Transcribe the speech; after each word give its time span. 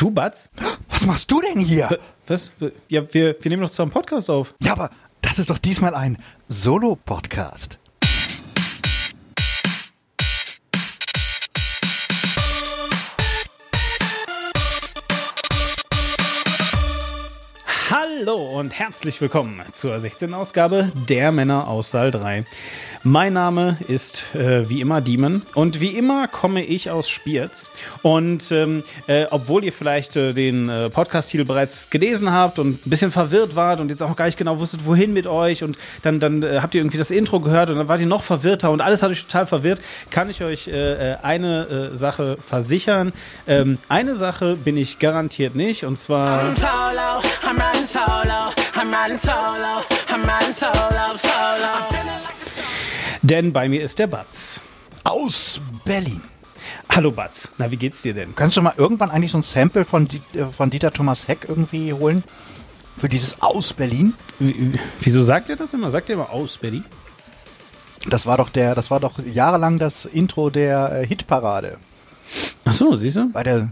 Du, 0.00 0.10
Batz? 0.10 0.48
Was 0.88 1.04
machst 1.04 1.30
du 1.30 1.42
denn 1.42 1.58
hier? 1.58 1.98
Was? 2.26 2.50
Ja, 2.88 3.02
wir, 3.12 3.36
wir 3.38 3.50
nehmen 3.50 3.60
doch 3.60 3.68
zusammen 3.68 3.92
Podcast 3.92 4.30
auf. 4.30 4.54
Ja, 4.62 4.72
aber 4.72 4.88
das 5.20 5.38
ist 5.38 5.50
doch 5.50 5.58
diesmal 5.58 5.94
ein 5.94 6.16
Solo-Podcast. 6.48 7.78
Hallo 17.90 18.58
und 18.58 18.70
herzlich 18.70 19.20
willkommen 19.20 19.60
zur 19.72 20.00
16. 20.00 20.32
Ausgabe 20.32 20.90
der 21.10 21.30
Männer 21.30 21.68
aus 21.68 21.90
Saal 21.90 22.10
3. 22.10 22.46
Mein 23.02 23.32
Name 23.32 23.78
ist 23.88 24.24
äh, 24.34 24.68
wie 24.68 24.82
immer 24.82 25.00
Demon 25.00 25.40
und 25.54 25.80
wie 25.80 25.96
immer 25.96 26.28
komme 26.28 26.62
ich 26.62 26.90
aus 26.90 27.08
Spiez. 27.08 27.70
Und 28.02 28.52
ähm, 28.52 28.82
äh, 29.06 29.24
obwohl 29.30 29.64
ihr 29.64 29.72
vielleicht 29.72 30.16
äh, 30.16 30.34
den 30.34 30.68
äh, 30.68 30.90
Podcast-Titel 30.90 31.46
bereits 31.46 31.88
gelesen 31.88 32.30
habt 32.30 32.58
und 32.58 32.84
ein 32.84 32.90
bisschen 32.90 33.10
verwirrt 33.10 33.56
wart 33.56 33.80
und 33.80 33.88
jetzt 33.88 34.02
auch 34.02 34.14
gar 34.16 34.26
nicht 34.26 34.36
genau 34.36 34.58
wusstet, 34.58 34.84
wohin 34.84 35.14
mit 35.14 35.26
euch 35.26 35.64
und 35.64 35.78
dann, 36.02 36.20
dann 36.20 36.42
äh, 36.42 36.58
habt 36.60 36.74
ihr 36.74 36.82
irgendwie 36.82 36.98
das 36.98 37.10
Intro 37.10 37.40
gehört 37.40 37.70
und 37.70 37.76
dann 37.76 37.88
wart 37.88 38.00
ihr 38.00 38.06
noch 38.06 38.22
verwirrter 38.22 38.70
und 38.70 38.82
alles 38.82 39.02
hat 39.02 39.10
euch 39.10 39.22
total 39.22 39.46
verwirrt, 39.46 39.80
kann 40.10 40.28
ich 40.28 40.42
euch 40.42 40.68
äh, 40.68 41.16
eine 41.22 41.96
Sache 41.96 42.36
versichern. 42.46 43.14
Ähm, 43.46 43.78
eine 43.88 44.14
Sache 44.14 44.56
bin 44.56 44.76
ich 44.76 44.98
garantiert 44.98 45.54
nicht 45.54 45.84
und 45.84 45.98
zwar... 45.98 46.42
I'm 46.42 46.50
solo, 46.50 47.22
I'm 47.48 47.86
solo, 47.86 48.52
I'm 48.74 49.16
solo, 49.16 49.84
I'm 50.08 50.22
riding 50.22 50.52
solo, 50.52 51.16
solo. 51.16 52.39
Denn 53.30 53.52
bei 53.52 53.68
mir 53.68 53.80
ist 53.80 54.00
der 54.00 54.08
Batz. 54.08 54.58
Aus 55.04 55.60
Berlin. 55.84 56.20
Hallo 56.88 57.12
Batz, 57.12 57.48
na 57.58 57.70
wie 57.70 57.76
geht's 57.76 58.02
dir 58.02 58.12
denn? 58.12 58.34
Kannst 58.34 58.56
du 58.56 58.62
mal 58.62 58.74
irgendwann 58.76 59.08
eigentlich 59.08 59.30
so 59.30 59.38
ein 59.38 59.44
Sample 59.44 59.84
von, 59.84 60.08
äh, 60.34 60.46
von 60.46 60.68
Dieter 60.68 60.92
Thomas 60.92 61.28
Heck 61.28 61.46
irgendwie 61.48 61.92
holen? 61.92 62.24
Für 62.96 63.08
dieses 63.08 63.40
Aus 63.40 63.72
Berlin? 63.72 64.14
Wieso 65.00 65.22
sagt 65.22 65.48
er 65.48 65.54
das 65.54 65.72
immer? 65.72 65.92
Sagt 65.92 66.08
er 66.10 66.14
immer 66.14 66.30
Aus 66.30 66.58
Berlin? 66.58 66.84
Das 68.08 68.26
war 68.26 68.36
doch 68.36 68.48
der, 68.48 68.74
das 68.74 68.90
war 68.90 68.98
doch 68.98 69.20
jahrelang 69.24 69.78
das 69.78 70.06
Intro 70.06 70.50
der 70.50 71.00
äh, 71.00 71.06
Hitparade. 71.06 71.78
Ach 72.64 72.72
so, 72.72 72.96
siehst 72.96 73.16
du? 73.16 73.30
Bei 73.30 73.44
der 73.44 73.70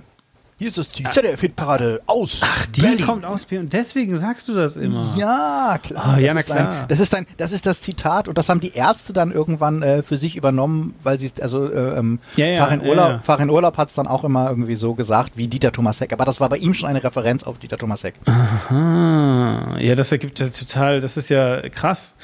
hier 0.59 0.67
ist 0.69 0.77
das 0.77 0.89
die 0.89 1.07
ah. 1.07 1.11
ZDF-Hitparade 1.13 2.03
aus 2.07 2.41
Ach, 2.43 2.67
die 2.67 2.81
Berlin. 2.81 3.07
kommt 3.07 3.25
aus 3.25 3.45
Berlin 3.45 3.67
und 3.67 3.73
deswegen 3.73 4.17
sagst 4.17 4.49
du 4.49 4.55
das 4.55 4.75
immer. 4.75 5.15
Ja, 5.17 5.79
klar. 5.81 6.17
Oh, 6.17 6.21
ja, 6.21 6.35
na 6.35 6.43
klar. 6.43 6.59
Ein, 6.59 6.89
das, 6.89 6.99
ist 6.99 7.15
ein, 7.15 7.27
das 7.37 7.53
ist 7.53 7.65
das 7.65 7.81
Zitat 7.81 8.27
und 8.27 8.37
das 8.37 8.49
haben 8.49 8.59
die 8.59 8.73
Ärzte 8.73 9.13
dann 9.13 9.31
irgendwann 9.31 9.83
äh, 9.83 10.03
für 10.03 10.19
sich 10.19 10.35
übernommen, 10.35 10.97
weil 11.05 11.21
sie 11.21 11.31
also 11.41 11.71
äh, 11.71 11.99
ähm, 11.99 12.19
ja, 12.35 12.47
ja, 12.47 12.65
Farin 12.65 12.81
Urlaub, 12.81 13.09
ja, 13.09 13.19
Farin 13.21 13.51
Urlaub 13.51 13.77
hat 13.77 13.91
es 13.91 13.95
dann 13.95 14.09
auch 14.09 14.25
immer 14.25 14.51
irgendwie 14.51 14.75
so 14.75 14.95
gesagt 14.95 15.37
wie 15.37 15.47
Dieter 15.47 15.71
Thomas 15.71 16.01
Heck. 16.01 16.13
Aber 16.13 16.25
das 16.25 16.41
war 16.41 16.49
bei 16.49 16.57
ihm 16.57 16.75
schon 16.75 16.89
eine 16.89 17.05
Referenz 17.05 17.45
auf 17.45 17.59
Dieter 17.59 17.79
Thomas 17.79 18.03
Heck. 18.03 18.15
Aha. 18.25 19.77
Ja, 19.79 19.95
das 19.95 20.11
ergibt 20.11 20.41
ja 20.41 20.49
total, 20.49 21.01
das 21.01 21.17
ist 21.17 21.29
ja 21.29 21.69
krass. 21.69 22.15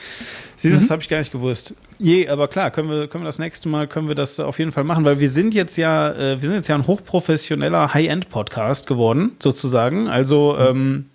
Siehst 0.65 0.77
du, 0.77 0.79
mhm. 0.79 0.85
das 0.85 0.91
habe 0.93 1.03
ich 1.03 1.11
gar 1.11 1.19
nicht 1.19 1.31
gewusst. 1.31 1.75
Je, 1.99 2.27
aber 2.27 2.49
klar, 2.49 2.71
können 2.71 2.89
wir, 2.89 3.07
können 3.07 3.23
wir 3.23 3.29
das 3.29 3.39
nächste 3.39 3.69
Mal, 3.69 3.87
können 3.87 4.09
wir 4.09 4.15
das 4.15 4.41
auf 4.41 4.59
jeden 4.59 4.73
Fall 4.73 4.83
machen, 4.83 5.05
weil 5.05 5.21
wir 5.21 5.29
sind 5.29 5.53
jetzt 5.53 5.77
ja, 5.77 6.11
äh, 6.11 6.41
wir 6.41 6.49
sind 6.49 6.57
jetzt 6.57 6.69
ja 6.69 6.75
ein 6.75 6.87
hochprofessioneller 6.87 7.93
High-End-Podcast 7.93 8.87
geworden, 8.87 9.33
sozusagen. 9.43 10.09
Also, 10.09 10.57
ähm, 10.59 11.11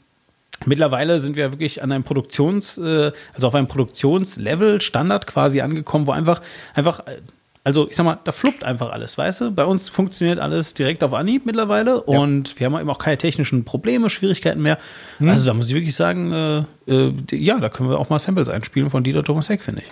Mittlerweile 0.65 1.21
sind 1.21 1.37
wir 1.37 1.53
wirklich 1.53 1.81
an 1.81 1.89
einem 1.93 2.03
Produktions, 2.03 2.77
äh, 2.77 3.13
also 3.33 3.47
auf 3.47 3.55
einem 3.55 3.69
Produktionslevel, 3.69 4.81
Standard 4.81 5.25
quasi 5.25 5.61
angekommen, 5.61 6.05
wo 6.05 6.11
einfach, 6.11 6.41
einfach 6.73 7.07
äh, 7.07 7.21
also 7.63 7.89
ich 7.89 7.95
sag 7.95 8.05
mal, 8.05 8.19
da 8.23 8.31
fluppt 8.31 8.63
einfach 8.63 8.91
alles, 8.91 9.17
weißt 9.17 9.41
du? 9.41 9.51
Bei 9.51 9.65
uns 9.65 9.89
funktioniert 9.89 10.39
alles 10.39 10.73
direkt 10.73 11.03
auf 11.03 11.13
Anhieb 11.13 11.45
mittlerweile 11.45 12.03
ja. 12.07 12.19
und 12.19 12.59
wir 12.59 12.65
haben 12.65 12.79
eben 12.79 12.89
auch 12.89 12.99
keine 12.99 13.17
technischen 13.17 13.65
Probleme, 13.65 14.09
Schwierigkeiten 14.09 14.61
mehr. 14.61 14.77
Hm. 15.17 15.29
Also 15.29 15.45
da 15.45 15.53
muss 15.53 15.67
ich 15.67 15.75
wirklich 15.75 15.95
sagen, 15.95 16.31
äh, 16.31 16.63
äh, 16.87 17.13
ja, 17.31 17.59
da 17.59 17.69
können 17.69 17.89
wir 17.89 17.99
auch 17.99 18.09
mal 18.09 18.19
Samples 18.19 18.49
einspielen 18.49 18.89
von 18.89 19.03
Dieter 19.03 19.23
Thomas 19.23 19.49
Heck, 19.49 19.61
finde 19.61 19.81
ich. 19.81 19.91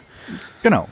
Genau. 0.63 0.87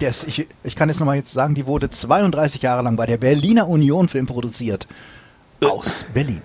Das, 0.00 0.24
ich, 0.24 0.48
ich 0.64 0.76
kann 0.76 0.88
jetzt 0.88 0.98
nochmal 0.98 1.16
jetzt 1.16 1.32
sagen, 1.32 1.54
die 1.54 1.66
wurde 1.66 1.88
32 1.88 2.62
Jahre 2.62 2.82
lang 2.82 2.96
bei 2.96 3.06
der 3.06 3.16
Berliner 3.16 3.68
Union 3.68 4.08
Film 4.08 4.26
produziert. 4.26 4.88
Aus 5.60 6.04
Berlin. 6.12 6.42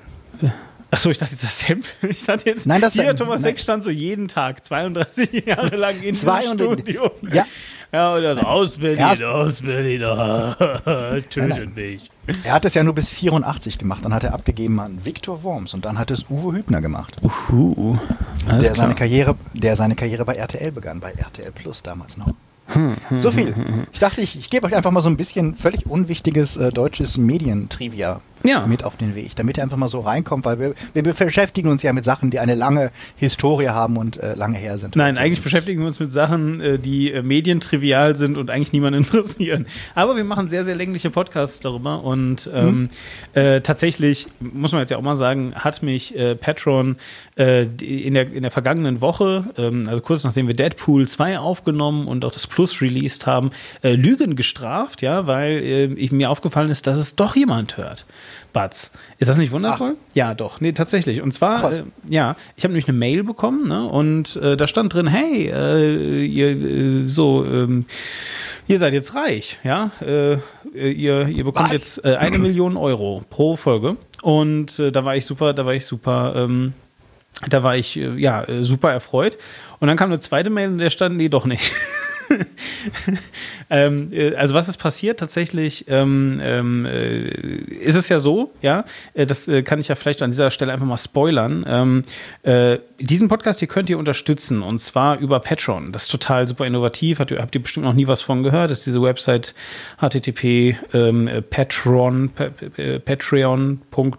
Achso, 0.92 1.10
ich 1.12 1.18
dachte 1.18 1.34
jetzt 1.34 1.44
das 1.44 1.60
Sample. 1.60 1.90
Ich 2.10 2.24
dachte 2.26 2.50
jetzt, 2.50 2.66
nein, 2.66 2.82
das 2.82 2.94
hier 2.94 3.16
Thomas 3.16 3.44
Heck 3.44 3.60
stand 3.60 3.84
so 3.84 3.92
jeden 3.92 4.28
Tag 4.28 4.66
32 4.66 5.32
Jahre 5.46 5.76
lang 5.76 6.02
in 6.02 6.16
dem 6.16 6.16
Studio. 6.16 7.12
Ja, 7.32 7.46
ja, 7.92 8.16
und 8.16 8.22
das 8.24 8.38
aus 8.38 8.78
Berlin, 8.78 9.24
aus 9.24 9.62
Berlin, 9.62 10.02
tötet 11.30 11.76
mich. 11.76 12.12
Er 12.44 12.54
hat 12.54 12.66
es 12.66 12.76
ja 12.76 12.84
nur 12.84 12.94
bis 12.94 13.10
84 13.10 13.80
gemacht, 13.80 14.06
dann 14.06 14.14
hat 14.14 14.24
er 14.24 14.34
abgegeben 14.34 14.80
an 14.80 15.04
Viktor 15.04 15.44
Worms 15.44 15.74
und 15.74 15.86
dann 15.86 15.98
hat 15.98 16.12
es 16.12 16.26
Uwe 16.30 16.56
Hübner 16.56 16.82
gemacht. 16.82 17.16
Uhu, 17.52 17.98
der 18.48 18.76
seine 18.76 18.94
Karriere, 18.94 19.36
der 19.54 19.76
seine 19.76 19.96
Karriere 19.96 20.24
bei 20.26 20.36
RTL 20.36 20.72
begann, 20.72 21.00
bei 21.00 21.12
RTL 21.12 21.52
Plus 21.52 21.82
damals 21.82 22.18
noch. 22.18 22.34
Hm, 22.68 22.96
hm, 23.08 23.20
so 23.20 23.32
viel. 23.32 23.56
Hm, 23.56 23.88
ich 23.92 23.98
dachte, 23.98 24.22
ich, 24.22 24.38
ich 24.38 24.52
gebe 24.52 24.68
euch 24.68 24.76
einfach 24.76 24.92
mal 24.92 25.02
so 25.02 25.10
ein 25.10 25.18
bisschen 25.18 25.56
völlig 25.56 25.88
unwichtiges 25.88 26.58
äh, 26.58 26.72
deutsches 26.72 27.18
Medientrivia 27.18 28.22
ja. 28.44 28.66
mit 28.66 28.84
auf 28.84 28.98
den 28.98 29.16
Weg, 29.16 29.36
damit 29.36 29.58
er 29.58 29.64
einfach 29.64 29.78
mal 29.78 29.88
so 29.88 30.00
reinkommt, 30.00 30.46
weil 30.46 30.60
wir, 30.60 30.74
wir 30.94 31.04
beschäftigen 31.04 31.70
uns 31.70 31.84
ja 31.84 31.94
mit 31.94 32.06
Sachen, 32.06 32.32
die 32.32 32.40
eine 32.40 32.56
lange 32.56 32.92
Historie 33.16 33.70
haben 33.70 33.98
und 33.98 34.18
äh, 34.18 34.36
lange 34.36 34.58
her 34.58 34.78
sind. 34.78 34.96
Nein, 34.96 35.18
eigentlich 35.18 35.42
beschäftigen 35.42 35.82
wir 35.82 35.88
uns 35.88 36.00
mit 36.00 36.12
Sachen, 36.12 36.62
äh, 36.62 36.80
die 36.80 37.12
äh, 37.12 37.22
medientrivial 37.22 38.16
sind 38.16 38.38
und 38.38 38.50
eigentlich 38.50 38.74
niemanden 38.74 39.00
interessieren. 39.04 39.66
Aber 39.96 40.16
wir 40.16 40.24
machen 40.24 40.48
sehr, 40.48 40.66
sehr 40.66 40.76
längliche 40.76 41.10
Podcasts 41.10 41.60
darüber 41.60 42.04
und 42.04 42.50
ähm, 42.54 42.68
mhm. 42.70 42.90
äh, 43.34 43.62
tatsächlich, 43.62 44.28
muss 44.40 44.72
man 44.72 44.82
jetzt 44.82 44.92
ja 44.92 44.98
auch 44.98 45.02
mal 45.02 45.16
sagen, 45.16 45.54
hat 45.56 45.84
mich 45.84 46.16
äh, 46.16 46.36
Patron 46.36 46.98
äh, 47.38 47.64
in, 47.64 48.14
der, 48.14 48.32
in 48.32 48.44
der 48.44 48.52
vergangenen 48.52 49.02
Woche, 49.02 49.46
ähm, 49.58 49.84
also 49.88 50.02
kurz 50.02 50.24
nachdem 50.24 50.48
wir 50.48 50.56
Deadpool 50.56 51.08
2 51.08 51.40
aufgenommen 51.40 52.08
und 52.08 52.26
auch 52.26 52.32
das 52.32 52.48
Plus 52.48 52.82
released 52.82 53.26
haben, 53.26 53.52
Lügen 53.82 54.36
gestraft, 54.36 55.02
ja, 55.02 55.28
weil 55.28 55.96
ich, 55.98 56.12
mir 56.12 56.30
aufgefallen 56.30 56.70
ist, 56.70 56.88
dass 56.88 56.98
es 56.98 57.16
doch 57.16 57.36
jemand 57.36 57.78
hört. 57.78 58.06
Buds. 58.54 58.92
Ist 59.18 59.30
das 59.30 59.38
nicht 59.38 59.52
wundervoll? 59.52 59.96
Ach. 59.98 60.16
Ja, 60.16 60.34
doch. 60.34 60.62
Nee, 60.62 60.72
tatsächlich. 60.72 61.22
Und 61.22 61.32
zwar, 61.32 61.72
äh, 61.72 61.84
ja, 62.08 62.36
ich 62.56 62.64
habe 62.64 62.74
nämlich 62.74 62.88
eine 62.88 62.98
Mail 62.98 63.24
bekommen 63.24 63.68
ne, 63.68 63.86
und 63.86 64.36
äh, 64.38 64.58
da 64.58 64.68
stand 64.68 64.94
drin, 64.94 65.08
hey, 65.08 65.52
äh, 65.54 66.26
ihr, 66.26 66.50
äh, 66.50 67.08
so, 67.08 67.46
ähm, 67.46 67.86
ihr 68.68 68.80
seid 68.80 68.94
jetzt 68.94 69.16
reich, 69.16 69.60
ja, 69.64 69.92
äh, 70.02 70.38
ihr, 70.74 71.28
ihr 71.28 71.44
bekommt 71.44 71.72
Was? 71.72 71.74
jetzt 71.74 72.06
äh, 72.06 72.16
eine 72.16 72.40
Million 72.40 72.78
Euro 72.78 73.24
pro 73.30 73.56
Folge 73.56 73.98
und 74.22 74.80
da 74.80 75.06
war 75.06 75.16
ich 75.16 75.26
super, 75.26 75.54
da 75.54 75.66
war 75.66 75.74
ich 75.74 75.86
super, 75.86 76.34
ähm, 76.36 76.74
da 77.48 77.64
war 77.64 77.78
ich, 77.78 77.96
ja, 77.96 78.46
super 78.62 78.92
erfreut. 78.92 79.38
Und 79.80 79.88
dann 79.88 79.96
kam 79.96 80.10
eine 80.10 80.20
zweite 80.20 80.50
Mail 80.50 80.70
und 80.70 80.80
der 80.80 80.90
stand, 80.90 81.16
nee, 81.16 81.30
doch 81.30 81.46
nicht. 81.46 81.72
ähm, 83.70 84.10
äh, 84.12 84.36
also 84.36 84.54
was 84.54 84.68
ist 84.68 84.78
passiert? 84.78 85.20
Tatsächlich 85.20 85.86
ähm, 85.88 86.40
ähm, 86.42 86.86
äh, 86.86 87.28
ist 87.28 87.96
es 87.96 88.10
ja 88.10 88.20
so, 88.20 88.52
ja, 88.62 88.86
äh, 89.14 89.26
das 89.26 89.48
äh, 89.48 89.64
kann 89.64 89.80
ich 89.80 89.88
ja 89.88 89.96
vielleicht 89.96 90.22
an 90.22 90.30
dieser 90.30 90.52
Stelle 90.52 90.74
einfach 90.74 90.86
mal 90.86 90.98
spoilern. 90.98 91.66
Ähm, 91.68 92.04
äh, 92.44 92.80
diesen 93.00 93.28
Podcast 93.28 93.60
hier 93.60 93.68
könnt 93.68 93.90
ihr 93.90 93.98
unterstützen 93.98 94.62
und 94.62 94.80
zwar 94.80 95.20
über 95.20 95.40
Patreon. 95.40 95.92
Das 95.92 96.04
ist 96.04 96.10
total 96.10 96.48
super 96.48 96.66
innovativ. 96.66 97.20
Habt 97.20 97.32
ihr, 97.32 97.40
habt 97.40 97.56
ihr 97.56 97.62
bestimmt 97.62 97.86
noch 97.86 97.94
nie 97.94 98.08
was 98.08 98.22
von 98.22 98.44
gehört? 98.44 98.72
Das 98.72 98.80
ist 98.80 98.88
diese 98.88 99.02
Website 99.02 99.54
http 100.00 100.78
ähm, 100.94 101.30
patreon, 101.50 102.32
patreon.com 103.06 104.14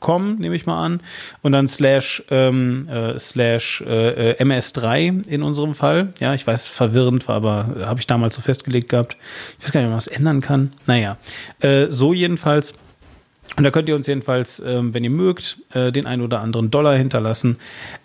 com, 0.00 0.36
nehme 0.36 0.56
ich 0.56 0.66
mal 0.66 0.82
an, 0.82 1.00
und 1.42 1.52
dann 1.52 1.68
slash, 1.68 2.22
ähm, 2.30 2.88
äh, 2.88 3.18
slash 3.18 3.82
äh, 3.86 4.32
äh 4.32 4.42
ms3 4.42 5.26
in 5.26 5.42
unserem 5.42 5.74
Fall. 5.74 6.12
Ja, 6.20 6.34
ich 6.34 6.46
weiß, 6.46 6.68
verwirrend 6.68 7.28
war, 7.28 7.36
aber 7.36 7.76
habe 7.82 8.00
ich 8.00 8.06
damals 8.06 8.34
so 8.34 8.40
festgelegt 8.40 8.88
gehabt. 8.88 9.16
Ich 9.58 9.64
weiß 9.64 9.72
gar 9.72 9.80
nicht, 9.80 9.86
ob 9.86 9.90
man 9.90 9.96
was 9.96 10.06
ändern 10.06 10.40
kann. 10.40 10.72
Naja, 10.86 11.16
äh, 11.60 11.86
so 11.90 12.12
jedenfalls. 12.12 12.74
Und 13.56 13.64
da 13.64 13.70
könnt 13.70 13.88
ihr 13.88 13.94
uns 13.94 14.06
jedenfalls, 14.06 14.60
ähm, 14.60 14.92
wenn 14.92 15.04
ihr 15.04 15.10
mögt, 15.10 15.58
äh, 15.72 15.92
den 15.92 16.06
ein 16.06 16.20
oder 16.20 16.40
anderen 16.40 16.70
Dollar 16.70 16.96
hinterlassen. 16.96 17.56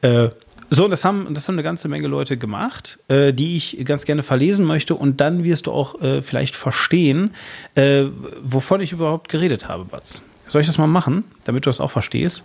Äh, 0.01 0.29
so, 0.73 0.87
das 0.87 1.03
haben, 1.03 1.33
das 1.33 1.49
haben 1.49 1.55
eine 1.55 1.63
ganze 1.63 1.89
Menge 1.89 2.07
Leute 2.07 2.37
gemacht, 2.37 2.97
äh, 3.09 3.33
die 3.33 3.57
ich 3.57 3.83
ganz 3.83 4.05
gerne 4.05 4.23
verlesen 4.23 4.65
möchte. 4.65 4.95
Und 4.95 5.19
dann 5.19 5.43
wirst 5.43 5.67
du 5.67 5.71
auch 5.71 6.01
äh, 6.01 6.21
vielleicht 6.21 6.55
verstehen, 6.55 7.31
äh, 7.75 8.05
wovon 8.41 8.79
ich 8.79 8.93
überhaupt 8.93 9.27
geredet 9.27 9.67
habe, 9.67 9.83
Batz. 9.83 10.21
Soll 10.51 10.59
ich 10.59 10.67
das 10.67 10.77
mal 10.77 10.85
machen, 10.85 11.23
damit 11.45 11.65
du 11.65 11.69
das 11.69 11.79
auch 11.79 11.91
verstehst? 11.91 12.43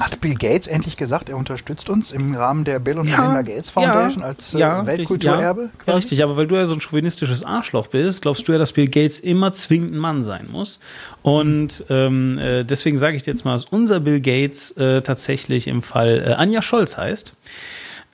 Hat 0.00 0.20
Bill 0.20 0.34
Gates 0.34 0.66
endlich 0.66 0.96
gesagt, 0.96 1.28
er 1.28 1.36
unterstützt 1.36 1.88
uns 1.88 2.10
im 2.10 2.34
Rahmen 2.34 2.64
der 2.64 2.80
Bill 2.80 2.98
und 2.98 3.06
ja, 3.06 3.20
Melinda 3.20 3.42
Gates 3.42 3.70
Foundation 3.70 4.22
ja, 4.22 4.28
als 4.28 4.54
äh, 4.54 4.58
ja, 4.58 4.84
Weltkulturerbe? 4.84 5.70
Ja, 5.86 5.94
richtig, 5.94 6.24
aber 6.24 6.36
weil 6.36 6.48
du 6.48 6.56
ja 6.56 6.66
so 6.66 6.72
ein 6.72 6.80
chauvinistisches 6.80 7.44
Arschloch 7.44 7.86
bist, 7.86 8.22
glaubst 8.22 8.48
du 8.48 8.52
ja, 8.52 8.58
dass 8.58 8.72
Bill 8.72 8.88
Gates 8.88 9.20
immer 9.20 9.52
zwingend 9.52 9.94
ein 9.94 9.98
Mann 9.98 10.24
sein 10.24 10.48
muss. 10.50 10.80
Und 11.22 11.84
ähm, 11.90 12.38
äh, 12.38 12.64
deswegen 12.64 12.98
sage 12.98 13.14
ich 13.16 13.22
dir 13.22 13.30
jetzt 13.30 13.44
mal, 13.44 13.52
dass 13.52 13.66
unser 13.66 14.00
Bill 14.00 14.20
Gates 14.20 14.72
äh, 14.72 15.02
tatsächlich 15.02 15.68
im 15.68 15.82
Fall 15.82 16.24
äh, 16.26 16.32
Anja 16.32 16.60
Scholz 16.60 16.96
heißt. 16.96 17.34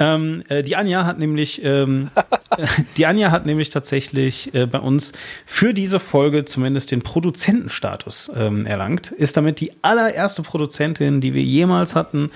Ähm, 0.01 0.43
äh, 0.49 0.63
die 0.65 0.75
Anja 0.75 1.05
hat 1.05 1.19
nämlich 1.19 1.63
ähm, 1.63 2.11
die 2.97 3.07
Anja 3.07 3.31
hat 3.31 3.47
nämlich 3.47 3.69
tatsächlich 3.69 4.53
äh, 4.55 4.67
bei 4.67 4.81
uns 4.81 5.13
für 5.47 5.73
diese 5.73 6.01
Folge 6.01 6.45
zumindest 6.45 6.91
den 6.91 7.03
Produzentenstatus 7.03 8.33
ähm, 8.35 8.67
erlangt. 8.67 9.13
Ist 9.13 9.37
damit 9.37 9.61
die 9.61 9.73
allererste 9.83 10.43
Produzentin, 10.43 11.21
die 11.21 11.35
wir 11.35 11.43
jemals 11.43 11.95
hatten. 11.95 12.31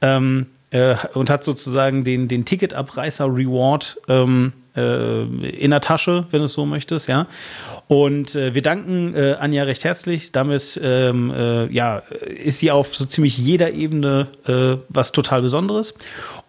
Ähm, 0.00 0.46
äh, 0.70 0.96
und 1.14 1.30
hat 1.30 1.44
sozusagen 1.44 2.04
den, 2.04 2.28
den 2.28 2.44
Ticketabreißer-Reward 2.44 4.00
ähm, 4.08 4.52
äh, 4.78 5.48
in 5.48 5.70
der 5.70 5.80
Tasche, 5.80 6.26
wenn 6.30 6.40
du 6.40 6.46
es 6.46 6.52
so 6.52 6.66
möchtest, 6.66 7.08
ja. 7.08 7.26
Und 7.88 8.34
äh, 8.34 8.54
wir 8.54 8.62
danken 8.62 9.14
äh, 9.14 9.36
Anja 9.38 9.64
recht 9.64 9.84
herzlich. 9.84 10.30
Damit 10.32 10.78
ähm, 10.82 11.30
äh, 11.30 11.72
ja, 11.72 12.02
ist 12.26 12.58
sie 12.58 12.70
auf 12.70 12.94
so 12.94 13.06
ziemlich 13.06 13.38
jeder 13.38 13.72
Ebene 13.72 14.28
äh, 14.46 14.76
was 14.90 15.12
total 15.12 15.42
Besonderes. 15.42 15.94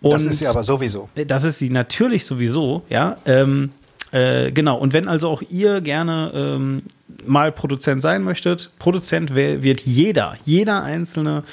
Und 0.01 0.13
das 0.13 0.25
ist 0.25 0.39
sie 0.39 0.47
aber 0.47 0.63
sowieso. 0.63 1.09
Das 1.27 1.43
ist 1.43 1.59
sie 1.59 1.69
natürlich 1.69 2.25
sowieso, 2.25 2.83
ja. 2.89 3.17
Ähm, 3.25 3.71
äh, 4.11 4.51
genau, 4.51 4.77
und 4.77 4.93
wenn 4.93 5.07
also 5.07 5.29
auch 5.29 5.41
ihr 5.49 5.81
gerne 5.81 6.31
ähm, 6.33 6.83
mal 7.25 7.51
Produzent 7.51 8.01
sein 8.01 8.23
möchtet, 8.23 8.71
Produzent 8.79 9.35
wird 9.35 9.81
jeder, 9.81 10.35
jeder 10.45 10.83
einzelne 10.83 11.43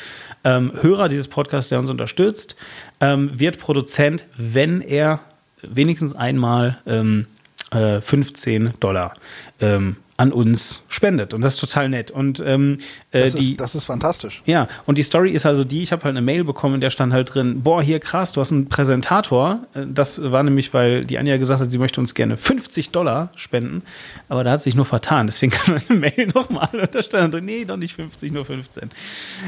ähm, 0.44 0.73
Hörer 0.81 1.08
dieses 1.08 1.28
Podcasts, 1.28 1.69
der 1.69 1.78
uns 1.78 1.90
unterstützt, 1.90 2.56
ähm, 3.00 3.31
wird 3.34 3.58
Produzent, 3.58 4.25
wenn 4.37 4.81
er 4.81 5.20
wenigstens 5.62 6.14
einmal 6.14 6.79
ähm, 6.87 7.26
äh, 7.70 8.00
15 8.00 8.75
Dollar 8.81 9.14
ähm, 9.61 9.97
an 10.17 10.32
uns 10.32 10.82
spendet. 10.88 11.35
Und 11.35 11.43
das 11.43 11.55
ist 11.55 11.61
total 11.61 11.88
nett. 11.88 12.11
Und 12.11 12.43
ähm, 12.44 12.79
äh, 12.79 13.06
das, 13.21 13.35
die, 13.35 13.53
ist, 13.53 13.61
das 13.61 13.75
ist 13.75 13.85
fantastisch. 13.85 14.43
Ja, 14.47 14.69
und 14.87 14.99
die 14.99 15.03
Story 15.03 15.31
ist 15.31 15.47
also 15.47 15.65
die, 15.65 15.83
ich 15.83 15.93
habe 15.93 16.05
halt 16.05 16.13
eine 16.13 16.23
Mail 16.23 16.45
bekommen, 16.45 16.77
in 16.77 16.81
der 16.81 16.91
stand 16.91 17.13
halt 17.13 17.35
drin, 17.35 17.63
boah, 17.63 17.83
hier 17.83 18.01
krass, 18.01 18.33
du 18.33 18.41
hast 18.41 18.53
einen 18.53 18.69
Präsentator. 18.69 19.61
Äh, 19.75 19.87
das 19.87 20.21
war 20.23 20.43
nämlich, 20.43 20.73
weil 20.75 21.05
die 21.05 21.19
Anja 21.19 21.37
gesagt 21.37 21.61
hat, 21.61 21.71
sie 21.71 21.79
möchte 21.79 22.01
uns 22.01 22.15
gerne 22.15 22.37
50 22.37 22.91
Dollar 22.91 23.31
spenden. 23.37 23.83
Aber 24.29 24.45
da 24.45 24.53
hat 24.53 24.63
sich 24.63 24.75
nur 24.75 24.85
vertan. 24.85 25.27
Deswegen 25.27 25.53
kam 25.53 25.77
eine 25.77 25.99
Mail 25.99 26.31
nochmal 26.35 26.69
und 26.73 26.95
da 26.95 27.03
stand 27.03 27.35
drin, 27.35 27.45
nee, 27.45 27.65
doch 27.65 27.77
nicht 27.77 27.95
50, 27.95 28.33
nur 28.33 28.45
15. 28.45 28.91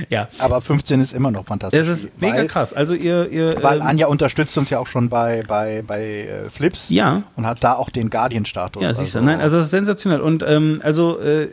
Ja. 0.09 0.29
Aber 0.39 0.61
15 0.61 1.01
ist 1.01 1.13
immer 1.13 1.31
noch 1.31 1.47
fantastisch. 1.47 1.79
Das 1.79 1.89
ist 1.89 2.21
mega 2.21 2.45
krass. 2.45 2.73
Also 2.73 2.95
ihr, 2.95 3.31
ihr 3.31 3.63
Weil 3.63 3.79
ähm, 3.79 3.87
Anja 3.87 4.07
unterstützt 4.07 4.57
uns 4.59 4.71
ja 4.71 4.79
auch 4.79 4.87
schon 4.87 5.09
bei, 5.09 5.43
bei, 5.47 5.83
bei 5.87 6.03
äh, 6.03 6.51
Flips. 6.51 6.91
Ja. 6.91 7.23
Und 7.37 7.47
hat 7.47 7.63
da 7.63 7.75
auch 7.75 7.91
den 7.91 8.11
Guardian-Status. 8.11 8.83
Ja, 8.83 8.95
siehst 8.95 9.15
du. 9.15 9.19
Also, 9.19 9.31
Nein, 9.31 9.41
also 9.41 9.57
das 9.57 9.67
ist 9.67 9.71
sensationell. 9.71 10.21
Und 10.21 10.43
ähm, 10.47 10.81
also 10.83 11.21
äh, 11.21 11.49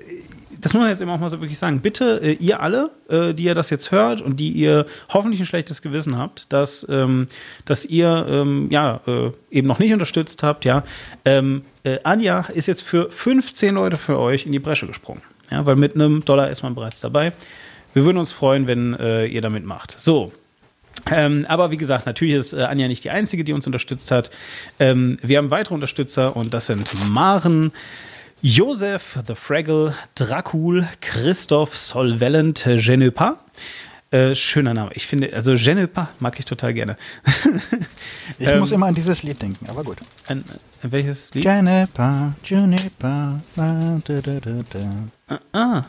das 0.65 0.73
muss 0.73 0.81
man 0.81 0.89
jetzt 0.89 0.99
eben 0.99 1.11
auch 1.11 1.19
mal 1.19 1.29
so 1.29 1.41
wirklich 1.41 1.59
sagen. 1.59 1.79
Bitte, 1.81 2.19
äh, 2.23 2.31
ihr 2.33 2.59
alle, 2.59 2.89
äh, 3.07 3.35
die 3.35 3.43
ihr 3.43 3.53
das 3.53 3.69
jetzt 3.69 3.91
hört 3.91 4.19
und 4.19 4.39
die 4.39 4.49
ihr 4.49 4.87
hoffentlich 5.09 5.39
ein 5.39 5.45
schlechtes 5.45 5.83
Gewissen 5.83 6.17
habt, 6.17 6.51
dass, 6.51 6.83
ähm, 6.89 7.27
dass 7.65 7.85
ihr 7.85 8.25
ähm, 8.27 8.69
ja 8.71 8.99
äh, 9.05 9.29
eben 9.51 9.67
noch 9.67 9.77
nicht 9.77 9.93
unterstützt 9.93 10.41
habt, 10.41 10.65
ja. 10.65 10.83
Ähm, 11.23 11.61
äh, 11.83 11.99
Anja 12.03 12.47
ist 12.51 12.67
jetzt 12.67 12.81
für 12.81 13.11
15 13.11 13.75
Leute 13.75 13.95
für 13.95 14.17
euch 14.17 14.47
in 14.47 14.53
die 14.53 14.57
Bresche 14.57 14.87
gesprungen. 14.87 15.21
Ja, 15.51 15.67
weil 15.67 15.75
mit 15.75 15.93
einem 15.93 16.25
Dollar 16.25 16.49
ist 16.49 16.63
man 16.63 16.73
bereits 16.73 16.99
dabei. 16.99 17.31
Wir 17.93 18.03
würden 18.03 18.17
uns 18.17 18.31
freuen, 18.31 18.65
wenn 18.65 18.95
äh, 18.95 19.27
ihr 19.27 19.43
damit 19.43 19.65
macht. 19.65 19.91
So, 20.01 20.31
ähm, 21.11 21.45
aber 21.47 21.69
wie 21.69 21.77
gesagt, 21.77 22.05
natürlich 22.05 22.33
ist 22.33 22.53
äh, 22.53 22.63
Anja 22.63 22.87
nicht 22.87 23.03
die 23.03 23.11
Einzige, 23.11 23.43
die 23.43 23.53
uns 23.53 23.67
unterstützt 23.67 24.09
hat. 24.09 24.31
Ähm, 24.79 25.19
wir 25.21 25.37
haben 25.37 25.51
weitere 25.51 25.75
Unterstützer 25.75 26.35
und 26.35 26.53
das 26.53 26.65
sind 26.65 26.87
Maren, 27.11 27.71
Joseph 28.47 29.17
the 29.25 29.33
Fraggle, 29.33 29.95
Dracul, 30.15 30.87
Christoph 31.01 31.75
Solvalent, 31.75 32.63
Genepa. 32.63 33.39
Äh, 34.11 34.35
schöner 34.35 34.75
Name. 34.75 34.91
Ich 34.93 35.07
finde, 35.07 35.33
also 35.33 35.55
Genepa 35.55 36.09
mag 36.19 36.37
ich 36.37 36.45
total 36.45 36.71
gerne. 36.75 36.95
ich 38.37 38.47
ähm, 38.47 38.59
muss 38.59 38.71
immer 38.71 38.85
an 38.85 38.93
dieses 38.93 39.23
Lied 39.23 39.41
denken, 39.41 39.67
aber 39.67 39.83
gut. 39.83 39.97
An, 40.27 40.43
an 40.83 40.91
welches 40.91 41.33
Lied? 41.33 41.43
Genepa, 41.43 42.35
Genepa, 42.43 43.39
da, 43.55 43.97
da, 44.05 44.19
da, 44.21 44.79
Ah. 45.24 45.24
Ah. 45.53 45.81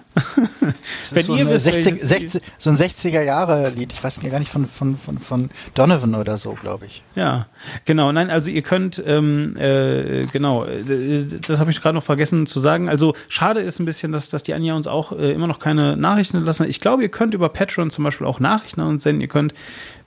Wenn 1.11 1.23
so, 1.23 1.37
ihr 1.37 1.49
wisst, 1.49 1.65
60, 1.65 2.01
60, 2.01 2.43
so 2.59 2.71
ein 2.71 2.77
60er-Jahre-Lied. 2.77 3.93
Ich 3.93 4.03
weiß 4.03 4.21
gar 4.21 4.39
nicht 4.39 4.51
von, 4.51 4.67
von, 4.67 4.97
von, 4.97 5.19
von 5.19 5.51
Donovan 5.75 6.15
oder 6.15 6.39
so, 6.39 6.53
glaube 6.55 6.87
ich. 6.87 7.03
Ja, 7.15 7.47
genau. 7.85 8.13
Nein, 8.13 8.31
also 8.31 8.51
ihr 8.51 8.63
könnt, 8.63 9.03
ähm, 9.05 9.55
äh, 9.59 10.25
genau, 10.33 10.65
äh, 10.65 11.27
das 11.47 11.61
habe 11.61 11.71
ich 11.71 11.81
gerade 11.81 11.95
noch 11.95 12.05
vergessen 12.05 12.47
zu 12.47 12.61
sagen. 12.61 12.89
Also 12.89 13.15
schade 13.29 13.61
ist 13.61 13.79
ein 13.79 13.85
bisschen, 13.85 14.13
dass, 14.13 14.31
dass 14.31 14.43
die 14.43 14.55
Anja 14.55 14.75
uns 14.75 14.87
auch 14.87 15.13
äh, 15.13 15.33
immer 15.33 15.47
noch 15.47 15.59
keine 15.59 15.97
Nachrichten 15.97 16.43
lassen. 16.45 16.69
Ich 16.69 16.81
glaube, 16.81 17.03
ihr 17.03 17.11
könnt 17.11 17.35
über 17.35 17.49
Patreon 17.51 17.91
zum 17.91 18.05
Beispiel 18.05 18.27
auch 18.27 18.41
Nachrichten 18.41 18.81
an 18.81 18.89
uns 18.89 19.03
senden. 19.03 19.21
Ihr 19.21 19.29
könnt 19.29 19.53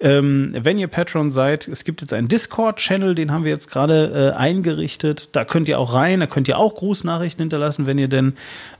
ähm, 0.01 0.55
wenn 0.57 0.77
ihr 0.79 0.87
Patreon 0.87 1.29
seid, 1.29 1.67
es 1.67 1.83
gibt 1.83 1.99
jetzt 2.01 2.13
einen 2.13 2.29
Discord-Channel, 2.29 3.15
den 3.15 3.31
haben 3.31 3.43
wir 3.43 3.51
jetzt 3.51 3.69
gerade 3.69 4.31
äh, 4.33 4.37
eingerichtet. 4.37 5.29
Da 5.33 5.43
könnt 5.43 5.67
ihr 5.67 5.77
auch 5.77 5.93
rein, 5.93 6.21
da 6.21 6.27
könnt 6.27 6.47
ihr 6.47 6.57
auch 6.57 6.75
Grußnachrichten 6.75 7.43
hinterlassen, 7.43 7.85
wenn 7.85 7.97
ihr 7.97 8.07
denn 8.07 8.33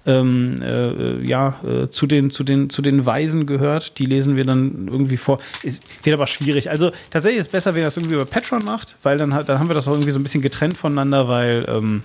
ähm, 0.06 0.62
äh, 0.62 1.26
ja, 1.26 1.60
äh, 1.66 1.90
zu, 1.90 2.08
den, 2.08 2.30
zu, 2.30 2.44
den, 2.44 2.70
zu 2.70 2.82
den 2.82 3.06
Weisen 3.06 3.48
gehört. 3.48 4.00
Die 4.00 4.06
lesen 4.06 4.38
wir 4.38 4.46
dann 4.46 4.88
irgendwie 4.90 5.18
vor. 5.18 5.40
Ist, 5.62 6.06
wird 6.06 6.14
aber 6.14 6.28
schwierig. 6.28 6.70
Also 6.70 6.92
tatsächlich 7.12 7.42
ist 7.42 7.48
es 7.48 7.52
besser, 7.52 7.76
wenn 7.76 7.82
ihr 7.82 7.86
das 7.86 7.98
irgendwie 7.98 8.16
über 8.16 8.26
Patreon 8.26 8.64
macht, 8.64 8.96
weil 9.04 9.18
dann, 9.18 9.32
dann 9.32 9.60
haben 9.60 9.68
wir 9.68 9.76
das 9.76 9.88
auch 9.90 9.94
irgendwie 9.94 10.12
so 10.12 10.20
ein 10.20 10.24
bisschen 10.24 10.42
getrennt 10.42 10.78
voneinander, 10.78 11.28
weil 11.28 11.66
ähm, 11.68 12.02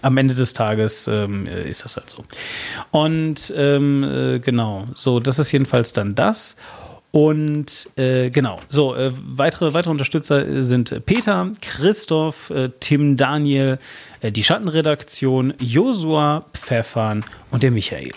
am 0.00 0.16
Ende 0.16 0.34
des 0.34 0.54
Tages 0.54 1.06
ähm, 1.06 1.46
äh, 1.46 1.68
ist 1.68 1.84
das 1.84 1.96
halt 1.96 2.08
so. 2.08 2.24
Und 2.90 3.52
ähm, 3.54 4.04
äh, 4.04 4.38
genau, 4.38 4.86
so, 4.94 5.20
das 5.20 5.38
ist 5.38 5.52
jedenfalls 5.52 5.92
dann 5.92 6.14
das. 6.14 6.56
Und 7.12 7.90
äh, 7.96 8.30
genau, 8.30 8.56
so, 8.70 8.94
äh, 8.94 9.12
weitere, 9.14 9.74
weitere 9.74 9.90
Unterstützer 9.90 10.64
sind 10.64 11.04
Peter, 11.04 11.52
Christoph, 11.60 12.48
äh, 12.48 12.70
Tim, 12.80 13.18
Daniel, 13.18 13.78
äh, 14.22 14.32
die 14.32 14.42
Schattenredaktion, 14.42 15.52
Josua, 15.60 16.46
Pfeffern 16.54 17.22
und 17.50 17.62
der 17.62 17.70
Michael. 17.70 18.12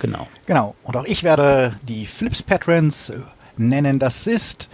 Genau. 0.00 0.26
Genau, 0.46 0.74
und 0.82 0.96
auch 0.96 1.04
ich 1.04 1.22
werde 1.22 1.76
die 1.82 2.06
Flips 2.06 2.42
Patrons 2.42 3.12
nennen. 3.56 4.00
Das 4.00 4.26
ist 4.26 4.68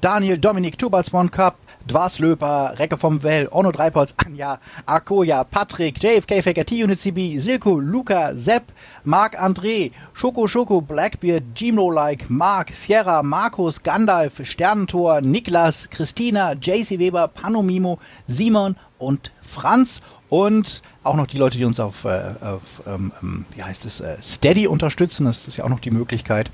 Daniel, 0.00 0.36
Dominik, 0.36 0.76
Tubalsborn 0.76 1.30
Cup, 1.30 1.56
Dwarslöper, 1.86 2.74
Recke 2.78 2.96
vom 2.96 3.22
Well, 3.22 3.48
Orno 3.50 3.72
Dreipolz, 3.72 4.14
Anja, 4.16 4.58
Akoya, 4.86 5.44
Patrick, 5.44 6.02
JFK 6.02 6.42
Faker, 6.42 6.64
T-Unit 6.64 6.98
CB, 6.98 7.38
Silko, 7.38 7.78
Luca, 7.78 8.34
Sepp, 8.34 8.72
Marc 9.04 9.40
André, 9.40 9.92
Schoko 10.12 10.46
Schoko, 10.46 10.80
Blackbeard, 10.80 11.44
Gino 11.54 11.90
Like, 11.90 12.28
Mark, 12.28 12.74
Sierra, 12.74 13.22
Markus, 13.22 13.82
Gandalf, 13.82 14.40
Sternentor, 14.44 15.20
Niklas, 15.20 15.88
Christina, 15.90 16.54
JC 16.54 16.98
Weber, 16.98 17.28
Panomimo, 17.28 17.98
Simon 18.26 18.76
und 18.98 19.30
Franz 19.40 20.00
und 20.28 20.82
auch 21.04 21.14
noch 21.14 21.26
die 21.26 21.38
Leute, 21.38 21.58
die 21.58 21.64
uns 21.64 21.78
auf, 21.78 22.04
äh, 22.04 22.32
auf 22.40 22.82
ähm, 22.86 23.12
ähm, 23.22 23.44
wie 23.54 23.62
heißt 23.62 23.84
es, 23.84 24.00
äh, 24.00 24.16
Steady 24.20 24.66
unterstützen. 24.66 25.26
Das 25.26 25.46
ist 25.46 25.56
ja 25.56 25.64
auch 25.64 25.68
noch 25.68 25.80
die 25.80 25.90
Möglichkeit. 25.90 26.50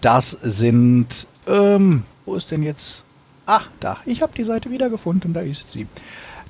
Das 0.00 0.30
sind, 0.30 1.26
ähm, 1.46 2.02
wo 2.26 2.34
ist 2.34 2.50
denn 2.50 2.62
jetzt 2.62 3.03
Ach, 3.46 3.68
da, 3.80 3.98
ich 4.06 4.22
habe 4.22 4.32
die 4.36 4.44
Seite 4.44 4.70
wiedergefunden, 4.70 5.32
da 5.32 5.40
ist 5.40 5.70
sie. 5.70 5.86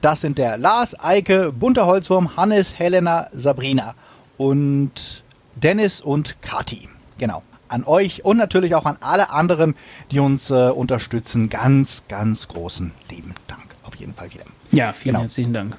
Das 0.00 0.20
sind 0.20 0.38
der 0.38 0.58
Lars, 0.58 0.98
Eike, 1.02 1.52
Bunter 1.52 1.86
Holzwurm, 1.86 2.36
Hannes, 2.36 2.78
Helena, 2.78 3.28
Sabrina 3.32 3.94
und 4.36 5.24
Dennis 5.56 6.00
und 6.00 6.40
Kati. 6.42 6.88
Genau. 7.18 7.42
An 7.68 7.84
euch 7.84 8.24
und 8.24 8.36
natürlich 8.36 8.74
auch 8.74 8.84
an 8.84 8.98
alle 9.00 9.30
anderen, 9.30 9.74
die 10.10 10.20
uns 10.20 10.50
äh, 10.50 10.68
unterstützen. 10.68 11.48
Ganz, 11.48 12.04
ganz 12.08 12.46
großen 12.48 12.92
lieben 13.10 13.34
Dank. 13.48 13.62
Auf 13.84 13.96
jeden 13.96 14.14
Fall 14.14 14.32
wieder. 14.32 14.44
Ja, 14.70 14.92
vielen 14.92 15.14
genau. 15.14 15.22
herzlichen 15.22 15.52
Dank. 15.52 15.78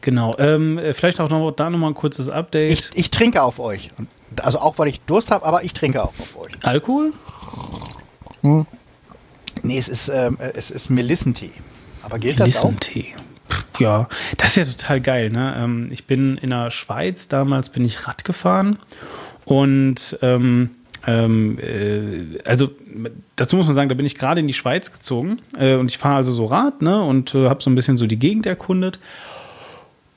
Genau. 0.00 0.34
Ähm, 0.38 0.78
äh, 0.78 0.94
vielleicht 0.94 1.20
auch 1.20 1.28
noch 1.28 1.50
da 1.50 1.68
nochmal 1.70 1.90
ein 1.90 1.94
kurzes 1.94 2.28
Update. 2.28 2.70
Ich, 2.70 2.90
ich 2.94 3.10
trinke 3.10 3.42
auf 3.42 3.58
euch. 3.58 3.90
Also 4.42 4.60
auch, 4.60 4.78
weil 4.78 4.88
ich 4.88 5.00
Durst 5.02 5.30
habe, 5.30 5.44
aber 5.44 5.62
ich 5.62 5.74
trinke 5.74 6.02
auch 6.02 6.14
auf 6.18 6.36
euch. 6.38 6.52
Alkohol? 6.62 7.12
Hm. 8.42 8.66
Nee, 9.62 9.78
es 9.78 9.88
ist, 9.88 10.08
ähm, 10.08 10.38
es 10.54 10.70
ist 10.70 10.90
Melissentee. 10.90 11.52
Aber 12.02 12.18
gilt 12.18 12.40
das 12.40 12.56
auch? 12.56 12.70
Melissentee. 12.70 13.14
Ja, 13.78 14.08
das 14.36 14.50
ist 14.50 14.56
ja 14.56 14.64
total 14.64 15.00
geil. 15.00 15.30
Ne? 15.30 15.54
Ähm, 15.58 15.88
ich 15.90 16.06
bin 16.06 16.36
in 16.38 16.50
der 16.50 16.70
Schweiz, 16.70 17.28
damals 17.28 17.70
bin 17.70 17.84
ich 17.84 18.06
Rad 18.06 18.24
gefahren 18.24 18.78
und 19.44 20.18
ähm, 20.22 20.70
ähm, 21.06 21.58
äh, 21.58 22.42
also 22.44 22.70
dazu 23.36 23.56
muss 23.56 23.66
man 23.66 23.74
sagen, 23.74 23.88
da 23.88 23.94
bin 23.94 24.04
ich 24.04 24.16
gerade 24.16 24.40
in 24.40 24.46
die 24.46 24.54
Schweiz 24.54 24.92
gezogen 24.92 25.40
äh, 25.56 25.76
und 25.76 25.90
ich 25.90 25.98
fahre 25.98 26.16
also 26.16 26.32
so 26.32 26.46
Rad 26.46 26.82
ne, 26.82 27.02
und 27.02 27.34
äh, 27.34 27.48
habe 27.48 27.62
so 27.62 27.70
ein 27.70 27.74
bisschen 27.74 27.96
so 27.96 28.06
die 28.06 28.18
Gegend 28.18 28.46
erkundet 28.46 28.98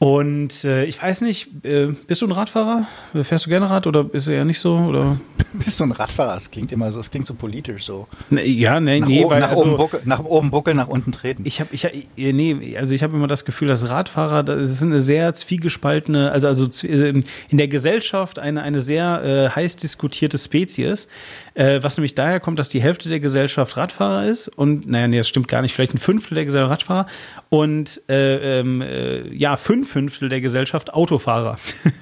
Und 0.02 0.64
äh, 0.64 0.86
ich 0.86 1.00
weiß 1.00 1.22
nicht, 1.22 1.64
äh, 1.64 1.94
bist 2.08 2.24
du 2.24 2.26
ein 2.26 2.32
Radfahrer? 2.32 2.88
Fährst 3.22 3.46
du 3.46 3.52
gerne 3.52 3.70
Rad 3.70 3.86
oder 3.86 4.04
bist 4.04 4.26
du 4.26 4.32
eher 4.32 4.46
nicht 4.46 4.60
so? 4.60 4.76
Oder? 4.76 5.20
bist 5.54 5.80
du 5.80 5.84
ein 5.84 5.92
Radfahrer? 5.92 6.34
Das 6.34 6.50
klingt 6.50 6.72
immer 6.72 6.92
so, 6.92 6.98
das 6.98 7.12
klingt 7.12 7.28
so 7.28 7.36
politisch 7.36 7.86
so. 7.86 8.08
Ne, 8.32 8.44
ja, 8.48 8.80
nee, 8.80 9.00
nach 9.00 9.08
nee, 9.08 9.24
oben, 9.24 9.30
weil, 9.30 9.42
nach, 9.42 9.52
also, 9.52 9.64
oben 9.64 9.78
buckel, 9.78 10.02
nach 10.06 10.24
oben 10.24 10.50
buckeln, 10.50 10.78
nach 10.78 10.88
unten 10.88 11.12
treten. 11.12 11.44
Ich 11.46 11.60
habe, 11.60 11.70
ich, 11.72 11.88
nee, 12.16 12.76
also 12.80 12.96
ich 12.96 13.04
habe 13.04 13.16
immer 13.16 13.28
das 13.28 13.46
Gefühl, 13.46 13.68
dass 13.68 13.90
Radfahrer, 13.90 14.42
das 14.42 14.72
ist 14.72 14.82
eine 14.82 15.02
sehr 15.02 15.36
zwiegespaltene, 15.36 16.32
also 16.32 16.48
also 16.48 16.68
ähm, 16.88 17.24
in 17.50 17.60
der 17.60 17.68
Gesellschaft 17.68 18.40
eine 18.40 18.64
eine 18.64 18.82
sehr 18.82 19.24
äh, 19.24 19.56
heiß 19.56 19.76
diskutierte 19.76 20.40
Spezies, 20.40 21.10
äh, 21.54 21.82
was 21.82 21.98
nämlich 21.98 22.16
daher 22.16 22.40
kommt, 22.40 22.60
dass 22.60 22.70
die 22.70 22.82
Hälfte 22.82 23.10
der 23.10 23.20
Gesellschaft 23.20 23.76
Radfahrer 23.78 24.26
ist 24.26 24.48
und 24.48 24.88
naja, 24.88 25.08
nee, 25.08 25.18
das 25.18 25.28
stimmt 25.28 25.48
gar 25.48 25.62
nicht, 25.62 25.74
vielleicht 25.74 25.94
ein 25.94 26.00
Fünftel 26.00 26.36
der 26.36 26.46
Gesellschaft 26.46 26.72
Radfahrer 26.72 27.08
und 27.50 28.02
äh, 28.10 28.60
ähm, 28.60 28.82
äh, 28.82 29.28
ja, 29.34 29.58
fünf 29.58 29.92
Fünftel 29.92 30.30
der 30.30 30.42
Gesellschaft 30.42 30.94
Autofahrer. 30.94 31.58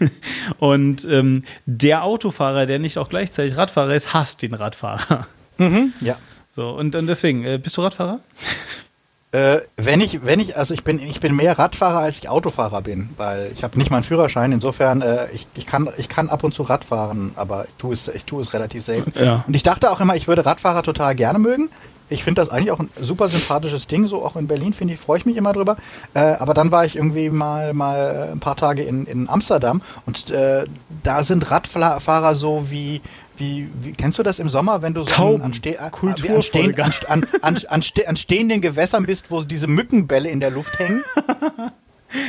und 0.60 1.06
ähm, 1.06 1.44
der 1.66 2.04
Autofahrer, 2.04 2.66
der 2.66 2.80
nicht 2.80 2.98
auch 2.98 3.10
gleichzeitig 3.10 3.58
Radfahrer 3.58 3.96
ist, 3.96 4.14
hasst 4.14 4.42
den 4.42 4.54
Radfahrer. 4.54 5.28
Mhm, 5.58 5.94
ja. 6.02 6.16
So, 6.50 6.70
und, 6.70 6.96
und 6.96 7.08
deswegen, 7.08 7.46
äh, 7.46 7.60
bist 7.62 7.78
du 7.78 7.82
Radfahrer? 7.82 8.20
Äh, 9.32 9.60
wenn 9.78 10.02
ich, 10.02 10.26
wenn 10.26 10.40
ich, 10.40 10.58
also 10.58 10.74
ich 10.74 10.84
bin, 10.84 10.98
ich 10.98 11.20
bin 11.20 11.36
mehr 11.36 11.60
Radfahrer 11.60 12.00
als 12.00 12.18
ich 12.18 12.30
Autofahrer 12.30 12.82
bin, 12.82 13.10
weil 13.16 13.52
ich 13.54 13.64
habe 13.64 13.78
nicht 13.78 13.92
meinen 13.92 14.04
Führerschein. 14.04 14.52
Insofern, 14.52 15.04
äh, 15.04 15.30
ich, 15.32 15.46
ich 15.54 15.68
kann, 15.68 15.88
ich 15.98 16.10
kann 16.10 16.30
ab 16.30 16.44
und 16.44 16.56
zu 16.56 16.64
Radfahren, 16.64 17.34
aber 17.36 17.66
ich 17.66 17.74
tue 17.78 17.94
es, 17.94 18.08
ich 18.08 18.26
tue 18.26 18.42
es 18.42 18.54
relativ 18.54 18.84
selten. 18.84 19.14
Ja. 19.20 19.44
Und 19.46 19.56
ich 19.56 19.62
dachte 19.62 19.92
auch 19.92 20.02
immer, 20.02 20.16
ich 20.16 20.28
würde 20.28 20.48
Radfahrer 20.48 20.82
total 20.82 21.14
gerne 21.14 21.38
mögen. 21.38 21.70
Ich 22.10 22.24
finde 22.24 22.42
das 22.42 22.50
eigentlich 22.50 22.72
auch 22.72 22.80
ein 22.80 22.90
super 23.00 23.30
sympathisches 23.30 23.86
Ding, 23.86 24.08
so 24.08 24.26
auch 24.26 24.36
in 24.36 24.48
Berlin 24.48 24.74
finde 24.74 24.96
ich, 24.96 25.00
freue 25.00 25.20
ich 25.20 25.28
mich 25.28 25.38
immer 25.38 25.54
drüber. 25.54 25.78
Äh, 26.16 26.22
aber 26.22 26.56
dann 26.56 26.72
war 26.72 26.86
ich 26.86 26.96
irgendwie 26.96 27.30
mal, 27.30 27.74
mal 27.74 28.30
ein 28.32 28.40
paar 28.40 28.56
Tage 28.56 28.82
in, 28.82 29.06
in 29.06 29.30
Amsterdam 29.30 29.84
und 30.08 30.32
äh, 30.32 30.66
da 31.04 31.22
sind 31.22 31.52
Radfahrer 31.52 32.34
so 32.34 32.66
wie, 32.72 33.02
wie, 33.40 33.70
wie, 33.82 33.92
kennst 33.94 34.20
du 34.20 34.24
das 34.24 34.40
im 34.40 34.50
Sommer, 34.50 34.82
wenn 34.82 34.94
du 34.94 35.02
so 35.04 35.08
Tauben, 35.08 35.42
an, 35.42 35.54
ste 35.54 35.80
an, 35.80 35.92
stehen, 36.42 36.80
an, 36.80 36.94
an, 37.08 37.58
an, 37.70 37.84
an, 38.08 38.16
stehenden 38.16 38.62
Gewässern 38.62 39.06
bist, 39.06 39.32
wo 39.32 39.42
diese 39.42 39.68
Mückenbälle 39.68 40.30
in 40.30 40.40
der 40.40 40.52
Luft 40.52 40.78
hängen? 40.80 41.04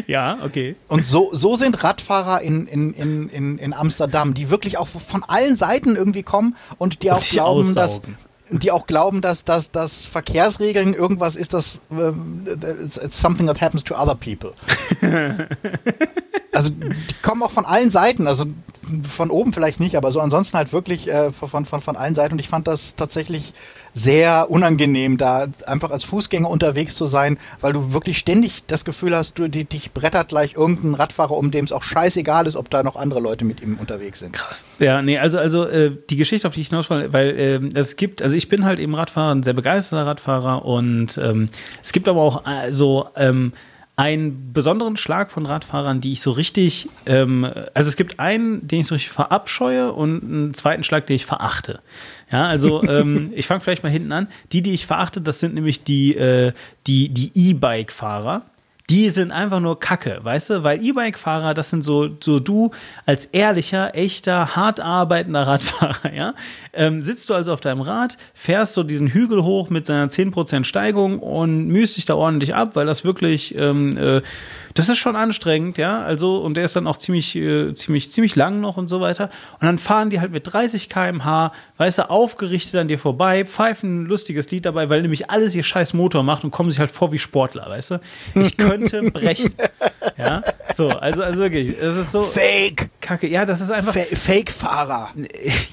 Ja, 0.06 0.38
okay. 0.44 0.76
Und 0.88 1.06
so, 1.06 1.30
so 1.32 1.56
sind 1.56 1.82
Radfahrer 1.82 2.42
in, 2.42 2.66
in, 2.66 2.92
in, 2.92 3.58
in 3.58 3.72
Amsterdam, 3.72 4.34
die 4.34 4.50
wirklich 4.50 4.76
auch 4.76 4.88
von 4.88 5.24
allen 5.24 5.56
Seiten 5.56 5.96
irgendwie 5.96 6.22
kommen 6.22 6.54
und 6.76 7.02
die 7.02 7.10
auch 7.10 7.16
und 7.16 7.28
glauben, 7.30 7.74
dass, 7.74 8.02
die 8.50 8.70
auch 8.70 8.86
glauben, 8.86 9.20
dass, 9.20 9.44
dass, 9.44 9.70
dass 9.70 10.06
Verkehrsregeln 10.06 10.94
irgendwas 10.94 11.36
ist, 11.36 11.54
das 11.54 11.82
it's, 12.84 12.96
it's 12.96 13.20
something 13.20 13.46
that 13.46 13.60
happens 13.60 13.84
to 13.84 13.94
other 13.94 14.14
people. 14.14 14.52
also 16.52 16.70
die 16.70 17.14
kommen 17.22 17.42
auch 17.42 17.50
von 17.50 17.64
allen 17.64 17.90
Seiten, 17.90 18.26
also 18.26 18.46
von 19.06 19.30
oben 19.30 19.52
vielleicht 19.52 19.80
nicht, 19.80 19.96
aber 19.96 20.10
so 20.10 20.20
ansonsten 20.20 20.56
halt 20.56 20.72
wirklich 20.72 21.08
äh, 21.08 21.32
von, 21.32 21.64
von, 21.64 21.80
von 21.80 21.96
allen 21.96 22.14
Seiten 22.14 22.34
und 22.34 22.38
ich 22.40 22.48
fand 22.48 22.66
das 22.66 22.96
tatsächlich 22.96 23.54
sehr 23.94 24.50
unangenehm, 24.50 25.16
da 25.16 25.46
einfach 25.66 25.90
als 25.90 26.04
Fußgänger 26.04 26.48
unterwegs 26.48 26.94
zu 26.94 27.06
sein, 27.06 27.38
weil 27.60 27.72
du 27.72 27.92
wirklich 27.92 28.18
ständig 28.18 28.64
das 28.66 28.84
Gefühl 28.84 29.14
hast, 29.14 29.38
du, 29.38 29.48
die, 29.48 29.64
dich 29.64 29.92
brettert 29.92 30.28
gleich 30.28 30.54
irgendein 30.54 30.94
Radfahrer, 30.94 31.36
um 31.36 31.50
dem 31.50 31.64
es 31.64 31.72
auch 31.72 31.82
scheißegal 31.82 32.46
ist, 32.46 32.56
ob 32.56 32.70
da 32.70 32.82
noch 32.82 32.96
andere 32.96 33.20
Leute 33.20 33.44
mit 33.44 33.60
ihm 33.60 33.78
unterwegs 33.78 34.20
sind. 34.20 34.32
Krass. 34.32 34.64
Ja, 34.78 35.02
nee, 35.02 35.18
also, 35.18 35.38
also 35.38 35.64
äh, 35.64 35.92
die 36.08 36.16
Geschichte, 36.16 36.46
auf 36.48 36.54
die 36.54 36.60
ich 36.60 36.68
hinaus 36.68 36.88
will, 36.90 37.12
weil 37.12 37.28
äh, 37.30 37.78
es 37.78 37.96
gibt, 37.96 38.22
also 38.22 38.36
ich 38.36 38.48
bin 38.48 38.64
halt 38.64 38.78
eben 38.78 38.94
Radfahrer, 38.94 39.34
ein 39.34 39.42
sehr 39.42 39.54
begeisterter 39.54 40.06
Radfahrer 40.06 40.64
und 40.64 41.18
ähm, 41.18 41.48
es 41.82 41.92
gibt 41.92 42.08
aber 42.08 42.20
auch 42.20 42.46
äh, 42.46 42.72
so 42.72 43.08
ähm, 43.16 43.52
einen 44.00 44.54
besonderen 44.54 44.96
Schlag 44.96 45.30
von 45.30 45.44
Radfahrern, 45.44 46.00
die 46.00 46.12
ich 46.12 46.22
so 46.22 46.30
richtig, 46.30 46.88
ähm, 47.04 47.44
also 47.74 47.88
es 47.88 47.96
gibt 47.96 48.18
einen, 48.18 48.66
den 48.66 48.80
ich 48.80 48.86
so 48.86 48.94
richtig 48.94 49.10
verabscheue 49.10 49.92
und 49.92 50.22
einen 50.22 50.54
zweiten 50.54 50.84
Schlag, 50.84 51.06
den 51.06 51.16
ich 51.16 51.26
verachte. 51.26 51.80
Ja, 52.30 52.46
also 52.46 52.82
ähm, 52.88 53.32
ich 53.34 53.46
fange 53.46 53.60
vielleicht 53.60 53.82
mal 53.82 53.90
hinten 53.92 54.12
an. 54.12 54.28
Die, 54.52 54.62
die 54.62 54.72
ich 54.72 54.86
verachte, 54.86 55.20
das 55.20 55.40
sind 55.40 55.54
nämlich 55.54 55.84
die 55.84 56.16
äh, 56.16 56.52
die 56.86 57.08
die 57.08 57.32
E-Bike-Fahrer. 57.34 58.42
Die 58.90 59.08
sind 59.10 59.30
einfach 59.30 59.60
nur 59.60 59.78
Kacke, 59.78 60.18
weißt 60.20 60.50
du? 60.50 60.64
Weil 60.64 60.84
E-Bike-Fahrer, 60.84 61.54
das 61.54 61.70
sind 61.70 61.82
so, 61.82 62.08
so 62.18 62.40
du 62.40 62.72
als 63.06 63.26
ehrlicher, 63.26 63.94
echter, 63.94 64.56
hart 64.56 64.80
arbeitender 64.80 65.42
Radfahrer, 65.46 66.12
ja? 66.12 66.34
Ähm, 66.72 67.00
sitzt 67.00 67.30
du 67.30 67.34
also 67.34 67.52
auf 67.52 67.60
deinem 67.60 67.82
Rad, 67.82 68.18
fährst 68.34 68.74
so 68.74 68.82
diesen 68.82 69.06
Hügel 69.06 69.44
hoch 69.44 69.70
mit 69.70 69.86
seiner 69.86 70.08
10% 70.08 70.64
Steigung 70.64 71.20
und 71.20 71.68
mühst 71.68 71.96
dich 71.96 72.04
da 72.04 72.16
ordentlich 72.16 72.56
ab, 72.56 72.70
weil 72.74 72.84
das 72.84 73.04
wirklich 73.04 73.54
ähm, 73.54 73.96
äh, 73.96 74.22
das 74.74 74.88
ist 74.88 74.98
schon 74.98 75.16
anstrengend, 75.16 75.78
ja. 75.78 76.02
Also, 76.02 76.38
und 76.38 76.54
der 76.54 76.64
ist 76.64 76.76
dann 76.76 76.86
auch 76.86 76.96
ziemlich, 76.96 77.34
äh, 77.36 77.74
ziemlich, 77.74 78.10
ziemlich 78.10 78.36
lang 78.36 78.60
noch 78.60 78.76
und 78.76 78.88
so 78.88 79.00
weiter. 79.00 79.30
Und 79.60 79.66
dann 79.66 79.78
fahren 79.78 80.10
die 80.10 80.20
halt 80.20 80.32
mit 80.32 80.52
30 80.52 80.88
km/h, 80.88 81.52
weißt 81.76 81.98
du, 81.98 82.10
aufgerichtet 82.10 82.76
an 82.76 82.88
dir 82.88 82.98
vorbei, 82.98 83.44
pfeifen 83.44 84.02
ein 84.02 84.06
lustiges 84.06 84.50
Lied 84.50 84.66
dabei, 84.66 84.90
weil 84.90 85.02
nämlich 85.02 85.30
alles 85.30 85.54
ihr 85.54 85.62
scheiß 85.62 85.94
Motor 85.94 86.22
macht 86.22 86.44
und 86.44 86.50
kommen 86.50 86.70
sich 86.70 86.78
halt 86.78 86.90
vor 86.90 87.12
wie 87.12 87.18
Sportler, 87.18 87.68
weißt 87.68 87.92
du. 87.92 88.00
Ich 88.34 88.56
könnte 88.56 89.02
brechen. 89.10 89.54
ja, 90.18 90.42
so, 90.74 90.88
also, 90.88 91.22
also 91.22 91.40
wirklich, 91.40 91.70
es 91.70 91.96
ist 91.96 92.12
so. 92.12 92.22
Fake! 92.22 92.90
Kacke, 93.10 93.26
ja, 93.26 93.44
das 93.44 93.60
ist 93.60 93.72
einfach. 93.72 93.92
Fake-Fahrer. 93.92 95.10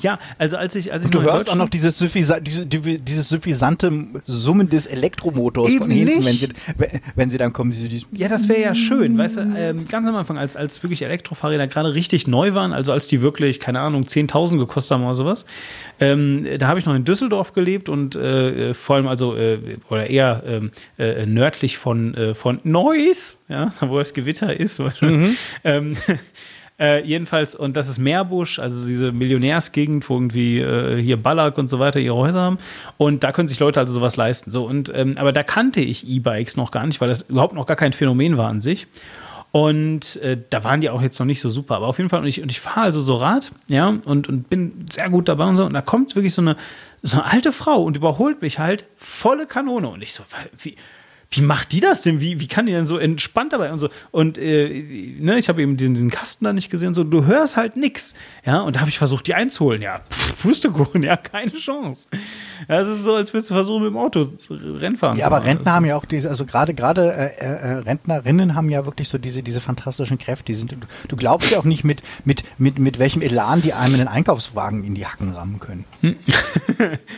Ja, 0.02 0.20
also 0.38 0.58
als 0.58 0.76
ich, 0.76 0.94
als 0.94 1.04
ich 1.06 1.10
Du 1.10 1.22
hörst 1.22 1.50
auch 1.50 1.56
noch 1.56 1.70
dieses, 1.70 1.98
suffisa 1.98 2.40
dieses 2.40 3.30
suffisante 3.30 3.92
Summen 4.26 4.70
des 4.70 4.86
Elektromotors 4.86 5.70
Eben 5.70 5.80
von 5.80 5.90
hinten, 5.90 6.20
nicht. 6.20 6.26
wenn 6.26 6.38
sie, 6.38 7.00
wenn 7.16 7.30
sie 7.30 7.38
dann 7.38 7.54
kommen. 7.54 7.74
Ja, 8.12 8.28
das 8.28 8.48
wäre 8.48 8.62
ja 8.62 8.76
schön, 8.76 9.18
weißt 9.18 9.38
du, 9.38 9.42
ähm, 9.58 9.88
ganz 9.88 10.08
am 10.08 10.16
Anfang, 10.16 10.38
als, 10.38 10.56
als 10.56 10.82
wirklich 10.84 11.02
Elektrofahrräder 11.02 11.68
gerade 11.68 11.94
richtig 11.94 12.28
neu 12.28 12.54
waren, 12.54 12.74
also 12.74 12.92
als 12.92 13.08
die 13.08 13.22
wirklich, 13.22 13.60
keine 13.60 13.80
Ahnung, 13.80 14.04
10.000 14.04 14.58
gekostet 14.58 14.96
haben 14.96 15.04
oder 15.04 15.16
sowas, 15.16 15.46
ähm, 16.00 16.46
da 16.60 16.68
habe 16.68 16.80
ich 16.80 16.86
noch 16.86 16.96
in 16.96 17.06
Düsseldorf 17.06 17.54
gelebt 17.54 17.90
und 17.90 18.16
äh, 18.16 18.74
vor 18.74 18.98
allem 18.98 19.08
also, 19.08 19.36
äh, 19.36 19.78
oder 19.90 20.10
eher 20.10 20.44
ähm, 20.46 20.72
äh, 20.98 21.26
nördlich 21.26 21.78
von, 21.78 22.14
äh, 22.14 22.34
von 22.36 22.60
Neuss, 22.64 23.38
ja, 23.48 23.74
wo 23.82 23.98
das 23.98 24.14
Gewitter 24.14 24.60
ist. 24.60 24.80
Mhm. 25.02 25.36
ähm, 25.64 25.98
Äh, 26.80 27.04
jedenfalls, 27.04 27.56
und 27.56 27.76
das 27.76 27.90
ist 27.90 27.98
Meerbusch, 27.98 28.60
also 28.60 28.86
diese 28.86 29.12
Millionärsgegend, 29.12 30.08
wo 30.10 30.16
irgendwie 30.16 30.60
äh, 30.60 31.02
hier 31.02 31.18
Ballack 31.18 31.58
und 31.58 31.68
so 31.70 31.80
weiter 31.80 32.00
ihre 32.00 32.16
Häuser 32.16 32.42
haben. 32.42 32.60
Und 32.98 33.24
da 33.24 33.32
können 33.32 33.48
sich 33.48 33.60
Leute 33.60 33.80
also 33.80 33.94
sowas 33.94 34.16
leisten. 34.16 34.52
So, 34.52 34.66
und, 34.66 34.92
ähm, 34.94 35.16
aber 35.18 35.32
da 35.32 35.42
kannte 35.42 35.82
ich 35.82 36.08
E-Bikes 36.08 36.56
noch 36.56 36.70
gar 36.70 36.86
nicht, 36.86 37.02
weil 37.02 37.08
das 37.08 37.24
überhaupt 37.24 37.56
noch 37.56 37.66
gar 37.66 37.78
kein 37.78 37.94
Phänomen 37.94 38.38
war 38.38 38.50
an 38.50 38.62
sich. 38.62 38.86
Und 39.52 40.18
äh, 40.18 40.38
da 40.52 40.64
waren 40.64 40.82
die 40.82 40.92
auch 40.92 41.02
jetzt 41.02 41.18
noch 41.18 41.26
nicht 41.26 41.42
so 41.42 41.50
super. 41.50 41.78
Aber 41.78 41.88
auf 41.88 41.98
jeden 41.98 42.12
Fall, 42.12 42.20
und 42.20 42.28
ich, 42.28 42.44
und 42.44 42.52
ich 42.52 42.60
fahre 42.60 42.82
also 42.82 43.02
so 43.02 43.16
Rad, 43.16 43.52
ja, 43.68 43.88
und, 43.88 44.30
und 44.30 44.50
bin 44.50 44.86
sehr 44.92 45.10
gut 45.10 45.28
dabei 45.28 45.46
und 45.46 45.56
so. 45.56 45.66
Und 45.66 45.74
da 45.74 45.82
kommt 45.82 46.16
wirklich 46.16 46.36
so 46.36 46.44
eine, 46.44 46.58
so 47.02 47.18
eine 47.18 47.32
alte 47.32 47.52
Frau 47.52 47.82
und 47.82 47.98
überholt 47.98 48.44
mich 48.44 48.60
halt 48.60 48.86
volle 48.96 49.48
Kanone. 49.48 49.88
Und 49.88 50.04
ich 50.04 50.14
so, 50.14 50.24
wie, 50.60 50.76
wie 51.30 51.42
macht 51.42 51.72
die 51.74 51.82
das 51.82 52.02
denn? 52.02 52.22
Wie, 52.22 52.40
wie 52.40 52.48
kann 52.48 52.66
die 52.66 52.72
denn 52.72 52.86
so 52.86 52.98
entspannt 52.98 53.52
dabei 53.54 53.72
und 53.72 53.80
so? 53.80 53.90
Und 54.12 54.38
äh, 54.38 55.18
ne, 55.20 55.38
ich 55.38 55.50
habe 55.50 55.62
eben 55.62 55.76
diesen, 55.76 55.94
diesen 55.94 56.10
Kasten 56.10 56.46
da 56.46 56.54
nicht 56.54 56.70
gesehen, 56.70 56.94
so 56.94 57.04
du 57.04 57.26
hörst 57.26 57.58
halt 57.58 57.76
nix. 57.76 58.14
Ja, 58.46 58.62
und 58.62 58.76
da 58.76 58.80
habe 58.80 58.90
ich 58.90 58.98
versucht, 58.98 59.28
die 59.28 59.34
einzuholen. 59.34 59.82
Ja, 59.82 60.00
pff, 60.00 60.42
Pustekuchen, 60.42 61.04
ja, 61.04 61.18
keine 61.18 61.52
Chance. 61.52 62.08
Ja, 62.70 62.80
es 62.80 62.88
ist 62.88 63.04
so, 63.04 63.14
als 63.14 63.34
würdest 63.34 63.50
du 63.50 63.56
versuchen, 63.56 63.84
mit 63.84 63.92
dem 63.92 63.98
Auto 63.98 64.28
Rennfahren 64.50 65.18
Ja, 65.18 65.26
aber 65.26 65.44
Rentner 65.44 65.74
haben 65.74 65.86
ja 65.86 65.98
auch 65.98 66.06
diese, 66.06 66.30
also 66.30 66.46
gerade 66.46 66.74
gerade 66.74 67.12
äh, 67.12 67.46
äh, 67.46 67.74
Rentnerinnen 67.80 68.56
haben 68.56 68.70
ja 68.70 68.86
wirklich 68.86 69.10
so 69.10 69.18
diese, 69.18 69.44
diese 69.44 69.60
fantastischen 69.60 70.18
Kräfte. 70.18 70.46
Die 70.46 70.56
sind, 70.56 70.72
du, 70.72 70.78
du 71.10 71.16
glaubst 71.18 71.52
ja 71.52 71.60
auch 71.60 71.66
nicht, 71.66 71.84
mit, 71.84 72.02
mit, 72.24 72.44
mit, 72.58 72.80
mit 72.80 73.00
welchem 73.00 73.22
Elan 73.22 73.62
die 73.62 73.74
einem 73.74 73.96
einen 73.96 74.08
Einkaufswagen 74.08 74.84
in 74.84 74.96
die 74.96 75.06
Hacken 75.06 75.32
rammen 75.32 75.60
können. 75.60 75.86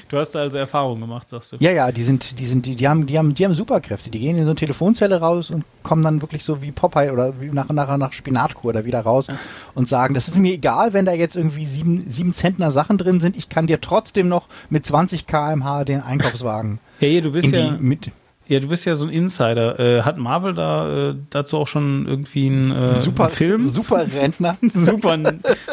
du 0.09 0.17
hast 0.17 0.31
da 0.31 0.39
also 0.39 0.57
Erfahrungen 0.57 1.01
gemacht, 1.01 1.29
sagst 1.29 1.51
du. 1.51 1.57
Ja, 1.59 1.71
ja, 1.71 1.91
die 1.91 2.03
sind, 2.03 2.39
die 2.39 2.45
sind, 2.45 2.65
die, 2.65 2.75
die 2.75 2.87
haben, 2.87 3.05
die 3.05 3.17
haben, 3.17 3.35
die 3.35 3.45
haben 3.45 3.53
Superkräfte. 3.53 3.98
Kräfte. 3.99 4.09
Die 4.09 4.19
gehen 4.19 4.37
in 4.37 4.43
so 4.43 4.49
eine 4.49 4.55
Telefonzelle 4.55 5.19
raus 5.19 5.51
und 5.51 5.65
kommen 5.83 6.03
dann 6.03 6.21
wirklich 6.21 6.43
so 6.43 6.61
wie 6.61 6.71
Popeye 6.71 7.11
oder 7.11 7.33
wie 7.39 7.49
nach, 7.49 7.69
nach, 7.69 7.97
nach 7.97 8.13
Spinatkur 8.13 8.73
da 8.73 8.85
wieder 8.85 9.01
raus 9.01 9.27
und 9.75 9.89
sagen, 9.89 10.13
das 10.13 10.27
ist 10.27 10.37
mir 10.37 10.53
egal, 10.53 10.93
wenn 10.93 11.05
da 11.05 11.13
jetzt 11.13 11.35
irgendwie 11.35 11.65
sieben, 11.65 12.09
sieben 12.09 12.33
Zentner 12.33 12.71
Sachen 12.71 12.97
drin 12.97 13.19
sind, 13.19 13.37
ich 13.37 13.49
kann 13.49 13.67
dir 13.67 13.81
trotzdem 13.81 14.27
noch 14.27 14.47
mit 14.69 14.85
20 14.85 15.27
kmh 15.27 15.83
den 15.83 16.01
Einkaufswagen 16.01 16.79
hey, 16.99 17.21
du 17.21 17.31
bist 17.31 17.51
ja 17.51 17.77
mit 17.79 18.11
ja, 18.47 18.59
du 18.59 18.67
bist 18.67 18.83
ja 18.85 18.95
so 18.95 19.05
ein 19.05 19.11
Insider. 19.11 19.79
Äh, 19.79 20.01
hat 20.01 20.17
Marvel 20.17 20.55
da 20.55 21.09
äh, 21.11 21.15
dazu 21.29 21.57
auch 21.57 21.67
schon 21.67 22.07
irgendwie 22.07 22.47
einen, 22.47 22.71
äh, 22.71 22.99
super, 22.99 23.25
einen 23.25 23.35
Film? 23.35 23.63
Super 23.63 24.07
Rentner. 24.11 24.57
super, 24.71 25.19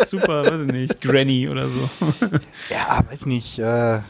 super, 0.04 0.45
weiß 0.45 0.66
ich 0.66 0.73
nicht, 0.73 1.00
Granny 1.00 1.49
oder 1.49 1.68
so. 1.68 1.88
ja, 2.71 3.00
weiß 3.09 3.25
nicht. 3.25 3.59
Äh, 3.59 4.00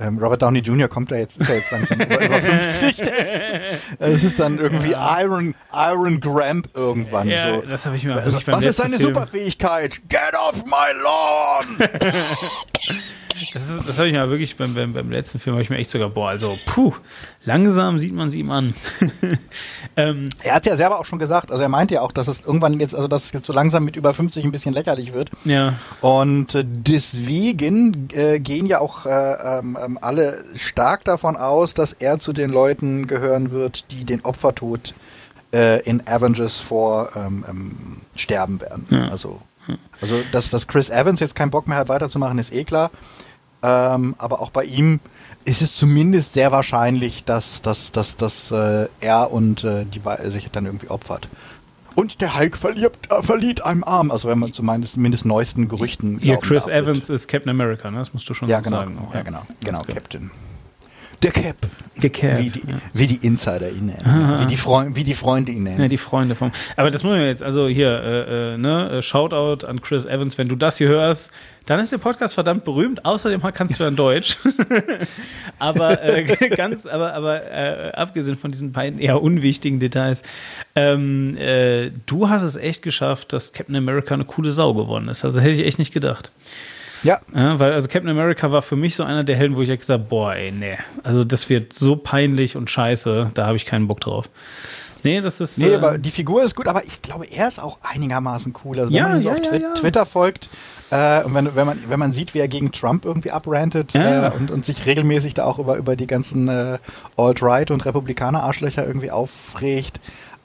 ähm, 0.00 0.18
Robert 0.18 0.42
Downey 0.42 0.60
Jr. 0.60 0.88
kommt 0.88 1.10
da 1.10 1.16
jetzt, 1.16 1.40
ist 1.40 1.48
ja 1.48 1.56
jetzt 1.56 1.70
langsam 1.70 2.00
über, 2.00 2.24
über 2.24 2.40
50. 2.40 2.96
Das 3.98 4.22
ist 4.22 4.40
dann 4.40 4.58
irgendwie 4.58 4.92
Iron, 4.92 5.54
Iron 5.72 6.20
Gramp 6.20 6.68
irgendwann. 6.74 7.28
Ja, 7.28 7.56
so. 7.56 7.62
das 7.62 7.86
habe 7.86 7.96
ich 7.96 8.04
mir 8.04 8.14
also, 8.14 8.40
Was 8.46 8.64
ist 8.64 8.76
seine 8.76 8.96
Film. 8.96 9.14
Superfähigkeit? 9.14 10.00
Get 10.08 10.34
off 10.34 10.64
my 10.64 10.92
lawn! 11.02 11.88
Das, 13.52 13.68
ist, 13.68 13.88
das 13.88 13.98
habe 13.98 14.08
ich 14.08 14.14
mir 14.14 14.28
wirklich 14.30 14.56
beim, 14.56 14.74
beim, 14.74 14.92
beim 14.92 15.10
letzten 15.10 15.38
Film, 15.38 15.54
habe 15.54 15.62
ich 15.62 15.70
mir 15.70 15.78
echt 15.78 15.90
sogar, 15.90 16.10
boah, 16.10 16.28
also, 16.28 16.56
puh, 16.66 16.92
langsam 17.44 17.98
sieht 17.98 18.12
man 18.12 18.30
sie 18.30 18.40
ihm 18.40 18.50
an. 18.50 18.74
ähm, 19.96 20.28
er 20.42 20.54
hat 20.54 20.66
ja 20.66 20.76
selber 20.76 20.98
auch 20.98 21.04
schon 21.04 21.18
gesagt, 21.18 21.50
also 21.50 21.62
er 21.62 21.68
meinte 21.68 21.94
ja 21.94 22.00
auch, 22.02 22.12
dass 22.12 22.28
es 22.28 22.40
irgendwann 22.40 22.78
jetzt, 22.78 22.94
also 22.94 23.08
dass 23.08 23.26
es 23.26 23.32
jetzt 23.32 23.46
so 23.46 23.52
langsam 23.52 23.84
mit 23.84 23.96
über 23.96 24.12
50 24.14 24.44
ein 24.44 24.52
bisschen 24.52 24.74
lächerlich 24.74 25.12
wird. 25.12 25.30
Ja. 25.44 25.74
Und 26.00 26.54
äh, 26.54 26.64
deswegen 26.64 28.08
äh, 28.12 28.40
gehen 28.40 28.66
ja 28.66 28.80
auch 28.80 29.06
äh, 29.06 29.58
ähm, 29.58 29.78
ähm 29.82 29.98
alle 30.00 30.42
stark 30.56 31.04
davon 31.04 31.36
aus, 31.36 31.74
dass 31.74 31.92
er 31.92 32.18
zu 32.18 32.32
den 32.32 32.50
Leuten 32.50 33.06
gehören 33.06 33.50
wird, 33.50 33.90
die 33.92 34.04
den 34.04 34.24
Opfertod 34.24 34.94
äh, 35.52 35.80
in 35.82 36.06
Avengers 36.06 36.60
4 36.60 37.08
ähm, 37.16 37.44
ähm, 37.48 37.72
sterben 38.14 38.60
werden. 38.60 38.86
Ja. 38.90 39.08
Also, 39.08 39.40
also 40.00 40.16
dass, 40.32 40.50
dass 40.50 40.66
Chris 40.66 40.90
Evans 40.90 41.20
jetzt 41.20 41.34
keinen 41.34 41.50
Bock 41.50 41.68
mehr 41.68 41.78
hat, 41.78 41.88
weiterzumachen, 41.88 42.38
ist 42.38 42.52
eh 42.52 42.64
klar. 42.64 42.90
Ähm, 43.62 44.14
aber 44.18 44.40
auch 44.40 44.50
bei 44.50 44.64
ihm 44.64 45.00
ist 45.44 45.62
es 45.62 45.74
zumindest 45.74 46.34
sehr 46.34 46.52
wahrscheinlich, 46.52 47.24
dass, 47.24 47.62
dass, 47.62 47.92
dass, 47.92 48.16
dass 48.16 48.50
äh, 48.50 48.88
er 49.00 49.32
und 49.32 49.64
äh, 49.64 49.84
die 49.84 50.00
sich 50.30 50.50
dann 50.50 50.66
irgendwie 50.66 50.88
opfert. 50.88 51.28
Und 51.94 52.20
der 52.20 52.38
Hulk 52.38 52.56
verliert, 52.56 52.96
äh, 53.10 53.22
verliert 53.22 53.62
einem 53.64 53.84
Arm, 53.84 54.10
also 54.10 54.28
wenn 54.28 54.38
man 54.38 54.52
zumindest 54.52 54.94
zumindest 54.94 55.24
neuesten 55.24 55.68
Gerüchten 55.68 56.18
Hier, 56.18 56.38
Chris 56.38 56.66
Evans 56.66 57.08
wird. 57.08 57.16
ist 57.20 57.28
Captain 57.28 57.50
America, 57.50 57.90
ne? 57.90 57.98
das 57.98 58.12
musst 58.12 58.28
du 58.28 58.34
schon 58.34 58.48
ja, 58.48 58.58
so 58.58 58.64
genau, 58.64 58.76
sagen. 58.76 59.08
Ja, 59.12 59.22
genau, 59.22 59.42
genau, 59.60 59.82
Captain. 59.82 60.30
Der 61.22 61.32
Cap. 61.32 61.56
Der 62.02 62.10
Cap. 62.10 62.38
Wie 62.38 62.48
die, 62.48 62.60
ja. 62.60 62.76
wie 62.94 63.06
die 63.06 63.26
Insider 63.26 63.70
ihn 63.70 63.86
nennen. 63.86 64.40
Wie 64.40 64.46
die, 64.46 64.56
Freund, 64.56 64.96
wie 64.96 65.04
die 65.04 65.14
Freunde 65.14 65.52
ihn 65.52 65.64
nennen. 65.64 65.80
Ja, 65.80 65.88
die 65.88 65.98
Freunde 65.98 66.34
vom. 66.34 66.50
Aber 66.76 66.90
das 66.90 67.02
muss 67.02 67.10
man 67.10 67.26
jetzt, 67.26 67.42
also 67.42 67.68
hier, 67.68 67.90
äh, 67.90 68.54
äh, 68.54 68.58
ne, 68.58 68.90
äh, 68.90 69.02
Shoutout 69.02 69.66
an 69.66 69.82
Chris 69.82 70.06
Evans, 70.06 70.38
wenn 70.38 70.48
du 70.48 70.56
das 70.56 70.78
hier 70.78 70.88
hörst, 70.88 71.30
dann 71.66 71.80
ist 71.80 71.92
der 71.92 71.98
Podcast 71.98 72.34
verdammt 72.34 72.64
berühmt. 72.64 73.04
Außerdem 73.04 73.40
kannst 73.54 73.78
du 73.78 73.84
dann 73.84 73.96
Deutsch. 73.96 74.36
aber 75.58 76.02
äh, 76.02 76.24
ganz, 76.56 76.86
aber, 76.86 77.14
aber 77.14 77.50
äh, 77.50 77.92
abgesehen 77.92 78.36
von 78.36 78.50
diesen 78.50 78.72
beiden 78.72 78.98
eher 78.98 79.22
unwichtigen 79.22 79.80
Details, 79.80 80.22
ähm, 80.74 81.36
äh, 81.36 81.90
du 82.06 82.28
hast 82.28 82.42
es 82.42 82.56
echt 82.56 82.82
geschafft, 82.82 83.32
dass 83.32 83.52
Captain 83.52 83.76
America 83.76 84.14
eine 84.14 84.24
coole 84.24 84.52
Sau 84.52 84.74
geworden 84.74 85.08
ist. 85.08 85.24
Also 85.24 85.40
hätte 85.40 85.54
ich 85.54 85.66
echt 85.66 85.78
nicht 85.78 85.92
gedacht. 85.92 86.32
Ja. 87.02 87.18
ja. 87.34 87.58
Weil 87.58 87.72
also 87.72 87.88
Captain 87.88 88.10
America 88.10 88.50
war 88.52 88.62
für 88.62 88.76
mich 88.76 88.96
so 88.96 89.04
einer 89.04 89.24
der 89.24 89.36
Helden, 89.36 89.56
wo 89.56 89.62
ich 89.62 89.68
echt 89.68 89.80
gesagt 89.80 90.08
boah, 90.08 90.34
ey, 90.34 90.52
nee. 90.52 90.76
Also 91.02 91.24
das 91.24 91.48
wird 91.48 91.72
so 91.72 91.96
peinlich 91.96 92.56
und 92.56 92.70
scheiße, 92.70 93.30
da 93.34 93.46
habe 93.46 93.56
ich 93.56 93.66
keinen 93.66 93.88
Bock 93.88 94.00
drauf. 94.00 94.28
Nee, 95.02 95.20
das 95.20 95.40
ist. 95.40 95.58
Nee, 95.58 95.70
äh, 95.70 95.76
aber 95.76 95.98
die 95.98 96.10
Figur 96.10 96.42
ist 96.42 96.54
gut, 96.54 96.68
aber 96.68 96.84
ich 96.84 97.00
glaube, 97.00 97.26
er 97.26 97.48
ist 97.48 97.58
auch 97.58 97.78
einigermaßen 97.82 98.54
cool. 98.64 98.78
Also, 98.78 98.90
wenn 98.90 98.98
ja, 98.98 99.08
man 99.08 99.22
ja, 99.22 99.32
auf 99.32 99.40
Twi 99.40 99.60
ja. 99.62 99.72
Twitter 99.72 100.04
folgt 100.04 100.50
äh, 100.90 101.22
und 101.24 101.34
wenn, 101.34 101.54
wenn, 101.54 101.66
man, 101.66 101.78
wenn 101.88 101.98
man 101.98 102.12
sieht, 102.12 102.34
wie 102.34 102.38
er 102.40 102.48
gegen 102.48 102.72
Trump 102.72 103.04
irgendwie 103.04 103.30
abrantet 103.30 103.92
Ja. 103.94 104.28
äh, 104.28 104.30
und, 104.36 104.50
und 104.50 104.64
sich 104.64 104.86
regelmäßig 104.86 105.34
da 105.34 105.44
auch 105.44 105.58
über, 105.58 105.76
über 105.76 105.96
die 105.96 106.06
ganzen 106.06 106.48
äh, 106.48 106.78
Alt-Right 107.16 107.70
und 107.70 107.84
Republikaner-Arschlöcher 107.84 108.86
irgendwie 108.86 109.10
aufregt, 109.10 110.00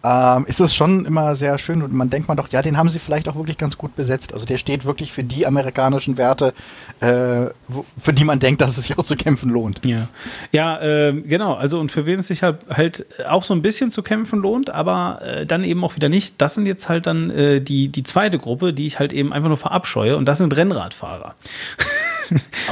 ähm, 0.05 0.45
ist 0.47 0.62
es 0.62 0.75
schon 0.75 1.05
immer 1.05 1.35
sehr 1.35 1.57
schön 1.57 1.81
und 1.81 1.91
man 1.91 2.12
denkt 2.12 2.27
man 2.27 2.38
doch, 2.38 2.50
ja, 2.50 2.62
den 2.62 2.77
haben 2.77 2.89
sie 2.89 3.00
vielleicht 3.00 3.27
auch 3.27 3.35
wirklich 3.35 3.57
ganz 3.57 3.77
gut 3.77 3.95
besetzt. 3.95 4.33
Also 4.33 4.45
der 4.45 4.57
steht 4.57 4.85
wirklich 4.85 5.12
für 5.12 5.24
die 5.24 5.47
amerikanischen 5.47 6.17
Werte, 6.17 6.53
äh, 7.00 7.47
wo, 7.67 7.85
für 7.97 8.13
die 8.13 8.24
man 8.24 8.39
denkt, 8.39 8.62
dass 8.62 8.77
es 8.77 8.85
sich 8.85 9.00
auch 9.00 9.03
zu 9.03 9.15
kämpfen 9.15 9.50
lohnt. 9.50 9.81
Ja, 9.83 10.07
ja 10.51 10.79
äh, 10.79 11.13
genau. 11.13 11.55
Also 11.55 11.79
und 11.79 11.91
für 11.91 12.05
wen 12.05 12.19
es 12.19 12.27
sich 12.27 12.43
halt, 12.43 12.59
halt 12.69 13.05
auch 13.27 13.43
so 13.43 13.55
ein 13.55 13.63
bisschen 13.63 13.89
zu 13.89 14.03
kämpfen 14.03 14.41
lohnt, 14.41 14.69
aber 14.69 15.21
äh, 15.24 15.45
dann 15.47 15.63
eben 15.63 15.83
auch 15.83 15.95
wieder 15.95 16.09
nicht. 16.09 16.35
Das 16.38 16.53
sind 16.53 16.67
jetzt 16.67 16.88
halt 16.88 17.07
dann 17.07 17.31
äh, 17.31 17.62
die, 17.62 17.88
die 17.88 18.03
zweite 18.03 18.38
Gruppe, 18.38 18.74
die 18.74 18.85
ich 18.85 19.00
halt 19.00 19.12
eben 19.12 19.33
einfach 19.33 19.47
nur 19.47 19.57
verabscheue 19.57 20.17
und 20.17 20.25
das 20.25 20.38
sind 20.38 20.55
Rennradfahrer. 20.55 21.33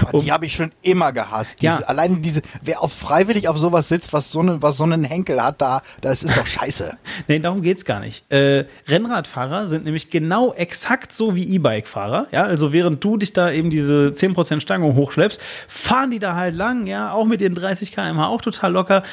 Aber 0.02 0.18
die 0.20 0.32
habe 0.32 0.46
ich 0.46 0.54
schon 0.54 0.72
immer 0.82 1.12
gehasst. 1.12 1.62
Diese, 1.62 1.82
Ja. 1.82 1.88
Allein 1.88 2.22
diese, 2.22 2.42
wer 2.62 2.82
auf 2.82 2.94
freiwillig 2.94 3.48
auf 3.48 3.58
sowas 3.58 3.88
sitzt, 3.88 4.14
was 4.14 4.32
so, 4.32 4.40
eine, 4.42 4.62
was 4.62 4.78
so 4.78 4.84
einen 4.84 5.04
Henkel 5.04 5.44
hat, 5.44 5.62
da, 5.62 5.82
das 6.02 6.24
ist 6.24 6.38
doch 6.38 6.46
scheiße. 6.46 6.92
Nee, 7.28 7.40
darum 7.40 7.62
geht's 7.62 7.86
gar 7.86 8.00
nicht. 8.00 8.30
Äh, 8.32 8.66
Rennradfahrer 8.88 9.70
sind 9.70 9.86
nämlich 9.86 10.10
genau 10.10 10.54
exakt 10.54 11.14
so 11.14 11.36
wie 11.36 11.56
E-Bike-Fahrer. 11.56 12.28
Ja, 12.32 12.44
also 12.44 12.74
während 12.74 13.04
du 13.04 13.18
dich 13.18 13.34
da 13.34 13.52
eben 13.52 13.70
diese 13.70 14.12
10% 14.14 14.60
Stange 14.60 14.94
hochschleppst, 14.94 15.40
fahren 15.68 16.12
die 16.12 16.20
da 16.20 16.36
halt 16.36 16.56
lang, 16.56 16.88
ja, 16.88 17.12
auch 17.12 17.26
mit 17.26 17.42
den 17.42 17.56
30 17.56 17.92
km/h 17.92 18.28
auch 18.28 18.42
total 18.42 18.74
locker. 18.74 19.04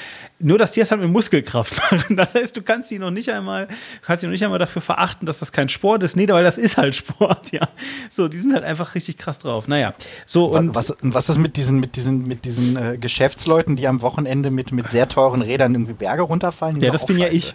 Nur, 0.42 0.58
dass 0.58 0.72
die 0.72 0.80
es 0.80 0.90
halt 0.90 1.00
mit 1.00 1.10
Muskelkraft 1.10 1.76
machen. 1.92 2.16
Das 2.16 2.34
heißt, 2.34 2.56
du 2.56 2.62
kannst 2.62 2.90
die 2.90 2.98
noch 2.98 3.10
nicht 3.10 3.30
einmal, 3.30 3.68
kannst 4.02 4.22
die 4.22 4.26
noch 4.26 4.32
nicht 4.32 4.44
einmal 4.44 4.58
dafür 4.58 4.82
verachten, 4.82 5.26
dass 5.26 5.38
das 5.38 5.52
kein 5.52 5.68
Sport 5.68 6.02
ist. 6.02 6.16
Nee, 6.16 6.26
weil 6.28 6.44
das 6.44 6.58
ist 6.58 6.76
halt 6.76 6.96
Sport, 7.00 7.52
ja. 7.52 7.68
So, 8.08 8.28
die 8.28 8.38
sind 8.38 8.54
halt 8.54 8.64
einfach 8.64 8.94
richtig 8.94 9.18
krass 9.18 9.38
drauf. 9.38 9.68
Naja, 9.68 9.92
so 10.26 10.46
und. 10.46 10.74
was, 10.74 10.96
was 11.02 11.28
ist 11.28 11.38
mit 11.38 11.56
diesen, 11.56 11.78
mit 11.78 11.96
diesen, 11.96 12.26
mit 12.26 12.44
diesen 12.44 12.76
äh, 12.76 12.98
Geschäftsleuten, 12.98 13.76
die 13.76 13.86
am 13.86 14.02
Wochenende 14.02 14.50
mit, 14.50 14.72
mit 14.72 14.90
sehr 14.90 15.08
teuren 15.08 15.42
Rädern 15.42 15.74
irgendwie 15.74 15.92
Berge 15.94 16.22
runterfallen? 16.22 16.80
Die 16.80 16.86
ja, 16.86 16.92
das 16.92 17.06
bin 17.06 17.18
ja 17.18 17.26
scheiße. 17.26 17.36
ich. 17.36 17.54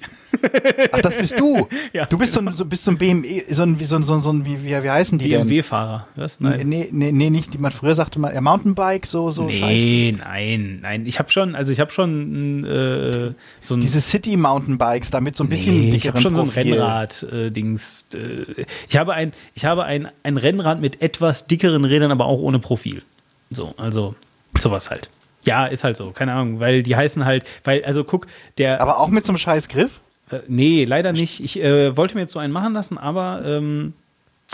Ach, 0.92 1.00
das 1.02 1.18
bist 1.18 1.40
du. 1.40 1.68
Ja, 1.94 2.06
du 2.06 2.18
bist 2.18 2.34
so, 2.34 2.42
ein- 2.42 2.56
so, 2.56 2.66
bist 2.66 2.84
so 2.86 2.92
ein 2.92 2.98
BMW, 2.98 3.44
so 3.48 3.64
ein, 3.64 3.80
wie 3.80 3.86
so 3.86 3.96
ein, 3.96 4.04
so 4.04 4.14
ein, 4.16 4.22
so 4.22 4.32
ein 4.32 4.46
wie, 4.46 4.62
wie, 4.64 4.70
wie 4.84 4.90
heißen 4.90 5.18
die 5.18 5.30
denn? 5.30 5.42
BMW-Fahrer. 5.48 6.08
Was? 6.16 6.40
Nee, 6.40 6.50
Nein. 6.50 6.68
nee, 6.70 6.88
nee, 6.92 7.12
nee, 7.12 7.30
nicht, 7.30 7.54
die 7.54 7.58
man 7.58 7.72
früher 7.72 7.96
sagte 7.96 8.20
mal, 8.20 8.34
ja, 8.34 8.42
Mountainbike, 8.42 9.06
so, 9.06 9.32
so 9.32 9.50
scheiße. 9.50 9.64
Nee, 9.84 10.16
nein, 10.20 10.80
nein. 10.82 11.06
Ich 11.06 11.20
habe 11.20 11.30
schon, 11.32 11.56
also 11.56 11.72
ich 11.72 11.80
habe 11.80 11.92
schon 11.92 12.64
äh, 12.66 13.32
so 13.62 13.76
ein 13.76 13.80
Diese 13.80 14.02
City-Mountainbikes, 14.02 15.12
da 15.12 15.22
mit 15.22 15.36
so 15.36 15.44
ein 15.44 15.50
bisschen 15.50 15.74
Nee, 15.90 15.96
ich 15.96 16.08
habe 16.08 16.20
dickeren 16.20 16.22
schon 16.22 16.36
so 16.36 16.42
ein 16.42 16.48
Profil. 16.50 16.74
Rennrad-Dings. 16.74 18.08
Äh, 18.14 18.66
ich 18.90 18.98
habe 18.98 19.14
ein, 19.14 19.32
ich 19.54 19.66
habe 19.66 19.84
ein, 19.86 20.10
ein 20.24 20.38
Rennrad 20.38 20.82
mit 20.82 21.02
etwas 21.02 21.48
dickeren 21.48 21.86
Rädern, 21.86 22.12
aber 22.12 22.26
auch 22.26 22.40
ohne 22.40 22.60
Profil. 22.60 23.02
So, 23.50 23.74
also 23.78 24.16
sowas 24.60 24.90
halt. 24.90 25.10
Ja, 25.46 25.68
ist 25.68 25.84
halt 25.84 25.96
so, 25.96 26.10
keine 26.12 26.34
Ahnung, 26.34 26.60
weil 26.60 26.82
die 26.82 26.96
heißen 26.96 27.24
halt, 27.24 27.44
weil, 27.64 27.86
also 27.86 28.04
guck, 28.04 28.26
der. 28.58 28.82
Aber 28.82 29.00
auch 29.00 29.10
mit 29.10 29.26
so 29.26 29.32
einem 29.32 29.38
scheiß 29.38 29.70
Griff? 29.70 30.02
Äh, 30.32 30.40
nee, 30.48 30.86
leider 30.86 31.12
nicht. 31.12 31.44
Ich 31.44 31.60
äh, 31.60 31.96
wollte 31.96 32.16
mir 32.16 32.22
jetzt 32.22 32.34
so 32.34 32.40
einen 32.40 32.54
machen 32.54 32.74
lassen, 32.74 32.98
aber 32.98 33.42
ähm, 33.46 33.94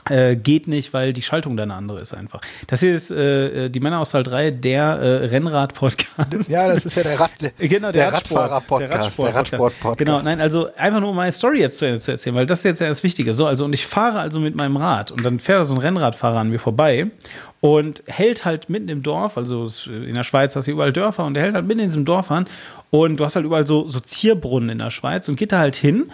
äh, 0.10 0.36
geht 0.36 0.68
nicht, 0.68 0.94
weil 0.94 1.14
die 1.14 1.22
Schaltung 1.22 1.56
da 1.58 1.64
eine 1.64 1.76
andere 1.76 2.00
ist 2.00 2.14
einfach. 2.14 2.42
Das 2.66 2.80
hier 2.80 2.96
ist 2.96 3.12
äh, 3.12 3.70
die 3.70 3.80
Männer 3.80 4.00
aus 4.00 4.12
Saal 4.12 4.24
3, 4.24 4.50
der 4.50 4.84
äh, 4.84 5.26
Rennrad-Podcast. 5.28 6.50
Ja, 6.50 6.68
das 6.74 6.86
ist 6.86 6.96
ja 6.96 7.04
der, 7.04 7.20
Rad, 7.20 7.32
Genau, 7.60 7.92
der, 7.92 8.06
der, 8.06 8.14
Radfahrer-Podcast. 8.14 9.20
Der 9.20 9.36
Radsport-Podcast. 9.36 9.98
Genau, 10.00 10.22
nein, 10.24 10.42
also 10.42 10.74
einfach 10.76 11.00
nur 11.00 11.12
um 11.12 11.16
meine 11.16 11.32
Story 11.32 11.60
jetzt 11.60 11.78
zu, 11.78 12.00
zu 12.00 12.12
erzählen, 12.12 12.36
weil 12.36 12.48
das 12.48 12.60
ist 12.60 12.66
jetzt 12.66 12.82
ja 12.82 12.88
das 12.88 13.04
Wichtige. 13.04 13.36
So, 13.36 13.46
also 13.46 13.64
und 13.66 13.74
ich 13.74 13.86
fahre 13.86 14.20
also 14.20 14.40
mit 14.40 14.56
meinem 14.56 14.78
Rad 14.78 15.12
und 15.12 15.24
dann 15.24 15.40
fährt 15.40 15.68
so 15.68 15.76
ein 15.76 15.80
Rennradfahrer 15.80 16.40
an 16.40 16.50
mir 16.50 16.60
vorbei 16.60 17.12
und 17.60 18.02
hält 18.08 18.44
halt 18.44 18.72
mitten 18.72 18.90
im 18.90 19.04
Dorf, 19.04 19.38
also 19.38 19.68
in 19.86 20.16
der 20.16 20.24
Schweiz 20.24 20.56
hast 20.56 20.66
du 20.68 20.72
überall 20.72 20.92
Dörfer 20.92 21.26
und 21.26 21.36
der 21.36 21.44
hält 21.44 21.54
halt 21.54 21.68
mitten 21.68 21.82
in 21.82 21.90
diesem 21.90 22.06
Dorf 22.06 22.32
an 22.32 22.48
und 22.92 23.18
du 23.18 23.26
hast 23.26 23.36
halt 23.36 23.46
überall 23.46 23.66
so, 23.66 23.90
so 23.90 24.00
Zierbrunnen 24.00 24.70
in 24.70 24.78
der 24.78 24.92
Schweiz 24.92 25.28
und 25.28 25.38
geht 25.38 25.52
da 25.52 25.60
halt 25.60 25.76
hin 25.76 26.12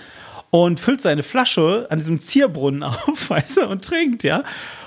und 0.52 0.80
füllt 0.80 1.02
seine 1.02 1.24
Flasche 1.24 1.88
an 1.90 2.00
diesem 2.00 2.20
Zierbrunnen 2.22 2.84
auf, 2.84 3.30
weißt 3.30 3.58
du, 3.58 3.68
und 3.68 3.84
trinkt, 3.84 4.24
ja. 4.24 4.44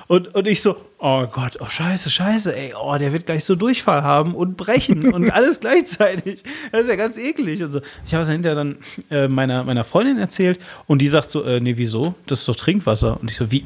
Und, 0.06 0.34
und 0.34 0.48
ich 0.48 0.60
so, 0.60 0.76
oh 0.98 1.24
Gott, 1.26 1.58
oh 1.60 1.66
scheiße, 1.66 2.10
scheiße, 2.10 2.56
ey, 2.56 2.74
oh, 2.80 2.96
der 2.98 3.12
wird 3.12 3.26
gleich 3.26 3.44
so 3.44 3.54
Durchfall 3.54 4.02
haben 4.02 4.34
und 4.34 4.56
brechen 4.56 5.12
und 5.12 5.30
alles 5.32 5.60
gleichzeitig. 5.60 6.42
Das 6.72 6.82
ist 6.82 6.88
ja 6.88 6.96
ganz 6.96 7.16
eklig 7.16 7.62
und 7.62 7.70
so. 7.70 7.80
Ich 8.04 8.12
habe 8.12 8.22
es 8.22 8.28
hinterher 8.28 8.56
dann 8.56 8.78
äh, 9.08 9.28
meiner, 9.28 9.62
meiner 9.62 9.84
Freundin 9.84 10.18
erzählt 10.18 10.58
und 10.88 11.00
die 11.00 11.06
sagt 11.06 11.30
so, 11.30 11.44
äh, 11.44 11.60
nee, 11.60 11.76
wieso? 11.76 12.14
Das 12.26 12.40
ist 12.40 12.48
doch 12.48 12.56
Trinkwasser. 12.56 13.20
Und 13.20 13.30
ich 13.30 13.36
so, 13.36 13.52
wie, 13.52 13.64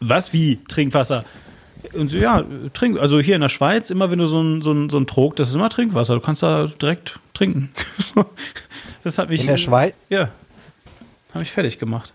was, 0.00 0.34
wie 0.34 0.58
Trinkwasser? 0.68 1.24
Und 1.94 2.08
so, 2.08 2.16
ja, 2.18 2.44
trink, 2.74 2.98
also 2.98 3.18
hier 3.20 3.34
in 3.34 3.40
der 3.40 3.48
Schweiz, 3.48 3.90
immer 3.90 4.10
wenn 4.10 4.18
du 4.18 4.26
so 4.26 4.40
ein, 4.40 4.62
so 4.62 4.72
ein, 4.72 4.88
so 4.88 4.98
ein 4.98 5.06
Trog, 5.06 5.36
das 5.36 5.48
ist 5.48 5.54
immer 5.56 5.68
Trinkwasser. 5.68 6.14
Du 6.14 6.20
kannst 6.20 6.42
da 6.42 6.66
direkt 6.66 7.18
trinken. 7.34 7.70
das 9.04 9.18
hat 9.18 9.28
mich. 9.28 9.40
In 9.40 9.48
der 9.48 9.58
Schweiz? 9.58 9.94
Ja. 10.08 10.30
Habe 11.34 11.42
ich 11.42 11.50
fertig 11.50 11.78
gemacht. 11.78 12.12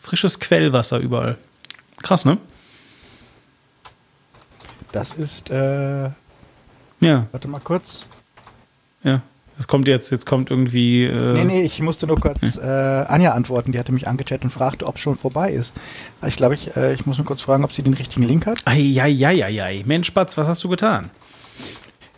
Frisches 0.00 0.40
Quellwasser 0.40 0.98
überall. 0.98 1.38
Krass, 2.02 2.24
ne? 2.24 2.38
Das 4.90 5.14
ist, 5.14 5.48
äh, 5.50 6.10
Ja, 7.00 7.26
warte 7.30 7.48
mal 7.48 7.60
kurz. 7.60 8.08
ja. 9.04 9.22
Das 9.58 9.68
kommt 9.68 9.86
jetzt, 9.86 10.10
jetzt 10.10 10.26
kommt 10.26 10.50
irgendwie. 10.50 11.04
Äh, 11.04 11.32
Nee, 11.34 11.44
nee, 11.44 11.62
ich 11.62 11.80
musste 11.82 12.06
nur 12.06 12.18
kurz 12.18 12.56
äh, 12.56 12.60
Anja 12.62 13.32
antworten. 13.32 13.72
Die 13.72 13.78
hatte 13.78 13.92
mich 13.92 14.08
angechattet 14.08 14.44
und 14.44 14.50
fragte, 14.50 14.86
ob 14.86 14.96
es 14.96 15.02
schon 15.02 15.16
vorbei 15.16 15.52
ist. 15.52 15.72
Ich 16.26 16.36
glaube, 16.36 16.54
ich, 16.54 16.76
äh, 16.76 16.94
ich 16.94 17.06
muss 17.06 17.18
nur 17.18 17.26
kurz 17.26 17.42
fragen, 17.42 17.62
ob 17.64 17.72
sie 17.72 17.82
den 17.82 17.94
richtigen 17.94 18.22
Link 18.26 18.46
hat. 18.46 18.62
Eieieiei. 18.64 19.82
Mensch, 19.86 20.06
Spatz, 20.08 20.36
was 20.36 20.48
hast 20.48 20.64
du 20.64 20.68
getan? 20.68 21.10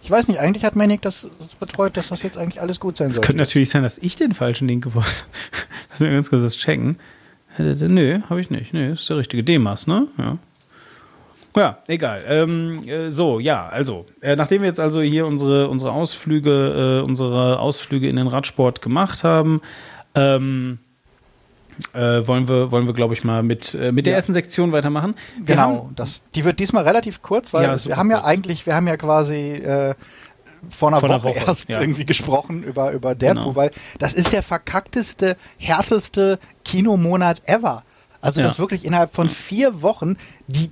Ich 0.02 0.10
weiß 0.10 0.28
nicht, 0.28 0.38
eigentlich 0.38 0.64
hat 0.64 0.76
Manik 0.76 1.00
das, 1.02 1.26
betreut, 1.60 1.96
dass 1.96 2.08
das 2.08 2.22
jetzt 2.22 2.36
eigentlich 2.36 2.60
alles 2.60 2.78
gut 2.78 2.96
sein 2.96 3.08
Es 3.08 3.16
soll. 3.16 3.24
könnte 3.24 3.38
natürlich 3.40 3.70
sein, 3.70 3.82
dass 3.82 3.96
ich 3.98 4.16
den 4.16 4.32
falschen 4.34 4.68
Link 4.68 4.84
gewollt 4.84 5.06
habe. 5.06 5.66
Lass 5.90 6.00
mich 6.00 6.10
ganz 6.10 6.30
kurz 6.30 6.42
das 6.42 6.56
checken. 6.56 6.96
Äh, 7.58 7.74
Nö, 7.74 8.20
habe 8.28 8.40
ich 8.40 8.50
nicht. 8.50 8.72
Nö, 8.74 8.92
ist 8.92 9.08
der 9.08 9.16
richtige 9.16 9.42
Demas, 9.44 9.86
ne? 9.86 10.06
Ja. 10.18 10.38
Ja, 11.56 11.78
egal. 11.86 12.24
Ähm, 12.26 12.88
äh, 12.88 13.10
so, 13.10 13.38
ja, 13.38 13.68
also, 13.68 14.06
äh, 14.20 14.34
nachdem 14.34 14.62
wir 14.62 14.68
jetzt 14.68 14.80
also 14.80 15.00
hier 15.00 15.26
unsere, 15.26 15.68
unsere 15.68 15.92
Ausflüge, 15.92 17.00
äh, 17.00 17.06
unsere 17.06 17.60
Ausflüge 17.60 18.08
in 18.08 18.16
den 18.16 18.26
Radsport 18.26 18.82
gemacht 18.82 19.22
haben, 19.22 19.60
ähm, 20.14 20.78
äh, 21.92 22.26
wollen 22.26 22.48
wir, 22.48 22.70
wollen 22.70 22.86
wir 22.86 22.94
glaube 22.94 23.14
ich, 23.14 23.24
mal 23.24 23.42
mit, 23.42 23.74
äh, 23.74 23.92
mit 23.92 24.06
der 24.06 24.12
ja. 24.12 24.16
ersten 24.16 24.32
Sektion 24.32 24.72
weitermachen. 24.72 25.14
Wir 25.36 25.44
genau, 25.44 25.84
haben, 25.84 25.94
das, 25.96 26.22
die 26.34 26.44
wird 26.44 26.58
diesmal 26.58 26.84
relativ 26.84 27.22
kurz, 27.22 27.52
weil 27.52 27.64
ja, 27.64 27.84
wir 27.84 27.96
haben 27.96 28.10
ja 28.10 28.24
eigentlich, 28.24 28.66
wir 28.66 28.74
haben 28.74 28.86
ja 28.86 28.96
quasi 28.96 29.54
äh, 29.54 29.94
vor 30.68 30.88
einer, 30.88 31.00
vor 31.00 31.08
Woche, 31.08 31.24
Woche, 31.24 31.44
erst 31.46 31.68
ja. 31.68 31.80
irgendwie 31.80 32.04
gesprochen 32.04 32.62
über, 32.62 32.92
über 32.92 33.14
Deadpool, 33.14 33.42
genau. 33.42 33.56
weil 33.56 33.70
das 33.98 34.14
ist 34.14 34.32
der 34.32 34.42
verkackteste, 34.42 35.36
härteste 35.58 36.38
Kinomonat 36.64 37.42
ever. 37.46 37.82
Also, 38.20 38.40
ja. 38.40 38.46
dass 38.46 38.58
wirklich 38.58 38.86
innerhalb 38.86 39.14
von 39.14 39.28
vier 39.28 39.82
Wochen 39.82 40.16
die 40.46 40.70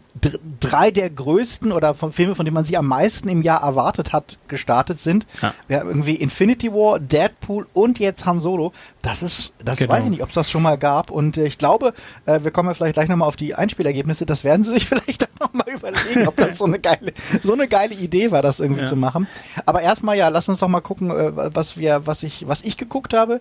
drei 0.61 0.91
der 0.91 1.09
größten 1.09 1.73
oder 1.73 1.95
von 1.95 2.13
Filme, 2.13 2.35
von 2.35 2.45
denen 2.45 2.55
man 2.55 2.65
sie 2.65 2.77
am 2.77 2.87
meisten 2.87 3.29
im 3.29 3.43
Jahr 3.43 3.63
erwartet 3.63 4.13
hat, 4.13 4.39
gestartet 4.47 5.01
sind. 5.01 5.27
Ja. 5.41 5.55
ja 5.69 5.83
irgendwie 5.83 6.15
Infinity 6.15 6.73
War, 6.73 7.01
Deadpool 7.01 7.67
und 7.73 7.99
jetzt 7.99 8.27
Han 8.27 8.41
Solo. 8.41 8.73
Das 9.01 9.23
ist, 9.23 9.55
das 9.65 9.79
genau. 9.79 9.95
weiß 9.95 10.05
ich 10.05 10.11
nicht, 10.11 10.23
ob 10.23 10.29
es 10.29 10.35
das 10.35 10.51
schon 10.51 10.63
mal 10.63 10.77
gab. 10.77 11.11
Und 11.11 11.39
äh, 11.39 11.47
ich 11.47 11.57
glaube, 11.57 11.95
äh, 12.27 12.41
wir 12.43 12.51
kommen 12.51 12.69
ja 12.69 12.75
vielleicht 12.75 12.95
gleich 12.95 13.09
nochmal 13.09 13.29
auf 13.29 13.37
die 13.37 13.55
Einspielergebnisse. 13.55 14.27
Das 14.27 14.45
werden 14.45 14.63
sie 14.63 14.75
sich 14.75 14.87
vielleicht 14.89 15.23
dann 15.23 15.31
nochmal 15.41 15.75
überlegen, 15.75 16.29
ob 16.29 16.37
das 16.37 16.59
so 16.59 16.67
eine 16.67 16.79
geile, 16.79 17.13
so 17.43 17.55
eine 17.55 17.67
geile 17.67 17.95
Idee 17.95 18.31
war, 18.31 18.43
das 18.43 18.61
irgendwie 18.61 18.83
ja. 18.83 18.87
zu 18.87 18.97
machen. 18.97 19.27
Aber 19.65 19.81
erstmal, 19.81 20.19
ja, 20.19 20.29
lass 20.29 20.49
uns 20.49 20.61
doch 20.61 20.69
mal 20.69 20.81
gucken, 20.81 21.11
äh, 21.11 21.33
was 21.55 21.79
wir, 21.79 22.07
was 22.07 22.23
ich, 22.23 22.47
was 22.47 22.61
ich 22.63 22.77
geguckt 22.77 23.15
habe. 23.15 23.41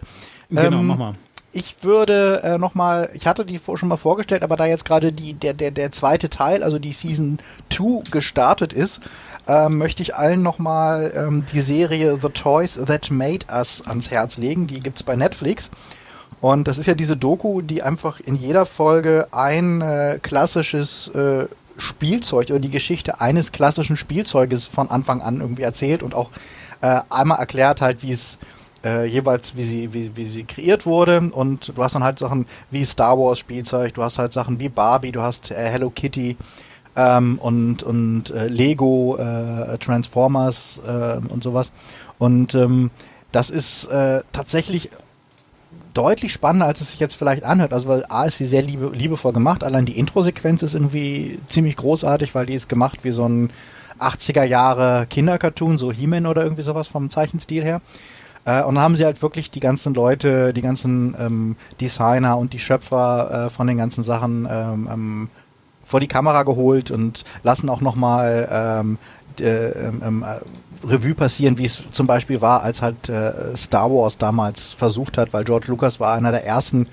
Genau, 0.49 0.79
ähm, 0.79 0.87
mach 0.87 0.97
mal 0.97 1.13
ich 1.53 1.83
würde 1.83 2.41
äh, 2.43 2.57
nochmal, 2.57 3.09
ich 3.13 3.27
hatte 3.27 3.45
die 3.45 3.59
schon 3.59 3.89
mal 3.89 3.97
vorgestellt, 3.97 4.43
aber 4.43 4.55
da 4.55 4.65
jetzt 4.65 4.85
gerade 4.85 5.11
der, 5.11 5.53
der, 5.53 5.71
der 5.71 5.91
zweite 5.91 6.29
Teil, 6.29 6.63
also 6.63 6.79
die 6.79 6.93
Season 6.93 7.39
2 7.69 8.09
gestartet 8.09 8.71
ist, 8.73 9.01
äh, 9.47 9.67
möchte 9.67 10.01
ich 10.01 10.15
allen 10.15 10.41
nochmal 10.41 11.11
ähm, 11.15 11.43
die 11.51 11.59
Serie 11.59 12.17
The 12.21 12.29
Toys 12.29 12.75
That 12.75 13.11
Made 13.11 13.45
Us 13.51 13.83
ans 13.85 14.11
Herz 14.11 14.37
legen. 14.37 14.67
Die 14.67 14.79
gibt's 14.79 15.03
bei 15.03 15.15
Netflix. 15.15 15.69
Und 16.39 16.67
das 16.67 16.77
ist 16.77 16.87
ja 16.87 16.95
diese 16.95 17.17
Doku, 17.17 17.61
die 17.61 17.83
einfach 17.83 18.19
in 18.19 18.35
jeder 18.35 18.65
Folge 18.65 19.27
ein 19.31 19.81
äh, 19.81 20.19
klassisches 20.21 21.09
äh, 21.09 21.45
Spielzeug 21.77 22.49
oder 22.49 22.59
die 22.59 22.69
Geschichte 22.69 23.21
eines 23.21 23.51
klassischen 23.51 23.97
Spielzeuges 23.97 24.65
von 24.65 24.89
Anfang 24.89 25.21
an 25.21 25.41
irgendwie 25.41 25.63
erzählt 25.63 26.01
und 26.01 26.15
auch 26.15 26.29
äh, 26.81 27.01
einmal 27.09 27.39
erklärt 27.39 27.81
halt, 27.81 28.01
wie 28.03 28.11
es 28.11 28.39
äh, 28.83 29.05
jeweils, 29.05 29.55
wie 29.55 29.63
sie, 29.63 29.93
wie, 29.93 30.15
wie 30.15 30.25
sie 30.25 30.43
kreiert 30.43 30.85
wurde. 30.85 31.21
Und 31.31 31.73
du 31.75 31.83
hast 31.83 31.95
dann 31.95 32.03
halt 32.03 32.19
Sachen 32.19 32.45
wie 32.69 32.85
Star 32.85 33.17
Wars 33.17 33.39
Spielzeug, 33.39 33.93
du 33.93 34.03
hast 34.03 34.17
halt 34.17 34.33
Sachen 34.33 34.59
wie 34.59 34.69
Barbie, 34.69 35.11
du 35.11 35.21
hast 35.21 35.51
äh, 35.51 35.55
Hello 35.55 35.89
Kitty 35.89 36.37
ähm, 36.95 37.37
und, 37.39 37.83
und 37.83 38.31
äh, 38.31 38.47
Lego, 38.47 39.17
äh, 39.17 39.77
Transformers 39.77 40.79
äh, 40.85 41.17
und 41.27 41.43
sowas. 41.43 41.71
Und 42.17 42.55
ähm, 42.55 42.91
das 43.31 43.49
ist 43.49 43.85
äh, 43.85 44.21
tatsächlich 44.31 44.89
deutlich 45.93 46.31
spannender, 46.31 46.67
als 46.67 46.81
es 46.81 46.91
sich 46.91 46.99
jetzt 46.99 47.15
vielleicht 47.15 47.43
anhört. 47.43 47.73
Also 47.73 47.87
weil 47.87 48.05
A 48.09 48.25
ist 48.25 48.37
sie 48.37 48.45
sehr 48.45 48.61
liebe, 48.61 48.91
liebevoll 48.93 49.33
gemacht. 49.33 49.63
Allein 49.63 49.85
die 49.85 49.97
Intro-Sequenz 49.97 50.63
ist 50.63 50.75
irgendwie 50.75 51.39
ziemlich 51.47 51.75
großartig, 51.75 52.35
weil 52.35 52.45
die 52.45 52.53
ist 52.53 52.69
gemacht 52.69 52.99
wie 53.03 53.11
so 53.11 53.27
ein 53.27 53.49
80er 53.99 54.43
Jahre 54.43 55.05
Kindercartoon, 55.09 55.77
so 55.77 55.91
He-Man 55.91 56.25
oder 56.25 56.43
irgendwie 56.43 56.63
sowas 56.63 56.87
vom 56.87 57.09
Zeichenstil 57.09 57.63
her. 57.63 57.81
Äh, 58.45 58.63
und 58.63 58.75
dann 58.75 58.83
haben 58.83 58.95
sie 58.95 59.05
halt 59.05 59.21
wirklich 59.21 59.51
die 59.51 59.59
ganzen 59.59 59.93
Leute, 59.93 60.53
die 60.53 60.61
ganzen 60.61 61.15
ähm, 61.19 61.55
Designer 61.79 62.37
und 62.37 62.53
die 62.53 62.59
Schöpfer 62.59 63.47
äh, 63.47 63.49
von 63.49 63.67
den 63.67 63.77
ganzen 63.77 64.03
Sachen 64.03 64.47
ähm, 64.49 64.89
ähm, 64.91 65.29
vor 65.83 65.99
die 65.99 66.07
Kamera 66.07 66.43
geholt 66.43 66.89
und 66.91 67.23
lassen 67.43 67.69
auch 67.69 67.81
nochmal 67.81 68.47
ähm, 68.51 68.97
äh, 69.39 69.69
ähm, 69.69 70.23
äh, 70.23 70.87
Revue 70.87 71.13
passieren, 71.13 71.57
wie 71.57 71.65
es 71.65 71.83
zum 71.91 72.07
Beispiel 72.07 72.41
war, 72.41 72.63
als 72.63 72.81
halt 72.81 73.09
äh, 73.09 73.55
Star 73.55 73.91
Wars 73.91 74.17
damals 74.17 74.73
versucht 74.73 75.17
hat, 75.17 75.33
weil 75.33 75.43
George 75.43 75.67
Lucas 75.67 75.99
war 75.99 76.13
einer 76.13 76.31
der 76.31 76.45
ersten, 76.45 76.87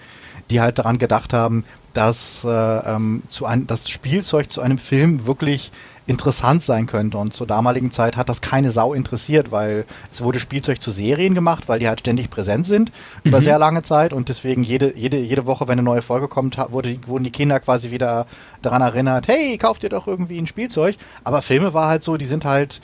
die 0.50 0.60
halt 0.60 0.78
daran 0.78 0.98
gedacht 0.98 1.32
haben, 1.32 1.62
dass 1.94 2.44
äh, 2.44 2.48
ähm, 2.48 3.22
zu 3.28 3.46
ein, 3.46 3.66
das 3.66 3.88
Spielzeug 3.88 4.52
zu 4.52 4.60
einem 4.60 4.78
Film 4.78 5.26
wirklich 5.26 5.72
interessant 6.08 6.62
sein 6.62 6.86
könnte. 6.86 7.18
Und 7.18 7.34
zur 7.34 7.46
damaligen 7.46 7.90
Zeit 7.90 8.16
hat 8.16 8.28
das 8.28 8.40
keine 8.40 8.70
Sau 8.70 8.94
interessiert, 8.94 9.52
weil 9.52 9.84
es 10.10 10.22
wurde 10.22 10.40
Spielzeug 10.40 10.82
zu 10.82 10.90
Serien 10.90 11.34
gemacht, 11.34 11.68
weil 11.68 11.78
die 11.78 11.86
halt 11.86 12.00
ständig 12.00 12.30
präsent 12.30 12.66
sind 12.66 12.90
mhm. 12.90 13.28
über 13.28 13.40
sehr 13.40 13.58
lange 13.58 13.82
Zeit 13.82 14.12
und 14.12 14.28
deswegen 14.28 14.64
jede, 14.64 14.96
jede, 14.96 15.18
jede 15.18 15.46
Woche, 15.46 15.68
wenn 15.68 15.78
eine 15.78 15.82
neue 15.82 16.02
Folge 16.02 16.26
kommt, 16.26 16.58
wurde, 16.72 16.98
wurden 17.06 17.24
die 17.24 17.30
Kinder 17.30 17.60
quasi 17.60 17.90
wieder 17.90 18.26
daran 18.62 18.82
erinnert, 18.82 19.28
hey, 19.28 19.56
kauft 19.58 19.84
ihr 19.84 19.90
doch 19.90 20.06
irgendwie 20.06 20.38
ein 20.38 20.46
Spielzeug. 20.46 20.96
Aber 21.24 21.42
Filme 21.42 21.74
war 21.74 21.88
halt 21.88 22.02
so, 22.02 22.16
die 22.16 22.24
sind 22.24 22.44
halt 22.44 22.80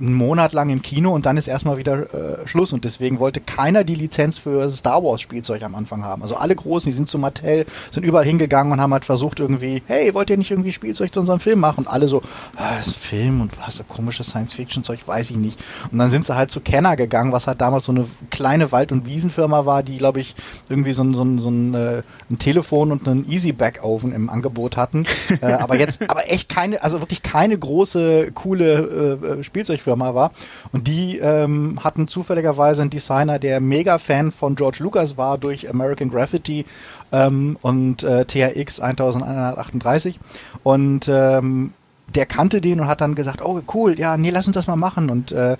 einen 0.00 0.14
Monat 0.14 0.52
lang 0.52 0.70
im 0.70 0.80
Kino 0.80 1.12
und 1.12 1.26
dann 1.26 1.36
ist 1.36 1.48
erstmal 1.48 1.76
wieder 1.76 2.14
äh, 2.14 2.46
Schluss. 2.46 2.72
Und 2.72 2.84
deswegen 2.84 3.18
wollte 3.18 3.40
keiner 3.40 3.82
die 3.82 3.96
Lizenz 3.96 4.38
für 4.38 4.70
Star 4.70 5.02
Wars 5.02 5.20
Spielzeug 5.20 5.62
am 5.62 5.74
Anfang 5.74 6.04
haben. 6.04 6.22
Also 6.22 6.36
alle 6.36 6.54
Großen, 6.54 6.90
die 6.90 6.94
sind 6.94 7.08
zu 7.08 7.18
Mattel, 7.18 7.66
sind 7.90 8.04
überall 8.04 8.24
hingegangen 8.24 8.72
und 8.72 8.80
haben 8.80 8.92
halt 8.92 9.04
versucht 9.04 9.40
irgendwie, 9.40 9.82
hey, 9.86 10.14
wollt 10.14 10.30
ihr 10.30 10.36
nicht 10.36 10.50
irgendwie 10.50 10.72
Spielzeug 10.72 11.12
zu 11.12 11.20
unserem 11.20 11.40
Film 11.40 11.58
machen? 11.58 11.84
Und 11.84 11.88
alle 11.88 12.06
so, 12.06 12.22
ah, 12.56 12.78
ist 12.78 12.88
ein 12.88 12.94
Film 12.94 13.40
und 13.40 13.58
was, 13.58 13.76
so 13.76 13.84
komisches 13.84 14.28
Science-Fiction-Zeug, 14.28 15.00
weiß 15.06 15.30
ich 15.30 15.36
nicht. 15.36 15.58
Und 15.90 15.98
dann 15.98 16.10
sind 16.10 16.26
sie 16.26 16.36
halt 16.36 16.50
zu 16.50 16.60
Kenner 16.60 16.94
gegangen, 16.94 17.32
was 17.32 17.48
halt 17.48 17.60
damals 17.60 17.86
so 17.86 17.92
eine 17.92 18.06
kleine 18.30 18.70
Wald- 18.70 18.92
und 18.92 19.06
Wiesenfirma 19.06 19.66
war, 19.66 19.82
die, 19.82 19.98
glaube 19.98 20.20
ich, 20.20 20.36
irgendwie 20.68 20.92
so 20.92 21.02
ein, 21.02 21.14
so 21.14 21.24
ein, 21.24 21.38
so 21.40 21.48
ein, 21.48 21.74
äh, 21.74 22.02
ein 22.30 22.38
Telefon 22.38 22.92
und 22.92 23.08
einen 23.08 23.28
Easy-Back-Oven 23.28 24.12
im 24.12 24.30
Angebot 24.30 24.76
hatten. 24.76 25.06
äh, 25.40 25.52
aber 25.52 25.76
jetzt, 25.76 26.00
aber 26.08 26.30
echt 26.30 26.48
keine, 26.48 26.84
also 26.84 27.00
wirklich 27.00 27.24
keine 27.24 27.58
große, 27.58 28.30
coole 28.32 29.16
äh, 29.40 29.42
Spielzeug 29.42 29.55
Spielzeugfirma 29.56 30.14
war. 30.14 30.32
Und 30.72 30.86
die 30.86 31.18
ähm, 31.18 31.80
hatten 31.82 32.08
zufälligerweise 32.08 32.82
einen 32.82 32.90
Designer, 32.90 33.38
der 33.38 33.60
Mega-Fan 33.60 34.32
von 34.32 34.54
George 34.54 34.78
Lucas 34.80 35.16
war 35.16 35.38
durch 35.38 35.70
American 35.70 36.10
Graffiti 36.10 36.66
ähm, 37.12 37.56
und 37.62 38.02
äh, 38.02 38.26
THX 38.26 38.80
1138. 38.80 40.20
Und 40.62 41.08
ähm, 41.08 41.72
der 42.14 42.26
kannte 42.26 42.60
den 42.60 42.80
und 42.80 42.86
hat 42.86 43.00
dann 43.00 43.14
gesagt, 43.14 43.42
oh 43.42 43.60
cool, 43.74 43.98
ja, 43.98 44.16
nee, 44.16 44.30
lass 44.30 44.46
uns 44.46 44.54
das 44.54 44.66
mal 44.66 44.76
machen. 44.76 45.08
Und 45.08 45.32
äh, 45.32 45.56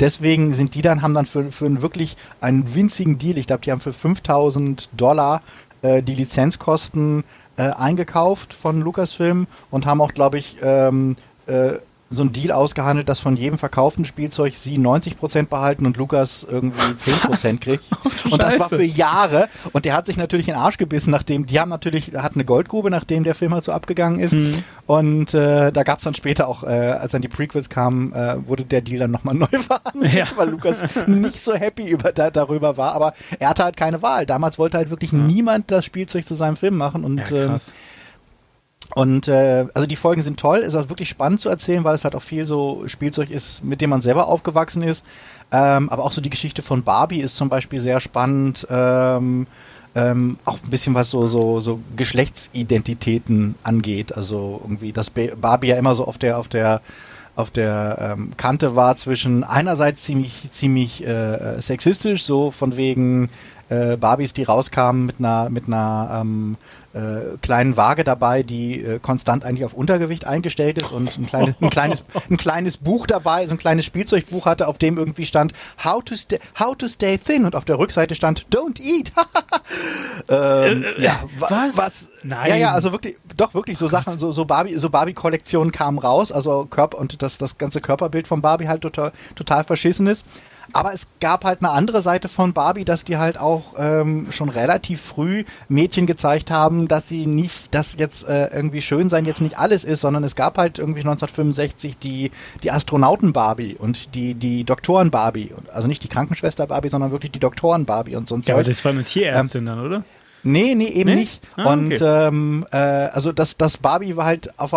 deswegen 0.00 0.54
sind 0.54 0.74
die 0.74 0.82
dann, 0.82 1.02
haben 1.02 1.14
dann 1.14 1.26
für, 1.26 1.52
für 1.52 1.66
einen 1.66 1.82
wirklich 1.82 2.16
einen 2.40 2.74
winzigen 2.74 3.18
Deal, 3.18 3.38
ich 3.38 3.46
glaube, 3.46 3.62
die 3.62 3.72
haben 3.72 3.80
für 3.80 3.92
5000 3.92 4.88
Dollar 4.96 5.42
äh, 5.82 6.02
die 6.02 6.14
Lizenzkosten 6.14 7.24
äh, 7.56 7.70
eingekauft 7.70 8.54
von 8.54 8.80
Lucasfilm 8.80 9.46
und 9.70 9.86
haben 9.86 10.00
auch, 10.00 10.12
glaube 10.12 10.38
ich, 10.38 10.56
ähm, 10.62 11.16
äh, 11.46 11.74
so 12.10 12.22
ein 12.22 12.32
Deal 12.32 12.52
ausgehandelt, 12.52 13.08
dass 13.08 13.20
von 13.20 13.36
jedem 13.36 13.58
verkauften 13.58 14.04
Spielzeug 14.04 14.54
sie 14.54 14.78
90% 14.78 15.48
behalten 15.48 15.86
und 15.86 15.96
Lukas 15.96 16.46
irgendwie 16.48 16.80
10% 16.80 17.60
kriegt. 17.60 17.84
und 18.30 18.40
das 18.40 18.58
war 18.60 18.68
für 18.68 18.84
Jahre. 18.84 19.48
Und 19.72 19.84
der 19.84 19.94
hat 19.94 20.06
sich 20.06 20.16
natürlich 20.16 20.48
in 20.48 20.54
den 20.54 20.60
Arsch 20.60 20.78
gebissen, 20.78 21.10
nachdem, 21.10 21.46
die 21.46 21.58
haben 21.58 21.70
natürlich, 21.70 22.12
hat 22.14 22.34
eine 22.34 22.44
Goldgrube, 22.44 22.90
nachdem 22.90 23.24
der 23.24 23.34
Film 23.34 23.54
halt 23.54 23.64
so 23.64 23.72
abgegangen 23.72 24.20
ist. 24.20 24.32
Mhm. 24.32 24.62
Und 24.86 25.34
äh, 25.34 25.72
da 25.72 25.82
gab 25.82 25.98
es 25.98 26.04
dann 26.04 26.14
später 26.14 26.48
auch, 26.48 26.62
äh, 26.62 26.66
als 26.66 27.12
dann 27.12 27.22
die 27.22 27.28
Prequels 27.28 27.68
kamen, 27.68 28.12
äh, 28.12 28.36
wurde 28.46 28.64
der 28.64 28.82
Deal 28.82 29.00
dann 29.00 29.10
nochmal 29.10 29.34
neu 29.34 29.46
verhandelt, 29.46 30.12
ja. 30.12 30.26
weil 30.36 30.50
Lukas 30.50 30.84
nicht 31.06 31.40
so 31.40 31.54
happy 31.54 31.88
über, 31.88 32.12
da, 32.12 32.30
darüber 32.30 32.76
war. 32.76 32.92
Aber 32.92 33.14
er 33.38 33.48
hatte 33.48 33.64
halt 33.64 33.76
keine 33.76 34.02
Wahl. 34.02 34.26
Damals 34.26 34.58
wollte 34.58 34.76
halt 34.76 34.90
wirklich 34.90 35.12
mhm. 35.12 35.26
niemand 35.26 35.70
das 35.70 35.84
Spielzeug 35.84 36.26
zu 36.26 36.34
seinem 36.34 36.56
Film 36.56 36.76
machen. 36.76 37.04
Und 37.04 37.30
ja. 37.30 37.46
Ähm, 37.46 37.56
und 38.94 39.28
äh, 39.28 39.66
also 39.74 39.86
die 39.86 39.96
Folgen 39.96 40.22
sind 40.22 40.38
toll, 40.38 40.58
ist 40.58 40.74
auch 40.74 40.88
wirklich 40.88 41.08
spannend 41.08 41.40
zu 41.40 41.48
erzählen, 41.48 41.82
weil 41.82 41.94
es 41.94 42.04
halt 42.04 42.14
auch 42.14 42.22
viel 42.22 42.46
so 42.46 42.84
Spielzeug 42.86 43.30
ist, 43.30 43.64
mit 43.64 43.80
dem 43.80 43.90
man 43.90 44.02
selber 44.02 44.28
aufgewachsen 44.28 44.82
ist. 44.82 45.04
Ähm, 45.50 45.90
aber 45.90 46.04
auch 46.04 46.12
so 46.12 46.20
die 46.20 46.30
Geschichte 46.30 46.62
von 46.62 46.84
Barbie 46.84 47.20
ist 47.20 47.36
zum 47.36 47.48
Beispiel 47.48 47.80
sehr 47.80 48.00
spannend. 48.00 48.66
Ähm, 48.70 49.46
ähm, 49.96 50.38
auch 50.44 50.58
ein 50.62 50.70
bisschen 50.70 50.94
was 50.94 51.10
so, 51.10 51.26
so, 51.26 51.60
so 51.60 51.80
Geschlechtsidentitäten 51.96 53.56
angeht. 53.62 54.16
Also 54.16 54.60
irgendwie, 54.62 54.92
dass 54.92 55.10
Barbie 55.10 55.68
ja 55.68 55.76
immer 55.76 55.94
so 55.94 56.06
auf 56.06 56.18
der, 56.18 56.38
auf 56.38 56.48
der 56.48 56.80
auf 57.36 57.50
der 57.50 58.14
ähm, 58.16 58.36
Kante 58.36 58.76
war 58.76 58.94
zwischen 58.94 59.42
einerseits 59.42 60.04
ziemlich 60.04 60.48
ziemlich 60.52 61.04
äh, 61.04 61.60
sexistisch 61.60 62.22
so 62.22 62.52
von 62.52 62.76
wegen 62.76 63.28
äh, 63.70 63.96
Barbies 63.96 64.34
die 64.34 64.44
rauskamen 64.44 65.04
mit 65.04 65.18
einer 65.18 65.50
mit 65.50 65.66
einer 65.66 66.20
ähm, 66.20 66.56
äh, 66.94 67.36
kleinen 67.42 67.76
Waage 67.76 68.04
dabei, 68.04 68.42
die 68.42 68.80
äh, 68.80 68.98
konstant 69.00 69.44
eigentlich 69.44 69.64
auf 69.64 69.74
Untergewicht 69.74 70.26
eingestellt 70.26 70.78
ist 70.78 70.92
und 70.92 71.18
ein, 71.18 71.26
kleine, 71.26 71.56
ein, 71.60 71.70
kleines, 71.70 72.04
ein 72.30 72.36
kleines 72.36 72.76
Buch 72.76 73.06
dabei, 73.06 73.46
so 73.46 73.54
ein 73.54 73.58
kleines 73.58 73.84
Spielzeugbuch 73.84 74.46
hatte, 74.46 74.68
auf 74.68 74.78
dem 74.78 74.96
irgendwie 74.96 75.26
stand 75.26 75.52
How 75.82 76.04
to, 76.04 76.14
stay, 76.14 76.38
how 76.58 76.76
to 76.76 76.88
stay 76.88 77.18
thin 77.18 77.44
und 77.44 77.56
auf 77.56 77.64
der 77.64 77.78
Rückseite 77.78 78.14
stand 78.14 78.46
Don't 78.54 78.80
eat. 78.80 79.12
ähm, 80.28 80.84
äh, 80.84 81.02
ja, 81.02 81.24
was? 81.38 81.76
was? 81.76 82.08
Nein. 82.22 82.50
Ja, 82.50 82.56
ja, 82.56 82.72
also 82.72 82.92
wirklich, 82.92 83.16
doch 83.36 83.54
wirklich 83.54 83.76
so 83.76 83.88
Sachen, 83.88 84.18
so, 84.18 84.30
so 84.30 84.44
Barbie, 84.44 84.78
so 84.78 84.88
Barbie-Kollektionen 84.88 85.72
kamen 85.72 85.98
raus, 85.98 86.30
also 86.30 86.64
Körper 86.66 86.98
und 86.98 87.22
das, 87.22 87.38
das 87.38 87.58
ganze 87.58 87.80
Körperbild 87.80 88.28
von 88.28 88.40
Barbie 88.40 88.68
halt 88.68 88.82
total, 88.82 89.12
total 89.34 89.64
verschissen 89.64 90.06
ist. 90.06 90.24
Aber 90.74 90.92
es 90.92 91.06
gab 91.20 91.44
halt 91.44 91.60
eine 91.60 91.70
andere 91.70 92.02
Seite 92.02 92.28
von 92.28 92.52
Barbie, 92.52 92.84
dass 92.84 93.04
die 93.04 93.16
halt 93.16 93.38
auch 93.38 93.74
ähm, 93.78 94.26
schon 94.30 94.48
relativ 94.48 95.00
früh 95.00 95.44
Mädchen 95.68 96.06
gezeigt 96.06 96.50
haben, 96.50 96.88
dass 96.88 97.08
sie 97.08 97.26
nicht, 97.26 97.72
dass 97.72 97.96
jetzt 97.96 98.26
äh, 98.28 98.48
irgendwie 98.48 98.80
schön 98.80 99.08
sein 99.08 99.24
jetzt 99.24 99.40
nicht 99.40 99.56
alles 99.56 99.84
ist, 99.84 100.00
sondern 100.00 100.24
es 100.24 100.34
gab 100.34 100.58
halt 100.58 100.80
irgendwie 100.80 101.00
1965 101.00 101.98
die, 101.98 102.32
die 102.64 102.70
Astronauten 102.72 103.32
Barbie 103.32 103.76
und 103.78 104.16
die, 104.16 104.34
die 104.34 104.64
Doktoren 104.64 105.12
Barbie. 105.12 105.52
Also 105.72 105.86
nicht 105.86 106.02
die 106.02 106.08
Krankenschwester 106.08 106.66
Barbie, 106.66 106.88
sondern 106.88 107.12
wirklich 107.12 107.30
die 107.30 107.40
Doktoren 107.40 107.84
Barbie 107.84 108.16
und 108.16 108.28
so 108.28 108.34
ein 108.34 108.42
Ja, 108.42 108.54
aber 108.54 108.64
das 108.64 108.84
war 108.84 108.90
eine 108.90 109.04
Tierärztin 109.04 109.60
ähm, 109.60 109.66
dann, 109.66 109.80
oder? 109.80 110.04
Nee, 110.44 110.74
nee, 110.74 110.88
eben 110.88 111.10
nee? 111.10 111.16
nicht. 111.16 111.42
Ah, 111.56 111.72
und 111.72 111.92
okay. 111.92 112.28
ähm, 112.28 112.66
äh, 112.70 112.76
also 112.76 113.32
das, 113.32 113.56
das 113.56 113.78
Barbie 113.78 114.16
war 114.16 114.26
halt 114.26 114.58
auf 114.58 114.72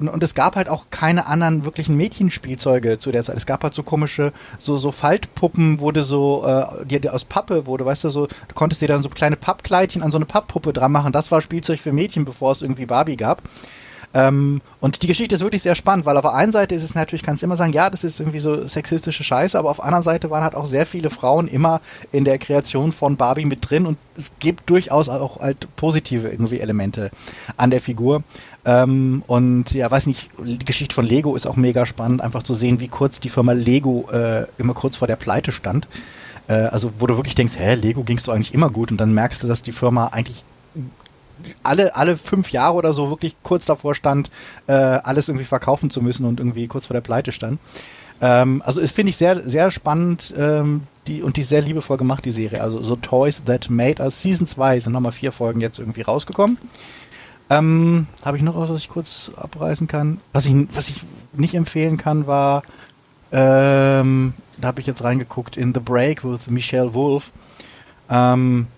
und 0.00 0.22
es 0.22 0.34
gab 0.34 0.56
halt 0.56 0.68
auch 0.68 0.86
keine 0.90 1.26
anderen 1.26 1.64
wirklichen 1.64 1.96
Mädchenspielzeuge 1.96 2.98
zu 2.98 3.12
der 3.12 3.22
Zeit. 3.22 3.36
Es 3.36 3.46
gab 3.46 3.62
halt 3.62 3.74
so 3.74 3.82
komische, 3.82 4.32
so, 4.58 4.76
so 4.76 4.90
Faltpuppen, 4.90 5.78
wurde 5.78 6.02
so, 6.02 6.44
äh, 6.46 6.84
die, 6.84 7.00
die 7.00 7.10
aus 7.10 7.24
Pappe 7.24 7.66
wurde, 7.66 7.86
weißt 7.86 8.04
du, 8.04 8.10
so, 8.10 8.26
du 8.26 8.54
konntest 8.54 8.82
dir 8.82 8.88
dann 8.88 9.02
so 9.02 9.08
kleine 9.08 9.36
Pappkleidchen 9.36 10.02
an 10.02 10.10
so 10.10 10.18
eine 10.18 10.26
Papppuppe 10.26 10.72
dran 10.72 10.92
machen. 10.92 11.12
Das 11.12 11.30
war 11.30 11.40
Spielzeug 11.40 11.78
für 11.78 11.92
Mädchen, 11.92 12.24
bevor 12.24 12.52
es 12.52 12.62
irgendwie 12.62 12.86
Barbie 12.86 13.16
gab. 13.16 13.42
Ähm, 14.14 14.60
und 14.80 15.02
die 15.02 15.06
Geschichte 15.06 15.34
ist 15.34 15.40
wirklich 15.40 15.62
sehr 15.62 15.74
spannend, 15.74 16.04
weil 16.04 16.16
auf 16.16 16.22
der 16.22 16.34
einen 16.34 16.52
Seite 16.52 16.74
ist 16.74 16.82
es 16.82 16.94
natürlich, 16.94 17.22
kannst 17.22 17.42
du 17.42 17.46
immer 17.46 17.56
sagen, 17.56 17.72
ja, 17.72 17.88
das 17.88 18.04
ist 18.04 18.20
irgendwie 18.20 18.40
so 18.40 18.66
sexistische 18.68 19.24
Scheiße, 19.24 19.58
aber 19.58 19.70
auf 19.70 19.76
der 19.76 19.86
anderen 19.86 20.04
Seite 20.04 20.30
waren 20.30 20.44
halt 20.44 20.54
auch 20.54 20.66
sehr 20.66 20.84
viele 20.84 21.08
Frauen 21.08 21.48
immer 21.48 21.80
in 22.10 22.24
der 22.24 22.38
Kreation 22.38 22.92
von 22.92 23.16
Barbie 23.16 23.46
mit 23.46 23.70
drin 23.70 23.86
und 23.86 23.98
es 24.16 24.32
gibt 24.38 24.68
durchaus 24.68 25.08
auch 25.08 25.40
halt 25.40 25.66
positive 25.76 26.28
irgendwie 26.28 26.60
Elemente 26.60 27.10
an 27.56 27.70
der 27.70 27.80
Figur. 27.80 28.22
Ähm, 28.64 29.22
und 29.26 29.72
ja, 29.72 29.90
weiß 29.90 30.06
nicht, 30.06 30.30
die 30.44 30.58
Geschichte 30.58 30.94
von 30.94 31.06
Lego 31.06 31.34
ist 31.34 31.46
auch 31.46 31.56
mega 31.56 31.86
spannend, 31.86 32.20
einfach 32.20 32.42
zu 32.42 32.54
sehen, 32.54 32.80
wie 32.80 32.88
kurz 32.88 33.18
die 33.18 33.30
Firma 33.30 33.52
Lego 33.52 34.08
äh, 34.12 34.46
immer 34.58 34.74
kurz 34.74 34.96
vor 34.96 35.08
der 35.08 35.16
Pleite 35.16 35.52
stand. 35.52 35.88
Äh, 36.48 36.54
also, 36.54 36.92
wo 36.98 37.06
du 37.06 37.16
wirklich 37.16 37.34
denkst, 37.34 37.54
hä, 37.56 37.74
Lego 37.74 38.04
ging's 38.04 38.24
doch 38.24 38.34
eigentlich 38.34 38.54
immer 38.54 38.70
gut 38.70 38.90
und 38.90 38.98
dann 38.98 39.14
merkst 39.14 39.42
du, 39.42 39.48
dass 39.48 39.62
die 39.62 39.72
Firma 39.72 40.08
eigentlich 40.08 40.44
alle, 41.62 41.94
alle 41.96 42.16
fünf 42.16 42.50
Jahre 42.50 42.76
oder 42.76 42.92
so 42.92 43.10
wirklich 43.10 43.36
kurz 43.42 43.66
davor 43.66 43.94
stand, 43.94 44.30
äh, 44.66 44.72
alles 44.72 45.28
irgendwie 45.28 45.44
verkaufen 45.44 45.90
zu 45.90 46.02
müssen 46.02 46.24
und 46.24 46.40
irgendwie 46.40 46.66
kurz 46.66 46.86
vor 46.86 46.94
der 46.94 47.00
Pleite 47.00 47.32
stand. 47.32 47.58
Ähm, 48.20 48.62
also 48.64 48.86
finde 48.86 49.10
ich 49.10 49.16
sehr, 49.16 49.40
sehr 49.40 49.70
spannend 49.70 50.32
ähm, 50.38 50.82
die, 51.06 51.22
und 51.22 51.36
die 51.36 51.42
sehr 51.42 51.62
liebevoll 51.62 51.96
gemacht, 51.96 52.24
die 52.24 52.30
Serie. 52.30 52.62
Also 52.62 52.82
so 52.82 52.96
Toys 52.96 53.42
That 53.44 53.68
Made 53.68 54.02
Us. 54.02 54.22
Season 54.22 54.46
2 54.46 54.80
sind 54.80 54.92
nochmal 54.92 55.12
vier 55.12 55.32
Folgen 55.32 55.60
jetzt 55.60 55.78
irgendwie 55.78 56.02
rausgekommen. 56.02 56.58
Ähm, 57.50 58.06
Habe 58.24 58.36
ich 58.36 58.42
noch 58.42 58.56
was, 58.56 58.70
was 58.70 58.78
ich 58.78 58.88
kurz 58.88 59.32
abreißen 59.36 59.88
kann? 59.88 60.20
Was 60.32 60.46
ich, 60.46 60.54
was 60.72 60.88
ich 60.88 61.02
nicht 61.32 61.54
empfehlen 61.54 61.98
kann, 61.98 62.26
war, 62.26 62.62
ähm, 63.32 64.34
da 64.58 64.68
habe 64.68 64.80
ich 64.80 64.86
jetzt 64.86 65.02
reingeguckt, 65.02 65.56
in 65.56 65.74
The 65.74 65.80
Break 65.80 66.22
with 66.24 66.48
Michelle 66.48 66.94
Wolf. 66.94 67.32
Ähm, 68.08 68.68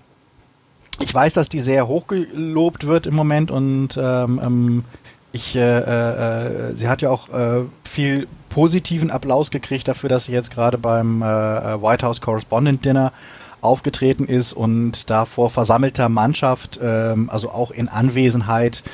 ich 1.01 1.13
weiß, 1.13 1.35
dass 1.35 1.49
die 1.49 1.61
sehr 1.61 1.89
hochgelobt 1.89 2.87
wird 2.87 3.07
im 3.07 3.15
Moment 3.15 3.51
und 3.51 3.97
ähm, 3.97 4.41
ähm, 4.43 4.85
ich, 5.33 5.57
äh, 5.57 5.61
äh, 5.61 6.77
sie 6.77 6.89
hat 6.89 7.03
ja 7.03 7.11
auch 7.11 7.29
äh, 7.29 7.63
viel 7.83 8.29
positiven 8.51 9.11
Applaus 9.11 9.51
gekriegt 9.51 9.89
dafür, 9.89 10.09
dass 10.09 10.25
sie 10.25 10.33
jetzt 10.33 10.53
gerade 10.53 10.79
beim 10.79 11.23
äh, 11.23 11.27
äh, 11.27 11.83
White 11.83 12.07
House 12.07 12.21
Correspondent 12.21 12.85
Dinner 12.85 13.13
aufgetreten 13.61 14.27
ist 14.27 14.53
und 14.53 15.11
da 15.11 15.25
vor 15.25 15.51
versammelter 15.51 16.09
Mannschaft, 16.09 16.79
ähm, 16.81 17.31
also 17.31 17.51
auch 17.51 17.73
in 17.73 17.89
Anwesenheit 17.89 18.85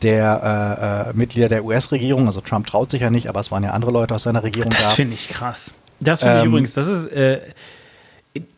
der 0.00 1.06
äh, 1.06 1.10
äh, 1.10 1.12
Mitglieder 1.12 1.50
der 1.50 1.64
US-Regierung, 1.64 2.26
also 2.26 2.40
Trump 2.40 2.66
traut 2.66 2.90
sich 2.90 3.02
ja 3.02 3.10
nicht, 3.10 3.28
aber 3.28 3.40
es 3.40 3.50
waren 3.50 3.62
ja 3.62 3.72
andere 3.72 3.90
Leute 3.90 4.14
aus 4.14 4.22
seiner 4.22 4.42
Regierung 4.42 4.70
das 4.70 4.80
da. 4.80 4.86
Das 4.86 4.94
finde 4.94 5.14
ich 5.14 5.28
krass. 5.28 5.74
Das 5.98 6.20
finde 6.20 6.38
ich 6.38 6.42
ähm, 6.44 6.48
übrigens, 6.48 6.72
das 6.72 6.88
ist, 6.88 7.06
äh, 7.06 7.40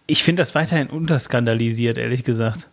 ich 0.06 0.22
finde 0.22 0.42
das 0.42 0.54
weiterhin 0.54 0.88
unterskandalisiert, 0.88 1.98
ehrlich 1.98 2.22
gesagt. 2.22 2.68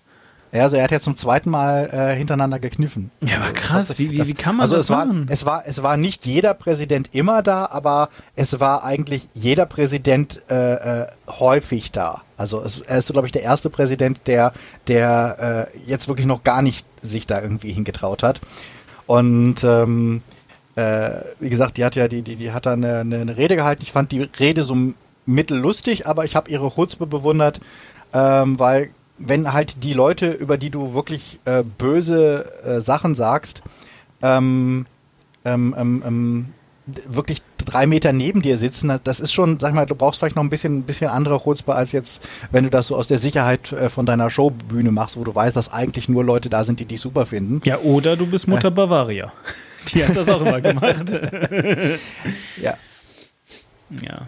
Ja, 0.52 0.64
also 0.64 0.78
er 0.78 0.84
hat 0.84 0.92
ja 0.92 1.00
zum 1.00 1.16
zweiten 1.16 1.52
Mal 1.52 1.90
äh, 1.92 2.16
hintereinander 2.16 2.60
gekniffen. 2.60 3.12
Ja, 3.22 3.38
aber 3.38 3.46
also, 3.46 3.56
krass, 3.56 3.88
das, 3.90 4.00
wie, 4.00 4.10
wie, 4.10 4.28
wie 4.28 4.34
kann 4.34 4.56
man 4.56 4.64
also 4.64 4.78
das 4.78 4.86
es 4.86 4.90
machen? 4.90 5.28
War, 5.28 5.34
es, 5.34 5.46
war, 5.46 5.64
es 5.68 5.84
war 5.84 5.98
nicht 5.98 6.26
jeder 6.26 6.56
Präsident 6.56 7.10
immer 7.14 7.44
da, 7.44 7.68
aber 7.68 8.10
es 8.36 8.60
war 8.60 8.84
eigentlich 8.84 9.30
jeder 9.34 9.68
Präsident 9.68 10.42
äh, 10.50 11.02
äh, 11.04 11.08
häufig 11.28 11.92
da. 11.92 12.24
Also 12.36 12.62
es, 12.62 12.82
er 12.82 12.98
ist, 12.98 13.12
glaube 13.12 13.28
ich, 13.28 13.32
der 13.32 13.44
erste 13.44 13.70
Präsident, 13.70 14.22
der, 14.26 14.54
der 14.88 15.70
äh, 15.72 15.90
jetzt 15.90 16.08
wirklich 16.08 16.26
noch 16.26 16.44
gar 16.44 16.62
nicht 16.62 16.86
sich 17.02 17.28
da 17.28 17.42
irgendwie 17.42 17.72
hingetraut 17.72 18.24
hat. 18.24 18.42
Und 19.06 19.64
ähm, 19.64 20.24
äh, 20.76 21.12
wie 21.40 21.50
gesagt, 21.50 21.78
die 21.78 21.86
hat 21.86 21.96
ja 21.96 22.08
die, 22.08 22.22
die, 22.24 22.38
die 22.38 22.52
hat 22.52 22.66
da 22.66 22.74
eine, 22.74 23.00
eine 23.00 23.38
Rede 23.38 23.56
gehalten. 23.56 23.84
Ich 23.84 23.92
fand 23.92 24.12
die 24.12 24.24
Rede 24.24 24.64
so 24.64 24.76
mittellustig, 25.26 26.08
aber 26.08 26.26
ich 26.26 26.36
habe 26.36 26.50
ihre 26.50 26.70
Chutzpe 26.72 27.06
bewundert, 27.06 27.62
ähm, 28.14 28.58
weil 28.58 28.90
wenn 29.20 29.54
halt 29.54 29.84
die 29.84 29.94
Leute, 29.94 30.32
über 30.32 30.58
die 30.58 30.70
du 30.70 30.94
wirklich 30.94 31.40
äh, 31.46 31.64
böse 31.64 32.46
äh, 32.64 32.82
Sachen 32.82 33.16
sagst, 33.16 33.62
ähm, 34.22 34.86
ähm, 35.46 35.76
ähm, 35.78 36.04
ähm 36.06 36.50
wirklich 37.08 37.44
drei 37.58 37.86
Meter 37.86 38.14
neben 38.14 38.42
dir 38.42 38.58
sitzen, 38.58 39.00
das 39.04 39.20
ist 39.20 39.32
schon, 39.32 39.60
sag 39.60 39.74
mal, 39.74 39.86
du 39.86 39.96
brauchst 39.96 40.20
vielleicht 40.20 40.36
noch 40.36 40.44
ein 40.44 40.50
bisschen, 40.50 40.84
bisschen 40.84 41.10
andere 41.10 41.40
Chutzpe 41.40 41.76
als 41.76 41.92
jetzt, 41.92 42.28
wenn 42.52 42.64
du 42.64 42.70
das 42.70 42.88
so 42.88 42.96
aus 42.96 43.08
der 43.08 43.18
Sicherheit 43.20 43.72
äh, 43.72 43.90
von 43.90 44.06
deiner 44.06 44.30
Showbühne 44.30 44.92
machst, 44.92 45.18
wo 45.18 45.24
du 45.24 45.34
weißt, 45.34 45.56
dass 45.56 45.72
eigentlich 45.72 46.10
nur 46.10 46.24
Leute 46.24 46.50
da 46.50 46.64
sind, 46.64 46.80
die 46.80 46.86
dich 46.86 47.02
super 47.02 47.26
finden. 47.26 47.62
Ja, 47.66 47.78
oder 47.80 48.18
du 48.18 48.26
bist 48.26 48.48
Mutter 48.48 48.70
äh. 48.70 48.72
Bavaria. 48.72 49.32
Die 49.94 50.04
hat 50.04 50.14
das 50.14 50.28
auch 50.28 50.42
immer 50.42 50.60
gemacht. 50.60 51.10
ja. 52.62 52.76
Ja. 54.02 54.28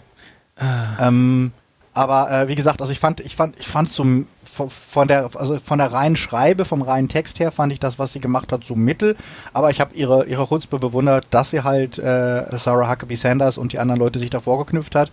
Ah. 0.56 1.08
Ähm, 1.08 1.52
aber 1.94 2.32
äh, 2.32 2.48
wie 2.48 2.56
gesagt, 2.56 2.82
also 2.82 2.94
ich 2.94 3.00
fand, 3.00 3.20
ich 3.20 3.36
fand, 3.36 3.60
ich 3.60 3.68
fand 3.68 3.92
zum 3.92 4.28
von 4.44 5.08
der, 5.08 5.30
also 5.36 5.60
von 5.60 5.78
der 5.78 5.94
reinen 5.94 6.18
Schreibe, 6.18 6.66
vom 6.66 6.82
reinen 6.82 7.08
Text 7.08 7.40
her 7.40 7.52
fand 7.52 7.72
ich 7.72 7.80
das, 7.80 8.00
was 8.00 8.12
sie 8.14 8.20
gemacht 8.20 8.52
hat, 8.52 8.66
so 8.66 8.76
mittel. 8.76 9.16
Aber 9.54 9.70
ich 9.72 9.80
habe 9.80 9.96
ihre 9.96 10.26
ihre 10.26 10.48
Chutzpe 10.48 10.78
bewundert, 10.80 11.28
dass 11.32 11.52
sie 11.52 11.64
halt 11.64 11.98
äh, 11.98 12.58
Sarah 12.58 12.90
Huckabee 12.90 13.16
Sanders 13.16 13.58
und 13.58 13.74
die 13.74 13.80
anderen 13.80 14.00
Leute 14.00 14.20
sich 14.20 14.30
davor 14.30 14.58
geknüpft 14.66 14.96
hat. 14.96 15.12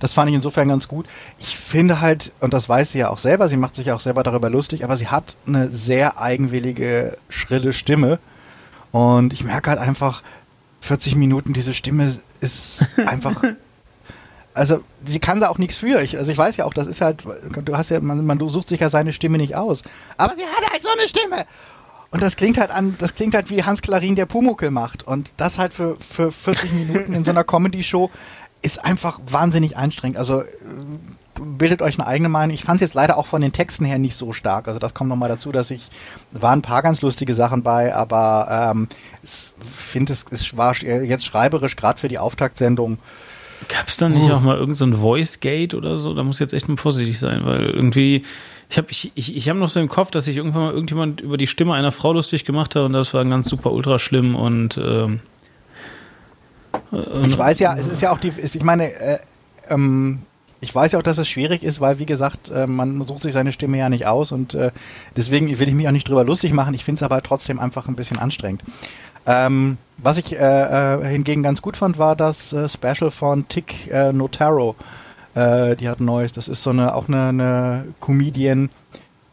Das 0.00 0.12
fand 0.12 0.28
ich 0.28 0.36
insofern 0.36 0.68
ganz 0.68 0.88
gut. 0.88 1.06
Ich 1.38 1.56
finde 1.56 2.00
halt, 2.00 2.32
und 2.40 2.52
das 2.52 2.68
weiß 2.68 2.92
sie 2.92 2.98
ja 2.98 3.10
auch 3.10 3.18
selber, 3.18 3.48
sie 3.48 3.56
macht 3.56 3.74
sich 3.74 3.86
ja 3.86 3.94
auch 3.94 4.00
selber 4.00 4.22
darüber 4.22 4.50
lustig, 4.50 4.84
aber 4.84 4.96
sie 4.96 5.08
hat 5.08 5.36
eine 5.46 5.68
sehr 5.68 6.20
eigenwillige, 6.20 7.16
schrille 7.28 7.72
Stimme. 7.72 8.18
Und 8.92 9.32
ich 9.32 9.44
merke 9.44 9.70
halt 9.70 9.80
einfach, 9.80 10.22
40 10.80 11.16
Minuten, 11.16 11.54
diese 11.54 11.72
Stimme 11.72 12.14
ist 12.40 12.86
einfach 13.06 13.42
also 14.54 14.82
sie 15.04 15.18
kann 15.18 15.40
da 15.40 15.48
auch 15.48 15.58
nichts 15.58 15.76
für. 15.76 16.00
Ich, 16.00 16.16
also 16.16 16.30
ich 16.30 16.38
weiß 16.38 16.56
ja 16.56 16.64
auch, 16.64 16.74
das 16.74 16.86
ist 16.86 17.00
halt, 17.00 17.24
du 17.24 17.76
hast 17.76 17.90
ja, 17.90 18.00
man, 18.00 18.24
man 18.24 18.38
sucht 18.38 18.68
sich 18.68 18.80
ja 18.80 18.88
seine 18.88 19.12
Stimme 19.12 19.36
nicht 19.36 19.56
aus. 19.56 19.82
Aber 20.16 20.34
sie 20.34 20.44
hat 20.44 20.70
halt 20.70 20.82
so 20.82 20.88
eine 20.90 21.08
Stimme. 21.08 21.44
Und 22.10 22.22
das 22.22 22.36
klingt 22.36 22.58
halt 22.58 22.70
an, 22.70 22.94
das 23.00 23.16
klingt 23.16 23.34
halt 23.34 23.50
wie 23.50 23.64
Hans 23.64 23.82
Klarin, 23.82 24.14
der 24.14 24.26
Pumuckel 24.26 24.70
macht. 24.70 25.02
Und 25.04 25.34
das 25.36 25.58
halt 25.58 25.74
für, 25.74 25.96
für 25.98 26.30
40 26.30 26.72
Minuten 26.72 27.12
in 27.12 27.24
so 27.24 27.32
einer 27.32 27.42
Comedy-Show 27.42 28.10
ist 28.62 28.84
einfach 28.84 29.20
wahnsinnig 29.26 29.76
anstrengend. 29.76 30.16
Also 30.16 30.42
äh, 30.42 30.46
bildet 31.34 31.82
euch 31.82 31.98
eine 31.98 32.06
eigene 32.06 32.28
Meinung. 32.28 32.54
Ich 32.54 32.62
fand 32.62 32.76
es 32.76 32.82
jetzt 32.82 32.94
leider 32.94 33.18
auch 33.18 33.26
von 33.26 33.42
den 33.42 33.52
Texten 33.52 33.84
her 33.84 33.98
nicht 33.98 34.14
so 34.14 34.32
stark. 34.32 34.68
Also 34.68 34.78
das 34.78 34.94
kommt 34.94 35.10
nochmal 35.10 35.28
dazu, 35.28 35.50
dass 35.50 35.72
ich, 35.72 35.90
waren 36.30 36.60
ein 36.60 36.62
paar 36.62 36.82
ganz 36.82 37.02
lustige 37.02 37.34
Sachen 37.34 37.64
bei, 37.64 37.92
aber 37.92 38.72
ähm, 38.72 38.88
ich 39.24 39.52
finde 39.58 40.12
es, 40.12 40.24
es 40.30 40.56
war 40.56 40.74
jetzt 40.76 41.24
schreiberisch, 41.24 41.74
gerade 41.74 41.98
für 41.98 42.08
die 42.08 42.18
Auftaktsendung, 42.18 42.98
Gab 43.68 43.88
es 43.88 43.96
da 43.96 44.08
nicht 44.08 44.30
oh. 44.30 44.34
auch 44.34 44.40
mal 44.40 44.56
irgendein 44.56 44.92
so 44.92 44.98
Voice 44.98 45.40
Gate 45.40 45.74
oder 45.74 45.98
so? 45.98 46.14
Da 46.14 46.22
muss 46.22 46.36
ich 46.36 46.40
jetzt 46.40 46.54
echt 46.54 46.68
mal 46.68 46.76
vorsichtig 46.76 47.18
sein, 47.18 47.44
weil 47.44 47.70
irgendwie, 47.70 48.24
ich 48.70 48.78
habe 48.78 48.88
ich, 48.90 49.12
ich, 49.14 49.36
ich 49.36 49.48
hab 49.48 49.56
noch 49.56 49.68
so 49.68 49.80
im 49.80 49.88
Kopf, 49.88 50.10
dass 50.10 50.26
sich 50.26 50.36
irgendwann 50.36 50.62
mal 50.62 50.72
irgendjemand 50.72 51.20
über 51.20 51.36
die 51.36 51.46
Stimme 51.46 51.74
einer 51.74 51.92
Frau 51.92 52.12
lustig 52.12 52.44
gemacht 52.44 52.74
hat 52.74 52.82
und 52.84 52.92
das 52.92 53.14
war 53.14 53.24
ganz 53.24 53.48
super 53.48 53.72
ultra 53.72 53.98
schlimm 53.98 54.34
und 54.34 54.78
ähm, 54.78 55.20
ich 57.22 57.38
weiß 57.38 57.60
ja, 57.60 57.76
es 57.76 57.86
ist 57.86 58.02
ja 58.02 58.10
auch 58.10 58.18
die, 58.18 58.32
ich 58.36 58.62
meine, 58.62 58.92
äh, 58.92 59.18
ähm, 59.68 60.22
ich 60.60 60.74
weiß 60.74 60.92
ja 60.92 60.98
auch, 60.98 61.02
dass 61.02 61.18
es 61.18 61.28
schwierig 61.28 61.62
ist, 61.62 61.80
weil 61.80 61.98
wie 61.98 62.06
gesagt, 62.06 62.50
äh, 62.50 62.66
man 62.66 63.06
sucht 63.06 63.22
sich 63.22 63.32
seine 63.32 63.52
Stimme 63.52 63.78
ja 63.78 63.88
nicht 63.88 64.06
aus 64.06 64.32
und 64.32 64.54
äh, 64.54 64.70
deswegen 65.16 65.46
will 65.58 65.68
ich 65.68 65.74
mich 65.74 65.86
auch 65.86 65.92
nicht 65.92 66.08
drüber 66.08 66.24
lustig 66.24 66.52
machen. 66.52 66.74
Ich 66.74 66.84
finde 66.84 66.98
es 66.98 67.02
aber 67.02 67.22
trotzdem 67.22 67.60
einfach 67.60 67.86
ein 67.88 67.96
bisschen 67.96 68.18
anstrengend. 68.18 68.62
Ähm, 69.26 69.78
was 70.02 70.18
ich 70.18 70.38
äh, 70.38 70.38
äh, 70.38 71.06
hingegen 71.06 71.42
ganz 71.42 71.62
gut 71.62 71.76
fand, 71.76 71.98
war 71.98 72.16
das 72.16 72.52
äh, 72.52 72.68
Special 72.68 73.10
von 73.10 73.48
Tick 73.48 73.90
äh, 73.90 74.12
Notaro. 74.12 74.76
Äh, 75.34 75.76
die 75.76 75.88
hat 75.88 76.00
ein 76.00 76.04
neues. 76.04 76.32
Das 76.32 76.48
ist 76.48 76.62
so 76.62 76.70
eine 76.70 76.94
auch 76.94 77.08
eine, 77.08 77.28
eine 77.28 77.94
Comedian, 78.00 78.70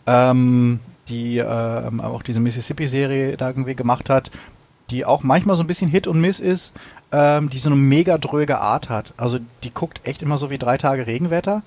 ähm, 0.07 0.79
die 1.09 1.39
äh, 1.39 1.43
auch 1.43 2.23
diese 2.23 2.39
Mississippi-Serie 2.39 3.37
da 3.37 3.49
irgendwie 3.49 3.75
gemacht 3.75 4.09
hat, 4.09 4.31
die 4.89 5.05
auch 5.05 5.23
manchmal 5.23 5.57
so 5.57 5.63
ein 5.63 5.67
bisschen 5.67 5.89
Hit 5.89 6.07
und 6.07 6.21
Miss 6.21 6.39
ist, 6.39 6.73
ähm, 7.11 7.49
die 7.49 7.59
so 7.59 7.69
eine 7.69 7.77
mega 7.77 8.17
dröge 8.17 8.59
Art 8.59 8.89
hat. 8.89 9.13
Also 9.17 9.39
die 9.63 9.73
guckt 9.73 10.01
echt 10.03 10.21
immer 10.21 10.37
so 10.37 10.49
wie 10.49 10.57
drei 10.57 10.77
Tage 10.77 11.07
Regenwetter 11.07 11.63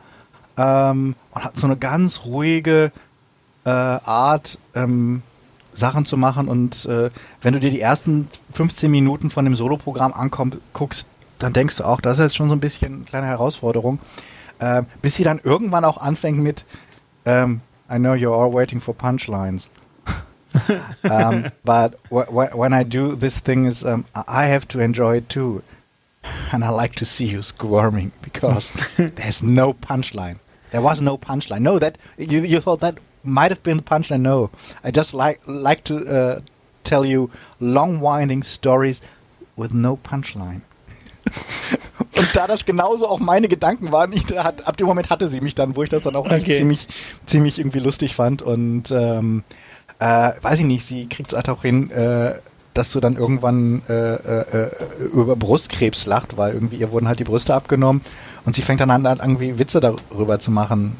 ähm, 0.56 1.14
und 1.32 1.44
hat 1.44 1.56
so 1.56 1.66
eine 1.66 1.76
ganz 1.76 2.24
ruhige 2.24 2.92
äh, 3.64 3.70
Art. 3.70 4.58
Ähm, 4.74 5.22
Sachen 5.74 6.06
zu 6.06 6.16
machen. 6.16 6.48
Und 6.48 6.86
äh, 6.86 7.10
wenn 7.42 7.52
du 7.52 7.60
dir 7.60 7.70
die 7.70 7.80
ersten 7.80 8.28
15 8.52 8.90
Minuten 8.90 9.30
von 9.30 9.44
dem 9.44 9.54
Soloprogramm 9.54 10.12
anguckst, 10.12 11.06
dann 11.38 11.52
denkst 11.52 11.76
du 11.76 11.84
auch, 11.84 12.00
das 12.00 12.18
ist 12.18 12.22
jetzt 12.22 12.36
schon 12.36 12.48
so 12.48 12.54
ein 12.54 12.60
bisschen 12.60 12.94
eine 12.94 13.04
kleine 13.04 13.26
Herausforderung. 13.26 13.98
Äh, 14.60 14.82
bis 15.02 15.16
sie 15.16 15.24
dann 15.24 15.40
irgendwann 15.42 15.84
auch 15.84 15.98
anfängt 15.98 16.38
mit 16.38 16.64
ähm, 17.26 17.60
I 17.90 17.98
know 17.98 18.12
you're 18.12 18.34
all 18.34 18.52
waiting 18.52 18.80
for 18.80 18.94
punchlines. 18.94 19.68
um, 21.02 21.50
but 21.64 21.94
when 22.08 22.72
I 22.72 22.84
do 22.84 23.16
this 23.16 23.40
thing 23.40 23.66
is 23.66 23.84
um, 23.84 24.04
I 24.14 24.46
have 24.46 24.66
to 24.68 24.80
enjoy 24.80 25.18
it 25.18 25.28
too. 25.28 25.62
And 26.52 26.64
I 26.64 26.70
like 26.70 26.94
to 26.96 27.04
see 27.04 27.26
you 27.26 27.42
squirming 27.42 28.12
because 28.22 28.70
there's 28.96 29.42
no 29.42 29.74
punchline. 29.74 30.38
There 30.70 30.80
was 30.80 31.00
no 31.00 31.18
punchline. 31.18 31.60
No, 31.60 31.78
that 31.78 31.98
you, 32.16 32.42
you 32.42 32.60
thought 32.60 32.80
that 32.80 32.98
might 33.24 33.50
have 33.50 33.62
been 33.62 33.78
the 33.78 33.82
punchline. 33.82 34.20
No, 34.20 34.50
I 34.84 34.90
just 34.94 35.14
like 35.14 35.40
like 35.46 35.84
to 35.84 35.96
uh, 35.96 36.40
tell 36.84 37.04
you 37.04 37.30
long 37.60 38.00
winding 38.00 38.42
stories 38.42 39.02
with 39.56 39.72
no 39.72 39.96
punchline. 39.96 40.62
Und 42.16 42.28
da 42.34 42.46
das 42.46 42.64
genauso 42.64 43.08
auch 43.08 43.18
meine 43.18 43.48
Gedanken 43.48 43.90
waren, 43.90 44.12
ich, 44.12 44.38
ab 44.38 44.76
dem 44.76 44.86
Moment 44.86 45.10
hatte 45.10 45.26
sie 45.28 45.40
mich 45.40 45.54
dann, 45.54 45.74
wo 45.74 45.82
ich 45.82 45.88
das 45.88 46.02
dann 46.02 46.14
auch 46.16 46.26
okay. 46.26 46.56
ziemlich, 46.56 46.86
ziemlich 47.26 47.58
irgendwie 47.58 47.80
lustig 47.80 48.14
fand. 48.14 48.42
Und 48.42 48.90
ähm, 48.90 49.42
äh, 49.98 50.32
weiß 50.40 50.60
ich 50.60 50.64
nicht, 50.66 50.84
sie 50.84 51.08
kriegt 51.08 51.32
es 51.32 51.36
halt 51.36 51.48
auch 51.48 51.62
hin, 51.62 51.90
äh, 51.90 52.34
dass 52.72 52.90
du 52.92 53.00
dann 53.00 53.16
irgendwann 53.16 53.82
äh, 53.88 54.14
äh, 54.14 54.70
über 55.12 55.36
Brustkrebs 55.36 56.06
lacht, 56.06 56.36
weil 56.36 56.54
irgendwie 56.54 56.76
ihr 56.76 56.92
wurden 56.92 57.08
halt 57.08 57.20
die 57.20 57.24
Brüste 57.24 57.54
abgenommen 57.54 58.02
und 58.44 58.56
sie 58.56 58.62
fängt 58.62 58.80
dann 58.80 58.90
an, 58.90 59.04
irgendwie 59.04 59.58
Witze 59.58 59.80
darüber 59.80 60.40
zu 60.40 60.50
machen. 60.50 60.96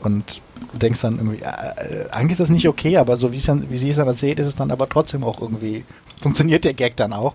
Und 0.00 0.40
denkst 0.72 1.00
dann 1.00 1.16
irgendwie, 1.16 1.42
äh, 1.42 2.08
eigentlich 2.10 2.32
ist 2.32 2.40
das 2.40 2.50
nicht 2.50 2.68
okay, 2.68 2.96
aber 2.96 3.16
so 3.16 3.32
wie, 3.32 3.38
dann, 3.38 3.70
wie 3.70 3.76
sie 3.76 3.90
es 3.90 3.96
dann 3.96 4.06
erzählt, 4.06 4.38
ist 4.38 4.46
es 4.46 4.54
dann 4.54 4.70
aber 4.70 4.88
trotzdem 4.88 5.24
auch 5.24 5.40
irgendwie, 5.40 5.84
funktioniert 6.18 6.64
der 6.64 6.74
Gag 6.74 6.96
dann 6.96 7.12
auch. 7.12 7.34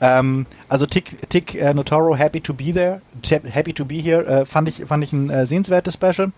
Ähm, 0.00 0.46
also 0.68 0.86
Tick, 0.86 1.28
Tick 1.28 1.54
äh, 1.54 1.74
Notaro, 1.74 2.16
Happy 2.16 2.40
to 2.40 2.54
be 2.54 2.72
there, 2.72 3.02
Happy 3.50 3.72
to 3.72 3.84
be 3.84 3.96
here, 3.96 4.26
äh, 4.26 4.44
fand 4.44 4.68
ich, 4.68 4.84
fand 4.86 5.04
ich 5.04 5.12
ein 5.12 5.30
äh, 5.30 5.46
sehenswertes 5.46 5.94
Special. 5.94 6.32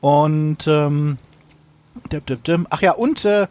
Und 0.00 0.66
ähm, 0.66 1.18
ach 2.70 2.82
ja, 2.82 2.92
und 2.92 3.24
äh, 3.24 3.46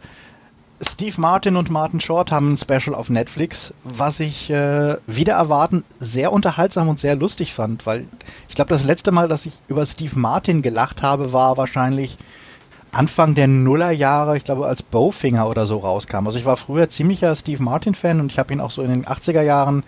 Steve 0.80 1.18
Martin 1.20 1.56
und 1.56 1.70
Martin 1.70 2.00
Short 2.00 2.30
haben 2.30 2.52
ein 2.52 2.56
Special 2.58 2.94
auf 2.94 3.08
Netflix, 3.08 3.72
was 3.82 4.20
ich 4.20 4.50
äh, 4.50 4.96
wieder 5.06 5.34
erwarten 5.34 5.84
sehr 5.98 6.32
unterhaltsam 6.32 6.88
und 6.88 7.00
sehr 7.00 7.16
lustig 7.16 7.54
fand, 7.54 7.86
weil 7.86 8.06
ich 8.48 8.54
glaube, 8.54 8.68
das 8.70 8.84
letzte 8.84 9.10
Mal, 9.10 9.26
dass 9.26 9.46
ich 9.46 9.54
über 9.68 9.86
Steve 9.86 10.18
Martin 10.18 10.60
gelacht 10.60 11.02
habe, 11.02 11.32
war 11.32 11.56
wahrscheinlich 11.56 12.18
Anfang 12.92 13.34
der 13.34 13.46
Nullerjahre, 13.46 14.36
ich 14.36 14.44
glaube, 14.44 14.66
als 14.66 14.82
Bowfinger 14.82 15.48
oder 15.48 15.66
so 15.66 15.78
rauskam. 15.78 16.26
Also 16.26 16.38
ich 16.38 16.44
war 16.44 16.56
früher 16.56 16.88
ziemlicher 16.88 17.34
Steve 17.36 17.62
Martin-Fan 17.62 18.20
und 18.20 18.32
ich 18.32 18.38
habe 18.38 18.52
ihn 18.52 18.60
auch 18.60 18.70
so 18.70 18.82
in 18.82 18.90
den 18.90 19.06
80er 19.06 19.42
Jahren 19.42 19.82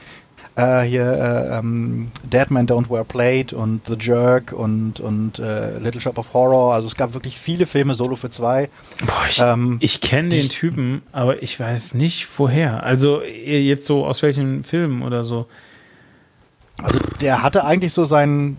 äh, 0.58 0.82
hier 0.82 1.04
äh, 1.04 1.58
ähm, 1.58 2.10
Dead 2.24 2.50
Man 2.50 2.66
Don't 2.66 2.90
Wear 2.90 3.04
Plate 3.04 3.56
und 3.56 3.86
The 3.86 3.96
Jerk 3.98 4.52
und, 4.52 5.00
und 5.00 5.38
äh, 5.38 5.78
Little 5.78 6.00
Shop 6.00 6.18
of 6.18 6.34
Horror. 6.34 6.74
Also 6.74 6.88
es 6.88 6.96
gab 6.96 7.14
wirklich 7.14 7.38
viele 7.38 7.64
Filme, 7.64 7.94
Solo 7.94 8.16
für 8.16 8.30
zwei. 8.30 8.68
Boah, 9.00 9.26
ich, 9.28 9.38
ähm, 9.38 9.78
ich 9.80 10.00
kenne 10.00 10.30
den 10.30 10.48
Typen, 10.48 11.02
aber 11.12 11.42
ich 11.42 11.58
weiß 11.58 11.94
nicht 11.94 12.28
woher. 12.36 12.82
Also 12.82 13.22
jetzt 13.22 13.86
so 13.86 14.04
aus 14.04 14.20
welchem 14.22 14.64
Film 14.64 15.02
oder 15.02 15.24
so. 15.24 15.46
Also 16.82 16.98
der 17.20 17.42
hatte 17.42 17.64
eigentlich 17.64 17.92
so 17.92 18.04
seinen, 18.04 18.56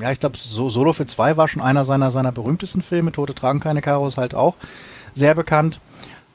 ja, 0.00 0.12
ich 0.12 0.20
glaube, 0.20 0.36
so 0.38 0.70
Solo 0.70 0.92
für 0.92 1.06
zwei 1.06 1.36
war 1.36 1.48
schon 1.48 1.62
einer 1.62 1.84
seiner, 1.84 2.10
seiner 2.10 2.32
berühmtesten 2.32 2.82
Filme. 2.82 3.12
Tote 3.12 3.34
tragen 3.34 3.60
keine 3.60 3.80
Karos 3.80 4.18
halt 4.18 4.34
auch 4.34 4.56
sehr 5.14 5.34
bekannt. 5.34 5.80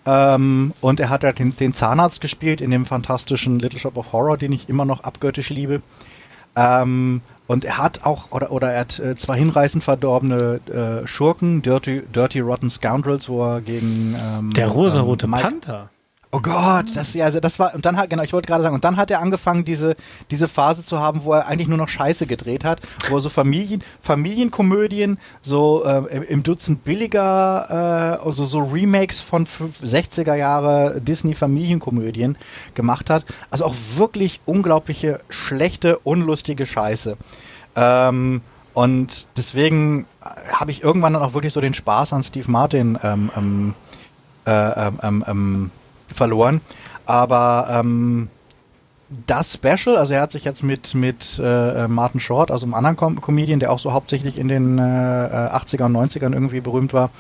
Ähm, 0.06 0.74
und 0.82 1.00
er 1.00 1.10
hat 1.10 1.24
ja 1.24 1.32
den, 1.32 1.56
den, 1.56 1.74
Zahnarzt 1.74 2.22
gespielt 2.22 2.62
in 2.62 2.72
dem 2.72 2.86
fantastischen 2.86 3.60
Little 3.60 3.80
Shop 3.80 3.98
of 3.98 4.14
Horror, 4.14 4.38
den 4.38 4.54
ich 4.54 4.70
immer 4.70 4.86
noch 4.86 5.04
abgöttisch 5.04 5.50
liebe. 5.50 5.82
Ähm, 6.56 7.22
und 7.48 7.66
er 7.66 7.78
hat 7.78 8.06
auch, 8.06 8.32
oder, 8.32 8.52
oder 8.52 8.72
er 8.72 8.82
hat 8.82 9.00
äh, 9.00 9.16
zwei 9.16 9.38
hinreißend 9.38 9.84
verdorbene 9.84 10.60
äh, 10.68 11.08
Schurken, 11.08 11.62
Dirty, 11.62 12.04
Dirty 12.14 12.40
Rotten 12.40 12.70
Scoundrels, 12.70 13.30
wo 13.30 13.44
er 13.44 13.62
gegen 13.62 14.16
ähm, 14.18 14.54
Der 14.54 14.68
rosarote 14.68 15.26
ähm, 15.26 15.32
Panther. 15.32 15.90
Oh 16.36 16.42
Gott, 16.42 16.88
das 16.96 17.14
ja, 17.14 17.24
also 17.24 17.40
das 17.40 17.60
war 17.60 17.74
und 17.74 17.86
dann 17.86 17.96
hat 17.96 18.10
genau, 18.10 18.22
ich 18.22 18.34
wollte 18.34 18.48
gerade 18.48 18.62
sagen 18.62 18.76
und 18.76 18.84
dann 18.84 18.98
hat 18.98 19.10
er 19.10 19.22
angefangen 19.22 19.64
diese 19.64 19.96
diese 20.32 20.50
Phase 20.50 20.84
zu 20.84 21.00
haben, 21.00 21.24
wo 21.24 21.32
er 21.32 21.48
eigentlich 21.48 21.70
nur 21.70 21.78
noch 21.78 21.88
Scheiße 21.88 22.28
gedreht 22.28 22.66
hat, 22.66 22.82
wo 23.08 23.16
er 23.16 23.22
so 23.22 23.30
Familien 23.30 23.82
Familienkomödien 24.02 25.18
so 25.42 25.86
äh, 25.86 26.26
im 26.26 26.44
Dutzend 26.44 26.84
billiger 26.84 28.20
äh, 28.20 28.26
also 28.26 28.44
so 28.44 28.60
Remakes 28.60 29.22
von 29.22 29.46
60er 29.46 30.36
Jahre 30.36 31.00
Disney 31.00 31.36
Familienkomödien 31.36 32.38
gemacht 32.74 33.10
hat, 33.10 33.24
also 33.50 33.64
auch 33.64 33.76
wirklich 33.96 34.42
unglaubliche 34.44 35.22
schlechte 35.30 36.00
unlustige 36.00 36.66
Scheiße. 36.66 37.16
Ähm, 37.78 38.42
und 38.74 39.30
deswegen 39.38 40.06
habe 40.52 40.72
ich 40.72 40.84
irgendwann 40.84 41.14
dann 41.14 41.22
auch 41.22 41.34
wirklich 41.34 41.54
so 41.54 41.62
den 41.62 41.74
Spaß 41.74 42.12
an 42.12 42.26
Steve 42.26 42.52
Martin 42.52 43.00
ähm, 43.04 43.32
ähm, 43.38 43.74
äh, 44.46 44.52
ähm, 44.52 45.00
ähm, 45.02 45.26
ähm 45.30 45.72
verloren. 46.16 46.62
Aber 47.06 47.68
ähm, 47.70 48.30
das 49.28 49.54
Special, 49.54 49.98
also 49.98 50.14
er 50.14 50.22
hat 50.22 50.32
sich 50.32 50.44
jetzt 50.44 50.64
mit, 50.64 50.96
mit 50.96 51.40
äh, 51.44 51.88
Martin 51.88 52.20
Short, 52.20 52.50
also 52.50 52.66
einem 52.66 52.74
anderen 52.74 52.96
Com 52.96 53.22
Comedian, 53.22 53.60
der 53.60 53.72
auch 53.72 53.80
so 53.80 53.94
hauptsächlich 53.94 54.38
in 54.38 54.48
den 54.48 54.80
äh, 54.80 54.82
80er 54.82 55.86
und 55.86 55.96
90ern 55.96 56.34
irgendwie 56.34 56.62
berühmt 56.62 56.94
war, 56.94 57.12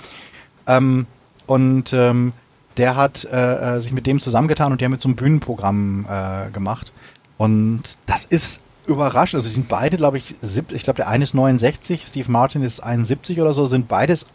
ähm, 0.67 1.05
und 1.45 1.93
ähm, 1.93 2.33
der 2.77 2.95
hat 2.95 3.25
äh, 3.25 3.77
äh, 3.77 3.81
sich 3.81 3.91
mit 3.91 4.07
dem 4.07 4.19
zusammengetan 4.19 4.71
und 4.71 4.81
die 4.81 4.85
haben 4.85 4.91
mit 4.91 5.01
so 5.01 5.09
einem 5.09 5.15
Bühnenprogramm 5.15 6.05
äh, 6.09 6.51
gemacht. 6.51 6.91
Und 7.37 7.83
das 8.05 8.25
ist 8.25 8.61
überraschend. 8.87 9.39
Also 9.41 9.49
sind 9.49 9.67
beide, 9.67 9.97
glaube 9.97 10.17
ich, 10.17 10.35
ich 10.41 10.83
glaube 10.83 10.97
der 10.97 11.07
eine 11.07 11.23
ist 11.23 11.33
69, 11.33 12.05
Steve 12.07 12.31
Martin 12.31 12.63
ist 12.63 12.81
71 12.81 13.39
oder 13.39 13.53
so, 13.53 13.65
sind 13.65 13.87
beides 13.87 14.25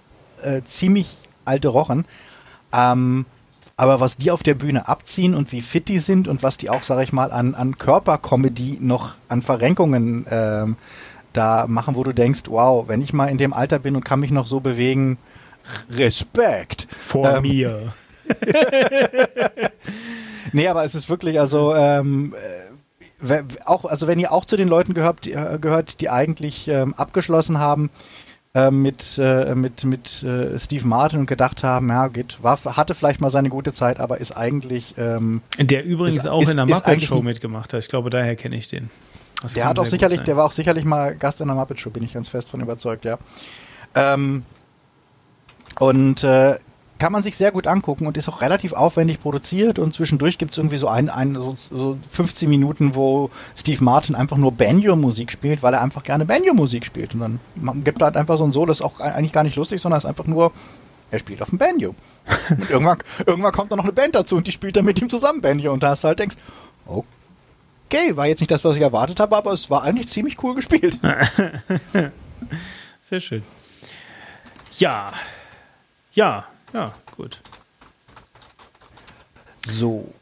äh, 0.43 0.63
ziemlich 0.63 1.13
alte 1.45 1.69
Rochen. 1.69 2.05
Ähm, 2.73 3.27
aber 3.81 3.99
was 3.99 4.19
die 4.19 4.31
auf 4.31 4.43
der 4.43 4.53
Bühne 4.53 4.89
abziehen 4.89 5.35
und 5.35 5.53
wie 5.53 5.63
fit 5.63 5.89
die 5.89 6.01
sind 6.01 6.29
und 6.29 6.43
was 6.43 6.59
die 6.59 6.69
auch, 6.69 6.83
sage 6.83 7.03
ich 7.03 7.15
mal, 7.15 7.33
an, 7.33 7.55
an 7.55 7.79
Körpercomedy 7.79 8.77
noch 8.79 9.15
an 9.29 9.41
Verrenkungen 9.41 10.27
ähm, 10.31 10.77
da 11.33 11.65
machen, 11.67 11.95
wo 11.95 12.05
du 12.05 12.13
denkst, 12.13 12.43
wow, 12.49 12.87
wenn 12.89 13.01
ich 13.01 13.15
mal 13.15 13.29
in 13.29 13.39
dem 13.39 13.55
Alter 13.55 13.79
bin 13.79 13.97
und 13.97 14.05
kann 14.05 14.21
mich 14.21 14.33
noch 14.33 14.47
so 14.47 14.61
bewegen, 14.61 15.17
Respekt. 15.93 16.89
Vor 16.91 17.37
ähm, 17.37 17.43
mir. 17.43 17.95
nee, 20.53 20.69
aber 20.69 20.85
es 20.85 20.95
ist 20.95 21.09
wirklich, 21.09 21.41
also 21.41 21.75
ähm, 21.75 22.35
äh, 23.27 23.43
auch, 23.65 23.87
also 23.87 24.07
wenn 24.07 24.19
ihr 24.19 24.31
auch 24.31 24.45
zu 24.45 24.59
den 24.59 24.69
Leuten 24.69 24.93
gehört, 24.93 25.25
die, 25.25 25.33
äh, 25.33 25.59
gehört, 25.59 26.03
die 26.03 26.11
eigentlich 26.11 26.69
ähm, 26.69 26.93
abgeschlossen 26.93 27.57
haben, 27.61 27.89
äh, 28.55 28.71
mit, 28.71 29.19
äh, 29.19 29.55
mit, 29.55 29.85
mit 29.85 30.23
äh, 30.25 30.59
Steve 30.59 30.87
Martin 30.87 31.21
und 31.21 31.27
gedacht 31.27 31.63
haben, 31.63 31.89
ja, 31.89 32.09
geht, 32.09 32.43
war, 32.43 32.59
hatte 32.77 32.95
vielleicht 32.95 33.21
mal 33.21 33.31
seine 33.31 33.49
gute 33.49 33.73
Zeit, 33.73 34.01
aber 34.01 34.19
ist 34.19 34.33
eigentlich. 34.33 34.95
Ähm, 34.99 35.43
der 35.59 35.85
übrigens 35.85 36.19
ist, 36.19 36.27
auch 36.27 36.43
ist, 36.43 36.51
in 36.51 36.57
der 36.57 36.67
Muppet 36.67 37.03
Show 37.03 37.23
mitgemacht 37.23 37.73
hat. 37.73 37.81
Ich 37.81 37.89
glaube, 37.89 38.11
daher 38.11 38.35
kenne 38.37 38.57
ich 38.57 38.67
den. 38.69 38.91
Das 39.43 39.55
der 39.55 39.69
hat 39.69 39.79
auch 39.79 39.87
sicherlich, 39.87 40.21
der 40.23 40.37
war 40.37 40.45
auch 40.45 40.53
sicherlich 40.53 40.85
mal 40.85 41.15
Gast 41.15 41.41
in 41.41 41.47
der 41.47 41.57
Muppet 41.57 41.79
Show, 41.79 41.91
bin 41.91 42.03
ich 42.03 42.13
ganz 42.13 42.29
fest 42.29 42.49
von 42.49 42.61
überzeugt, 42.61 43.05
ja. 43.05 43.19
Ähm, 43.95 44.45
und 45.79 46.25
äh, 46.25 46.59
kann 47.01 47.13
man 47.13 47.23
sich 47.23 47.35
sehr 47.35 47.51
gut 47.51 47.67
angucken 47.67 48.07
und 48.07 48.19
ist 48.19 48.29
auch 48.29 48.43
relativ 48.43 48.75
aufwendig 48.75 49.21
produziert 49.21 49.79
und 49.79 49.95
zwischendurch 49.95 50.37
gibt 50.37 50.53
es 50.53 50.59
irgendwie 50.59 50.77
so 50.77 50.87
ein, 50.87 51.09
ein 51.09 51.35
so, 51.35 51.57
so 51.71 51.99
15 52.11 52.49
Minuten, 52.49 52.95
wo 52.95 53.31
Steve 53.57 53.83
Martin 53.83 54.15
einfach 54.15 54.37
nur 54.37 54.53
Banjo-Musik 54.53 55.33
spielt, 55.33 55.63
weil 55.63 55.73
er 55.73 55.81
einfach 55.81 56.05
gerne 56.05 56.27
Banjo-Musik 56.27 56.85
spielt 56.85 57.15
und 57.15 57.21
dann 57.21 57.85
gibt 57.85 58.03
er 58.03 58.07
halt 58.07 58.17
einfach 58.19 58.37
so 58.37 58.45
ein 58.45 58.53
Solo, 58.53 58.67
das 58.67 58.81
ist 58.81 58.85
auch 58.85 59.01
eigentlich 59.01 59.33
gar 59.33 59.45
nicht 59.45 59.57
lustig, 59.57 59.81
sondern 59.81 59.99
ist 59.99 60.05
einfach 60.05 60.27
nur 60.27 60.53
er 61.11 61.19
spielt 61.19 61.43
auf 61.43 61.49
dem 61.49 61.59
Banjo. 61.59 61.95
Und 62.51 62.71
irgendwann, 62.71 62.99
irgendwann 63.27 63.53
kommt 63.53 63.73
dann 63.73 63.79
noch 63.79 63.85
eine 63.85 63.95
Band 63.95 64.15
dazu 64.15 64.37
und 64.37 64.47
die 64.47 64.53
spielt 64.53 64.77
dann 64.77 64.85
mit 64.85 65.01
ihm 65.01 65.09
zusammen 65.09 65.41
Banjo 65.41 65.73
und 65.73 65.83
da 65.83 65.89
hast 65.89 66.05
du 66.05 66.09
halt 66.09 66.19
denkst, 66.19 66.37
okay, 66.87 68.15
war 68.15 68.27
jetzt 68.27 68.41
nicht 68.41 68.51
das, 68.51 68.63
was 68.63 68.77
ich 68.77 68.83
erwartet 68.83 69.21
habe, 69.21 69.37
aber 69.37 69.53
es 69.53 69.71
war 69.71 69.83
eigentlich 69.85 70.11
ziemlich 70.11 70.41
cool 70.45 70.55
gespielt. 70.55 70.99
Sehr 73.01 73.21
schön. 73.21 73.43
Ja. 74.77 75.07
Ja, 76.13 76.45
ja, 76.73 76.93
gut. 77.17 77.41
So. 79.67 80.13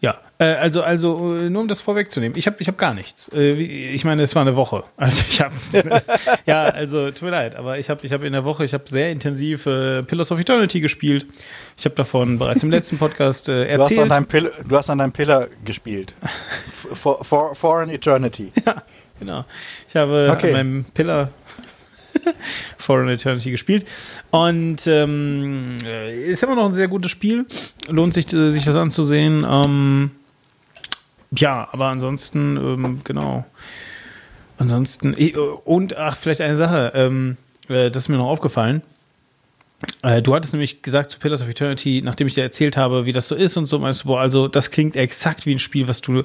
Ja, 0.00 0.20
äh, 0.38 0.44
also, 0.44 0.82
also 0.82 1.34
äh, 1.34 1.48
nur 1.48 1.62
um 1.62 1.68
das 1.68 1.80
vorwegzunehmen, 1.80 2.36
ich 2.36 2.46
habe 2.46 2.56
ich 2.58 2.68
hab 2.68 2.76
gar 2.76 2.92
nichts. 2.92 3.30
Äh, 3.32 3.54
ich 3.54 4.04
meine, 4.04 4.22
es 4.22 4.34
war 4.34 4.42
eine 4.42 4.54
Woche. 4.54 4.82
Also 4.98 5.22
ich 5.28 5.40
habe, 5.40 5.54
ja, 6.46 6.64
also 6.64 7.10
tut 7.10 7.22
mir 7.22 7.30
leid, 7.30 7.56
aber 7.56 7.78
ich 7.78 7.88
habe 7.88 8.04
ich 8.04 8.12
hab 8.12 8.22
in 8.22 8.34
der 8.34 8.44
Woche, 8.44 8.66
ich 8.66 8.74
habe 8.74 8.84
sehr 8.86 9.10
intensiv 9.10 9.64
äh, 9.64 10.02
Pillars 10.02 10.30
of 10.30 10.38
Eternity 10.38 10.80
gespielt. 10.80 11.26
Ich 11.78 11.86
habe 11.86 11.94
davon 11.94 12.38
bereits 12.38 12.62
im 12.62 12.70
letzten 12.70 12.98
Podcast 12.98 13.48
äh, 13.48 13.66
erzählt. 13.66 13.78
Du 13.78 13.96
hast, 13.96 13.98
an 13.98 14.08
deinem 14.10 14.26
Pill 14.26 14.52
du 14.68 14.76
hast 14.76 14.90
an 14.90 14.98
deinem 14.98 15.12
Pillar 15.12 15.48
gespielt. 15.64 16.14
for, 16.92 17.24
for, 17.24 17.54
for 17.54 17.80
an 17.80 17.88
Eternity. 17.88 18.52
Ja, 18.66 18.82
genau. 19.18 19.44
Ich 19.88 19.96
habe 19.96 20.30
okay. 20.30 20.48
an 20.48 20.52
meinem 20.52 20.84
Pillar 20.92 21.30
Foreign 22.78 23.08
Eternity 23.08 23.50
gespielt. 23.50 23.86
Und 24.30 24.86
ähm, 24.86 25.78
äh, 25.84 26.30
ist 26.30 26.42
immer 26.42 26.54
noch 26.54 26.66
ein 26.66 26.74
sehr 26.74 26.88
gutes 26.88 27.10
Spiel. 27.10 27.46
Lohnt 27.88 28.14
sich, 28.14 28.32
äh, 28.32 28.50
sich 28.50 28.64
das 28.64 28.76
anzusehen. 28.76 29.46
Ähm, 29.50 30.10
ja, 31.36 31.68
aber 31.72 31.86
ansonsten, 31.86 32.56
ähm, 32.56 33.00
genau. 33.04 33.44
Ansonsten, 34.58 35.14
äh, 35.16 35.36
und 35.36 35.96
ach, 35.96 36.16
vielleicht 36.16 36.40
eine 36.40 36.56
Sache, 36.56 36.92
ähm, 36.94 37.36
äh, 37.68 37.90
das 37.90 38.04
ist 38.04 38.08
mir 38.08 38.16
noch 38.16 38.28
aufgefallen. 38.28 38.82
Du 40.22 40.34
hattest 40.34 40.54
nämlich 40.54 40.80
gesagt 40.80 41.10
zu 41.10 41.18
Pillars 41.18 41.42
of 41.42 41.48
Eternity, 41.48 42.00
nachdem 42.02 42.26
ich 42.26 42.32
dir 42.32 42.42
erzählt 42.42 42.74
habe, 42.74 43.04
wie 43.04 43.12
das 43.12 43.28
so 43.28 43.34
ist 43.34 43.58
und 43.58 43.66
so, 43.66 43.78
meinst 43.78 44.04
du, 44.04 44.06
boah, 44.06 44.20
also 44.20 44.48
das 44.48 44.70
klingt 44.70 44.96
exakt 44.96 45.44
wie 45.44 45.54
ein 45.54 45.58
Spiel, 45.58 45.88
was 45.88 46.00
du, 46.00 46.22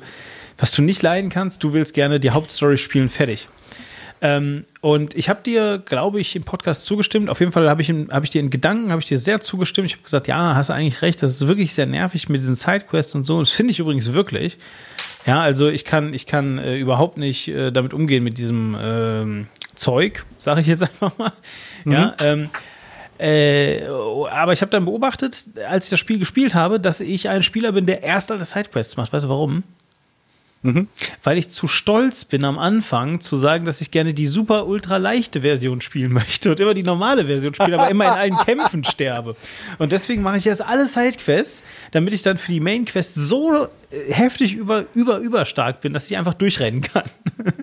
was 0.57 0.71
du 0.71 0.81
nicht 0.81 1.01
leiden 1.01 1.29
kannst. 1.29 1.61
Du 1.61 1.73
willst 1.73 1.93
gerne 1.93 2.21
die 2.21 2.29
Hauptstory 2.29 2.77
spielen, 2.77 3.09
fertig. 3.09 3.49
Ähm, 4.21 4.65
und 4.81 5.15
ich 5.15 5.29
habe 5.29 5.41
dir, 5.43 5.81
glaube 5.83 6.19
ich, 6.19 6.35
im 6.35 6.43
Podcast 6.43 6.85
zugestimmt. 6.85 7.29
Auf 7.29 7.39
jeden 7.39 7.51
Fall 7.51 7.69
habe 7.69 7.81
ich, 7.81 7.89
hab 7.89 8.23
ich 8.23 8.29
dir 8.29 8.41
in 8.41 8.49
Gedanken, 8.49 8.91
habe 8.91 9.01
ich 9.01 9.07
dir 9.07 9.17
sehr 9.17 9.39
zugestimmt. 9.39 9.87
Ich 9.87 9.93
habe 9.93 10.03
gesagt, 10.03 10.27
ja, 10.27 10.55
hast 10.55 10.69
du 10.69 10.73
eigentlich 10.73 11.01
recht, 11.01 11.23
das 11.23 11.31
ist 11.31 11.47
wirklich 11.47 11.73
sehr 11.73 11.85
nervig 11.85 12.27
mit 12.27 12.41
diesen 12.41 12.55
Sidequests 12.55 13.15
und 13.15 13.23
so. 13.23 13.39
Das 13.39 13.51
finde 13.51 13.71
ich 13.71 13.79
übrigens 13.79 14.11
wirklich. 14.13 14.57
Ja, 15.25 15.41
also 15.41 15.69
ich 15.69 15.85
kann, 15.85 16.13
ich 16.13 16.25
kann 16.25 16.57
äh, 16.57 16.77
überhaupt 16.77 17.17
nicht 17.17 17.47
äh, 17.47 17.71
damit 17.71 17.93
umgehen 17.93 18.23
mit 18.23 18.37
diesem 18.37 18.75
ähm, 18.79 19.47
Zeug, 19.75 20.25
sage 20.37 20.61
ich 20.61 20.67
jetzt 20.67 20.83
einfach 21.01 21.17
mal. 21.17 21.33
Mhm. 21.85 21.91
Ja, 21.91 22.15
ähm, 22.21 22.49
äh, 23.19 23.85
aber 23.85 24.53
ich 24.53 24.61
habe 24.61 24.71
dann 24.71 24.85
beobachtet, 24.85 25.45
als 25.67 25.85
ich 25.85 25.89
das 25.89 25.99
Spiel 25.99 26.19
gespielt 26.19 26.55
habe, 26.55 26.79
dass 26.79 27.01
ich 27.01 27.27
ein 27.27 27.43
Spieler 27.43 27.73
bin, 27.73 27.85
der 27.85 28.01
erst 28.01 28.31
alle 28.31 28.45
Sidequests 28.45 28.95
macht. 28.95 29.11
Weißt 29.11 29.25
du 29.25 29.29
warum? 29.29 29.63
Mhm. 30.61 30.89
Weil 31.23 31.37
ich 31.37 31.49
zu 31.49 31.67
stolz 31.67 32.25
bin 32.25 32.43
am 32.43 32.59
Anfang 32.59 33.21
zu 33.21 33.37
sagen, 33.37 33.63
dass 33.63 33.79
ich 33.79 33.91
gerne 33.91 34.13
die 34.13 34.27
super 34.27 34.67
ultra 34.67 34.97
leichte 34.97 35.41
Version 35.41 35.81
spielen 35.81 36.11
möchte 36.13 36.51
und 36.51 36.59
immer 36.59 36.73
die 36.73 36.83
normale 36.83 37.25
Version 37.25 37.53
spiele, 37.53 37.79
aber 37.79 37.89
immer 37.89 38.05
in 38.05 38.11
allen 38.11 38.37
Kämpfen 38.45 38.83
sterbe. 38.83 39.35
Und 39.77 39.91
deswegen 39.91 40.21
mache 40.21 40.37
ich 40.37 40.45
jetzt 40.45 40.61
alle 40.61 40.85
Sidequests, 40.85 41.63
damit 41.91 42.13
ich 42.13 42.23
dann 42.23 42.37
für 42.37 42.51
die 42.51 42.59
Main 42.59 42.85
Quest 42.85 43.15
so 43.15 43.67
äh, 43.91 44.11
heftig 44.11 44.53
über, 44.53 44.85
über, 44.93 45.19
über 45.19 45.45
stark 45.45 45.81
bin, 45.81 45.93
dass 45.93 46.09
ich 46.09 46.17
einfach 46.17 46.33
durchrennen 46.33 46.81
kann. 46.81 47.09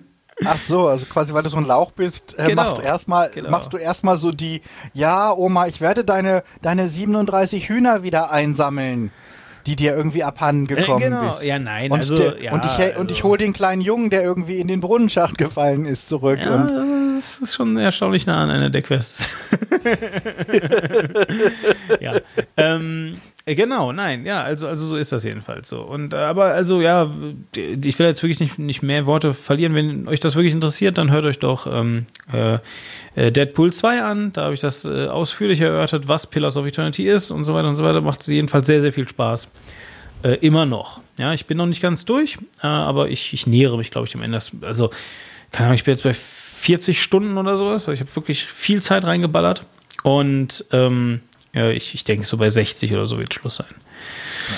Ach 0.45 0.59
so, 0.59 0.87
also 0.87 1.07
quasi, 1.07 1.33
weil 1.33 1.41
du 1.41 1.49
so 1.49 1.57
ein 1.57 1.65
Lauch 1.65 1.91
bist, 1.91 2.37
äh, 2.37 2.47
genau, 2.47 2.61
machst 2.61 2.77
du 2.77 2.81
erstmal, 2.83 3.31
genau. 3.31 3.49
machst 3.49 3.73
du 3.73 3.77
erstmal 3.77 4.17
so 4.17 4.31
die, 4.31 4.61
ja, 4.93 5.33
Oma, 5.33 5.65
ich 5.65 5.81
werde 5.81 6.03
deine, 6.03 6.43
deine 6.61 6.89
37 6.89 7.69
Hühner 7.69 8.03
wieder 8.03 8.31
einsammeln 8.31 9.11
die 9.67 9.75
dir 9.75 9.95
irgendwie 9.95 10.23
abhanden 10.23 10.65
äh, 10.65 10.79
gekommen 10.79 11.01
äh, 11.01 11.09
genau. 11.09 11.27
bist. 11.27 11.43
Ja, 11.43 11.59
nein, 11.59 11.91
und 11.91 11.97
also, 11.97 12.15
der, 12.15 12.41
ja, 12.41 12.53
und 12.53 12.65
ich, 12.65 12.71
also. 12.71 12.99
und 12.99 13.11
ich 13.11 13.23
hole 13.23 13.37
den 13.37 13.51
kleinen 13.51 13.81
Jungen, 13.81 14.09
der 14.09 14.23
irgendwie 14.23 14.59
in 14.59 14.67
den 14.67 14.79
Brunnenschacht 14.79 15.37
gefallen 15.37 15.85
ist, 15.85 16.07
zurück. 16.07 16.39
Ja, 16.43 16.55
und 16.55 17.17
das 17.17 17.39
ist 17.39 17.53
schon 17.53 17.75
erstaunlich 17.77 18.25
nah 18.25 18.41
an 18.41 18.49
einer 18.49 18.69
der 18.69 18.81
Quests. 18.81 19.27
ja. 21.99 22.13
Ähm, 22.55 23.11
äh, 23.45 23.55
genau, 23.55 23.91
nein, 23.91 24.25
ja, 24.25 24.41
also, 24.41 24.67
also 24.67 24.85
so 24.85 24.95
ist 24.95 25.11
das 25.11 25.23
jedenfalls 25.23 25.67
so. 25.67 25.81
Und 25.81 26.13
äh, 26.13 26.17
aber 26.17 26.53
also 26.53 26.79
ja, 26.79 27.11
ich 27.55 27.99
will 27.99 28.07
jetzt 28.07 28.23
wirklich 28.23 28.39
nicht, 28.39 28.59
nicht 28.59 28.83
mehr 28.83 29.05
Worte 29.05 29.33
verlieren. 29.33 29.75
Wenn 29.75 30.07
euch 30.07 30.21
das 30.21 30.35
wirklich 30.35 30.53
interessiert, 30.53 30.97
dann 30.97 31.11
hört 31.11 31.25
euch 31.25 31.39
doch 31.39 31.67
ähm, 31.67 32.05
äh, 32.31 32.59
Deadpool 33.17 33.73
2 33.73 34.01
an. 34.01 34.33
Da 34.33 34.43
habe 34.43 34.53
ich 34.53 34.59
das 34.59 34.85
äh, 34.85 35.07
ausführlich 35.07 35.61
erörtert, 35.61 36.07
was 36.07 36.27
Pillars 36.27 36.55
of 36.57 36.65
Eternity 36.65 37.07
ist 37.07 37.31
und 37.31 37.43
so 37.43 37.53
weiter 37.53 37.67
und 37.67 37.75
so 37.75 37.83
weiter. 37.83 38.01
Macht 38.01 38.27
jedenfalls 38.27 38.67
sehr, 38.67 38.81
sehr 38.81 38.93
viel 38.93 39.07
Spaß. 39.07 39.49
Äh, 40.23 40.35
immer 40.45 40.65
noch. 40.65 41.01
Ja, 41.17 41.33
ich 41.33 41.45
bin 41.45 41.57
noch 41.57 41.65
nicht 41.65 41.81
ganz 41.81 42.05
durch, 42.05 42.37
äh, 42.61 42.67
aber 42.67 43.09
ich, 43.09 43.33
ich 43.33 43.47
nähere 43.47 43.77
mich, 43.77 43.91
glaube 43.91 44.05
ich, 44.05 44.11
dem 44.11 44.21
Ende. 44.21 44.39
Also, 44.61 44.91
keine 45.51 45.67
Ahnung, 45.67 45.75
ich 45.75 45.83
bin 45.83 45.93
jetzt 45.93 46.03
bei 46.03 46.13
40 46.13 47.01
Stunden 47.01 47.37
oder 47.37 47.57
sowas. 47.57 47.87
Ich 47.87 47.99
habe 47.99 48.15
wirklich 48.15 48.45
viel 48.45 48.81
Zeit 48.81 49.03
reingeballert. 49.03 49.63
Und 50.03 50.65
ähm, 50.71 51.21
ja, 51.53 51.69
ich, 51.69 51.95
ich 51.95 52.03
denke, 52.03 52.25
so 52.25 52.37
bei 52.37 52.49
60 52.49 52.93
oder 52.93 53.07
so 53.07 53.17
wird 53.17 53.33
Schluss 53.33 53.55
sein. 53.55 53.73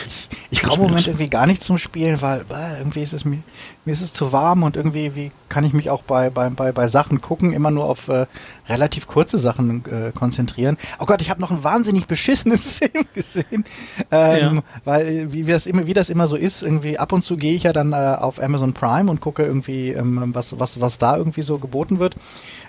Ich, 0.08 0.19
ich 0.50 0.62
komme 0.62 0.84
im 0.84 0.90
Moment 0.90 1.08
irgendwie 1.08 1.28
gar 1.28 1.48
nicht 1.48 1.64
zum 1.64 1.78
Spielen, 1.78 2.22
weil 2.22 2.42
äh, 2.52 2.80
irgendwie 2.80 3.02
ist 3.02 3.14
es 3.14 3.26
mir, 3.26 3.40
mir 3.86 3.92
ist 3.92 4.02
es 4.02 4.14
zu 4.14 4.32
warm 4.32 4.64
und 4.64 4.76
irgendwie 4.76 5.16
wie 5.16 5.32
kann 5.50 5.64
ich 5.64 5.74
mich 5.74 5.90
auch 5.90 6.04
bei, 6.04 6.30
bei, 6.30 6.50
bei, 6.50 6.72
bei 6.72 6.88
Sachen 6.88 7.22
gucken, 7.22 7.54
immer 7.54 7.72
nur 7.72 7.86
auf 7.86 8.08
äh, 8.08 8.28
relativ 8.68 9.08
kurze 9.08 9.38
Sachen 9.40 9.84
äh, 9.86 10.12
konzentrieren. 10.12 10.78
Oh 11.00 11.06
Gott, 11.06 11.22
ich 11.22 11.30
habe 11.30 11.42
noch 11.42 11.52
einen 11.52 11.64
wahnsinnig 11.64 12.06
beschissenen 12.06 12.58
Film 12.58 13.06
gesehen, 13.14 13.66
ähm, 14.12 14.56
ja. 14.56 14.62
weil 14.86 15.34
wie, 15.34 15.48
wie, 15.48 15.52
das 15.52 15.66
immer, 15.66 15.88
wie 15.88 15.94
das 15.94 16.10
immer 16.10 16.28
so 16.28 16.36
ist, 16.36 16.62
irgendwie 16.62 16.98
ab 16.98 17.12
und 17.12 17.26
zu 17.26 17.38
gehe 17.38 17.56
ich 17.56 17.64
ja 17.64 17.74
dann 17.74 17.94
äh, 17.94 17.96
auf 17.96 18.42
Amazon 18.42 18.74
Prime 18.74 19.10
und 19.10 19.22
gucke 19.22 19.44
irgendwie, 19.44 19.92
ähm, 19.92 20.32
was, 20.34 20.60
was, 20.60 20.80
was 20.82 20.98
da 20.98 21.18
irgendwie 21.18 21.42
so 21.42 21.58
geboten 21.58 22.00
wird. 22.00 22.16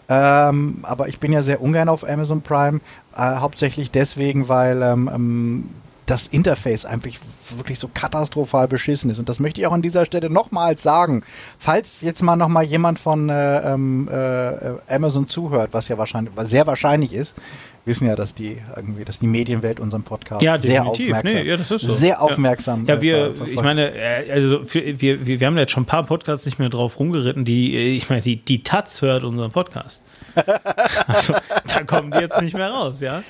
Ähm, 0.08 0.78
aber 0.82 1.08
ich 1.08 1.20
bin 1.20 1.32
ja 1.32 1.42
sehr 1.42 1.62
ungern 1.62 1.88
auf 1.88 2.08
Amazon 2.08 2.42
Prime, 2.42 2.80
äh, 3.16 3.36
hauptsächlich 3.36 3.92
deswegen, 3.92 4.48
weil 4.48 4.82
ähm, 4.82 5.11
ähm, 5.14 5.70
das 6.11 6.26
Interface 6.26 6.84
einfach 6.84 7.11
wirklich 7.56 7.78
so 7.78 7.88
katastrophal 7.92 8.66
beschissen 8.66 9.11
ist. 9.11 9.18
Und 9.18 9.28
das 9.28 9.38
möchte 9.38 9.61
ich 9.61 9.66
auch 9.66 9.72
an 9.72 9.82
dieser 9.82 10.04
Stelle 10.04 10.28
nochmals 10.28 10.82
sagen. 10.82 11.22
Falls 11.58 12.00
jetzt 12.00 12.22
mal 12.22 12.36
nochmal 12.36 12.64
jemand 12.64 12.98
von 12.98 13.28
äh, 13.28 13.72
ähm, 13.72 14.08
äh, 14.11 14.92
Amazon 14.92 15.28
zuhört, 15.28 15.70
was 15.72 15.88
ja 15.88 15.98
wahrscheinlich, 15.98 16.34
was 16.36 16.50
sehr 16.50 16.66
wahrscheinlich 16.66 17.12
ist, 17.12 17.36
wissen 17.84 18.08
ja, 18.08 18.16
dass 18.16 18.34
die 18.34 18.58
irgendwie, 18.76 19.04
dass 19.04 19.20
die 19.20 19.28
Medienwelt 19.28 19.78
unseren 19.78 20.02
Podcast 20.02 20.42
ja, 20.42 20.58
sehr 20.58 20.84
aufmerksam, 20.84 21.42
nee, 21.42 21.48
ja, 21.48 21.56
so. 21.56 21.78
sehr 21.78 22.20
aufmerksam. 22.20 22.86
Ja, 22.86 22.94
ja 22.96 23.00
wir, 23.00 23.34
ver 23.34 23.46
ich 23.46 23.62
meine, 23.62 23.94
äh, 23.94 24.32
also 24.32 24.62
wir, 24.72 25.00
wir, 25.00 25.40
wir 25.40 25.46
haben 25.46 25.58
jetzt 25.58 25.72
schon 25.72 25.84
ein 25.84 25.86
paar 25.86 26.04
Podcasts 26.04 26.44
nicht 26.44 26.58
mehr 26.58 26.70
drauf 26.70 26.98
rumgeritten. 26.98 27.44
Die, 27.44 27.74
äh, 27.74 27.96
ich 27.96 28.08
meine, 28.11 28.22
die, 28.22 28.36
die 28.36 28.64
Taz 28.64 29.00
hört 29.00 29.22
unseren 29.22 29.52
Podcast. 29.52 30.00
also 31.06 31.34
da 31.66 31.82
kommen 31.84 32.11
die 32.11 32.18
jetzt 32.18 32.40
nicht 32.42 32.56
mehr 32.56 32.70
raus, 32.70 33.00
ja. 33.00 33.22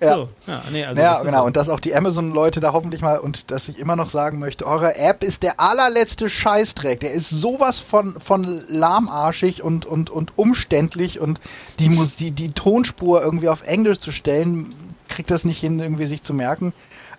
Ja, 0.00 0.14
so, 0.14 0.28
ja, 0.46 0.62
nee, 0.70 0.84
also 0.84 1.00
ja 1.00 1.22
genau. 1.22 1.40
So. 1.40 1.46
Und 1.46 1.56
dass 1.56 1.68
auch 1.68 1.80
die 1.80 1.94
Amazon-Leute 1.94 2.60
da 2.60 2.72
hoffentlich 2.72 3.00
mal 3.00 3.18
und 3.18 3.50
dass 3.50 3.68
ich 3.68 3.78
immer 3.78 3.96
noch 3.96 4.10
sagen 4.10 4.38
möchte, 4.38 4.66
eure 4.66 4.96
App 4.96 5.22
ist 5.22 5.42
der 5.42 5.58
allerletzte 5.58 6.28
Scheißdreck. 6.28 7.00
Der 7.00 7.12
ist 7.12 7.30
sowas 7.30 7.80
von, 7.80 8.20
von 8.20 8.62
lahmarschig 8.68 9.62
und, 9.62 9.86
und, 9.86 10.10
und 10.10 10.36
umständlich 10.36 11.18
und 11.18 11.40
die, 11.78 11.88
muss, 11.88 12.16
die, 12.16 12.30
die 12.30 12.52
Tonspur 12.52 13.22
irgendwie 13.22 13.48
auf 13.48 13.62
Englisch 13.62 13.98
zu 13.98 14.12
stellen, 14.12 14.74
kriegt 15.08 15.30
das 15.30 15.44
nicht 15.44 15.60
hin, 15.60 15.78
irgendwie 15.80 16.06
sich 16.06 16.22
zu 16.22 16.34
merken. 16.34 16.74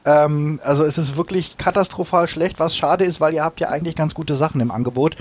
Ähm, 0.08 0.60
also 0.64 0.86
es 0.86 0.98
ist 0.98 1.18
wirklich 1.18 1.58
katastrophal 1.58 2.28
schlecht, 2.30 2.60
was 2.60 2.78
schade 2.78 3.04
ist, 3.04 3.20
weil 3.20 3.34
ihr 3.34 3.44
habt 3.44 3.60
ja 3.60 3.70
eigentlich 3.70 3.96
ganz 3.96 4.14
gute 4.14 4.36
Sachen 4.36 4.62
im 4.62 4.72
Angebot. 4.72 5.18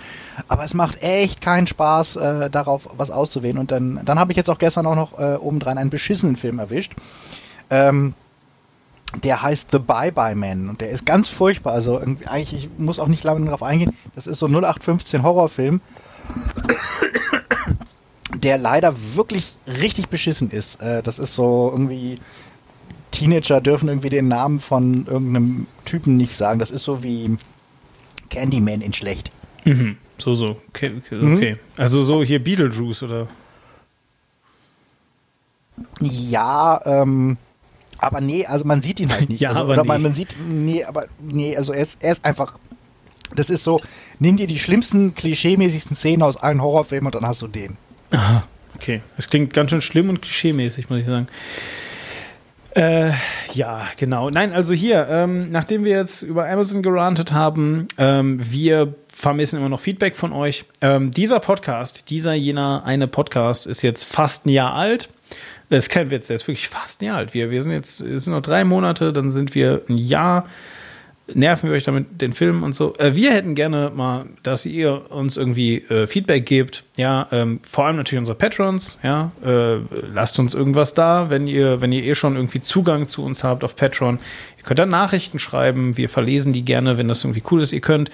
Aber 0.47 0.63
es 0.65 0.75
macht 0.75 1.03
echt 1.03 1.41
keinen 1.41 1.67
Spaß, 1.67 2.17
äh, 2.17 2.51
darauf 2.51 2.89
was 2.97 3.11
auszuwählen. 3.11 3.59
Und 3.59 3.73
dann, 3.73 4.01
dann 4.05 4.21
habe 4.21 4.31
ich 4.31 4.37
jetzt 4.37 4.49
auch 4.49 4.59
gestern 4.59 4.87
auch 4.87 4.95
noch 4.95 5.19
äh, 5.19 5.35
obendrein 5.35 5.79
einen 5.79 5.91
beschissenen 5.91 6.37
Film 6.37 6.61
erwischt. 6.61 6.93
Ähm, 7.71 8.15
der 9.23 9.43
heißt 9.43 9.71
The 9.71 9.79
Bye 9.79 10.13
Bye 10.13 10.35
Man 10.35 10.69
und 10.69 10.81
der 10.81 10.91
ist 10.91 11.07
ganz 11.07 11.29
furchtbar. 11.29 11.73
Also 11.73 11.99
eigentlich, 11.99 12.53
ich 12.53 12.69
muss 12.79 12.99
auch 12.99 13.09
nicht 13.09 13.25
lange 13.25 13.45
darauf 13.45 13.63
eingehen. 13.63 13.93
Das 14.15 14.27
ist 14.27 14.39
so 14.39 14.47
0815 14.47 15.23
Horrorfilm, 15.23 15.81
der 18.35 18.59
leider 18.59 18.95
wirklich 19.15 19.57
richtig 19.67 20.09
beschissen 20.09 20.51
ist. 20.51 20.81
Äh, 20.81 21.03
das 21.03 21.19
ist 21.19 21.35
so 21.35 21.71
irgendwie 21.73 22.17
Teenager 23.13 23.61
dürfen 23.61 23.89
irgendwie 23.89 24.11
den 24.11 24.29
Namen 24.29 24.61
von 24.61 25.07
irgendeinem 25.07 25.67
Typen 25.85 26.17
nicht 26.17 26.35
sagen. 26.37 26.59
Das 26.59 26.71
ist 26.71 26.85
so 26.85 27.03
wie 27.03 27.39
Candyman 28.29 28.83
in 28.83 28.93
schlecht. 28.93 29.31
Mhm. 29.65 29.97
So, 30.19 30.35
so. 30.35 30.53
Okay. 30.69 31.01
okay. 31.07 31.55
Mhm. 31.55 31.59
Also 31.77 32.05
so 32.05 32.23
hier 32.23 32.43
Beetlejuice 32.43 33.03
oder? 33.05 33.27
Ja, 36.01 36.81
ähm, 36.85 37.39
aber 37.99 38.21
nee, 38.21 38.47
also 38.47 38.65
man 38.65 38.83
sieht 38.83 39.01
ihn 39.01 39.13
halt 39.13 39.29
nicht. 39.29 39.41
ja, 39.41 39.51
also, 39.51 39.63
aber 39.63 39.73
oder 39.73 39.83
nee. 39.83 39.89
man, 39.89 40.03
man 40.03 40.15
sieht, 40.15 40.37
nee, 40.49 40.85
aber 40.85 41.07
nee, 41.21 41.57
also 41.57 41.73
er 41.73 41.83
ist, 41.83 42.03
er 42.03 42.13
ist 42.13 42.25
einfach, 42.25 42.59
das 43.35 43.51
ist 43.51 43.65
so, 43.65 43.79
nimm 44.19 44.37
dir 44.37 44.47
die 44.47 44.59
schlimmsten, 44.59 45.15
klischeemäßigsten 45.15 45.97
Szenen 45.97 46.23
aus 46.23 46.37
allen 46.37 46.63
Horrorfilmen 46.63 47.07
und 47.07 47.15
dann 47.15 47.27
hast 47.27 47.43
du 47.43 47.49
den. 47.49 47.77
Aha, 48.11 48.45
okay. 48.75 49.01
Das 49.17 49.29
klingt 49.29 49.53
ganz 49.53 49.71
schön 49.71 49.83
schlimm 49.83 50.09
und 50.09 50.23
klischeemäßig, 50.23 50.89
muss 50.91 51.01
ich 51.01 51.07
sagen. 51.07 51.29
Äh, 52.77 53.13
ja, 53.55 53.87
genau. 53.99 54.29
Nein, 54.29 54.53
also 54.53 54.75
hier, 54.75 55.09
ähm, 55.09 55.51
nachdem 55.51 55.85
wir 55.85 55.97
jetzt 55.97 56.21
über 56.21 56.47
Amazon 56.47 56.83
gerantet 56.83 57.33
haben, 57.33 57.89
ähm, 57.97 58.39
wir 58.43 58.95
vermissen 59.09 59.59
immer 59.59 59.71
noch 59.71 59.81
Feedback 59.81 60.15
von 60.15 60.35
euch. 60.35 60.67
Ähm, 60.83 61.11
dieser 61.11 61.41
Podcast, 61.41 62.11
dieser 62.11 62.35
jener 62.35 62.83
eine 62.85 63.09
Podcast 63.09 63.67
ist 63.67 63.81
jetzt 63.81 64.05
fast 64.05 64.45
ein 64.45 64.51
Jahr 64.51 64.75
alt. 64.75 65.09
Das 65.69 65.85
ist 65.85 65.91
kein 65.91 66.11
Witz, 66.11 66.29
der 66.29 66.37
ist 66.37 66.47
wirklich 66.47 66.69
fast 66.69 67.03
ein 67.03 67.07
Jahr 67.07 67.17
alt. 67.17 67.35
Wir, 67.35 67.51
wir 67.51 67.63
sind 67.63 67.73
jetzt, 67.73 68.01
es 68.01 68.25
sind 68.25 68.35
noch 68.35 68.43
drei 68.43 68.65
Monate, 68.65 69.13
dann 69.13 69.31
sind 69.31 69.55
wir 69.55 69.83
ein 69.89 69.99
Jahr. 69.99 70.47
Nerven 71.35 71.69
wir 71.69 71.77
euch 71.77 71.83
damit 71.83 72.21
den 72.21 72.33
Film 72.33 72.63
und 72.63 72.73
so. 72.73 72.95
Äh, 72.99 73.17
wir 73.17 73.33
hätten 73.33 73.57
gerne 73.57 73.91
mal, 73.93 74.27
dass 74.45 74.65
ihr 74.65 75.11
uns 75.11 75.37
irgendwie 75.37 75.79
äh, 75.79 76.07
Feedback 76.07 76.47
gebt. 76.47 76.85
Ja, 76.97 77.27
ähm, 77.33 77.59
vor 77.65 77.87
allem 77.87 77.97
natürlich 77.97 78.21
unsere 78.21 78.39
Patrons. 78.39 79.01
Ja, 79.03 79.33
äh, 79.45 79.79
lasst 80.15 80.39
uns 80.39 80.55
irgendwas 80.55 80.95
da, 80.95 81.29
wenn 81.29 81.49
ihr, 81.49 81.81
wenn 81.81 81.91
ihr 81.91 82.05
eh 82.05 82.15
schon 82.15 82.37
irgendwie 82.37 82.61
Zugang 82.61 83.09
zu 83.09 83.25
uns 83.25 83.43
habt 83.43 83.65
auf 83.65 83.75
Patreon. 83.75 84.21
Ihr 84.59 84.63
könnt 84.63 84.79
dann 84.79 84.91
Nachrichten 84.91 85.41
schreiben. 85.41 85.97
Wir 85.97 86.09
verlesen 86.09 86.53
die 86.53 86.65
gerne, 86.65 86.97
wenn 86.97 87.09
das 87.09 87.25
irgendwie 87.25 87.43
cool 87.51 87.61
ist. 87.61 87.73
Ihr 87.73 87.81
könnt 87.81 88.13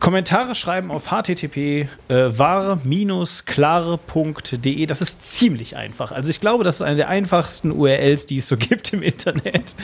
Kommentare 0.00 0.54
schreiben 0.54 0.90
auf 0.90 1.10
http 1.10 1.56
äh, 1.56 1.88
war-klare.de. 2.08 2.86
Das 4.86 5.02
ist 5.02 5.22
ziemlich 5.22 5.76
einfach. 5.76 6.12
Also 6.12 6.30
ich 6.30 6.40
glaube, 6.40 6.64
das 6.64 6.76
ist 6.76 6.82
eine 6.82 6.96
der 6.96 7.08
einfachsten 7.08 7.72
URLs, 7.72 8.26
die 8.26 8.38
es 8.38 8.48
so 8.48 8.56
gibt 8.58 8.92
im 8.92 9.02
Internet. 9.02 9.74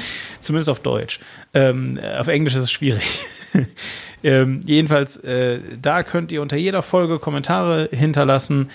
Zumindest 0.40 0.70
auf 0.70 0.80
Deutsch. 0.80 1.20
Ähm, 1.52 1.98
auf 2.18 2.28
Englisch 2.28 2.54
ist 2.54 2.62
es 2.62 2.72
schwierig. 2.72 3.20
ähm, 4.22 4.60
jedenfalls, 4.64 5.16
äh, 5.18 5.60
da 5.80 6.02
könnt 6.02 6.32
ihr 6.32 6.42
unter 6.42 6.56
jeder 6.56 6.82
Folge 6.82 7.18
Kommentare 7.18 7.88
hinterlassen. 7.92 8.70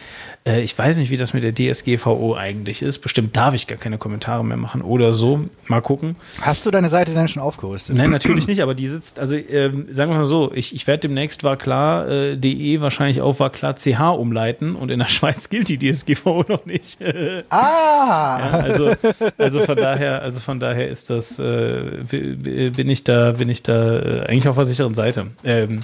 Äh, 0.45 0.61
ich 0.61 0.77
weiß 0.77 0.97
nicht, 0.97 1.09
wie 1.11 1.17
das 1.17 1.33
mit 1.33 1.43
der 1.43 1.53
DSGVO 1.53 2.35
eigentlich 2.35 2.81
ist. 2.81 2.99
Bestimmt 2.99 3.35
darf 3.35 3.53
ich 3.53 3.67
gar 3.67 3.77
keine 3.77 3.97
Kommentare 3.97 4.43
mehr 4.43 4.57
machen 4.57 4.81
oder 4.81 5.13
so. 5.13 5.47
Mal 5.67 5.81
gucken. 5.81 6.15
Hast 6.41 6.65
du 6.65 6.71
deine 6.71 6.89
Seite 6.89 7.13
denn 7.13 7.27
schon 7.27 7.41
aufgerüstet? 7.41 7.95
Nein, 7.95 8.09
natürlich 8.09 8.47
nicht, 8.47 8.61
aber 8.61 8.75
die 8.75 8.87
sitzt, 8.87 9.19
also 9.19 9.35
ähm, 9.35 9.87
sagen 9.91 10.11
wir 10.11 10.17
mal 10.17 10.25
so, 10.25 10.51
ich, 10.53 10.73
ich 10.73 10.87
werde 10.87 11.01
demnächst 11.01 11.43
war 11.43 11.57
klar 11.57 12.07
äh, 12.07 12.37
de 12.37 12.81
wahrscheinlich 12.81 13.21
auf 13.21 13.39
war 13.39 13.49
klar 13.49 13.75
ch 13.75 13.87
umleiten 13.99 14.75
und 14.75 14.91
in 14.91 14.99
der 14.99 15.07
Schweiz 15.09 15.49
gilt 15.49 15.69
die 15.69 15.77
DSGVO 15.77 16.43
noch 16.47 16.65
nicht. 16.65 16.99
ah! 17.49 18.39
Ja, 18.39 18.59
also, 18.59 18.93
also 19.37 19.59
von 19.59 19.75
daher, 19.75 20.21
also 20.21 20.39
von 20.39 20.59
daher 20.59 20.87
ist 20.89 21.09
das, 21.09 21.39
äh, 21.39 22.03
bin 22.09 22.89
ich 22.89 23.03
da, 23.03 23.31
bin 23.31 23.49
ich 23.49 23.63
da 23.63 23.99
äh, 23.99 24.25
eigentlich 24.27 24.47
auf 24.47 24.55
der 24.55 24.65
sicheren 24.65 24.93
Seite. 24.93 25.27
Ähm, 25.43 25.79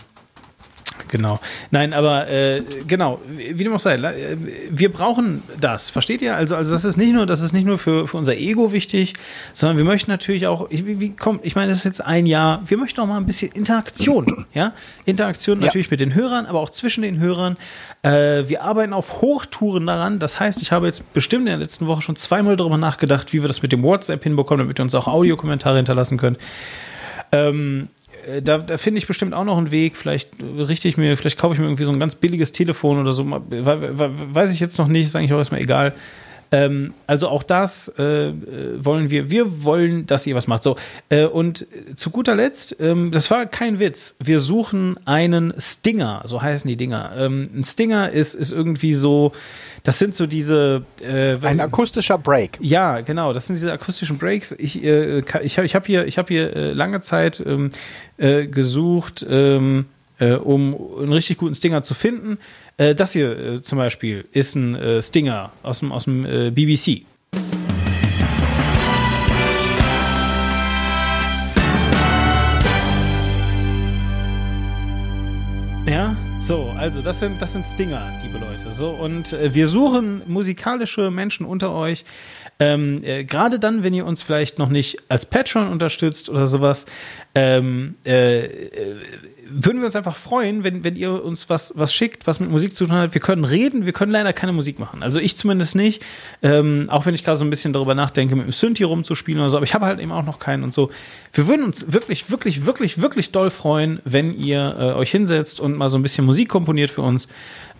Genau. 1.10 1.39
Nein, 1.72 1.93
aber 1.93 2.30
äh, 2.30 2.64
genau, 2.88 3.22
wie 3.28 3.64
dem 3.64 3.74
auch 3.74 3.80
sei, 3.80 3.95
äh, 3.95 4.38
wir 4.70 4.91
brauchen 4.91 5.43
das, 5.60 5.89
versteht 5.89 6.22
ihr? 6.22 6.36
Also, 6.36 6.56
also 6.56 6.74
das 6.74 6.84
ist 6.84 6.97
nicht 6.97 7.14
nur, 7.14 7.26
das 7.26 7.41
ist 7.41 7.53
nicht 7.53 7.66
nur 7.66 7.78
für, 7.78 8.08
für 8.08 8.18
unser 8.18 8.36
Ego 8.36 8.72
wichtig, 8.72 9.14
sondern 9.53 9.78
wir 9.78 9.86
möchten 9.86 10.12
natürlich 10.12 10.47
auch, 10.47 10.70
wie, 10.70 10.99
wie 10.99 11.16
kommt, 11.16 11.45
ich 11.45 11.56
meine, 11.56 11.70
das 11.70 11.80
ist 11.80 11.86
jetzt 11.86 12.06
ein 12.06 12.26
Jahr, 12.26 12.62
wir 12.66 12.78
möchten 12.78 12.99
auch 13.01 13.08
mal 13.08 13.18
ein 13.18 13.26
bisschen 13.26 13.51
Interaktion, 13.51 14.45
ja? 14.53 14.74
Interaktion 15.06 15.60
ja. 15.60 15.66
natürlich 15.66 15.91
mit 15.91 15.99
den 15.99 16.16
Hörern, 16.16 16.45
aber 16.45 16.60
auch 16.60 16.70
zwischen 16.70 17.03
den 17.03 17.20
Hörern. 17.20 17.58
Äh, 18.01 18.47
wir 18.47 18.64
arbeiten 18.64 18.93
auf 18.93 19.22
Hochtouren 19.22 19.86
daran. 19.88 20.20
Das 20.20 20.39
heißt, 20.39 20.62
ich 20.62 20.72
habe 20.72 20.88
jetzt 20.88 21.14
bestimmt 21.14 21.43
in 21.43 21.51
der 21.51 21.58
letzten 21.58 21.88
Woche 21.88 22.01
schon 22.01 22.16
zweimal 22.16 22.56
darüber 22.56 22.78
nachgedacht, 22.78 23.34
wie 23.34 23.41
wir 23.41 23.47
das 23.47 23.62
mit 23.62 23.72
dem 23.72 23.84
WhatsApp 23.84 24.24
hinbekommen, 24.24 24.66
damit 24.66 24.80
ihr 24.80 24.84
uns 24.84 24.95
auch 24.95 25.08
Audiokommentare 25.08 25.78
hinterlassen 25.78 26.18
könnt. 26.18 26.38
Ähm, 27.32 27.89
äh, 27.89 27.95
da, 28.41 28.57
da 28.57 28.78
finde 28.78 28.99
ich 28.99 29.07
bestimmt 29.07 29.34
auch 29.34 29.43
noch 29.43 29.57
einen 29.57 29.71
Weg. 29.71 29.95
Vielleicht 29.95 30.30
richte 30.41 30.88
ich 30.88 30.97
mir, 30.97 31.17
vielleicht 31.17 31.38
kaufe 31.38 31.53
ich 31.53 31.59
mir 31.59 31.65
irgendwie 31.65 31.84
so 31.84 31.91
ein 31.91 31.99
ganz 31.99 32.15
billiges 32.15 32.51
Telefon 32.51 32.99
oder 32.99 33.13
so. 33.13 33.26
Weiß 33.26 34.51
ich 34.51 34.59
jetzt 34.59 34.78
noch 34.78 34.88
nicht, 34.88 35.07
ist 35.07 35.15
eigentlich 35.15 35.34
auch 35.34 35.38
erstmal 35.38 35.61
egal. 35.61 35.93
Ähm, 36.51 36.93
also 37.07 37.28
auch 37.30 37.43
das 37.43 37.88
äh, 37.97 38.32
wollen 38.78 39.09
wir. 39.09 39.30
Wir 39.30 39.63
wollen, 39.63 40.05
dass 40.05 40.28
ihr 40.28 40.36
was 40.36 40.47
macht. 40.47 40.63
So, 40.63 40.76
äh, 41.09 41.26
und 41.26 41.65
zu 41.95 42.09
guter 42.11 42.36
Letzt, 42.36 42.78
ähm, 42.80 43.11
das 43.11 43.32
war 43.32 43.45
kein 43.45 43.80
Witz. 43.80 44.15
Wir 44.19 44.39
suchen 44.39 44.97
einen 45.05 45.53
Stinger, 45.57 46.21
so 46.26 46.41
heißen 46.41 46.67
die 46.67 46.78
Dinger. 46.78 47.13
Ähm, 47.17 47.49
ein 47.55 47.63
Stinger 47.65 48.11
ist, 48.11 48.36
ist 48.36 48.51
irgendwie 48.51 48.93
so, 48.93 49.32
das 49.86 49.99
sind 49.99 50.15
so 50.15 50.26
diese. 50.26 50.84
Äh, 50.99 51.38
Ein 51.43 51.59
akustischer 51.59 52.17
Break. 52.17 52.57
Ja, 52.59 53.01
genau. 53.01 53.34
Das 53.34 53.45
sind 53.45 53.55
diese 53.55 53.71
akustischen 53.71 54.17
Breaks. 54.17 54.51
Ich, 54.57 54.84
äh, 54.84 55.19
ich, 55.43 55.57
ich 55.59 55.76
habe 55.76 55.86
hier, 55.86 56.05
ich 56.07 56.17
hab 56.17 56.28
hier 56.28 56.55
äh, 56.55 56.73
lange 56.73 57.01
Zeit 57.01 57.41
ähm, 57.45 57.69
äh, 58.18 58.47
gesucht, 58.47 59.26
ähm, 59.28 59.86
äh, 60.20 60.34
um 60.34 60.76
einen 60.99 61.13
richtig 61.13 61.38
guten 61.38 61.55
Stinger 61.55 61.84
zu 61.84 61.93
finden. 61.93 62.38
Äh, 62.78 62.95
das 62.95 63.13
hier 63.13 63.61
zum 63.61 63.78
Beispiel 63.78 64.26
ist 64.32 64.55
ein 64.55 65.01
Stinger 65.01 65.51
aus 65.63 65.80
dem, 65.80 65.91
aus 65.91 66.05
dem 66.05 66.24
BBC. 66.53 67.03
Ja, 75.88 76.16
so, 76.39 76.74
also 76.78 77.01
das 77.01 77.20
sind, 77.20 77.39
das 77.39 77.53
sind 77.53 77.63
Stinger, 77.66 78.11
liebe 78.24 78.39
Leute. 78.39 78.72
So, 78.72 78.89
und 78.89 79.34
äh, 79.34 79.53
wir 79.53 79.68
suchen 79.68 80.24
musikalische 80.26 81.11
Menschen 81.11 81.45
unter 81.45 81.72
euch. 81.74 82.05
Ähm, 82.60 83.03
äh, 83.03 83.24
Gerade 83.26 83.60
dann, 83.60 83.84
wenn 83.84 83.93
ihr 83.93 84.06
uns 84.06 84.22
vielleicht 84.22 84.60
noch 84.60 84.70
nicht 84.70 84.97
als 85.10 85.26
Patreon 85.26 85.68
unterstützt 85.68 86.30
oder 86.30 86.47
sowas, 86.47 86.86
ähm, 87.34 87.95
äh, 88.06 88.45
äh 88.45 88.95
würden 89.47 89.80
wir 89.80 89.86
uns 89.86 89.95
einfach 89.95 90.16
freuen, 90.16 90.64
wenn, 90.64 90.84
wenn 90.84 90.95
ihr 90.95 91.24
uns 91.24 91.49
was, 91.49 91.74
was 91.76 91.93
schickt, 91.93 92.26
was 92.26 92.39
mit 92.39 92.49
Musik 92.49 92.74
zu 92.74 92.88
tun 92.88 92.95
hat. 92.95 93.14
Wir 93.14 93.22
können 93.22 93.45
reden, 93.45 93.86
wir 93.86 93.93
können 93.93 94.12
leider 94.12 94.34
keine 94.34 94.53
Musik 94.53 94.80
machen. 94.80 95.03
Also 95.03 95.20
ich 95.20 95.38
zumindest 95.38 95.76
nicht. 95.76 96.01
Ähm, 96.41 96.88
auch 96.89 97.06
wenn 97.06 97.14
ich 97.14 97.24
gerade 97.24 97.38
so 97.38 97.45
ein 97.45 97.51
bisschen 97.51 97.72
darüber 97.72 97.93
nachdenke, 97.93 98.36
mit 98.36 98.45
dem 98.45 98.51
Synthi 98.51 98.84
rumzuspielen 98.84 99.39
oder 99.39 99.49
so, 99.49 99.58
aber 99.58 99.66
ich 99.66 99.74
habe 99.74 99.86
halt 99.86 99.99
eben 99.99 100.12
auch 100.12 100.26
noch 100.26 100.39
keinen 100.39 100.64
und 100.64 100.74
so. 100.74 100.89
Wir 101.32 101.47
würden 101.47 101.64
uns 101.64 101.91
wirklich, 101.93 102.32
wirklich, 102.32 102.66
wirklich, 102.66 103.01
wirklich 103.01 103.32
doll 103.32 103.51
freuen, 103.51 103.99
wenn 104.03 104.36
ihr 104.36 104.76
äh, 104.80 104.84
euch 104.93 105.12
hinsetzt 105.12 105.60
und 105.60 105.78
mal 105.78 105.89
so 105.89 105.97
ein 105.97 106.03
bisschen 106.03 106.26
Musik 106.26 106.49
komponiert 106.49 106.89
für 106.89 107.03
uns, 107.03 107.28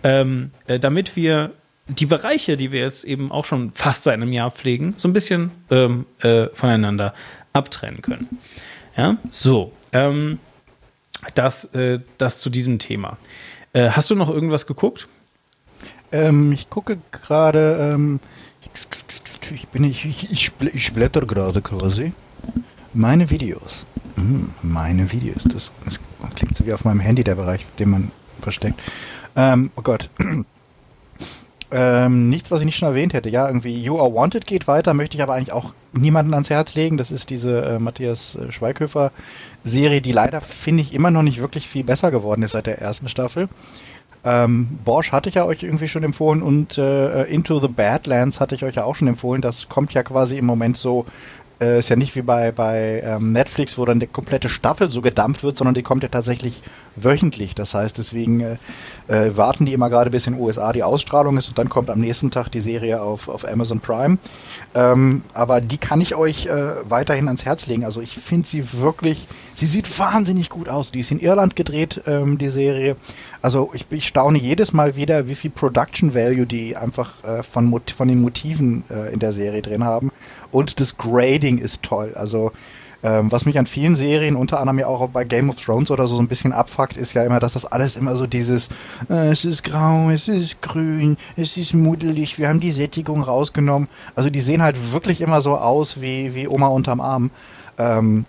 ähm, 0.04 0.50
äh, 0.66 0.78
damit 0.78 1.16
wir 1.16 1.50
die 1.88 2.06
Bereiche, 2.06 2.56
die 2.56 2.72
wir 2.72 2.80
jetzt 2.80 3.04
eben 3.04 3.30
auch 3.30 3.44
schon 3.44 3.72
fast 3.72 4.04
seit 4.04 4.14
einem 4.14 4.32
Jahr 4.32 4.50
pflegen, 4.50 4.94
so 4.96 5.08
ein 5.08 5.12
bisschen 5.12 5.50
ähm, 5.70 6.06
äh, 6.20 6.46
voneinander 6.52 7.14
abtrennen 7.52 8.02
können. 8.02 8.28
Ja, 8.96 9.16
so. 9.30 9.72
Ähm, 9.92 10.38
das, 11.34 11.64
äh, 11.74 12.00
das 12.18 12.40
zu 12.40 12.50
diesem 12.50 12.78
Thema. 12.78 13.18
Äh, 13.72 13.90
hast 13.90 14.10
du 14.10 14.14
noch 14.14 14.28
irgendwas 14.28 14.66
geguckt? 14.66 15.08
Ähm, 16.12 16.52
ich 16.52 16.70
gucke 16.70 16.98
gerade, 17.10 17.92
ähm, 17.94 18.20
ich 19.54 19.68
bin 19.68 19.84
ich, 19.84 20.04
ich, 20.04 20.52
ich, 20.72 20.92
blätter 20.92 21.24
gerade 21.24 21.62
quasi. 21.62 22.12
Meine 22.92 23.30
Videos. 23.30 23.86
Hm, 24.16 24.52
meine 24.62 25.12
Videos. 25.12 25.44
Das, 25.44 25.72
das, 25.84 26.00
klingt 26.34 26.56
so 26.56 26.66
wie 26.66 26.72
auf 26.72 26.84
meinem 26.84 27.00
Handy 27.00 27.22
der 27.22 27.34
Bereich, 27.34 27.64
den 27.78 27.90
man 27.90 28.10
versteckt. 28.40 28.80
Ähm, 29.36 29.70
oh 29.76 29.82
Gott. 29.82 30.10
Ähm, 31.72 32.28
nichts, 32.28 32.50
was 32.52 32.60
ich 32.60 32.66
nicht 32.66 32.76
schon 32.76 32.88
erwähnt 32.88 33.12
hätte. 33.12 33.28
Ja, 33.28 33.48
irgendwie 33.48 33.76
You 33.76 33.98
Are 33.98 34.14
Wanted 34.14 34.46
geht 34.46 34.68
weiter, 34.68 34.94
möchte 34.94 35.16
ich 35.16 35.22
aber 35.22 35.34
eigentlich 35.34 35.52
auch 35.52 35.74
niemanden 35.92 36.32
ans 36.32 36.50
Herz 36.50 36.74
legen. 36.74 36.96
Das 36.96 37.10
ist 37.10 37.28
diese 37.28 37.60
äh, 37.62 37.78
Matthias 37.80 38.36
äh, 38.36 38.52
Schweighöfer 38.52 39.10
Serie, 39.64 40.00
die 40.00 40.12
leider, 40.12 40.40
finde 40.40 40.82
ich, 40.82 40.94
immer 40.94 41.10
noch 41.10 41.22
nicht 41.22 41.40
wirklich 41.40 41.68
viel 41.68 41.82
besser 41.82 42.12
geworden 42.12 42.42
ist 42.42 42.52
seit 42.52 42.66
der 42.66 42.80
ersten 42.80 43.08
Staffel. 43.08 43.48
Ähm, 44.24 44.78
Bosch 44.84 45.12
hatte 45.12 45.28
ich 45.28 45.36
ja 45.36 45.44
euch 45.44 45.62
irgendwie 45.62 45.88
schon 45.88 46.02
empfohlen 46.02 46.42
und 46.42 46.78
äh, 46.78 47.24
Into 47.24 47.60
the 47.60 47.68
Badlands 47.68 48.40
hatte 48.40 48.54
ich 48.54 48.64
euch 48.64 48.76
ja 48.76 48.84
auch 48.84 48.94
schon 48.94 49.08
empfohlen. 49.08 49.42
Das 49.42 49.68
kommt 49.68 49.92
ja 49.92 50.02
quasi 50.02 50.36
im 50.36 50.46
Moment 50.46 50.76
so 50.76 51.06
äh, 51.60 51.78
ist 51.78 51.88
ja 51.88 51.96
nicht 51.96 52.14
wie 52.16 52.22
bei, 52.22 52.52
bei 52.52 53.02
ähm, 53.04 53.32
Netflix, 53.32 53.78
wo 53.78 53.84
dann 53.84 54.00
die 54.00 54.06
komplette 54.06 54.48
Staffel 54.48 54.90
so 54.90 55.00
gedampft 55.00 55.42
wird, 55.42 55.58
sondern 55.58 55.74
die 55.74 55.82
kommt 55.82 56.02
ja 56.02 56.08
tatsächlich 56.08 56.62
wöchentlich. 56.96 57.54
Das 57.54 57.74
heißt, 57.74 57.98
deswegen 57.98 58.40
äh, 58.40 58.56
äh, 59.08 59.36
warten 59.36 59.66
die 59.66 59.72
immer 59.72 59.90
gerade 59.90 60.10
bis 60.10 60.26
in 60.26 60.34
den 60.34 60.42
USA 60.42 60.72
die 60.72 60.82
Ausstrahlung 60.82 61.36
ist 61.36 61.48
und 61.48 61.58
dann 61.58 61.68
kommt 61.68 61.90
am 61.90 62.00
nächsten 62.00 62.30
Tag 62.30 62.50
die 62.50 62.60
Serie 62.60 63.00
auf, 63.00 63.28
auf 63.28 63.46
Amazon 63.46 63.80
Prime. 63.80 64.18
Ähm, 64.76 65.22
aber 65.32 65.62
die 65.62 65.78
kann 65.78 66.02
ich 66.02 66.16
euch 66.16 66.46
äh, 66.46 66.90
weiterhin 66.90 67.28
ans 67.28 67.46
Herz 67.46 67.66
legen. 67.66 67.86
Also 67.86 68.02
ich 68.02 68.10
finde 68.10 68.46
sie 68.46 68.74
wirklich, 68.74 69.26
sie 69.54 69.64
sieht 69.64 69.98
wahnsinnig 69.98 70.50
gut 70.50 70.68
aus. 70.68 70.92
Die 70.92 71.00
ist 71.00 71.10
in 71.10 71.18
Irland 71.18 71.56
gedreht, 71.56 72.02
ähm, 72.06 72.36
die 72.36 72.50
Serie. 72.50 72.96
Also 73.40 73.70
ich, 73.72 73.86
ich 73.88 74.06
staune 74.06 74.38
jedes 74.38 74.74
Mal 74.74 74.94
wieder, 74.94 75.28
wie 75.28 75.34
viel 75.34 75.50
Production 75.50 76.14
Value 76.14 76.44
die 76.44 76.76
einfach 76.76 77.24
äh, 77.24 77.42
von, 77.42 77.80
von 77.96 78.08
den 78.08 78.20
Motiven 78.20 78.84
äh, 78.90 79.14
in 79.14 79.18
der 79.18 79.32
Serie 79.32 79.62
drin 79.62 79.82
haben. 79.82 80.12
Und 80.50 80.78
das 80.78 80.98
Grading 80.98 81.56
ist 81.56 81.82
toll. 81.82 82.12
Also 82.14 82.52
ähm, 83.06 83.30
was 83.30 83.46
mich 83.46 83.56
an 83.56 83.66
vielen 83.66 83.94
Serien, 83.94 84.34
unter 84.34 84.58
anderem 84.58 84.80
ja 84.80 84.88
auch 84.88 85.08
bei 85.10 85.22
Game 85.22 85.48
of 85.48 85.64
Thrones 85.64 85.92
oder 85.92 86.08
so, 86.08 86.16
so 86.16 86.22
ein 86.22 86.26
bisschen 86.26 86.52
abfuckt, 86.52 86.96
ist 86.96 87.12
ja 87.12 87.22
immer, 87.22 87.38
dass 87.38 87.52
das 87.52 87.64
alles 87.64 87.94
immer 87.94 88.16
so 88.16 88.26
dieses, 88.26 88.68
äh, 89.08 89.28
es 89.28 89.44
ist 89.44 89.62
grau, 89.62 90.10
es 90.10 90.26
ist 90.26 90.60
grün, 90.60 91.16
es 91.36 91.56
ist 91.56 91.72
muddelig, 91.72 92.36
wir 92.40 92.48
haben 92.48 92.58
die 92.58 92.72
Sättigung 92.72 93.22
rausgenommen. 93.22 93.88
Also 94.16 94.28
die 94.28 94.40
sehen 94.40 94.60
halt 94.60 94.92
wirklich 94.92 95.20
immer 95.20 95.40
so 95.40 95.56
aus 95.56 96.00
wie, 96.00 96.34
wie 96.34 96.48
Oma 96.48 96.66
unterm 96.66 97.00
Arm. 97.00 97.30
Ähm, 97.78 98.24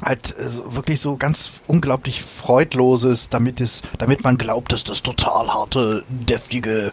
halt 0.00 0.36
äh, 0.38 0.74
wirklich 0.76 1.00
so 1.00 1.16
ganz 1.16 1.54
unglaublich 1.66 2.22
freudloses, 2.22 3.30
damit 3.30 3.60
es, 3.60 3.82
damit 3.98 4.22
man 4.22 4.38
glaubt, 4.38 4.72
dass 4.72 4.84
das 4.84 5.02
total 5.02 5.52
harte, 5.52 6.04
deftige 6.08 6.92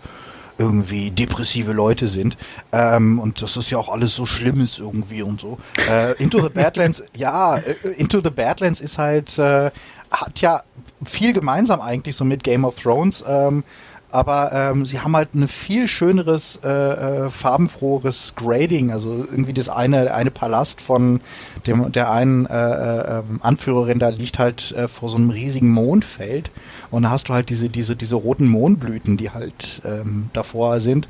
irgendwie 0.62 1.10
depressive 1.10 1.74
Leute 1.74 2.08
sind. 2.08 2.38
Ähm, 2.72 3.20
und 3.20 3.42
das 3.42 3.58
ist 3.58 3.72
ja 3.72 3.78
auch 3.80 3.90
alles 3.90 4.16
so 4.16 4.26
schlimm 4.26 4.62
ist 4.62 4.80
irgendwie 4.80 5.24
und 5.24 5.42
so. 5.42 5.58
Äh, 5.90 6.14
Into 6.22 6.42
the 6.42 6.50
Badlands, 6.54 7.04
ja, 7.16 7.58
äh, 7.58 7.74
Into 7.98 8.22
the 8.22 8.30
Badlands 8.30 8.80
ist 8.80 8.98
halt, 8.98 9.38
äh, 9.40 9.72
hat 10.12 10.42
ja 10.42 10.62
viel 11.04 11.34
gemeinsam 11.34 11.82
eigentlich 11.82 12.16
so 12.16 12.26
mit 12.26 12.44
Game 12.44 12.64
of 12.64 12.76
Thrones. 12.80 13.24
Ähm, 13.28 13.64
aber 14.12 14.52
ähm, 14.52 14.86
sie 14.86 15.00
haben 15.00 15.16
halt 15.16 15.34
ein 15.34 15.48
viel 15.48 15.88
schöneres, 15.88 16.60
äh, 16.64 16.68
äh, 16.68 17.30
farbenfroheres 17.30 18.34
Grading. 18.36 18.92
Also 18.92 19.26
irgendwie 19.32 19.54
das 19.54 19.70
eine, 19.70 20.14
eine 20.14 20.32
Palast 20.32 20.82
von 20.82 21.22
dem, 21.66 21.92
der 21.94 22.12
einen 22.12 22.46
äh, 22.46 22.52
äh, 22.54 23.20
ähm, 23.20 23.40
Anführerin 23.42 24.00
da 24.00 24.10
liegt 24.10 24.38
halt 24.38 24.76
vor 24.94 25.10
so 25.10 25.16
einem 25.16 25.30
riesigen 25.30 25.70
Mondfeld. 25.70 26.52
Und 26.92 27.04
da 27.04 27.10
hast 27.10 27.30
du 27.30 27.34
halt 27.34 27.50
diese, 27.50 27.70
diese, 27.70 27.96
diese 27.96 28.16
roten 28.16 28.48
Mohnblüten, 28.48 29.18
die 29.18 29.32
halt 29.32 29.82
ähm, 29.86 30.30
davor 30.34 30.82
sind. 30.82 31.08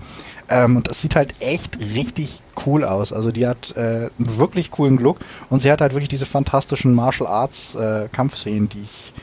Ähm, 0.47 0.77
und 0.77 0.89
das 0.89 1.01
sieht 1.01 1.15
halt 1.15 1.34
echt 1.39 1.79
richtig 1.79 2.41
cool 2.65 2.84
aus. 2.84 3.11
Also 3.11 3.32
die 3.32 3.47
hat 3.47 3.75
äh, 3.75 4.09
einen 4.17 4.38
wirklich 4.38 4.71
coolen 4.71 4.97
Look 4.97 5.19
und 5.49 5.61
sie 5.61 5.71
hat 5.71 5.82
halt 5.82 5.93
wirklich 5.93 6.09
diese 6.09 6.25
fantastischen 6.25 6.93
Martial 6.93 7.27
Arts 7.27 7.75
äh, 7.75 8.07
Kampfszenen, 8.11 8.69
die 8.69 8.84
ich 8.84 9.13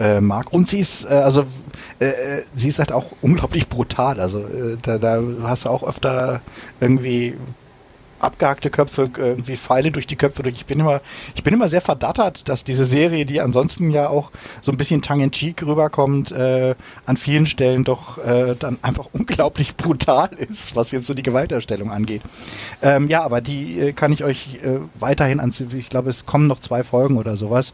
äh, 0.00 0.20
mag. 0.20 0.52
Und 0.52 0.68
sie 0.68 0.80
ist, 0.80 1.04
äh, 1.04 1.14
also 1.14 1.44
äh, 1.98 2.06
äh, 2.06 2.42
sie 2.54 2.68
ist 2.68 2.78
halt 2.78 2.92
auch 2.92 3.12
unglaublich 3.20 3.68
brutal. 3.68 4.20
Also 4.20 4.40
äh, 4.40 4.76
da, 4.82 4.98
da 4.98 5.22
hast 5.42 5.66
du 5.66 5.68
auch 5.68 5.82
öfter 5.82 6.40
irgendwie 6.80 7.34
abgehackte 8.20 8.70
Köpfe, 8.70 9.08
irgendwie 9.16 9.56
Pfeile 9.56 9.90
durch 9.90 10.06
die 10.06 10.16
Köpfe 10.16 10.42
durch. 10.42 10.56
Ich 10.56 10.66
bin 10.66 10.80
immer, 10.80 11.00
ich 11.34 11.42
bin 11.42 11.54
immer 11.54 11.68
sehr 11.68 11.80
verdattert, 11.80 12.48
dass 12.48 12.64
diese 12.64 12.84
Serie, 12.84 13.24
die 13.24 13.40
ansonsten 13.40 13.90
ja 13.90 14.08
auch 14.08 14.30
so 14.62 14.72
ein 14.72 14.78
bisschen 14.78 15.02
tongue-in-cheek 15.02 15.62
rüberkommt, 15.64 16.32
äh, 16.32 16.74
an 17.04 17.16
vielen 17.16 17.46
Stellen 17.46 17.84
doch 17.84 18.18
äh, 18.18 18.54
dann 18.58 18.78
einfach 18.82 19.08
unglaublich 19.12 19.76
brutal 19.76 20.30
ist, 20.36 20.76
was 20.76 20.92
jetzt 20.92 21.06
so 21.06 21.14
die 21.14 21.22
Gewalterstellung 21.22 21.90
angeht. 21.90 22.22
Ähm, 22.82 23.08
ja, 23.08 23.22
aber 23.22 23.40
die 23.40 23.78
äh, 23.78 23.92
kann 23.92 24.12
ich 24.12 24.24
euch 24.24 24.60
äh, 24.62 24.80
weiterhin 24.98 25.40
ans, 25.40 25.60
ich 25.60 25.88
glaube, 25.88 26.10
es 26.10 26.26
kommen 26.26 26.46
noch 26.46 26.60
zwei 26.60 26.82
Folgen 26.82 27.18
oder 27.18 27.36
sowas, 27.36 27.72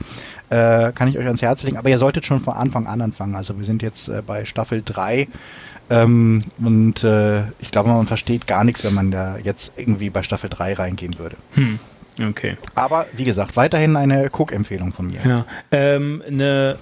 äh, 0.50 0.92
kann 0.92 1.08
ich 1.08 1.18
euch 1.18 1.26
ans 1.26 1.42
Herz 1.42 1.62
legen. 1.62 1.76
Aber 1.76 1.88
ihr 1.88 1.98
solltet 1.98 2.26
schon 2.26 2.40
von 2.40 2.54
Anfang 2.54 2.86
an 2.86 3.00
anfangen. 3.00 3.34
Also 3.34 3.56
wir 3.58 3.64
sind 3.64 3.82
jetzt 3.82 4.08
äh, 4.08 4.22
bei 4.24 4.44
Staffel 4.44 4.82
3 4.84 5.28
ähm, 5.90 6.44
und 6.58 7.04
äh, 7.04 7.42
ich 7.60 7.70
glaube, 7.70 7.90
man 7.90 8.06
versteht 8.06 8.46
gar 8.46 8.64
nichts, 8.64 8.84
wenn 8.84 8.94
man 8.94 9.10
da 9.10 9.36
jetzt 9.42 9.74
irgendwie 9.76 10.10
bei 10.10 10.22
Staffel 10.22 10.50
3 10.50 10.74
reingehen 10.74 11.18
würde. 11.18 11.36
Hm. 11.54 11.78
Okay. 12.20 12.56
Aber 12.74 13.06
wie 13.14 13.24
gesagt, 13.24 13.56
weiterhin 13.56 13.96
eine 13.96 14.28
Cook-Empfehlung 14.32 14.92
von 14.92 15.06
mir. 15.06 15.20
Ja. 15.24 15.46
Ähm, 15.70 16.22
eine 16.26 16.78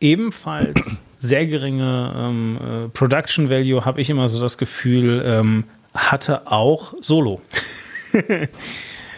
ebenfalls 0.00 1.02
sehr 1.18 1.46
geringe 1.46 2.12
ähm, 2.16 2.58
äh, 2.60 2.88
Production 2.88 3.48
Value, 3.48 3.84
habe 3.84 4.00
ich 4.00 4.10
immer 4.10 4.28
so 4.28 4.40
das 4.40 4.58
Gefühl, 4.58 5.22
ähm, 5.24 5.64
hatte 5.94 6.50
auch 6.50 6.94
Solo. 7.00 7.40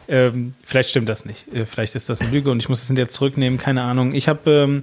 ähm, 0.08 0.54
vielleicht 0.62 0.90
stimmt 0.90 1.08
das 1.08 1.24
nicht. 1.24 1.52
Äh, 1.52 1.66
vielleicht 1.66 1.94
ist 1.94 2.08
das 2.08 2.20
eine 2.20 2.30
Lüge 2.30 2.50
und 2.50 2.60
ich 2.60 2.68
muss 2.68 2.82
es 2.82 2.86
hinterher 2.86 3.08
zurücknehmen. 3.08 3.58
Keine 3.58 3.82
Ahnung. 3.82 4.14
Ich 4.14 4.28
habe 4.28 4.50
ähm, 4.50 4.82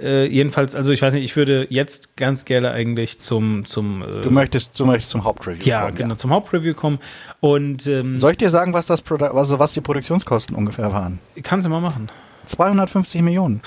äh, 0.00 0.26
jedenfalls, 0.26 0.74
also 0.74 0.90
ich 0.90 1.00
weiß 1.00 1.14
nicht, 1.14 1.24
ich 1.24 1.36
würde 1.36 1.66
jetzt 1.70 2.16
ganz 2.16 2.44
gerne 2.44 2.72
eigentlich 2.72 3.20
zum. 3.20 3.64
zum 3.64 4.02
äh, 4.02 4.22
du, 4.22 4.30
möchtest, 4.30 4.78
du 4.78 4.86
möchtest 4.86 5.10
zum 5.10 5.24
Hauptreview 5.24 5.64
ja, 5.64 5.82
kommen. 5.82 5.92
Genau, 5.92 6.00
ja, 6.00 6.06
genau, 6.06 6.14
zum 6.16 6.30
Hauptreview 6.30 6.74
kommen. 6.74 6.98
Und, 7.40 7.86
ähm, 7.86 8.16
Soll 8.16 8.32
ich 8.32 8.38
dir 8.38 8.50
sagen, 8.50 8.72
was, 8.72 8.86
das 8.86 9.02
Produ 9.02 9.26
also 9.26 9.58
was 9.58 9.72
die 9.72 9.80
Produktionskosten 9.80 10.56
ungefähr 10.56 10.92
waren? 10.92 11.20
Kannst 11.42 11.66
du 11.66 11.70
mal 11.70 11.80
machen. 11.80 12.08
250 12.46 13.22
Millionen. 13.22 13.62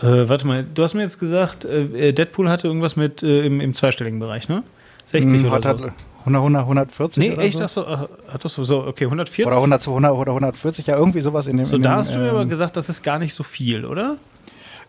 Äh, 0.00 0.28
warte 0.28 0.46
mal, 0.46 0.62
du 0.62 0.82
hast 0.82 0.94
mir 0.94 1.02
jetzt 1.02 1.18
gesagt, 1.18 1.64
äh, 1.64 2.12
Deadpool 2.12 2.48
hatte 2.48 2.66
irgendwas 2.66 2.96
mit 2.96 3.22
äh, 3.22 3.46
im, 3.46 3.60
im 3.60 3.74
zweistelligen 3.74 4.18
Bereich, 4.18 4.48
ne? 4.48 4.62
60 5.06 5.32
hm, 5.32 5.46
oder 5.46 5.68
hat, 5.68 5.78
so. 5.78 5.86
Hat 5.86 5.94
100, 6.26 6.62
140 6.62 7.18
nee, 7.18 7.34
echt, 7.36 7.58
so? 7.68 7.86
Hat 7.86 8.44
das 8.44 8.54
so, 8.54 8.64
so, 8.64 8.84
okay, 8.84 9.04
140? 9.04 9.46
Oder 9.46 9.56
100, 9.56 9.86
100 9.86 10.12
oder 10.12 10.32
140, 10.32 10.86
ja, 10.86 10.96
irgendwie 10.96 11.20
sowas 11.20 11.46
in 11.46 11.56
dem. 11.56 11.66
So, 11.66 11.76
in 11.76 11.82
da 11.82 11.94
dem, 11.94 11.98
hast 11.98 12.14
du 12.14 12.18
mir 12.18 12.24
ähm, 12.24 12.30
aber 12.30 12.46
gesagt, 12.46 12.76
das 12.76 12.88
ist 12.88 13.02
gar 13.02 13.18
nicht 13.18 13.34
so 13.34 13.44
viel, 13.44 13.84
oder? 13.84 14.16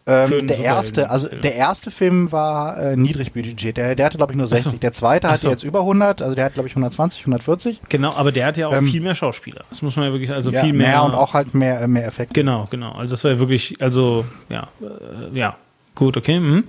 Ähm, 0.10 0.48
der 0.48 0.60
erste, 0.60 1.10
also 1.10 1.28
der 1.28 1.56
erste 1.56 1.92
Film 1.92 2.32
war 2.32 2.78
äh, 2.78 2.96
niedrig 2.96 3.34
Budget. 3.34 3.76
Der, 3.76 3.94
der 3.94 4.06
hatte 4.06 4.16
glaube 4.18 4.32
ich 4.32 4.38
nur 4.38 4.48
60. 4.48 4.72
So. 4.72 4.78
Der 4.78 4.94
zweite 4.94 5.30
hatte 5.30 5.42
so. 5.42 5.50
jetzt 5.50 5.64
über 5.64 5.82
100, 5.82 6.22
also 6.22 6.34
der 6.34 6.46
hat 6.46 6.54
glaube 6.54 6.70
ich 6.70 6.74
120, 6.74 7.22
140. 7.22 7.82
Genau, 7.90 8.14
aber 8.16 8.32
der 8.32 8.46
hat 8.46 8.56
ja 8.56 8.68
auch 8.68 8.74
ähm, 8.74 8.88
viel 8.88 9.02
mehr 9.02 9.16
Schauspieler. 9.16 9.66
Das 9.70 9.82
muss 9.82 9.98
man 9.98 10.06
ja 10.06 10.14
wirklich, 10.14 10.32
also 10.32 10.50
ja, 10.52 10.64
viel 10.64 10.72
mehr. 10.72 10.88
mehr 10.88 11.04
und 11.04 11.14
auch 11.14 11.34
halt 11.34 11.54
mehr, 11.54 11.86
mehr 11.90 12.08
Effekte. 12.08 12.34
Genau, 12.34 12.66
genau. 12.70 12.94
Also 12.94 13.16
das 13.16 13.26
war 13.26 13.32
ja 13.32 13.40
wirklich, 13.40 13.82
also 13.82 14.24
ja, 14.48 14.70
äh, 14.82 15.38
ja, 15.38 15.58
gut, 15.94 16.16
okay. 16.16 16.40
Mhm. 16.40 16.64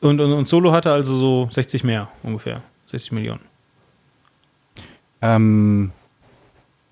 Und, 0.00 0.20
und, 0.20 0.32
und 0.32 0.48
Solo 0.48 0.72
hatte 0.72 0.90
also 0.90 1.16
so 1.16 1.48
60 1.50 1.84
mehr 1.84 2.08
ungefähr, 2.22 2.62
60 2.90 3.12
Millionen. 3.12 3.40
Ähm, 5.20 5.92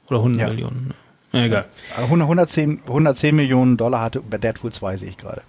Oder 0.08 0.18
100 0.18 0.42
ja. 0.42 0.48
Millionen. 0.48 0.88
Ne? 0.88 0.94
Egal. 1.32 1.66
110, 1.96 2.82
110 2.86 3.34
Millionen 3.34 3.76
Dollar 3.76 4.00
hatte 4.00 4.20
bei 4.20 4.38
Deadpool 4.38 4.72
2, 4.72 4.96
sehe 4.98 5.08
ich 5.10 5.18
gerade. 5.18 5.42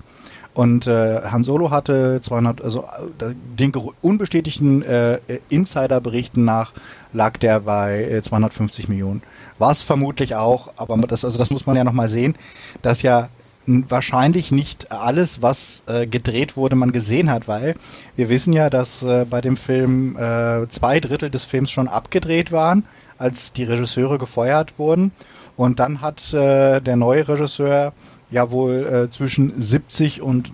Und 0.53 0.87
äh, 0.87 1.21
Han 1.21 1.43
Solo 1.43 1.69
hatte 1.69 2.19
200, 2.19 2.63
also 2.63 2.85
äh, 3.19 3.35
den 3.59 3.71
unbestätigten 4.01 4.81
äh, 4.81 5.19
Insider-Berichten 5.49 6.45
nach 6.45 6.73
lag 7.13 7.37
der 7.37 7.59
bei 7.59 8.03
äh, 8.03 8.23
250 8.23 8.89
Millionen. 8.89 9.21
War 9.59 9.71
es 9.71 9.83
vermutlich 9.83 10.35
auch, 10.35 10.69
aber 10.77 10.97
das, 11.05 11.23
also 11.23 11.37
das 11.37 11.51
muss 11.51 11.67
man 11.67 11.75
ja 11.75 11.83
nochmal 11.83 12.07
sehen, 12.07 12.35
dass 12.81 13.03
ja 13.03 13.29
wahrscheinlich 13.67 14.51
nicht 14.51 14.91
alles, 14.91 15.41
was 15.41 15.83
äh, 15.87 16.07
gedreht 16.07 16.57
wurde, 16.57 16.75
man 16.75 16.91
gesehen 16.91 17.29
hat, 17.29 17.47
weil 17.47 17.75
wir 18.15 18.29
wissen 18.29 18.53
ja, 18.53 18.69
dass 18.69 19.03
äh, 19.03 19.25
bei 19.29 19.41
dem 19.41 19.57
Film 19.57 20.15
äh, 20.17 20.67
zwei 20.69 20.99
Drittel 20.99 21.29
des 21.29 21.43
Films 21.43 21.69
schon 21.69 21.87
abgedreht 21.87 22.51
waren, 22.51 22.85
als 23.17 23.53
die 23.53 23.63
Regisseure 23.65 24.17
gefeuert 24.17 24.79
wurden. 24.79 25.11
Und 25.57 25.79
dann 25.79 26.01
hat 26.01 26.33
äh, 26.33 26.79
der 26.79 26.95
neue 26.95 27.27
Regisseur 27.27 27.91
ja 28.29 28.51
wohl 28.51 28.85
äh, 28.85 29.09
zwischen 29.09 29.59
70 29.59 30.21
und 30.21 30.51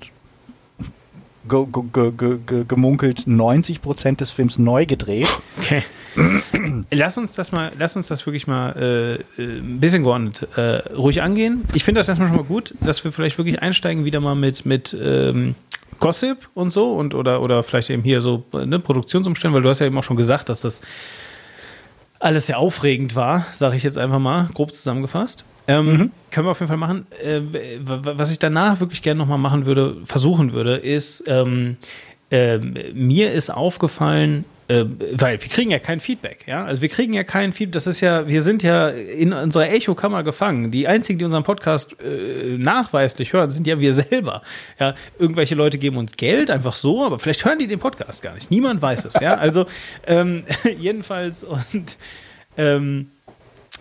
ge 1.48 1.66
ge 1.92 2.12
ge 2.46 2.66
gemunkelt 2.68 3.28
90 3.28 3.82
Prozent 3.82 4.22
des 4.22 4.32
Films 4.32 4.58
neu 4.58 4.86
gedreht. 4.86 5.28
Okay. 5.60 5.84
lass 6.92 7.18
uns 7.18 7.34
das 7.34 7.52
mal, 7.52 7.72
lass 7.78 7.96
uns 7.96 8.08
das 8.08 8.26
wirklich 8.26 8.48
mal 8.48 8.72
äh, 9.38 9.42
äh, 9.42 9.60
ein 9.60 9.80
bisschen 9.80 10.04
geordnet 10.04 10.48
äh, 10.56 10.94
ruhig 10.94 11.22
angehen. 11.22 11.64
Ich 11.74 11.84
finde 11.84 12.00
das 12.00 12.08
erstmal 12.08 12.30
schon 12.30 12.38
mal 12.38 12.46
gut, 12.46 12.74
dass 12.80 13.04
wir 13.04 13.12
vielleicht 13.12 13.38
wirklich 13.38 13.62
einsteigen 13.62 14.06
wieder 14.06 14.22
mal 14.22 14.36
mit, 14.36 14.66
mit 14.66 14.96
ähm, 15.00 15.56
Gossip 16.00 16.50
und 16.54 16.70
so 16.70 16.94
und 16.94 17.14
oder, 17.14 17.42
oder 17.42 17.64
vielleicht 17.64 17.90
eben 17.90 18.04
hier 18.04 18.22
so 18.22 18.44
ne, 18.54 18.80
Produktionsumstände, 18.80 19.56
weil 19.56 19.64
du 19.64 19.70
hast 19.70 19.80
ja 19.80 19.86
eben 19.86 19.98
auch 19.98 20.04
schon 20.04 20.18
gesagt, 20.18 20.50
dass 20.50 20.62
das 20.62 20.82
alles 22.24 22.48
sehr 22.48 22.58
aufregend 22.58 23.16
war, 23.16 23.46
sage 23.54 23.76
ich 23.76 23.84
jetzt 23.84 23.98
einfach 23.98 24.20
mal, 24.20 24.50
grob 24.54 24.74
zusammengefasst. 24.74 25.44
Ähm, 25.68 25.86
mhm. 25.86 26.12
Können 26.32 26.48
wir 26.48 26.52
auf 26.52 26.60
jeden 26.60 26.70
Fall 26.70 26.78
machen. 26.78 27.06
Äh, 27.24 27.42
was 27.82 28.32
ich 28.32 28.40
danach 28.40 28.80
wirklich 28.80 29.02
gerne 29.02 29.18
nochmal 29.18 29.38
machen 29.38 29.66
würde, 29.66 29.98
versuchen 30.06 30.52
würde, 30.54 30.78
ist, 30.78 31.24
ähm, 31.28 31.78
äh, 32.32 32.58
mir 32.58 33.32
ist 33.32 33.50
aufgefallen, 33.50 34.46
äh, 34.74 34.86
weil 35.14 35.40
wir 35.40 35.50
kriegen 35.50 35.70
ja 35.70 35.78
kein 35.78 36.00
Feedback, 36.00 36.46
ja. 36.48 36.66
Also 36.66 36.82
wir 36.82 36.90
kriegen 36.90 37.14
ja 37.14 37.24
kein 37.24 37.54
Feedback. 37.54 37.74
Das 37.74 37.88
ist 37.88 38.02
ja, 38.02 38.28
wir 38.28 38.42
sind 38.42 38.64
ja 38.64 38.90
in 38.90 39.32
unserer 39.32 39.70
Echo-Kammer 39.70 40.24
gefangen. 40.24 40.72
Die 40.72 40.88
einzigen, 40.88 41.20
die 41.20 41.26
unseren 41.26 41.44
Podcast 41.44 41.96
äh, 42.02 42.58
nachweislich 42.58 43.34
hören, 43.34 43.52
sind 43.52 43.68
ja 43.68 43.80
wir 43.80 43.94
selber. 43.94 44.42
Ja, 44.80 44.96
irgendwelche 45.20 45.54
Leute 45.54 45.78
geben 45.78 45.98
uns 45.98 46.18
Geld 46.18 46.50
einfach 46.50 46.76
so, 46.76 47.06
aber 47.06 47.20
vielleicht 47.20 47.46
hören 47.46 47.60
die 47.60 47.68
den 47.68 47.80
Podcast 47.80 48.24
gar 48.24 48.34
nicht. 48.34 48.50
Niemand 48.50 48.82
weiß 48.82 49.06
es, 49.06 49.20
ja. 49.20 49.36
Also 49.36 49.68
ähm, 50.08 50.44
jedenfalls 50.80 51.44
und 51.44 51.98
ähm, 52.58 53.10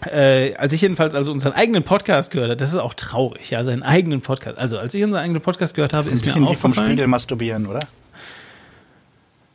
äh, 0.07 0.55
als 0.57 0.73
ich 0.75 0.83
jedenfalls 0.83 1.15
also 1.15 1.33
unseren 1.33 1.53
eigenen 1.55 1.85
Podcast 1.85 2.33
gehört 2.33 2.51
habe, 2.51 2.59
das 2.59 2.71
ist 2.71 2.77
auch 2.77 2.95
traurig, 2.95 3.51
ja, 3.51 3.65
seinen 3.65 3.83
eigenen 3.83 4.21
Podcast. 4.21 4.59
Also 4.59 4.79
als 4.79 4.93
ich 4.93 5.03
unseren 5.05 5.23
eigenen 5.23 5.41
Podcast 5.41 5.75
gehört 5.75 5.95
habe, 5.95 6.05
das 6.05 6.13
ist, 6.13 6.21
ist 6.27 6.37
ein 6.37 6.45
bisschen 6.45 6.51
wie 6.51 6.57
vom 6.57 6.75
Spiegel 6.75 7.07
masturbieren, 7.07 7.67
oder? 7.67 7.81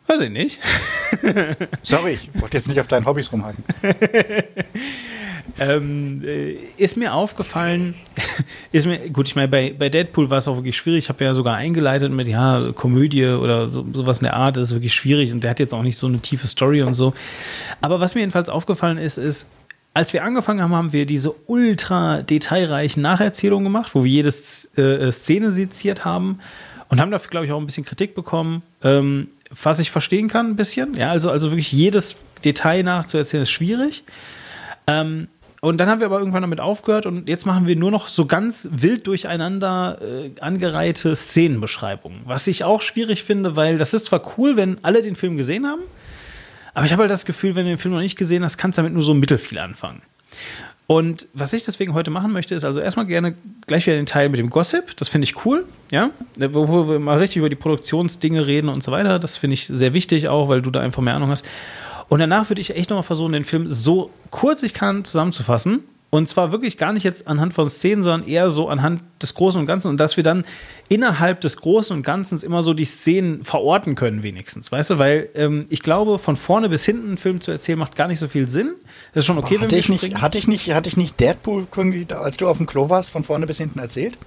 Weiß 0.08 0.22
ich 0.22 0.30
nicht. 0.30 0.60
Sorry, 1.84 2.12
ich 2.12 2.42
wollte 2.42 2.58
jetzt 2.58 2.70
nicht 2.70 2.80
auf 2.80 2.88
deinen 2.88 3.06
Hobbys 3.06 3.32
rumhaken. 3.32 3.64
ähm, 5.60 6.22
äh, 6.26 6.54
ist 6.78 6.96
mir 6.96 7.14
aufgefallen, 7.14 7.94
ist 8.72 8.86
mir, 8.86 9.00
gut, 9.10 9.28
ich 9.28 9.36
meine, 9.36 9.50
bei, 9.50 9.76
bei 9.78 9.90
Deadpool 9.90 10.30
war 10.30 10.38
es 10.38 10.48
auch 10.48 10.56
wirklich 10.56 10.78
schwierig. 10.78 11.06
Ich 11.06 11.10
habe 11.10 11.24
ja 11.26 11.34
sogar 11.34 11.58
eingeleitet 11.58 12.12
mit, 12.12 12.28
ja, 12.28 12.72
Komödie 12.74 13.26
oder 13.26 13.70
so, 13.70 13.86
sowas 13.94 14.20
in 14.20 14.24
der 14.24 14.36
Art, 14.36 14.56
ist 14.56 14.72
wirklich 14.72 14.94
schwierig 14.94 15.34
und 15.34 15.44
der 15.44 15.52
hat 15.52 15.60
jetzt 15.60 15.74
auch 15.74 15.84
nicht 15.84 15.98
so 15.98 16.08
eine 16.08 16.20
tiefe 16.20 16.48
Story 16.48 16.82
und 16.84 16.94
so. 16.94 17.14
Aber 17.82 18.00
was 18.00 18.16
mir 18.16 18.22
jedenfalls 18.22 18.48
aufgefallen 18.48 18.98
ist, 18.98 19.18
ist, 19.18 19.48
als 19.94 20.14
wir 20.14 20.24
angefangen 20.24 20.62
haben, 20.62 20.74
haben 20.74 20.94
wir 20.94 21.06
diese 21.06 21.34
ultra 21.48 22.22
detailreichen 22.22 23.02
Nacherzählungen 23.02 23.66
gemacht, 23.66 23.94
wo 23.96 24.04
wir 24.04 24.12
jede 24.12 24.30
äh, 24.30 25.12
Szene 25.12 25.52
seziert 25.52 26.06
haben 26.06 26.40
und 26.90 27.02
haben 27.02 27.12
dafür, 27.12 27.30
glaube 27.32 27.46
ich, 27.46 27.52
auch 27.52 27.60
ein 27.60 27.66
bisschen 27.66 27.84
Kritik 27.84 28.16
bekommen. 28.16 28.62
Ähm, 28.84 29.30
was 29.50 29.80
ich 29.80 29.92
verstehen 29.92 30.28
kann, 30.28 30.52
ein 30.52 30.56
bisschen. 30.56 30.94
Ja, 30.96 31.12
also, 31.12 31.30
also 31.30 31.52
wirklich 31.52 31.72
jedes 31.72 32.16
Detail 32.44 32.84
nachzuerzählen 32.84 33.44
ist 33.44 33.52
schwierig. 33.52 34.04
Ähm, 34.88 35.28
und 35.60 35.80
dann 35.80 35.90
haben 35.90 36.00
wir 36.00 36.06
aber 36.06 36.20
irgendwann 36.20 36.44
damit 36.44 36.60
aufgehört 36.60 37.08
und 37.08 37.28
jetzt 37.28 37.46
machen 37.46 37.66
wir 37.66 37.76
nur 37.76 37.90
noch 37.90 38.10
so 38.10 38.26
ganz 38.28 38.68
wild 38.72 39.08
durcheinander 39.08 40.00
äh, 40.02 40.30
angereihte 40.40 41.16
Szenenbeschreibungen. 41.16 42.22
Was 42.26 42.46
ich 42.46 42.64
auch 42.64 42.82
schwierig 42.82 43.24
finde, 43.24 43.56
weil 43.56 43.78
das 43.78 43.94
ist 43.94 44.06
zwar 44.06 44.22
cool, 44.38 44.56
wenn 44.56 44.84
alle 44.84 45.02
den 45.02 45.16
Film 45.16 45.36
gesehen 45.36 45.66
haben, 45.66 45.82
aber 46.76 46.86
ich 46.86 46.92
habe 46.92 47.02
halt 47.02 47.12
das 47.12 47.26
Gefühl, 47.26 47.56
wenn 47.56 47.66
du 47.66 47.72
den 47.72 47.80
Film 47.80 47.96
noch 47.96 48.02
nicht 48.02 48.18
gesehen 48.18 48.44
hast, 48.44 48.58
kannst 48.58 48.78
du 48.78 48.82
damit 48.82 48.94
nur 48.94 49.02
so 49.02 49.16
mittelfiel 49.16 49.58
anfangen. 49.58 50.04
Und 50.88 51.28
was 51.34 51.52
ich 51.52 51.66
deswegen 51.66 51.94
heute 51.94 52.12
machen 52.12 52.32
möchte, 52.32 52.56
ist 52.56 52.64
also 52.64 52.80
erstmal 52.80 53.06
gerne 53.06 53.36
gleich 53.68 53.86
wieder 53.86 53.98
den 53.98 54.06
Teil 54.06 54.30
mit 54.30 54.40
dem 54.40 54.50
Gossip. 54.50 54.96
Das 54.96 55.10
finde 55.10 55.26
ich 55.26 55.46
cool, 55.46 55.66
ja, 55.92 56.12
wo, 56.38 56.70
wo, 56.70 56.90
wir 56.90 57.00
mal 57.00 57.18
richtig 57.18 57.38
über 57.38 57.50
die 57.50 57.58
Produktionsdinge 57.58 58.48
reden 58.48 58.70
und 58.70 58.82
so 58.82 58.94
weiter. 58.94 59.20
Das 59.20 59.36
finde 59.36 59.56
ich 59.56 59.68
sehr 59.68 59.94
wichtig 59.94 60.30
auch, 60.30 60.48
weil 60.48 60.62
du 60.62 60.72
da 60.72 60.80
einfach 60.80 61.04
mehr 61.04 61.16
Ahnung 61.16 61.30
hast. 61.30 61.46
Und 62.08 62.20
danach 62.20 62.50
würde 62.50 62.62
ich 62.62 62.74
echt 62.74 62.90
nochmal 62.90 63.04
versuchen, 63.04 63.34
den 63.34 63.44
Film 63.44 63.70
so 63.70 64.12
kurz 64.32 64.64
ich 64.64 64.74
kann 64.74 65.04
zusammenzufassen 65.04 65.84
und 66.10 66.28
zwar 66.28 66.54
wirklich 66.54 66.78
gar 66.78 66.94
nicht 66.94 67.04
jetzt 67.04 67.28
anhand 67.28 67.54
von 67.54 67.70
Szenen, 67.70 68.02
sondern 68.02 68.28
eher 68.28 68.50
so 68.50 68.70
anhand 68.70 69.02
des 69.22 69.34
Großen 69.34 69.60
und 69.60 69.68
Ganzen. 69.68 69.90
Und 69.90 69.98
dass 69.98 70.16
wir 70.16 70.24
dann 70.24 70.46
innerhalb 70.88 71.42
des 71.42 71.58
Großen 71.58 71.96
und 71.96 72.04
Ganzen 72.04 72.40
immer 72.40 72.64
so 72.64 72.74
die 72.74 72.86
Szenen 72.86 73.44
verorten 73.44 73.96
können, 73.96 74.24
wenigstens. 74.24 74.72
Weißt 74.72 74.92
du, 74.92 75.00
weil 75.00 75.30
ähm, 75.36 75.66
ich 75.70 75.84
glaube, 75.84 76.18
von 76.18 76.38
vorne 76.38 76.70
bis 76.70 76.86
hinten 76.86 77.08
einen 77.08 77.18
Film 77.18 77.42
zu 77.42 77.52
erzählen, 77.52 77.78
macht 77.78 77.98
gar 77.98 78.08
nicht 78.08 78.20
so 78.20 78.30
viel 78.30 78.50
Sinn. 78.50 78.76
Das 79.14 79.24
ist 79.24 79.26
schon 79.26 79.38
okay, 79.38 79.56
Aber 79.56 79.56
wenn 79.56 79.62
hatte 79.64 79.72
wir 79.72 79.80
ich 79.80 79.90
nicht, 79.90 80.22
hatte 80.22 80.38
ich 80.38 80.48
nicht, 80.48 80.74
hatte 80.74 80.88
ich 80.88 80.96
nicht 80.96 81.20
Deadpool, 81.20 81.68
als 82.10 82.38
du 82.38 82.48
auf 82.48 82.58
dem 82.58 82.68
Klo 82.68 82.90
warst, 82.90 83.10
von 83.10 83.26
vorne 83.26 83.46
bis 83.46 83.58
hinten 83.58 83.80
erzählt? 83.80 84.18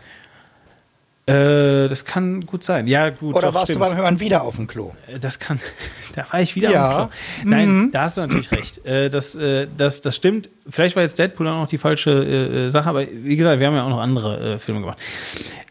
Äh, 1.31 1.89
das 1.89 2.05
kann 2.05 2.47
gut 2.47 2.65
sein. 2.65 2.87
Ja, 2.87 3.11
gut. 3.11 3.35
Oder 3.35 3.49
doch, 3.49 3.55
warst 3.55 3.67
stimmt. 3.67 3.81
du 3.81 3.85
beim 3.85 3.97
Hören 3.97 4.21
wieder 4.21 4.43
auf 4.43 4.57
dem 4.57 4.67
Klo? 4.67 4.93
Äh, 5.07 5.19
das 5.19 5.39
kann. 5.39 5.61
Da 6.13 6.27
war 6.33 6.41
ich 6.41 6.57
wieder 6.57 6.73
ja. 6.73 7.05
auf 7.05 7.11
dem 7.11 7.43
Klo. 7.43 7.51
Nein, 7.51 7.69
mhm. 7.69 7.93
da 7.93 8.03
hast 8.03 8.17
du 8.17 8.23
natürlich 8.23 8.51
recht. 8.51 8.85
Äh, 8.85 9.11
das, 9.11 9.37
äh, 9.37 9.69
das, 9.77 10.01
das 10.03 10.17
stimmt. 10.17 10.49
Vielleicht 10.69 10.97
war 10.97 11.05
jetzt 11.05 11.21
Deadpool 11.21 11.47
auch 11.47 11.63
noch 11.63 11.69
die 11.69 11.79
falsche 11.79 12.69
Sache, 12.69 12.89
aber 12.89 13.07
wie 13.07 13.37
gesagt, 13.37 13.61
wir 13.61 13.67
haben 13.67 13.75
ja 13.75 13.85
auch 13.85 13.89
noch 13.89 14.01
andere 14.01 14.59
Filme 14.59 14.81
gemacht. 14.81 14.99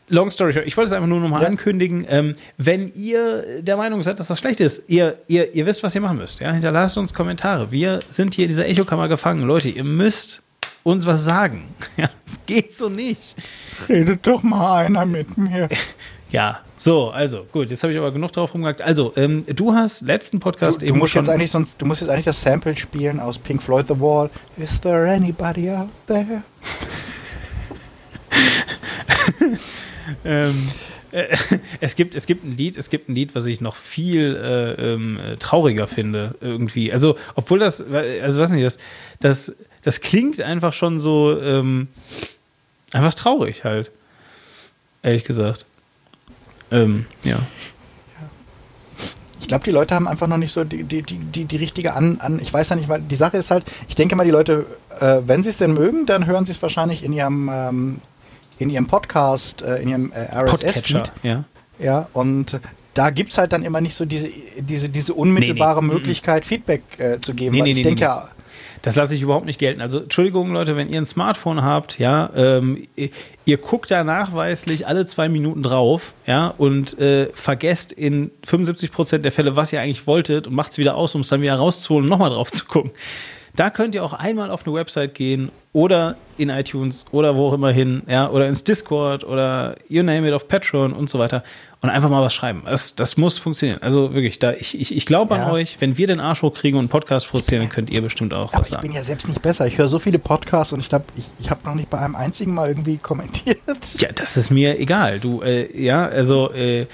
Long 0.10 0.32
story 0.32 0.54
short, 0.54 0.66
ich 0.66 0.76
wollte 0.76 0.88
es 0.88 0.94
einfach 0.94 1.08
nur 1.08 1.20
nochmal 1.20 1.44
ja. 1.44 1.48
ankündigen. 1.48 2.06
Ähm, 2.10 2.36
wenn 2.58 2.92
ihr 2.94 3.62
der 3.62 3.78
Meinung 3.78 4.02
seid, 4.02 4.20
dass 4.20 4.28
das 4.28 4.40
schlecht 4.40 4.60
ist, 4.60 4.90
ihr, 4.90 5.18
ihr, 5.28 5.54
ihr 5.54 5.66
wisst, 5.66 5.84
was 5.84 5.94
ihr 5.94 6.02
machen 6.02 6.18
müsst. 6.18 6.40
Ja? 6.40 6.52
Hinterlasst 6.52 6.98
uns 6.98 7.14
Kommentare. 7.14 7.72
Wir 7.72 8.00
sind 8.10 8.34
hier 8.34 8.46
in 8.46 8.50
dieser 8.50 8.68
Echokammer 8.68 9.08
gefangen. 9.08 9.44
Leute, 9.44 9.70
ihr 9.70 9.84
müsst 9.84 10.42
uns 10.84 11.06
was 11.06 11.24
sagen. 11.24 11.64
Ja, 11.98 12.10
es 12.26 12.40
geht 12.46 12.74
so 12.74 12.88
nicht. 12.90 13.36
Redet 13.90 14.26
doch 14.26 14.44
mal 14.44 14.86
einer 14.86 15.06
mit 15.06 15.38
mir. 15.38 15.70
Ja, 16.32 16.60
so, 16.78 17.10
also 17.10 17.48
gut, 17.52 17.72
jetzt 17.72 17.82
habe 17.82 17.92
ich 17.92 17.98
aber 17.98 18.12
genug 18.12 18.32
drauf 18.32 18.54
rumgehackt. 18.54 18.84
Also, 18.84 19.14
ähm, 19.16 19.46
du 19.48 19.74
hast 19.74 20.02
letzten 20.02 20.40
Podcast 20.40 20.80
du, 20.80 20.86
du 20.86 20.94
musst 20.94 21.16
jetzt 21.16 21.28
eigentlich 21.28 21.50
sonst, 21.50 21.82
du 21.82 21.88
musst 21.88 22.02
jetzt 22.02 22.12
eigentlich 22.12 22.26
das 22.26 22.40
Sample 22.40 22.78
spielen 22.78 23.20
aus 23.20 23.40
Pink 23.40 23.64
Floyd 23.64 23.88
The 23.88 24.00
Wall. 24.00 24.30
Is 24.56 24.80
there 24.80 25.12
anybody 25.12 25.72
out 25.72 25.90
there? 26.06 26.44
ähm, 30.24 30.54
äh, 31.12 31.36
es 31.80 31.96
gibt 31.96 32.16
es 32.16 32.28
gibt 32.28 32.44
ein 32.44 32.56
Lied, 32.56 32.78
es 32.78 32.90
gibt 32.90 33.10
ein 33.10 33.16
Lied, 33.16 33.34
was 33.34 33.46
ich 33.46 33.62
noch 33.62 33.76
viel 33.76 34.36
äh, 34.36 34.94
ähm, 34.94 35.20
trauriger 35.40 35.88
finde 35.88 36.36
irgendwie. 36.42 36.94
Also, 36.94 37.18
obwohl 37.36 37.60
das 37.60 37.82
also 37.82 38.42
weiß 38.42 38.52
nicht, 38.52 38.66
das 38.66 38.78
das 39.20 39.56
das 39.84 40.02
klingt 40.02 40.42
einfach 40.42 40.74
schon 40.74 41.00
so 41.00 41.40
ähm, 41.40 41.88
einfach 42.94 43.14
traurig 43.14 43.64
halt. 43.64 43.92
Ehrlich 45.02 45.24
gesagt. 45.24 45.66
Ähm, 46.72 47.06
ja. 47.24 47.38
Ich 49.40 49.48
glaube, 49.48 49.64
die 49.64 49.72
Leute 49.72 49.96
haben 49.96 50.08
einfach 50.08 50.28
noch 50.28 50.38
nicht 50.38 50.52
so 50.52 50.64
die, 50.64 50.84
die, 50.84 51.02
die, 51.02 51.46
die 51.46 51.58
richtige 51.58 51.94
an, 51.94 52.20
an. 52.20 52.40
Ich 52.40 52.54
weiß 52.54 52.70
ja 52.70 52.76
nicht, 52.76 52.90
weil 52.90 53.02
die 53.02 53.16
Sache 53.16 53.38
ist 53.38 53.50
halt, 53.50 53.64
ich 53.88 53.96
denke 53.96 54.16
mal, 54.16 54.26
die 54.26 54.32
Leute, 54.32 54.66
äh, 55.00 55.22
wenn 55.26 55.42
sie 55.42 55.50
es 55.50 55.58
denn 55.58 55.74
mögen, 55.74 56.06
dann 56.06 56.28
hören 56.28 56.46
sie 56.46 56.52
es 56.52 56.62
wahrscheinlich 56.62 57.04
in 57.04 57.14
ihrem, 57.14 57.50
ähm, 57.52 58.02
in 58.60 58.70
ihrem 58.70 58.86
Podcast, 58.86 59.62
äh, 59.62 59.78
in 59.78 59.90
ihrem 59.90 60.12
äh, 60.12 60.36
RSS-Feed. 60.36 61.12
Ja. 61.24 61.46
ja, 61.80 62.08
und 62.14 62.60
da 62.94 63.10
gibt 63.10 63.32
es 63.32 63.38
halt 63.38 63.54
dann 63.54 63.64
immer 63.64 63.82
nicht 63.82 63.96
so 63.96 64.06
diese, 64.06 64.30
diese, 64.60 64.90
diese 64.90 65.14
unmittelbare 65.14 65.82
nee, 65.82 65.88
nee. 65.88 65.94
Möglichkeit, 65.96 66.46
Feedback 66.46 66.84
äh, 66.98 67.20
zu 67.20 67.34
geben. 67.34 67.56
Nee, 67.56 67.62
weil 67.62 67.68
ich 67.70 67.82
denke 67.82 68.02
ja, 68.02 68.30
das 68.82 68.96
lasse 68.96 69.16
ich 69.16 69.22
überhaupt 69.22 69.46
nicht 69.46 69.60
gelten. 69.60 69.82
Also, 69.82 70.00
Entschuldigung, 70.00 70.52
Leute, 70.52 70.76
wenn 70.76 70.90
ihr 70.90 71.00
ein 71.00 71.06
Smartphone 71.06 71.62
habt, 71.62 72.00
ja, 72.00 72.30
ähm, 72.36 72.88
ihr, 72.96 73.10
ihr, 73.46 73.58
guckt 73.58 73.92
da 73.92 74.04
nachweislich 74.04 74.88
alle 74.88 75.06
zwei 75.06 75.30
Minuten 75.30 75.64
drauf, 75.64 76.14
ja, 76.26 76.54
und 76.58 76.98
äh, 77.00 77.28
vergesst 77.34 77.92
in 77.92 78.32
75 78.46 78.92
Prozent 78.92 79.26
der 79.26 79.32
Fälle, 79.32 79.56
was 79.56 79.74
ihr 79.74 79.82
eigentlich 79.82 80.08
wolltet 80.08 80.48
und 80.48 80.54
macht 80.54 80.72
es 80.72 80.78
wieder 80.78 80.96
aus, 80.96 81.16
um 81.16 81.22
es 81.22 81.28
dann 81.30 81.42
wieder 81.42 81.56
rauszuholen 81.56 82.06
und 82.06 82.10
nochmal 82.10 82.30
drauf 82.30 82.52
zu 82.52 82.66
gucken. 82.66 82.92
Da 83.56 83.70
könnt 83.70 83.96
ihr 83.96 84.04
auch 84.04 84.14
einmal 84.14 84.52
auf 84.52 84.66
eine 84.66 84.76
Website 84.76 85.16
gehen 85.16 85.52
oder 85.74 86.16
in 86.38 86.50
iTunes 86.50 87.06
oder 87.12 87.36
wo 87.36 87.48
auch 87.48 87.54
immer 87.54 87.72
hin, 87.72 88.04
ja, 88.08 88.30
oder 88.30 88.48
ins 88.48 88.64
Discord 88.64 89.24
oder 89.24 89.76
you 89.90 90.04
name 90.04 90.28
it 90.28 90.34
auf 90.34 90.48
Patreon 90.48 90.94
und 90.94 91.10
so 91.10 91.20
weiter 91.20 91.44
und 91.82 91.90
einfach 91.90 92.10
mal 92.10 92.22
was 92.22 92.34
schreiben. 92.34 92.64
Das, 92.66 92.96
das 92.96 93.16
muss 93.16 93.38
funktionieren. 93.38 93.82
Also 93.82 94.14
wirklich, 94.14 94.40
da 94.40 94.52
ich, 94.52 94.80
ich, 94.80 94.96
ich 94.96 95.06
glaube 95.06 95.36
ja. 95.36 95.46
an 95.46 95.52
euch, 95.52 95.78
wenn 95.80 95.98
wir 95.98 96.08
den 96.08 96.20
Arsch 96.20 96.42
hochkriegen 96.42 96.78
und 96.78 96.84
einen 96.84 96.90
Podcast 96.90 97.30
produzieren, 97.30 97.62
dann 97.62 97.70
könnt 97.70 97.90
ihr 97.90 98.02
bestimmt 98.02 98.34
auch 98.34 98.52
was 98.54 98.70
sagen. 98.70 98.86
Ich 98.86 98.90
bin 98.90 98.96
ja 98.98 99.04
selbst 99.04 99.28
nicht 99.28 99.42
besser. 99.42 99.66
Ich 99.66 99.78
höre 99.78 99.88
so 99.88 100.00
viele 100.00 100.20
Podcasts 100.20 100.74
und 100.74 100.82
ich 100.82 100.90
glaube, 100.90 101.06
ich, 101.16 101.26
ich 101.40 101.50
habe 101.50 101.62
noch 101.64 101.76
nicht 101.76 101.90
bei 101.90 102.00
einem 102.00 102.16
einzigen 102.16 102.54
Mal 102.54 102.70
irgendwie 102.70 102.98
kommentiert. 102.98 103.60
Ja, 103.98 104.10
das 104.14 104.36
ist 104.36 104.50
mir 104.50 104.78
egal. 104.80 105.20
Du, 105.20 105.42
äh, 105.42 105.82
ja, 105.82 106.06
also 106.06 106.52
äh, 106.54 106.86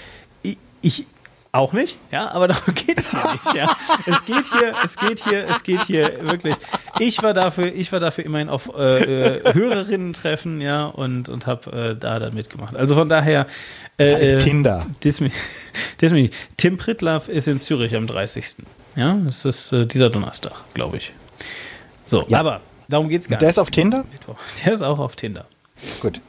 ich, 0.44 0.58
ich 0.82 1.08
auch 1.56 1.74
nicht, 1.74 1.98
ja, 2.12 2.32
aber 2.32 2.48
darum 2.50 2.74
geht 2.76 3.00
es 3.00 3.12
hier 3.12 3.32
nicht, 3.32 3.56
ja. 3.56 3.66
Es 4.06 4.26
geht 4.26 4.46
hier, 4.46 4.72
es 4.84 4.96
geht 4.96 5.20
hier, 5.24 5.44
es 5.44 5.64
geht 5.64 5.82
hier 5.82 6.30
wirklich. 6.30 6.56
Ich 7.00 7.22
war 7.24 7.34
dafür, 7.34 7.74
ich 7.74 7.92
war 7.92 8.00
dafür 8.00 8.26
immerhin 8.26 8.50
auf 8.50 8.72
äh, 8.78 9.38
äh 9.38 9.54
Hörerinnen-Treffen, 9.54 10.62
ja, 10.62 10.86
und, 10.86 11.30
und 11.30 11.48
habe 11.48 11.72
äh, 11.72 11.96
da 11.96 12.20
dann 12.20 12.34
mitgemacht. 12.34 12.76
Also 12.76 12.96
von 12.96 13.10
daher. 13.10 13.48
Äh, 13.98 14.06
das 14.06 14.14
heißt 14.14 14.34
äh, 14.34 14.40
Tinder. 14.40 14.86
Dismi, 15.04 15.32
Dismi, 16.02 16.32
Tim 16.58 16.78
Pritlaff 16.78 17.30
ist 17.30 17.48
in 17.48 17.60
Zürich 17.60 17.96
am 17.96 18.08
30. 18.08 18.58
Ja, 18.96 19.18
das 19.26 19.46
ist 19.46 19.72
dieser 19.72 20.10
Donnerstag, 20.10 20.54
glaube 20.74 20.98
ich. 20.98 21.12
So, 22.06 22.22
ja. 22.28 22.40
aber 22.40 22.62
darum 22.88 23.10
geht 23.10 23.22
es 23.22 23.28
gar 23.28 23.36
nicht. 23.36 23.42
Der 23.42 23.50
ist 23.50 23.58
auf 23.58 23.72
Tinder? 23.72 24.06
Der 24.64 24.74
ist 24.74 24.82
auch 24.82 25.00
auf 25.00 25.16
Tinder. 25.16 25.46
Gut. 26.00 26.22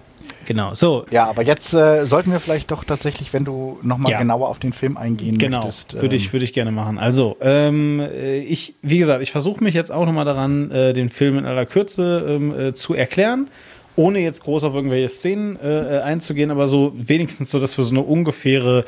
Genau, 0.46 0.74
so. 0.74 1.04
Ja, 1.10 1.24
aber 1.24 1.42
jetzt 1.42 1.74
äh, 1.74 2.06
sollten 2.06 2.30
wir 2.30 2.40
vielleicht 2.40 2.70
doch 2.70 2.84
tatsächlich, 2.84 3.32
wenn 3.32 3.44
du 3.44 3.78
nochmal 3.82 4.12
ja. 4.12 4.18
genauer 4.18 4.48
auf 4.48 4.60
den 4.60 4.72
Film 4.72 4.96
eingehen 4.96 5.38
genau, 5.38 5.58
möchtest. 5.58 5.90
Genau, 5.90 6.02
würde 6.02 6.16
ich, 6.16 6.26
ähm, 6.26 6.32
würd 6.32 6.42
ich 6.44 6.52
gerne 6.52 6.70
machen. 6.70 6.98
Also, 6.98 7.36
ähm, 7.40 8.00
äh, 8.00 8.38
ich, 8.38 8.76
wie 8.80 8.98
gesagt, 8.98 9.22
ich 9.22 9.32
versuche 9.32 9.62
mich 9.62 9.74
jetzt 9.74 9.90
auch 9.90 10.06
nochmal 10.06 10.24
daran, 10.24 10.70
äh, 10.70 10.92
den 10.92 11.10
Film 11.10 11.36
in 11.36 11.44
aller 11.46 11.66
Kürze 11.66 12.24
ähm, 12.28 12.58
äh, 12.58 12.72
zu 12.74 12.94
erklären, 12.94 13.48
ohne 13.96 14.20
jetzt 14.20 14.44
groß 14.44 14.62
auf 14.64 14.74
irgendwelche 14.74 15.08
Szenen 15.08 15.56
äh, 15.56 15.96
äh, 15.96 16.00
einzugehen, 16.02 16.52
aber 16.52 16.68
so 16.68 16.92
wenigstens 16.94 17.50
so, 17.50 17.58
dass 17.58 17.76
wir 17.76 17.84
so 17.84 17.90
eine 17.90 18.02
ungefähre 18.02 18.84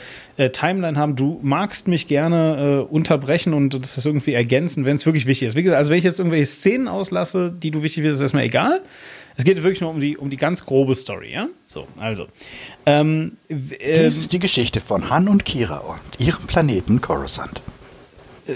Timeline 0.53 0.97
haben. 0.97 1.17
Du 1.17 1.41
magst 1.43 1.89
mich 1.89 2.07
gerne 2.07 2.85
unterbrechen 2.85 3.55
und 3.55 3.75
das 3.83 3.99
ist 3.99 4.07
irgendwie 4.07 4.35
ergänzen, 4.35 4.85
wenn 4.85 4.95
es 4.95 5.05
wirklich 5.05 5.27
wichtig 5.27 5.49
ist. 5.49 5.57
Wie 5.57 5.65
gesagt, 5.65 5.77
also 5.77 5.91
wenn 5.91 5.99
ich 5.99 6.05
jetzt 6.05 6.21
irgendwelche 6.21 6.47
Szenen 6.47 6.87
auslasse, 6.87 7.53
die 7.53 7.73
du 7.73 7.83
wichtig 7.83 8.03
findest, 8.03 8.21
ist 8.21 8.27
erstmal 8.27 8.45
egal. 8.45 8.83
Es 9.39 9.45
geht 9.45 9.63
wirklich 9.63 9.81
nur 9.81 9.91
um 9.91 10.01
die, 10.01 10.17
um 10.17 10.31
die 10.31 10.37
ganz 10.37 10.67
grobe 10.67 10.97
Story, 10.97 11.33
ja? 11.33 11.49
So, 11.65 11.87
also. 11.99 12.27
Ähm, 12.87 13.37
äh, 13.49 14.03
Dies 14.03 14.17
ist 14.17 14.33
die 14.33 14.41
Geschichte 14.41 14.81
von 14.81 15.11
Han 15.11 15.29
und 15.29 15.45
Kira 15.45 15.77
und 15.79 16.01
ihrem 16.19 16.45
Planeten 16.49 17.01
Coruscant. 17.01 17.63
Äh, 18.49 18.55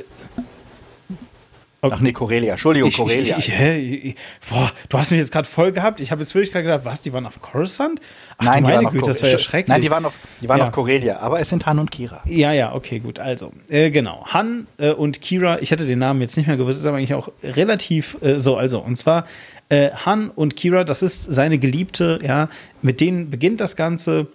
okay. 1.82 1.94
Ach 1.96 2.00
nee, 2.00 2.12
Corelia. 2.12 2.54
Entschuldigung, 2.54 2.88
ich, 2.88 2.96
Corelia. 2.96 3.38
Ich, 3.38 3.48
ich, 3.48 4.16
boah, 4.50 4.72
du 4.88 4.98
hast 4.98 5.12
mich 5.12 5.20
jetzt 5.20 5.30
gerade 5.30 5.46
voll 5.46 5.70
gehabt. 5.70 6.00
Ich 6.00 6.10
habe 6.10 6.20
jetzt 6.20 6.34
wirklich 6.34 6.50
gerade 6.50 6.64
gedacht, 6.64 6.84
was, 6.84 7.00
die 7.00 7.12
waren 7.12 7.26
auf 7.26 7.40
Coruscant? 7.40 8.00
Ach, 8.38 8.44
Nein, 8.44 8.64
die 8.64 8.72
waren 8.72 8.86
Güte, 8.86 9.02
auf 9.02 9.08
das 9.08 9.22
war 9.22 9.28
ja 9.28 9.38
schrecklich. 9.38 9.68
Nein, 9.68 9.82
die 9.82 9.90
waren 9.92 10.04
auf, 10.04 10.18
die 10.40 10.48
waren 10.48 10.58
ja. 10.58 10.64
auf 10.64 10.72
Corelia, 10.72 11.20
aber 11.20 11.38
es 11.38 11.48
sind 11.48 11.64
Han 11.64 11.78
und 11.78 11.92
Kira. 11.92 12.22
Ja, 12.26 12.50
ja, 12.50 12.74
okay, 12.74 12.98
gut. 12.98 13.20
Also, 13.20 13.52
äh, 13.68 13.92
genau. 13.92 14.26
Han 14.26 14.66
äh, 14.78 14.90
und 14.90 15.20
Kira, 15.20 15.60
ich 15.60 15.70
hätte 15.70 15.86
den 15.86 16.00
Namen 16.00 16.20
jetzt 16.22 16.36
nicht 16.36 16.48
mehr 16.48 16.56
gewusst, 16.56 16.80
ist 16.80 16.86
aber 16.86 16.96
eigentlich 16.96 17.14
auch 17.14 17.30
relativ 17.44 18.16
äh, 18.20 18.40
so. 18.40 18.56
Also, 18.56 18.80
und 18.80 18.96
zwar 18.96 19.26
äh, 19.72 19.90
Han 20.04 20.28
und 20.28 20.54
Kira, 20.54 20.84
das 20.84 21.02
ist 21.02 21.24
seine 21.24 21.56
Geliebte, 21.56 22.18
ja, 22.22 22.50
mit 22.82 23.00
denen 23.00 23.30
beginnt 23.30 23.60
das 23.60 23.74
Ganze. 23.74 24.26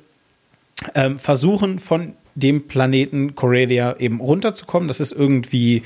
Ähm, 0.94 1.18
versuchen 1.18 1.80
von 1.80 2.14
dem 2.36 2.68
Planeten 2.68 3.34
Corellia 3.34 3.98
eben 3.98 4.20
runterzukommen. 4.20 4.88
Das 4.88 5.00
ist 5.00 5.12
irgendwie 5.12 5.82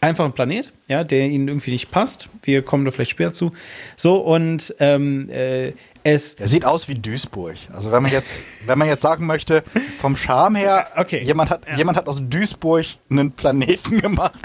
einfach 0.00 0.24
ein 0.24 0.32
Planet, 0.32 0.72
ja, 0.86 1.02
der 1.02 1.26
ihnen 1.26 1.48
irgendwie 1.48 1.72
nicht 1.72 1.90
passt. 1.90 2.28
Wir 2.42 2.62
kommen 2.62 2.84
da 2.84 2.92
vielleicht 2.92 3.10
später 3.10 3.32
zu. 3.32 3.52
So, 3.96 4.18
und 4.18 4.74
ähm, 4.78 5.28
äh, 5.30 5.72
es. 6.04 6.34
Er 6.34 6.48
sieht 6.48 6.64
aus 6.64 6.88
wie 6.88 6.94
Duisburg. 6.94 7.56
Also 7.72 7.90
wenn 7.90 8.02
man 8.02 8.12
jetzt, 8.12 8.40
wenn 8.66 8.78
man 8.78 8.86
jetzt 8.86 9.02
sagen 9.02 9.26
möchte, 9.26 9.64
vom 9.98 10.16
Charme 10.16 10.56
her, 10.56 10.88
okay. 10.96 11.22
jemand, 11.24 11.50
hat, 11.50 11.62
ja. 11.66 11.76
jemand 11.76 11.96
hat 11.96 12.06
aus 12.06 12.22
Duisburg 12.22 12.86
einen 13.10 13.32
Planeten 13.32 14.00
gemacht. 14.00 14.34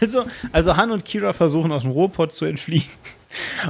Also, 0.00 0.24
also 0.50 0.76
Han 0.76 0.90
und 0.90 1.04
Kira 1.04 1.32
versuchen 1.32 1.70
aus 1.70 1.82
dem 1.82 1.92
Ruhrpott 1.92 2.32
zu 2.32 2.44
entfliehen. 2.44 2.84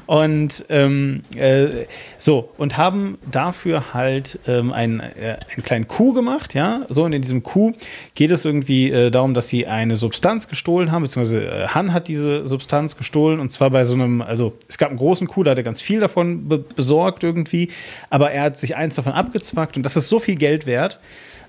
Und 0.06 0.64
ähm, 0.68 1.22
äh, 1.36 1.86
so, 2.18 2.50
und 2.56 2.76
haben 2.76 3.18
dafür 3.30 3.94
halt 3.94 4.38
ähm, 4.46 4.72
einen, 4.72 5.00
äh, 5.00 5.36
einen 5.54 5.62
kleinen 5.64 5.88
Coup 5.88 6.14
gemacht, 6.14 6.54
ja. 6.54 6.80
So, 6.88 7.04
und 7.04 7.12
in 7.12 7.22
diesem 7.22 7.42
Coup 7.42 7.74
geht 8.14 8.30
es 8.30 8.44
irgendwie 8.44 8.90
äh, 8.90 9.10
darum, 9.10 9.34
dass 9.34 9.48
sie 9.48 9.66
eine 9.66 9.96
Substanz 9.96 10.48
gestohlen 10.48 10.92
haben, 10.92 11.02
beziehungsweise 11.02 11.46
äh, 11.46 11.68
Han 11.68 11.92
hat 11.92 12.08
diese 12.08 12.46
Substanz 12.46 12.96
gestohlen 12.96 13.40
und 13.40 13.50
zwar 13.50 13.70
bei 13.70 13.84
so 13.84 13.94
einem, 13.94 14.22
also 14.22 14.54
es 14.68 14.78
gab 14.78 14.90
einen 14.90 14.98
großen 14.98 15.26
Coup, 15.28 15.44
da 15.44 15.52
hat 15.52 15.58
er 15.58 15.64
ganz 15.64 15.80
viel 15.80 16.00
davon 16.00 16.48
be 16.48 16.58
besorgt 16.58 17.24
irgendwie, 17.24 17.70
aber 18.10 18.30
er 18.30 18.44
hat 18.44 18.58
sich 18.58 18.76
eins 18.76 18.94
davon 18.94 19.12
abgezwackt 19.12 19.76
und 19.76 19.82
das 19.82 19.96
ist 19.96 20.08
so 20.08 20.18
viel 20.18 20.36
Geld 20.36 20.66
wert, 20.66 21.00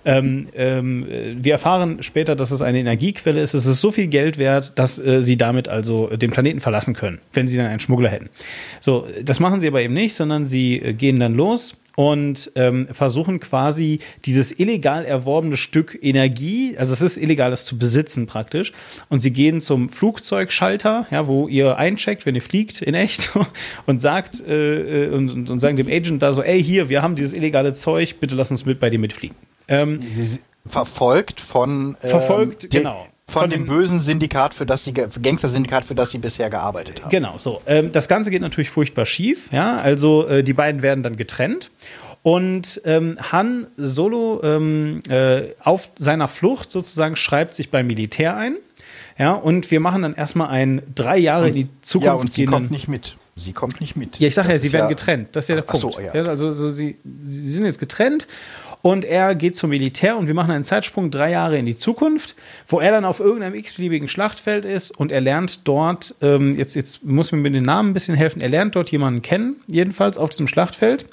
ähm, 0.06 0.48
ähm, 0.56 1.06
wir 1.42 1.54
erfahren 1.54 2.04
später, 2.04 2.36
dass 2.36 2.52
es 2.52 2.62
eine 2.62 2.80
Energiequelle 2.80 3.42
ist. 3.42 3.54
Es 3.54 3.66
ist 3.66 3.82
so 3.82 3.92
viel 3.92 4.08
Geld 4.08 4.38
wert, 4.38 4.74
dass 4.76 5.00
äh, 5.00 5.22
sie 5.22 5.38
damit 5.38 5.70
also 5.70 6.08
den 6.08 6.32
Planeten 6.32 6.60
verlassen 6.60 6.94
können, 6.94 7.20
wenn 7.34 7.48
sie 7.48 7.58
dann 7.58 7.68
einen 7.68 7.80
Schmuggler 7.80 8.10
hätten. 8.10 8.30
So, 8.80 9.08
das 9.24 9.40
machen 9.40 9.62
sie 9.62 9.68
aber 9.68 9.82
eben 9.82 9.94
nicht, 9.94 10.16
sondern 10.16 10.46
sie 10.46 10.78
äh, 10.78 10.94
gehen 10.94 11.20
dann 11.20 11.36
los 11.36 11.76
und 11.96 12.52
ähm, 12.56 12.88
versuchen 12.92 13.40
quasi 13.40 14.00
dieses 14.26 14.58
illegal 14.60 15.06
erworbene 15.06 15.58
Stück 15.58 15.98
Energie, 16.02 16.76
also 16.78 16.94
es 16.94 17.02
ist 17.02 17.18
illegal, 17.18 17.52
das 17.52 17.66
zu 17.66 17.78
besitzen 17.78 18.26
praktisch. 18.26 18.72
Und 19.10 19.20
sie 19.20 19.32
gehen 19.32 19.62
zum 19.62 19.90
Flugzeugschalter, 19.90 21.06
ja, 21.12 21.28
wo 21.28 21.48
ihr 21.48 21.78
eincheckt, 21.78 22.26
wenn 22.26 22.36
ihr 22.36 22.42
fliegt 22.42 22.82
in 22.82 22.96
echt 22.96 23.38
und 23.86 24.02
sagt 24.02 24.46
äh, 24.46 25.06
äh 25.06 25.10
und, 25.10 25.50
und, 25.50 25.60
sagen 25.60 25.78
dem 25.78 25.88
Agent 25.88 26.22
da 26.22 26.34
so, 26.34 26.42
ey 26.42 26.64
hier, 26.64 26.90
wir 26.90 27.02
haben 27.02 27.16
dieses 27.16 27.34
illegale 27.34 27.74
Zeug, 27.74 28.16
bitte 28.20 28.36
lass 28.36 28.50
uns 28.50 28.66
mit 28.66 28.80
bei 28.80 28.90
dir 28.90 29.00
mitfliegen. 29.00 29.36
Ähm, 29.68 30.00
verfolgt 30.66 31.42
von 31.42 31.98
ähm, 32.02 32.10
verfolgt 32.10 32.70
genau 32.70 33.08
von, 33.28 33.42
von 33.44 33.50
dem 33.50 33.66
bösen 33.66 34.00
Syndikat, 34.00 34.54
für 34.54 34.66
das 34.66 34.84
sie 34.84 34.94
Gangster-Syndikat, 34.94 35.86
für 35.86 35.96
das 35.96 36.12
sie 36.12 36.18
bisher 36.20 36.50
gearbeitet 36.50 37.02
haben. 37.02 37.10
Genau, 37.10 37.38
so. 37.38 37.62
Ähm, 37.66 37.92
das 37.92 38.08
Ganze 38.08 38.32
geht 38.32 38.42
natürlich 38.42 38.70
furchtbar 38.70 39.06
schief. 39.06 39.50
Ja, 39.52 39.76
also 39.76 40.28
äh, 40.28 40.44
die 40.44 40.54
beiden 40.54 40.82
werden 40.82 41.04
dann 41.04 41.18
getrennt 41.18 41.72
Und 42.22 42.82
ähm, 42.86 43.18
Han 43.32 43.68
Solo 43.76 44.42
ähm, 44.44 45.02
äh, 45.10 45.54
auf 45.62 45.90
seiner 45.98 46.28
Flucht 46.28 46.72
sozusagen 46.72 47.16
schreibt 47.16 47.56
sich 47.56 47.72
beim 47.72 47.88
Militär 47.88 48.36
ein. 48.38 48.58
Ja, 49.18 49.34
und 49.34 49.70
wir 49.70 49.80
machen 49.80 50.02
dann 50.02 50.16
erstmal 50.16 50.50
ein 50.50 50.82
drei 50.96 51.18
Jahre 51.18 51.44
und, 51.44 51.50
in 51.50 51.54
die 51.54 51.70
Zukunft. 51.82 52.06
Ja, 52.08 52.14
und 52.14 52.34
sie 52.34 52.46
kommt 52.46 52.72
nicht 52.72 52.88
mit. 52.88 53.16
Sie 53.36 53.54
kommt 53.54 53.80
nicht 53.80 53.96
mit. 53.96 54.20
Ja, 54.20 54.28
ich 54.28 54.36
sage 54.36 54.52
ja, 54.52 54.60
sie 54.60 54.72
werden 54.74 54.86
ja, 54.86 54.90
getrennt. 54.90 55.30
Das 55.34 55.46
ist 55.46 55.50
ja 55.50 55.56
der 55.56 55.64
Punkt. 55.64 55.82
So, 55.82 56.00
ja. 56.00 56.12
Also, 56.14 56.48
also 56.48 56.72
sie, 56.72 56.98
sie 57.26 57.44
sind 57.44 57.66
jetzt 57.66 57.80
getrennt 57.80 58.28
und 58.84 59.06
er 59.06 59.34
geht 59.34 59.56
zum 59.56 59.70
Militär 59.70 60.18
und 60.18 60.28
wir 60.28 60.34
machen 60.34 60.52
einen 60.52 60.66
Zeitsprung 60.66 61.10
drei 61.10 61.32
Jahre 61.32 61.58
in 61.58 61.66
die 61.66 61.78
Zukunft, 61.78 62.36
wo 62.68 62.82
er 62.82 62.92
dann 62.92 63.06
auf 63.06 63.22
irgendeinem 63.22 63.56
x-beliebigen 63.56 64.10
Schlachtfeld 64.10 64.66
ist 64.66 64.92
und 64.92 65.10
er 65.10 65.22
lernt 65.22 65.66
dort, 65.66 66.14
ähm, 66.22 66.54
jetzt, 66.56 66.76
jetzt 66.76 67.06
muss 67.06 67.32
mir 67.32 67.38
mit 67.38 67.56
den 67.56 67.64
Namen 67.64 67.92
ein 67.92 67.94
bisschen 67.94 68.14
helfen, 68.14 68.42
er 68.42 68.50
lernt 68.50 68.76
dort 68.76 68.92
jemanden 68.92 69.22
kennen, 69.22 69.56
jedenfalls 69.68 70.18
auf 70.18 70.32
diesem 70.32 70.50
Schlachtfeld. 70.50 71.06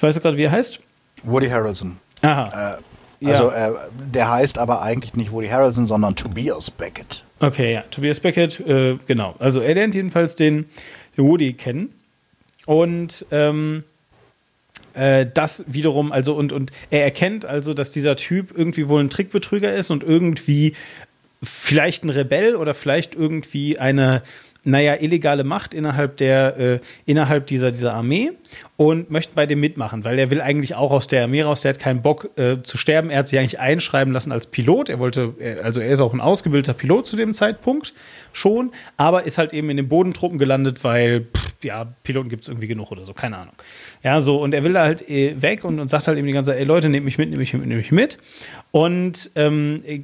Weißt 0.00 0.16
du 0.16 0.22
gerade, 0.22 0.38
wie 0.38 0.44
er 0.44 0.50
heißt? 0.50 0.80
Woody 1.24 1.48
Harrelson. 1.48 1.98
Aha. 2.22 2.78
Äh, 3.20 3.26
also 3.30 3.50
ja. 3.50 3.68
äh, 3.68 3.72
der 4.12 4.30
heißt 4.30 4.58
aber 4.58 4.80
eigentlich 4.80 5.12
nicht 5.12 5.30
Woody 5.30 5.48
Harrelson, 5.48 5.86
sondern 5.86 6.16
Tobias 6.16 6.70
Beckett. 6.70 7.22
Okay, 7.40 7.74
ja, 7.74 7.82
Tobias 7.90 8.18
Beckett, 8.18 8.60
äh, 8.60 8.96
genau. 9.06 9.34
Also 9.38 9.60
er 9.60 9.74
lernt 9.74 9.94
jedenfalls 9.94 10.36
den, 10.36 10.70
den 11.18 11.26
Woody 11.26 11.52
kennen 11.52 11.92
und 12.64 13.26
ähm, 13.30 13.84
äh, 14.94 15.26
das 15.32 15.64
wiederum, 15.66 16.12
also 16.12 16.34
und, 16.34 16.52
und 16.52 16.72
er 16.90 17.04
erkennt 17.04 17.44
also, 17.44 17.74
dass 17.74 17.90
dieser 17.90 18.16
Typ 18.16 18.56
irgendwie 18.56 18.88
wohl 18.88 19.02
ein 19.02 19.10
Trickbetrüger 19.10 19.72
ist 19.72 19.90
und 19.90 20.02
irgendwie 20.02 20.74
vielleicht 21.42 22.04
ein 22.04 22.10
Rebell 22.10 22.54
oder 22.56 22.74
vielleicht 22.74 23.14
irgendwie 23.14 23.78
eine, 23.78 24.22
naja, 24.64 24.96
illegale 25.00 25.44
Macht 25.44 25.74
innerhalb 25.74 26.16
der, 26.18 26.56
äh, 26.58 26.80
innerhalb 27.04 27.46
dieser, 27.46 27.70
dieser 27.70 27.94
Armee 27.94 28.32
und 28.76 29.10
möchte 29.10 29.34
bei 29.34 29.46
dem 29.46 29.60
mitmachen, 29.60 30.04
weil 30.04 30.18
er 30.18 30.30
will 30.30 30.40
eigentlich 30.40 30.74
auch 30.74 30.92
aus 30.92 31.06
der 31.06 31.24
Armee 31.24 31.42
raus, 31.42 31.62
der 31.62 31.70
hat 31.70 31.78
keinen 31.78 32.02
Bock 32.02 32.30
äh, 32.36 32.62
zu 32.62 32.76
sterben. 32.76 33.10
Er 33.10 33.20
hat 33.20 33.28
sich 33.28 33.38
eigentlich 33.38 33.58
einschreiben 33.58 34.12
lassen 34.12 34.32
als 34.32 34.46
Pilot. 34.46 34.88
Er 34.88 34.98
wollte, 34.98 35.34
äh, 35.38 35.60
also 35.60 35.80
er 35.80 35.92
ist 35.92 36.00
auch 36.00 36.12
ein 36.12 36.20
ausgebildeter 36.20 36.74
Pilot 36.74 37.06
zu 37.06 37.16
dem 37.16 37.34
Zeitpunkt 37.34 37.92
schon, 38.32 38.72
aber 38.96 39.24
ist 39.24 39.38
halt 39.38 39.52
eben 39.52 39.68
in 39.70 39.76
den 39.76 39.88
Bodentruppen 39.88 40.38
gelandet, 40.38 40.84
weil, 40.84 41.26
pff, 41.36 41.52
ja, 41.64 41.84
Piloten 42.02 42.28
gibt 42.28 42.42
es 42.42 42.48
irgendwie 42.48 42.66
genug 42.66 42.90
oder 42.90 43.04
so, 43.04 43.12
keine 43.12 43.36
Ahnung. 43.36 43.54
Ja, 44.02 44.20
so, 44.20 44.40
und 44.40 44.54
er 44.54 44.64
will 44.64 44.78
halt 44.78 45.08
äh, 45.08 45.40
weg 45.40 45.64
und, 45.64 45.78
und 45.78 45.88
sagt 45.88 46.08
halt 46.08 46.18
eben 46.18 46.26
die 46.26 46.32
ganze 46.32 46.52
Zeit, 46.52 46.60
ey 46.60 46.64
Leute, 46.64 46.88
nehmt 46.88 47.04
mich 47.04 47.18
mit, 47.18 47.28
nehmt 47.28 47.38
mich 47.38 47.52
mit, 47.52 47.66
nehmt 47.66 47.78
mich 47.78 47.92
mit. 47.92 48.18
Und 48.70 49.30
ähm, 49.36 49.82
äh, 49.86 50.00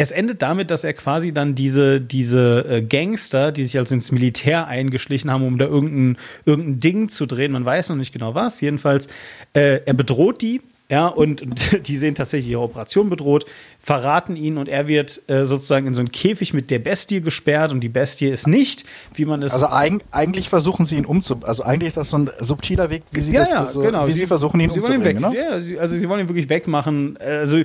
es 0.00 0.12
endet 0.12 0.40
damit, 0.40 0.70
dass 0.70 0.82
er 0.82 0.94
quasi 0.94 1.30
dann 1.30 1.54
diese, 1.54 2.00
diese 2.00 2.64
äh, 2.66 2.80
Gangster, 2.80 3.52
die 3.52 3.64
sich 3.64 3.76
also 3.76 3.94
ins 3.94 4.10
Militär 4.10 4.66
eingeschlichen 4.66 5.30
haben, 5.30 5.46
um 5.46 5.58
da 5.58 5.66
irgendein, 5.66 6.16
irgendein 6.46 6.80
Ding 6.80 7.08
zu 7.10 7.26
drehen, 7.26 7.52
man 7.52 7.66
weiß 7.66 7.90
noch 7.90 7.96
nicht 7.96 8.10
genau 8.10 8.34
was, 8.34 8.62
jedenfalls, 8.62 9.08
äh, 9.52 9.80
er 9.84 9.92
bedroht 9.92 10.40
die, 10.40 10.62
ja, 10.88 11.06
und, 11.06 11.44
die 11.86 11.96
sehen 11.98 12.14
tatsächlich 12.14 12.50
ihre 12.50 12.62
Operation 12.62 13.10
bedroht, 13.10 13.44
verraten 13.78 14.36
ihn 14.36 14.56
und 14.56 14.70
er 14.70 14.88
wird 14.88 15.20
äh, 15.28 15.44
sozusagen 15.44 15.86
in 15.86 15.92
so 15.92 16.00
einen 16.00 16.10
Käfig 16.10 16.54
mit 16.54 16.70
der 16.70 16.78
Bestie 16.78 17.20
gesperrt 17.20 17.70
und 17.70 17.80
die 17.80 17.90
Bestie 17.90 18.28
ist 18.30 18.46
nicht, 18.46 18.86
wie 19.12 19.26
man 19.26 19.42
es. 19.42 19.52
Also 19.52 19.66
eig 19.66 20.00
eigentlich 20.12 20.48
versuchen 20.48 20.86
sie 20.86 20.96
ihn 20.96 21.04
umzubringen. 21.04 21.46
Also 21.46 21.62
eigentlich 21.62 21.88
ist 21.88 21.98
das 21.98 22.08
so 22.08 22.16
ein 22.16 22.30
subtiler 22.38 22.88
Weg, 22.88 23.02
wie 23.12 23.20
sie 23.20 23.34
ja, 23.34 23.40
das, 23.40 23.52
ja, 23.52 23.66
so, 23.66 23.80
genau. 23.82 24.08
wie 24.08 24.14
sie, 24.14 24.20
sie 24.20 24.26
versuchen 24.26 24.60
ihn 24.60 24.70
sie 24.70 24.80
umzubringen. 24.80 25.22
Ihn 25.24 25.30
ne? 25.30 25.36
Ja, 25.36 25.60
sie, 25.60 25.78
also 25.78 25.94
sie 25.98 26.08
wollen 26.08 26.20
ihn 26.20 26.28
wirklich 26.28 26.48
wegmachen. 26.48 27.18
Also 27.18 27.64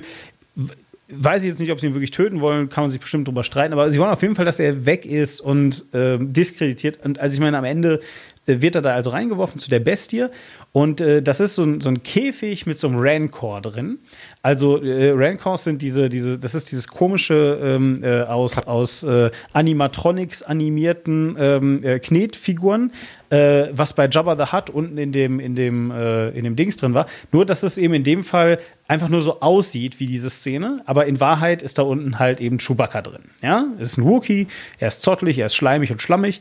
weiß 1.08 1.44
ich 1.44 1.48
jetzt 1.48 1.60
nicht, 1.60 1.70
ob 1.70 1.80
sie 1.80 1.86
ihn 1.86 1.94
wirklich 1.94 2.10
töten 2.10 2.40
wollen, 2.40 2.68
kann 2.68 2.84
man 2.84 2.90
sich 2.90 3.00
bestimmt 3.00 3.28
drüber 3.28 3.44
streiten, 3.44 3.72
aber 3.72 3.90
sie 3.90 3.98
wollen 3.98 4.10
auf 4.10 4.22
jeden 4.22 4.34
Fall, 4.34 4.44
dass 4.44 4.58
er 4.58 4.86
weg 4.86 5.06
ist 5.06 5.40
und 5.40 5.84
äh, 5.94 6.18
diskreditiert. 6.20 7.04
Und 7.04 7.18
also 7.18 7.34
ich 7.34 7.40
meine, 7.40 7.58
am 7.58 7.64
Ende 7.64 8.00
äh, 8.46 8.60
wird 8.60 8.74
er 8.74 8.82
da 8.82 8.94
also 8.94 9.10
reingeworfen 9.10 9.58
zu 9.58 9.70
der 9.70 9.80
Bestie 9.80 10.26
und 10.72 11.00
äh, 11.00 11.22
das 11.22 11.40
ist 11.40 11.54
so 11.54 11.64
ein, 11.64 11.80
so 11.80 11.88
ein, 11.88 12.02
Käfig 12.02 12.66
mit 12.66 12.78
so 12.78 12.88
einem 12.88 12.98
Rancor 12.98 13.60
drin. 13.60 13.98
Also 14.42 14.82
äh, 14.82 15.10
Rancors 15.10 15.64
sind 15.64 15.80
diese, 15.82 16.08
diese, 16.08 16.38
das 16.38 16.54
ist 16.54 16.70
dieses 16.70 16.88
komische 16.88 17.58
ähm, 17.62 18.02
äh, 18.02 18.22
aus, 18.22 18.58
aus 18.66 19.02
äh, 19.02 19.30
Animatronics 19.52 20.42
animierten 20.42 21.36
ähm, 21.38 21.84
äh, 21.84 21.98
Knetfiguren, 21.98 22.92
äh, 23.30 23.68
was 23.72 23.92
bei 23.92 24.08
Jabba 24.08 24.36
the 24.36 24.52
Hutt 24.52 24.70
unten 24.70 24.98
in 24.98 25.12
dem, 25.12 25.40
in 25.40 25.54
dem, 25.54 25.90
in 25.90 26.44
dem 26.44 26.56
Dings 26.56 26.76
drin 26.76 26.94
war. 26.94 27.06
Nur, 27.32 27.44
dass 27.44 27.62
es 27.62 27.78
eben 27.78 27.94
in 27.94 28.04
dem 28.04 28.24
Fall 28.24 28.58
einfach 28.88 29.08
nur 29.08 29.20
so 29.20 29.40
aussieht 29.40 29.98
wie 29.98 30.06
diese 30.06 30.30
Szene, 30.30 30.80
aber 30.86 31.06
in 31.06 31.18
Wahrheit 31.18 31.62
ist 31.62 31.78
da 31.78 31.82
unten 31.82 32.18
halt 32.18 32.40
eben 32.40 32.58
Chewbacca 32.58 33.02
drin. 33.02 33.22
Ja, 33.42 33.66
es 33.78 33.90
ist 33.90 33.98
ein 33.98 34.04
Wookie, 34.04 34.46
er 34.78 34.88
ist 34.88 35.02
zottelig, 35.02 35.38
er 35.38 35.46
ist 35.46 35.56
schleimig 35.56 35.90
und 35.90 36.00
schlammig 36.00 36.40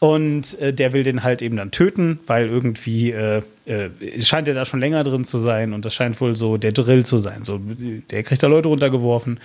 und 0.00 0.56
der 0.60 0.92
will 0.94 1.02
den 1.02 1.22
halt 1.22 1.42
eben 1.42 1.56
dann 1.56 1.70
töten, 1.70 2.18
weil 2.26 2.48
irgendwie 2.48 3.12
äh, 3.12 3.42
scheint 4.18 4.48
er 4.48 4.54
da 4.54 4.64
schon 4.64 4.80
länger 4.80 5.04
drin 5.04 5.24
zu 5.24 5.38
sein 5.38 5.72
und 5.72 5.84
das 5.84 5.94
scheint 5.94 6.20
wohl 6.20 6.34
so 6.34 6.56
der 6.56 6.72
Drill 6.72 7.04
zu 7.04 7.18
sein. 7.18 7.44
So, 7.44 7.60
der 8.10 8.22
kriegt 8.22 8.42
da 8.42 8.46
Leute 8.46 8.68
runtergeworfen 8.68 9.38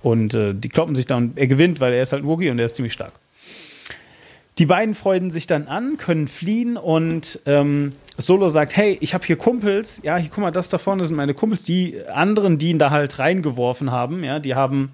und 0.00 0.34
äh, 0.34 0.54
die 0.54 0.68
kloppen 0.68 0.94
sich 0.94 1.06
da 1.06 1.16
und 1.16 1.36
er 1.36 1.48
gewinnt, 1.48 1.80
weil 1.80 1.92
er 1.92 2.02
ist 2.02 2.12
halt 2.12 2.22
ein 2.22 2.28
Wookie 2.28 2.50
und 2.50 2.58
er 2.58 2.66
ist 2.66 2.76
ziemlich 2.76 2.92
stark. 2.92 3.12
Die 4.58 4.66
beiden 4.66 4.94
freuen 4.94 5.30
sich 5.30 5.46
dann 5.46 5.68
an, 5.68 5.98
können 5.98 6.26
fliehen 6.26 6.76
und 6.76 7.40
ähm, 7.46 7.90
Solo 8.16 8.48
sagt, 8.48 8.76
hey, 8.76 8.98
ich 9.00 9.14
habe 9.14 9.24
hier 9.24 9.36
Kumpels, 9.36 10.00
ja, 10.02 10.16
hier 10.16 10.30
guck 10.30 10.42
mal, 10.42 10.50
das 10.50 10.68
da 10.68 10.78
vorne 10.78 11.04
sind 11.04 11.16
meine 11.16 11.32
Kumpels, 11.32 11.62
die 11.62 12.00
anderen, 12.08 12.58
die 12.58 12.70
ihn 12.70 12.80
da 12.80 12.90
halt 12.90 13.20
reingeworfen 13.20 13.92
haben, 13.92 14.24
ja, 14.24 14.40
die 14.40 14.56
haben 14.56 14.90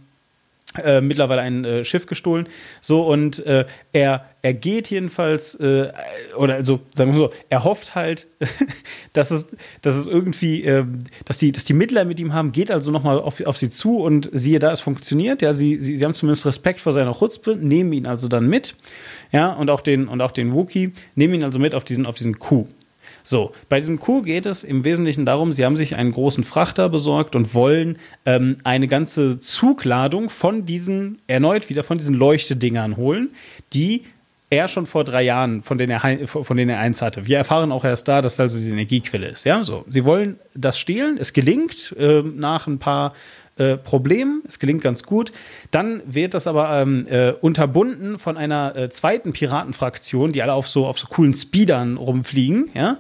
äh, 0.83 1.01
mittlerweile 1.01 1.43
ein 1.43 1.65
äh, 1.65 1.85
Schiff 1.85 2.07
gestohlen. 2.07 2.49
So, 2.81 3.03
und 3.07 3.45
äh, 3.47 3.65
er, 3.93 4.25
er 4.43 4.55
geht 4.55 4.91
jedenfalls, 4.91 5.55
äh, 5.57 5.93
oder 6.37 6.55
also, 6.55 6.81
sagen 6.95 7.13
wir 7.13 7.19
so, 7.19 7.31
er 7.49 7.65
hofft 7.65 7.95
halt, 7.95 8.27
dass 9.13 9.31
es, 9.31 9.49
dass 9.83 9.95
es 9.95 10.09
irgendwie, 10.09 10.65
ähm, 10.65 11.01
dass, 11.25 11.39
die, 11.39 11.53
dass 11.53 11.65
die 11.65 11.75
Mittler 11.75 12.05
mit 12.05 12.19
ihm 12.19 12.33
haben, 12.33 12.53
geht 12.53 12.71
also 12.71 12.91
nochmal 12.91 13.21
auf, 13.21 13.41
auf 13.47 13.57
sie 13.57 13.71
zu 13.71 13.99
und 13.99 14.31
siehe 14.33 14.59
da, 14.59 14.73
es 14.73 14.81
funktioniert. 14.81 15.43
Ja, 15.43 15.53
sie, 15.53 15.79
sie, 15.81 15.97
sie 15.97 16.05
haben 16.05 16.15
zumindest 16.15 16.47
Respekt 16.47 16.81
vor 16.81 16.93
seiner 16.93 17.15
Chutzpe, 17.15 17.57
nehmen 17.57 17.93
ihn 17.93 18.07
also 18.07 18.29
dann 18.29 18.49
mit. 18.49 18.75
Ja, 19.33 19.53
und 19.53 19.71
auch 19.71 19.81
den, 19.81 20.09
und 20.09 20.21
auch 20.21 20.33
den 20.33 20.53
Wookie, 20.53 20.93
nehmen 21.15 21.35
ihn 21.35 21.45
also 21.45 21.59
mit 21.59 21.75
auf 21.75 21.85
diesen, 21.85 22.07
auf 22.07 22.15
diesen 22.15 22.39
Kuh. 22.39 22.67
So, 23.27 23.53
bei 23.71 23.79
diesem 23.79 23.99
Coup 23.99 24.23
geht 24.23 24.45
es 24.45 24.65
im 24.65 24.85
Wesentlichen 24.85 25.25
darum, 25.25 25.53
sie 25.53 25.65
haben 25.65 25.79
sich 25.79 25.97
einen 25.97 26.13
großen 26.13 26.45
Frachter 26.45 26.91
besorgt 26.91 27.35
und 27.35 27.55
wollen 27.55 27.99
ähm, 28.27 28.59
eine 28.65 28.87
ganze 28.87 29.41
Zugladung 29.41 30.29
von 30.29 30.67
diesen, 30.67 31.23
erneut 31.27 31.71
wieder 31.71 31.85
von 31.85 31.97
diesen 31.97 32.15
Leuchtedingern 32.15 32.99
holen, 32.99 33.31
die 33.73 34.03
er 34.51 34.69
schon 34.69 34.85
vor 34.85 35.05
drei 35.05 35.23
Jahren, 35.23 35.63
von 35.63 35.79
denen 35.79 35.91
er, 35.91 36.29
von 36.29 36.57
denen 36.57 36.71
er 36.71 36.79
eins 36.79 37.01
hatte. 37.01 37.27
Wir 37.27 37.39
erfahren 37.39 37.73
auch 37.73 37.85
erst 37.85 38.07
da, 38.09 38.21
dass 38.21 38.37
das 38.37 38.53
also 38.53 38.65
die 38.65 38.73
Energiequelle 38.73 39.29
ist. 39.29 39.45
Ja, 39.45 39.65
so. 39.65 39.85
Sie 39.89 40.05
wollen 40.05 40.39
das 40.55 40.79
stehlen. 40.79 41.17
Es 41.19 41.33
gelingt 41.33 41.95
äh, 41.99 42.23
nach 42.23 42.67
ein 42.67 42.79
paar 42.79 43.15
äh, 43.57 43.77
Problem. 43.77 44.43
Es 44.49 44.59
gelingt 44.59 44.83
ganz 44.83 45.05
gut. 45.05 45.33
Dann 45.71 46.03
wird 46.07 46.35
das 46.35 46.47
aber 46.47 46.81
ähm, 46.81 47.07
äh, 47.09 47.33
unterbunden 47.33 48.19
von 48.19 48.37
einer 48.37 48.77
äh, 48.77 48.89
zweiten 48.91 49.33
Piratenfraktion, 49.33 50.33
die 50.33 50.43
alle 50.43 50.55
auf 50.55 50.69
so, 50.69 50.87
auf 50.87 50.99
so 50.99 51.07
coolen 51.07 51.35
Speedern 51.35 51.97
rumfliegen. 51.97 52.71
Ja? 52.75 52.99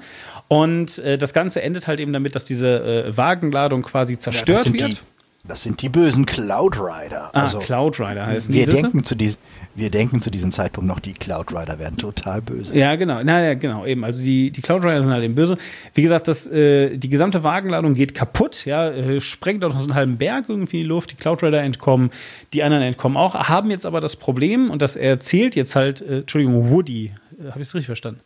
Und 0.48 0.98
äh, 0.98 1.18
das 1.18 1.32
Ganze 1.32 1.62
endet 1.62 1.86
halt 1.86 2.00
eben 2.00 2.12
damit, 2.12 2.34
dass 2.34 2.44
diese 2.44 3.06
äh, 3.06 3.16
Wagenladung 3.16 3.82
quasi 3.82 4.18
zerstört 4.18 4.66
ja, 4.66 4.72
wird. 4.72 4.88
Die 4.88 4.98
das 5.46 5.62
sind 5.62 5.82
die 5.82 5.90
bösen 5.90 6.24
Cloud 6.24 6.78
Rider. 6.78 7.30
Ah, 7.34 7.42
also, 7.42 7.58
Cloud 7.58 8.00
Rider 8.00 8.26
heißt 8.26 8.50
wir 8.50 8.66
denken 8.66 9.04
zu 9.04 9.14
diesem, 9.14 9.38
Wir 9.74 9.90
denken 9.90 10.22
zu 10.22 10.30
diesem 10.30 10.52
Zeitpunkt 10.52 10.88
noch, 10.88 11.00
die 11.00 11.12
Cloud 11.12 11.52
Rider 11.52 11.78
werden 11.78 11.98
total 11.98 12.40
böse. 12.40 12.74
Ja, 12.74 12.96
genau. 12.96 13.22
Naja, 13.22 13.52
genau, 13.52 13.84
eben. 13.84 14.04
Also 14.04 14.22
die, 14.22 14.50
die 14.50 14.62
Cloud 14.62 14.84
Rider 14.84 15.02
sind 15.02 15.12
halt 15.12 15.22
eben 15.22 15.34
böse. 15.34 15.58
Wie 15.92 16.00
gesagt, 16.00 16.28
das, 16.28 16.46
äh, 16.46 16.96
die 16.96 17.10
gesamte 17.10 17.44
Wagenladung 17.44 17.92
geht 17.92 18.14
kaputt, 18.14 18.64
ja, 18.64 18.88
äh, 18.88 19.20
sprengt 19.20 19.62
auch 19.64 19.68
noch 19.68 19.80
so 19.80 19.88
einen 19.88 19.94
halben 19.94 20.16
Berg 20.16 20.46
irgendwie 20.48 20.78
in 20.78 20.82
die 20.84 20.88
Luft. 20.88 21.10
Die 21.10 21.16
Cloud 21.16 21.42
Rider 21.42 21.62
entkommen, 21.62 22.10
die 22.54 22.62
anderen 22.62 22.82
entkommen 22.82 23.18
auch, 23.18 23.34
haben 23.34 23.70
jetzt 23.70 23.84
aber 23.84 24.00
das 24.00 24.16
Problem, 24.16 24.70
und 24.70 24.80
das 24.80 24.96
erzählt 24.96 25.56
jetzt 25.56 25.76
halt, 25.76 26.00
äh, 26.00 26.20
Entschuldigung, 26.20 26.70
Woody, 26.70 27.12
äh, 27.38 27.50
habe 27.50 27.60
ich 27.60 27.68
es 27.68 27.74
richtig 27.74 27.86
verstanden? 27.86 28.20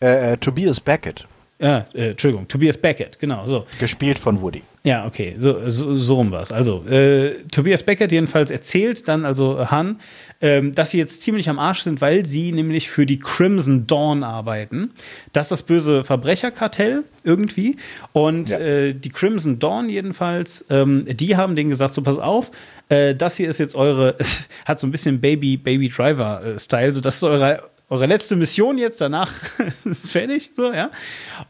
Äh, 0.00 0.32
äh, 0.32 0.36
Tobias 0.38 0.80
Beckett. 0.80 1.26
Ja, 1.60 1.86
Entschuldigung, 1.92 2.48
Tobias 2.48 2.76
Beckett, 2.76 3.20
genau, 3.20 3.46
so. 3.46 3.66
Gespielt 3.78 4.18
von 4.18 4.42
Woody. 4.42 4.62
Ja, 4.84 5.06
okay, 5.06 5.36
so, 5.38 5.70
so, 5.70 5.96
so 5.96 6.14
rum 6.16 6.32
war 6.32 6.42
es. 6.42 6.50
Also, 6.50 6.84
äh, 6.86 7.44
Tobias 7.52 7.84
Beckett 7.84 8.10
jedenfalls 8.10 8.50
erzählt 8.50 9.06
dann, 9.06 9.24
also 9.24 9.70
Han, 9.70 10.00
ähm, 10.40 10.74
dass 10.74 10.90
sie 10.90 10.98
jetzt 10.98 11.22
ziemlich 11.22 11.48
am 11.48 11.60
Arsch 11.60 11.82
sind, 11.82 12.00
weil 12.00 12.26
sie 12.26 12.50
nämlich 12.50 12.90
für 12.90 13.06
die 13.06 13.20
Crimson 13.20 13.86
Dawn 13.86 14.24
arbeiten. 14.24 14.90
Das 15.32 15.46
ist 15.46 15.50
das 15.52 15.62
böse 15.62 16.02
Verbrecherkartell 16.02 17.04
irgendwie. 17.22 17.76
Und 18.12 18.48
ja. 18.48 18.58
äh, 18.58 18.92
die 18.92 19.10
Crimson 19.10 19.60
Dawn 19.60 19.88
jedenfalls, 19.88 20.66
ähm, 20.68 21.04
die 21.08 21.36
haben 21.36 21.54
denen 21.54 21.70
gesagt, 21.70 21.94
so 21.94 22.02
pass 22.02 22.18
auf, 22.18 22.50
äh, 22.88 23.14
das 23.14 23.36
hier 23.36 23.48
ist 23.48 23.58
jetzt 23.58 23.76
eure, 23.76 24.16
hat 24.64 24.80
so 24.80 24.88
ein 24.88 24.90
bisschen 24.90 25.20
Baby, 25.20 25.58
Baby 25.58 25.90
Driver-Style, 25.90 26.88
äh, 26.88 26.92
so 26.92 27.00
das 27.00 27.16
ist 27.16 27.22
eure 27.22 27.70
eure 27.92 28.06
letzte 28.06 28.36
Mission 28.36 28.78
jetzt, 28.78 29.02
danach 29.02 29.30
ist 29.84 30.04
es 30.04 30.10
fertig, 30.12 30.52
so, 30.56 30.72
ja. 30.72 30.90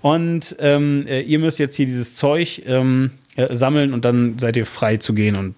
Und 0.00 0.56
ähm, 0.58 1.06
äh, 1.06 1.20
ihr 1.20 1.38
müsst 1.38 1.60
jetzt 1.60 1.76
hier 1.76 1.86
dieses 1.86 2.16
Zeug 2.16 2.62
ähm, 2.66 3.12
äh, 3.36 3.54
sammeln 3.54 3.94
und 3.94 4.04
dann 4.04 4.38
seid 4.38 4.56
ihr 4.56 4.66
frei 4.66 4.96
zu 4.98 5.14
gehen 5.14 5.36
und 5.36 5.54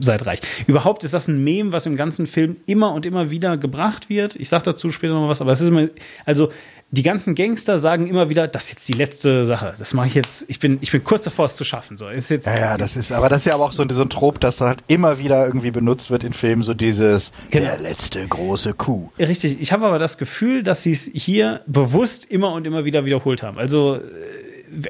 seid 0.00 0.26
reich. 0.26 0.40
Überhaupt 0.66 1.04
ist 1.04 1.14
das 1.14 1.28
ein 1.28 1.42
Mem, 1.44 1.72
was 1.72 1.86
im 1.86 1.96
ganzen 1.96 2.26
Film 2.26 2.56
immer 2.66 2.92
und 2.92 3.06
immer 3.06 3.30
wieder 3.30 3.56
gebracht 3.56 4.08
wird. 4.08 4.36
Ich 4.36 4.48
sag 4.48 4.62
dazu 4.64 4.90
später 4.92 5.14
noch 5.14 5.28
was, 5.28 5.40
aber 5.40 5.52
es 5.52 5.60
ist 5.60 5.68
immer, 5.68 5.88
also 6.24 6.50
die 6.90 7.02
ganzen 7.02 7.34
Gangster 7.34 7.78
sagen 7.78 8.06
immer 8.06 8.30
wieder, 8.30 8.48
das 8.48 8.64
ist 8.64 8.70
jetzt 8.70 8.88
die 8.88 8.94
letzte 8.94 9.44
Sache. 9.44 9.74
Das 9.78 9.92
mache 9.92 10.06
ich 10.06 10.14
jetzt, 10.14 10.46
ich 10.48 10.58
bin, 10.58 10.78
ich 10.80 10.90
bin 10.90 11.04
kurz 11.04 11.24
davor, 11.24 11.44
es 11.44 11.56
zu 11.56 11.64
schaffen. 11.64 11.98
So, 11.98 12.06
ist 12.06 12.30
jetzt, 12.30 12.46
ja, 12.46 12.58
ja, 12.58 12.76
das 12.78 12.96
ist, 12.96 13.12
aber 13.12 13.28
das 13.28 13.38
ist 13.38 13.44
ja 13.44 13.54
aber 13.54 13.64
auch 13.64 13.72
so, 13.72 13.86
so 13.90 14.02
ein 14.02 14.08
Trop, 14.08 14.40
das 14.40 14.62
halt 14.62 14.78
immer 14.86 15.18
wieder 15.18 15.46
irgendwie 15.46 15.70
benutzt 15.70 16.10
wird 16.10 16.24
in 16.24 16.32
Filmen, 16.32 16.62
so 16.62 16.72
dieses, 16.72 17.32
genau. 17.50 17.66
der 17.66 17.78
letzte 17.78 18.26
große 18.26 18.72
Coup. 18.72 19.10
Richtig, 19.18 19.60
ich 19.60 19.70
habe 19.72 19.86
aber 19.86 19.98
das 19.98 20.16
Gefühl, 20.16 20.62
dass 20.62 20.82
sie 20.82 20.92
es 20.92 21.10
hier 21.12 21.60
bewusst 21.66 22.24
immer 22.24 22.52
und 22.52 22.66
immer 22.66 22.86
wieder 22.86 23.04
wiederholt 23.04 23.42
haben. 23.42 23.58
Also, 23.58 23.96
äh, 23.96 24.00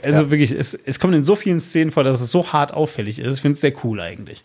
also 0.03 0.25
ja. 0.25 0.31
wirklich, 0.31 0.51
es, 0.53 0.75
es 0.75 1.01
kommt 1.01 1.15
in 1.15 1.25
so 1.25 1.37
vielen 1.37 1.61
Szenen 1.61 1.91
vor, 1.91 2.05
dass 2.05 2.21
es 2.21 2.31
so 2.31 2.53
hart 2.53 2.73
auffällig 2.75 3.19
ist. 3.19 3.37
Ich 3.37 3.41
finde 3.43 3.55
es 3.55 3.61
sehr 3.61 3.73
cool 3.85 4.01
eigentlich. 4.01 4.45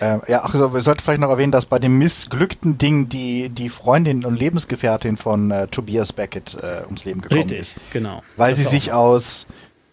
Ähm, 0.00 0.22
ja, 0.26 0.40
ach 0.42 0.52
so, 0.52 0.74
wir 0.74 0.80
sollten 0.80 1.02
vielleicht 1.02 1.20
noch 1.20 1.30
erwähnen, 1.30 1.52
dass 1.52 1.66
bei 1.66 1.78
dem 1.78 1.98
missglückten 1.98 2.78
Ding 2.78 3.08
die, 3.08 3.48
die 3.48 3.68
Freundin 3.68 4.24
und 4.24 4.38
Lebensgefährtin 4.38 5.16
von 5.16 5.50
äh, 5.50 5.68
Tobias 5.68 6.12
Beckett 6.12 6.56
äh, 6.60 6.84
ums 6.84 7.04
Leben 7.04 7.20
gekommen 7.20 7.42
Richtig, 7.42 7.60
ist. 7.60 7.76
genau. 7.92 8.22
Weil 8.36 8.50
das 8.50 8.60
sie 8.60 8.66
sich 8.66 8.92
aus 8.92 9.46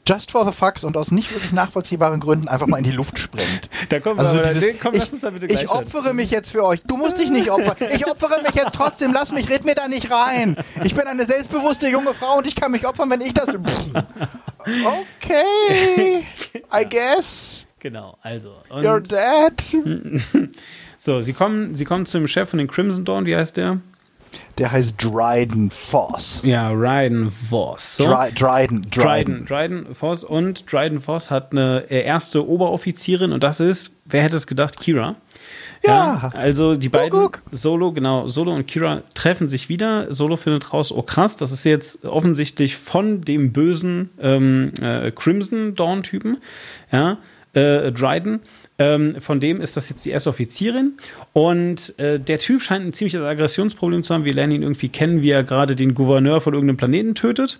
Just 0.07 0.31
for 0.31 0.45
the 0.45 0.51
Fucks 0.51 0.83
und 0.83 0.97
aus 0.97 1.11
nicht 1.11 1.31
wirklich 1.31 1.51
nachvollziehbaren 1.51 2.19
Gründen 2.19 2.47
einfach 2.47 2.65
mal 2.65 2.77
in 2.77 2.83
die 2.83 2.91
Luft 2.91 3.19
sprengt. 3.19 3.69
Da 3.89 3.99
kommen 3.99 4.19
also 4.19 4.35
wir 4.35 4.41
dieses, 4.43 4.65
nee, 4.65 4.75
komm, 4.81 4.93
ich, 4.93 5.51
ich 5.51 5.69
opfere 5.69 6.13
mich 6.13 6.31
jetzt 6.31 6.51
für 6.51 6.63
euch. 6.63 6.81
Du 6.83 6.95
musst 6.95 7.19
dich 7.19 7.29
nicht 7.29 7.51
opfern. 7.51 7.75
Ich 7.93 8.07
opfere 8.07 8.41
mich 8.41 8.55
jetzt 8.55 8.73
trotzdem. 8.73 9.11
Lass 9.11 9.31
mich, 9.31 9.49
red 9.49 9.65
mir 9.65 9.75
da 9.75 9.87
nicht 9.87 10.09
rein. 10.09 10.55
Ich 10.83 10.95
bin 10.95 11.07
eine 11.07 11.25
selbstbewusste 11.25 11.89
junge 11.89 12.13
Frau 12.13 12.37
und 12.37 12.47
ich 12.47 12.55
kann 12.55 12.71
mich 12.71 12.87
opfern, 12.87 13.09
wenn 13.09 13.21
ich 13.21 13.33
das. 13.33 13.49
Okay, 14.59 16.25
I 16.73 16.89
guess. 16.89 17.65
Genau, 17.79 18.17
also. 18.21 18.55
You're 18.69 19.01
dead. 19.01 20.51
so, 20.97 21.21
sie 21.21 21.33
kommen, 21.33 21.75
sie 21.75 21.83
kommen 21.83 22.05
zum 22.05 22.27
Chef 22.27 22.49
von 22.49 22.59
den 22.59 22.67
Crimson 22.67 23.03
Dawn, 23.03 23.25
wie 23.25 23.35
heißt 23.35 23.57
der? 23.57 23.81
Der 24.57 24.71
heißt 24.71 24.95
Dryden 24.97 25.69
Foss. 25.71 26.41
Ja, 26.43 26.71
Dryden 26.71 27.31
Foss. 27.31 27.97
So. 27.97 28.05
Dry, 28.05 28.31
Dryden, 28.33 28.85
Dryden. 28.91 29.45
Dryden. 29.45 29.45
Dryden 29.45 29.95
Foss. 29.95 30.23
Und 30.23 30.71
Dryden 30.71 30.99
Foss 30.99 31.31
hat 31.31 31.51
eine 31.51 31.89
erste 31.89 32.47
Oberoffizierin 32.47 33.31
und 33.31 33.43
das 33.43 33.59
ist, 33.59 33.91
wer 34.05 34.23
hätte 34.23 34.35
es 34.35 34.47
gedacht, 34.47 34.79
Kira. 34.79 35.15
Ja. 35.83 36.29
ja. 36.33 36.37
Also 36.37 36.75
die 36.75 36.89
beiden, 36.89 37.09
guck, 37.09 37.41
guck. 37.43 37.57
Solo, 37.57 37.91
genau, 37.91 38.27
Solo 38.27 38.53
und 38.53 38.67
Kira 38.67 39.01
treffen 39.15 39.47
sich 39.47 39.69
wieder. 39.69 40.13
Solo 40.13 40.37
findet 40.37 40.73
raus, 40.73 40.91
oh 40.91 41.01
krass, 41.01 41.37
das 41.37 41.51
ist 41.51 41.63
jetzt 41.63 42.05
offensichtlich 42.05 42.77
von 42.77 43.21
dem 43.21 43.51
bösen 43.51 44.11
ähm, 44.21 44.73
äh, 44.81 45.11
Crimson 45.11 45.75
Dawn-Typen. 45.75 46.37
Ja 46.91 47.17
äh, 47.53 47.91
Dryden. 47.91 48.41
Ähm, 48.81 49.21
von 49.21 49.39
dem 49.39 49.61
ist 49.61 49.77
das 49.77 49.89
jetzt 49.89 50.03
die 50.05 50.09
erste 50.09 50.31
Offizierin. 50.31 50.93
Und 51.33 51.97
äh, 51.99 52.19
der 52.19 52.39
Typ 52.39 52.63
scheint 52.63 52.83
ein 52.83 52.93
ziemliches 52.93 53.21
Aggressionsproblem 53.21 54.01
zu 54.01 54.11
haben. 54.11 54.25
Wir 54.25 54.33
lernen 54.33 54.53
ihn 54.53 54.63
irgendwie 54.63 54.89
kennen, 54.89 55.21
wie 55.21 55.29
er 55.29 55.43
gerade 55.43 55.75
den 55.75 55.93
Gouverneur 55.93 56.41
von 56.41 56.55
irgendeinem 56.55 56.77
Planeten 56.77 57.13
tötet. 57.13 57.59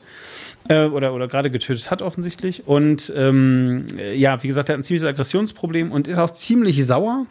Äh, 0.67 0.86
oder, 0.86 1.13
oder 1.13 1.28
gerade 1.28 1.51
getötet 1.51 1.91
hat, 1.91 2.01
offensichtlich. 2.01 2.67
Und 2.67 3.13
ähm, 3.15 3.86
ja, 4.15 4.41
wie 4.41 4.47
gesagt, 4.47 4.69
er 4.69 4.74
hat 4.74 4.80
ein 4.80 4.84
ziemliches 4.84 5.07
Aggressionsproblem 5.07 5.91
und 5.91 6.07
ist 6.07 6.17
auch 6.17 6.32
ziemlich 6.32 6.84
sauer, 6.84 7.28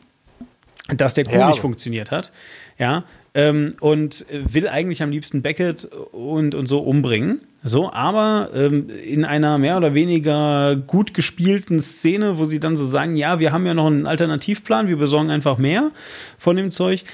dass 0.95 1.15
der 1.15 1.25
Coup 1.25 1.35
ja, 1.35 1.51
nicht 1.51 1.61
funktioniert 1.61 2.13
hat. 2.13 2.31
Ja, 2.79 3.05
ähm, 3.35 3.75
und 3.81 4.25
will 4.31 4.69
eigentlich 4.69 5.03
am 5.03 5.11
liebsten 5.11 5.43
Beckett 5.43 5.85
und, 5.85 6.55
und 6.55 6.67
so 6.67 6.79
umbringen. 6.79 7.41
So, 7.63 7.93
aber 7.93 8.51
ähm, 8.55 8.89
in 8.89 9.25
einer 9.25 9.59
mehr 9.59 9.77
oder 9.77 9.93
weniger 9.93 10.77
gut 10.77 11.13
gespielten 11.13 11.79
Szene, 11.81 12.39
wo 12.39 12.47
sie 12.47 12.59
dann 12.59 12.77
so 12.77 12.85
sagen, 12.87 13.17
ja, 13.17 13.39
wir 13.39 13.53
haben 13.53 13.67
ja 13.67 13.75
noch 13.75 13.87
einen 13.87 14.07
Alternativplan, 14.07 14.89
wir 14.89 14.97
besorgen 14.97 15.31
einfach 15.31 15.59
mehr 15.59 15.91
von 16.39 16.57
dem 16.57 16.71
Zeug, 16.71 17.05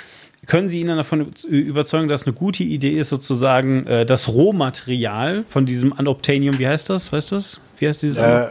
können 0.47 0.69
Sie 0.69 0.81
ihn 0.81 0.87
dann 0.87 0.97
davon 0.97 1.31
überzeugen, 1.49 2.07
dass 2.07 2.25
eine 2.25 2.33
gute 2.33 2.63
Idee 2.63 2.93
ist, 2.93 3.09
sozusagen 3.09 3.85
äh, 3.87 4.07
das 4.07 4.29
Rohmaterial 4.29 5.45
von 5.49 5.67
diesem 5.67 5.91
Unobtainium, 5.91 6.61
wie 6.61 6.69
heißt 6.69 6.89
das? 6.89 7.13
Weißt 7.13 7.33
du 7.33 7.35
das? 7.35 7.61
Wie 7.79 7.89
heißt 7.89 8.03
dieses? 8.03 8.19
Äh, 8.19 8.47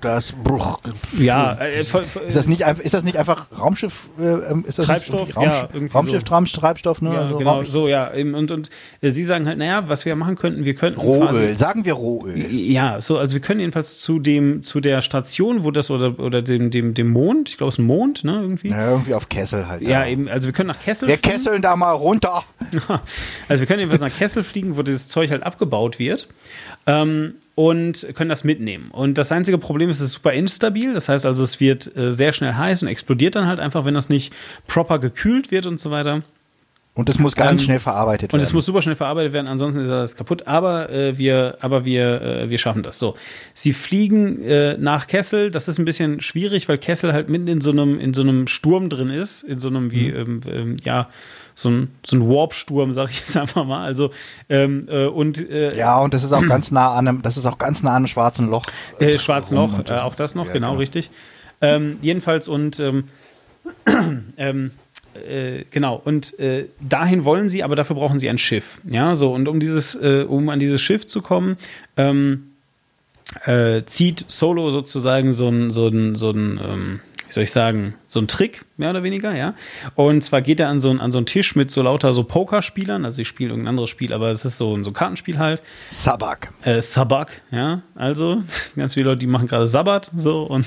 das 0.00 0.32
Bruch. 0.32 0.80
Ja. 1.18 1.52
Äh, 1.54 1.80
ist, 1.80 1.94
das 2.34 2.48
nicht, 2.48 2.62
ist 2.62 2.94
das 2.94 3.04
nicht 3.04 3.16
einfach 3.16 3.46
Raumschiff? 3.58 4.10
Äh, 4.18 4.24
ähm, 4.24 4.64
ist 4.66 4.78
das 4.78 4.86
Treibstoff? 4.86 5.36
Raumschiff, 5.36 5.68
ja, 5.74 5.88
Raumschiff 5.94 6.20
so. 6.20 6.60
Treibstoff, 6.60 7.02
ne? 7.02 7.12
Ja, 7.12 7.20
also 7.22 7.38
genau, 7.38 7.54
Raumschiff. 7.54 7.72
so, 7.72 7.88
ja. 7.88 8.10
Und, 8.12 8.50
und 8.50 8.70
äh, 9.00 9.10
Sie 9.10 9.24
sagen 9.24 9.46
halt, 9.46 9.58
naja, 9.58 9.88
was 9.88 10.04
wir 10.04 10.16
machen 10.16 10.36
könnten, 10.36 10.64
wir 10.64 10.74
könnten. 10.74 11.00
Rohöl, 11.00 11.56
sagen 11.56 11.84
wir 11.84 11.94
Rohöl. 11.94 12.36
Ja, 12.50 13.00
so, 13.00 13.18
also 13.18 13.34
wir 13.34 13.40
können 13.40 13.60
jedenfalls 13.60 14.00
zu 14.00 14.18
dem, 14.18 14.62
zu 14.62 14.80
der 14.80 15.02
Station, 15.02 15.62
wo 15.62 15.70
das, 15.70 15.90
oder, 15.90 16.18
oder 16.18 16.42
dem, 16.42 16.70
dem, 16.70 16.94
dem 16.94 17.10
Mond, 17.10 17.48
ich 17.48 17.56
glaube, 17.58 17.68
es 17.68 17.74
ist 17.74 17.78
ein 17.78 17.86
Mond, 17.86 18.24
ne, 18.24 18.40
irgendwie. 18.40 18.70
Ja, 18.70 18.90
irgendwie 18.90 19.14
auf 19.14 19.28
Kessel 19.28 19.68
halt. 19.68 19.82
Ja, 19.82 20.04
ja, 20.04 20.06
eben, 20.06 20.28
also 20.28 20.48
wir 20.48 20.52
können 20.52 20.68
nach 20.68 20.80
Kessel 20.80 21.08
Wir 21.08 21.18
fliegen. 21.18 21.30
kesseln 21.36 21.62
da 21.62 21.76
mal 21.76 21.92
runter. 21.92 22.42
also 23.48 23.60
wir 23.60 23.66
können 23.66 23.80
jedenfalls 23.80 24.02
nach 24.02 24.18
Kessel 24.18 24.42
fliegen, 24.42 24.76
wo 24.76 24.82
dieses 24.82 25.08
Zeug 25.08 25.30
halt 25.30 25.42
abgebaut 25.42 25.98
wird 25.98 26.28
ähm, 26.86 27.34
und 27.54 28.06
können 28.14 28.30
das 28.30 28.44
mitnehmen. 28.44 28.90
Und 28.90 29.18
das 29.18 29.32
einzige 29.32 29.58
Problem 29.58 29.90
ist, 29.90 29.98
es 30.00 30.08
ist 30.08 30.12
super 30.14 30.32
instabil. 30.32 30.94
Das 30.94 31.08
heißt 31.08 31.26
also, 31.26 31.42
es 31.42 31.60
wird 31.60 31.96
äh, 31.96 32.12
sehr 32.12 32.32
schnell 32.32 32.54
heiß 32.54 32.82
und 32.82 32.88
explodiert 32.88 33.34
dann 33.34 33.46
halt 33.46 33.60
einfach, 33.60 33.84
wenn 33.84 33.94
das 33.94 34.08
nicht 34.08 34.32
proper 34.66 34.98
gekühlt 34.98 35.50
wird 35.50 35.66
und 35.66 35.80
so 35.80 35.90
weiter. 35.90 36.22
Und 36.96 37.10
es 37.10 37.18
muss 37.18 37.36
ganz 37.36 37.60
ähm, 37.60 37.64
schnell 37.66 37.78
verarbeitet 37.78 38.32
werden. 38.32 38.40
Und 38.40 38.46
es 38.46 38.54
muss 38.54 38.64
super 38.64 38.80
schnell 38.80 38.94
verarbeitet 38.94 39.34
werden, 39.34 39.48
ansonsten 39.48 39.82
ist 39.82 39.90
das 39.90 40.16
kaputt. 40.16 40.46
Aber 40.46 40.88
äh, 40.88 41.18
wir, 41.18 41.58
aber 41.60 41.84
wir, 41.84 42.22
äh, 42.22 42.50
wir 42.50 42.56
schaffen 42.56 42.82
das. 42.82 42.98
So, 42.98 43.16
sie 43.52 43.74
fliegen 43.74 44.42
äh, 44.42 44.78
nach 44.78 45.06
Kessel. 45.06 45.50
Das 45.50 45.68
ist 45.68 45.78
ein 45.78 45.84
bisschen 45.84 46.22
schwierig, 46.22 46.70
weil 46.70 46.78
Kessel 46.78 47.12
halt 47.12 47.28
mitten 47.28 47.48
in 47.48 47.60
so 47.60 47.70
einem 47.70 48.00
in 48.00 48.14
so 48.14 48.22
einem 48.22 48.46
Sturm 48.46 48.88
drin 48.88 49.10
ist, 49.10 49.42
in 49.42 49.58
so 49.58 49.68
einem 49.68 49.90
wie 49.90 50.10
mhm. 50.10 50.16
ähm, 50.16 50.40
ähm, 50.50 50.76
ja 50.84 51.10
so 51.56 51.70
ein, 51.70 51.90
so 52.04 52.16
ein 52.16 52.28
Warp-Sturm, 52.28 52.92
sag 52.92 53.10
ich 53.10 53.20
jetzt 53.20 53.36
einfach 53.36 53.64
mal. 53.64 53.84
Also 53.84 54.10
ähm, 54.48 54.86
äh, 54.88 55.06
und 55.06 55.38
äh, 55.50 55.76
ja, 55.76 55.98
und 55.98 56.14
das 56.14 56.22
ist 56.22 56.32
auch 56.32 56.46
ganz 56.46 56.70
nah 56.70 56.92
an 56.92 57.08
einem, 57.08 57.22
das 57.22 57.36
ist 57.36 57.46
auch 57.46 57.58
ganz 57.58 57.82
nah 57.82 57.90
an 57.90 57.96
einem 57.96 58.06
schwarzen 58.06 58.48
Loch. 58.48 58.66
Äh, 59.00 59.18
schwarzen 59.18 59.56
Loch, 59.56 59.70
äh, 59.88 59.94
auch 59.94 60.14
das 60.14 60.34
noch, 60.34 60.46
ja, 60.46 60.52
genau, 60.52 60.68
genau, 60.68 60.78
richtig. 60.78 61.10
Ähm, 61.62 61.98
jedenfalls 62.02 62.46
und 62.46 62.78
ähm, 62.78 63.04
ähm, 64.36 64.70
äh, 65.14 65.64
genau, 65.70 66.00
und 66.04 66.38
äh, 66.38 66.66
dahin 66.78 67.24
wollen 67.24 67.48
sie, 67.48 67.62
aber 67.62 67.74
dafür 67.74 67.96
brauchen 67.96 68.18
sie 68.18 68.28
ein 68.28 68.38
Schiff. 68.38 68.80
Ja, 68.84 69.16
so, 69.16 69.32
und 69.32 69.48
um 69.48 69.58
dieses, 69.58 69.94
äh, 69.94 70.26
um 70.28 70.50
an 70.50 70.58
dieses 70.58 70.82
Schiff 70.82 71.06
zu 71.06 71.22
kommen, 71.22 71.56
ähm, 71.96 72.52
äh, 73.46 73.82
zieht 73.86 74.26
Solo 74.28 74.70
sozusagen 74.70 75.32
so 75.32 75.48
ein, 75.48 75.70
so 75.70 75.88
ein, 75.88 76.16
so 76.16 76.30
ein, 76.30 76.60
ähm, 76.62 77.00
wie 77.26 77.32
soll 77.32 77.42
ich 77.42 77.52
sagen, 77.52 77.94
so 78.06 78.20
ein 78.20 78.28
Trick, 78.28 78.64
mehr 78.76 78.90
oder 78.90 79.02
weniger, 79.02 79.34
ja. 79.34 79.54
Und 79.94 80.22
zwar 80.22 80.42
geht 80.42 80.60
er 80.60 80.68
an 80.68 80.80
so, 80.80 80.90
an 80.90 81.10
so 81.10 81.18
einen 81.18 81.26
Tisch 81.26 81.56
mit 81.56 81.70
so 81.70 81.82
lauter 81.82 82.12
so 82.12 82.24
Pokerspielern, 82.24 83.04
also 83.04 83.20
ich 83.20 83.28
spiele 83.28 83.50
irgendein 83.50 83.70
anderes 83.70 83.90
Spiel, 83.90 84.12
aber 84.12 84.30
es 84.30 84.44
ist 84.44 84.58
so, 84.58 84.82
so 84.82 84.90
ein 84.90 84.94
Kartenspiel 84.94 85.38
halt. 85.38 85.62
Sabak. 85.90 86.52
Äh, 86.62 86.80
Sabak, 86.80 87.42
ja. 87.50 87.82
Also, 87.94 88.42
ganz 88.76 88.94
viele 88.94 89.06
Leute, 89.06 89.20
die 89.20 89.26
machen 89.26 89.48
gerade 89.48 89.66
Sabbat, 89.66 90.10
so 90.16 90.42
und. 90.42 90.66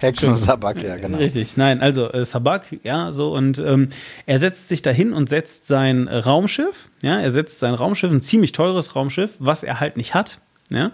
Hexen 0.00 0.36
Sabak, 0.36 0.82
ja, 0.82 0.96
genau. 0.96 1.18
Richtig, 1.18 1.56
nein, 1.56 1.80
also 1.80 2.10
äh, 2.12 2.24
Sabak, 2.24 2.66
ja, 2.82 3.12
so 3.12 3.34
und 3.34 3.58
ähm, 3.58 3.90
er 4.26 4.38
setzt 4.38 4.68
sich 4.68 4.82
dahin 4.82 5.12
und 5.12 5.28
setzt 5.28 5.66
sein 5.66 6.08
Raumschiff, 6.08 6.88
ja, 7.02 7.20
er 7.20 7.30
setzt 7.30 7.58
sein 7.58 7.74
Raumschiff, 7.74 8.10
ein 8.10 8.20
ziemlich 8.20 8.52
teures 8.52 8.94
Raumschiff, 8.94 9.34
was 9.38 9.62
er 9.62 9.80
halt 9.80 9.96
nicht 9.96 10.14
hat, 10.14 10.38
ja 10.68 10.92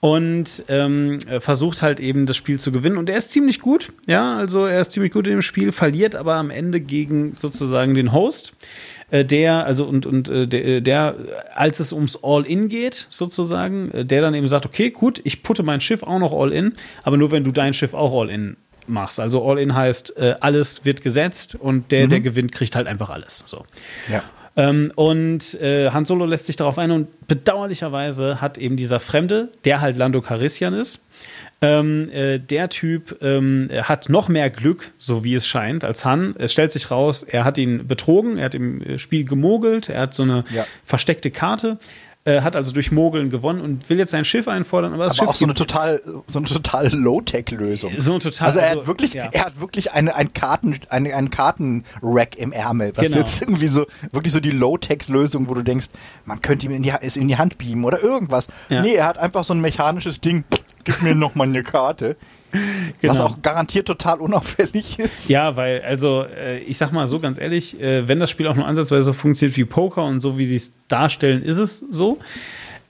und 0.00 0.64
ähm, 0.68 1.18
versucht 1.40 1.82
halt 1.82 2.00
eben 2.00 2.26
das 2.26 2.36
Spiel 2.36 2.58
zu 2.58 2.72
gewinnen. 2.72 2.96
Und 2.96 3.10
er 3.10 3.18
ist 3.18 3.30
ziemlich 3.30 3.60
gut, 3.60 3.92
ja, 4.06 4.36
also 4.36 4.64
er 4.64 4.80
ist 4.80 4.92
ziemlich 4.92 5.12
gut 5.12 5.26
in 5.26 5.34
dem 5.34 5.42
Spiel, 5.42 5.72
verliert 5.72 6.16
aber 6.16 6.34
am 6.34 6.50
Ende 6.50 6.80
gegen 6.80 7.34
sozusagen 7.34 7.94
den 7.94 8.12
Host, 8.12 8.54
äh, 9.10 9.24
der, 9.24 9.66
also 9.66 9.84
und, 9.84 10.06
und 10.06 10.28
äh, 10.28 10.46
der, 10.46 10.64
äh, 10.64 10.80
der, 10.80 11.16
als 11.54 11.80
es 11.80 11.92
ums 11.92 12.18
All-In 12.22 12.68
geht, 12.68 13.06
sozusagen, 13.10 13.90
der 14.06 14.22
dann 14.22 14.34
eben 14.34 14.48
sagt, 14.48 14.66
okay, 14.66 14.90
gut, 14.90 15.20
ich 15.24 15.42
putte 15.42 15.62
mein 15.62 15.80
Schiff 15.80 16.02
auch 16.02 16.18
noch 16.18 16.32
All-In, 16.32 16.74
aber 17.02 17.16
nur 17.16 17.30
wenn 17.30 17.44
du 17.44 17.50
dein 17.50 17.74
Schiff 17.74 17.92
auch 17.92 18.18
All-In 18.18 18.56
machst. 18.86 19.20
Also 19.20 19.46
All-In 19.46 19.74
heißt, 19.74 20.18
alles 20.40 20.84
wird 20.84 21.02
gesetzt 21.02 21.54
und 21.54 21.92
der, 21.92 22.06
mhm. 22.06 22.10
der 22.10 22.20
gewinnt, 22.20 22.52
kriegt 22.52 22.74
halt 22.74 22.86
einfach 22.86 23.10
alles. 23.10 23.44
So. 23.46 23.64
Ja. 24.08 24.22
Ähm, 24.60 24.92
und 24.94 25.58
äh, 25.62 25.90
Han 25.90 26.04
Solo 26.04 26.26
lässt 26.26 26.44
sich 26.44 26.56
darauf 26.56 26.76
ein 26.76 26.90
und 26.90 27.26
bedauerlicherweise 27.26 28.42
hat 28.42 28.58
eben 28.58 28.76
dieser 28.76 29.00
Fremde, 29.00 29.48
der 29.64 29.80
halt 29.80 29.96
Lando 29.96 30.20
Carissian 30.20 30.74
ist, 30.74 31.02
ähm, 31.62 32.10
äh, 32.10 32.38
der 32.38 32.68
Typ 32.68 33.22
ähm, 33.22 33.70
hat 33.72 34.10
noch 34.10 34.28
mehr 34.28 34.50
Glück, 34.50 34.92
so 34.98 35.24
wie 35.24 35.34
es 35.34 35.46
scheint, 35.46 35.82
als 35.82 36.04
Han. 36.04 36.34
Es 36.38 36.52
stellt 36.52 36.72
sich 36.72 36.90
raus, 36.90 37.22
er 37.22 37.44
hat 37.44 37.56
ihn 37.56 37.86
betrogen, 37.86 38.36
er 38.36 38.46
hat 38.46 38.54
im 38.54 38.98
Spiel 38.98 39.24
gemogelt, 39.24 39.88
er 39.88 40.02
hat 40.02 40.14
so 40.14 40.24
eine 40.24 40.44
ja. 40.54 40.66
versteckte 40.84 41.30
Karte 41.30 41.78
äh, 42.24 42.42
hat 42.42 42.54
also 42.54 42.72
durch 42.72 42.92
Mogeln 42.92 43.30
gewonnen 43.30 43.62
und 43.62 43.88
will 43.88 43.98
jetzt 43.98 44.10
sein 44.10 44.26
Schiff 44.26 44.46
einfordern. 44.46 44.92
Aber, 44.92 45.06
aber 45.06 45.14
Schiff 45.14 45.26
auch 45.26 45.34
so 45.34 45.46
eine 45.46 45.54
total, 45.54 46.00
so 46.26 46.38
eine 46.38 46.48
total 46.48 46.88
Low-Tech-Lösung. 46.92 47.94
So 47.98 48.18
total. 48.18 48.46
Also 48.46 48.58
er 48.58 48.70
hat 48.70 48.76
also, 48.76 48.86
wirklich, 48.86 49.14
ja. 49.14 49.28
er 49.32 49.46
hat 49.46 49.60
wirklich 49.60 49.92
eine, 49.92 50.14
ein 50.14 50.32
Karten, 50.34 50.78
eine, 50.90 51.14
einen 51.14 51.30
Kartenrack 51.30 52.36
im 52.36 52.52
Ärmel, 52.52 52.92
was 52.94 53.06
genau. 53.06 53.18
jetzt 53.18 53.40
irgendwie 53.40 53.68
so, 53.68 53.86
wirklich 54.12 54.34
so 54.34 54.40
die 54.40 54.50
Low-Tech-Lösung, 54.50 55.48
wo 55.48 55.54
du 55.54 55.62
denkst, 55.62 55.86
man 56.26 56.42
könnte 56.42 56.66
ihm 56.66 56.72
in 56.72 56.82
die, 56.82 56.92
es 57.00 57.16
in 57.16 57.26
die 57.26 57.38
Hand 57.38 57.56
beamen 57.56 57.84
oder 57.84 58.02
irgendwas. 58.02 58.48
Ja. 58.68 58.82
Nee, 58.82 58.94
er 58.94 59.06
hat 59.06 59.16
einfach 59.16 59.44
so 59.44 59.54
ein 59.54 59.60
mechanisches 59.60 60.20
Ding, 60.20 60.44
gib 60.84 61.00
mir 61.00 61.14
noch 61.14 61.34
mal 61.34 61.44
eine 61.44 61.62
Karte. 61.62 62.16
Genau. 63.00 63.14
Was 63.14 63.20
auch 63.20 63.40
garantiert 63.40 63.86
total 63.86 64.20
unauffällig 64.20 64.98
ist. 64.98 65.30
Ja, 65.30 65.56
weil, 65.56 65.80
also, 65.80 66.24
äh, 66.24 66.58
ich 66.58 66.76
sag 66.76 66.92
mal 66.92 67.06
so 67.06 67.18
ganz 67.18 67.38
ehrlich, 67.38 67.80
äh, 67.80 68.06
wenn 68.06 68.18
das 68.18 68.28
Spiel 68.28 68.46
auch 68.46 68.56
nur 68.56 68.66
ansatzweise 68.68 69.04
so 69.04 69.12
funktioniert 69.14 69.56
wie 69.56 69.64
Poker 69.64 70.04
und 70.04 70.20
so, 70.20 70.36
wie 70.36 70.44
sie 70.44 70.56
es 70.56 70.72
darstellen, 70.88 71.42
ist 71.42 71.56
es 71.56 71.78
so. 71.78 72.18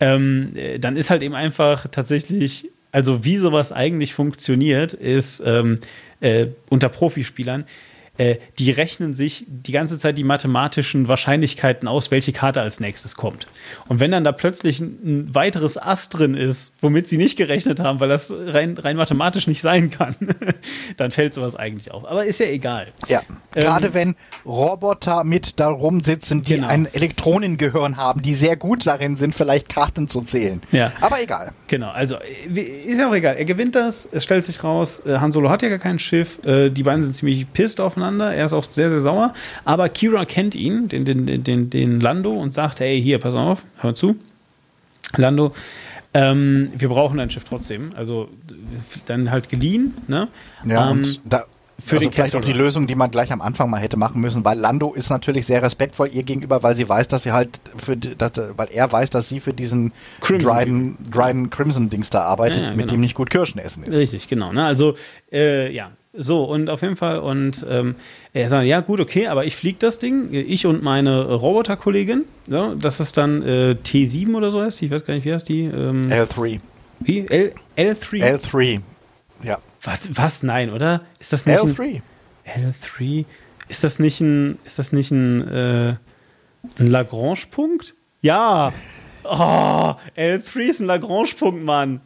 Ähm, 0.01 0.53
äh, 0.57 0.79
dann 0.79 0.97
ist 0.97 1.11
halt 1.11 1.23
eben 1.23 1.35
einfach 1.35 1.87
tatsächlich, 1.89 2.69
also 2.91 3.25
wie 3.25 3.37
sowas 3.37 3.71
eigentlich 3.71 4.15
funktioniert, 4.15 4.95
ist 4.95 5.43
ähm, 5.47 5.79
äh, 6.21 6.49
unter 6.69 6.89
Profispielern, 6.89 7.65
äh, 8.21 8.37
die 8.59 8.71
rechnen 8.71 9.15
sich 9.15 9.47
die 9.49 9.73
ganze 9.73 9.99
Zeit 9.99 10.19
die 10.19 10.25
mathematischen 10.25 11.09
Wahrscheinlichkeiten 11.09 11.89
aus, 11.89 12.11
welche 12.11 12.33
Karte 12.33 12.61
als 12.61 12.79
nächstes 12.79 13.15
kommt. 13.15 13.47
Und 13.89 13.99
wenn 13.99 14.11
dann 14.11 14.25
da 14.25 14.33
plötzlich 14.33 14.79
ein, 14.79 14.99
ein 15.03 15.35
weiteres 15.35 15.79
Ass 15.79 16.11
drin 16.11 16.35
ist, 16.35 16.75
womit 16.83 17.09
sie 17.09 17.17
nicht 17.17 17.39
gerechnet 17.39 17.81
haben, 17.81 17.99
weil 17.99 18.11
das 18.11 18.31
rein, 18.31 18.77
rein 18.77 18.97
mathematisch 18.97 19.47
nicht 19.47 19.63
sein 19.63 19.89
kann, 19.91 20.17
dann 20.99 21.13
fällt 21.13 21.33
sowas 21.33 21.57
eigentlich 21.57 21.93
auf. 21.93 22.05
Aber 22.05 22.27
ist 22.27 22.41
ja 22.41 22.47
egal. 22.47 22.89
Ja. 23.09 23.23
Ähm, 23.55 23.63
Gerade 23.63 23.95
wenn 23.95 24.17
Roboter 24.45 25.25
mit 25.25 25.59
da 25.59 25.69
rumsitzen, 25.69 26.43
die 26.43 26.57
genau. 26.57 26.69
ein 26.69 26.87
Elektronengehirn 26.93 27.97
haben, 27.97 28.21
die 28.21 28.35
sehr 28.35 28.57
gut 28.57 28.87
darin 28.87 29.17
sind, 29.17 29.35
vielleicht 29.35 29.71
Karten 29.71 30.09
zu 30.09 30.21
zählen. 30.21 30.61
Ja. 30.73 30.93
Aber 31.01 31.23
egal. 31.23 31.53
Genau, 31.69 31.89
also 31.89 32.17
äh, 32.17 32.61
ist 32.61 32.99
ja 32.99 33.09
auch 33.09 33.15
egal. 33.15 33.37
Er 33.37 33.47
gewinnt 33.47 33.75
das, 33.75 34.07
es 34.13 34.25
stellt 34.25 34.45
sich 34.45 34.63
raus, 34.63 35.01
äh, 35.07 35.21
Han 35.21 35.33
Solo 35.33 35.49
hat 35.49 35.63
ja 35.63 35.71
gar 35.71 35.79
kein 35.79 35.99
Schiff, 35.99 36.39
die 36.45 36.83
beiden 36.83 37.03
sind 37.03 37.15
ziemlich 37.15 37.51
pisst 37.53 37.81
aufeinander 37.81 38.10
miteinander. 38.11 38.35
Er 38.35 38.47
ist 38.47 38.53
auch 38.53 38.65
sehr, 38.65 38.91
sehr 38.91 39.01
sauer. 39.01 39.35
Aber 39.65 39.89
Kira 39.89 40.25
kennt 40.25 40.55
ihn, 40.55 40.89
den, 40.89 41.05
den, 41.05 41.45
den, 41.45 41.71
den 41.71 42.01
Lando, 42.01 42.33
und 42.33 42.53
sagt: 42.53 42.81
Hey, 42.81 43.01
hier, 43.01 43.19
pass 43.19 43.35
auf, 43.35 43.61
hör 43.79 43.95
zu. 43.95 44.17
Lando, 45.17 45.55
ähm, 46.15 46.71
wir 46.77 46.89
brauchen 46.89 47.19
dein 47.19 47.31
Schiff 47.31 47.45
trotzdem. 47.45 47.93
Also 47.97 48.29
dann 49.07 49.31
halt 49.31 49.49
geliehen. 49.49 49.95
Ne? 50.09 50.29
Ja, 50.65 50.91
ähm, 50.91 50.99
und 50.99 51.21
da, 51.25 51.45
für 51.85 51.97
also 51.97 52.11
vielleicht 52.11 52.37
auch 52.37 52.45
die 52.45 52.53
Lösung, 52.53 52.87
die 52.87 52.95
man 52.95 53.11
gleich 53.11 53.33
am 53.33 53.41
Anfang 53.41 53.71
mal 53.71 53.79
hätte 53.79 53.97
machen 53.97 54.21
müssen, 54.21 54.45
weil 54.45 54.59
Lando 54.59 54.93
ist 54.93 55.09
natürlich 55.09 55.47
sehr 55.47 55.63
respektvoll 55.63 56.11
ihr 56.13 56.23
gegenüber, 56.23 56.63
weil 56.63 56.77
sie 56.77 56.87
weiß, 56.87 57.09
dass 57.09 57.23
sie 57.23 57.33
halt 57.33 57.59
für, 57.75 57.97
dass, 57.97 58.33
weil 58.57 58.69
er 58.71 58.93
weiß, 58.93 59.11
dass 59.11 59.29
sie 59.29 59.41
für 59.41 59.55
diesen 59.55 59.93
Crimson 60.21 60.53
Dryden, 60.53 61.11
Dryden 61.11 61.51
Crimson 61.51 61.89
Dings 61.89 62.11
da 62.11 62.23
arbeitet, 62.23 62.59
ja, 62.59 62.65
ja, 62.67 62.71
genau. 62.73 62.83
mit 62.83 62.91
dem 62.91 63.01
nicht 63.01 63.15
gut 63.15 63.31
Kirschen 63.31 63.59
essen 63.59 63.83
ist. 63.83 63.97
Richtig, 63.97 64.29
genau. 64.29 64.53
Ne? 64.53 64.65
Also 64.65 64.95
äh, 65.33 65.73
ja, 65.73 65.91
so, 66.13 66.45
und 66.45 66.71
auf 66.71 66.83
jeden 66.83 66.97
Fall, 66.97 67.21
und 67.21 67.65
ähm, 67.69 67.95
er 68.33 68.49
sagt, 68.49 68.67
ja 68.67 68.81
gut, 68.81 68.99
okay, 69.01 69.29
aber 69.29 69.45
ich 69.45 69.55
fliege 69.55 69.79
das 69.79 70.01
Ding, 70.01 70.33
ich 70.33 70.67
und 70.67 70.83
meine 70.83 71.25
Roboterkollegin, 71.25 72.25
so, 72.49 72.75
das 72.75 72.99
ist 72.99 73.17
dann 73.17 73.43
äh, 73.43 73.77
T7 73.85 74.35
oder 74.35 74.51
so 74.51 74.61
heißt 74.61 74.81
die, 74.81 74.87
ich 74.87 74.91
weiß 74.91 75.05
gar 75.05 75.15
nicht, 75.15 75.25
wie 75.25 75.33
heißt 75.33 75.49
die? 75.49 75.65
Ähm, 75.65 76.09
L3. 76.11 76.61
Wie? 76.99 77.27
L, 77.29 77.55
L3? 77.77 78.39
L3, 78.39 78.81
ja. 79.45 79.59
Was, 79.83 80.01
was? 80.13 80.43
Nein, 80.43 80.71
oder? 80.71 81.03
Ist 81.21 81.33
das 81.33 81.47
nicht 81.47 81.59
L3. 81.59 82.03
Ein, 82.45 82.75
L3? 82.75 83.25
Ist 83.69 83.85
das 83.85 84.01
nicht 84.01 84.21
ein, 84.21 84.59
ist 84.65 84.81
das 84.81 84.93
nicht 84.93 85.13
ein, 85.13 85.47
äh, 85.47 85.95
ein 86.79 86.87
Lagrange-Punkt? 86.87 87.95
Ja! 88.21 88.73
Oh, 89.23 89.95
L3 90.17 90.61
ist 90.61 90.81
ein 90.81 90.87
Lagrange-Punkt, 90.87 91.63
Mann. 91.63 92.01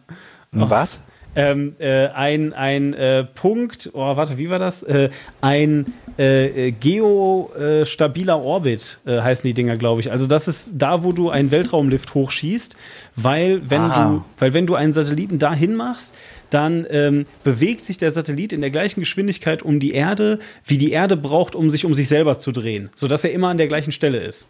Oh. 0.52 0.68
Was? 0.68 1.00
Ähm, 1.36 1.74
äh, 1.78 2.08
ein, 2.08 2.52
ein 2.52 2.94
äh, 2.94 3.24
Punkt, 3.24 3.90
oh, 3.92 4.16
warte, 4.16 4.38
wie 4.38 4.50
war 4.50 4.58
das? 4.58 4.82
Äh, 4.82 5.10
ein 5.40 5.86
äh, 6.16 6.72
geostabiler 6.72 8.40
Orbit 8.40 8.98
äh, 9.04 9.20
heißen 9.20 9.46
die 9.46 9.54
Dinger, 9.54 9.76
glaube 9.76 10.00
ich. 10.00 10.12
Also 10.12 10.26
das 10.26 10.48
ist 10.48 10.72
da, 10.74 11.02
wo 11.02 11.12
du 11.12 11.30
einen 11.30 11.50
Weltraumlift 11.50 12.14
hochschießt, 12.14 12.76
weil 13.16 13.68
wenn 13.68 13.80
ah. 13.80 14.10
du, 14.10 14.24
weil 14.38 14.54
wenn 14.54 14.66
du 14.66 14.74
einen 14.74 14.92
Satelliten 14.92 15.38
dahin 15.38 15.74
machst, 15.74 16.14
dann 16.50 16.86
ähm, 16.88 17.26
bewegt 17.42 17.82
sich 17.82 17.98
der 17.98 18.12
Satellit 18.12 18.52
in 18.52 18.60
der 18.60 18.70
gleichen 18.70 19.00
Geschwindigkeit 19.00 19.62
um 19.62 19.80
die 19.80 19.92
Erde, 19.92 20.38
wie 20.64 20.78
die 20.78 20.92
Erde 20.92 21.16
braucht, 21.16 21.56
um 21.56 21.68
sich 21.68 21.84
um 21.84 21.94
sich 21.94 22.08
selber 22.08 22.38
zu 22.38 22.52
drehen, 22.52 22.90
sodass 22.94 23.24
er 23.24 23.32
immer 23.32 23.48
an 23.48 23.56
der 23.56 23.66
gleichen 23.66 23.90
Stelle 23.90 24.18
ist. 24.18 24.46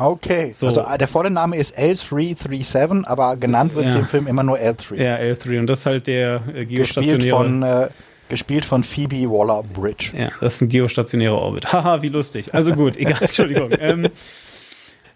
Okay, 0.00 0.52
so. 0.52 0.66
also 0.66 0.80
äh, 0.80 0.96
der 0.98 1.08
volle 1.08 1.30
Name 1.30 1.56
ist 1.56 1.78
L337, 1.78 3.04
aber 3.04 3.36
genannt 3.36 3.74
wird 3.74 3.86
ja. 3.86 3.90
sie 3.90 3.98
im 3.98 4.06
Film 4.06 4.26
immer 4.26 4.42
nur 4.42 4.56
L3. 4.56 4.96
Ja, 4.96 5.16
L3 5.16 5.60
und 5.60 5.66
das 5.66 5.80
ist 5.80 5.86
halt 5.86 6.06
der 6.06 6.42
äh, 6.54 6.64
geostationäre... 6.64 7.18
Gespielt 7.18 7.34
von, 7.34 7.62
äh, 7.62 7.88
gespielt 8.30 8.64
von 8.64 8.82
Phoebe 8.82 9.28
Waller-Bridge. 9.28 10.12
Ja, 10.16 10.30
das 10.40 10.54
ist 10.54 10.62
ein 10.62 10.68
geostationärer 10.70 11.36
Orbit. 11.36 11.66
Haha, 11.72 12.00
wie 12.00 12.08
lustig. 12.08 12.54
Also 12.54 12.72
gut, 12.72 12.96
egal, 12.96 13.18
Entschuldigung. 13.20 13.70
ähm, 13.78 14.08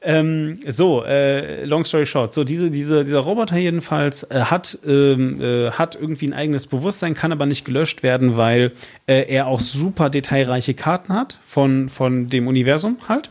ähm, 0.02 0.58
so, 0.68 1.02
äh, 1.02 1.64
long 1.64 1.86
story 1.86 2.04
short. 2.04 2.34
So, 2.34 2.44
diese, 2.44 2.70
diese, 2.70 3.04
dieser 3.04 3.20
Roboter 3.20 3.56
jedenfalls 3.56 4.24
äh, 4.24 4.40
hat, 4.40 4.78
ähm, 4.86 5.40
äh, 5.40 5.70
hat 5.70 5.94
irgendwie 5.94 6.26
ein 6.26 6.34
eigenes 6.34 6.66
Bewusstsein, 6.66 7.14
kann 7.14 7.32
aber 7.32 7.46
nicht 7.46 7.64
gelöscht 7.64 8.02
werden, 8.02 8.36
weil 8.36 8.72
äh, 9.06 9.22
er 9.32 9.46
auch 9.46 9.60
super 9.60 10.10
detailreiche 10.10 10.74
Karten 10.74 11.14
hat 11.14 11.38
von, 11.42 11.88
von 11.88 12.28
dem 12.28 12.48
Universum 12.48 12.98
halt. 13.08 13.30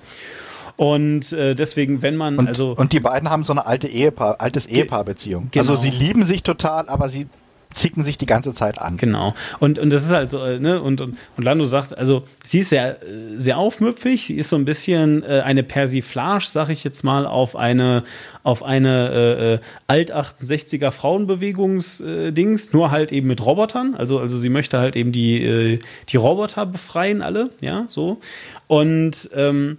Und 0.76 1.32
äh, 1.34 1.56
deswegen, 1.56 2.02
wenn 2.02 2.16
man 2.16 2.38
und, 2.38 2.48
also 2.48 2.74
und 2.76 2.94
die 2.94 3.00
beiden 3.00 3.30
haben 3.30 3.44
so 3.44 3.54
eine 3.54 3.66
alte 3.66 3.88
Ehepaar, 3.88 4.42
altes 4.42 4.66
Ehepaarbeziehung. 4.66 5.50
Genau. 5.52 5.62
Also 5.62 5.76
sie 5.76 5.92
lieben 5.92 6.24
sich 6.24 6.44
total, 6.44 6.90
aber 6.90 7.10
sie 7.10 7.28
zicken 7.74 8.04
sich 8.04 8.18
die 8.18 8.26
ganze 8.26 8.54
Zeit 8.54 8.80
an. 8.80 8.98
Genau. 8.98 9.34
Und, 9.60 9.80
und 9.80 9.90
das 9.90 10.04
ist 10.04 10.12
halt 10.12 10.30
so, 10.30 10.44
äh, 10.44 10.60
ne, 10.60 10.82
und, 10.82 11.02
und, 11.02 11.18
und 11.38 11.44
Lando 11.44 11.66
sagt, 11.66 11.98
also 11.98 12.24
sie 12.46 12.60
ist 12.60 12.70
sehr, 12.70 12.98
sehr 13.36 13.58
aufmüpfig, 13.58 14.26
sie 14.26 14.36
ist 14.36 14.50
so 14.50 14.56
ein 14.56 14.66
bisschen 14.66 15.24
äh, 15.24 15.42
eine 15.44 15.64
Persiflage, 15.64 16.46
sag 16.48 16.70
ich 16.70 16.84
jetzt 16.84 17.04
mal, 17.04 17.26
auf 17.26 17.56
eine, 17.56 18.04
auf 18.44 18.64
eine 18.64 19.10
äh, 19.10 19.54
äh 19.54 19.60
Alt-68er 19.88 20.92
Frauenbewegungsdings, 20.92 22.68
äh, 22.68 22.72
nur 22.74 22.92
halt 22.92 23.12
eben 23.12 23.28
mit 23.28 23.46
Robotern. 23.46 23.96
Also, 23.96 24.20
also 24.20 24.38
sie 24.38 24.50
möchte 24.50 24.78
halt 24.78 24.96
eben 24.96 25.12
die, 25.12 25.44
äh, 25.44 25.80
die 26.10 26.18
Roboter 26.18 26.66
befreien, 26.66 27.22
alle, 27.22 27.50
ja, 27.62 27.86
so. 27.88 28.20
Und 28.68 29.30
ähm, 29.34 29.78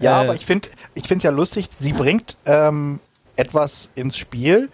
ja, 0.00 0.20
äh, 0.20 0.24
aber 0.24 0.34
ich 0.34 0.46
finde 0.46 0.68
ich 0.94 1.10
es 1.10 1.22
ja 1.22 1.30
lustig, 1.30 1.68
sie 1.76 1.92
bringt 1.92 2.36
ähm, 2.46 3.00
etwas 3.36 3.90
ins 3.94 4.16
Spiel, 4.16 4.68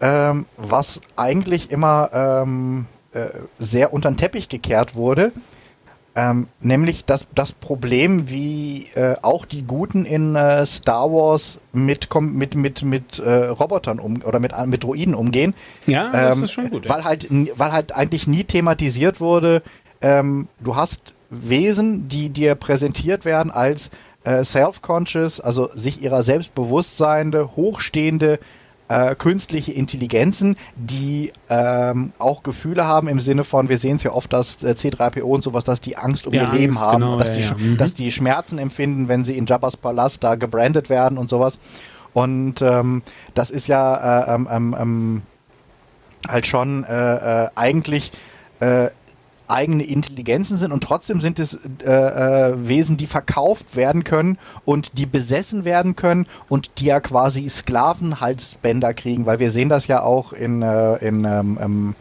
ähm, 0.00 0.46
was 0.56 1.00
eigentlich 1.16 1.70
immer 1.70 2.10
ähm, 2.12 2.86
äh, 3.12 3.28
sehr 3.58 3.92
unter 3.92 4.10
den 4.10 4.16
Teppich 4.16 4.48
gekehrt 4.48 4.94
wurde. 4.94 5.32
Ähm, 6.18 6.48
nämlich 6.60 7.04
das, 7.04 7.26
das 7.34 7.52
Problem, 7.52 8.30
wie 8.30 8.86
äh, 8.94 9.16
auch 9.20 9.44
die 9.44 9.64
Guten 9.64 10.06
in 10.06 10.34
äh, 10.34 10.64
Star 10.64 11.12
Wars 11.12 11.58
mit, 11.74 12.08
mit, 12.14 12.54
mit, 12.54 12.82
mit 12.82 13.18
äh, 13.18 13.30
Robotern 13.48 14.00
um 14.00 14.22
oder 14.22 14.38
mit, 14.38 14.52
mit 14.66 14.82
Droiden 14.82 15.14
umgehen. 15.14 15.52
Ja, 15.86 16.10
das 16.10 16.38
ähm, 16.38 16.44
ist 16.44 16.52
schon 16.52 16.70
gut. 16.70 16.86
Ja. 16.86 16.94
Weil, 16.94 17.04
halt, 17.04 17.26
weil 17.30 17.72
halt 17.72 17.92
eigentlich 17.94 18.26
nie 18.26 18.44
thematisiert 18.44 19.20
wurde, 19.20 19.62
ähm, 20.00 20.48
du 20.58 20.74
hast 20.74 21.12
Wesen, 21.28 22.08
die 22.08 22.30
dir 22.30 22.54
präsentiert 22.54 23.26
werden 23.26 23.50
als 23.50 23.90
äh, 24.26 24.44
self-conscious, 24.44 25.40
also 25.40 25.70
sich 25.74 26.02
ihrer 26.02 26.22
selbstbewusstseinende, 26.22 27.56
hochstehende 27.56 28.40
äh, 28.88 29.14
künstliche 29.14 29.72
Intelligenzen, 29.72 30.56
die 30.76 31.32
ähm, 31.48 32.12
auch 32.18 32.42
Gefühle 32.42 32.86
haben 32.86 33.08
im 33.08 33.20
Sinne 33.20 33.44
von, 33.44 33.68
wir 33.68 33.78
sehen 33.78 33.96
es 33.96 34.02
ja 34.02 34.12
oft, 34.12 34.32
dass 34.32 34.62
äh, 34.62 34.72
C3PO 34.72 35.22
und 35.22 35.42
sowas, 35.42 35.64
dass 35.64 35.80
die 35.80 35.96
Angst 35.96 36.26
um 36.26 36.34
ja, 36.34 36.42
ihr 36.42 36.48
Angst, 36.48 36.60
Leben 36.60 36.80
haben, 36.80 37.02
genau, 37.02 37.16
dass, 37.16 37.28
ja, 37.30 37.34
die, 37.34 37.42
ja. 37.42 37.70
Mhm. 37.72 37.76
dass 37.76 37.94
die 37.94 38.10
Schmerzen 38.10 38.58
empfinden, 38.58 39.08
wenn 39.08 39.24
sie 39.24 39.36
in 39.36 39.46
Jabba's 39.46 39.76
Palast 39.76 40.22
da 40.22 40.34
gebrandet 40.34 40.90
werden 40.90 41.18
und 41.18 41.30
sowas. 41.30 41.58
Und 42.12 42.62
ähm, 42.62 43.02
das 43.34 43.50
ist 43.50 43.66
ja 43.66 44.24
äh, 44.24 44.34
ähm, 44.34 44.48
ähm, 44.50 44.76
ähm 44.78 45.22
halt 46.28 46.46
schon 46.46 46.82
äh, 46.84 47.44
äh, 47.44 47.48
eigentlich 47.54 48.10
äh, 48.58 48.88
eigene 49.48 49.84
Intelligenzen 49.84 50.56
sind 50.56 50.72
und 50.72 50.82
trotzdem 50.82 51.20
sind 51.20 51.38
es 51.38 51.58
äh, 51.84 51.90
äh, 51.90 52.54
Wesen, 52.68 52.96
die 52.96 53.06
verkauft 53.06 53.76
werden 53.76 54.04
können 54.04 54.38
und 54.64 54.98
die 54.98 55.06
besessen 55.06 55.64
werden 55.64 55.96
können 55.96 56.26
und 56.48 56.78
die 56.78 56.86
ja 56.86 57.00
quasi 57.00 57.48
Sklavenhalsbänder 57.48 58.94
kriegen, 58.94 59.26
weil 59.26 59.38
wir 59.38 59.50
sehen 59.50 59.68
das 59.68 59.86
ja 59.86 60.02
auch 60.02 60.32
in, 60.32 60.62
äh, 60.62 60.96
in 60.96 61.24
ähm, 61.24 61.58
ähm, 61.60 61.94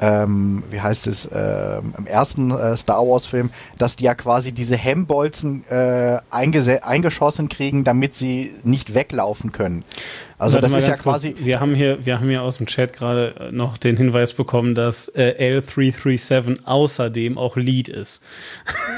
ähm, 0.00 0.62
wie 0.70 0.80
heißt 0.80 1.06
es, 1.06 1.26
äh, 1.26 1.78
im 1.98 2.06
ersten 2.06 2.50
äh, 2.50 2.76
Star 2.76 3.06
Wars 3.06 3.26
Film, 3.26 3.50
dass 3.78 3.96
die 3.96 4.04
ja 4.04 4.14
quasi 4.14 4.52
diese 4.52 4.76
Hemmbolzen 4.76 5.64
äh, 5.68 6.18
eingeschossen 6.30 7.48
kriegen, 7.48 7.84
damit 7.84 8.14
sie 8.14 8.52
nicht 8.64 8.94
weglaufen 8.94 9.52
können. 9.52 9.84
Also 10.40 10.54
Warte 10.54 10.68
das 10.68 10.82
ist 10.82 10.88
ja 10.88 10.94
quasi. 10.94 11.32
Kurz, 11.32 11.44
wir 11.44 11.60
haben 11.60 11.74
hier, 11.74 12.06
wir 12.06 12.18
haben 12.18 12.30
hier 12.30 12.42
aus 12.42 12.56
dem 12.56 12.66
Chat 12.66 12.94
gerade 12.94 13.50
noch 13.52 13.76
den 13.76 13.98
Hinweis 13.98 14.32
bekommen, 14.32 14.74
dass 14.74 15.08
äh, 15.08 15.60
L337 15.60 16.64
außerdem 16.64 17.36
auch 17.36 17.56
Lead 17.56 17.90
ist. 17.90 18.22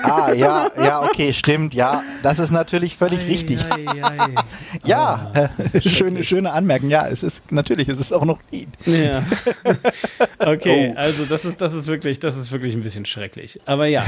Ah, 0.04 0.32
ja, 0.32 0.70
ja, 0.80 1.02
okay, 1.02 1.32
stimmt, 1.32 1.74
ja. 1.74 2.04
Das 2.22 2.38
ist 2.38 2.52
natürlich 2.52 2.96
völlig 2.96 3.22
ei, 3.22 3.26
richtig. 3.26 3.58
Ei, 3.70 3.86
ei. 4.02 4.34
ja, 4.84 5.32
oh, 5.34 5.76
äh, 5.76 5.80
schöne, 5.88 6.22
schöne 6.22 6.52
Anmerkung. 6.52 6.90
Ja, 6.90 7.08
es 7.08 7.24
ist 7.24 7.50
natürlich, 7.50 7.88
es 7.88 7.98
ist 7.98 8.12
auch 8.12 8.24
noch 8.24 8.38
Lead. 8.52 8.68
Ja. 8.86 9.22
Okay, 10.44 10.92
oh. 10.92 10.98
also 10.98 11.24
das 11.24 11.44
ist, 11.44 11.60
das 11.60 11.72
ist 11.72 11.86
wirklich, 11.86 12.18
das 12.18 12.36
ist 12.36 12.50
wirklich 12.50 12.74
ein 12.74 12.82
bisschen 12.82 13.06
schrecklich. 13.06 13.60
Aber 13.64 13.86
ja. 13.86 14.04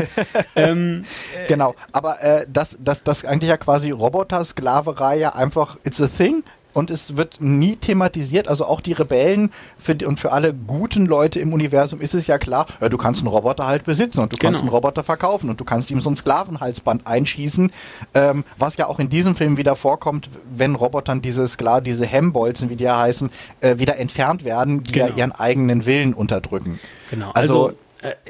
ähm, 0.57 1.05
äh, 1.37 1.47
genau, 1.47 1.76
aber 1.93 2.20
äh, 2.22 2.45
das, 2.53 2.76
das, 2.80 3.05
das 3.05 3.24
eigentlich 3.24 3.51
ja 3.51 3.57
quasi 3.57 3.93
Roboter-Sklaverei 3.93 5.18
ja 5.18 5.37
einfach, 5.37 5.76
it's 5.85 6.01
a 6.01 6.09
thing 6.09 6.43
und 6.75 6.91
es 6.91 7.16
wird 7.16 7.41
nie 7.41 7.77
thematisiert. 7.77 8.49
Also 8.49 8.66
auch 8.66 8.81
die 8.81 8.93
Rebellen 8.93 9.51
für, 9.79 9.97
und 10.07 10.20
für 10.20 10.33
alle 10.33 10.53
guten 10.53 11.07
Leute 11.07 11.41
im 11.41 11.53
Universum 11.53 12.01
ist 12.01 12.14
es 12.14 12.27
ja 12.27 12.39
klar, 12.39 12.66
ja, 12.81 12.89
du 12.89 12.99
kannst 12.99 13.20
einen 13.20 13.29
Roboter 13.29 13.66
halt 13.66 13.85
besitzen 13.85 14.20
und 14.20 14.33
du 14.33 14.37
genau. 14.37 14.51
kannst 14.51 14.62
einen 14.62 14.70
Roboter 14.70 15.03
verkaufen 15.03 15.49
und 15.49 15.61
du 15.61 15.64
kannst 15.64 15.91
ihm 15.91 16.01
so 16.01 16.11
ein 16.11 16.16
Sklavenhalsband 16.16 17.07
einschießen, 17.07 17.73
ähm, 18.15 18.44
was 18.59 18.77
ja 18.77 18.86
auch 18.86 18.99
in 18.99 19.09
diesem 19.09 19.36
Film 19.36 19.57
wieder 19.57 19.77
vorkommt, 19.77 20.28
wenn 20.55 20.74
Robotern 20.74 21.23
diese 21.23 21.49
Skla 21.49 21.81
diese 21.81 22.05
Hemmbolzen, 22.05 22.69
wie 22.69 22.77
die 22.77 22.85
ja 22.85 22.99
heißen, 22.99 23.31
äh, 23.61 23.78
wieder 23.78 23.97
entfernt 23.97 24.44
werden, 24.44 24.82
die 24.82 24.93
genau. 24.93 25.07
ja 25.07 25.15
ihren 25.15 25.32
eigenen 25.32 25.86
Willen 25.86 26.12
unterdrücken. 26.12 26.81
Genau. 27.11 27.31
Also, 27.32 27.66
also 27.66 27.77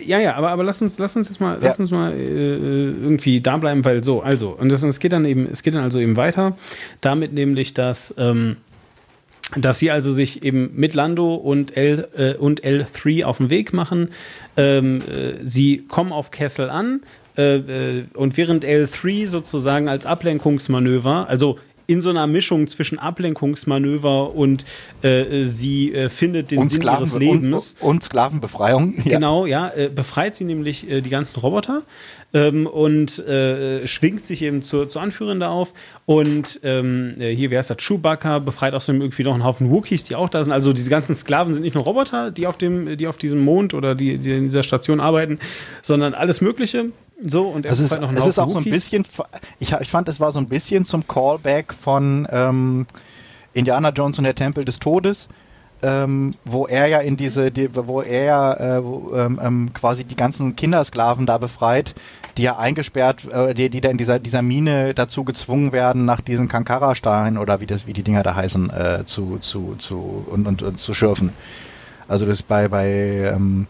ja, 0.04 0.18
ja, 0.20 0.34
aber, 0.34 0.50
aber 0.50 0.64
lass 0.64 0.80
uns, 0.82 0.98
lass 0.98 1.16
uns 1.16 1.28
jetzt 1.28 1.40
mal, 1.40 1.54
ja. 1.54 1.68
lass 1.68 1.78
uns 1.78 1.90
mal 1.90 2.12
äh, 2.12 2.16
irgendwie 2.18 3.40
da 3.40 3.56
bleiben, 3.56 3.84
weil 3.84 4.04
so, 4.04 4.22
also, 4.22 4.50
und 4.50 4.68
das, 4.68 4.82
es 4.82 5.00
geht 5.00 5.12
dann 5.12 5.24
eben, 5.24 5.48
es 5.50 5.62
geht 5.62 5.74
dann 5.74 5.82
also 5.82 5.98
eben 5.98 6.16
weiter, 6.16 6.56
damit 7.00 7.32
nämlich, 7.32 7.74
dass, 7.74 8.14
ähm, 8.18 8.56
dass 9.56 9.78
sie 9.78 9.90
also 9.90 10.12
sich 10.12 10.44
eben 10.44 10.70
mit 10.74 10.94
Lando 10.94 11.34
und, 11.34 11.76
L, 11.76 12.08
äh, 12.16 12.34
und 12.34 12.62
L3 12.62 13.24
auf 13.24 13.38
den 13.38 13.50
Weg 13.50 13.72
machen. 13.72 14.10
Ähm, 14.56 14.98
äh, 14.98 15.44
sie 15.44 15.84
kommen 15.88 16.12
auf 16.12 16.30
Kessel 16.30 16.70
an 16.70 17.02
äh, 17.36 17.56
äh 17.56 18.04
und 18.14 18.36
während 18.36 18.64
L3 18.64 19.28
sozusagen 19.28 19.88
als 19.88 20.06
Ablenkungsmanöver, 20.06 21.28
also 21.28 21.58
in 21.86 22.00
so 22.00 22.10
einer 22.10 22.26
Mischung 22.26 22.66
zwischen 22.66 22.98
Ablenkungsmanöver 22.98 24.34
und 24.34 24.64
äh, 25.02 25.44
sie 25.44 25.92
äh, 25.92 26.08
findet 26.08 26.50
den 26.50 26.60
und 26.60 26.68
Sinn 26.68 26.82
Sklaven, 26.82 27.06
ihres 27.06 27.18
Lebens. 27.18 27.76
Und, 27.80 27.88
und 27.88 28.02
Sklavenbefreiung. 28.02 28.94
Ja. 29.04 29.18
Genau, 29.18 29.44
ja. 29.44 29.70
Äh, 29.70 29.88
befreit 29.88 30.34
sie 30.34 30.44
nämlich 30.44 30.88
äh, 30.90 31.00
die 31.00 31.10
ganzen 31.10 31.38
Roboter 31.40 31.82
ähm, 32.34 32.66
und 32.66 33.20
äh, 33.20 33.86
schwingt 33.86 34.26
sich 34.26 34.42
eben 34.42 34.60
zur, 34.60 34.88
zur 34.88 35.00
Anführerin 35.00 35.40
da 35.40 35.50
auf. 35.50 35.72
Und 36.04 36.60
ähm, 36.64 37.14
äh, 37.18 37.34
hier, 37.34 37.50
wer 37.50 37.60
ist 37.60 37.70
das? 37.70 37.78
Chewbacca 37.78 38.40
befreit 38.40 38.74
außerdem 38.74 39.00
irgendwie 39.00 39.22
noch 39.22 39.34
einen 39.34 39.44
Haufen 39.44 39.70
Wookiees, 39.70 40.02
die 40.04 40.16
auch 40.16 40.28
da 40.28 40.42
sind. 40.42 40.52
Also 40.52 40.72
diese 40.72 40.90
ganzen 40.90 41.14
Sklaven 41.14 41.54
sind 41.54 41.62
nicht 41.62 41.76
nur 41.76 41.84
Roboter, 41.84 42.32
die 42.32 42.46
auf, 42.48 42.58
dem, 42.58 42.98
die 42.98 43.06
auf 43.06 43.16
diesem 43.16 43.42
Mond 43.42 43.72
oder 43.72 43.94
die, 43.94 44.18
die 44.18 44.32
in 44.32 44.44
dieser 44.44 44.64
Station 44.64 45.00
arbeiten, 45.00 45.38
sondern 45.80 46.12
alles 46.12 46.40
Mögliche. 46.40 46.86
So, 47.22 47.46
und 47.46 47.64
er 47.64 47.70
also 47.70 47.84
es, 47.84 48.00
noch 48.00 48.12
es 48.12 48.26
ist 48.26 48.40
auch 48.40 48.50
so 48.50 48.58
ein 48.58 48.64
bisschen, 48.64 49.06
ich, 49.60 49.72
ich 49.72 49.90
fand, 49.90 50.08
es 50.08 50.18
war 50.18 50.32
so 50.32 50.40
ein 50.40 50.48
bisschen 50.48 50.84
zum 50.84 51.06
Callback 51.06 51.72
von 51.72 52.26
ähm, 52.30 52.86
Indiana 53.52 53.90
Jones 53.90 54.18
und 54.18 54.24
der 54.24 54.34
Tempel 54.34 54.64
des 54.64 54.80
Todes, 54.80 55.28
ähm, 55.82 56.32
wo 56.44 56.66
er 56.66 56.88
ja 56.88 56.98
in 56.98 57.16
diese, 57.16 57.52
die, 57.52 57.68
wo 57.72 58.02
er 58.02 58.24
ja 58.24 58.54
äh, 58.54 58.84
wo, 58.84 59.12
ähm, 59.14 59.40
ähm 59.40 59.72
quasi 59.72 60.02
die 60.02 60.16
ganzen 60.16 60.56
Kindersklaven 60.56 61.26
da 61.26 61.38
befreit, 61.38 61.94
die 62.36 62.42
ja 62.42 62.58
eingesperrt, 62.58 63.30
äh, 63.32 63.54
die, 63.54 63.70
die 63.70 63.80
da 63.80 63.88
in 63.90 63.98
dieser, 63.98 64.18
dieser 64.18 64.42
Mine 64.42 64.94
dazu 64.94 65.24
gezwungen 65.24 65.72
werden, 65.72 66.04
nach 66.04 66.20
diesen 66.20 66.48
Kankara-Steinen 66.48 67.38
oder 67.38 67.60
wie 67.60 67.66
das, 67.66 67.86
wie 67.86 67.92
die 67.92 68.02
Dinger 68.02 68.22
da 68.22 68.34
heißen, 68.34 68.70
äh, 68.70 69.04
zu, 69.06 69.38
zu, 69.38 69.76
zu 69.78 70.26
und, 70.30 70.46
und, 70.46 70.62
und 70.62 70.80
zu 70.80 70.94
schürfen. 70.94 71.32
Also 72.08 72.26
das 72.26 72.42
bei, 72.42 72.68
bei 72.68 72.88
ähm, 73.34 73.66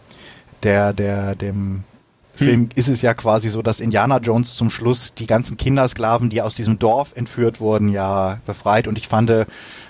der, 0.63 0.93
der, 0.93 1.35
dem 1.35 1.83
Film 2.35 2.61
hm. 2.61 2.69
ist 2.75 2.89
es 2.89 3.01
ja 3.01 3.13
quasi 3.13 3.49
so, 3.49 3.61
dass 3.61 3.79
Indiana 3.79 4.17
Jones 4.17 4.55
zum 4.55 4.69
Schluss 4.69 5.13
die 5.13 5.27
ganzen 5.27 5.57
Kindersklaven, 5.57 6.29
die 6.29 6.41
aus 6.41 6.55
diesem 6.55 6.79
Dorf 6.79 7.13
entführt 7.15 7.59
wurden, 7.59 7.89
ja 7.89 8.39
befreit. 8.45 8.87
Und 8.87 8.97
ich 8.97 9.07
fand, 9.07 9.29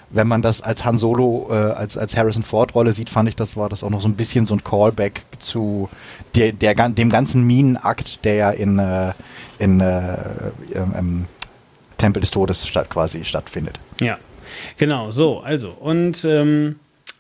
wenn 0.10 0.28
man 0.28 0.42
das 0.42 0.62
als 0.62 0.86
Han 0.86 0.98
Solo, 0.98 1.48
äh, 1.50 1.54
als, 1.54 1.98
als 1.98 2.16
Harrison 2.16 2.44
Ford 2.44 2.76
Rolle 2.76 2.92
sieht, 2.92 3.10
fand 3.10 3.30
ich, 3.30 3.36
das 3.36 3.58
war 3.58 3.70
das 3.70 3.84
auch 3.84 3.90
noch 3.90 4.02
so 4.02 4.08
ein 4.08 4.16
bisschen 4.16 4.46
so 4.46 4.56
ein 4.56 4.64
Callback 4.64 5.24
zu 5.40 5.90
der, 6.36 6.52
der, 6.52 6.74
dem 6.90 7.10
ganzen 7.10 7.46
Minenakt, 7.46 8.24
der 8.26 8.36
ja 8.36 8.52
in, 8.52 8.80
äh, 8.80 9.14
in 9.60 9.80
äh, 9.80 10.18
im, 10.74 11.26
Tempel 11.98 12.20
des 12.20 12.32
Todes 12.32 12.68
statt, 12.68 12.90
quasi 12.90 13.24
stattfindet. 13.24 13.80
Ja, 14.02 14.18
genau, 14.78 15.12
so, 15.12 15.40
also. 15.40 15.70
Und 15.70 16.26
ähm 16.26 16.76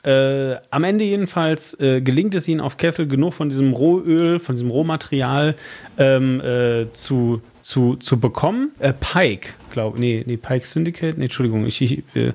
äh, 0.05 0.57
am 0.69 0.83
Ende 0.83 1.03
jedenfalls 1.03 1.79
äh, 1.79 1.99
gelingt 1.99 2.35
es 2.35 2.47
ihnen 2.47 2.61
auf 2.61 2.77
Kessel 2.77 3.07
genug 3.07 3.33
von 3.33 3.49
diesem 3.49 3.73
Rohöl, 3.73 4.37
von 4.37 4.53
diesem 4.53 4.69
Rohmaterial 4.69 5.55
ähm, 5.97 6.39
äh, 6.41 6.93
zu, 6.93 7.41
zu, 7.61 7.95
zu 7.95 8.19
bekommen. 8.19 8.69
Äh, 8.77 8.93
Pike, 8.93 9.49
glaube 9.73 9.99
nee, 9.99 10.23
nee, 10.27 10.37
Pike 10.37 10.67
Syndicate, 10.67 11.17
nee, 11.17 11.23
Entschuldigung, 11.23 11.65
ich, 11.65 11.81
ich 11.81 12.03
äh, 12.15 12.33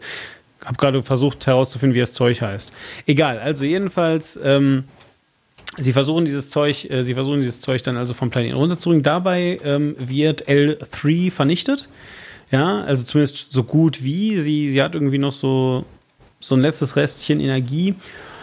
habe 0.64 0.76
gerade 0.76 1.02
versucht 1.02 1.46
herauszufinden, 1.46 1.94
wie 1.94 2.00
das 2.00 2.12
Zeug 2.12 2.40
heißt. 2.40 2.72
Egal, 3.06 3.38
also 3.38 3.64
jedenfalls, 3.64 4.38
ähm, 4.42 4.84
sie 5.76 5.92
versuchen 5.92 6.24
dieses 6.24 6.50
Zeug, 6.50 6.88
äh, 6.90 7.02
sie 7.02 7.14
versuchen 7.14 7.40
dieses 7.40 7.60
Zeug 7.60 7.82
dann 7.82 7.96
also 7.96 8.14
vom 8.14 8.30
Planeten 8.30 8.56
runterzubringen. 8.56 9.02
Dabei 9.02 9.58
ähm, 9.64 9.94
wird 9.98 10.48
L3 10.48 11.30
vernichtet. 11.30 11.88
Ja, 12.50 12.82
also 12.82 13.04
zumindest 13.04 13.52
so 13.52 13.62
gut 13.62 14.02
wie. 14.02 14.40
Sie, 14.40 14.70
sie 14.70 14.82
hat 14.82 14.94
irgendwie 14.94 15.18
noch 15.18 15.32
so 15.32 15.84
so 16.40 16.54
ein 16.54 16.60
letztes 16.62 16.96
Restchen 16.96 17.40
Energie. 17.40 17.94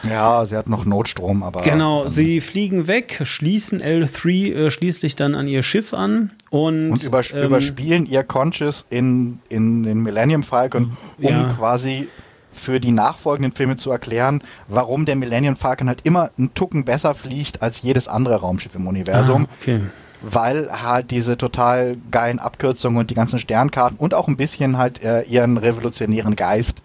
Ja, 0.10 0.45
sie 0.45 0.56
hat 0.56 0.69
noch 0.69 0.86
Notstrom, 0.86 1.44
aber. 1.44 1.61
Genau, 1.64 2.07
sie 2.07 2.41
fliegen 2.41 2.88
weg, 2.88 3.22
schließen 3.24 3.82
L3 3.82 4.53
äh, 4.53 4.72
schließlich 4.72 5.15
dann 5.15 5.36
an 5.36 5.48
ihr 5.48 5.64
Schiff 5.64 5.94
an 5.94 6.32
und. 6.49 6.91
Und 6.91 7.03
übers 7.03 7.32
ähm, 7.32 7.44
überspielen 7.44 8.06
ihr 8.06 8.24
Conscious 8.24 8.86
in, 8.90 9.40
in 9.49 9.84
den 9.84 10.02
Millennium 10.02 10.44
Falcon, 10.44 10.98
um 11.22 11.32
ja. 11.32 11.45
quasi 11.45 12.07
für 12.52 12.80
die 12.80 12.91
nachfolgenden 12.91 13.52
Filme 13.52 13.78
zu 13.78 13.91
erklären, 13.91 14.41
warum 14.68 15.06
der 15.06 15.15
Millennium 15.15 15.56
Falcon 15.56 15.88
halt 15.88 16.06
immer 16.06 16.32
einen 16.38 16.53
Tucken 16.53 16.86
besser 16.86 17.14
fliegt 17.14 17.61
als 17.61 17.82
jedes 17.84 18.07
andere 18.07 18.36
Raumschiff 18.36 18.76
im 18.76 18.88
Universum. 18.88 19.48
Ah, 19.49 19.56
okay 19.61 19.82
weil 20.22 20.69
halt 20.72 21.11
diese 21.11 21.38
total 21.38 21.98
geilen 22.11 22.40
Abkürzungen 22.40 22.99
und 22.99 23.10
die 23.10 23.14
ganzen 23.14 23.40
Sternkarten 23.40 23.98
und 23.98 24.14
auch 24.14 24.28
ein 24.28 24.38
bisschen 24.38 24.78
halt 24.78 25.03
äh, 25.03 25.22
ihren 25.24 25.57
revolutionären 25.57 26.36
Geist 26.36 26.82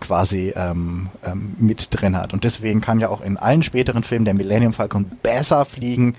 quasi 0.00 0.52
ähm, 0.56 1.08
ähm, 1.24 1.56
mit 1.58 1.88
drin 1.90 2.16
hat. 2.16 2.32
Und 2.32 2.44
deswegen 2.44 2.80
kann 2.80 3.00
ja 3.00 3.08
auch 3.08 3.20
in 3.20 3.36
allen 3.36 3.62
späteren 3.62 4.02
Filmen 4.02 4.24
der 4.24 4.34
Millennium 4.34 4.72
Falcon 4.72 5.04
besser 5.22 5.64
fliegen 5.64 6.14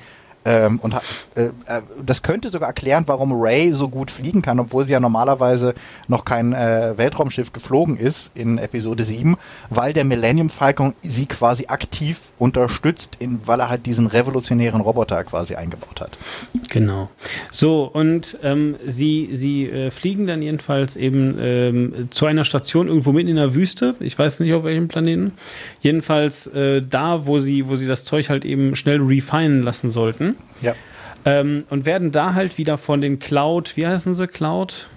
ähm, 0.48 0.80
und 0.80 0.94
äh, 1.36 1.44
äh, 1.45 1.82
das 2.06 2.24
könnte 2.24 2.49
sogar 2.49 2.69
erklären, 2.69 3.03
warum 3.07 3.34
Ray 3.34 3.74
so 3.74 3.90
gut 3.90 4.10
fliegen 4.10 4.41
kann, 4.41 4.61
obwohl 4.61 4.88
sie 4.88 4.94
ja 4.94 5.02
normalerweise 5.02 5.74
noch 6.07 6.24
kein 6.24 6.53
äh, 6.53 6.94
Weltraumschiff 6.95 7.52
geflogen 7.52 7.98
ist 7.98 8.32
in 8.34 8.57
Episode 8.57 9.03
7, 9.03 9.36
weil 9.69 9.91
der 9.91 10.06
Millennium 10.06 10.49
Falcon 10.49 10.94
sie 11.03 11.26
quasi 11.26 11.65
aktiv 11.68 12.22
unterstützt, 12.40 13.18
in, 13.19 13.41
weil 13.45 13.60
er 13.60 13.69
halt 13.69 13.86
diesen 13.86 14.07
revolutionären 14.07 14.80
Roboter 14.80 15.22
quasi 15.26 15.56
eingebaut 15.56 15.99
hat. 15.99 16.18
Genau. 16.69 17.10
So, 17.52 17.84
und 17.84 18.38
ähm, 18.41 18.78
sie, 18.86 19.32
sie 19.34 19.65
äh, 19.65 19.91
fliegen 19.91 20.28
dann 20.28 20.41
jedenfalls 20.41 20.95
eben 20.95 21.38
ähm, 21.41 22.07
zu 22.10 22.26
einer 22.26 22.45
Station 22.45 22.88
irgendwo 22.88 23.11
mitten 23.11 23.30
in 23.30 23.36
der 23.36 23.53
Wüste. 23.53 23.95
Ich 23.99 24.18
weiß 24.18 24.40
nicht 24.40 24.53
auf 24.53 24.64
welchem 24.64 24.88
Planeten. 24.88 25.34
Jedenfalls 25.82 26.48
äh, 26.48 26.82
da, 26.82 27.26
wo 27.26 27.40
sie, 27.40 27.68
wo 27.68 27.76
sie 27.76 27.88
das 27.88 28.06
Zeug 28.06 28.30
halt 28.30 28.45
eben 28.45 28.78
schnell 28.78 29.02
refinen 29.02 29.64
lassen 29.64 29.90
sollten. 29.90 30.36
Ja. 30.61 30.76
Ähm, 31.26 31.65
und 31.69 31.85
werden 31.85 32.11
da 32.11 32.34
halt 32.34 32.57
wieder 32.57 32.77
von 32.77 33.01
den 33.01 33.19
Cloud, 33.19 33.76
wie 33.76 33.85
heißen 33.88 34.14
sie, 34.14 34.27
Cloud? 34.27 34.88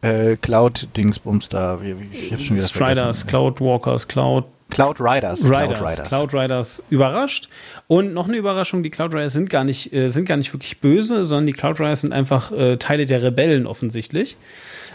Äh, 0.00 0.36
Cloud 0.36 0.88
Dingsbums 0.96 1.48
da, 1.48 1.78
ich 2.12 2.32
hab's 2.32 2.44
schon 2.44 2.56
wieder 2.56 2.66
Striders, 2.66 3.26
Cloud 3.26 3.60
Walkers, 3.60 4.08
Cloud 4.08 4.44
Cloud 4.72 5.00
Riders. 5.00 5.44
Riders. 5.44 5.50
Cloud 5.50 5.82
Riders. 5.82 6.08
Cloud 6.08 6.34
Riders 6.34 6.82
überrascht. 6.88 7.48
Und 7.88 8.14
noch 8.14 8.26
eine 8.26 8.38
Überraschung, 8.38 8.82
die 8.82 8.88
Cloud 8.90 9.12
Riders 9.12 9.34
sind 9.34 9.50
gar 9.50 9.64
nicht, 9.64 9.92
äh, 9.92 10.08
sind 10.08 10.24
gar 10.24 10.38
nicht 10.38 10.52
wirklich 10.54 10.80
böse, 10.80 11.26
sondern 11.26 11.46
die 11.46 11.52
Cloud 11.52 11.78
Riders 11.78 12.00
sind 12.00 12.12
einfach 12.12 12.52
äh, 12.52 12.78
Teile 12.78 13.04
der 13.04 13.22
Rebellen 13.22 13.66
offensichtlich, 13.66 14.36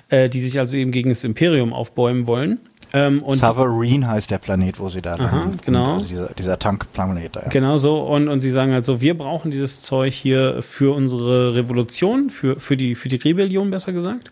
äh, 0.10 0.30
die 0.30 0.40
sich 0.40 0.58
also 0.58 0.78
eben 0.78 0.92
gegen 0.92 1.10
das 1.10 1.24
Imperium 1.24 1.74
aufbäumen 1.74 2.26
wollen. 2.26 2.60
Ähm, 2.94 3.24
Savarine 3.32 4.08
heißt 4.08 4.32
der 4.32 4.38
Planet, 4.38 4.80
wo 4.80 4.90
sie 4.90 5.02
da 5.02 5.16
Aha, 5.16 5.52
genau. 5.66 5.96
Also 5.96 6.08
dieser, 6.08 6.34
dieser 6.34 6.60
Tankplanet 6.60 7.36
da. 7.36 7.42
Ja. 7.42 7.50
Genau 7.50 7.78
so. 7.78 8.00
Und, 8.00 8.28
und 8.28 8.42
sie 8.42 8.50
sagen 8.50 8.74
also, 8.74 9.02
wir 9.02 9.18
brauchen 9.18 9.52
dieses 9.52 9.82
Zeug 9.82 10.14
hier 10.14 10.62
für 10.62 10.96
unsere 10.96 11.56
Revolution, 11.56 12.30
für, 12.30 12.60
für, 12.60 12.78
die, 12.78 12.96
für 12.96 13.10
die 13.10 13.18
Rebellion, 13.18 13.70
besser 13.72 13.92
gesagt. 13.92 14.32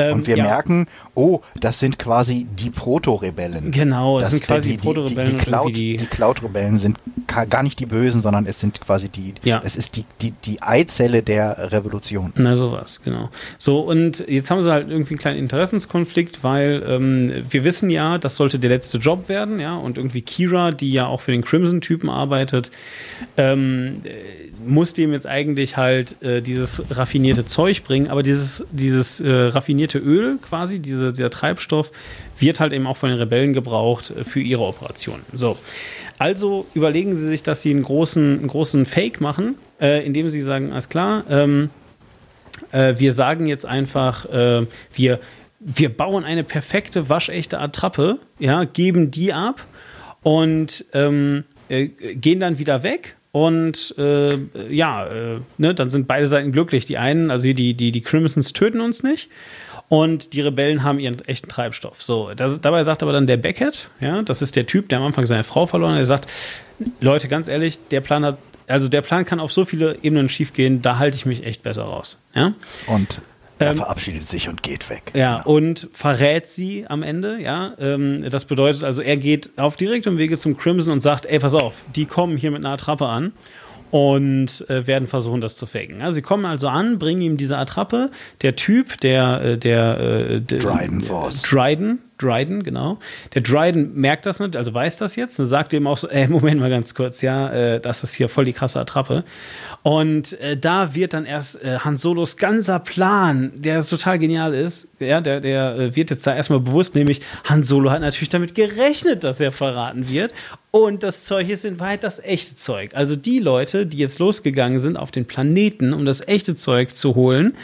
Ähm, 0.00 0.14
und 0.14 0.26
wir 0.26 0.36
ja. 0.36 0.44
merken, 0.44 0.86
oh, 1.14 1.40
das 1.60 1.80
sind 1.80 1.98
quasi 1.98 2.46
die 2.58 2.70
Proto-Rebellen. 2.70 3.70
Genau, 3.70 4.18
das, 4.18 4.30
das 4.30 4.38
sind 4.38 4.46
quasi 4.46 4.68
die, 4.70 4.76
die 4.76 4.82
Proto-Rebellen. 4.82 5.30
Die, 5.30 5.36
die, 5.36 5.42
Cloud, 5.42 5.76
die, 5.76 5.96
Cloud-Rebellen 5.96 6.78
sind 6.78 6.98
gar 7.26 7.62
nicht 7.62 7.78
die 7.78 7.86
Bösen, 7.86 8.20
sondern 8.20 8.46
es 8.46 8.60
sind 8.60 8.80
quasi 8.80 9.08
die, 9.08 9.34
ja. 9.42 9.60
es 9.64 9.76
ist 9.76 9.96
die, 9.96 10.04
die, 10.20 10.32
die 10.44 10.62
Eizelle 10.62 11.22
der 11.22 11.72
Revolution. 11.72 12.32
Na, 12.36 12.56
sowas, 12.56 13.02
genau. 13.02 13.30
So, 13.58 13.80
und 13.80 14.24
jetzt 14.26 14.50
haben 14.50 14.62
sie 14.62 14.70
halt 14.70 14.90
irgendwie 14.90 15.14
einen 15.14 15.18
kleinen 15.18 15.38
Interessenskonflikt, 15.38 16.42
weil 16.42 16.82
ähm, 16.86 17.32
wir 17.48 17.64
wissen 17.64 17.90
ja, 17.90 18.18
das 18.18 18.36
sollte 18.36 18.58
der 18.58 18.70
letzte 18.70 18.98
Job 18.98 19.28
werden, 19.28 19.60
ja, 19.60 19.76
und 19.76 19.96
irgendwie 19.96 20.22
Kira, 20.22 20.70
die 20.72 20.92
ja 20.92 21.06
auch 21.06 21.20
für 21.20 21.32
den 21.32 21.44
Crimson-Typen 21.44 22.08
arbeitet, 22.08 22.70
ähm, 23.36 24.02
muss 24.64 24.92
dem 24.92 25.12
jetzt 25.12 25.26
eigentlich 25.26 25.76
halt 25.76 26.20
äh, 26.22 26.40
dieses 26.42 26.82
raffinierte 26.90 27.46
Zeug 27.46 27.84
bringen, 27.84 28.08
aber 28.08 28.22
dieses, 28.22 28.64
dieses 28.70 29.20
äh, 29.20 29.30
raffinierte 29.30 29.89
Öl 29.98 30.38
quasi, 30.42 30.78
diese, 30.78 31.12
dieser 31.12 31.30
Treibstoff, 31.30 31.90
wird 32.38 32.60
halt 32.60 32.72
eben 32.72 32.86
auch 32.86 32.96
von 32.96 33.10
den 33.10 33.18
Rebellen 33.18 33.52
gebraucht 33.52 34.10
äh, 34.10 34.24
für 34.24 34.40
ihre 34.40 34.62
Operation. 34.62 35.20
So. 35.32 35.58
Also 36.18 36.66
überlegen 36.74 37.16
sie 37.16 37.26
sich, 37.26 37.42
dass 37.42 37.62
sie 37.62 37.70
einen 37.70 37.82
großen, 37.82 38.38
einen 38.38 38.48
großen 38.48 38.86
Fake 38.86 39.20
machen, 39.20 39.56
äh, 39.80 40.04
indem 40.04 40.28
sie 40.28 40.40
sagen, 40.40 40.72
alles 40.72 40.88
klar, 40.88 41.24
ähm, 41.30 41.70
äh, 42.72 42.94
wir 42.98 43.14
sagen 43.14 43.46
jetzt 43.46 43.64
einfach, 43.64 44.26
äh, 44.26 44.66
wir 44.94 45.20
wir 45.60 45.90
bauen 45.90 46.24
eine 46.24 46.42
perfekte, 46.42 47.10
waschechte 47.10 47.58
Attrappe, 47.60 48.18
ja, 48.38 48.64
geben 48.64 49.10
die 49.10 49.34
ab 49.34 49.62
und 50.22 50.86
ähm, 50.94 51.44
äh, 51.68 51.88
gehen 51.88 52.40
dann 52.40 52.58
wieder 52.58 52.82
weg 52.82 53.16
und 53.32 53.94
äh, 53.98 54.38
ja, 54.70 55.06
äh, 55.06 55.40
ne, 55.58 55.74
dann 55.74 55.90
sind 55.90 56.08
beide 56.08 56.26
Seiten 56.26 56.50
glücklich. 56.50 56.86
Die 56.86 56.98
einen, 56.98 57.30
also 57.30 57.52
die, 57.52 57.74
die, 57.74 57.92
die 57.92 58.00
Crimsons 58.00 58.52
töten 58.52 58.80
uns 58.80 59.02
nicht. 59.02 59.28
Und 59.90 60.34
die 60.34 60.40
Rebellen 60.40 60.84
haben 60.84 61.00
ihren 61.00 61.18
echten 61.26 61.48
Treibstoff. 61.48 62.00
So, 62.00 62.30
das, 62.36 62.60
dabei 62.60 62.84
sagt 62.84 63.02
aber 63.02 63.12
dann 63.12 63.26
der 63.26 63.36
Beckett, 63.36 63.90
ja, 64.00 64.22
das 64.22 64.40
ist 64.40 64.54
der 64.54 64.64
Typ, 64.64 64.88
der 64.88 64.98
am 64.98 65.04
Anfang 65.04 65.26
seine 65.26 65.42
Frau 65.42 65.66
verloren 65.66 65.94
hat, 65.94 65.98
der 65.98 66.06
sagt, 66.06 66.30
Leute, 67.00 67.26
ganz 67.26 67.48
ehrlich, 67.48 67.76
der 67.90 68.00
Plan 68.00 68.24
hat, 68.24 68.38
also 68.68 68.86
der 68.86 69.02
Plan 69.02 69.24
kann 69.24 69.40
auf 69.40 69.52
so 69.52 69.64
viele 69.64 69.98
Ebenen 70.00 70.28
schiefgehen, 70.28 70.80
da 70.80 70.98
halte 70.98 71.16
ich 71.16 71.26
mich 71.26 71.44
echt 71.44 71.64
besser 71.64 71.82
raus. 71.82 72.18
Ja? 72.36 72.54
Und 72.86 73.20
er 73.58 73.72
ähm, 73.72 73.78
verabschiedet 73.78 74.28
sich 74.28 74.48
und 74.48 74.62
geht 74.62 74.88
weg. 74.90 75.10
Ja, 75.12 75.38
genau. 75.38 75.56
und 75.56 75.88
verrät 75.92 76.48
sie 76.48 76.86
am 76.86 77.02
Ende, 77.02 77.40
ja. 77.42 77.74
Ähm, 77.80 78.24
das 78.30 78.44
bedeutet 78.44 78.84
also, 78.84 79.02
er 79.02 79.16
geht 79.16 79.50
auf 79.56 79.74
direktem 79.74 80.18
Wege 80.18 80.38
zum 80.38 80.56
Crimson 80.56 80.92
und 80.92 81.00
sagt, 81.00 81.26
ey, 81.26 81.40
pass 81.40 81.54
auf, 81.54 81.74
die 81.96 82.06
kommen 82.06 82.36
hier 82.36 82.52
mit 82.52 82.64
einer 82.64 82.74
Attrappe 82.74 83.06
an 83.06 83.32
und 83.90 84.68
äh, 84.68 84.86
werden 84.86 85.08
versuchen, 85.08 85.40
das 85.40 85.54
zu 85.54 85.66
faken. 85.66 86.00
Ja, 86.00 86.12
sie 86.12 86.22
kommen 86.22 86.44
also 86.44 86.68
an, 86.68 86.98
bringen 86.98 87.22
ihm 87.22 87.36
diese 87.36 87.58
Attrappe. 87.58 88.10
Der 88.42 88.56
Typ, 88.56 89.00
der, 89.00 89.42
äh, 89.42 89.58
der, 89.58 90.00
äh, 90.00 90.40
der 90.40 90.58
Dryden 90.58 91.00
Force. 91.00 91.42
Dryden, 91.42 91.98
Dryden, 92.20 92.62
genau. 92.62 92.98
Der 93.34 93.42
Dryden 93.42 93.94
merkt 93.94 94.26
das 94.26 94.40
nicht, 94.40 94.56
also 94.56 94.72
weiß 94.74 94.96
das 94.98 95.16
jetzt 95.16 95.38
und 95.38 95.46
sagt 95.46 95.72
ihm 95.72 95.86
auch 95.86 95.98
so, 95.98 96.08
ey, 96.08 96.28
Moment 96.28 96.60
mal 96.60 96.70
ganz 96.70 96.94
kurz, 96.94 97.22
ja, 97.22 97.50
äh, 97.50 97.80
das 97.80 98.02
ist 98.02 98.14
hier 98.14 98.28
voll 98.28 98.44
die 98.44 98.52
krasse 98.52 98.80
Attrappe. 98.80 99.24
Und 99.82 100.38
äh, 100.40 100.56
da 100.56 100.94
wird 100.94 101.14
dann 101.14 101.24
erst 101.24 101.62
äh, 101.62 101.78
Han 101.78 101.96
Solos 101.96 102.36
ganzer 102.36 102.78
Plan, 102.78 103.52
der 103.54 103.82
total 103.82 104.18
genial 104.18 104.54
ist, 104.54 104.88
ja, 104.98 105.20
der, 105.20 105.40
der 105.40 105.76
äh, 105.76 105.96
wird 105.96 106.10
jetzt 106.10 106.26
da 106.26 106.36
erstmal 106.36 106.60
bewusst, 106.60 106.94
nämlich 106.94 107.20
Han 107.44 107.62
Solo 107.62 107.90
hat 107.90 108.02
natürlich 108.02 108.28
damit 108.28 108.54
gerechnet, 108.54 109.24
dass 109.24 109.40
er 109.40 109.52
verraten 109.52 110.08
wird. 110.08 110.34
Und 110.70 111.02
das 111.02 111.24
Zeug 111.24 111.48
ist 111.48 111.64
in 111.64 111.80
Wahrheit 111.80 112.04
das 112.04 112.20
echte 112.20 112.54
Zeug. 112.54 112.90
Also 112.94 113.16
die 113.16 113.40
Leute, 113.40 113.86
die 113.86 113.98
jetzt 113.98 114.18
losgegangen 114.18 114.78
sind 114.78 114.96
auf 114.96 115.10
den 115.10 115.24
Planeten, 115.24 115.92
um 115.92 116.04
das 116.04 116.26
echte 116.28 116.54
Zeug 116.54 116.94
zu 116.94 117.14
holen, 117.14 117.56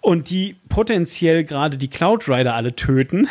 und 0.00 0.30
die 0.30 0.56
potenziell 0.68 1.44
gerade 1.44 1.76
die 1.76 1.88
Cloud 1.88 2.28
Rider 2.28 2.54
alle 2.54 2.74
töten. 2.74 3.28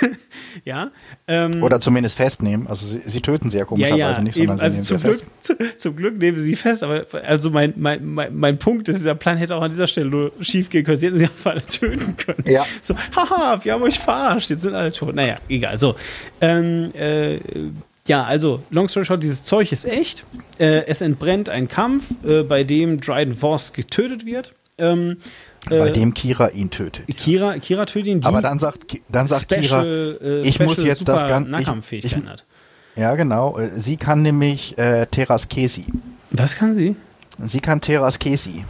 ja. 0.64 0.90
Ähm, 1.26 1.62
Oder 1.62 1.80
zumindest 1.80 2.16
festnehmen. 2.16 2.66
Also 2.66 2.86
sie, 2.86 3.00
sie 3.00 3.20
töten 3.20 3.50
sie 3.50 3.58
ja 3.58 3.64
komischerweise 3.64 3.98
ja, 4.00 4.12
ja, 4.12 4.22
nicht, 4.22 4.34
sondern 4.34 4.56
eben, 4.56 4.64
also 4.64 4.82
sie 4.82 4.82
nehmen 4.82 4.86
zum 4.86 4.98
sie 4.98 5.18
Glück, 5.18 5.24
fest. 5.40 5.80
Zum 5.80 5.96
Glück 5.96 6.18
nehmen 6.18 6.38
sie 6.38 6.56
fest, 6.56 6.82
aber 6.82 7.06
also 7.24 7.50
mein, 7.50 7.74
mein, 7.76 8.04
mein, 8.04 8.36
mein 8.36 8.58
Punkt 8.58 8.88
ist, 8.88 8.96
dieser 8.96 9.14
Plan 9.14 9.38
hätte 9.38 9.56
auch 9.56 9.62
an 9.62 9.70
dieser 9.70 9.86
Stelle 9.86 10.10
nur 10.10 10.32
schief 10.40 10.68
gehen 10.68 10.84
können. 10.84 10.98
Sie 10.98 11.06
hätten 11.06 11.18
sie 11.18 11.24
einfach 11.24 11.52
alle 11.52 11.62
töten 11.62 12.16
können. 12.16 12.44
Ja. 12.46 12.66
So, 12.82 12.94
haha, 13.16 13.64
wir 13.64 13.72
haben 13.72 13.82
euch 13.82 13.98
verarscht, 13.98 14.50
jetzt 14.50 14.62
sind 14.62 14.74
alle 14.74 14.92
tot. 14.92 15.14
Naja, 15.14 15.36
egal. 15.48 15.78
So. 15.78 15.94
Ähm, 16.40 16.94
äh, 16.94 17.38
ja, 18.06 18.24
also, 18.24 18.62
long 18.70 18.88
story 18.88 19.06
short, 19.06 19.22
dieses 19.22 19.42
Zeug 19.42 19.72
ist 19.72 19.84
echt. 19.84 20.24
Äh, 20.58 20.86
es 20.86 21.00
entbrennt 21.00 21.48
ein 21.48 21.68
Kampf, 21.68 22.06
äh, 22.24 22.42
bei 22.42 22.64
dem 22.64 23.00
Dryden 23.00 23.36
Voss 23.36 23.72
getötet 23.72 24.26
wird. 24.26 24.52
Ähm, 24.78 25.18
bei 25.68 25.88
äh, 25.88 25.92
dem 25.92 26.14
Kira 26.14 26.48
ihn 26.48 26.70
tötet. 26.70 27.06
Kira, 27.16 27.58
Kira 27.58 27.86
tötet 27.86 28.06
ihn. 28.06 28.24
Aber 28.24 28.40
dann 28.40 28.58
sagt, 28.58 28.98
dann 29.08 29.26
sagt 29.26 29.52
Special, 29.52 29.60
Kira, 29.60 29.84
äh, 29.84 30.40
ich 30.40 30.60
muss 30.60 30.82
jetzt 30.82 31.06
das 31.06 31.26
Ganze. 31.26 31.52
Ja, 32.96 33.14
genau. 33.14 33.58
Äh, 33.58 33.70
sie 33.74 33.96
kann 33.96 34.22
nämlich 34.22 34.76
äh, 34.78 35.06
Teras 35.06 35.48
Kesi. 35.48 35.86
Was 36.30 36.56
kann 36.56 36.74
sie? 36.74 36.96
Sie 37.38 37.60
kann 37.60 37.80
Teras 37.80 38.18
Kesi. 38.18 38.64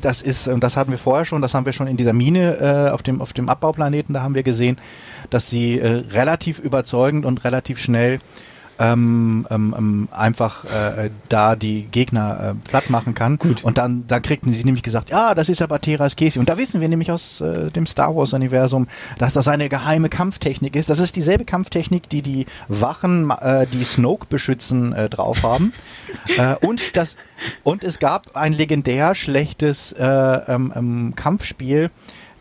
Das 0.00 0.22
ist, 0.22 0.48
und 0.48 0.64
das 0.64 0.76
hatten 0.76 0.90
wir 0.90 0.98
vorher 0.98 1.26
schon, 1.26 1.42
das 1.42 1.52
haben 1.52 1.66
wir 1.66 1.74
schon 1.74 1.86
in 1.86 1.98
dieser 1.98 2.14
Mine 2.14 2.56
äh, 2.56 2.90
auf, 2.90 3.02
dem, 3.02 3.20
auf 3.20 3.34
dem 3.34 3.50
Abbauplaneten, 3.50 4.14
da 4.14 4.22
haben 4.22 4.34
wir 4.34 4.42
gesehen, 4.42 4.78
dass 5.28 5.50
sie 5.50 5.78
äh, 5.78 6.04
relativ 6.10 6.58
überzeugend 6.58 7.26
und 7.26 7.44
relativ 7.44 7.78
schnell 7.78 8.18
ähm, 8.80 9.46
ähm, 9.50 9.74
ähm, 9.76 10.08
einfach 10.10 10.64
äh, 10.64 11.10
da 11.28 11.54
die 11.54 11.82
Gegner 11.82 12.54
äh, 12.54 12.68
platt 12.68 12.88
machen 12.88 13.14
kann. 13.14 13.38
Gut. 13.38 13.62
Und 13.62 13.78
dann, 13.78 14.06
dann 14.08 14.22
kriegten 14.22 14.52
sie 14.52 14.64
nämlich 14.64 14.82
gesagt, 14.82 15.10
ja, 15.10 15.34
das 15.34 15.48
ist 15.48 15.60
aber 15.60 15.80
Teras 15.80 16.16
Kesi. 16.16 16.38
Und 16.38 16.48
da 16.48 16.56
wissen 16.56 16.80
wir 16.80 16.88
nämlich 16.88 17.12
aus 17.12 17.40
äh, 17.42 17.70
dem 17.70 17.86
Star 17.86 18.16
Wars 18.16 18.32
Universum, 18.32 18.88
dass 19.18 19.34
das 19.34 19.48
eine 19.48 19.68
geheime 19.68 20.08
Kampftechnik 20.08 20.74
ist. 20.74 20.88
Das 20.88 20.98
ist 20.98 21.14
dieselbe 21.14 21.44
Kampftechnik, 21.44 22.08
die 22.08 22.22
die 22.22 22.46
Wachen, 22.68 23.30
äh, 23.30 23.66
die 23.66 23.84
Snoke 23.84 24.26
beschützen, 24.28 24.94
äh, 24.94 25.10
drauf 25.10 25.42
haben. 25.42 25.72
äh, 26.38 26.54
und 26.66 26.96
das 26.96 27.16
und 27.62 27.84
es 27.84 27.98
gab 27.98 28.36
ein 28.36 28.52
legendär 28.52 29.14
schlechtes 29.14 29.92
äh, 29.92 30.04
ähm, 30.06 30.72
ähm, 30.74 31.12
Kampfspiel 31.14 31.90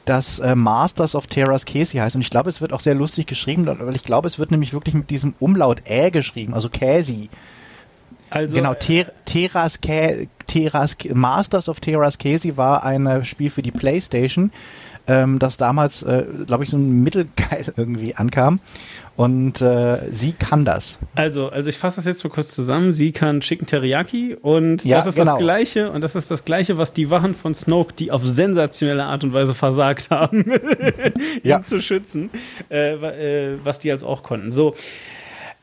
das 0.09 0.39
äh, 0.39 0.55
Masters 0.55 1.13
of 1.13 1.27
Terras 1.27 1.65
Casey 1.65 1.99
heißt. 1.99 2.15
Und 2.15 2.21
ich 2.21 2.31
glaube, 2.31 2.49
es 2.49 2.61
wird 2.61 2.73
auch 2.73 2.79
sehr 2.79 2.95
lustig 2.95 3.27
geschrieben, 3.27 3.67
weil 3.67 3.95
ich 3.95 4.03
glaube, 4.03 4.27
es 4.27 4.39
wird 4.39 4.49
nämlich 4.49 4.73
wirklich 4.73 4.95
mit 4.95 5.11
diesem 5.11 5.35
Umlaut 5.39 5.87
Ä 5.87 6.09
geschrieben, 6.09 6.55
also 6.55 6.67
Casey. 6.69 7.29
Also, 8.31 8.55
genau, 8.55 8.73
Ter 8.73 9.11
Terras, 9.25 9.79
Terras, 10.47 10.97
Masters 11.13 11.69
of 11.69 11.79
Terras 11.79 12.17
Casey 12.17 12.57
war 12.57 12.83
ein 12.83 13.23
Spiel 13.23 13.51
für 13.51 13.61
die 13.61 13.71
Playstation, 13.71 14.51
ähm, 15.07 15.37
das 15.39 15.57
damals, 15.57 16.03
äh, 16.03 16.25
glaube 16.45 16.63
ich, 16.63 16.71
so 16.71 16.77
ein 16.77 17.03
mittelgeil 17.03 17.71
irgendwie 17.77 18.15
ankam. 18.15 18.59
Und 19.19 19.59
äh, 19.59 19.97
sie 20.11 20.31
kann 20.31 20.63
das. 20.63 20.97
Also, 21.13 21.49
also 21.49 21.69
ich 21.69 21.77
fasse 21.77 21.97
das 21.97 22.05
jetzt 22.05 22.23
mal 22.23 22.29
kurz 22.29 22.55
zusammen. 22.55 22.93
Sie 22.93 23.11
kann 23.11 23.41
Chicken 23.41 23.67
Teriyaki 23.67 24.37
und 24.41 24.85
ja, 24.85 24.95
das 24.95 25.07
ist 25.07 25.15
genau. 25.15 25.31
das 25.31 25.39
Gleiche 25.39 25.91
und 25.91 25.99
das 25.99 26.15
ist 26.15 26.31
das 26.31 26.45
Gleiche, 26.45 26.77
was 26.77 26.93
die 26.93 27.09
Wachen 27.09 27.35
von 27.35 27.53
Snoke, 27.53 27.91
die 27.91 28.11
auf 28.11 28.25
sensationelle 28.25 29.03
Art 29.03 29.25
und 29.25 29.33
Weise 29.33 29.53
versagt 29.55 30.09
haben, 30.09 30.45
ihn 30.49 31.41
ja. 31.43 31.61
zu 31.61 31.81
schützen, 31.81 32.29
äh, 32.71 32.93
äh, 32.93 33.57
was 33.61 33.79
die 33.79 33.91
als 33.91 34.03
auch 34.03 34.23
konnten. 34.23 34.53
So. 34.53 34.73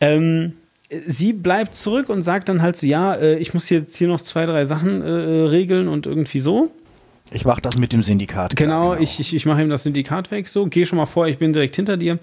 Ähm, 0.02 0.52
sie 0.90 1.32
bleibt 1.32 1.76
zurück 1.76 2.10
und 2.10 2.20
sagt 2.20 2.50
dann 2.50 2.60
halt 2.60 2.76
so, 2.76 2.86
ja, 2.86 3.14
äh, 3.14 3.38
ich 3.38 3.54
muss 3.54 3.70
jetzt 3.70 3.96
hier 3.96 4.08
noch 4.08 4.20
zwei, 4.20 4.44
drei 4.44 4.66
Sachen 4.66 5.00
äh, 5.00 5.08
regeln 5.08 5.88
und 5.88 6.04
irgendwie 6.04 6.40
so. 6.40 6.70
Ich 7.32 7.46
mache 7.46 7.62
das 7.62 7.78
mit 7.78 7.94
dem 7.94 8.02
Syndikat. 8.02 8.54
Genau, 8.54 8.90
genau. 8.90 9.02
ich, 9.02 9.18
ich, 9.18 9.34
ich 9.34 9.46
mache 9.46 9.62
ihm 9.62 9.70
das 9.70 9.84
Syndikat 9.84 10.30
weg. 10.30 10.46
So, 10.46 10.66
geh 10.66 10.84
schon 10.84 10.98
mal 10.98 11.06
vor, 11.06 11.26
ich 11.26 11.38
bin 11.38 11.54
direkt 11.54 11.74
hinter 11.74 11.96
dir. 11.96 12.18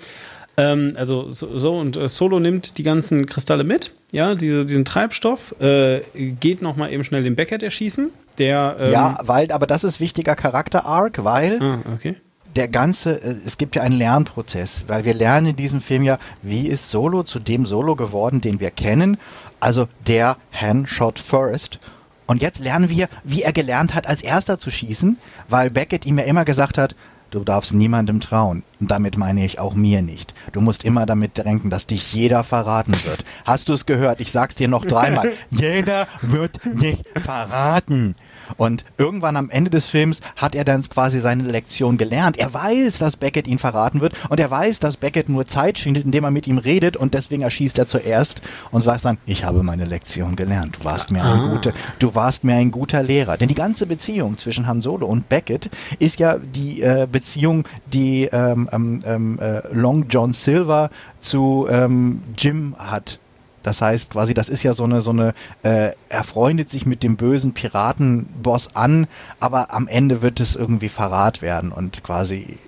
Ähm, 0.55 0.93
also 0.95 1.31
so, 1.31 1.57
so 1.57 1.77
und 1.77 1.97
äh, 1.97 2.07
Solo 2.09 2.39
nimmt 2.39 2.77
die 2.77 2.83
ganzen 2.83 3.25
Kristalle 3.25 3.63
mit, 3.63 3.91
ja, 4.11 4.35
diese, 4.35 4.65
diesen 4.65 4.85
Treibstoff, 4.85 5.59
äh, 5.59 6.01
geht 6.13 6.61
nochmal 6.61 6.93
eben 6.93 7.03
schnell 7.03 7.23
den 7.23 7.35
Beckett 7.35 7.63
erschießen. 7.63 8.11
Der, 8.37 8.77
ähm 8.79 8.91
ja, 8.91 9.17
weil, 9.23 9.51
aber 9.51 9.65
das 9.65 9.83
ist 9.83 9.99
wichtiger 9.99 10.35
Charakter-Arc, 10.35 11.23
weil 11.23 11.59
ah, 11.61 11.77
okay. 11.93 12.15
der 12.55 12.67
ganze, 12.67 13.21
äh, 13.21 13.35
es 13.45 13.57
gibt 13.57 13.75
ja 13.75 13.81
einen 13.81 13.97
Lernprozess, 13.97 14.85
weil 14.87 15.05
wir 15.05 15.15
lernen 15.15 15.47
in 15.47 15.55
diesem 15.55 15.81
Film 15.81 16.03
ja, 16.03 16.19
wie 16.43 16.67
ist 16.67 16.91
Solo 16.91 17.23
zu 17.23 17.39
dem 17.39 17.65
Solo 17.65 17.95
geworden, 17.95 18.39
den 18.39 18.59
wir 18.59 18.69
kennen, 18.69 19.17
also 19.59 19.87
der 20.07 20.37
Handshot 20.51 21.17
First. 21.17 21.79
Und 22.27 22.41
jetzt 22.41 22.63
lernen 22.63 22.89
wir, 22.89 23.09
wie 23.23 23.41
er 23.41 23.53
gelernt 23.53 23.95
hat, 23.95 24.07
als 24.07 24.21
erster 24.21 24.59
zu 24.59 24.69
schießen, 24.69 25.17
weil 25.49 25.71
Beckett 25.71 26.05
ihm 26.05 26.19
ja 26.19 26.25
immer 26.25 26.45
gesagt 26.45 26.77
hat, 26.77 26.95
Du 27.33 27.43
darfst 27.43 27.73
niemandem 27.73 28.19
trauen. 28.19 28.61
Und 28.79 28.91
damit 28.91 29.17
meine 29.17 29.45
ich 29.45 29.59
auch 29.59 29.75
mir 29.75 30.01
nicht. 30.01 30.33
Du 30.51 30.61
musst 30.61 30.83
immer 30.83 31.05
damit 31.05 31.37
denken, 31.37 31.69
dass 31.69 31.87
dich 31.87 32.13
jeder 32.13 32.43
verraten 32.43 32.93
wird. 33.05 33.23
Hast 33.45 33.69
du 33.69 33.73
es 33.73 33.85
gehört? 33.85 34.19
Ich 34.19 34.31
sag's 34.31 34.55
dir 34.55 34.67
noch 34.67 34.85
dreimal. 34.85 35.31
jeder 35.49 36.07
wird 36.21 36.59
dich 36.65 37.03
verraten. 37.15 38.15
Und 38.57 38.83
irgendwann 38.97 39.37
am 39.37 39.49
Ende 39.49 39.69
des 39.69 39.85
Films 39.87 40.21
hat 40.35 40.55
er 40.55 40.63
dann 40.63 40.83
quasi 40.83 41.19
seine 41.19 41.43
Lektion 41.43 41.97
gelernt. 41.97 42.37
Er 42.37 42.53
weiß, 42.53 42.99
dass 42.99 43.15
Beckett 43.15 43.47
ihn 43.47 43.59
verraten 43.59 44.01
wird 44.01 44.13
und 44.29 44.39
er 44.39 44.49
weiß, 44.49 44.79
dass 44.79 44.97
Beckett 44.97 45.29
nur 45.29 45.47
Zeit 45.47 45.79
schindet, 45.79 46.05
indem 46.05 46.23
er 46.23 46.31
mit 46.31 46.47
ihm 46.47 46.57
redet 46.57 46.97
und 46.97 47.13
deswegen 47.13 47.43
erschießt 47.43 47.77
er 47.79 47.87
zuerst 47.87 48.41
und 48.71 48.81
sagt 48.81 49.05
dann, 49.05 49.17
ich 49.25 49.43
habe 49.43 49.63
meine 49.63 49.85
Lektion 49.85 50.35
gelernt. 50.35 50.77
Du 50.79 50.85
warst 50.85 51.11
mir 51.11 51.23
ein 51.23 51.39
ah. 51.39 51.47
guter, 51.53 51.73
du 51.99 52.15
warst 52.15 52.43
mir 52.43 52.55
ein 52.55 52.71
guter 52.71 53.01
Lehrer. 53.03 53.37
Denn 53.37 53.47
die 53.47 53.55
ganze 53.55 53.85
Beziehung 53.85 54.37
zwischen 54.37 54.67
Han 54.67 54.81
Solo 54.81 55.07
und 55.07 55.29
Beckett 55.29 55.69
ist 55.99 56.19
ja 56.19 56.37
die 56.37 56.81
äh, 56.81 57.07
Beziehung, 57.11 57.65
die 57.91 58.25
ähm, 58.25 58.62
ähm, 58.71 59.01
ähm 59.05 59.39
äh, 59.39 59.61
Long 59.73 60.05
John 60.09 60.33
Silver 60.33 60.89
zu 61.19 61.67
ähm, 61.69 62.21
Jim 62.37 62.75
hat 62.77 63.19
das 63.63 63.81
heißt 63.81 64.11
quasi, 64.11 64.33
das 64.33 64.49
ist 64.49 64.61
ja 64.63 64.73
so 64.73 64.83
eine, 64.83 65.01
so 65.01 65.11
eine, 65.11 65.33
äh, 65.63 65.91
er 66.09 66.23
freundet 66.23 66.69
sich 66.69 66.85
mit 66.85 67.01
dem 67.01 67.15
bösen 67.15 67.53
Piratenboss 67.53 68.75
an, 68.75 69.07
aber 69.39 69.73
am 69.73 69.87
Ende 69.87 70.21
wird 70.21 70.41
es 70.41 70.55
irgendwie 70.55 70.89
Verrat 70.89 71.41
werden 71.41 71.71
und 71.71 72.03
quasi 72.03 72.59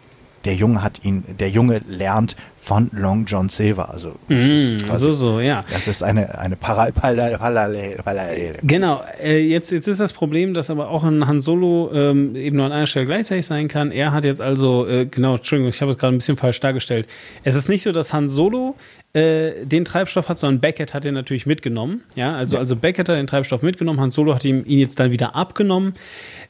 der 0.46 0.56
Junge 0.56 0.84
hat 0.84 1.04
ihn, 1.04 1.24
der 1.40 1.50
Junge 1.50 1.82
lernt 1.88 2.36
von 2.66 2.90
Long 2.94 3.26
John 3.26 3.48
Silver. 3.50 3.92
Also, 3.92 4.10
mm, 4.28 4.78
quasi, 4.86 5.04
so, 5.06 5.12
so, 5.12 5.40
ja. 5.40 5.64
Das 5.72 5.88
ist 5.88 6.02
eine, 6.02 6.40
eine 6.40 6.56
Parallele. 6.56 7.38
Parallel, 7.38 8.58
genau, 8.64 9.04
äh, 9.22 9.38
jetzt, 9.38 9.72
jetzt 9.72 9.88
ist 9.88 10.00
das 10.00 10.14
Problem, 10.14 10.56
dass 10.56 10.72
aber 10.72 10.90
auch 10.90 11.04
ein 11.04 11.28
Han 11.28 11.42
Solo 11.42 11.92
ähm, 11.94 12.36
eben 12.36 12.58
nur 12.58 12.66
an 12.66 12.72
einer 12.72 12.88
Stelle 12.88 13.06
gleichzeitig 13.06 13.46
sein 13.46 13.68
kann. 13.68 13.92
Er 13.92 14.12
hat 14.12 14.24
jetzt 14.24 14.42
also, 14.42 14.88
äh, 14.88 15.06
genau, 15.06 15.36
Entschuldigung, 15.36 15.70
ich 15.70 15.82
habe 15.82 15.92
es 15.92 15.98
gerade 15.98 16.16
ein 16.16 16.18
bisschen 16.18 16.38
falsch 16.38 16.60
dargestellt. 16.60 17.08
Es 17.44 17.56
ist 17.56 17.70
nicht 17.70 17.84
so, 17.84 17.92
dass 17.92 18.14
Han 18.14 18.30
Solo 18.30 18.76
äh, 19.14 19.64
den 19.64 19.86
Treibstoff 19.86 20.28
hat, 20.28 20.40
sondern 20.40 20.60
Beckett 20.60 20.96
hat 20.96 21.04
den 21.04 21.14
natürlich 21.14 21.46
mitgenommen. 21.46 22.02
Ja, 22.16 22.36
also, 22.36 22.56
ja. 22.56 22.62
also 22.62 22.76
Beckett 22.76 23.08
hat 23.08 23.16
den 23.16 23.28
Treibstoff 23.28 23.62
mitgenommen, 23.62 24.02
Han 24.02 24.10
Solo 24.10 24.34
hat 24.34 24.44
ihm, 24.44 24.64
ihn 24.66 24.80
jetzt 24.80 25.00
dann 25.00 25.12
wieder 25.12 25.36
abgenommen. 25.36 25.94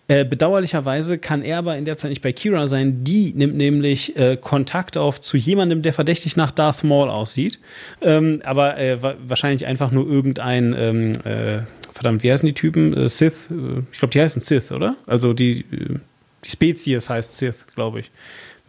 Äh, 0.07 0.23
bedauerlicherweise 0.23 1.17
kann 1.17 1.41
er 1.41 1.57
aber 1.57 1.77
in 1.77 1.85
der 1.85 1.97
Zeit 1.97 2.09
nicht 2.09 2.21
bei 2.21 2.31
Kira 2.31 2.67
sein. 2.67 3.03
Die 3.03 3.33
nimmt 3.33 3.55
nämlich 3.55 4.15
äh, 4.15 4.37
Kontakt 4.37 4.97
auf 4.97 5.19
zu 5.19 5.35
jemandem, 5.35 5.81
der 5.81 5.93
verdächtig 5.93 6.35
nach 6.35 6.51
Darth 6.51 6.83
Maul 6.83 7.09
aussieht. 7.09 7.59
Ähm, 8.01 8.41
aber 8.45 8.77
äh, 8.77 8.99
wahrscheinlich 9.01 9.65
einfach 9.65 9.89
nur 9.89 10.07
irgendein, 10.07 10.75
ähm, 10.77 11.11
äh, 11.23 11.63
verdammt, 11.91 12.21
wie 12.21 12.31
heißen 12.31 12.45
die 12.45 12.53
Typen? 12.53 12.95
Äh, 12.95 13.09
Sith? 13.09 13.49
Äh, 13.49 13.81
ich 13.91 13.97
glaube, 13.97 14.11
die 14.11 14.21
heißen 14.21 14.41
Sith, 14.41 14.71
oder? 14.71 14.95
Also 15.07 15.33
die, 15.33 15.65
die 15.71 16.49
Spezies 16.49 17.09
heißt 17.09 17.35
Sith, 17.35 17.65
glaube 17.73 18.01
ich. 18.01 18.11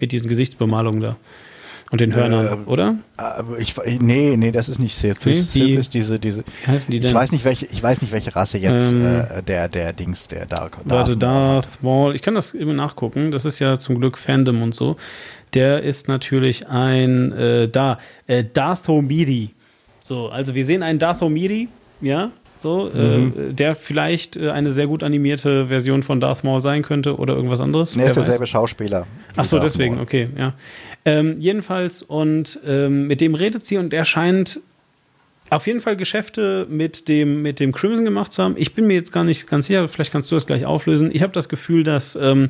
Mit 0.01 0.13
diesen 0.13 0.29
Gesichtsbemalungen 0.29 1.01
da. 1.01 1.17
Und 1.93 2.01
den 2.01 2.13
Hörnern, 2.15 2.65
äh, 2.67 2.69
oder? 2.69 2.97
Ich, 3.59 3.77
nee, 4.01 4.37
nee, 4.37 4.51
das 4.51 4.69
ist 4.69 4.81
nicht 4.81 4.97
Sith. 4.97 5.19
Nee, 5.25 5.35
Sith 5.35 5.53
die, 5.53 5.75
ist 5.75 5.95
diese, 5.95 6.19
diese. 6.19 6.43
Heißen 6.67 6.91
die 6.91 6.99
denn? 6.99 7.09
Ich 7.09 7.15
weiß 7.15 7.31
nicht, 7.31 7.45
welche, 7.45 7.67
ich 7.67 7.81
weiß 7.81 8.03
nicht, 8.03 8.13
welche 8.13 8.35
Rasse 8.35 8.59
jetzt 8.59 8.93
ähm, 8.93 9.07
äh, 9.07 9.43
der, 9.43 9.69
der 9.69 9.93
Dings, 9.93 10.27
der 10.27 10.47
Dark, 10.47 10.79
Darth, 10.85 10.91
warte, 10.91 11.17
Darth 11.17 11.83
Maul. 11.83 12.17
Ich 12.17 12.23
kann 12.23 12.35
das 12.35 12.55
immer 12.55 12.73
nachgucken. 12.73 13.31
Das 13.31 13.45
ist 13.45 13.61
ja 13.61 13.79
zum 13.79 14.01
Glück 14.01 14.19
Fandom 14.19 14.63
und 14.63 14.75
so. 14.75 14.97
Der 15.55 15.83
ist 15.83 16.09
natürlich 16.09 16.67
ein 16.67 17.31
äh, 17.33 17.69
da 17.69 17.99
äh, 18.27 18.43
Dathomiri. 18.43 19.51
So, 20.01 20.29
also 20.29 20.55
wir 20.55 20.65
sehen 20.65 20.83
einen 20.83 20.99
Dathomiri, 20.99 21.69
ja, 22.01 22.31
so, 22.63 22.91
äh, 22.95 23.19
mhm. 23.19 23.51
äh, 23.51 23.53
der 23.53 23.75
vielleicht 23.75 24.37
äh, 24.37 24.51
eine 24.51 24.73
sehr 24.73 24.87
gut 24.87 25.03
animierte 25.03 25.69
Version 25.69 26.03
von 26.03 26.21
Darth 26.21 26.43
Maul 26.43 26.63
sein 26.63 26.83
könnte 26.83 27.17
oder 27.17 27.35
irgendwas 27.35 27.61
anderes. 27.61 27.95
Nee, 27.95 28.07
ist 28.07 28.17
derselbe 28.17 28.47
Schauspieler. 28.47 29.07
Ach 29.37 29.45
so, 29.45 29.57
Darth 29.57 29.67
deswegen, 29.67 29.95
Maul. 29.97 30.05
okay, 30.05 30.29
ja. 30.37 30.55
Ähm, 31.07 31.37
jedenfalls, 31.39 32.03
und 32.03 32.59
ähm, 32.67 33.07
mit 33.07 33.21
dem 33.21 33.37
redet 33.37 33.65
sie 33.65 33.79
und 33.79 33.95
er 33.95 34.05
scheint 34.05 34.61
auf 35.51 35.69
jeden 35.69 35.81
Fall 35.81 35.97
Geschäfte 35.97 36.67
mit 36.69 37.07
dem, 37.07 37.43
mit 37.43 37.61
dem 37.61 37.71
Crimson 37.71 38.05
gemacht 38.05 38.33
zu 38.33 38.43
haben. 38.43 38.57
Ich 38.59 38.75
bin 38.75 38.89
mir 38.89 38.95
jetzt 38.95 39.13
gar 39.13 39.23
nicht 39.23 39.47
ganz 39.47 39.67
sicher, 39.67 39.89
vielleicht 39.89 40.11
kannst 40.11 40.33
du 40.33 40.35
das 40.35 40.49
gleich 40.49 40.67
auflösen. 40.67 41.11
Ich 41.13 41.23
habe 41.23 41.33
das 41.33 41.49
Gefühl, 41.49 41.85
dass, 41.85 42.17
ähm, 42.17 42.49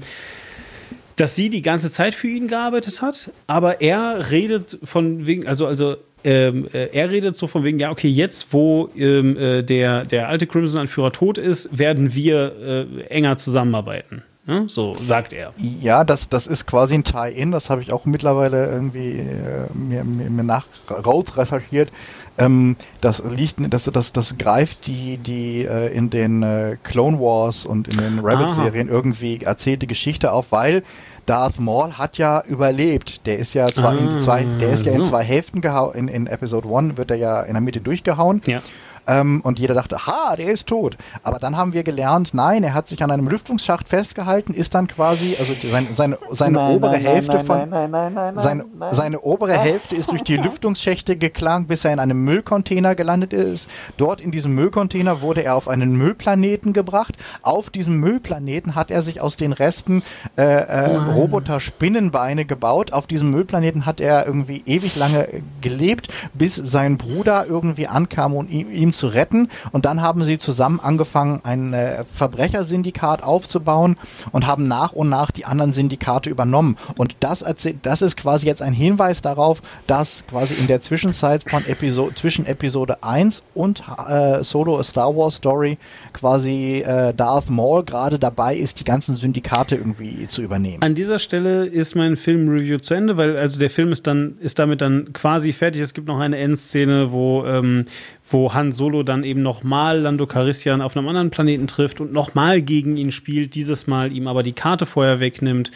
dass 1.16 1.36
sie 1.36 1.50
die 1.50 1.60
ganze 1.60 1.90
Zeit 1.90 2.14
für 2.14 2.28
ihn 2.28 2.48
gearbeitet 2.48 3.02
hat, 3.02 3.30
aber 3.46 3.82
er 3.82 4.30
redet 4.30 4.78
von 4.82 5.26
wegen, 5.26 5.46
also, 5.46 5.66
also 5.66 5.96
ähm, 6.24 6.66
äh, 6.72 6.88
er 6.92 7.10
redet 7.10 7.36
so 7.36 7.48
von 7.48 7.62
wegen, 7.62 7.78
ja, 7.78 7.90
okay, 7.90 8.08
jetzt, 8.08 8.54
wo 8.54 8.88
ähm, 8.96 9.36
äh, 9.36 9.62
der, 9.64 10.06
der 10.06 10.30
alte 10.30 10.46
Crimson-Anführer 10.46 11.12
tot 11.12 11.36
ist, 11.36 11.76
werden 11.76 12.14
wir 12.14 12.86
äh, 12.98 13.02
enger 13.08 13.36
zusammenarbeiten. 13.36 14.22
Ne? 14.46 14.66
So 14.68 14.94
sagt 14.94 15.32
er. 15.32 15.52
Ja, 15.56 16.04
das, 16.04 16.28
das 16.28 16.46
ist 16.46 16.66
quasi 16.66 16.94
ein 16.94 17.02
Tie-In, 17.02 17.50
das 17.50 17.68
habe 17.68 17.82
ich 17.82 17.92
auch 17.92 18.06
mittlerweile 18.06 18.66
irgendwie 18.66 19.18
äh, 19.18 19.66
mir, 19.74 20.04
mir, 20.04 20.30
mir 20.30 20.44
nach 20.44 20.66
raus 20.88 21.36
recherchiert. 21.36 21.90
Ähm, 22.38 22.76
das 23.00 23.24
liegt, 23.24 23.56
das, 23.72 23.84
das, 23.84 24.12
das 24.12 24.38
greift 24.38 24.86
die, 24.86 25.16
die 25.16 25.64
äh, 25.64 25.92
in 25.92 26.10
den 26.10 26.44
äh, 26.44 26.76
Clone 26.84 27.18
Wars 27.18 27.66
und 27.66 27.88
in 27.88 27.96
den 27.96 28.18
Rabbit-Serien 28.20 28.88
irgendwie 28.88 29.42
erzählte 29.42 29.88
Geschichte 29.88 30.30
auf, 30.32 30.52
weil 30.52 30.84
Darth 31.26 31.58
Maul 31.58 31.94
hat 31.94 32.18
ja 32.18 32.42
überlebt. 32.46 33.26
Der 33.26 33.38
ist 33.38 33.52
ja 33.54 33.66
zwar 33.66 33.92
ah, 33.92 33.98
in 33.98 34.20
zwei, 34.20 34.44
der 34.60 34.70
ist 34.70 34.86
ja 34.86 34.92
in 34.92 35.02
zwei 35.02 35.24
Hälften 35.24 35.60
gehauen. 35.60 35.94
In, 35.96 36.08
in 36.08 36.26
Episode 36.28 36.68
1 36.72 36.96
wird 36.96 37.10
er 37.10 37.16
ja 37.16 37.42
in 37.42 37.54
der 37.54 37.60
Mitte 37.60 37.80
durchgehauen. 37.80 38.42
Ja. 38.46 38.62
Ähm, 39.06 39.40
und 39.42 39.58
jeder 39.58 39.74
dachte, 39.74 40.06
ha, 40.06 40.36
der 40.36 40.48
ist 40.52 40.66
tot. 40.66 40.96
Aber 41.22 41.38
dann 41.38 41.56
haben 41.56 41.72
wir 41.72 41.82
gelernt, 41.82 42.34
nein, 42.34 42.64
er 42.64 42.74
hat 42.74 42.88
sich 42.88 43.02
an 43.02 43.10
einem 43.10 43.28
Lüftungsschacht 43.28 43.88
festgehalten, 43.88 44.52
ist 44.52 44.74
dann 44.74 44.88
quasi, 44.88 45.36
also 45.38 45.54
seine, 45.92 46.18
nein, 46.38 46.56
obere 46.56 46.92
nein, 46.92 47.00
Hälfte 47.00 47.36
nein, 47.36 47.46
von, 47.46 48.34
seine, 48.34 48.64
seine 48.90 49.20
obere 49.20 49.56
Hälfte 49.58 49.94
ist 49.94 50.10
durch 50.10 50.22
die 50.22 50.36
Lüftungsschächte 50.46 51.16
geklangt, 51.16 51.68
bis 51.68 51.84
er 51.84 51.92
in 51.92 51.98
einem 51.98 52.24
Müllcontainer 52.24 52.94
gelandet 52.94 53.32
ist. 53.32 53.68
Dort 53.96 54.20
in 54.20 54.30
diesem 54.30 54.54
Müllcontainer 54.54 55.22
wurde 55.22 55.42
er 55.42 55.54
auf 55.54 55.68
einen 55.68 55.96
Müllplaneten 55.96 56.72
gebracht. 56.72 57.16
Auf 57.42 57.70
diesem 57.70 57.98
Müllplaneten 57.98 58.74
hat 58.74 58.90
er 58.90 59.02
sich 59.02 59.20
aus 59.20 59.36
den 59.36 59.52
Resten 59.52 60.02
äh, 60.36 60.42
äh, 60.42 60.96
Roboter-Spinnenbeine 60.96 62.44
gebaut. 62.44 62.92
Auf 62.92 63.06
diesem 63.06 63.30
Müllplaneten 63.30 63.86
hat 63.86 64.00
er 64.00 64.26
irgendwie 64.26 64.62
ewig 64.66 64.96
lange 64.96 65.28
gelebt, 65.60 66.08
bis 66.34 66.56
sein 66.56 66.96
Bruder 66.96 67.46
irgendwie 67.48 67.86
ankam 67.86 68.34
und 68.34 68.50
ihm, 68.50 68.70
ihm 68.70 68.92
zu 68.96 69.08
retten. 69.08 69.48
Und 69.72 69.84
dann 69.84 70.02
haben 70.02 70.24
sie 70.24 70.38
zusammen 70.38 70.80
angefangen, 70.80 71.40
ein 71.44 71.72
äh, 71.72 72.04
Verbrechersyndikat 72.12 73.22
aufzubauen 73.22 73.96
und 74.32 74.46
haben 74.46 74.68
nach 74.68 74.92
und 74.92 75.08
nach 75.08 75.30
die 75.30 75.44
anderen 75.44 75.72
Syndikate 75.72 76.30
übernommen. 76.30 76.76
Und 76.98 77.16
das, 77.20 77.44
das 77.82 78.02
ist 78.02 78.16
quasi 78.16 78.46
jetzt 78.46 78.62
ein 78.62 78.72
Hinweis 78.72 79.22
darauf, 79.22 79.62
dass 79.86 80.24
quasi 80.28 80.54
in 80.54 80.66
der 80.66 80.80
Zwischenzeit 80.80 81.48
von 81.48 81.64
Episode, 81.66 82.14
zwischen 82.14 82.46
Episode 82.46 83.02
1 83.02 83.42
und 83.54 83.84
äh, 84.08 84.42
Solo 84.42 84.78
A 84.78 84.84
Star 84.84 85.16
Wars 85.16 85.36
Story 85.36 85.78
quasi 86.12 86.82
äh, 86.86 87.12
Darth 87.14 87.50
Maul 87.50 87.84
gerade 87.84 88.18
dabei 88.18 88.56
ist, 88.56 88.80
die 88.80 88.84
ganzen 88.84 89.16
Syndikate 89.16 89.76
irgendwie 89.76 90.26
zu 90.28 90.42
übernehmen. 90.42 90.82
An 90.82 90.94
dieser 90.94 91.18
Stelle 91.18 91.66
ist 91.66 91.94
mein 91.94 92.16
Film-Review 92.16 92.78
zu 92.78 92.94
Ende, 92.94 93.16
weil 93.16 93.36
also 93.36 93.58
der 93.58 93.70
Film 93.70 93.92
ist 93.92 94.06
dann 94.06 94.36
ist 94.40 94.58
damit 94.58 94.80
dann 94.80 95.12
quasi 95.12 95.52
fertig. 95.52 95.82
Es 95.82 95.94
gibt 95.94 96.08
noch 96.08 96.18
eine 96.18 96.36
Endszene, 96.38 97.12
wo 97.12 97.44
ähm, 97.44 97.86
wo 98.28 98.52
Han 98.54 98.72
Solo 98.72 99.02
dann 99.02 99.22
eben 99.22 99.42
nochmal 99.42 100.00
Lando 100.00 100.26
Carissian 100.26 100.80
auf 100.80 100.96
einem 100.96 101.08
anderen 101.08 101.30
Planeten 101.30 101.66
trifft 101.66 102.00
und 102.00 102.12
nochmal 102.12 102.60
gegen 102.62 102.96
ihn 102.96 103.12
spielt, 103.12 103.54
dieses 103.54 103.86
Mal 103.86 104.12
ihm 104.12 104.26
aber 104.26 104.42
die 104.42 104.52
Karte 104.52 104.86
vorher 104.86 105.20
wegnimmt 105.20 105.70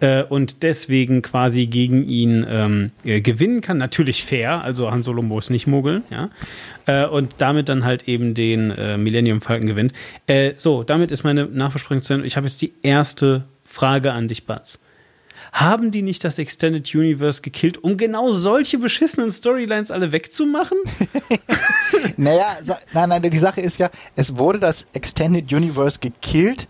äh, 0.00 0.22
und 0.22 0.62
deswegen 0.62 1.22
quasi 1.22 1.66
gegen 1.66 2.08
ihn 2.08 2.46
ähm, 2.48 2.90
äh, 3.04 3.20
gewinnen 3.20 3.60
kann. 3.60 3.78
Natürlich 3.78 4.24
fair, 4.24 4.62
also 4.62 4.90
Han 4.90 5.02
Solo 5.02 5.22
muss 5.22 5.50
nicht 5.50 5.66
mogeln, 5.66 6.02
ja. 6.10 6.30
Äh, 6.86 7.06
und 7.06 7.34
damit 7.38 7.68
dann 7.68 7.84
halt 7.84 8.08
eben 8.08 8.34
den 8.34 8.70
äh, 8.70 8.96
Millennium 8.96 9.40
Falcon 9.40 9.66
gewinnt. 9.66 9.92
Äh, 10.26 10.52
so, 10.56 10.82
damit 10.82 11.10
ist 11.10 11.24
meine 11.24 11.46
Nachbesprechung 11.46 12.02
zu 12.02 12.14
Ende. 12.14 12.26
Ich 12.26 12.36
habe 12.36 12.46
jetzt 12.46 12.62
die 12.62 12.72
erste 12.82 13.44
Frage 13.64 14.12
an 14.12 14.28
dich, 14.28 14.46
Batz 14.46 14.78
haben 15.52 15.90
die 15.90 16.02
nicht 16.02 16.24
das 16.24 16.38
Extended 16.38 16.94
Universe 16.94 17.42
gekillt, 17.42 17.82
um 17.82 17.96
genau 17.96 18.32
solche 18.32 18.78
beschissenen 18.78 19.30
Storylines 19.30 19.90
alle 19.90 20.12
wegzumachen? 20.12 20.78
naja, 22.16 22.56
nein, 22.92 23.08
nein, 23.08 23.22
die 23.22 23.38
Sache 23.38 23.60
ist 23.60 23.78
ja, 23.78 23.90
es 24.16 24.36
wurde 24.36 24.58
das 24.58 24.86
Extended 24.92 25.52
Universe 25.52 25.98
gekillt, 26.00 26.68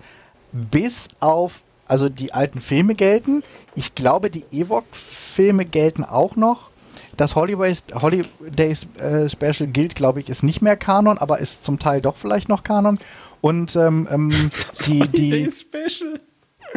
bis 0.52 1.08
auf, 1.20 1.62
also 1.86 2.08
die 2.08 2.32
alten 2.32 2.60
Filme 2.60 2.94
gelten. 2.94 3.42
Ich 3.74 3.94
glaube, 3.94 4.30
die 4.30 4.44
Ewok-Filme 4.50 5.64
gelten 5.64 6.04
auch 6.04 6.36
noch. 6.36 6.70
Das 7.16 7.36
Holidays, 7.36 7.84
Holidays 7.94 8.86
äh, 8.98 9.28
Special 9.28 9.68
gilt, 9.68 9.94
glaube 9.94 10.20
ich, 10.20 10.30
ist 10.30 10.42
nicht 10.42 10.62
mehr 10.62 10.76
Kanon, 10.76 11.18
aber 11.18 11.38
ist 11.38 11.64
zum 11.64 11.78
Teil 11.78 12.00
doch 12.00 12.16
vielleicht 12.16 12.48
noch 12.48 12.62
Kanon. 12.62 12.98
Und 13.42 13.76
ähm, 13.76 14.08
ähm, 14.10 14.50
die, 14.86 15.06
die 15.08 15.50
Special. 15.50 16.18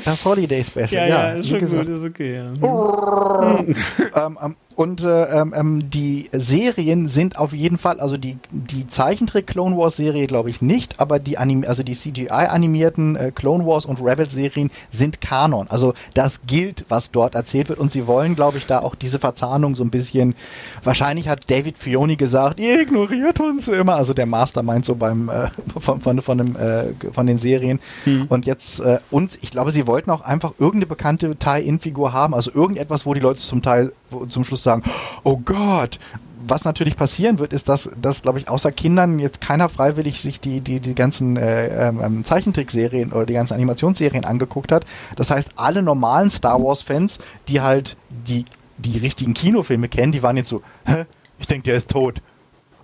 Das 0.04 0.26
Holiday 0.26 0.64
Special, 0.64 1.08
ja. 1.08 1.08
Ja, 1.08 1.30
ist 1.34 1.50
schon 1.50 1.60
gesagt. 1.60 1.86
gut, 1.86 1.96
ist 1.96 2.04
okay, 2.04 2.36
ja. 2.36 2.46
ähm, 4.26 4.38
ähm, 4.44 4.56
und 4.76 5.04
äh, 5.04 5.26
ähm, 5.26 5.54
ähm, 5.56 5.90
die 5.90 6.30
Serien 6.32 7.08
sind 7.08 7.38
auf 7.38 7.54
jeden 7.54 7.78
Fall, 7.78 8.00
also 8.00 8.18
die, 8.18 8.38
die 8.52 8.88
Zeichentrick 8.88 9.48
Clone 9.48 9.78
Wars 9.78 9.96
Serie 9.96 10.28
glaube 10.28 10.50
ich 10.50 10.62
nicht, 10.62 11.00
aber 11.00 11.20
die 11.20 11.38
Anim 11.38 11.64
also 11.68 11.84
die 11.84 11.94
CGI 11.94 12.30
animierten 12.30 13.16
äh, 13.16 13.32
Clone 13.34 13.66
Wars 13.66 13.86
und 13.86 14.02
Rebel 14.04 14.30
Serien 14.30 14.72
sind 14.90 15.22
Kanon. 15.22 15.68
Also 15.70 15.94
das 16.14 16.42
gilt, 16.46 16.86
was 16.90 17.12
dort 17.12 17.36
erzählt 17.36 17.70
wird 17.70 17.80
und 17.80 17.92
sie 17.92 18.08
wollen, 18.08 18.36
glaube 18.36 18.58
ich, 18.58 18.66
da 18.66 18.80
auch 18.80 18.96
diese 18.96 19.20
Verzahnung 19.20 19.76
so 19.76 19.84
ein 19.84 19.90
bisschen. 19.90 20.36
Wahrscheinlich 20.84 21.28
hat 21.28 21.50
David 21.50 21.78
Fioni 21.78 22.16
gesagt, 22.16 22.60
ihr 22.60 22.82
ignoriert 22.82 23.40
uns 23.40 23.68
immer. 23.68 23.96
Also 23.96 24.14
der 24.14 24.26
Mastermind 24.26 24.86
so 24.86 24.96
beim 24.96 25.30
äh, 25.30 25.50
von 25.80 26.02
von 26.02 26.22
von, 26.22 26.38
dem, 26.38 26.56
äh, 26.56 26.94
von 27.12 27.28
den 27.28 27.38
Serien. 27.38 27.80
Hm. 28.06 28.28
Und 28.30 28.46
jetzt 28.46 28.80
äh, 28.80 29.00
und 29.12 29.38
ich 29.42 29.52
glaube, 29.52 29.72
sie 29.72 29.88
wollten 29.88 30.10
auch 30.12 30.22
einfach 30.22 30.54
irgendeine 30.58 30.88
bekannte 30.88 31.36
Tie-In-Figur 31.36 32.14
haben, 32.14 32.34
also 32.34 32.52
irgendetwas, 32.54 33.06
wo 33.06 33.14
die 33.14 33.20
Leute 33.20 33.40
zum 33.40 33.62
Teil 33.62 33.92
zum 34.28 34.44
Schluss 34.44 34.64
sagen, 34.64 34.84
oh 35.24 35.38
Gott, 35.38 36.00
was 36.48 36.66
natürlich 36.66 36.96
passieren 36.96 37.40
wird, 37.40 37.54
ist, 37.54 37.70
dass, 37.70 37.90
dass 38.02 38.22
glaube 38.22 38.40
ich, 38.40 38.50
außer 38.50 38.72
Kindern 38.72 39.20
jetzt 39.20 39.42
keiner 39.42 39.70
freiwillig 39.70 40.22
sich 40.22 40.40
die, 40.40 40.62
die, 40.62 40.80
die 40.80 40.96
ganzen 40.96 41.38
äh, 41.38 41.88
ähm, 41.88 42.02
ähm, 42.04 42.24
Zeichentrickserien 42.26 43.14
oder 43.14 43.26
die 43.26 43.34
ganzen 43.34 43.54
Animationsserien 43.54 44.26
angeguckt 44.26 44.72
hat. 44.72 44.86
Das 45.16 45.32
heißt, 45.32 45.52
alle 45.56 45.82
normalen 45.82 46.30
Star 46.30 46.62
Wars-Fans, 46.62 47.20
die 47.48 47.62
halt 47.62 47.98
die, 48.28 48.46
die 48.78 48.98
richtigen 48.98 49.34
Kinofilme 49.34 49.88
kennen, 49.88 50.12
die 50.12 50.24
waren 50.24 50.38
jetzt 50.38 50.50
so, 50.50 50.62
hä? 50.86 51.06
Ich 51.40 51.48
denke, 51.48 51.66
der 51.66 51.76
ist 51.76 51.90
tot 51.90 52.22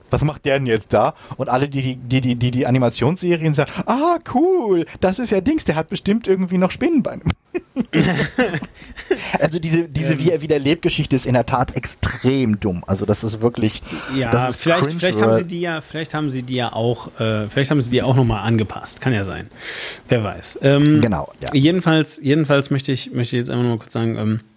was 0.10 0.24
macht 0.24 0.46
der 0.46 0.58
denn 0.58 0.66
jetzt 0.66 0.94
da? 0.94 1.14
Und 1.38 1.50
alle, 1.50 1.68
die 1.68 1.96
die, 1.96 2.22
die, 2.22 2.36
die, 2.36 2.52
die 2.52 2.68
Animationsserien 2.68 3.54
sagen, 3.54 3.72
ah, 3.86 4.20
cool, 4.34 4.86
das 5.02 5.20
ist 5.20 5.32
ja 5.32 5.42
Dings, 5.42 5.66
der 5.66 5.76
hat 5.76 5.90
bestimmt 5.90 6.28
irgendwie 6.28 6.58
noch 6.58 6.72
Spinnenbeine. 6.72 7.24
also 9.40 9.60
diese, 9.60 9.88
diese 9.88 10.14
ähm. 10.14 10.20
wie 10.20 10.32
er 10.32 10.42
wieder 10.42 10.60
lebt 10.60 10.82
Geschichte 10.82 11.16
ist 11.16 11.26
in 11.26 11.34
der 11.34 11.46
Tat 11.46 11.76
extrem 11.76 12.60
dumm. 12.60 12.84
Also 12.88 13.06
das 13.06 13.24
ist 13.24 13.42
wirklich, 13.42 13.82
ja, 14.16 14.30
das 14.32 14.52
ist 14.52 14.60
vielleicht, 14.60 14.86
vielleicht 14.94 15.22
haben 15.22 15.36
sie 15.36 15.46
die 15.46 15.62
ja, 15.62 15.82
vielleicht 15.82 16.14
haben 16.14 16.30
sie 16.30 16.44
die 16.44 16.56
ja 16.56 16.74
auch, 16.74 17.20
äh, 17.20 17.48
vielleicht 17.48 17.72
haben 17.72 17.82
sie 17.82 17.90
die 17.90 18.04
auch 18.04 18.16
nochmal 18.16 18.46
angepasst. 18.46 19.02
Kann 19.02 19.14
ja 19.14 19.24
sein. 19.24 19.50
Wer 20.08 20.24
weiß. 20.24 20.60
Ähm, 20.62 21.02
genau, 21.02 21.32
ja. 21.40 21.50
Jedenfalls, 21.54 22.20
jedenfalls 22.22 22.70
möchte 22.70 22.92
ich, 22.92 23.12
möchte 23.12 23.36
ich 23.36 23.40
jetzt 23.40 23.50
einfach 23.50 23.64
nochmal 23.64 23.80
kurz 23.80 23.94
sagen, 23.94 24.18
ähm, 24.18 24.40
äh, 24.40 24.50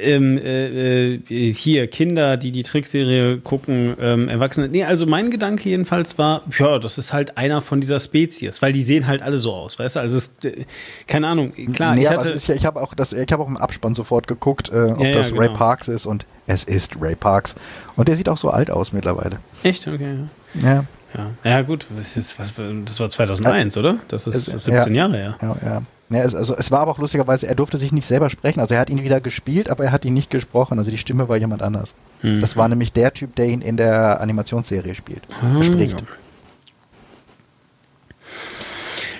ähm, 0.00 0.38
äh, 0.38 1.14
äh, 1.14 1.52
hier 1.52 1.86
Kinder, 1.88 2.36
die 2.36 2.52
die 2.52 2.62
Trickserie 2.62 3.38
gucken, 3.38 3.94
ähm, 4.00 4.28
Erwachsene. 4.28 4.68
Nee, 4.68 4.84
also 4.84 5.06
mein 5.06 5.30
Gedanke 5.30 5.68
jedenfalls 5.68 6.18
war, 6.18 6.42
ja, 6.58 6.78
das 6.78 6.98
ist 6.98 7.12
halt 7.12 7.36
einer 7.36 7.62
von 7.62 7.80
dieser 7.80 8.00
Spezies, 8.00 8.62
weil 8.62 8.72
die 8.72 8.82
sehen 8.82 9.06
halt 9.06 9.22
alle 9.22 9.38
so 9.38 9.52
aus, 9.52 9.78
weißt 9.78 9.96
du? 9.96 10.00
Also 10.00 10.16
es, 10.16 10.36
äh, 10.42 10.64
keine 11.06 11.28
Ahnung, 11.28 11.52
klar. 11.74 11.94
Nee, 11.94 12.02
ich, 12.02 12.10
hatte, 12.10 12.34
ja, 12.34 12.54
ich 12.54 12.66
habe 12.66 12.80
auch 12.80 12.94
das, 12.94 13.12
ich 13.12 13.32
habe 13.32 13.42
auch 13.42 13.48
im 13.48 13.56
Abspann 13.56 13.94
sofort 13.94 14.26
geguckt, 14.26 14.70
äh, 14.70 14.92
ob 14.92 15.00
ja, 15.00 15.12
das 15.12 15.30
genau. 15.30 15.42
Ray 15.42 15.50
Parks 15.50 15.88
ist 15.88 16.06
und 16.06 16.26
es 16.46 16.64
ist 16.64 17.00
Ray 17.00 17.16
Parks 17.16 17.54
und 17.96 18.08
der 18.08 18.16
sieht 18.16 18.28
auch 18.28 18.38
so 18.38 18.50
alt 18.50 18.70
aus 18.70 18.92
mittlerweile. 18.92 19.38
Echt? 19.62 19.86
Okay. 19.86 20.16
Ja. 20.54 20.84
Ja, 21.14 21.30
ja 21.50 21.62
gut, 21.62 21.86
das, 21.96 22.16
ist, 22.16 22.38
was, 22.38 22.52
das 22.84 23.00
war 23.00 23.08
2001, 23.08 23.76
oder? 23.76 23.96
Das 24.08 24.26
ist 24.26 24.48
es, 24.48 24.64
17 24.64 24.94
Jahre 24.94 25.16
her. 25.16 25.36
Ja, 25.40 25.56
ja. 25.64 25.82
Ja, 26.08 26.22
es, 26.22 26.34
also 26.34 26.54
es 26.56 26.70
war 26.70 26.80
aber 26.80 26.92
auch 26.92 26.98
lustigerweise, 26.98 27.48
er 27.48 27.54
durfte 27.54 27.78
sich 27.78 27.92
nicht 27.92 28.06
selber 28.06 28.30
sprechen. 28.30 28.60
Also 28.60 28.74
er 28.74 28.80
hat 28.80 28.90
ihn 28.90 29.02
wieder 29.02 29.20
gespielt, 29.20 29.70
aber 29.70 29.84
er 29.84 29.92
hat 29.92 30.04
ihn 30.04 30.14
nicht 30.14 30.30
gesprochen. 30.30 30.78
Also 30.78 30.90
die 30.90 30.98
Stimme 30.98 31.28
war 31.28 31.36
jemand 31.36 31.62
anders. 31.62 31.94
Mhm. 32.22 32.40
Das 32.40 32.56
war 32.56 32.68
nämlich 32.68 32.92
der 32.92 33.12
Typ, 33.12 33.34
der 33.34 33.46
ihn 33.46 33.60
in 33.60 33.76
der 33.76 34.20
Animationsserie 34.20 34.94
spielt. 34.94 35.26
Mhm. 35.42 35.62
Spricht. 35.62 36.02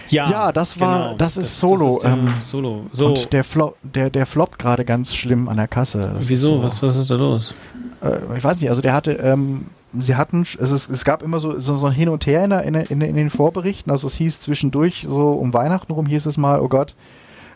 Ja, 0.08 0.30
ja, 0.30 0.52
das 0.52 0.78
war, 0.78 0.98
genau. 0.98 1.16
das 1.16 1.36
ist 1.36 1.46
das, 1.46 1.60
Solo. 1.60 2.00
Das 2.00 2.12
ist 2.12 2.18
ähm, 2.18 2.34
Solo. 2.44 2.86
So. 2.92 3.06
Und 3.06 3.32
der, 3.32 3.42
Flo 3.42 3.74
der, 3.82 4.10
der 4.10 4.26
floppt 4.26 4.58
gerade 4.58 4.84
ganz 4.84 5.14
schlimm 5.14 5.48
an 5.48 5.56
der 5.56 5.66
Kasse. 5.66 6.12
Das 6.14 6.28
Wieso? 6.28 6.58
So, 6.58 6.62
was, 6.62 6.82
was 6.82 6.96
ist 6.96 7.10
da 7.10 7.16
los? 7.16 7.54
Äh, 8.02 8.36
ich 8.38 8.44
weiß 8.44 8.60
nicht, 8.60 8.70
also 8.70 8.82
der 8.82 8.92
hatte, 8.92 9.12
ähm, 9.12 9.66
sie 10.02 10.16
hatten, 10.16 10.42
es, 10.42 10.70
ist, 10.70 10.90
es 10.90 11.04
gab 11.04 11.22
immer 11.22 11.40
so, 11.40 11.58
so, 11.58 11.78
so 11.78 11.86
ein 11.86 11.92
Hin 11.92 12.08
und 12.08 12.26
Her 12.26 12.44
in, 12.44 12.52
in, 12.52 12.74
in, 12.74 13.00
in 13.00 13.16
den 13.16 13.30
Vorberichten. 13.30 13.90
Also 13.90 14.06
es 14.06 14.16
hieß 14.16 14.40
zwischendurch, 14.40 15.06
so 15.08 15.32
um 15.32 15.52
Weihnachten 15.52 15.92
rum 15.92 16.06
hieß 16.06 16.26
es 16.26 16.36
mal, 16.36 16.60
oh 16.60 16.68
Gott, 16.68 16.94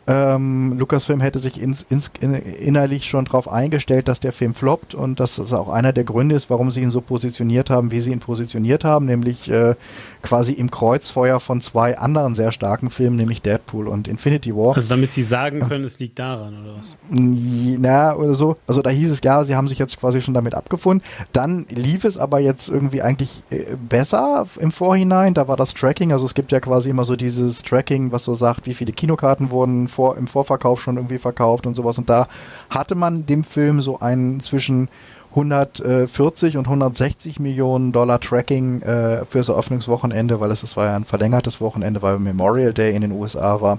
ähm, 0.06 0.78
Lucasfilm 0.78 1.20
hätte 1.20 1.38
sich 1.38 1.60
ins, 1.60 1.84
ins, 1.88 2.10
innerlich 2.20 3.04
schon 3.04 3.26
darauf 3.26 3.50
eingestellt, 3.50 4.08
dass 4.08 4.18
der 4.18 4.32
Film 4.32 4.54
floppt 4.54 4.94
und 4.94 5.20
dass 5.20 5.36
das 5.36 5.52
auch 5.52 5.68
einer 5.68 5.92
der 5.92 6.04
Gründe 6.04 6.34
ist, 6.34 6.48
warum 6.48 6.70
sie 6.70 6.80
ihn 6.80 6.90
so 6.90 7.00
positioniert 7.00 7.70
haben, 7.70 7.90
wie 7.90 8.00
sie 8.00 8.10
ihn 8.10 8.18
positioniert 8.18 8.84
haben, 8.84 9.06
nämlich 9.06 9.50
äh, 9.50 9.74
quasi 10.22 10.52
im 10.52 10.70
Kreuzfeuer 10.70 11.38
von 11.38 11.60
zwei 11.60 11.98
anderen 11.98 12.34
sehr 12.34 12.50
starken 12.50 12.90
Filmen, 12.90 13.16
nämlich 13.16 13.42
Deadpool 13.42 13.88
und 13.88 14.08
Infinity 14.08 14.56
War. 14.56 14.74
Also 14.74 14.88
damit 14.88 15.12
sie 15.12 15.22
sagen 15.22 15.60
können, 15.60 15.84
es 15.84 15.98
liegt 15.98 16.18
daran 16.18 16.62
oder 16.62 16.74
was? 16.78 16.96
Na, 17.10 18.16
oder 18.16 18.34
so. 18.34 18.56
Also 18.66 18.80
da 18.80 18.90
hieß 18.90 19.10
es, 19.10 19.20
ja, 19.22 19.44
sie 19.44 19.54
haben 19.54 19.68
sich 19.68 19.78
jetzt 19.78 20.00
quasi 20.00 20.22
schon 20.22 20.34
damit 20.34 20.54
abgefunden. 20.54 21.06
Dann 21.32 21.66
lief 21.68 22.04
es 22.04 22.16
aber 22.16 22.40
jetzt 22.40 22.68
irgendwie 22.68 23.02
eigentlich 23.02 23.42
äh, 23.50 23.76
besser 23.88 24.46
im 24.58 24.72
Vorhinein. 24.72 25.34
Da 25.34 25.46
war 25.46 25.56
das 25.56 25.74
Tracking, 25.74 26.12
also 26.12 26.24
es 26.24 26.34
gibt 26.34 26.52
ja 26.52 26.60
quasi 26.60 26.88
immer 26.88 27.04
so 27.04 27.16
dieses 27.16 27.62
Tracking, 27.62 28.12
was 28.12 28.24
so 28.24 28.34
sagt, 28.34 28.66
wie 28.66 28.74
viele 28.74 28.92
Kinokarten 28.92 29.50
wurden 29.50 29.89
vor, 29.90 30.16
im 30.16 30.26
Vorverkauf 30.26 30.80
schon 30.80 30.96
irgendwie 30.96 31.18
verkauft 31.18 31.66
und 31.66 31.76
sowas. 31.76 31.98
Und 31.98 32.08
da 32.08 32.26
hatte 32.70 32.94
man 32.94 33.26
dem 33.26 33.44
Film 33.44 33.82
so 33.82 34.00
einen 34.00 34.40
zwischen 34.40 34.88
140 35.30 36.56
und 36.56 36.66
160 36.66 37.38
Millionen 37.38 37.92
Dollar 37.92 38.20
Tracking 38.20 38.82
äh, 38.82 39.24
fürs 39.24 39.48
Eröffnungswochenende, 39.48 40.40
weil 40.40 40.50
es 40.50 40.62
das 40.62 40.76
war 40.76 40.86
ja 40.86 40.96
ein 40.96 41.04
verlängertes 41.04 41.60
Wochenende, 41.60 42.02
weil 42.02 42.18
Memorial 42.18 42.72
Day 42.72 42.94
in 42.94 43.02
den 43.02 43.12
USA 43.12 43.60
war. 43.60 43.78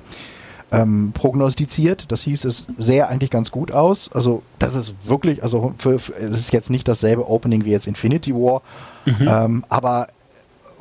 Ähm, 0.74 1.12
prognostiziert. 1.14 2.14
Das 2.14 2.22
hieß, 2.22 2.46
es 2.46 2.66
sähe 2.78 3.06
eigentlich 3.10 3.30
ganz 3.30 3.52
gut 3.52 3.74
aus. 3.74 4.10
Also 4.14 4.42
das 4.58 4.74
ist 4.74 5.10
wirklich, 5.10 5.44
also 5.44 5.74
für, 5.78 6.00
für, 6.00 6.14
es 6.14 6.40
ist 6.40 6.54
jetzt 6.54 6.70
nicht 6.70 6.88
dasselbe 6.88 7.30
Opening 7.30 7.66
wie 7.66 7.72
jetzt 7.72 7.88
Infinity 7.88 8.34
War, 8.34 8.62
mhm. 9.06 9.28
ähm, 9.28 9.66
aber 9.68 10.08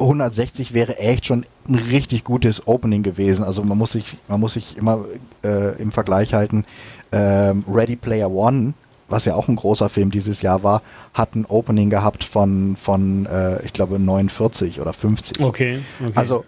160 0.01 0.73
wäre 0.73 0.99
echt 0.99 1.27
schon 1.27 1.45
ein 1.69 1.75
richtig 1.75 2.25
gutes 2.25 2.67
Opening 2.67 3.03
gewesen. 3.03 3.45
Also 3.45 3.63
man 3.63 3.79
muss 3.79 3.93
sich, 3.93 4.19
man 4.29 4.41
muss 4.41 4.55
sich 4.55 4.77
immer 4.77 5.05
äh, 5.45 5.81
im 5.81 5.93
Vergleich 5.93 6.35
halten. 6.35 6.65
Ähm, 7.13 7.65
Ready 7.71 7.97
Player 7.97 8.31
One, 8.31 8.75
was 9.09 9.25
ja 9.25 9.35
auch 9.35 9.49
ein 9.49 9.57
großer 9.57 9.89
Film 9.89 10.11
dieses 10.11 10.43
Jahr 10.43 10.63
war, 10.63 10.83
hat 11.13 11.35
ein 11.35 11.45
Opening 11.47 11.91
gehabt 11.91 12.25
von, 12.25 12.77
von 12.77 13.27
äh, 13.27 13.63
ich 13.65 13.73
glaube, 13.73 13.99
49 13.99 14.81
oder 14.81 14.93
50. 14.93 15.41
Okay. 15.41 15.81
okay. 16.01 16.13
Also 16.15 16.45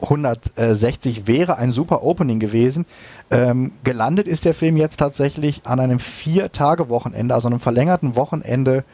160 0.00 1.26
wäre 1.26 1.56
ein 1.56 1.72
super 1.72 2.02
Opening 2.04 2.38
gewesen. 2.38 2.86
Ähm, 3.30 3.72
gelandet 3.82 4.28
ist 4.28 4.44
der 4.44 4.54
Film 4.54 4.76
jetzt 4.76 4.98
tatsächlich 4.98 5.62
an 5.64 5.80
einem 5.80 5.98
Vier-Tage-Wochenende, 5.98 7.34
also 7.34 7.48
einem 7.48 7.60
verlängerten 7.60 8.14
Wochenende. 8.14 8.84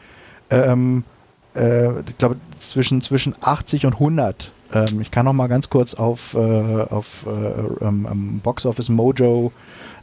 Ähm, 0.49 1.03
äh, 1.55 1.99
ich 2.01 2.17
glaube, 2.17 2.37
zwischen, 2.59 3.01
zwischen 3.01 3.35
80 3.41 3.85
und 3.85 3.93
100. 3.93 4.51
Ähm, 4.73 5.01
ich 5.01 5.11
kann 5.11 5.25
noch 5.25 5.33
mal 5.33 5.47
ganz 5.47 5.69
kurz 5.69 5.93
auf, 5.93 6.33
äh, 6.33 6.37
auf 6.37 7.25
äh, 7.27 7.85
ähm, 7.85 8.41
Box 8.43 8.65
Office 8.65 8.89
Mojo 8.89 9.51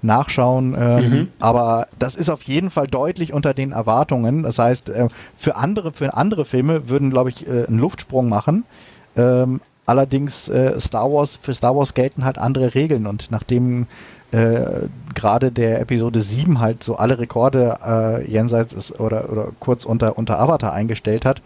nachschauen. 0.03 0.77
Ähm, 0.79 1.11
mhm. 1.11 1.29
Aber 1.41 1.89
das 1.99 2.17
ist 2.17 2.29
auf 2.29 2.43
jeden 2.45 2.71
Fall 2.71 2.87
deutlich 2.87 3.33
unter 3.33 3.55
den 3.55 3.73
Erwartungen. 3.73 4.43
Das 4.43 4.59
heißt, 4.59 4.89
äh, 4.89 5.09
für 5.37 5.57
andere, 5.57 5.93
für 5.93 6.15
andere 6.15 6.45
Filme 6.45 6.89
würden, 6.89 7.11
glaube 7.11 7.31
ich, 7.31 7.47
äh, 7.47 7.67
einen 7.67 7.79
Luftsprung 7.79 8.29
machen. 8.29 8.65
Ähm, 9.17 9.61
allerdings 9.87 10.49
äh, 10.49 10.79
Star 10.81 11.13
Wars, 11.13 11.37
für 11.37 11.55
Star 11.55 11.77
Wars 11.77 11.95
gelten 11.95 12.25
halt 12.25 12.39
andere 12.39 12.75
Regeln 12.75 13.07
und 13.07 13.31
nachdem 13.31 13.87
äh, 14.33 14.89
gerade 15.15 15.53
der 15.53 15.81
Episode 15.81 16.21
7 16.21 16.61
halt 16.61 16.83
so 16.83 16.97
alle 16.97 17.19
Rekorde 17.19 17.79
äh, 17.87 18.31
jenseits 18.31 18.73
ist 18.73 18.99
oder, 18.99 19.31
oder 19.31 19.49
kurz 19.61 19.85
unter, 19.85 20.19
unter 20.19 20.41
Avatar 20.41 20.73
eingestellt 20.73 21.25
hat, 21.25 21.43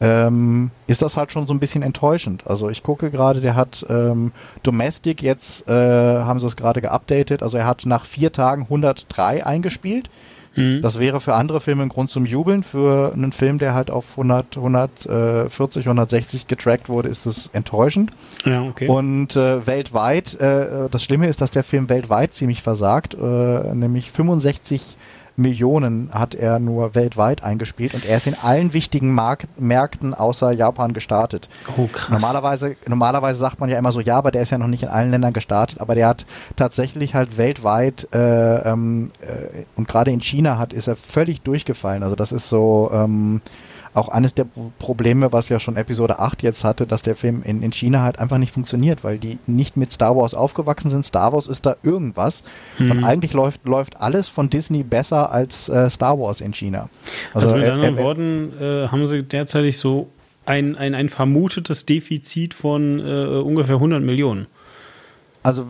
ähm, 0.00 0.70
ist 0.86 1.02
das 1.02 1.16
halt 1.16 1.32
schon 1.32 1.46
so 1.46 1.52
ein 1.52 1.60
bisschen 1.60 1.82
enttäuschend. 1.82 2.46
Also 2.46 2.70
ich 2.70 2.82
gucke 2.82 3.10
gerade, 3.10 3.40
der 3.40 3.54
hat 3.54 3.84
ähm, 3.90 4.32
Domestic 4.62 5.22
jetzt, 5.22 5.68
äh, 5.68 5.72
haben 5.72 6.40
sie 6.40 6.46
es 6.46 6.56
gerade 6.56 6.80
geupdatet, 6.80 7.42
also 7.42 7.58
er 7.58 7.66
hat 7.66 7.84
nach 7.84 8.04
vier 8.04 8.32
Tagen 8.32 8.62
103 8.62 9.44
eingespielt. 9.44 10.10
Mhm. 10.56 10.82
Das 10.82 10.98
wäre 10.98 11.20
für 11.20 11.34
andere 11.34 11.60
Filme 11.60 11.82
ein 11.84 11.88
Grund 11.88 12.10
zum 12.10 12.26
Jubeln. 12.26 12.62
Für 12.62 13.12
einen 13.12 13.32
Film, 13.32 13.58
der 13.58 13.74
halt 13.74 13.90
auf 13.90 14.12
100, 14.12 14.56
140, 14.56 15.84
160 15.84 16.46
getrackt 16.46 16.88
wurde, 16.88 17.08
ist 17.08 17.26
es 17.26 17.50
enttäuschend. 17.52 18.10
Ja, 18.44 18.62
okay. 18.62 18.88
Und 18.88 19.36
äh, 19.36 19.66
weltweit, 19.66 20.34
äh, 20.40 20.88
das 20.90 21.02
Schlimme 21.02 21.28
ist, 21.28 21.40
dass 21.40 21.50
der 21.50 21.62
Film 21.62 21.88
weltweit 21.88 22.32
ziemlich 22.32 22.62
versagt, 22.62 23.14
äh, 23.14 23.74
nämlich 23.74 24.10
65 24.10 24.96
Millionen 25.36 26.10
hat 26.12 26.34
er 26.34 26.58
nur 26.58 26.94
weltweit 26.94 27.42
eingespielt 27.42 27.94
und 27.94 28.04
er 28.04 28.16
ist 28.16 28.26
in 28.26 28.36
allen 28.40 28.72
wichtigen 28.72 29.12
Mark 29.14 29.46
Märkten 29.58 30.14
außer 30.14 30.52
Japan 30.52 30.92
gestartet. 30.92 31.48
Oh, 31.76 31.86
krass. 31.86 32.10
Normalerweise, 32.10 32.76
normalerweise 32.86 33.38
sagt 33.38 33.60
man 33.60 33.68
ja 33.70 33.78
immer 33.78 33.92
so, 33.92 34.00
ja, 34.00 34.16
aber 34.16 34.30
der 34.30 34.42
ist 34.42 34.50
ja 34.50 34.58
noch 34.58 34.66
nicht 34.66 34.82
in 34.82 34.88
allen 34.88 35.10
Ländern 35.10 35.32
gestartet, 35.32 35.80
aber 35.80 35.94
der 35.94 36.08
hat 36.08 36.26
tatsächlich 36.56 37.14
halt 37.14 37.38
weltweit 37.38 38.08
äh, 38.14 38.70
ähm, 38.70 39.10
äh, 39.20 39.64
und 39.76 39.88
gerade 39.88 40.10
in 40.10 40.20
China 40.20 40.58
hat, 40.58 40.72
ist 40.72 40.88
er 40.88 40.96
völlig 40.96 41.42
durchgefallen. 41.42 42.02
Also 42.02 42.16
das 42.16 42.32
ist 42.32 42.48
so, 42.48 42.90
ähm, 42.92 43.40
auch 43.92 44.08
eines 44.08 44.34
der 44.34 44.46
Probleme, 44.78 45.32
was 45.32 45.48
ja 45.48 45.58
schon 45.58 45.76
Episode 45.76 46.20
8 46.20 46.42
jetzt 46.42 46.64
hatte, 46.64 46.86
dass 46.86 47.02
der 47.02 47.16
Film 47.16 47.42
in, 47.44 47.62
in 47.62 47.72
China 47.72 48.02
halt 48.02 48.18
einfach 48.18 48.38
nicht 48.38 48.52
funktioniert, 48.52 49.02
weil 49.02 49.18
die 49.18 49.38
nicht 49.46 49.76
mit 49.76 49.90
Star 49.92 50.16
Wars 50.16 50.34
aufgewachsen 50.34 50.90
sind. 50.90 51.04
Star 51.04 51.32
Wars 51.32 51.48
ist 51.48 51.66
da 51.66 51.76
irgendwas. 51.82 52.44
Mhm. 52.78 52.90
Und 52.90 53.04
eigentlich 53.04 53.32
läuft, 53.32 53.66
läuft 53.66 54.00
alles 54.00 54.28
von 54.28 54.48
Disney 54.48 54.82
besser 54.82 55.32
als 55.32 55.68
äh, 55.68 55.90
Star 55.90 56.18
Wars 56.18 56.40
in 56.40 56.54
China. 56.54 56.88
Also, 57.34 57.48
also 57.48 57.56
mit 57.58 57.66
äh, 57.66 57.70
anderen 57.70 57.98
äh, 57.98 58.02
Worten 58.02 58.52
äh, 58.60 58.88
haben 58.88 59.06
sie 59.06 59.22
derzeitig 59.22 59.78
so 59.78 60.08
ein, 60.46 60.76
ein, 60.76 60.94
ein 60.94 61.08
vermutetes 61.08 61.84
Defizit 61.86 62.54
von 62.54 63.00
äh, 63.00 63.40
ungefähr 63.40 63.76
100 63.76 64.02
Millionen. 64.02 64.46
Also 65.42 65.66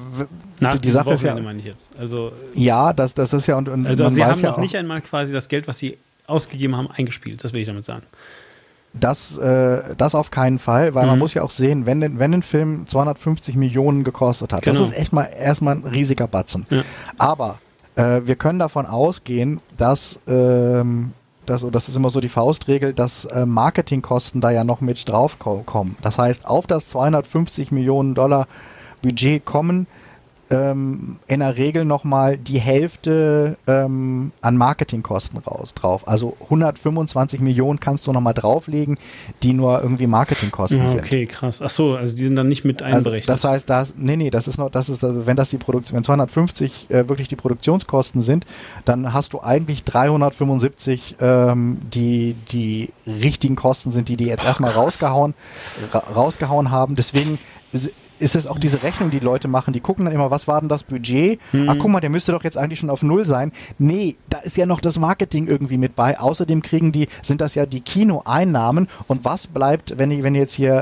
Nach 0.59 0.77
die 0.77 0.91
Sache 0.91 1.13
ist 1.13 1.23
ja, 1.23 1.39
meine 1.39 1.61
ich 1.61 1.67
jetzt. 1.67 1.91
Also 1.99 2.33
ja, 2.55 2.93
das, 2.93 3.15
das 3.15 3.33
ist 3.33 3.47
ja 3.47 3.57
und, 3.57 3.69
und 3.69 3.87
also 3.87 4.09
sie 4.09 4.25
haben 4.25 4.41
ja 4.41 4.51
noch 4.51 4.59
nicht 4.59 4.77
einmal 4.77 5.01
quasi 5.01 5.33
das 5.33 5.49
Geld, 5.49 5.69
was 5.69 5.79
sie 5.79 5.97
ausgegeben 6.31 6.77
haben, 6.77 6.91
eingespielt. 6.91 7.45
Das 7.45 7.53
will 7.53 7.61
ich 7.61 7.67
damit 7.67 7.85
sagen. 7.85 8.03
Das, 8.93 9.37
äh, 9.39 9.95
das 9.97 10.15
auf 10.15 10.31
keinen 10.31 10.59
Fall, 10.59 10.95
weil 10.95 11.05
mhm. 11.05 11.11
man 11.11 11.19
muss 11.21 11.35
ja 11.35 11.43
auch 11.43 11.51
sehen, 11.51 11.87
wenn, 11.87 12.19
wenn 12.19 12.35
ein 12.35 12.43
Film 12.43 12.87
250 12.87 13.55
Millionen 13.55 14.03
gekostet 14.03 14.53
hat, 14.53 14.63
genau. 14.63 14.81
das 14.81 14.91
ist 14.91 14.97
echt 14.97 15.13
mal 15.13 15.25
erstmal 15.25 15.77
ein 15.77 15.85
riesiger 15.85 16.27
Batzen. 16.27 16.67
Ja. 16.71 16.83
Aber 17.17 17.59
äh, 17.95 18.23
wir 18.25 18.35
können 18.35 18.59
davon 18.59 18.87
ausgehen, 18.87 19.61
dass 19.77 20.19
ähm, 20.27 21.13
das, 21.47 21.65
das 21.71 21.89
ist 21.89 21.97
immer 21.97 22.11
so 22.11 22.21
die 22.21 22.29
Faustregel, 22.29 22.93
dass 22.93 23.25
äh, 23.27 23.47
Marketingkosten 23.47 24.41
da 24.41 24.51
ja 24.51 24.65
noch 24.65 24.81
mit 24.81 25.09
drauf 25.09 25.39
kommen. 25.39 25.97
Das 26.03 26.19
heißt, 26.19 26.47
auf 26.47 26.67
das 26.67 26.89
250 26.89 27.71
Millionen 27.71 28.15
Dollar 28.15 28.47
Budget 29.03 29.45
kommen 29.45 29.87
ähm, 30.51 31.17
in 31.27 31.41
der 31.41 31.57
Regel 31.57 31.85
nochmal 31.85 32.37
die 32.37 32.59
Hälfte 32.59 33.57
ähm, 33.67 34.33
an 34.41 34.57
Marketingkosten 34.57 35.39
raus 35.39 35.75
drauf. 35.75 36.07
Also 36.07 36.37
125 36.43 37.41
Millionen 37.41 37.81
kannst 37.81 38.07
du 38.07 38.13
nochmal 38.13 38.35
drauflegen, 38.35 38.99
die 39.43 39.53
nur 39.53 39.83
irgendwie 39.83 40.07
Marketingkosten 40.07 40.79
ja, 40.79 40.85
okay, 40.85 40.93
sind. 40.93 41.05
Okay, 41.05 41.27
krass. 41.27 41.61
Ach 41.63 41.71
so, 41.71 41.95
also 41.95 42.17
die 42.17 42.25
sind 42.25 42.37
dann 42.37 42.49
nicht 42.49 42.65
mit 42.65 42.83
also 42.83 42.97
einberechnet. 42.97 43.31
Also 43.31 43.49
das 43.49 43.53
heißt, 43.53 43.71
das, 43.71 43.95
nee, 43.97 44.17
nee, 44.17 44.31
das 44.31 44.49
ist 44.49 44.59
noch, 44.59 44.71
das 44.71 44.89
ist, 44.89 45.03
wenn 45.03 45.37
das 45.37 45.51
die 45.51 45.59
Produktion, 45.59 45.97
wenn 45.97 46.05
250 46.05 46.91
äh, 46.91 47.09
wirklich 47.09 47.29
die 47.29 47.37
Produktionskosten 47.37 48.23
sind, 48.23 48.45
dann 48.85 49.13
hast 49.13 49.33
du 49.33 49.41
eigentlich 49.41 49.85
375, 49.85 51.17
ähm, 51.21 51.79
die 51.93 52.35
die 52.51 52.91
richtigen 53.07 53.57
Kosten 53.57 53.93
sind, 53.93 54.09
die 54.09 54.17
die 54.17 54.27
jetzt 54.27 54.45
erstmal 54.45 54.73
rausgehauen, 54.73 55.35
ra 55.93 55.99
rausgehauen 56.15 56.71
haben. 56.71 56.97
Deswegen 56.97 57.39
ist 58.21 58.37
es 58.37 58.47
auch 58.47 58.59
diese 58.59 58.83
Rechnung, 58.83 59.11
die 59.11 59.19
Leute 59.19 59.49
machen. 59.49 59.73
Die 59.73 59.81
gucken 59.81 60.05
dann 60.05 60.15
immer, 60.15 60.31
was 60.31 60.47
war 60.47 60.61
denn 60.61 60.69
das 60.69 60.83
Budget? 60.83 61.41
Mhm. 61.53 61.69
Ach, 61.69 61.77
guck 61.79 61.91
mal, 61.91 62.01
der 62.01 62.11
müsste 62.11 62.33
doch 62.33 62.45
jetzt 62.45 62.59
eigentlich 62.59 62.79
schon 62.79 62.91
auf 62.91 63.03
Null 63.03 63.25
sein. 63.25 63.53
Nee, 63.79 64.17
da 64.29 64.39
ist 64.39 64.57
ja 64.57 64.67
noch 64.67 64.81
das 64.81 64.99
Marketing 64.99 65.47
irgendwie 65.47 65.79
mit 65.79 65.97
bei. 65.97 66.19
Außerdem 66.19 66.63
kriegen 66.63 66.93
die, 66.93 67.09
sind 67.23 67.41
das 67.41 67.55
ja 67.55 67.67
die 67.67 67.81
Kinoeinnahmen. 67.81 68.89
Und 69.09 69.25
was 69.25 69.47
bleibt, 69.47 69.99
wenn, 69.99 70.23
wenn 70.23 70.35
jetzt 70.35 70.55
hier 70.55 70.75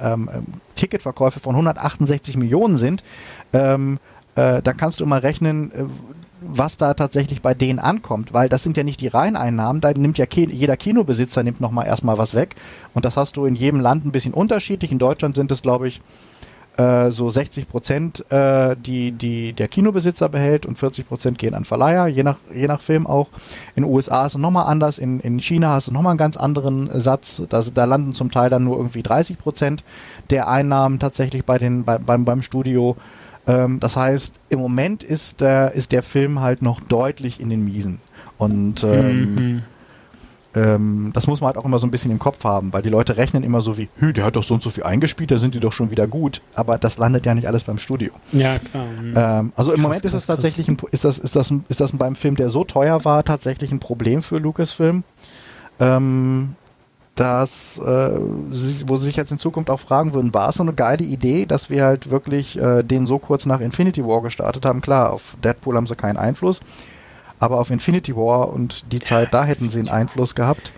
äh, 0.00 0.12
ähm, 0.12 0.28
Ticketverkäufe 0.74 1.40
von 1.40 1.54
168 1.54 2.36
Millionen 2.36 2.76
sind? 2.76 3.04
Ähm, 3.52 3.98
äh, 4.34 4.60
dann 4.62 4.76
kannst 4.76 5.00
du 5.00 5.06
mal 5.06 5.20
rechnen, 5.20 5.72
äh, 5.72 5.84
was 6.40 6.76
da 6.76 6.94
tatsächlich 6.94 7.42
bei 7.42 7.54
denen 7.54 7.78
ankommt, 7.78 8.32
weil 8.32 8.48
das 8.48 8.62
sind 8.62 8.76
ja 8.76 8.82
nicht 8.82 9.00
die 9.00 9.08
Reineinnahmen, 9.08 9.82
da 9.82 9.92
nimmt 9.92 10.16
ja 10.18 10.24
jeder 10.30 10.76
Kinobesitzer 10.76 11.42
nimmt 11.42 11.60
nochmal 11.60 11.86
erstmal 11.86 12.16
was 12.16 12.34
weg 12.34 12.56
und 12.94 13.04
das 13.04 13.18
hast 13.18 13.36
du 13.36 13.44
in 13.44 13.54
jedem 13.54 13.80
Land 13.80 14.06
ein 14.06 14.12
bisschen 14.12 14.32
unterschiedlich. 14.32 14.90
In 14.90 14.98
Deutschland 14.98 15.34
sind 15.34 15.52
es, 15.52 15.60
glaube 15.60 15.88
ich, 15.88 16.00
äh, 16.80 17.12
so 17.12 17.28
60 17.28 17.68
Prozent, 17.68 18.30
äh, 18.30 18.74
die, 18.76 19.12
die 19.12 19.52
der 19.52 19.68
Kinobesitzer 19.68 20.28
behält 20.28 20.64
und 20.64 20.78
40 20.78 21.06
Prozent 21.06 21.38
gehen 21.38 21.54
an 21.54 21.64
Verleiher, 21.64 22.06
je 22.06 22.22
nach, 22.22 22.38
je 22.54 22.66
nach 22.66 22.80
Film 22.80 23.06
auch. 23.06 23.28
In 23.74 23.82
den 23.82 23.92
USA 23.92 24.24
ist 24.26 24.34
es 24.34 24.38
nochmal 24.38 24.66
anders, 24.66 24.98
in, 24.98 25.20
in 25.20 25.40
China 25.40 25.70
hast 25.70 25.88
du 25.88 25.92
nochmal 25.92 26.12
einen 26.12 26.18
ganz 26.18 26.36
anderen 26.36 26.88
Satz, 26.98 27.42
da, 27.48 27.62
da 27.62 27.84
landen 27.84 28.14
zum 28.14 28.30
Teil 28.30 28.48
dann 28.48 28.64
nur 28.64 28.78
irgendwie 28.78 29.02
30 29.02 29.36
Prozent 29.36 29.84
der 30.30 30.48
Einnahmen 30.48 30.98
tatsächlich 30.98 31.44
bei 31.44 31.58
den, 31.58 31.84
bei, 31.84 31.98
beim, 31.98 32.24
beim 32.24 32.40
Studio. 32.40 32.96
Ähm, 33.46 33.80
das 33.80 33.96
heißt, 33.96 34.32
im 34.48 34.60
Moment 34.60 35.02
ist 35.02 35.40
der, 35.40 35.72
ist 35.72 35.92
der 35.92 36.02
Film 36.02 36.40
halt 36.40 36.62
noch 36.62 36.80
deutlich 36.80 37.40
in 37.40 37.50
den 37.50 37.64
Miesen. 37.64 38.00
Und 38.38 38.84
ähm, 38.84 39.34
mhm. 39.34 39.62
Ähm, 40.54 41.10
das 41.14 41.26
muss 41.26 41.40
man 41.40 41.48
halt 41.48 41.58
auch 41.58 41.64
immer 41.64 41.78
so 41.78 41.86
ein 41.86 41.90
bisschen 41.90 42.10
im 42.10 42.18
Kopf 42.18 42.42
haben, 42.42 42.72
weil 42.72 42.82
die 42.82 42.88
Leute 42.88 43.16
rechnen 43.16 43.44
immer 43.44 43.60
so 43.60 43.76
wie, 43.78 43.88
Hü, 43.96 44.12
der 44.12 44.24
hat 44.24 44.36
doch 44.36 44.42
so 44.42 44.54
und 44.54 44.62
so 44.62 44.70
viel 44.70 44.82
eingespielt, 44.82 45.30
da 45.30 45.38
sind 45.38 45.54
die 45.54 45.60
doch 45.60 45.72
schon 45.72 45.90
wieder 45.90 46.06
gut. 46.06 46.42
Aber 46.54 46.76
das 46.78 46.98
landet 46.98 47.24
ja 47.26 47.34
nicht 47.34 47.46
alles 47.46 47.64
beim 47.64 47.78
Studio. 47.78 48.12
Ja, 48.32 48.58
klar. 48.58 48.84
Mhm. 48.84 49.12
Ähm, 49.16 49.52
also 49.54 49.70
im 49.70 49.76
krass, 49.76 49.82
Moment 49.82 50.04
ist 50.04 50.14
es 50.14 50.26
tatsächlich 50.26 50.68
ein, 50.68 50.76
ist 50.90 51.04
das, 51.04 51.18
ist 51.18 51.36
das, 51.36 51.52
ist 51.68 51.80
das 51.80 51.92
beim 51.92 52.16
Film, 52.16 52.34
der 52.34 52.50
so 52.50 52.64
teuer 52.64 53.04
war, 53.04 53.24
tatsächlich 53.24 53.70
ein 53.70 53.78
Problem 53.78 54.22
für 54.22 54.38
Lucasfilm. 54.38 55.04
Ähm, 55.78 56.56
dass, 57.14 57.78
äh, 57.78 58.10
wo 58.86 58.96
sie 58.96 59.06
sich 59.06 59.16
jetzt 59.16 59.30
in 59.30 59.38
Zukunft 59.38 59.68
auch 59.68 59.80
fragen 59.80 60.14
würden, 60.14 60.32
war 60.32 60.48
es 60.48 60.54
so 60.56 60.62
eine 60.62 60.72
geile 60.72 61.04
Idee, 61.04 61.44
dass 61.44 61.68
wir 61.68 61.84
halt 61.84 62.10
wirklich 62.10 62.58
äh, 62.58 62.82
den 62.82 63.04
so 63.04 63.18
kurz 63.18 63.44
nach 63.46 63.60
Infinity 63.60 64.06
War 64.06 64.22
gestartet 64.22 64.64
haben? 64.64 64.80
Klar, 64.80 65.12
auf 65.12 65.36
Deadpool 65.44 65.76
haben 65.76 65.86
sie 65.86 65.96
keinen 65.96 66.16
Einfluss, 66.16 66.60
aber 67.40 67.58
auf 67.58 67.70
Infinity 67.70 68.14
War 68.14 68.52
und 68.52 68.92
die 68.92 69.00
Zeit 69.00 69.34
da 69.34 69.44
hätten 69.44 69.68
sie 69.68 69.80
einen 69.80 69.88
Einfluss 69.88 70.34
gehabt. 70.34 70.72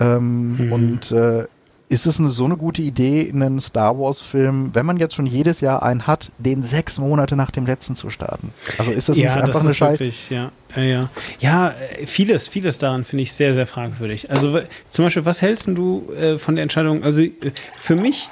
Ähm, 0.00 0.56
mhm. 0.56 0.72
Und 0.72 1.12
äh, 1.12 1.44
ist 1.88 2.06
es 2.06 2.18
eine, 2.18 2.30
so 2.30 2.46
eine 2.46 2.56
gute 2.56 2.82
Idee, 2.82 3.30
einen 3.32 3.60
Star 3.60 3.96
Wars-Film, 3.98 4.74
wenn 4.74 4.86
man 4.86 4.96
jetzt 4.96 5.14
schon 5.14 5.26
jedes 5.26 5.60
Jahr 5.60 5.82
einen 5.82 6.06
hat, 6.06 6.32
den 6.38 6.62
sechs 6.62 6.98
Monate 6.98 7.36
nach 7.36 7.50
dem 7.50 7.66
letzten 7.66 7.94
zu 7.94 8.10
starten? 8.10 8.52
Also 8.78 8.90
ist 8.90 9.08
das 9.08 9.18
ja, 9.18 9.34
nicht 9.34 9.44
einfach 9.44 9.60
das 9.60 9.64
eine 9.64 9.74
Scheiße? 9.74 10.12
Ja, 10.30 10.50
ja, 10.74 10.82
ja. 10.82 11.08
Ja, 11.38 11.74
vieles, 12.06 12.48
vieles 12.48 12.78
daran 12.78 13.04
finde 13.04 13.22
ich 13.22 13.32
sehr, 13.32 13.52
sehr 13.52 13.66
fragwürdig. 13.66 14.30
Also 14.30 14.60
zum 14.90 15.04
Beispiel, 15.04 15.24
was 15.24 15.42
hältst 15.42 15.68
du 15.68 16.10
äh, 16.18 16.38
von 16.38 16.56
der 16.56 16.62
Entscheidung? 16.62 17.04
Also 17.04 17.20
äh, 17.20 17.32
für 17.78 17.94
mich 17.94 18.28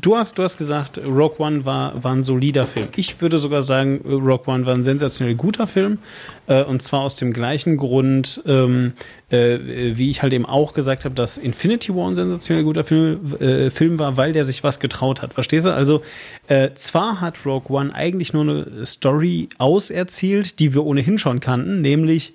du 0.00 0.16
hast, 0.16 0.38
du 0.38 0.42
hast 0.42 0.56
gesagt, 0.56 1.00
Rogue 1.06 1.36
One 1.38 1.64
war, 1.64 2.02
war 2.02 2.12
ein 2.12 2.22
solider 2.22 2.64
Film. 2.64 2.88
Ich 2.96 3.20
würde 3.20 3.38
sogar 3.38 3.62
sagen, 3.62 4.00
Rogue 4.04 4.46
One 4.46 4.66
war 4.66 4.74
ein 4.74 4.84
sensationell 4.84 5.34
guter 5.34 5.66
Film. 5.66 5.98
Äh, 6.46 6.64
und 6.64 6.82
zwar 6.82 7.00
aus 7.00 7.14
dem 7.14 7.32
gleichen 7.32 7.76
Grund, 7.76 8.42
ähm, 8.46 8.92
äh, 9.30 9.58
wie 9.94 10.10
ich 10.10 10.22
halt 10.22 10.32
eben 10.32 10.46
auch 10.46 10.72
gesagt 10.72 11.04
habe, 11.04 11.14
dass 11.14 11.38
Infinity 11.38 11.94
War 11.94 12.08
ein 12.08 12.14
sensationell 12.14 12.64
guter 12.64 12.84
Film, 12.84 13.36
äh, 13.40 13.70
Film 13.70 13.98
war, 13.98 14.16
weil 14.16 14.32
der 14.32 14.44
sich 14.44 14.64
was 14.64 14.80
getraut 14.80 15.22
hat. 15.22 15.34
Verstehst 15.34 15.66
du? 15.66 15.74
Also, 15.74 16.02
äh, 16.48 16.70
zwar 16.74 17.20
hat 17.20 17.46
Rogue 17.46 17.76
One 17.76 17.94
eigentlich 17.94 18.32
nur 18.32 18.42
eine 18.42 18.86
Story 18.86 19.48
auserzählt, 19.58 20.58
die 20.58 20.74
wir 20.74 20.84
ohnehin 20.84 21.18
schon 21.18 21.40
kannten, 21.40 21.80
nämlich 21.80 22.34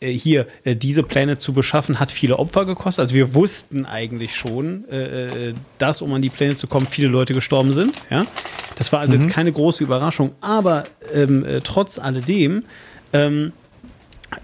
äh, 0.00 0.10
äh, 0.10 0.12
hier 0.12 0.46
äh, 0.64 0.76
diese 0.76 1.02
Pläne 1.02 1.38
zu 1.38 1.52
beschaffen, 1.52 2.00
hat 2.00 2.10
viele 2.10 2.38
Opfer 2.38 2.64
gekostet. 2.64 3.02
Also 3.02 3.14
wir 3.14 3.34
wussten 3.34 3.84
eigentlich 3.84 4.34
schon, 4.36 4.88
äh, 4.88 5.52
dass, 5.78 6.02
um 6.02 6.12
an 6.12 6.22
die 6.22 6.30
Pläne 6.30 6.54
zu 6.54 6.66
kommen, 6.66 6.86
viele 6.86 7.08
Leute 7.08 7.32
gestorben 7.32 7.72
sind. 7.72 7.92
Ja? 8.10 8.24
Das 8.76 8.92
war 8.92 9.00
also 9.00 9.14
mhm. 9.14 9.22
jetzt 9.22 9.32
keine 9.32 9.52
große 9.52 9.84
Überraschung. 9.84 10.32
Aber 10.40 10.84
ähm, 11.12 11.44
trotz 11.62 11.98
alledem 11.98 12.64
ähm, 13.12 13.52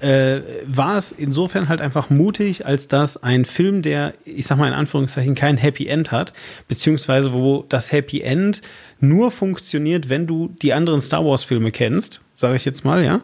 äh, 0.00 0.40
war 0.66 0.96
es 0.96 1.12
insofern 1.12 1.68
halt 1.68 1.80
einfach 1.80 2.10
mutig, 2.10 2.66
als 2.66 2.88
dass 2.88 3.22
ein 3.22 3.44
Film, 3.44 3.82
der, 3.82 4.14
ich 4.24 4.46
sag 4.46 4.58
mal 4.58 4.68
in 4.68 4.74
Anführungszeichen, 4.74 5.34
kein 5.34 5.56
Happy 5.56 5.86
End 5.86 6.10
hat, 6.10 6.32
beziehungsweise 6.68 7.32
wo 7.32 7.64
das 7.68 7.92
Happy 7.92 8.20
End 8.20 8.62
nur 9.00 9.30
funktioniert, 9.30 10.08
wenn 10.08 10.26
du 10.26 10.48
die 10.60 10.72
anderen 10.72 11.00
Star 11.00 11.24
Wars 11.24 11.44
Filme 11.44 11.70
kennst, 11.70 12.20
sage 12.34 12.56
ich 12.56 12.64
jetzt 12.64 12.84
mal, 12.84 13.04
ja, 13.04 13.20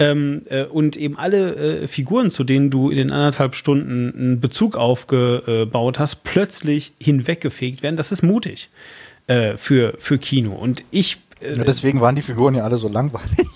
ähm, 0.00 0.42
äh, 0.48 0.64
und 0.64 0.96
eben 0.96 1.16
alle 1.16 1.82
äh, 1.82 1.86
Figuren, 1.86 2.30
zu 2.30 2.42
denen 2.42 2.70
du 2.70 2.90
in 2.90 2.96
den 2.96 3.12
anderthalb 3.12 3.54
Stunden 3.54 4.12
einen 4.16 4.40
Bezug 4.40 4.76
aufgebaut 4.76 5.98
hast, 5.98 6.24
plötzlich 6.24 6.92
hinweggefegt 6.98 7.82
werden, 7.82 7.96
das 7.96 8.10
ist 8.10 8.22
mutig 8.22 8.70
äh, 9.26 9.56
für, 9.58 9.94
für 9.98 10.18
Kino. 10.18 10.52
Und 10.52 10.82
ich 10.90 11.18
ja, 11.40 11.64
deswegen 11.64 12.00
waren 12.00 12.16
die 12.16 12.22
Figuren 12.22 12.54
ja 12.54 12.64
alle 12.64 12.76
so 12.76 12.88
langweilig. 12.88 13.46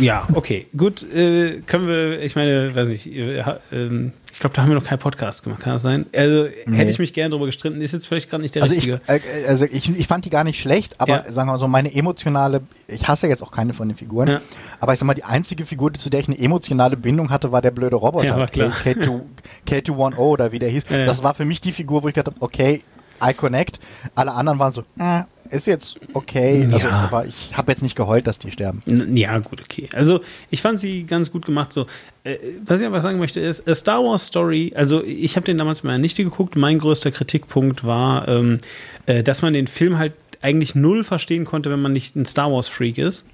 Ja, 0.00 0.26
okay. 0.34 0.66
Gut, 0.76 1.02
äh, 1.14 1.60
können 1.66 1.86
wir, 1.86 2.22
ich 2.22 2.36
meine, 2.36 2.74
weiß 2.74 2.88
nicht, 2.88 3.06
äh, 3.06 3.42
ähm, 3.72 4.12
ich 4.32 4.40
glaube, 4.40 4.54
da 4.54 4.62
haben 4.62 4.70
wir 4.70 4.74
noch 4.74 4.84
keinen 4.84 4.98
Podcast 4.98 5.42
gemacht, 5.42 5.60
kann 5.60 5.72
das 5.72 5.82
sein? 5.82 6.06
Also 6.14 6.48
nee. 6.66 6.76
hätte 6.76 6.90
ich 6.90 6.98
mich 6.98 7.12
gerne 7.12 7.30
darüber 7.30 7.46
gestritten, 7.46 7.80
ist 7.80 7.92
jetzt 7.92 8.06
vielleicht 8.06 8.30
gerade 8.30 8.42
nicht 8.42 8.54
der 8.54 8.62
also 8.62 8.74
richtige. 8.74 9.00
Ich, 9.06 9.12
äh, 9.12 9.46
also 9.46 9.64
ich, 9.64 9.88
ich 9.88 10.06
fand 10.06 10.24
die 10.24 10.30
gar 10.30 10.44
nicht 10.44 10.60
schlecht, 10.60 11.00
aber 11.00 11.24
ja. 11.26 11.32
sagen 11.32 11.48
wir 11.48 11.52
mal 11.52 11.58
so, 11.58 11.68
meine 11.68 11.94
emotionale, 11.94 12.62
ich 12.86 13.06
hasse 13.08 13.26
jetzt 13.28 13.42
auch 13.42 13.50
keine 13.50 13.74
von 13.74 13.88
den 13.88 13.96
Figuren, 13.96 14.28
ja. 14.28 14.40
aber 14.80 14.92
ich 14.92 14.98
sag 14.98 15.06
mal, 15.06 15.14
die 15.14 15.24
einzige 15.24 15.66
Figur, 15.66 15.92
zu 15.94 16.10
der 16.10 16.20
ich 16.20 16.28
eine 16.28 16.38
emotionale 16.38 16.96
Bindung 16.96 17.30
hatte, 17.30 17.52
war 17.52 17.62
der 17.62 17.70
blöde 17.70 17.96
Roboter. 17.96 18.26
Ja, 18.26 18.44
K2, 18.44 19.20
K210 19.66 20.16
oder 20.16 20.52
wie 20.52 20.58
der 20.58 20.68
hieß. 20.68 20.84
Das 20.88 21.22
war 21.22 21.34
für 21.34 21.44
mich 21.44 21.60
die 21.60 21.72
Figur, 21.72 22.02
wo 22.02 22.08
ich 22.08 22.14
gedacht 22.14 22.34
habe, 22.34 22.44
okay, 22.44 22.82
I 23.22 23.34
connect. 23.34 23.78
Alle 24.14 24.32
anderen 24.32 24.58
waren 24.58 24.72
so, 24.72 24.82
äh, 24.98 25.22
ist 25.50 25.66
jetzt 25.66 25.98
okay. 26.14 26.68
Also, 26.72 26.88
aber 26.88 27.26
ich 27.26 27.56
habe 27.56 27.72
jetzt 27.72 27.82
nicht 27.82 27.96
geheult, 27.96 28.26
dass 28.26 28.38
die 28.38 28.50
sterben. 28.50 28.82
Ja, 29.14 29.38
gut, 29.38 29.60
okay. 29.60 29.88
Also 29.94 30.20
ich 30.50 30.62
fand 30.62 30.80
sie 30.80 31.04
ganz 31.04 31.32
gut 31.32 31.46
gemacht. 31.46 31.72
So, 31.72 31.86
äh, 32.24 32.36
was 32.64 32.80
ich 32.80 32.86
aber 32.86 33.00
sagen 33.00 33.18
möchte 33.18 33.40
ist, 33.40 33.68
A 33.68 33.74
Star 33.74 34.02
Wars 34.04 34.26
Story. 34.26 34.72
Also 34.76 35.02
ich 35.02 35.36
habe 35.36 35.46
den 35.46 35.58
damals 35.58 35.82
meiner 35.82 35.98
Nichte 35.98 36.24
geguckt. 36.24 36.56
Mein 36.56 36.78
größter 36.78 37.10
Kritikpunkt 37.10 37.84
war, 37.84 38.28
ähm, 38.28 38.60
äh, 39.06 39.22
dass 39.22 39.42
man 39.42 39.52
den 39.52 39.66
Film 39.66 39.98
halt 39.98 40.14
eigentlich 40.42 40.74
null 40.74 41.02
verstehen 41.04 41.44
konnte, 41.44 41.70
wenn 41.70 41.80
man 41.80 41.92
nicht 41.92 42.14
ein 42.16 42.26
Star 42.26 42.52
Wars 42.52 42.68
Freak 42.68 42.98
ist. 42.98 43.24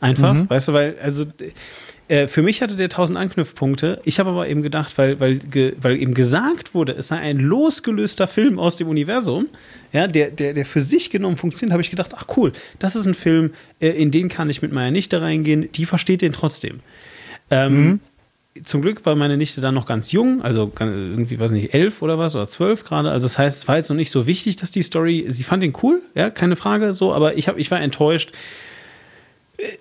Einfach, 0.00 0.34
mhm. 0.34 0.50
weißt 0.50 0.68
du, 0.68 0.72
weil 0.72 0.96
also 1.02 1.24
äh, 2.08 2.26
für 2.26 2.42
mich 2.42 2.62
hatte 2.62 2.76
der 2.76 2.88
tausend 2.88 3.18
Anknüpfpunkte. 3.18 4.00
Ich 4.04 4.18
habe 4.18 4.30
aber 4.30 4.48
eben 4.48 4.62
gedacht, 4.62 4.96
weil, 4.96 5.20
weil, 5.20 5.36
ge, 5.36 5.74
weil 5.80 6.00
eben 6.00 6.14
gesagt 6.14 6.74
wurde, 6.74 6.92
es 6.92 7.08
sei 7.08 7.18
ein 7.18 7.38
losgelöster 7.38 8.26
Film 8.26 8.58
aus 8.58 8.76
dem 8.76 8.88
Universum, 8.88 9.46
ja, 9.92 10.06
der, 10.06 10.30
der, 10.30 10.54
der 10.54 10.64
für 10.64 10.80
sich 10.80 11.10
genommen 11.10 11.36
funktioniert, 11.36 11.72
habe 11.72 11.82
ich 11.82 11.90
gedacht, 11.90 12.12
ach 12.16 12.24
cool, 12.36 12.52
das 12.78 12.96
ist 12.96 13.06
ein 13.06 13.14
Film, 13.14 13.52
äh, 13.80 13.90
in 13.90 14.10
den 14.10 14.28
kann 14.28 14.48
ich 14.48 14.62
mit 14.62 14.72
meiner 14.72 14.90
Nichte 14.90 15.20
reingehen, 15.20 15.70
die 15.72 15.84
versteht 15.84 16.22
den 16.22 16.32
trotzdem. 16.32 16.76
Ähm, 17.50 17.74
mhm. 17.74 18.00
Zum 18.64 18.82
Glück 18.82 19.04
war 19.06 19.14
meine 19.14 19.36
Nichte 19.36 19.60
dann 19.60 19.74
noch 19.74 19.86
ganz 19.86 20.10
jung, 20.10 20.42
also 20.42 20.72
irgendwie, 20.80 21.38
weiß 21.38 21.52
nicht, 21.52 21.74
elf 21.74 22.02
oder 22.02 22.18
was, 22.18 22.34
oder 22.34 22.48
zwölf 22.48 22.84
gerade. 22.84 23.10
Also 23.10 23.26
das 23.26 23.38
heißt, 23.38 23.58
es 23.58 23.68
war 23.68 23.76
jetzt 23.76 23.88
noch 23.88 23.96
nicht 23.96 24.10
so 24.10 24.26
wichtig, 24.26 24.56
dass 24.56 24.70
die 24.70 24.82
Story, 24.82 25.26
sie 25.28 25.44
fand 25.44 25.62
den 25.62 25.74
cool, 25.82 26.02
ja, 26.14 26.30
keine 26.30 26.56
Frage, 26.56 26.94
so, 26.94 27.12
aber 27.12 27.36
ich, 27.36 27.48
hab, 27.48 27.58
ich 27.58 27.70
war 27.70 27.80
enttäuscht, 27.80 28.32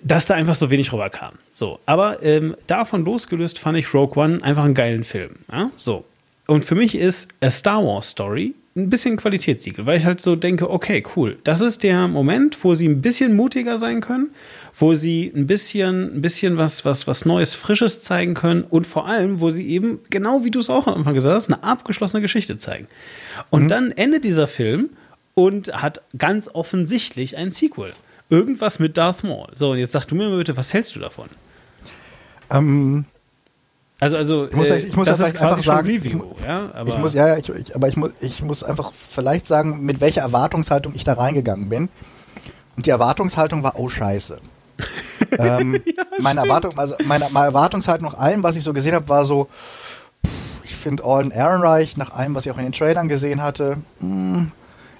dass 0.04 0.26
da 0.26 0.36
einfach 0.36 0.56
so 0.56 0.70
wenig 0.70 0.92
rüberkam. 0.92 1.34
So, 1.54 1.80
aber 1.86 2.24
ähm, 2.24 2.56
davon 2.68 3.06
losgelöst 3.06 3.60
fand 3.60 3.78
ich 3.78 3.94
Rogue 3.94 4.22
One 4.22 4.44
einfach 4.44 4.64
einen 4.64 4.74
geilen 4.74 5.04
Film. 5.04 5.36
Ja? 5.52 5.72
So. 5.76 6.06
Und 6.48 6.66
für 6.66 6.76
mich 6.76 6.96
ist 6.96 7.28
A 7.42 7.52
Star 7.52 7.86
Wars 7.86 8.10
Story 8.10 8.56
ein 8.76 8.90
bisschen 8.90 9.18
Qualitätssiegel, 9.18 9.86
weil 9.86 9.98
ich 9.98 10.06
halt 10.06 10.22
so 10.22 10.36
denke, 10.36 10.70
okay, 10.70 11.04
cool. 11.16 11.38
Das 11.44 11.62
ist 11.62 11.82
der 11.82 12.08
Moment, 12.08 12.64
wo 12.64 12.76
sie 12.76 12.88
ein 12.88 13.02
bisschen 13.02 13.36
mutiger 13.36 13.78
sein 13.78 14.02
können, 14.02 14.30
wo 14.76 14.94
sie 14.94 15.32
ein 15.36 15.48
bisschen, 15.48 16.18
ein 16.18 16.22
bisschen 16.22 16.58
was, 16.58 16.86
was, 16.86 17.08
was 17.08 17.26
Neues, 17.26 17.56
Frisches 17.56 18.02
zeigen 18.02 18.36
können 18.36 18.64
und 18.64 18.86
vor 18.86 19.08
allem, 19.08 19.42
wo 19.42 19.50
sie 19.50 19.68
eben, 19.68 20.00
genau 20.12 20.44
wie 20.44 20.52
du 20.52 20.60
es 20.60 20.70
auch 20.70 20.86
am 20.88 20.94
Anfang 20.94 21.16
gesagt 21.16 21.36
hast, 21.36 21.52
eine 21.52 21.64
abgeschlossene 21.64 22.22
Geschichte 22.22 22.58
zeigen. 22.58 22.88
Und 23.50 23.64
mhm. 23.64 23.68
dann 23.68 23.92
endet 23.92 24.24
dieser 24.24 24.48
Film 24.48 24.92
und 25.34 25.74
hat 25.74 26.02
ganz 26.18 26.48
offensichtlich 26.54 27.36
ein 27.36 27.50
Sequel 27.52 27.92
irgendwas 28.30 28.80
mit 28.80 28.98
Darth 28.98 29.24
Maul. 29.24 29.48
So, 29.56 29.72
und 29.72 29.78
jetzt 29.78 29.92
sag 29.92 30.06
du 30.06 30.16
mir 30.16 30.30
mal 30.30 30.38
bitte, 30.38 30.58
was 30.58 30.74
hältst 30.74 30.96
du 30.96 31.00
davon? 31.00 31.28
Ähm, 32.50 33.06
also, 34.00 34.18
also, 34.18 34.48
ich 34.48 34.56
muss, 34.56 34.70
ich 34.70 34.96
muss 34.96 35.08
das, 35.08 35.18
das 35.18 35.36
einfach 35.36 35.62
sagen, 35.64 35.88
Review, 35.88 36.24
ich, 36.38 36.46
ja, 36.46 36.72
aber 36.74 36.90
ich 36.90 36.98
muss, 37.00 37.14
ja, 37.14 37.38
ich, 37.38 37.50
ich, 37.50 37.76
aber 37.76 37.88
ich 37.88 37.98
muss, 37.98 38.12
ich 38.22 38.42
muss 38.44 38.64
einfach 38.64 38.92
vielleicht 38.94 39.48
sagen, 39.48 39.82
mit 39.82 40.02
welcher 40.02 40.22
Erwartungshaltung 40.22 40.94
ich 40.96 41.04
da 41.04 41.14
reingegangen 41.14 41.70
bin. 41.70 41.90
Und 42.76 42.86
die 42.86 42.92
Erwartungshaltung 42.92 43.64
war, 43.64 43.80
oh 43.80 43.90
Scheiße. 43.90 44.40
ähm, 45.32 45.82
ja, 45.86 46.04
meine 46.20 46.42
Erwartung, 46.42 46.78
also 46.78 46.94
meine, 47.06 47.28
meine 47.32 47.48
Erwartungshaltung 47.48 48.10
nach 48.10 48.20
allem, 48.20 48.44
was 48.44 48.56
ich 48.56 48.64
so 48.64 48.74
gesehen 48.74 48.94
habe, 48.94 49.10
war 49.10 49.26
so, 49.26 49.48
ich 50.64 50.76
finde 50.76 51.04
Alden 51.04 51.32
Ehrenreich, 51.32 51.98
nach 51.98 52.12
allem, 52.12 52.36
was 52.36 52.46
ich 52.46 52.52
auch 52.52 52.60
in 52.60 52.66
den 52.66 52.74
Trailern 52.74 53.08
gesehen 53.08 53.42
hatte, 53.42 53.78
mh, 54.00 54.52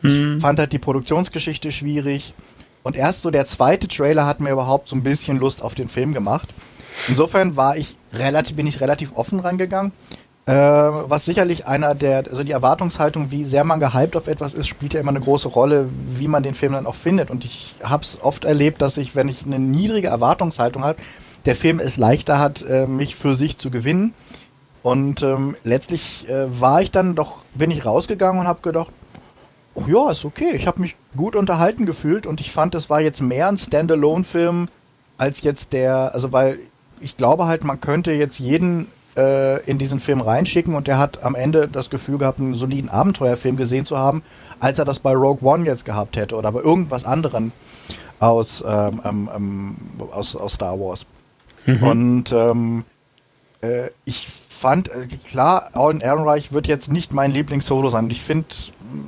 Mhm. 0.02 0.36
Ich 0.38 0.42
fand 0.42 0.60
halt 0.60 0.72
die 0.72 0.80
Produktionsgeschichte 0.80 1.72
schwierig. 1.72 2.34
Und 2.88 2.96
erst 2.96 3.22
so 3.22 3.32
der 3.32 3.46
zweite 3.46 3.90
Trailer 3.90 4.26
hat 4.26 4.40
mir 4.40 4.50
überhaupt 4.50 4.88
so 4.88 4.96
ein 4.96 5.04
bisschen 5.04 5.38
Lust 5.40 5.62
auf 5.62 5.76
den 5.76 5.90
Film 5.90 6.14
gemacht. 6.14 6.48
Insofern 7.10 7.58
war 7.58 7.76
ich 7.76 7.98
relativ, 8.14 8.56
bin 8.56 8.66
ich 8.66 8.80
relativ 8.80 9.12
offen 9.18 9.42
rangegangen. 9.42 9.92
Äh, 10.46 10.54
was 10.54 11.26
sicherlich 11.26 11.68
einer 11.68 11.96
der, 11.96 12.20
also 12.30 12.46
die 12.46 12.54
Erwartungshaltung, 12.54 13.30
wie 13.30 13.44
sehr 13.44 13.66
man 13.66 13.82
gehypt 13.82 14.16
auf 14.16 14.28
etwas 14.28 14.54
ist, 14.54 14.70
spielt 14.70 14.94
ja 14.94 15.02
immer 15.02 15.10
eine 15.10 15.20
große 15.20 15.50
Rolle, 15.50 15.90
wie 16.08 16.30
man 16.30 16.44
den 16.44 16.54
Film 16.54 16.72
dann 16.72 16.86
auch 16.86 16.96
findet. 16.96 17.30
Und 17.30 17.44
ich 17.44 17.76
habe 17.84 18.04
es 18.04 18.20
oft 18.24 18.46
erlebt, 18.46 18.82
dass 18.82 18.96
ich, 18.96 19.18
wenn 19.18 19.28
ich 19.28 19.46
eine 19.46 19.60
niedrige 19.60 20.08
Erwartungshaltung 20.08 20.86
habe, 20.86 20.98
der 21.46 21.58
Film 21.58 21.82
es 21.82 21.98
leichter 21.98 22.40
hat, 22.40 22.62
äh, 22.62 22.88
mich 22.88 23.18
für 23.18 23.36
sich 23.36 23.58
zu 23.58 23.70
gewinnen. 23.70 24.14
Und 24.82 25.24
ähm, 25.24 25.58
letztlich 25.66 26.30
äh, 26.30 26.46
war 26.62 26.82
ich 26.82 26.92
dann 26.92 27.16
doch, 27.16 27.44
bin 27.54 27.70
ich 27.70 27.86
rausgegangen 27.86 28.40
und 28.40 28.48
habe 28.48 28.62
gedacht, 28.62 28.94
oh 29.78 29.86
ja, 29.88 30.12
ist 30.12 30.26
okay. 30.26 30.52
Ich 30.54 30.68
habe 30.68 30.82
mich 30.82 30.96
gut 31.16 31.36
unterhalten 31.36 31.86
gefühlt 31.86 32.26
und 32.26 32.42
ich 32.42 32.52
fand, 32.52 32.76
es 32.76 32.90
war 32.90 33.00
jetzt 33.00 33.22
mehr 33.22 33.48
ein 33.48 33.58
Standalone-Film 33.58 34.68
als 35.18 35.42
jetzt 35.42 35.74
der, 35.74 36.14
also 36.14 36.32
weil 36.34 36.60
ich 37.00 37.18
glaube 37.18 37.46
halt, 37.46 37.64
man 37.64 37.80
könnte 37.80 38.12
jetzt 38.12 38.40
jeden 38.40 38.88
äh, 39.16 39.64
in 39.66 39.78
diesen 39.78 40.00
Film 40.00 40.22
reinschicken 40.22 40.76
und 40.76 40.88
der 40.88 40.98
hat 40.98 41.24
am 41.24 41.36
Ende 41.36 41.68
das 41.68 41.90
Gefühl 41.90 42.18
gehabt, 42.18 42.40
einen 42.40 42.56
soliden 42.56 42.90
Abenteuerfilm 42.90 43.56
gesehen 43.56 43.86
zu 43.86 43.98
haben, 43.98 44.24
als 44.60 44.80
er 44.80 44.86
das 44.86 45.00
bei 45.00 45.14
Rogue 45.14 45.48
One 45.48 45.66
jetzt 45.66 45.86
gehabt 45.86 46.18
hätte 46.18 46.36
oder 46.36 46.52
bei 46.52 46.62
irgendwas 46.62 47.06
anderem 47.06 47.52
aus, 48.20 48.64
ähm, 48.68 49.02
ähm, 49.06 49.30
ähm 49.36 49.76
aus, 50.12 50.36
aus 50.36 50.54
Star 50.54 50.80
Wars. 50.80 51.06
Mhm. 51.66 51.84
Und 51.84 52.32
ähm, 52.32 52.84
äh, 53.62 53.90
ich 54.06 54.28
fand, 54.58 54.90
äh, 54.90 55.08
klar, 55.24 55.70
Alan 55.74 56.02
Ehrenreich 56.02 56.52
wird 56.52 56.68
jetzt 56.68 56.92
nicht 56.92 57.14
mein 57.14 57.32
Lieblings-Solo 57.32 57.90
sein. 57.90 58.06
Und 58.06 58.12
ich 58.12 58.22
finde, 58.22 58.48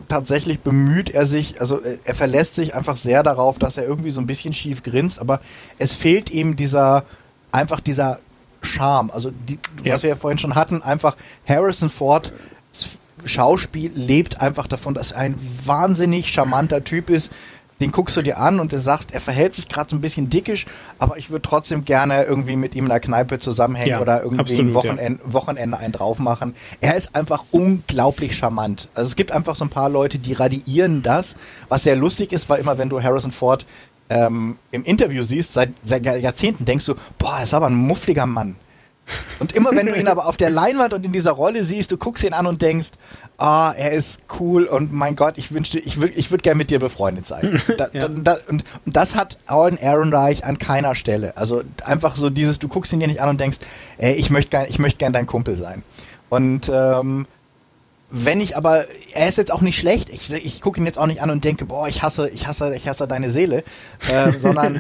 tatsächlich 0.08 0.60
bemüht 0.60 1.10
er 1.10 1.26
sich, 1.26 1.60
also 1.60 1.82
äh, 1.82 1.98
er 2.04 2.16
verlässt 2.16 2.56
sich 2.56 2.76
einfach 2.76 2.98
sehr 2.98 3.24
darauf, 3.24 3.60
dass 3.60 3.78
er 3.78 3.86
irgendwie 3.86 4.12
so 4.12 4.20
ein 4.20 4.28
bisschen 4.28 4.54
schief 4.54 4.84
grinst, 4.84 5.20
aber 5.20 5.42
es 5.78 5.94
fehlt 5.96 6.30
ihm 6.30 6.56
dieser, 6.56 7.04
einfach 7.52 7.80
dieser 7.80 8.20
Charme. 8.62 9.12
Also, 9.12 9.32
die, 9.48 9.60
ja. 9.84 9.94
was 9.94 10.04
wir 10.04 10.10
ja 10.10 10.16
vorhin 10.16 10.40
schon 10.40 10.56
hatten, 10.56 10.82
einfach 10.82 11.16
Harrison 11.48 11.90
Ford 11.90 12.34
Schauspiel 13.26 13.92
lebt 13.94 14.42
einfach 14.42 14.68
davon, 14.68 14.94
dass 14.94 15.12
er 15.12 15.20
ein 15.20 15.36
wahnsinnig 15.66 16.32
charmanter 16.32 16.84
Typ 16.84 17.10
ist, 17.10 17.32
den 17.80 17.92
guckst 17.92 18.18
du 18.18 18.22
dir 18.22 18.38
an 18.38 18.60
und 18.60 18.72
du 18.72 18.80
sagst, 18.80 19.14
er 19.14 19.22
verhält 19.22 19.56
sich 19.56 19.68
gerade 19.68 19.90
so 19.90 19.96
ein 19.96 20.02
bisschen 20.02 20.30
dickisch, 20.30 20.66
aber 20.98 21.18
ich 21.18 21.30
würde 21.30 21.42
trotzdem 21.42 21.86
gerne 21.86 22.24
irgendwie 22.24 22.56
mit 22.56 22.76
ihm 22.76 22.86
in 22.86 22.90
der 22.90 23.00
Kneipe 23.00 23.40
zusammenhängen 23.40 23.92
ja, 23.92 24.02
oder 24.02 24.22
irgendwie 24.22 24.40
absolut, 24.42 24.66
ein 24.66 24.74
Wochenende, 24.74 25.24
ja. 25.24 25.34
Wochenende 25.34 25.78
einen 25.78 25.94
drauf 25.94 26.20
machen. 26.20 26.56
Er 26.82 26.96
ist 26.96 27.16
einfach 27.16 27.46
unglaublich 27.52 28.36
charmant. 28.38 28.90
Also 28.94 29.08
es 29.08 29.16
gibt 29.16 29.32
einfach 29.32 29.56
so 29.56 29.66
ein 29.66 29.70
paar 29.70 29.90
Leute, 29.90 30.20
die 30.20 30.34
radiieren 30.34 31.04
das, 31.04 31.36
was 31.70 31.84
sehr 31.84 31.96
lustig 31.96 32.32
ist, 32.32 32.50
weil 32.50 32.60
immer 32.60 32.78
wenn 32.78 32.90
du 32.90 33.02
Harrison 33.02 33.32
Ford 33.32 33.66
ähm, 34.10 34.58
im 34.72 34.84
Interview 34.84 35.24
siehst, 35.24 35.54
seit, 35.54 35.72
seit 35.84 36.04
Jahrzehnten 36.06 36.66
denkst 36.66 36.86
du, 36.86 36.96
boah, 37.18 37.38
er 37.38 37.44
ist 37.44 37.54
aber 37.54 37.68
ein 37.68 37.76
muffliger 37.76 38.26
Mann. 38.26 38.56
Und 39.40 39.54
immer 39.54 39.72
wenn 39.72 39.88
du 39.88 39.96
ihn 39.96 40.08
aber 40.08 40.28
auf 40.28 40.38
der 40.38 40.50
Leinwand 40.50 40.94
und 40.94 41.06
in 41.06 41.12
dieser 41.12 41.32
Rolle 41.32 41.64
siehst, 41.64 41.92
du 41.92 41.98
guckst 41.98 42.24
ihn 42.24 42.34
an 42.34 42.46
und 42.46 42.62
denkst, 42.62 42.92
ah, 43.40 43.74
er 43.76 43.92
ist 43.92 44.20
cool 44.40 44.66
und 44.66 44.94
mein 44.94 45.16
Gott, 45.16 45.38
ich 45.38 45.52
wünschte, 45.52 45.80
ich 45.80 46.00
würde 46.00 46.14
ich 46.14 46.30
würd 46.30 46.44
gerne 46.44 46.58
mit 46.58 46.70
dir 46.70 46.80
befreundet 46.80 47.26
sein. 47.26 47.62
Da, 47.78 47.88
ja. 47.94 48.08
da, 48.10 48.38
und, 48.50 48.66
und, 48.86 48.98
das 48.98 49.16
hat 49.16 49.38
Alan 49.46 49.78
Ehrenreich 49.78 50.44
an 50.44 50.60
keiner 50.60 50.96
Stelle. 50.96 51.38
Also 51.38 51.64
einfach 51.86 52.16
so 52.16 52.30
dieses, 52.30 52.60
du 52.60 52.68
guckst 52.68 52.92
ihn 52.92 53.00
dir 53.00 53.08
nicht 53.08 53.22
an 53.22 53.30
und 53.30 53.40
denkst, 53.40 53.60
ey, 53.98 54.14
ich 54.16 54.30
möchte 54.30 54.50
gern, 54.50 54.66
ich 54.68 54.80
möchte 54.80 54.98
gern 54.98 55.14
dein 55.14 55.28
Kumpel 55.28 55.56
sein. 55.56 55.84
Und 56.30 56.70
ähm, 56.74 57.26
wenn 58.12 58.42
ich 58.42 58.58
aber, 58.58 58.86
er 59.14 59.30
ist 59.30 59.38
jetzt 59.38 59.52
auch 59.52 59.62
nicht 59.62 59.78
schlecht, 59.78 60.10
ich, 60.10 60.32
ich 60.32 60.62
gucke 60.62 60.80
ihn 60.80 60.86
jetzt 60.86 60.98
auch 60.98 61.06
nicht 61.06 61.22
an 61.22 61.30
und 61.30 61.44
denke, 61.44 61.66
boah, 61.66 61.88
ich 61.88 62.02
hasse, 62.02 62.30
ich 62.30 62.48
hasse, 62.48 62.76
ich 62.76 62.88
hasse 62.88 63.08
deine 63.08 63.30
Seele, 63.30 63.64
äh, 64.12 64.32
sondern 64.42 64.78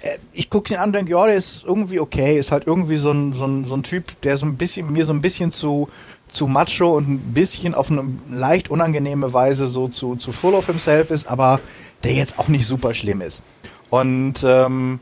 äh, 0.00 0.18
ich 0.32 0.48
gucke 0.48 0.72
ihn 0.72 0.80
an 0.80 0.88
und 0.88 0.94
denke, 0.94 1.12
ja, 1.12 1.26
der 1.26 1.36
ist 1.36 1.64
irgendwie 1.64 2.00
okay, 2.00 2.38
ist 2.38 2.52
halt 2.52 2.66
irgendwie 2.66 2.96
so 2.96 3.10
ein, 3.10 3.34
so 3.34 3.44
ein, 3.46 3.66
so 3.66 3.74
ein 3.74 3.82
Typ, 3.82 4.20
der 4.22 4.38
so 4.38 4.46
ein 4.46 4.56
bisschen, 4.56 4.90
mir 4.90 5.04
so 5.04 5.12
ein 5.12 5.20
bisschen 5.20 5.52
zu, 5.52 5.88
zu 6.32 6.46
macho 6.46 6.96
und 6.96 7.08
ein 7.08 7.18
bisschen 7.34 7.74
auf 7.74 7.90
eine 7.90 8.04
leicht 8.30 8.70
unangenehme 8.70 9.32
Weise 9.32 9.68
so 9.68 9.88
zu, 9.88 10.16
zu 10.16 10.32
full 10.32 10.54
of 10.54 10.66
himself 10.66 11.10
ist, 11.10 11.26
aber 11.26 11.60
der 12.04 12.12
jetzt 12.12 12.38
auch 12.38 12.48
nicht 12.48 12.66
super 12.66 12.94
schlimm 12.94 13.20
ist. 13.20 13.42
Und 13.90 14.44
ähm, 14.44 15.00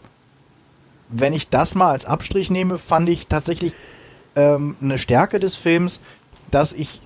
wenn 1.09 1.33
ich 1.33 1.49
das 1.49 1.75
mal 1.75 1.91
als 1.91 2.05
Abstrich 2.05 2.51
nehme, 2.51 2.79
fand 2.79 3.09
ich 3.09 3.27
tatsächlich 3.27 3.75
ähm, 4.37 4.77
eine 4.81 4.99
Stärke 4.99 5.41
des 5.41 5.57
Films, 5.57 6.01
dass 6.51 6.73
ich 6.73 7.01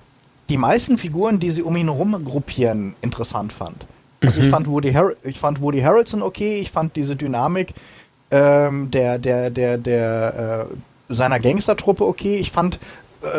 die 0.49 0.57
meisten 0.57 0.97
Figuren, 0.97 1.39
die 1.39 1.51
sie 1.51 1.63
um 1.63 1.75
ihn 1.75 1.89
herum 1.89 2.23
gruppieren, 2.23 2.95
interessant 3.01 3.53
fand. 3.53 3.85
Also 4.21 4.39
mhm. 4.39 4.45
ich, 4.45 4.51
fand 4.51 4.67
Woody 4.67 4.95
ich 5.23 5.39
fand 5.39 5.61
Woody 5.61 5.81
Harrelson 5.81 6.21
okay, 6.21 6.59
ich 6.59 6.71
fand 6.71 6.95
diese 6.95 7.15
Dynamik 7.15 7.73
ähm, 8.31 8.89
der, 8.91 9.19
der, 9.19 9.49
der, 9.49 9.77
der 9.77 10.67
äh, 10.69 11.13
seiner 11.13 11.39
Gangstertruppe 11.39 12.05
okay. 12.05 12.37
Ich 12.37 12.51
fand 12.51 12.79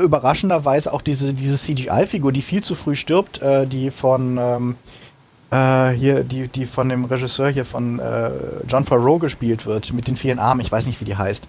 überraschenderweise 0.02 0.92
auch 0.92 1.02
diese, 1.02 1.34
diese 1.34 1.56
CGI-Figur, 1.56 2.32
die 2.32 2.42
viel 2.42 2.62
zu 2.62 2.74
früh 2.74 2.94
stirbt, 2.94 3.42
äh, 3.42 3.66
die 3.66 3.90
von 3.90 4.38
ähm, 4.38 4.76
äh, 5.50 5.90
hier, 5.90 6.24
die, 6.24 6.48
die 6.48 6.66
von 6.66 6.88
dem 6.88 7.04
Regisseur 7.04 7.48
hier 7.48 7.64
von 7.64 7.98
äh, 7.98 8.30
John 8.68 8.84
Farrow 8.84 9.20
gespielt 9.20 9.66
wird, 9.66 9.92
mit 9.92 10.08
den 10.08 10.16
vielen 10.16 10.38
Armen, 10.38 10.60
ich 10.60 10.72
weiß 10.72 10.86
nicht, 10.86 11.00
wie 11.00 11.04
die 11.04 11.16
heißt. 11.16 11.46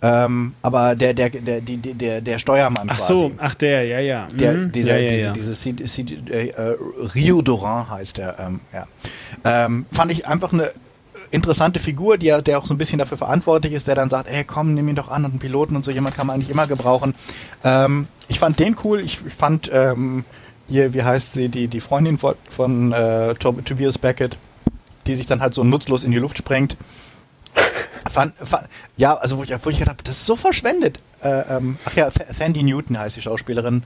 Ähm, 0.00 0.54
aber 0.62 0.94
der, 0.94 1.12
der, 1.12 1.28
der, 1.28 1.60
der, 1.60 1.76
der, 1.76 2.20
der 2.20 2.38
Steuermann 2.38 2.88
ach 2.88 2.98
quasi. 2.98 3.12
so, 3.12 3.32
ach 3.38 3.54
der, 3.56 3.84
ja, 3.84 3.98
ja. 3.98 4.28
Der, 4.28 4.52
mhm. 4.52 4.72
dieser, 4.72 4.96
ja, 4.96 5.02
ja, 5.02 5.32
diese, 5.32 5.70
ja. 5.70 5.72
diese, 5.72 6.02
diese 6.04 6.32
äh, 6.32 6.76
Rio 7.14 7.42
Doran 7.42 7.90
heißt 7.90 8.18
der, 8.18 8.38
ähm, 8.38 8.60
ja. 8.72 8.86
Ähm, 9.44 9.86
fand 9.90 10.12
ich 10.12 10.28
einfach 10.28 10.52
eine 10.52 10.70
interessante 11.30 11.78
Figur, 11.78 12.18
die, 12.18 12.34
der 12.42 12.58
auch 12.58 12.66
so 12.66 12.74
ein 12.74 12.78
bisschen 12.78 12.98
dafür 12.98 13.18
verantwortlich 13.18 13.72
ist, 13.72 13.86
der 13.86 13.94
dann 13.94 14.10
sagt, 14.10 14.28
ey, 14.28 14.44
komm, 14.44 14.74
nimm 14.74 14.88
ihn 14.88 14.96
doch 14.96 15.08
an 15.08 15.24
und 15.24 15.32
einen 15.32 15.38
Piloten 15.38 15.76
und 15.76 15.84
so, 15.84 15.90
jemand 15.90 16.16
kann 16.16 16.26
man 16.26 16.34
eigentlich 16.34 16.50
immer 16.50 16.66
gebrauchen. 16.66 17.14
Ähm, 17.64 18.08
ich 18.28 18.38
fand 18.38 18.58
den 18.58 18.76
cool, 18.84 19.00
ich 19.00 19.18
fand, 19.18 19.70
ähm, 19.72 20.24
hier, 20.68 20.94
wie 20.94 21.02
heißt 21.02 21.32
sie, 21.32 21.48
die, 21.48 21.68
die 21.68 21.80
Freundin 21.80 22.18
von, 22.18 22.34
von 22.50 22.92
äh, 22.92 23.34
Tobias 23.34 23.98
Beckett, 23.98 24.36
die 25.06 25.16
sich 25.16 25.26
dann 25.26 25.40
halt 25.40 25.54
so 25.54 25.64
nutzlos 25.64 26.04
in 26.04 26.10
die 26.10 26.18
Luft 26.18 26.38
sprengt. 26.38 26.76
Fand, 28.08 28.34
fand, 28.36 28.68
ja, 28.96 29.14
also 29.14 29.38
wo 29.38 29.42
ich, 29.42 29.52
wo 29.62 29.70
ich 29.70 29.78
gedacht 29.78 29.96
habe, 29.96 30.04
das 30.04 30.18
ist 30.18 30.26
so 30.26 30.36
verschwendet. 30.36 30.98
Äh, 31.22 31.56
ähm, 31.56 31.78
ach 31.84 31.94
ja, 31.94 32.10
Sandy 32.30 32.62
Newton 32.62 32.98
heißt 32.98 33.16
die 33.16 33.22
Schauspielerin. 33.22 33.82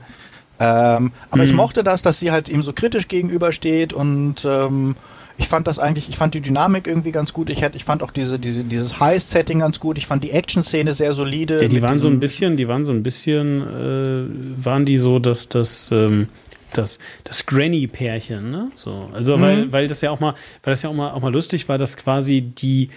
Ähm, 0.59 1.11
aber 1.31 1.43
mhm. 1.43 1.49
ich 1.49 1.53
mochte 1.53 1.83
das, 1.83 2.03
dass 2.03 2.19
sie 2.19 2.31
halt 2.31 2.47
ihm 2.47 2.63
so 2.63 2.73
kritisch 2.73 3.07
gegenübersteht 3.07 3.91
und 3.91 4.45
ähm, 4.45 4.95
ich 5.37 5.47
fand 5.47 5.67
das 5.67 5.79
eigentlich, 5.79 6.09
ich 6.09 6.17
fand 6.17 6.33
die 6.33 6.41
Dynamik 6.41 6.87
irgendwie 6.87 7.11
ganz 7.11 7.33
gut. 7.33 7.49
Ich 7.49 7.61
hätte, 7.61 7.77
ich 7.77 7.83
fand 7.83 8.03
auch 8.03 8.11
diese, 8.11 8.39
diese, 8.39 8.63
dieses 8.63 8.99
Heist-Setting 8.99 9.59
ganz 9.59 9.79
gut. 9.79 9.97
Ich 9.97 10.07
fand 10.07 10.23
die 10.23 10.31
Action-Szene 10.31 10.93
sehr 10.93 11.13
solide. 11.13 11.61
Ja, 11.61 11.67
die 11.67 11.81
waren 11.81 11.99
so 11.99 12.07
ein 12.07 12.19
bisschen, 12.19 12.57
die 12.57 12.67
waren 12.67 12.85
so 12.85 12.91
ein 12.91 13.03
bisschen, 13.03 13.61
äh, 13.61 14.63
waren 14.63 14.85
die 14.85 14.97
so, 14.97 15.19
dass 15.19 15.49
das, 15.49 15.89
ähm, 15.91 16.27
das, 16.73 16.99
das 17.23 17.45
Granny-Pärchen, 17.45 18.51
ne? 18.51 18.69
So, 18.75 19.09
also 19.13 19.37
mhm. 19.37 19.41
weil, 19.41 19.71
weil 19.71 19.87
das 19.87 20.01
ja 20.01 20.11
auch 20.11 20.19
mal, 20.19 20.35
weil 20.63 20.73
das 20.73 20.81
ja 20.81 20.89
auch 20.89 20.95
mal, 20.95 21.11
auch 21.11 21.21
mal 21.21 21.31
lustig 21.31 21.67
war, 21.69 21.77
dass 21.77 21.97
quasi 21.97 22.41
die 22.41 22.89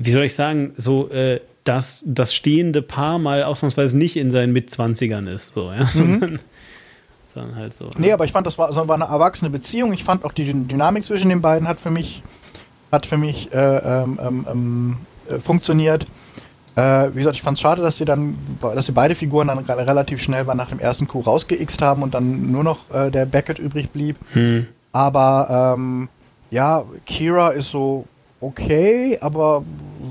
wie 0.00 0.10
soll 0.10 0.24
ich 0.24 0.34
sagen, 0.34 0.72
so, 0.76 1.10
äh, 1.10 1.40
dass 1.62 2.02
das 2.06 2.34
stehende 2.34 2.82
Paar 2.82 3.18
mal 3.18 3.44
ausnahmsweise 3.44 3.96
nicht 3.96 4.16
in 4.16 4.30
seinen 4.30 4.52
Mitzwanzigern 4.52 5.26
ist, 5.26 5.52
so, 5.54 5.70
ja, 5.70 5.86
mhm. 5.94 6.40
Sondern, 7.32 7.56
halt 7.56 7.74
so. 7.74 7.90
Nee, 7.96 8.12
aber 8.12 8.24
ich 8.24 8.32
fand, 8.32 8.46
das 8.46 8.58
war, 8.58 8.72
so 8.72 8.86
war 8.88 8.94
eine 8.94 9.04
erwachsene 9.04 9.50
Beziehung. 9.50 9.92
Ich 9.92 10.04
fand 10.04 10.24
auch 10.24 10.32
die 10.32 10.44
Dynamik 10.44 11.04
zwischen 11.04 11.28
den 11.28 11.40
beiden 11.40 11.68
hat 11.68 11.80
für 11.80 11.90
mich, 11.90 12.22
hat 12.92 13.06
für 13.06 13.16
mich 13.16 13.52
äh, 13.52 13.58
ähm, 13.58 14.18
ähm, 14.22 14.46
ähm 14.50 14.96
äh, 15.30 15.38
funktioniert. 15.38 16.06
Äh, 16.76 17.10
wie 17.14 17.18
gesagt, 17.18 17.36
ich 17.36 17.42
fand 17.42 17.56
es 17.56 17.60
schade, 17.60 17.82
dass 17.82 17.98
sie 17.98 18.04
dann, 18.04 18.36
dass 18.60 18.86
sie 18.86 18.92
beide 18.92 19.14
Figuren 19.14 19.48
dann 19.48 19.58
relativ 19.58 20.22
schnell 20.22 20.44
nach 20.44 20.68
dem 20.68 20.78
ersten 20.78 21.08
Coup 21.08 21.26
rausgeixt 21.26 21.82
haben 21.82 22.02
und 22.02 22.14
dann 22.14 22.52
nur 22.52 22.64
noch 22.64 22.90
äh, 22.90 23.10
der 23.10 23.26
Beckett 23.26 23.58
übrig 23.58 23.90
blieb. 23.90 24.16
Hm. 24.32 24.66
Aber 24.92 25.74
ähm, 25.76 26.08
ja, 26.50 26.84
Kira 27.06 27.50
ist 27.50 27.70
so 27.70 28.06
okay, 28.40 29.18
aber 29.20 29.64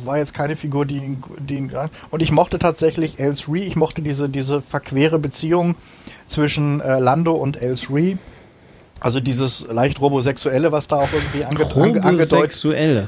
war 0.03 0.17
jetzt 0.17 0.33
keine 0.33 0.55
Figur, 0.55 0.85
die 0.85 0.97
ihn, 0.97 1.23
die 1.39 1.55
ihn 1.55 1.71
und 2.11 2.21
ich 2.21 2.31
mochte 2.31 2.59
tatsächlich 2.59 3.19
Els-Ree, 3.19 3.63
ich 3.63 3.75
mochte 3.75 4.01
diese, 4.01 4.29
diese 4.29 4.61
verquere 4.61 5.19
Beziehung 5.19 5.75
zwischen 6.27 6.79
äh, 6.81 6.99
Lando 6.99 7.33
und 7.33 7.61
Els-Ree. 7.61 8.17
Also 9.01 9.19
dieses 9.21 9.65
leicht 9.67 10.01
robosexuelle, 10.01 10.71
was 10.71 10.87
da 10.87 10.97
auch 10.97 11.09
irgendwie 11.13 11.45
ange 11.45 11.65
ange 11.73 12.03
angedeutet 12.03 13.07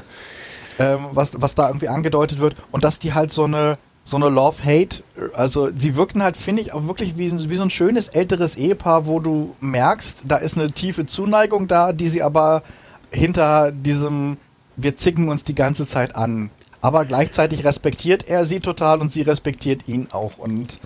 ähm, 0.78 1.00
was, 1.12 1.32
was 1.34 1.54
da 1.54 1.68
irgendwie 1.68 1.88
angedeutet 1.88 2.38
wird. 2.38 2.56
Und 2.70 2.84
dass 2.84 2.98
die 2.98 3.12
halt 3.12 3.32
so 3.32 3.44
eine 3.44 3.78
so 4.04 4.16
eine 4.16 4.28
Love-Hate, 4.30 5.04
also 5.34 5.68
sie 5.72 5.94
wirkten 5.94 6.24
halt, 6.24 6.36
finde 6.36 6.60
ich, 6.60 6.72
auch 6.72 6.88
wirklich 6.88 7.16
wie, 7.18 7.30
wie 7.48 7.56
so 7.56 7.62
ein 7.62 7.70
schönes 7.70 8.08
älteres 8.08 8.56
Ehepaar, 8.56 9.06
wo 9.06 9.20
du 9.20 9.54
merkst, 9.60 10.22
da 10.24 10.38
ist 10.38 10.58
eine 10.58 10.72
tiefe 10.72 11.06
Zuneigung 11.06 11.68
da, 11.68 11.92
die 11.92 12.08
sie 12.08 12.20
aber 12.20 12.64
hinter 13.12 13.70
diesem 13.70 14.38
wir 14.82 14.96
zicken 14.96 15.28
uns 15.28 15.44
die 15.44 15.54
ganze 15.54 15.86
Zeit 15.86 16.16
an. 16.16 16.50
Aber 16.80 17.04
gleichzeitig 17.04 17.64
respektiert 17.64 18.28
er 18.28 18.44
sie 18.44 18.60
total 18.60 19.00
und 19.00 19.12
sie 19.12 19.22
respektiert 19.22 19.88
ihn 19.88 20.08
auch. 20.12 20.38
Und 20.38 20.80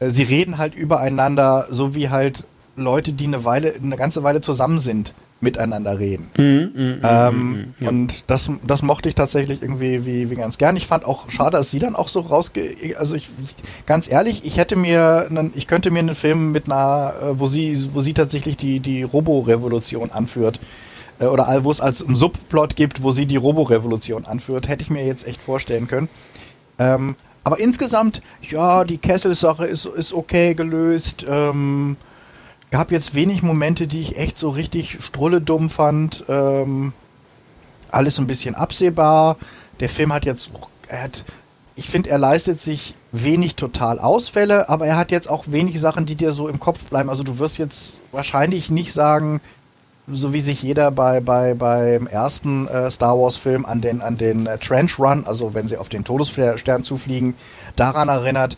äh, 0.00 0.10
sie 0.10 0.24
reden 0.24 0.58
halt 0.58 0.74
übereinander, 0.74 1.68
so 1.70 1.94
wie 1.94 2.10
halt 2.10 2.44
Leute, 2.74 3.12
die 3.12 3.26
eine 3.26 3.44
Weile, 3.44 3.74
eine 3.74 3.96
ganze 3.96 4.22
Weile 4.22 4.40
zusammen 4.40 4.80
sind, 4.80 5.14
miteinander 5.40 5.98
reden. 5.98 6.30
Mm, 6.36 6.42
mm, 6.42 7.00
ähm, 7.02 7.74
mm. 7.78 7.86
Und 7.86 8.24
das, 8.26 8.50
das 8.66 8.82
mochte 8.82 9.08
ich 9.08 9.14
tatsächlich 9.14 9.62
irgendwie 9.62 10.04
wie, 10.04 10.30
wie 10.30 10.34
ganz 10.34 10.58
gern. 10.58 10.76
Ich 10.76 10.86
fand 10.86 11.04
auch 11.04 11.30
schade, 11.30 11.58
dass 11.58 11.70
sie 11.70 11.78
dann 11.78 11.94
auch 11.94 12.08
so 12.08 12.20
rausge... 12.20 12.74
Also 12.98 13.14
ich, 13.14 13.30
ganz 13.86 14.10
ehrlich, 14.10 14.44
ich 14.44 14.56
hätte 14.56 14.76
mir, 14.76 15.26
einen, 15.30 15.52
ich 15.54 15.66
könnte 15.66 15.90
mir 15.90 16.00
einen 16.00 16.14
Film 16.14 16.52
mit 16.52 16.66
einer, 16.66 17.14
äh, 17.22 17.38
wo 17.38 17.46
sie, 17.46 17.88
wo 17.94 18.00
sie 18.00 18.14
tatsächlich 18.14 18.56
die, 18.56 18.80
die 18.80 19.02
Robo-Revolution 19.02 20.10
anführt, 20.10 20.58
äh, 21.18 21.26
oder 21.26 21.64
wo 21.64 21.70
es 21.70 21.80
als 21.80 21.98
Subplot 21.98 22.76
gibt, 22.76 23.02
wo 23.02 23.12
sie 23.12 23.26
die 23.26 23.36
Robo-Revolution 23.36 24.24
anführt, 24.24 24.68
hätte 24.68 24.82
ich 24.82 24.90
mir 24.90 25.04
jetzt 25.04 25.26
echt 25.26 25.42
vorstellen 25.42 25.88
können. 25.88 26.08
Ähm, 26.78 27.16
aber 27.44 27.60
insgesamt, 27.60 28.22
ja, 28.42 28.84
die 28.84 28.98
Kessel-Sache 28.98 29.66
ist, 29.66 29.86
ist 29.86 30.12
okay 30.12 30.54
gelöst. 30.54 31.24
Ähm, 31.28 31.96
gab 32.70 32.90
jetzt 32.90 33.14
wenig 33.14 33.42
Momente, 33.42 33.86
die 33.86 34.00
ich 34.00 34.16
echt 34.18 34.36
so 34.36 34.50
richtig 34.50 34.98
strulledumm 35.00 35.70
fand. 35.70 36.24
Ähm, 36.28 36.92
alles 37.90 38.18
ein 38.18 38.26
bisschen 38.26 38.54
absehbar. 38.54 39.36
Der 39.80 39.88
Film 39.88 40.12
hat 40.12 40.24
jetzt, 40.24 40.50
er 40.88 41.04
hat, 41.04 41.24
ich 41.76 41.88
finde, 41.88 42.10
er 42.10 42.18
leistet 42.18 42.60
sich 42.60 42.94
wenig 43.12 43.54
total 43.54 43.98
Ausfälle, 43.98 44.68
aber 44.68 44.86
er 44.86 44.96
hat 44.96 45.10
jetzt 45.10 45.30
auch 45.30 45.44
wenig 45.46 45.80
Sachen, 45.80 46.04
die 46.04 46.16
dir 46.16 46.32
so 46.32 46.48
im 46.48 46.58
Kopf 46.58 46.84
bleiben. 46.86 47.08
Also 47.10 47.22
du 47.22 47.38
wirst 47.38 47.58
jetzt 47.58 48.00
wahrscheinlich 48.12 48.70
nicht 48.70 48.92
sagen, 48.92 49.40
so 50.08 50.32
wie 50.32 50.40
sich 50.40 50.62
jeder 50.62 50.90
bei, 50.90 51.20
bei 51.20 51.54
beim 51.54 52.06
ersten 52.06 52.68
äh, 52.68 52.90
Star 52.90 53.18
Wars 53.18 53.36
Film 53.36 53.66
an 53.66 53.80
den 53.80 54.00
an 54.02 54.16
den 54.16 54.46
äh, 54.46 54.58
Trench 54.58 54.98
Run, 54.98 55.24
also 55.26 55.54
wenn 55.54 55.68
sie 55.68 55.76
auf 55.76 55.88
den 55.88 56.04
Todesstern 56.04 56.84
zufliegen, 56.84 57.34
daran 57.74 58.08
erinnert. 58.08 58.56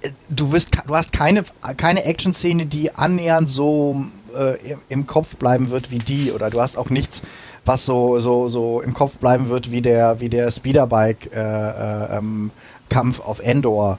Äh, 0.00 0.10
du 0.30 0.52
wirst, 0.52 0.70
du 0.86 0.94
hast 0.94 1.12
keine 1.12 1.44
keine 1.76 2.04
Action-Szene, 2.04 2.66
die 2.66 2.94
annähernd 2.94 3.50
so 3.50 4.04
äh, 4.36 4.56
im 4.88 5.06
Kopf 5.06 5.36
bleiben 5.36 5.70
wird 5.70 5.90
wie 5.90 5.98
die, 5.98 6.32
oder 6.32 6.50
du 6.50 6.60
hast 6.60 6.78
auch 6.78 6.90
nichts, 6.90 7.22
was 7.64 7.84
so 7.84 8.18
so 8.20 8.48
so 8.48 8.80
im 8.80 8.94
Kopf 8.94 9.18
bleiben 9.18 9.48
wird 9.50 9.70
wie 9.70 9.82
der 9.82 10.20
wie 10.20 10.30
der 10.30 10.50
Speederbike 10.50 11.30
äh, 11.34 11.40
äh 11.40 12.18
ähm, 12.18 12.50
Kampf 12.88 13.20
auf 13.20 13.40
Endor 13.40 13.98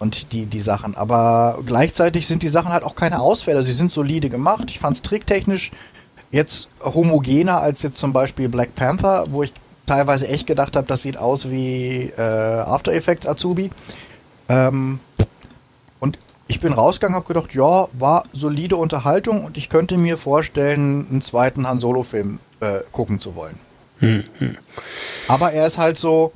und 0.00 0.32
die, 0.32 0.46
die 0.46 0.60
Sachen. 0.60 0.96
Aber 0.96 1.58
gleichzeitig 1.64 2.26
sind 2.26 2.42
die 2.42 2.48
Sachen 2.48 2.72
halt 2.72 2.84
auch 2.84 2.96
keine 2.96 3.20
Ausfälle. 3.20 3.62
Sie 3.62 3.72
sind 3.72 3.92
solide 3.92 4.28
gemacht. 4.28 4.64
Ich 4.68 4.78
fand 4.78 4.96
es 4.96 5.02
tricktechnisch 5.02 5.70
jetzt 6.30 6.68
homogener 6.82 7.60
als 7.60 7.82
jetzt 7.82 7.98
zum 7.98 8.12
Beispiel 8.12 8.48
Black 8.48 8.74
Panther, 8.74 9.26
wo 9.30 9.42
ich 9.42 9.52
teilweise 9.86 10.28
echt 10.28 10.46
gedacht 10.46 10.76
habe, 10.76 10.86
das 10.86 11.02
sieht 11.02 11.16
aus 11.16 11.50
wie 11.50 12.12
äh, 12.16 12.20
After 12.20 12.92
Effects 12.92 13.26
Azubi. 13.26 13.70
Ähm, 14.48 15.00
und 15.98 16.18
ich 16.46 16.60
bin 16.60 16.72
rausgegangen, 16.72 17.16
habe 17.16 17.26
gedacht, 17.26 17.54
ja, 17.54 17.88
war 17.92 18.24
solide 18.32 18.76
Unterhaltung 18.76 19.44
und 19.44 19.56
ich 19.56 19.68
könnte 19.68 19.98
mir 19.98 20.16
vorstellen, 20.16 21.06
einen 21.10 21.22
zweiten 21.22 21.66
Han 21.66 21.80
Solo 21.80 22.02
Film 22.02 22.40
äh, 22.60 22.80
gucken 22.92 23.20
zu 23.20 23.34
wollen. 23.34 23.58
Hm, 23.98 24.24
hm. 24.38 24.56
Aber 25.28 25.52
er 25.52 25.66
ist 25.66 25.78
halt 25.78 25.98
so 25.98 26.32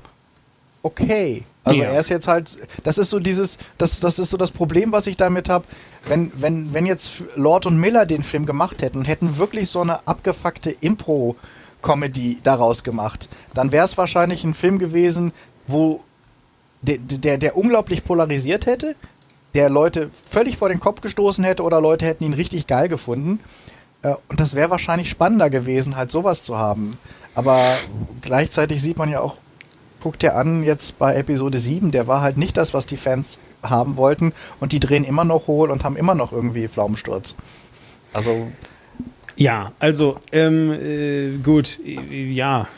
okay. 0.82 1.44
Also 1.64 1.82
ja. 1.82 1.88
er 1.88 2.00
ist 2.00 2.10
jetzt 2.10 2.28
halt, 2.28 2.56
das 2.82 2.98
ist 2.98 3.10
so 3.10 3.18
dieses, 3.18 3.58
das, 3.78 3.98
das 3.98 4.18
ist 4.18 4.30
so 4.30 4.36
das 4.36 4.50
Problem, 4.50 4.92
was 4.92 5.06
ich 5.06 5.16
damit 5.16 5.48
habe. 5.48 5.64
Wenn, 6.06 6.30
wenn, 6.36 6.74
wenn 6.74 6.84
jetzt 6.84 7.22
Lord 7.36 7.64
und 7.64 7.78
Miller 7.78 8.04
den 8.04 8.22
Film 8.22 8.44
gemacht 8.44 8.82
hätten, 8.82 9.04
hätten 9.04 9.38
wirklich 9.38 9.70
so 9.70 9.80
eine 9.80 10.06
abgefuckte 10.06 10.70
Impro-Comedy 10.70 12.40
daraus 12.42 12.84
gemacht, 12.84 13.30
dann 13.54 13.72
wäre 13.72 13.86
es 13.86 13.96
wahrscheinlich 13.96 14.44
ein 14.44 14.52
Film 14.52 14.78
gewesen, 14.78 15.32
wo 15.66 16.02
der, 16.82 16.98
der, 16.98 17.38
der 17.38 17.56
unglaublich 17.56 18.04
polarisiert 18.04 18.66
hätte, 18.66 18.94
der 19.54 19.70
Leute 19.70 20.10
völlig 20.28 20.58
vor 20.58 20.68
den 20.68 20.80
Kopf 20.80 21.00
gestoßen 21.00 21.44
hätte 21.44 21.62
oder 21.62 21.80
Leute 21.80 22.04
hätten 22.04 22.24
ihn 22.24 22.34
richtig 22.34 22.66
geil 22.66 22.88
gefunden. 22.88 23.40
Äh, 24.02 24.14
und 24.28 24.38
das 24.38 24.54
wäre 24.54 24.68
wahrscheinlich 24.68 25.08
spannender 25.08 25.48
gewesen, 25.48 25.96
halt 25.96 26.10
sowas 26.10 26.44
zu 26.44 26.58
haben. 26.58 26.98
Aber 27.34 27.60
gleichzeitig 28.20 28.82
sieht 28.82 28.98
man 28.98 29.10
ja 29.10 29.20
auch 29.20 29.36
guck 30.04 30.18
dir 30.18 30.36
an, 30.36 30.62
jetzt 30.64 30.98
bei 30.98 31.16
Episode 31.16 31.58
7, 31.58 31.90
der 31.90 32.06
war 32.06 32.20
halt 32.20 32.36
nicht 32.36 32.58
das, 32.58 32.74
was 32.74 32.84
die 32.84 32.98
Fans 32.98 33.38
haben 33.62 33.96
wollten 33.96 34.34
und 34.60 34.72
die 34.72 34.78
drehen 34.78 35.02
immer 35.02 35.24
noch 35.24 35.46
hohl 35.46 35.70
und 35.70 35.82
haben 35.82 35.96
immer 35.96 36.14
noch 36.14 36.30
irgendwie 36.30 36.68
Pflaumensturz. 36.68 37.34
Also. 38.12 38.52
Ja, 39.34 39.72
also, 39.78 40.18
ähm, 40.30 40.72
äh, 40.72 41.38
gut, 41.42 41.80
ja. 42.10 42.68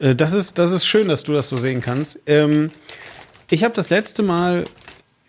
Äh, 0.00 0.14
das 0.14 0.32
ist, 0.32 0.58
das 0.58 0.72
ist 0.72 0.86
schön, 0.86 1.08
dass 1.08 1.24
du 1.24 1.34
das 1.34 1.50
so 1.50 1.56
sehen 1.56 1.82
kannst. 1.82 2.20
Ähm, 2.26 2.70
ich 3.50 3.64
habe 3.64 3.74
das 3.74 3.90
letzte 3.90 4.22
Mal 4.22 4.64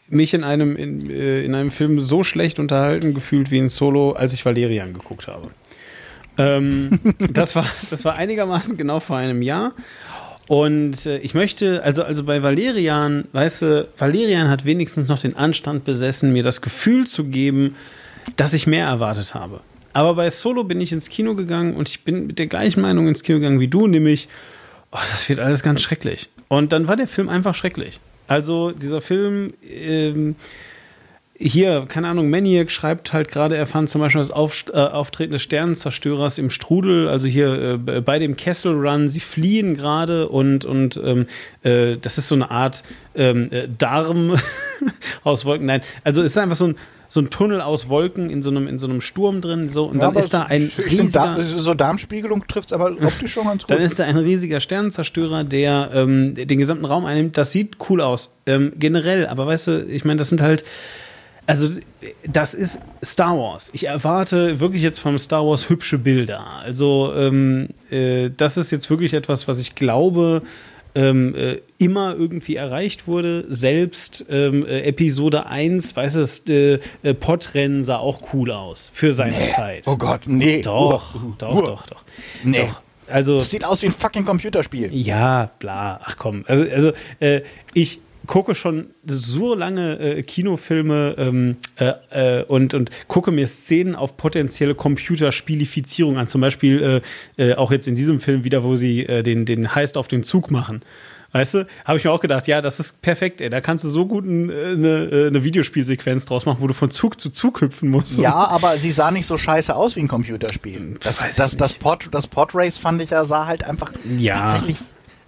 mich 0.08 0.34
in 0.34 0.46
einem, 0.46 0.78
in, 0.78 1.10
äh, 1.10 1.44
in 1.44 1.56
einem 1.56 1.72
Film 1.72 2.00
so 2.00 2.24
schlecht 2.24 2.58
unterhalten 2.58 3.14
gefühlt 3.14 3.52
wie 3.52 3.58
in 3.58 3.68
Solo, 3.68 4.14
als 4.14 4.32
ich 4.32 4.46
Valerian 4.46 4.94
geguckt 4.94 5.28
habe. 5.28 5.50
Ähm, 6.38 6.98
das, 7.34 7.54
war, 7.54 7.66
das 7.90 8.06
war 8.06 8.16
einigermaßen 8.16 8.78
genau 8.78 9.02
vor 9.02 9.18
einem 9.18 9.42
Jahr. 9.42 9.74
Und 10.48 11.06
äh, 11.06 11.20
ich 11.20 11.34
möchte, 11.34 11.84
also, 11.84 12.04
also 12.04 12.24
bei 12.24 12.44
Valerian, 12.44 13.26
weißt 13.32 13.62
du, 13.62 13.88
Valerian 13.98 14.50
hat 14.50 14.66
wenigstens 14.66 15.08
noch 15.08 15.20
den 15.20 15.36
Anstand 15.36 15.86
besessen, 15.86 16.34
mir 16.34 16.44
das 16.44 16.62
Gefühl 16.62 17.08
zu 17.08 17.26
geben, 17.26 17.76
dass 18.36 18.54
ich 18.54 18.68
mehr 18.68 18.86
erwartet 18.86 19.34
habe. 19.34 19.62
Aber 19.94 20.16
bei 20.16 20.30
Solo 20.30 20.64
bin 20.64 20.82
ich 20.82 20.92
ins 20.92 21.10
Kino 21.10 21.36
gegangen 21.36 21.76
und 21.76 21.88
ich 21.88 22.04
bin 22.04 22.28
mit 22.28 22.40
der 22.40 22.48
gleichen 22.48 22.82
Meinung 22.82 23.08
ins 23.08 23.24
Kino 23.24 23.40
gegangen 23.40 23.60
wie 23.60 23.68
du, 23.68 23.88
nämlich, 23.88 24.28
oh, 24.92 25.00
das 25.12 25.30
wird 25.30 25.40
alles 25.40 25.64
ganz 25.64 25.82
schrecklich. 25.82 26.30
Und 26.48 26.74
dann 26.74 26.88
war 26.88 26.96
der 26.96 27.08
Film 27.08 27.30
einfach 27.30 27.56
schrecklich. 27.56 28.00
Also 28.28 28.72
dieser 28.72 29.02
Film, 29.02 29.54
ähm, 29.70 30.36
hier, 31.44 31.86
keine 31.88 32.08
Ahnung, 32.08 32.30
Maniac 32.30 32.72
schreibt 32.72 33.12
halt 33.12 33.28
gerade, 33.28 33.58
er 33.58 33.66
fand 33.66 33.90
zum 33.90 34.00
Beispiel 34.00 34.20
das 34.22 34.32
Auf, 34.32 34.66
äh, 34.72 34.78
Auftreten 34.78 35.34
des 35.34 35.42
Sternenzerstörers 35.42 36.38
im 36.38 36.50
Strudel, 36.50 37.10
also 37.10 37.28
hier 37.28 37.80
äh, 37.88 38.02
bei 38.02 38.18
dem 38.18 38.38
Kessel 38.38 38.76
Run, 38.76 39.10
sie 39.10 39.20
fliehen 39.20 39.76
gerade 39.76 40.30
und, 40.30 40.64
und 40.64 41.00
ähm, 41.04 41.28
äh, 41.64 41.98
das 41.98 42.18
ist 42.18 42.30
so 42.30 42.36
eine 42.36 42.50
Art 42.50 42.84
ähm, 43.16 43.50
äh, 43.52 43.68
Darm 43.78 44.38
aus 45.24 45.44
Wolken. 45.44 45.66
Nein, 45.66 45.82
also 46.04 46.24
es 46.24 46.32
ist 46.32 46.38
einfach 46.38 46.56
so 46.56 46.68
ein, 46.68 46.76
so 47.10 47.20
ein 47.20 47.30
Tunnel 47.30 47.62
aus 47.62 47.90
Wolken 47.90 48.30
in 48.30 48.42
so 48.42 48.50
einem, 48.50 48.66
in 48.66 48.80
so 48.80 48.88
einem 48.88 49.02
Sturm 49.02 49.42
drin, 49.42 49.70
so, 49.70 49.86
und 49.86 50.00
ja, 50.00 50.08
dann 50.08 50.16
ist 50.16 50.34
da 50.34 50.44
ein 50.44 50.72
riesiger, 50.78 51.36
da, 51.38 51.44
so 51.44 51.74
Darmspiegelung 51.74 52.48
trifft 52.48 52.70
es 52.70 52.74
aber 52.74 52.92
optisch 52.92 53.34
schon 53.34 53.46
ganz 53.46 53.64
gut. 53.64 53.76
Dann 53.76 53.84
ist 53.84 54.00
da 54.00 54.06
ein 54.06 54.18
riesiger 54.18 54.62
Sternenzerstörer, 54.62 55.44
der 55.44 55.92
ähm, 55.94 56.36
den 56.36 56.58
gesamten 56.58 56.86
Raum 56.86 57.06
einnimmt. 57.06 57.38
Das 57.38 57.52
sieht 57.52 57.78
cool 57.90 58.00
aus, 58.02 58.34
ähm, 58.46 58.72
generell, 58.78 59.28
aber 59.28 59.46
weißt 59.46 59.68
du, 59.68 59.86
ich 59.86 60.06
meine, 60.06 60.20
das 60.20 60.30
sind 60.30 60.42
halt 60.42 60.64
also, 61.46 61.70
das 62.28 62.54
ist 62.54 62.80
Star 63.04 63.38
Wars. 63.38 63.70
Ich 63.74 63.88
erwarte 63.88 64.60
wirklich 64.60 64.82
jetzt 64.82 65.00
vom 65.00 65.20
Star 65.20 65.46
Wars 65.46 65.70
hübsche 65.70 65.98
Bilder. 65.98 66.46
Also, 66.64 67.14
ähm, 67.16 67.70
äh, 67.90 68.30
das 68.36 68.58
ist 68.58 68.72
jetzt 68.72 68.90
wirklich 68.90 69.14
etwas, 69.14 69.48
was 69.48 69.60
ich 69.60 69.76
glaube, 69.76 70.42
ähm, 70.96 71.36
äh, 71.36 71.60
immer 71.78 72.16
irgendwie 72.16 72.56
erreicht 72.56 73.08
wurde. 73.08 73.46
Selbst 73.50 74.26
ähm, 74.30 74.66
äh, 74.66 74.82
Episode 74.84 75.48
1, 75.48 75.96
weißt 75.96 76.48
du, 76.48 76.54
äh, 76.54 76.80
äh, 77.04 77.14
Podrennen 77.14 77.84
sah 77.84 77.98
auch 77.98 78.34
cool 78.34 78.52
aus 78.52 78.90
für 78.94 79.14
seine 79.14 79.38
nee. 79.38 79.48
Zeit. 79.50 79.84
Oh 79.88 79.98
Gott, 79.98 80.22
nee. 80.26 80.62
Doch, 80.62 81.16
uh, 81.16 81.34
doch, 81.38 81.56
uh. 81.56 81.62
doch, 81.62 81.88
doch. 81.88 82.04
Nee. 82.44 82.68
Doch. 82.68 82.82
Also, 83.10 83.40
das 83.40 83.50
sieht 83.50 83.66
aus 83.66 83.82
wie 83.82 83.88
ein 83.88 83.92
fucking 83.92 84.24
Computerspiel. 84.24 84.94
Ja, 84.94 85.52
bla. 85.60 86.00
Ach 86.04 86.16
komm. 86.18 86.46
Also, 86.48 86.64
also 86.72 86.94
äh, 87.20 87.42
ich, 87.74 88.00
gucke 88.28 88.56
schon 88.56 88.92
so 89.06 89.54
lange 89.54 90.00
äh, 90.00 90.24
Kinofilme 90.24 91.16
ähm, 91.18 91.58
äh, 91.76 92.40
äh, 92.40 92.44
und, 92.44 92.74
und 92.74 92.90
gucke 93.08 93.32
mir 93.32 93.48
Szenen 93.48 93.96
auf 93.96 94.18
potenzielle 94.18 94.76
Computerspielifizierung 94.76 96.18
an. 96.18 96.28
Zum 96.28 96.42
Beispiel 96.42 97.02
äh, 97.38 97.52
äh, 97.52 97.56
auch 97.56 97.72
jetzt 97.72 97.88
in 97.88 97.96
diesem 97.96 98.20
Film 98.20 98.44
wieder, 98.44 98.64
wo 98.64 98.76
sie 98.76 99.06
äh, 99.06 99.24
den, 99.24 99.46
den 99.46 99.76
Heist 99.76 99.98
auf 99.98 100.08
den 100.08 100.24
Zug 100.24 100.52
machen. 100.52 100.82
Weißt 101.34 101.56
du, 101.56 101.68
habe 101.84 101.98
ich 101.98 102.04
mir 102.04 102.12
auch 102.12 102.20
gedacht, 102.20 102.48
ja, 102.48 102.62
das 102.62 102.80
ist 102.80 103.02
perfekt, 103.02 103.42
ey. 103.42 103.50
Da 103.50 103.60
kannst 103.60 103.84
du 103.84 103.90
so 103.90 104.06
gut 104.06 104.24
eine, 104.24 105.28
eine 105.30 105.44
Videospielsequenz 105.44 106.26
draus 106.26 106.46
machen, 106.46 106.62
wo 106.62 106.68
du 106.68 106.76
von 106.76 106.92
Zug 106.92 107.20
zu 107.20 107.32
Zug 107.32 107.62
hüpfen 107.62 107.90
musst. 107.90 108.20
Ja, 108.20 108.36
aber 108.36 108.78
sie 108.78 108.92
sah 108.92 109.10
nicht 109.10 109.26
so 109.26 109.36
scheiße 109.36 109.76
aus 109.76 109.96
wie 109.96 110.02
ein 110.02 110.08
Computerspiel. 110.08 111.00
Das, 111.02 111.24
das, 111.36 111.58
das, 111.58 111.74
Pod, 111.74 112.08
das 112.12 112.28
Podrace 112.28 112.78
fand 112.78 113.02
ich 113.02 113.10
ja, 113.10 113.26
sah 113.26 113.48
halt 113.48 113.64
einfach 113.64 113.92
ja. 114.20 114.36
tatsächlich 114.36 114.78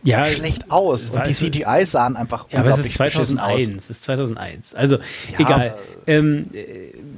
ja, 0.06 0.24
schlecht 0.24 0.72
aus. 0.72 1.10
Und 1.10 1.26
die 1.28 1.34
CGI 1.34 1.86
sahen 1.86 2.16
einfach 2.16 2.48
ja, 2.50 2.60
unglaublich 2.60 3.00
aber 3.00 3.08
es 3.08 3.30
ist 3.30 3.38
2001, 3.38 3.84
Es 3.84 3.90
ist 3.90 4.02
2001. 4.04 4.76
Also, 4.76 4.96
ja, 4.98 5.40
egal. 5.40 5.76
Ähm, 6.08 6.46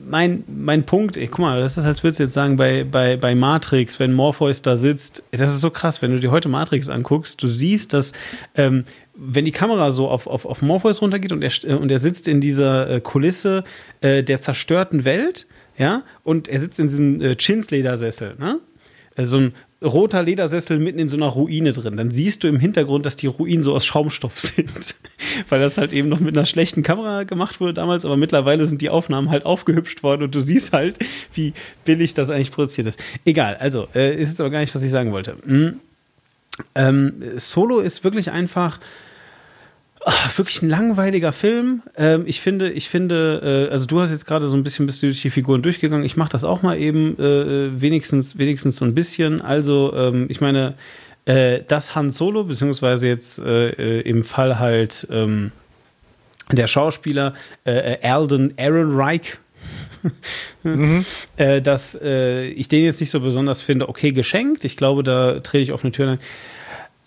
mein, 0.10 0.44
mein 0.48 0.86
Punkt, 0.86 1.18
ey, 1.18 1.28
guck 1.28 1.40
mal, 1.40 1.60
das 1.60 1.78
ist, 1.78 1.86
als 1.86 2.04
würdest 2.04 2.20
du 2.20 2.24
jetzt 2.24 2.34
sagen, 2.34 2.56
bei, 2.56 2.86
bei, 2.86 3.18
bei 3.18 3.36
Matrix, 3.36 4.00
wenn 4.00 4.14
Morpheus 4.14 4.62
da 4.62 4.76
sitzt, 4.76 5.24
das 5.32 5.54
ist 5.54 5.62
so 5.62 5.70
krass, 5.70 6.02
wenn 6.02 6.12
du 6.12 6.20
dir 6.20 6.32
heute 6.32 6.50
Matrix 6.50 6.90
anguckst, 6.90 7.44
du 7.44 7.48
siehst, 7.48 7.94
dass 7.94 8.14
ähm, 8.56 8.86
wenn 9.18 9.46
die 9.46 9.52
Kamera 9.52 9.92
so 9.92 10.08
auf, 10.10 10.28
auf, 10.28 10.46
auf 10.46 10.62
Morpheus 10.62 11.02
runtergeht 11.02 11.32
und 11.32 11.44
er, 11.44 11.80
und 11.80 11.92
er 11.92 12.00
sitzt 12.00 12.28
in 12.28 12.40
dieser 12.40 12.90
äh, 12.90 13.02
Kulisse 13.02 13.64
äh, 14.02 14.24
der 14.24 14.40
zerstörten 14.40 15.04
Welt, 15.06 15.48
ja, 15.78 16.04
und 16.24 16.48
er 16.48 16.60
sitzt 16.60 16.80
in 16.80 16.88
diesem 16.88 17.22
äh, 17.22 17.36
Chinsledersessel, 17.38 18.36
ne? 18.40 18.60
Äh, 19.16 19.26
so 19.26 19.38
ein 19.38 19.54
roter 19.84 20.24
Ledersessel 20.24 20.80
mitten 20.80 21.00
in 21.00 21.08
so 21.08 21.18
einer 21.18 21.28
Ruine 21.28 21.72
drin. 21.72 21.98
Dann 21.98 22.12
siehst 22.12 22.44
du 22.44 22.48
im 22.48 22.60
Hintergrund, 22.60 23.06
dass 23.06 23.16
die 23.16 23.28
Ruinen 23.28 23.62
so 23.62 23.76
aus 23.76 23.86
Schaumstoff 23.86 24.40
sind. 24.40 24.96
Weil 25.50 25.60
das 25.60 25.78
halt 25.78 25.94
eben 25.94 26.10
noch 26.10 26.20
mit 26.20 26.36
einer 26.36 26.46
schlechten 26.46 26.84
Kamera 26.84 27.24
gemacht 27.24 27.60
wurde 27.60 27.74
damals, 27.74 28.06
aber 28.06 28.18
mittlerweile 28.18 28.66
sind 28.66 28.82
die 28.82 28.90
Aufnahmen 28.90 29.30
halt 29.30 29.46
aufgehübscht 29.46 30.04
worden 30.04 30.24
und 30.24 30.36
du 30.36 30.42
siehst 30.42 30.74
halt, 30.74 30.98
wie 31.34 31.54
billig 31.86 32.14
das 32.14 32.30
eigentlich 32.30 32.52
produziert 32.52 32.88
ist. 32.88 33.00
Egal, 33.26 33.56
also, 33.58 33.88
äh, 33.94 34.16
ist 34.20 34.30
jetzt 34.30 34.42
aber 34.42 34.50
gar 34.50 34.60
nicht, 34.60 34.74
was 34.74 34.82
ich 34.82 34.92
sagen 34.92 35.12
wollte. 35.12 35.36
Mhm. 35.46 35.80
Ähm, 36.74 37.14
Solo 37.38 37.80
ist 37.80 38.04
wirklich 38.04 38.32
einfach 38.32 38.80
Ach, 40.10 40.38
wirklich 40.38 40.62
ein 40.62 40.70
langweiliger 40.70 41.34
Film. 41.34 41.82
Ähm, 41.98 42.24
ich 42.28 42.40
finde, 42.40 42.72
ich 42.72 42.88
finde, 42.88 43.68
äh, 43.68 43.74
also 43.74 43.86
du 43.86 44.00
hast 44.00 44.12
jetzt 44.12 44.26
gerade 44.26 44.48
so 44.48 44.56
ein 44.56 44.64
bisschen 44.64 44.86
bist 44.86 45.04
du 45.04 45.08
durch 45.08 45.22
die 45.22 45.30
Figuren 45.30 45.62
durchgegangen. 45.62 46.06
Ich 46.06 46.16
mache 46.16 46.30
das 46.30 46.46
auch 46.46 46.62
mal 46.62 46.80
eben, 46.80 47.20
äh, 47.20 47.82
wenigstens, 47.82 48.38
wenigstens 48.38 48.78
so 48.78 48.86
ein 48.86 48.96
bisschen. 48.96 49.42
Also, 49.42 49.94
ähm, 49.94 50.28
ich 50.30 50.40
meine, 50.40 50.76
äh, 51.26 51.60
das 51.68 51.94
Han 51.94 52.10
Solo, 52.10 52.46
beziehungsweise 52.46 53.06
jetzt 53.06 53.40
äh, 53.40 53.72
äh, 53.72 54.02
im 54.10 54.24
Fall 54.24 54.60
halt 54.60 55.06
ähm, 55.12 55.52
der 56.54 56.68
Schauspieler 56.68 57.34
äh, 57.66 57.98
Alden 58.02 58.54
Ehrenreich, 58.56 59.38
mhm. 60.64 61.04
dass 61.64 61.96
ich 61.96 62.68
den 62.70 62.86
jetzt 62.86 63.02
nicht 63.02 63.10
so 63.10 63.20
besonders 63.20 63.62
finde, 63.62 63.90
okay, 63.90 64.14
geschenkt. 64.14 64.64
Ich 64.64 64.78
glaube, 64.78 65.04
da 65.04 65.42
trete 65.42 65.64
ich 65.64 65.74
auf 65.74 65.84
eine 65.84 65.92
Tür. 65.92 66.18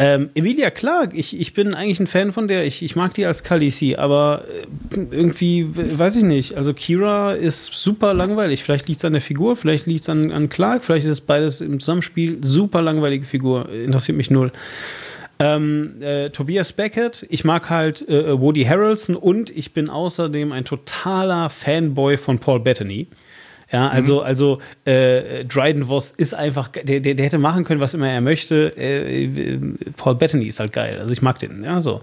Ähm, 0.02 0.30
Emilia 0.34 0.70
Clark, 0.70 1.12
ich, 1.12 1.38
ich 1.38 1.52
bin 1.52 1.74
eigentlich 1.74 2.00
ein 2.00 2.06
Fan 2.06 2.32
von 2.32 2.48
der. 2.48 2.64
Ich, 2.64 2.82
ich 2.82 2.96
mag 2.96 3.12
die 3.12 3.26
als 3.26 3.44
Khaleesi, 3.44 3.96
aber 3.96 4.44
äh, 4.48 4.98
irgendwie, 5.10 5.66
weiß 5.70 6.16
ich 6.16 6.22
nicht. 6.22 6.56
Also 6.56 6.72
Kira 6.72 7.34
ist 7.34 7.74
super 7.74 8.14
langweilig. 8.14 8.64
Vielleicht 8.64 8.88
liegt 8.88 9.00
es 9.00 9.04
an 9.04 9.12
der 9.12 9.20
Figur, 9.20 9.56
vielleicht 9.56 9.84
liegt 9.84 10.00
es 10.00 10.08
an, 10.08 10.32
an 10.32 10.48
Clark, 10.48 10.86
vielleicht 10.86 11.04
ist 11.04 11.12
es 11.12 11.20
beides 11.20 11.60
im 11.60 11.80
Zusammenspiel. 11.80 12.38
Super 12.40 12.80
langweilige 12.80 13.26
Figur. 13.26 13.68
Interessiert 13.68 14.16
mich 14.16 14.30
null. 14.30 14.52
Ähm, 15.38 16.00
äh, 16.00 16.30
Tobias 16.30 16.72
Beckett, 16.72 17.26
ich 17.28 17.44
mag 17.44 17.68
halt 17.68 18.08
äh, 18.08 18.40
Woody 18.40 18.64
Harrelson 18.64 19.16
und 19.16 19.50
ich 19.50 19.74
bin 19.74 19.90
außerdem 19.90 20.52
ein 20.52 20.64
totaler 20.64 21.50
Fanboy 21.50 22.16
von 22.16 22.38
Paul 22.38 22.60
Bettany. 22.60 23.06
Ja, 23.72 23.88
also, 23.88 24.16
mhm. 24.16 24.26
also 24.26 24.58
äh, 24.84 25.44
Dryden 25.44 25.88
Voss 25.88 26.10
ist 26.10 26.34
einfach, 26.34 26.68
der, 26.68 27.00
der, 27.00 27.14
der, 27.14 27.24
hätte 27.24 27.38
machen 27.38 27.64
können, 27.64 27.80
was 27.80 27.94
immer 27.94 28.08
er 28.08 28.20
möchte. 28.20 28.76
Äh, 28.76 29.58
Paul 29.96 30.16
Bettany 30.16 30.46
ist 30.46 30.58
halt 30.58 30.72
geil. 30.72 30.98
Also 30.98 31.12
ich 31.12 31.22
mag 31.22 31.38
den, 31.38 31.62
ja, 31.62 31.80
so. 31.80 32.00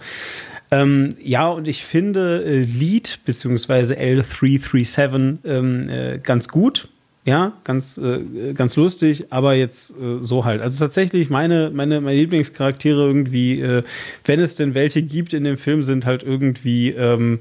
Ähm, 0.72 1.16
ja, 1.22 1.48
und 1.48 1.68
ich 1.68 1.84
finde 1.84 2.44
äh, 2.46 2.60
Lead 2.60 3.20
bzw. 3.26 3.94
L337 3.94 5.38
ähm, 5.46 5.90
äh, 5.90 6.20
ganz 6.20 6.48
gut. 6.48 6.90
Ja, 7.26 7.52
ganz, 7.66 7.98
äh, 7.98 8.54
ganz 8.54 8.78
lustig, 8.78 9.26
aber 9.32 9.54
jetzt 9.54 9.92
äh, 10.00 10.20
so 10.22 10.46
halt. 10.46 10.62
Also 10.62 10.80
tatsächlich, 10.80 11.30
meine, 11.30 11.72
meine, 11.74 12.00
meine 12.00 12.18
Lieblingscharaktere 12.18 13.06
irgendwie, 13.06 13.60
äh, 13.60 13.84
wenn 14.24 14.40
es 14.40 14.56
denn 14.56 14.74
welche 14.74 15.02
gibt 15.02 15.34
in 15.34 15.44
dem 15.44 15.58
Film, 15.58 15.84
sind 15.84 16.06
halt 16.06 16.24
irgendwie 16.24 16.92
ähm, 16.92 17.40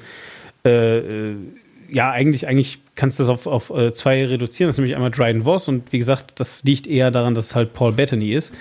äh, 0.65 0.98
äh, 0.98 1.36
ja, 1.90 2.10
eigentlich, 2.10 2.46
eigentlich 2.46 2.78
kannst 2.94 3.18
du 3.18 3.22
das 3.22 3.30
auf, 3.30 3.46
auf 3.46 3.70
äh, 3.70 3.92
zwei 3.92 4.26
reduzieren. 4.26 4.68
Das 4.68 4.74
ist 4.74 4.78
nämlich 4.78 4.96
einmal 4.96 5.10
Dryden 5.10 5.44
Voss 5.44 5.68
und 5.68 5.92
wie 5.92 5.98
gesagt, 5.98 6.40
das 6.40 6.64
liegt 6.64 6.86
eher 6.86 7.10
daran, 7.10 7.34
dass 7.34 7.46
es 7.46 7.54
halt 7.54 7.74
Paul 7.74 7.92
Bettany 7.92 8.32
ist. 8.32 8.52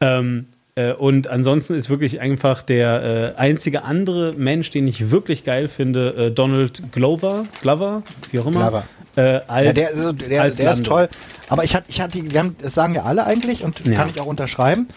Ähm, 0.00 0.46
äh, 0.76 0.92
und 0.92 1.28
ansonsten 1.28 1.74
ist 1.74 1.88
wirklich 1.88 2.20
einfach 2.20 2.62
der 2.62 3.34
äh, 3.36 3.38
einzige 3.38 3.84
andere 3.84 4.32
Mensch, 4.32 4.70
den 4.70 4.88
ich 4.88 5.10
wirklich 5.10 5.44
geil 5.44 5.68
finde, 5.68 6.14
äh, 6.16 6.30
Donald 6.30 6.92
Glover, 6.92 7.44
Glover, 7.60 8.02
wie 8.32 8.40
auch 8.40 8.46
immer. 8.46 8.60
Glover. 8.60 8.84
Äh, 9.16 9.40
als, 9.46 9.66
ja, 9.66 9.72
der, 9.72 9.88
also, 9.88 10.12
der, 10.12 10.50
der 10.50 10.72
ist 10.72 10.84
toll. 10.84 11.08
Aber 11.48 11.62
ich 11.62 11.76
hatte, 11.76 11.86
ich 11.88 12.00
hatte, 12.00 12.18
wir 12.28 12.40
haben, 12.40 12.56
das 12.60 12.74
sagen 12.74 12.94
ja 12.94 13.04
alle 13.04 13.24
eigentlich 13.26 13.62
und 13.62 13.86
ja. 13.86 13.94
kann 13.94 14.10
ich 14.12 14.20
auch 14.20 14.26
unterschreiben. 14.26 14.88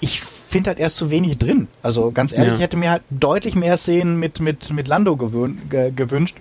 Ich 0.00 0.22
finde 0.22 0.70
halt 0.70 0.78
erst 0.78 0.96
zu 0.96 1.10
wenig 1.10 1.36
drin. 1.36 1.68
Also 1.82 2.10
ganz 2.12 2.32
ehrlich, 2.32 2.48
ja. 2.48 2.54
ich 2.54 2.62
hätte 2.62 2.78
mir 2.78 2.90
halt 2.90 3.02
deutlich 3.10 3.54
mehr 3.54 3.76
Szenen 3.76 4.18
mit, 4.18 4.40
mit, 4.40 4.70
mit 4.70 4.88
Lando 4.88 5.16
gewün, 5.16 5.60
gewünscht 5.68 6.36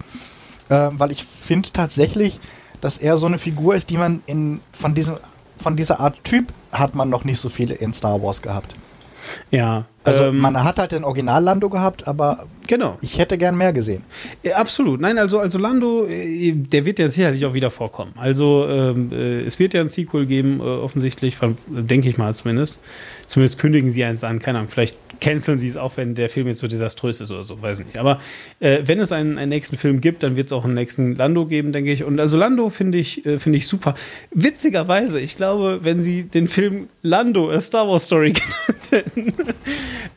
äh, 0.70 0.90
weil 0.92 1.12
ich 1.12 1.24
finde 1.24 1.70
tatsächlich, 1.72 2.40
dass 2.82 2.98
er 2.98 3.18
so 3.18 3.26
eine 3.26 3.40
Figur 3.40 3.76
ist, 3.76 3.90
die 3.90 3.98
man 3.98 4.22
in, 4.26 4.62
von, 4.72 4.94
diesem, 4.94 5.18
von 5.58 5.76
dieser 5.76 6.00
Art 6.00 6.24
Typ 6.24 6.52
hat 6.72 6.96
man 6.96 7.10
noch 7.10 7.24
nicht 7.24 7.40
so 7.40 7.50
viele 7.50 7.76
in 7.76 7.94
Star 7.94 8.22
Wars 8.22 8.42
gehabt. 8.42 8.76
Ja. 9.52 9.86
Also 10.06 10.26
ähm, 10.26 10.38
man 10.38 10.64
hat 10.64 10.78
halt 10.78 10.92
den 10.92 11.04
Original 11.04 11.44
Lando 11.44 11.70
gehabt, 11.70 12.08
aber 12.08 12.46
genau. 12.68 12.98
ich 13.02 13.18
hätte 13.18 13.38
gern 13.38 13.58
mehr 13.58 13.74
gesehen. 13.74 14.04
Ja, 14.44 14.58
absolut. 14.58 15.02
Nein, 15.02 15.18
also, 15.18 15.40
also 15.40 15.58
Lando, 15.58 16.06
äh, 16.06 16.54
der 16.54 16.86
wird 16.86 17.00
ja 17.00 17.10
sicherlich 17.10 17.46
auch 17.46 17.54
wieder 17.54 17.72
vorkommen. 17.72 18.14
Also 18.16 18.68
ähm, 18.70 19.12
äh, 19.12 19.42
es 19.42 19.60
wird 19.60 19.74
ja 19.74 19.82
ein 19.82 19.90
Sequel 19.90 20.26
geben, 20.26 20.60
äh, 20.60 20.64
offensichtlich, 20.64 21.38
denke 21.68 22.10
ich 22.10 22.18
mal 22.18 22.34
zumindest. 22.34 22.80
Zumindest 23.28 23.58
kündigen 23.58 23.92
sie 23.92 24.04
eins 24.04 24.24
an, 24.24 24.40
keine 24.40 24.60
Ahnung, 24.60 24.70
vielleicht 24.72 24.96
canceln 25.20 25.60
sie 25.60 25.68
es 25.68 25.78
auch, 25.78 25.98
wenn 25.98 26.16
der 26.16 26.30
Film 26.30 26.48
jetzt 26.48 26.60
so 26.60 26.68
desaströs 26.68 27.22
ist 27.22 27.32
oder 27.32 27.44
so, 27.44 27.62
weiß 27.62 27.80
nicht. 27.80 27.98
Aber 27.98 28.20
äh, 28.60 28.80
wenn 28.84 29.00
es 29.00 29.12
einen, 29.12 29.38
einen 29.38 29.50
nächsten 29.50 29.78
Film 29.78 30.02
gibt, 30.02 30.24
dann 30.24 30.36
wird 30.36 30.48
es 30.48 30.52
auch 30.52 30.66
einen 30.66 30.74
nächsten 30.74 31.16
Lando 31.16 31.46
geben, 31.46 31.72
denke 31.72 31.92
ich. 31.92 32.04
Und 32.04 32.20
also 32.20 32.38
Lando 32.38 32.70
finde 32.70 32.98
ich, 32.98 33.26
äh, 33.26 33.40
finde 33.40 33.58
ich 33.58 33.68
super. 33.68 33.96
Witzigerweise, 34.32 35.20
ich 35.20 35.38
glaube, 35.38 35.80
wenn 35.84 36.02
sie 36.02 36.24
den 36.24 36.48
Film 36.48 36.88
Lando, 37.02 37.50
A 37.52 37.60
Star 37.60 37.88
Wars 37.88 38.06
Story 38.06 38.34
genannt 38.34 38.92
hätten, 38.92 39.34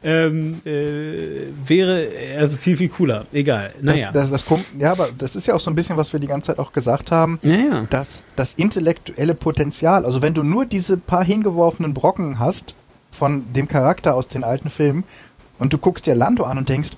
ähm, 0.02 0.60
äh, 0.64 1.46
wäre 1.66 2.08
also 2.38 2.56
viel, 2.56 2.76
viel 2.76 2.88
cooler. 2.88 3.26
Egal. 3.32 3.72
Naja. 3.80 4.10
Das, 4.12 4.12
das, 4.12 4.30
das 4.30 4.44
kommt, 4.44 4.64
ja, 4.78 4.92
aber 4.92 5.10
das 5.16 5.36
ist 5.36 5.46
ja 5.46 5.54
auch 5.54 5.60
so 5.60 5.70
ein 5.70 5.74
bisschen, 5.74 5.96
was 5.96 6.12
wir 6.12 6.20
die 6.20 6.26
ganze 6.26 6.48
Zeit 6.48 6.58
auch 6.58 6.72
gesagt 6.72 7.10
haben, 7.10 7.38
naja. 7.42 7.86
dass 7.90 8.22
das 8.36 8.54
intellektuelle 8.54 9.34
Potenzial, 9.34 10.04
also 10.04 10.22
wenn 10.22 10.34
du 10.34 10.42
nur 10.42 10.66
diese 10.66 10.96
paar 10.96 11.24
hingeworfenen 11.24 11.94
Brocken 11.94 12.38
hast, 12.38 12.74
von 13.10 13.52
dem 13.52 13.68
Charakter 13.68 14.14
aus 14.14 14.28
den 14.28 14.44
alten 14.44 14.70
Filmen 14.70 15.04
und 15.58 15.72
du 15.72 15.78
guckst 15.78 16.06
dir 16.06 16.14
Lando 16.14 16.44
an 16.44 16.58
und 16.58 16.68
denkst, 16.68 16.90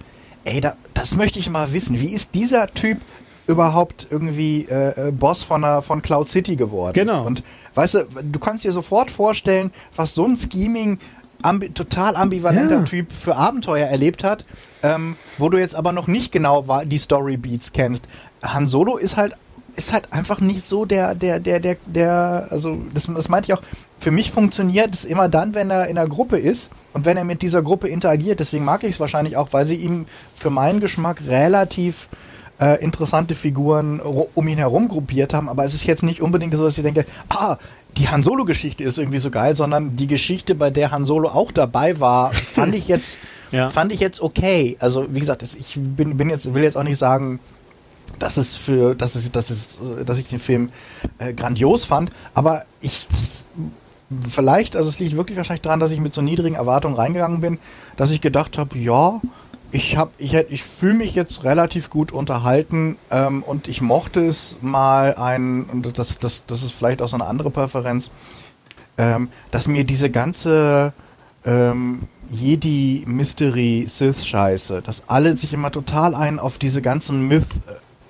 ey, 0.45 0.61
da, 0.61 0.75
das 0.95 1.17
möchte 1.17 1.39
ich 1.39 1.49
mal 1.51 1.73
wissen. 1.73 2.01
Wie 2.01 2.13
ist 2.13 2.35
dieser 2.35 2.69
Typ 2.73 2.99
überhaupt 3.47 4.07
irgendwie 4.11 4.67
äh, 4.71 5.09
äh, 5.09 5.13
Boss 5.13 5.43
von, 5.43 5.65
einer, 5.65 5.83
von 5.83 6.03
Cloud 6.03 6.29
City 6.29 6.57
geworden? 6.57 6.95
Genau. 6.95 7.27
Und 7.27 7.43
weißt 7.75 7.95
du, 7.95 8.07
du 8.23 8.39
kannst 8.39 8.65
dir 8.65 8.73
sofort 8.73 9.11
vorstellen, 9.11 9.71
was 9.97 10.15
so 10.15 10.27
ein 10.27 10.37
Scheming 10.37 10.99
ambi 11.43 11.71
total 11.71 12.17
ambivalenter 12.17 12.77
ja. 12.77 12.83
Typ 12.83 13.13
für 13.13 13.37
Abenteuer 13.37 13.87
erlebt 13.87 14.25
hat, 14.25 14.45
ähm, 14.83 15.17
wo 15.39 15.49
du 15.49 15.59
jetzt 15.59 15.75
aber 15.75 15.93
noch 15.93 16.07
nicht 16.07 16.33
genau 16.33 16.65
die 16.85 16.99
Story 16.99 17.37
Beats 17.37 17.73
kennst. 17.73 18.07
Han 18.43 18.69
Solo 18.69 18.97
ist 18.97 19.17
halt 19.17 19.35
ist 19.77 19.93
halt 19.93 20.13
einfach 20.13 20.41
nicht 20.41 20.67
so 20.67 20.85
der, 20.85 21.15
der, 21.15 21.41
der, 21.41 21.61
der, 21.61 21.77
der, 21.87 22.49
also 22.51 22.79
das, 22.93 23.07
das 23.07 23.29
meinte 23.29 23.51
ich 23.51 23.59
auch, 23.59 23.63
für 23.99 24.11
mich 24.11 24.31
funktioniert 24.33 24.95
es 24.95 25.05
immer 25.05 25.29
dann, 25.29 25.55
wenn 25.55 25.71
er 25.71 25.87
in 25.87 25.97
einer 25.99 26.09
Gruppe 26.09 26.39
ist 26.39 26.71
und 26.93 27.05
wenn 27.05 27.17
er 27.17 27.25
mit 27.25 27.43
dieser 27.43 27.63
Gruppe 27.63 27.89
interagiert. 27.89 28.41
Deswegen 28.41 28.65
mag 28.65 28.83
ich 28.83 28.95
es 28.95 29.01
wahrscheinlich 29.01 29.37
auch, 29.37 29.53
weil 29.53 29.65
sie 29.65 29.77
ihm 29.77 30.07
für 30.35 30.51
meinen 30.51 30.81
Geschmack 30.81 31.23
relativ 31.27 32.09
äh, 32.61 32.83
interessante 32.83 33.35
Figuren 33.35 34.01
um 34.01 34.49
ihn 34.49 34.59
herum 34.59 34.89
gruppiert 34.89 35.35
haben. 35.35 35.49
Aber 35.49 35.65
es 35.65 35.75
ist 35.75 35.85
jetzt 35.85 36.03
nicht 36.03 36.21
unbedingt 36.21 36.55
so, 36.55 36.65
dass 36.65 36.79
ich 36.79 36.85
denke, 36.85 37.07
ah, 37.29 37.57
die 37.97 38.09
Han 38.09 38.23
Solo-Geschichte 38.23 38.85
ist 38.85 38.99
irgendwie 38.99 39.19
so 39.19 39.31
geil, 39.31 39.57
sondern 39.57 39.97
die 39.97 40.07
Geschichte, 40.07 40.55
bei 40.55 40.71
der 40.71 40.91
Han 40.91 41.07
Solo 41.07 41.29
auch 41.29 41.53
dabei 41.53 42.01
war, 42.01 42.33
fand 42.35 42.75
ich 42.75 42.89
jetzt, 42.89 43.19
ja. 43.51 43.69
fand 43.69 43.93
ich 43.93 44.01
jetzt 44.01 44.21
okay. 44.21 44.77
Also 44.81 45.07
wie 45.11 45.21
gesagt, 45.21 45.43
ich 45.43 45.75
bin, 45.77 46.17
bin 46.17 46.31
jetzt, 46.31 46.55
will 46.55 46.63
jetzt 46.63 46.77
auch 46.77 46.83
nicht 46.83 46.99
sagen, 46.99 47.41
dass 48.19 48.37
es 48.37 48.57
für, 48.57 48.95
dass 48.95 49.15
es, 49.15 49.31
dass 49.33 49.51
es, 49.51 49.79
dass 50.05 50.19
ich 50.19 50.29
den 50.29 50.41
Film 50.41 50.71
äh, 51.19 51.33
grandios 51.33 51.85
fand, 51.85 52.11
aber 52.35 52.65
ich 52.81 53.07
vielleicht, 54.29 54.77
also 54.77 54.89
es 54.89 54.99
liegt 54.99 55.17
wirklich 55.17 55.37
wahrscheinlich 55.37 55.63
daran, 55.63 55.81
dass 55.81 55.93
ich 55.93 56.01
mit 56.01 56.13
so 56.13 56.23
niedrigen 56.23 56.57
Erwartungen 56.57 56.97
reingegangen 56.97 57.41
bin, 57.41 57.59
dass 57.97 58.11
ich 58.11 58.21
gedacht 58.21 58.59
habe, 58.59 58.77
ja, 58.77 59.21
ich 59.73 59.97
habe, 59.97 60.11
ich, 60.19 60.35
ich 60.35 60.63
fühle 60.63 60.95
mich 60.95 61.15
jetzt 61.15 61.45
relativ 61.45 61.91
gut 61.91 62.13
unterhalten 62.13 62.97
ähm, 63.11 63.43
und 63.43 63.69
ich 63.69 63.81
mochte 63.81 64.27
es 64.27 64.59
mal 64.61 65.15
ein, 65.15 65.65
und 65.65 65.99
das, 65.99 66.19
das, 66.19 66.45
das 66.47 66.63
ist 66.63 66.73
vielleicht 66.73 67.03
auch 67.03 67.09
so 67.09 67.17
eine 67.17 67.27
andere 67.27 67.51
Präferenz, 67.51 68.11
ähm, 68.99 69.29
dass 69.51 69.69
mir 69.69 69.85
diese 69.85 70.11
ganze 70.11 70.93
ähm, 71.45 72.03
Jedi 72.31 73.05
Mystery 73.07 73.87
Sith 73.89 74.27
Scheiße, 74.27 74.83
dass 74.83 75.09
alle 75.09 75.37
sich 75.37 75.53
immer 75.53 75.73
total 75.73 76.15
ein 76.15 76.39
auf 76.39 76.59
diese 76.59 76.83
ganzen 76.83 77.27
Myth 77.27 77.47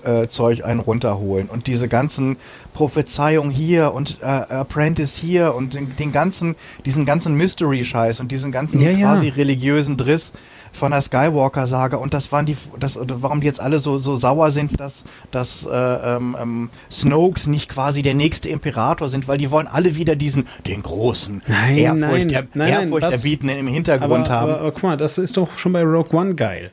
äh, 0.05 0.28
Zeug 0.28 0.65
einen 0.65 0.81
runterholen 0.81 1.49
und 1.49 1.66
diese 1.66 1.89
ganzen 1.89 2.37
Prophezeiungen 2.74 3.51
hier 3.51 3.93
und 3.93 4.19
äh, 4.23 4.24
Apprentice 4.24 5.16
hier 5.16 5.55
und 5.55 5.74
den, 5.74 5.95
den, 5.97 6.12
ganzen, 6.12 6.57
diesen 6.85 7.05
ganzen 7.05 7.35
Mystery-Scheiß 7.35 8.20
und 8.20 8.31
diesen 8.32 8.53
ganzen 8.53 8.81
ja, 8.81 8.95
quasi 8.95 9.28
ja. 9.28 9.35
religiösen 9.35 9.97
Driss 9.97 10.32
von 10.72 10.92
der 10.92 11.02
Skywalker-Saga 11.02 11.97
und 11.97 12.14
das 12.14 12.32
waren 12.32 12.47
die, 12.47 12.56
das, 12.78 12.98
warum 13.01 13.40
die 13.40 13.47
jetzt 13.47 13.60
alle 13.60 13.78
so, 13.78 13.98
so 13.98 14.14
sauer 14.16 14.51
sind, 14.51 14.80
dass, 14.80 15.05
dass 15.30 15.66
äh, 15.66 15.70
ähm, 15.70 16.36
ähm, 16.40 16.70
Snokes 16.90 17.47
nicht 17.47 17.68
quasi 17.68 18.02
der 18.02 18.14
nächste 18.14 18.48
Imperator 18.48 19.09
sind, 19.09 19.28
weil 19.28 19.38
die 19.38 19.51
wollen 19.51 19.66
alle 19.66 19.97
wieder 19.97 20.16
diesen, 20.16 20.47
den 20.66 20.82
großen, 20.82 21.42
nein, 21.47 21.76
Ehrfurcht, 21.76 22.01
nein, 22.01 22.30
er, 22.30 22.47
nein, 22.55 22.68
Ehrfurcht 22.68 23.10
erbietenden 23.10 23.59
im 23.59 23.68
Hintergrund 23.68 24.30
aber, 24.30 24.40
haben. 24.40 24.51
Aber, 24.51 24.60
aber 24.60 24.72
guck 24.72 24.82
mal, 24.82 24.97
das 24.97 25.18
ist 25.18 25.36
doch 25.36 25.59
schon 25.59 25.72
bei 25.72 25.82
Rogue 25.82 26.18
One 26.18 26.34
geil. 26.34 26.70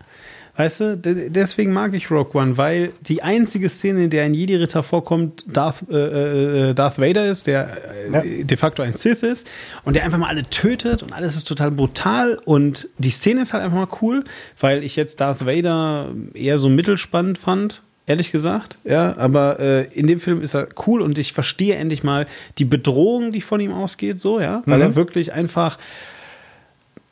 Weißt 0.58 0.80
du, 0.80 0.98
deswegen 0.98 1.72
mag 1.72 1.94
ich 1.94 2.10
Rogue 2.10 2.42
One, 2.42 2.58
weil 2.58 2.90
die 3.02 3.22
einzige 3.22 3.70
Szene, 3.70 4.06
in 4.06 4.10
der 4.10 4.24
ein 4.24 4.34
Jedi-Ritter 4.34 4.82
vorkommt, 4.82 5.46
Darth, 5.48 5.84
äh, 5.88 6.70
äh, 6.70 6.74
Darth 6.74 6.98
Vader 6.98 7.28
ist, 7.28 7.46
der 7.46 7.78
äh, 8.12 8.12
ja. 8.12 8.44
de 8.44 8.58
facto 8.58 8.82
ein 8.82 8.96
Sith 8.96 9.22
ist 9.22 9.48
und 9.86 9.96
der 9.96 10.04
einfach 10.04 10.18
mal 10.18 10.30
alle 10.30 10.44
tötet 10.50 11.04
und 11.04 11.14
alles 11.14 11.36
ist 11.36 11.48
total 11.48 11.70
brutal 11.70 12.40
und 12.44 12.90
die 12.98 13.12
Szene 13.12 13.44
ist 13.44 13.54
halt 13.54 13.64
einfach 13.64 13.78
mal 13.78 13.88
cool, 14.02 14.24
weil 14.60 14.84
ich 14.84 14.96
jetzt 14.96 15.22
Darth 15.22 15.46
Vader 15.46 16.10
eher 16.34 16.58
so 16.58 16.70
mittelspannend 16.70 17.38
fand, 17.38 17.84
ehrlich 18.08 18.32
gesagt. 18.32 18.80
Ja, 18.84 19.16
aber 19.16 19.60
äh, 19.60 19.84
in 19.94 20.08
dem 20.08 20.20
Film 20.20 20.42
ist 20.42 20.56
er 20.56 20.70
cool 20.88 21.04
und 21.04 21.20
ich 21.20 21.34
verstehe 21.34 21.76
endlich 21.76 22.04
mal 22.04 22.26
die 22.58 22.66
Bedrohung, 22.66 23.30
die 23.30 23.42
von 23.42 23.60
ihm 23.60 23.74
ausgeht, 23.74 24.20
so, 24.20 24.40
ja, 24.40 24.64
weil 24.66 24.78
mhm. 24.78 24.84
er 24.84 24.96
wirklich 24.96 25.34
einfach 25.34 25.78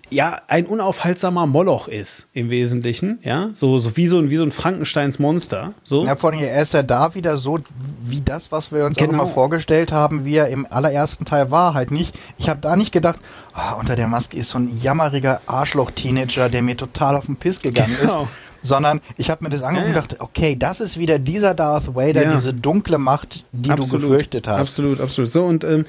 ja, 0.09 0.41
ein 0.47 0.65
unaufhaltsamer 0.65 1.47
Moloch 1.47 1.87
ist 1.87 2.27
im 2.33 2.49
Wesentlichen, 2.49 3.19
ja, 3.23 3.49
so, 3.53 3.79
so 3.79 3.97
wie 3.97 4.07
so 4.07 4.19
ein, 4.19 4.29
wie 4.29 4.35
so 4.35 4.43
ein 4.43 4.51
Frankensteins 4.51 5.19
Monster, 5.19 5.73
so. 5.83 6.05
Ja, 6.05 6.15
vor 6.15 6.31
allem, 6.31 6.41
er 6.41 6.61
ist 6.61 6.73
ja 6.73 6.83
da 6.83 7.15
wieder 7.15 7.37
so, 7.37 7.59
wie 8.03 8.21
das, 8.21 8.51
was 8.51 8.71
wir 8.71 8.85
uns 8.85 8.97
genau. 8.97 9.09
auch 9.09 9.13
immer 9.13 9.27
vorgestellt 9.27 9.91
haben, 9.91 10.25
wie 10.25 10.35
er 10.35 10.49
im 10.49 10.67
allerersten 10.69 11.25
Teil 11.25 11.51
war, 11.51 11.73
halt 11.73 11.91
nicht, 11.91 12.17
ich 12.37 12.49
habe 12.49 12.59
da 12.61 12.75
nicht 12.75 12.91
gedacht, 12.91 13.19
oh, 13.55 13.79
unter 13.79 13.95
der 13.95 14.07
Maske 14.07 14.37
ist 14.37 14.51
so 14.51 14.59
ein 14.59 14.79
jammeriger 14.79 15.41
Arschloch-Teenager, 15.47 16.49
der 16.49 16.61
mir 16.61 16.77
total 16.77 17.15
auf 17.15 17.25
den 17.25 17.37
Piss 17.37 17.61
gegangen 17.61 17.95
genau. 17.99 18.23
ist, 18.23 18.29
sondern 18.61 19.01
ich 19.17 19.29
habe 19.29 19.43
mir 19.43 19.49
das 19.49 19.61
angeguckt 19.61 19.87
ja, 19.87 19.93
ja. 19.93 20.01
und 20.01 20.11
dachte, 20.11 20.21
okay, 20.21 20.55
das 20.55 20.81
ist 20.81 20.97
wieder 20.97 21.19
dieser 21.19 21.53
Darth 21.53 21.95
Vader, 21.95 22.23
ja. 22.23 22.31
diese 22.31 22.53
dunkle 22.53 22.97
Macht, 22.97 23.45
die 23.51 23.71
absolut, 23.71 24.03
du 24.03 24.07
gefürchtet 24.07 24.47
hast. 24.47 24.59
Absolut, 24.59 25.01
absolut. 25.01 25.31
So, 25.31 25.45
und 25.45 25.63
ähm, 25.63 25.85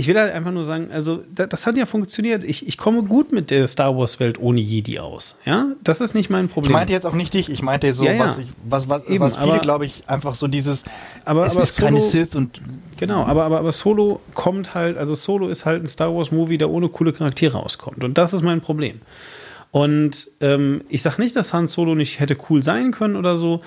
ich 0.00 0.06
will 0.06 0.18
halt 0.18 0.32
einfach 0.32 0.50
nur 0.50 0.64
sagen, 0.64 0.90
also 0.90 1.22
das, 1.34 1.50
das, 1.50 1.66
hat 1.66 1.76
ja 1.76 1.84
funktioniert. 1.84 2.42
Ich, 2.42 2.66
ich 2.66 2.78
komme 2.78 3.02
gut 3.02 3.32
mit 3.32 3.50
der 3.50 3.66
Star 3.66 3.94
Wars 3.98 4.18
Welt 4.18 4.40
ohne 4.40 4.58
Jedi 4.58 4.98
aus. 4.98 5.36
Ja, 5.44 5.72
das 5.84 6.00
ist 6.00 6.14
nicht 6.14 6.30
mein 6.30 6.48
Problem. 6.48 6.70
Ich 6.70 6.76
meinte 6.76 6.92
jetzt 6.94 7.04
auch 7.04 7.12
nicht 7.12 7.34
dich. 7.34 7.50
Ich 7.50 7.62
meinte 7.62 7.92
so, 7.92 8.04
ja, 8.04 8.12
ja. 8.12 8.24
was, 8.24 8.38
ich, 8.38 8.46
was, 8.64 8.88
was, 8.88 9.06
Eben, 9.08 9.22
was 9.22 9.36
viele, 9.36 9.58
glaube 9.58 9.84
ich, 9.84 10.08
einfach 10.08 10.34
so 10.34 10.48
dieses. 10.48 10.84
Aber, 11.26 11.42
es 11.42 11.50
aber 11.50 11.62
ist 11.64 11.74
Solo, 11.74 11.86
keine 11.86 12.00
Sith 12.00 12.34
und. 12.34 12.62
Genau, 12.96 13.24
aber, 13.24 13.44
aber, 13.44 13.58
aber 13.58 13.72
Solo 13.72 14.20
kommt 14.34 14.74
halt, 14.74 14.96
also 14.96 15.14
Solo 15.14 15.48
ist 15.48 15.66
halt 15.66 15.82
ein 15.82 15.86
Star 15.86 16.14
Wars 16.14 16.32
Movie, 16.32 16.56
der 16.56 16.70
ohne 16.70 16.88
coole 16.88 17.12
Charaktere 17.12 17.58
auskommt. 17.58 18.02
Und 18.02 18.16
das 18.16 18.32
ist 18.32 18.42
mein 18.42 18.62
Problem. 18.62 19.02
Und 19.70 20.30
ähm, 20.40 20.82
ich 20.88 21.02
sage 21.02 21.20
nicht, 21.20 21.36
dass 21.36 21.52
Han 21.52 21.66
Solo 21.66 21.94
nicht 21.94 22.20
hätte 22.20 22.38
cool 22.48 22.62
sein 22.62 22.90
können 22.90 23.16
oder 23.16 23.36
so, 23.36 23.60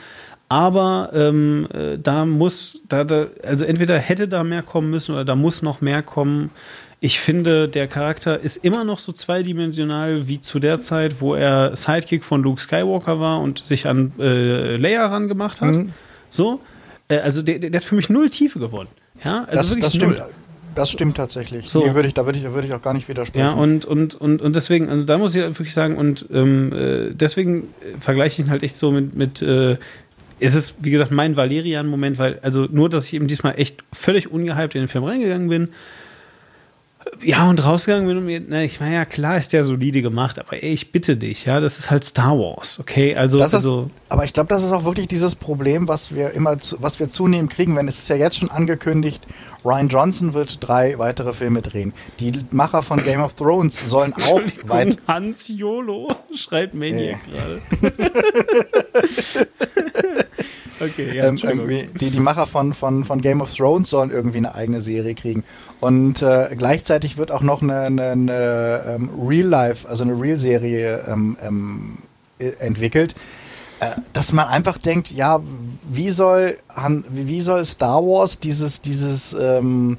aber 0.54 1.10
ähm, 1.16 1.68
äh, 1.74 1.98
da 1.98 2.26
muss, 2.26 2.84
da, 2.88 3.04
da, 3.04 3.26
also 3.44 3.66
entweder 3.66 3.98
hätte 3.98 4.28
da 4.28 4.44
mehr 4.44 4.62
kommen 4.62 4.92
müssen 4.92 5.14
oder 5.14 5.26
da 5.26 5.36
muss 5.36 5.64
noch 5.64 5.82
mehr 5.82 6.04
kommen. 6.04 6.52
Ich 7.00 7.20
finde, 7.20 7.68
der 7.68 7.88
Charakter 7.88 8.40
ist 8.40 8.58
immer 8.58 8.84
noch 8.84 9.00
so 9.00 9.14
zweidimensional 9.14 10.28
wie 10.28 10.42
zu 10.42 10.60
der 10.60 10.80
Zeit, 10.80 11.22
wo 11.22 11.34
er 11.34 11.76
Sidekick 11.76 12.24
von 12.24 12.44
Luke 12.44 12.62
Skywalker 12.62 13.20
war 13.20 13.42
und 13.42 13.64
sich 13.64 13.90
an 13.90 14.12
äh, 14.20 14.78
Leia 14.78 15.08
rangemacht 15.08 15.60
hat. 15.60 15.72
Mhm. 15.72 15.94
So. 16.30 16.60
Äh, 17.08 17.18
also 17.18 17.42
der, 17.42 17.58
der, 17.58 17.74
hat 17.74 17.84
für 17.84 17.96
mich 17.96 18.12
null 18.12 18.30
Tiefe 18.30 18.60
gewonnen. 18.60 18.90
Ja, 19.26 19.46
also 19.46 19.74
das, 19.74 19.82
das 19.82 19.96
stimmt. 19.96 20.22
Das 20.76 20.90
stimmt 20.90 21.18
tatsächlich. 21.18 21.70
So. 21.70 21.86
Nee, 21.86 21.94
würde 21.94 22.08
ich, 22.08 22.14
da 22.14 22.26
würde 22.26 22.40
ich, 22.40 22.46
würd 22.52 22.66
ich 22.66 22.74
auch 22.74 22.82
gar 22.82 22.94
nicht 22.94 23.08
widersprechen. 23.08 23.46
Ja, 23.46 23.54
und, 23.54 23.86
und, 23.86 24.16
und, 24.16 24.42
und 24.42 24.56
deswegen, 24.56 24.90
also 24.90 25.04
da 25.04 25.18
muss 25.18 25.36
ich 25.36 25.42
wirklich 25.42 25.74
sagen, 25.74 25.98
und 25.98 26.26
ähm, 26.32 26.74
äh, 26.74 27.14
deswegen 27.14 27.68
vergleiche 28.00 28.42
ich 28.42 28.48
ihn 28.48 28.52
halt 28.52 28.64
echt 28.64 28.76
so 28.76 28.92
mit, 28.92 29.16
mit 29.16 29.42
äh, 29.42 29.78
es 30.39 30.55
ist, 30.55 30.76
wie 30.81 30.91
gesagt, 30.91 31.11
mein 31.11 31.35
Valerian-Moment, 31.35 32.18
weil, 32.18 32.39
also 32.41 32.68
nur, 32.69 32.89
dass 32.89 33.05
ich 33.05 33.14
eben 33.14 33.27
diesmal 33.27 33.55
echt 33.57 33.84
völlig 33.93 34.31
ungehypt 34.31 34.76
in 34.76 34.81
den 34.81 34.88
Film 34.88 35.03
reingegangen 35.03 35.49
bin. 35.49 35.69
Ja, 37.22 37.49
und 37.49 37.64
rausgegangen 37.64 38.07
bin 38.07 38.18
und 38.18 38.26
mir, 38.26 38.41
na, 38.45 38.64
ich 38.64 38.80
meine, 38.80 38.95
ja, 38.95 39.05
klar 39.05 39.38
ist 39.38 39.53
der 39.53 39.64
solide 39.64 40.01
gemacht, 40.01 40.39
aber 40.39 40.64
ey, 40.64 40.73
ich 40.73 40.91
bitte 40.91 41.18
dich, 41.18 41.45
ja, 41.45 41.60
das 41.60 41.77
ist 41.77 41.91
halt 41.91 42.03
Star 42.05 42.38
Wars, 42.38 42.80
okay? 42.80 43.15
Also, 43.15 43.38
das 43.38 43.49
ist, 43.49 43.55
also 43.55 43.89
aber 44.10 44.23
ich 44.26 44.34
glaube, 44.34 44.49
das 44.49 44.64
ist 44.64 44.72
auch 44.72 44.85
wirklich 44.85 45.07
dieses 45.07 45.35
Problem, 45.35 45.88
was 45.88 46.15
wir 46.15 46.31
immer, 46.31 46.60
zu, 46.60 46.81
was 46.81 46.99
wir 46.99 47.11
zunehmend 47.11 47.51
kriegen, 47.51 47.76
wenn 47.76 47.88
es 47.88 47.99
ist 47.99 48.10
ja 48.10 48.15
jetzt 48.15 48.38
schon 48.38 48.49
angekündigt, 48.49 49.22
Ryan 49.65 49.88
Johnson 49.88 50.34
wird 50.34 50.65
drei 50.65 50.97
weitere 50.99 51.31
Filme 51.34 51.61
drehen. 51.61 51.93
Die 52.19 52.34
Macher 52.51 52.84
von 52.84 53.01
Game 53.03 53.22
of 53.22 53.35
Thrones 53.35 53.80
sollen 53.85 54.14
auch 54.23 54.41
weit. 54.65 54.97
Hans 55.07 55.47
Jolo 55.47 56.10
schreibt 56.35 56.73
Maniac 56.73 57.19
äh. 57.81 57.91
gerade. 57.91 58.23
okay, 60.85 61.18
ja, 61.18 61.26
ähm, 61.26 61.39
irgendwie, 61.41 61.89
die, 61.99 62.10
die 62.10 62.19
Macher 62.19 62.45
von, 62.45 62.73
von, 62.73 63.05
von 63.05 63.22
Game 63.22 63.41
of 63.41 63.53
Thrones 63.53 63.89
sollen 63.89 64.11
irgendwie 64.11 64.38
eine 64.38 64.55
eigene 64.55 64.81
Serie 64.81 65.15
kriegen. 65.15 65.43
Und 65.80 66.22
äh, 66.22 66.55
gleichzeitig 66.57 67.18
wird 67.18 67.31
auch 67.31 67.41
noch 67.41 67.61
eine, 67.61 67.81
eine, 67.81 68.11
eine 68.11 68.84
ähm, 68.88 69.10
Real 69.26 69.47
Life, 69.47 69.88
also 69.88 70.03
eine 70.03 70.19
Real-Serie 70.19 71.05
ähm, 71.07 71.38
ähm, 71.41 71.97
entwickelt 72.60 73.15
äh, 73.80 73.95
dass 74.14 74.31
man 74.31 74.47
einfach 74.47 74.77
denkt, 74.77 75.11
ja, 75.11 75.41
wie 75.89 76.10
soll, 76.10 76.57
wie 77.10 77.41
soll 77.41 77.65
Star 77.65 78.01
Wars 78.01 78.39
dieses, 78.39 78.81
dieses, 78.81 79.34
ähm, 79.34 79.97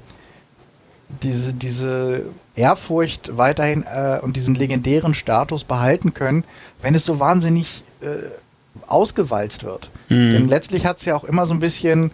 diese, 1.22 1.52
diese 1.54 2.24
Ehrfurcht 2.54 3.36
weiterhin 3.36 3.82
äh, 3.82 4.20
und 4.22 4.36
diesen 4.36 4.54
legendären 4.54 5.14
Status 5.14 5.64
behalten 5.64 6.14
können, 6.14 6.44
wenn 6.80 6.94
es 6.94 7.04
so 7.04 7.20
wahnsinnig 7.20 7.84
äh, 8.00 8.06
ausgewalzt 8.86 9.64
wird. 9.64 9.90
Mhm. 10.08 10.30
Denn 10.30 10.48
letztlich 10.48 10.86
hat 10.86 10.98
es 10.98 11.04
ja 11.04 11.16
auch 11.16 11.24
immer 11.24 11.46
so 11.46 11.54
ein 11.54 11.60
bisschen, 11.60 12.10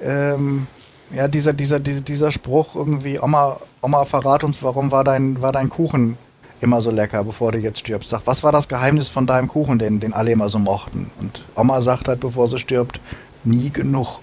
ähm, 0.00 0.66
ja, 1.14 1.28
dieser, 1.28 1.52
dieser, 1.52 1.80
dieser, 1.80 2.00
dieser 2.00 2.32
Spruch 2.32 2.74
irgendwie, 2.74 3.18
Oma, 3.18 3.58
Oma, 3.80 4.04
verrat 4.04 4.44
uns, 4.44 4.62
warum 4.62 4.90
war 4.90 5.04
dein, 5.04 5.40
war 5.40 5.52
dein 5.52 5.68
Kuchen 5.68 6.16
immer 6.60 6.80
so 6.80 6.90
lecker, 6.90 7.24
bevor 7.24 7.52
du 7.52 7.58
jetzt 7.58 7.80
stirbst. 7.80 8.10
Sag, 8.10 8.22
was 8.24 8.42
war 8.42 8.52
das 8.52 8.68
Geheimnis 8.68 9.08
von 9.08 9.26
deinem 9.26 9.48
Kuchen, 9.48 9.78
den, 9.78 10.00
den 10.00 10.12
alle 10.12 10.32
immer 10.32 10.48
so 10.48 10.58
mochten? 10.58 11.10
Und 11.20 11.44
Oma 11.54 11.82
sagt 11.82 12.08
halt, 12.08 12.20
bevor 12.20 12.48
sie 12.48 12.58
stirbt, 12.58 13.00
nie 13.44 13.70
genug. 13.70 14.20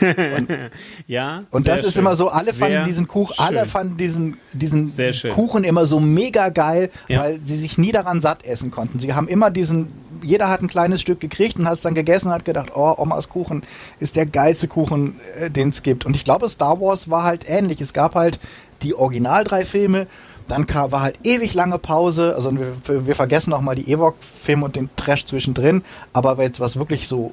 Und, 0.00 0.48
ja. 1.06 1.44
Und 1.50 1.68
das 1.68 1.84
ist 1.84 1.94
schön. 1.94 2.02
immer 2.02 2.16
so, 2.16 2.28
alle 2.28 2.46
sehr 2.46 2.54
fanden 2.54 2.84
diesen 2.84 3.08
Kuchen, 3.08 3.34
alle 3.38 3.66
fanden 3.66 3.96
diesen, 3.96 4.36
diesen 4.52 4.92
Kuchen 5.30 5.64
immer 5.64 5.86
so 5.86 6.00
mega 6.00 6.48
geil, 6.50 6.90
ja. 7.08 7.20
weil 7.20 7.40
sie 7.42 7.56
sich 7.56 7.78
nie 7.78 7.92
daran 7.92 8.20
satt 8.20 8.44
essen 8.44 8.70
konnten. 8.70 9.00
Sie 9.00 9.14
haben 9.14 9.28
immer 9.28 9.50
diesen, 9.50 9.88
jeder 10.22 10.48
hat 10.48 10.62
ein 10.62 10.68
kleines 10.68 11.00
Stück 11.00 11.20
gekriegt 11.20 11.58
und 11.58 11.66
hat 11.66 11.74
es 11.74 11.82
dann 11.82 11.94
gegessen 11.94 12.28
und 12.28 12.34
hat 12.34 12.44
gedacht, 12.44 12.72
oh, 12.74 12.94
Omas 12.96 13.28
Kuchen 13.28 13.62
ist 14.00 14.16
der 14.16 14.26
geilste 14.26 14.68
Kuchen, 14.68 15.18
äh, 15.38 15.50
den 15.50 15.70
es 15.70 15.82
gibt. 15.82 16.04
Und 16.04 16.16
ich 16.16 16.24
glaube, 16.24 16.48
Star 16.50 16.80
Wars 16.80 17.10
war 17.10 17.24
halt 17.24 17.48
ähnlich. 17.48 17.80
Es 17.80 17.92
gab 17.92 18.14
halt 18.14 18.40
die 18.82 18.94
Original 18.94 19.44
drei 19.44 19.64
Filme 19.64 20.06
dann 20.48 20.66
kam, 20.66 20.92
war 20.92 21.00
halt 21.00 21.18
ewig 21.24 21.54
lange 21.54 21.78
Pause. 21.78 22.34
Also 22.36 22.50
wir, 22.54 23.06
wir 23.06 23.14
vergessen 23.14 23.52
auch 23.52 23.60
mal 23.60 23.74
die 23.74 23.90
Ewok-Filme 23.90 24.64
und 24.64 24.76
den 24.76 24.90
Trash 24.96 25.24
zwischendrin. 25.26 25.82
Aber 26.12 26.40
jetzt 26.42 26.60
was 26.60 26.78
wirklich 26.78 27.08
so 27.08 27.32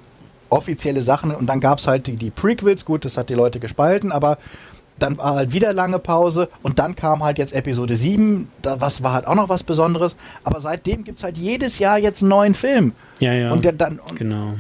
offizielle 0.51 1.01
Sachen. 1.01 1.31
Und 1.31 1.47
dann 1.47 1.59
gab 1.59 1.79
es 1.79 1.87
halt 1.87 2.07
die, 2.07 2.15
die 2.15 2.29
Prequels. 2.29 2.85
Gut, 2.85 3.05
das 3.05 3.17
hat 3.17 3.29
die 3.29 3.33
Leute 3.33 3.59
gespalten. 3.59 4.11
Aber 4.11 4.37
dann 4.99 5.17
war 5.17 5.35
halt 5.35 5.53
wieder 5.53 5.73
lange 5.73 5.99
Pause. 5.99 6.49
Und 6.61 6.79
dann 6.79 6.95
kam 6.95 7.23
halt 7.23 7.37
jetzt 7.37 7.53
Episode 7.53 7.95
7. 7.95 8.47
Da 8.61 8.79
was 8.79 9.01
war 9.01 9.13
halt 9.13 9.27
auch 9.27 9.35
noch 9.35 9.49
was 9.49 9.63
Besonderes. 9.63 10.15
Aber 10.43 10.61
seitdem 10.61 11.03
gibt 11.03 11.17
es 11.17 11.23
halt 11.23 11.37
jedes 11.37 11.79
Jahr 11.79 11.97
jetzt 11.97 12.21
einen 12.21 12.29
neuen 12.29 12.55
Film. 12.55 12.93
Ja, 13.19 13.33
ja. 13.33 13.51
Und 13.51 13.65
der 13.65 13.73
dann, 13.73 13.99
und, 13.99 14.17
genau 14.17 14.53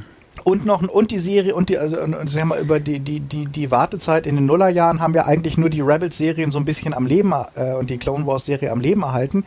und 0.43 0.65
noch 0.65 0.81
und 0.81 1.11
die 1.11 1.19
Serie 1.19 1.53
und 1.53 1.69
die 1.69 1.77
also 1.77 2.01
und, 2.01 2.29
sagen 2.29 2.49
wir 2.49 2.57
über 2.57 2.79
die 2.79 2.99
die 2.99 3.19
die 3.19 3.45
die 3.45 3.71
Wartezeit 3.71 4.25
in 4.25 4.35
den 4.35 4.45
Nullerjahren 4.45 4.99
haben 4.99 5.13
wir 5.13 5.27
eigentlich 5.27 5.57
nur 5.57 5.69
die 5.69 5.81
Rebels 5.81 6.17
Serien 6.17 6.51
so 6.51 6.59
ein 6.59 6.65
bisschen 6.65 6.93
am 6.93 7.05
Leben 7.05 7.33
äh, 7.55 7.73
und 7.73 7.89
die 7.89 7.97
Clone 7.97 8.25
Wars 8.25 8.45
Serie 8.45 8.71
am 8.71 8.79
Leben 8.79 9.03
erhalten. 9.03 9.43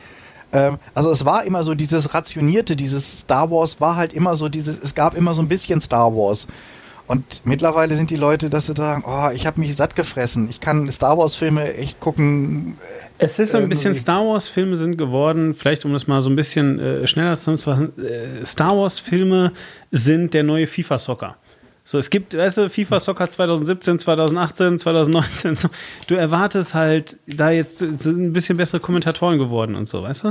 Ähm, 0.55 0.78
also 0.94 1.10
es 1.10 1.24
war 1.24 1.44
immer 1.44 1.64
so 1.64 1.74
dieses 1.74 2.14
rationierte, 2.14 2.76
dieses 2.76 3.20
Star 3.20 3.51
Wars 3.51 3.81
war 3.81 3.97
halt 3.97 4.12
immer 4.12 4.36
so 4.36 4.48
dieses 4.48 4.78
es 4.78 4.94
gab 4.94 5.14
immer 5.14 5.35
so 5.35 5.43
ein 5.43 5.48
bisschen 5.48 5.81
Star 5.81 6.14
Wars. 6.14 6.47
Und 7.06 7.43
mittlerweile 7.44 7.94
sind 7.97 8.09
die 8.09 8.16
Leute, 8.16 8.48
dass 8.48 8.66
sie 8.66 8.72
sagen, 8.74 9.05
oh, 9.06 9.28
ich 9.35 9.47
habe 9.47 9.60
mich 9.60 9.76
satt 9.76 9.94
gefressen. 9.94 10.48
Ich 10.48 10.60
kann 10.60 10.90
Star 10.90 11.18
Wars-Filme 11.18 11.74
echt 11.74 12.01
gucken. 12.01 12.78
Es 13.18 13.39
ist 13.39 13.52
so 13.52 13.59
ein 13.59 13.68
bisschen 13.68 13.94
Star 13.94 14.24
Wars-Filme 14.24 14.78
sind 14.78 14.97
geworden, 14.97 15.52
vielleicht 15.52 15.85
um 15.85 15.93
das 15.93 16.06
mal 16.06 16.22
so 16.22 16.31
ein 16.31 16.36
bisschen 16.36 16.78
äh, 16.78 17.06
schneller 17.06 17.36
zu 17.36 17.55
sagen, 17.59 17.93
äh, 17.98 18.47
Star 18.47 18.74
Wars-Filme 18.74 19.52
sind 19.90 20.32
der 20.32 20.44
neue 20.44 20.66
FIFA-Soccer. 20.66 21.36
So, 21.86 21.98
es 21.98 22.09
gibt, 22.09 22.35
weißt 22.35 22.59
du, 22.59 22.70
FIFA 22.70 22.98
Soccer 22.98 23.28
2017, 23.28 23.98
2018, 23.98 24.78
2019. 24.78 25.55
So, 25.55 25.69
du 26.06 26.15
erwartest 26.15 26.73
halt, 26.73 27.19
da 27.27 27.51
jetzt 27.51 27.78
sind 27.78 28.20
ein 28.20 28.32
bisschen 28.32 28.56
bessere 28.56 28.81
Kommentatoren 28.81 29.39
geworden 29.39 29.74
und 29.74 29.86
so, 29.86 30.02
weißt 30.02 30.24
du? 30.24 30.28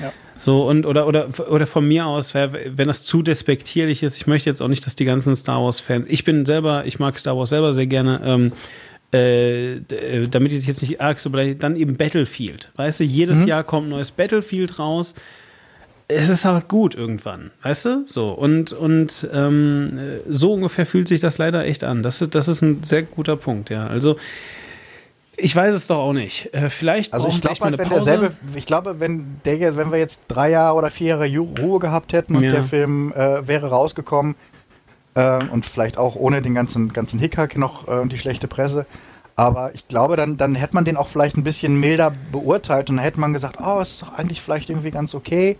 Ja. 0.00 0.12
So, 0.36 0.68
und, 0.68 0.84
oder, 0.84 1.06
oder, 1.06 1.28
oder 1.48 1.68
von 1.68 1.86
mir 1.86 2.06
aus, 2.06 2.34
wenn 2.34 2.88
das 2.88 3.04
zu 3.04 3.22
despektierlich 3.22 4.02
ist, 4.02 4.16
ich 4.16 4.26
möchte 4.26 4.50
jetzt 4.50 4.60
auch 4.60 4.68
nicht, 4.68 4.84
dass 4.84 4.96
die 4.96 5.04
ganzen 5.04 5.36
Star 5.36 5.62
Wars-Fans, 5.62 6.06
ich 6.08 6.24
bin 6.24 6.44
selber, 6.44 6.84
ich 6.86 6.98
mag 6.98 7.16
Star 7.18 7.38
Wars 7.38 7.50
selber 7.50 7.72
sehr 7.72 7.86
gerne, 7.86 8.20
ähm, 8.24 8.52
äh, 9.14 9.74
äh 9.74 10.26
damit 10.28 10.50
ich 10.50 10.58
sich 10.58 10.68
jetzt 10.68 10.82
nicht 10.82 11.00
arg 11.00 11.20
so 11.20 11.30
beleidigt, 11.30 11.62
dann 11.62 11.76
eben 11.76 11.96
Battlefield. 11.96 12.72
Weißt 12.74 12.98
du, 12.98 13.04
jedes 13.04 13.42
mhm. 13.42 13.46
Jahr 13.46 13.62
kommt 13.62 13.86
ein 13.86 13.90
neues 13.90 14.10
Battlefield 14.10 14.80
raus 14.80 15.14
es 16.08 16.28
ist 16.28 16.44
halt 16.44 16.68
gut 16.68 16.94
irgendwann, 16.94 17.50
weißt 17.62 17.84
du? 17.84 18.06
So, 18.06 18.28
und, 18.28 18.72
und 18.72 19.28
ähm, 19.32 20.20
so 20.28 20.52
ungefähr 20.52 20.86
fühlt 20.86 21.08
sich 21.08 21.20
das 21.20 21.38
leider 21.38 21.64
echt 21.64 21.82
an. 21.82 22.02
Das, 22.02 22.24
das 22.30 22.48
ist 22.48 22.62
ein 22.62 22.84
sehr 22.84 23.02
guter 23.02 23.36
Punkt, 23.36 23.70
ja. 23.70 23.86
Also, 23.86 24.16
Ich 25.36 25.54
weiß 25.54 25.74
es 25.74 25.88
doch 25.88 25.98
auch 25.98 26.12
nicht. 26.12 26.54
Äh, 26.54 26.70
vielleicht. 26.70 27.12
Also 27.12 27.28
ich 27.28 27.40
glaube, 27.40 27.60
halt, 27.60 27.78
wenn 27.78 27.88
derselbe, 27.88 28.32
ich 28.54 28.66
glaube, 28.66 29.00
wenn 29.00 29.40
der, 29.44 29.76
wenn 29.76 29.90
wir 29.90 29.98
jetzt 29.98 30.20
drei 30.28 30.50
Jahre 30.50 30.76
oder 30.76 30.90
vier 30.90 31.08
Jahre 31.08 31.28
Ruhe 31.60 31.78
gehabt 31.80 32.12
hätten 32.12 32.36
und 32.36 32.44
ja. 32.44 32.50
der 32.50 32.62
Film 32.62 33.12
äh, 33.12 33.46
wäre 33.46 33.68
rausgekommen 33.68 34.36
äh, 35.14 35.44
und 35.50 35.66
vielleicht 35.66 35.98
auch 35.98 36.14
ohne 36.14 36.40
den 36.40 36.54
ganzen 36.54 36.92
ganzen 36.92 37.18
Hickhack 37.18 37.58
noch 37.58 37.88
äh, 37.88 38.00
und 38.00 38.12
die 38.12 38.18
schlechte 38.18 38.46
Presse, 38.48 38.86
aber 39.36 39.74
ich 39.74 39.86
glaube, 39.86 40.16
dann, 40.16 40.38
dann 40.38 40.54
hätte 40.54 40.74
man 40.74 40.86
den 40.86 40.96
auch 40.96 41.08
vielleicht 41.08 41.36
ein 41.36 41.44
bisschen 41.44 41.78
milder 41.78 42.10
beurteilt 42.32 42.88
und 42.88 42.96
dann 42.96 43.04
hätte 43.04 43.20
man 43.20 43.34
gesagt, 43.34 43.58
oh, 43.62 43.80
ist 43.80 44.02
doch 44.02 44.14
eigentlich 44.14 44.40
vielleicht 44.40 44.70
irgendwie 44.70 44.90
ganz 44.90 45.14
okay. 45.14 45.58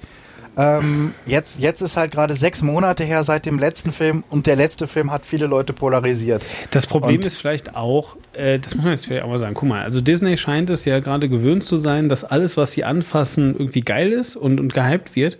Ähm, 0.59 1.13
jetzt, 1.27 1.61
jetzt 1.61 1.83
ist 1.83 1.99
halt 1.99 2.13
gerade 2.13 2.35
sechs 2.35 2.63
Monate 2.63 3.05
her 3.05 3.25
seit 3.25 3.45
dem 3.45 3.59
letzten 3.59 3.93
Film 3.93 4.25
und 4.31 4.47
der 4.47 4.57
letzte 4.57 4.87
Film 4.87 5.13
hat 5.13 5.27
viele 5.27 5.47
Leute 5.47 5.75
polarisiert. 5.75 6.47
Das 6.71 6.87
Problem 6.87 7.17
und 7.17 7.27
ist 7.27 7.37
vielleicht 7.37 7.77
auch, 7.77 8.17
äh, 8.33 8.59
das 8.59 8.75
muss 8.75 8.85
man 8.85 8.93
jetzt 8.93 9.07
vielleicht 9.07 9.25
auch 9.25 9.29
mal 9.29 9.39
sagen, 9.39 9.55
guck 9.55 9.69
mal, 9.69 9.83
also 9.83 10.01
Disney 10.01 10.39
scheint 10.39 10.71
es 10.71 10.87
ja 10.87 11.01
gerade 11.01 11.29
gewöhnt 11.29 11.63
zu 11.63 11.77
sein, 11.77 12.09
dass 12.09 12.25
alles, 12.25 12.57
was 12.57 12.73
sie 12.73 12.85
anfassen, 12.85 13.55
irgendwie 13.59 13.81
geil 13.81 14.13
ist 14.13 14.35
und, 14.35 14.59
und 14.59 14.73
gehypt 14.73 15.15
wird. 15.15 15.39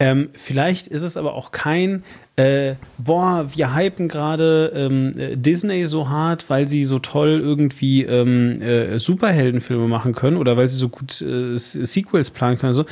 Ähm, 0.00 0.30
vielleicht 0.32 0.88
ist 0.88 1.02
es 1.02 1.16
aber 1.16 1.34
auch 1.34 1.52
kein, 1.52 2.02
äh, 2.34 2.74
boah, 2.98 3.46
wir 3.54 3.76
hypen 3.76 4.08
gerade 4.08 4.72
ähm, 4.74 5.12
Disney 5.40 5.86
so 5.86 6.08
hart, 6.08 6.50
weil 6.50 6.66
sie 6.66 6.84
so 6.84 6.98
toll 6.98 7.38
irgendwie 7.40 8.02
ähm, 8.02 8.60
äh, 8.60 8.98
Superheldenfilme 8.98 9.86
machen 9.86 10.14
können 10.14 10.38
oder 10.38 10.56
weil 10.56 10.68
sie 10.68 10.76
so 10.76 10.88
gut 10.88 11.20
äh, 11.20 11.56
Sequels 11.58 12.30
planen 12.30 12.58
können. 12.58 12.74
So. 12.74 12.84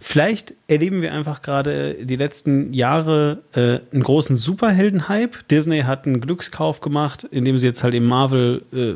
Vielleicht 0.00 0.54
erleben 0.68 1.02
wir 1.02 1.12
einfach 1.12 1.42
gerade 1.42 1.94
die 2.04 2.16
letzten 2.16 2.72
Jahre 2.72 3.42
äh, 3.52 3.80
einen 3.92 4.02
großen 4.02 4.36
Superhelden-Hype. 4.36 5.48
Disney 5.48 5.80
hat 5.80 6.06
einen 6.06 6.20
Glückskauf 6.20 6.80
gemacht, 6.80 7.24
indem 7.30 7.58
sie 7.58 7.66
jetzt 7.66 7.82
halt 7.82 7.94
eben 7.94 8.06
Marvel 8.06 8.62
äh, 8.72 8.94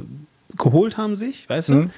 geholt 0.57 0.97
haben 0.97 1.17
sich, 1.17 1.49
weißt 1.49 1.71
du? 1.71 1.75
Mhm. 1.75 1.91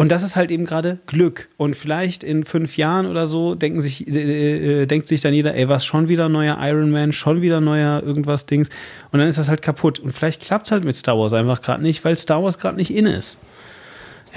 Und 0.00 0.10
das 0.10 0.22
ist 0.22 0.36
halt 0.36 0.52
eben 0.52 0.64
gerade 0.64 0.98
Glück. 1.06 1.48
Und 1.56 1.74
vielleicht 1.74 2.22
in 2.22 2.44
fünf 2.44 2.76
Jahren 2.76 3.06
oder 3.06 3.26
so 3.26 3.56
denken 3.56 3.80
sich, 3.80 4.06
äh, 4.06 4.82
äh, 4.82 4.86
denkt 4.86 5.08
sich 5.08 5.22
dann 5.22 5.34
jeder, 5.34 5.54
ey, 5.54 5.68
was 5.68 5.84
schon 5.84 6.08
wieder 6.08 6.28
neuer 6.28 6.56
Iron 6.60 6.90
Man, 6.92 7.12
schon 7.12 7.42
wieder 7.42 7.60
neuer 7.60 8.02
irgendwas 8.04 8.46
Dings. 8.46 8.68
Und 9.10 9.18
dann 9.18 9.28
ist 9.28 9.38
das 9.38 9.48
halt 9.48 9.60
kaputt. 9.60 9.98
Und 9.98 10.12
vielleicht 10.12 10.42
klappt 10.42 10.66
es 10.66 10.70
halt 10.70 10.84
mit 10.84 10.94
Star 10.94 11.18
Wars 11.18 11.32
einfach 11.32 11.62
gerade 11.62 11.82
nicht, 11.82 12.04
weil 12.04 12.16
Star 12.16 12.44
Wars 12.44 12.58
gerade 12.60 12.76
nicht 12.76 12.94
in 12.94 13.06
ist. 13.06 13.38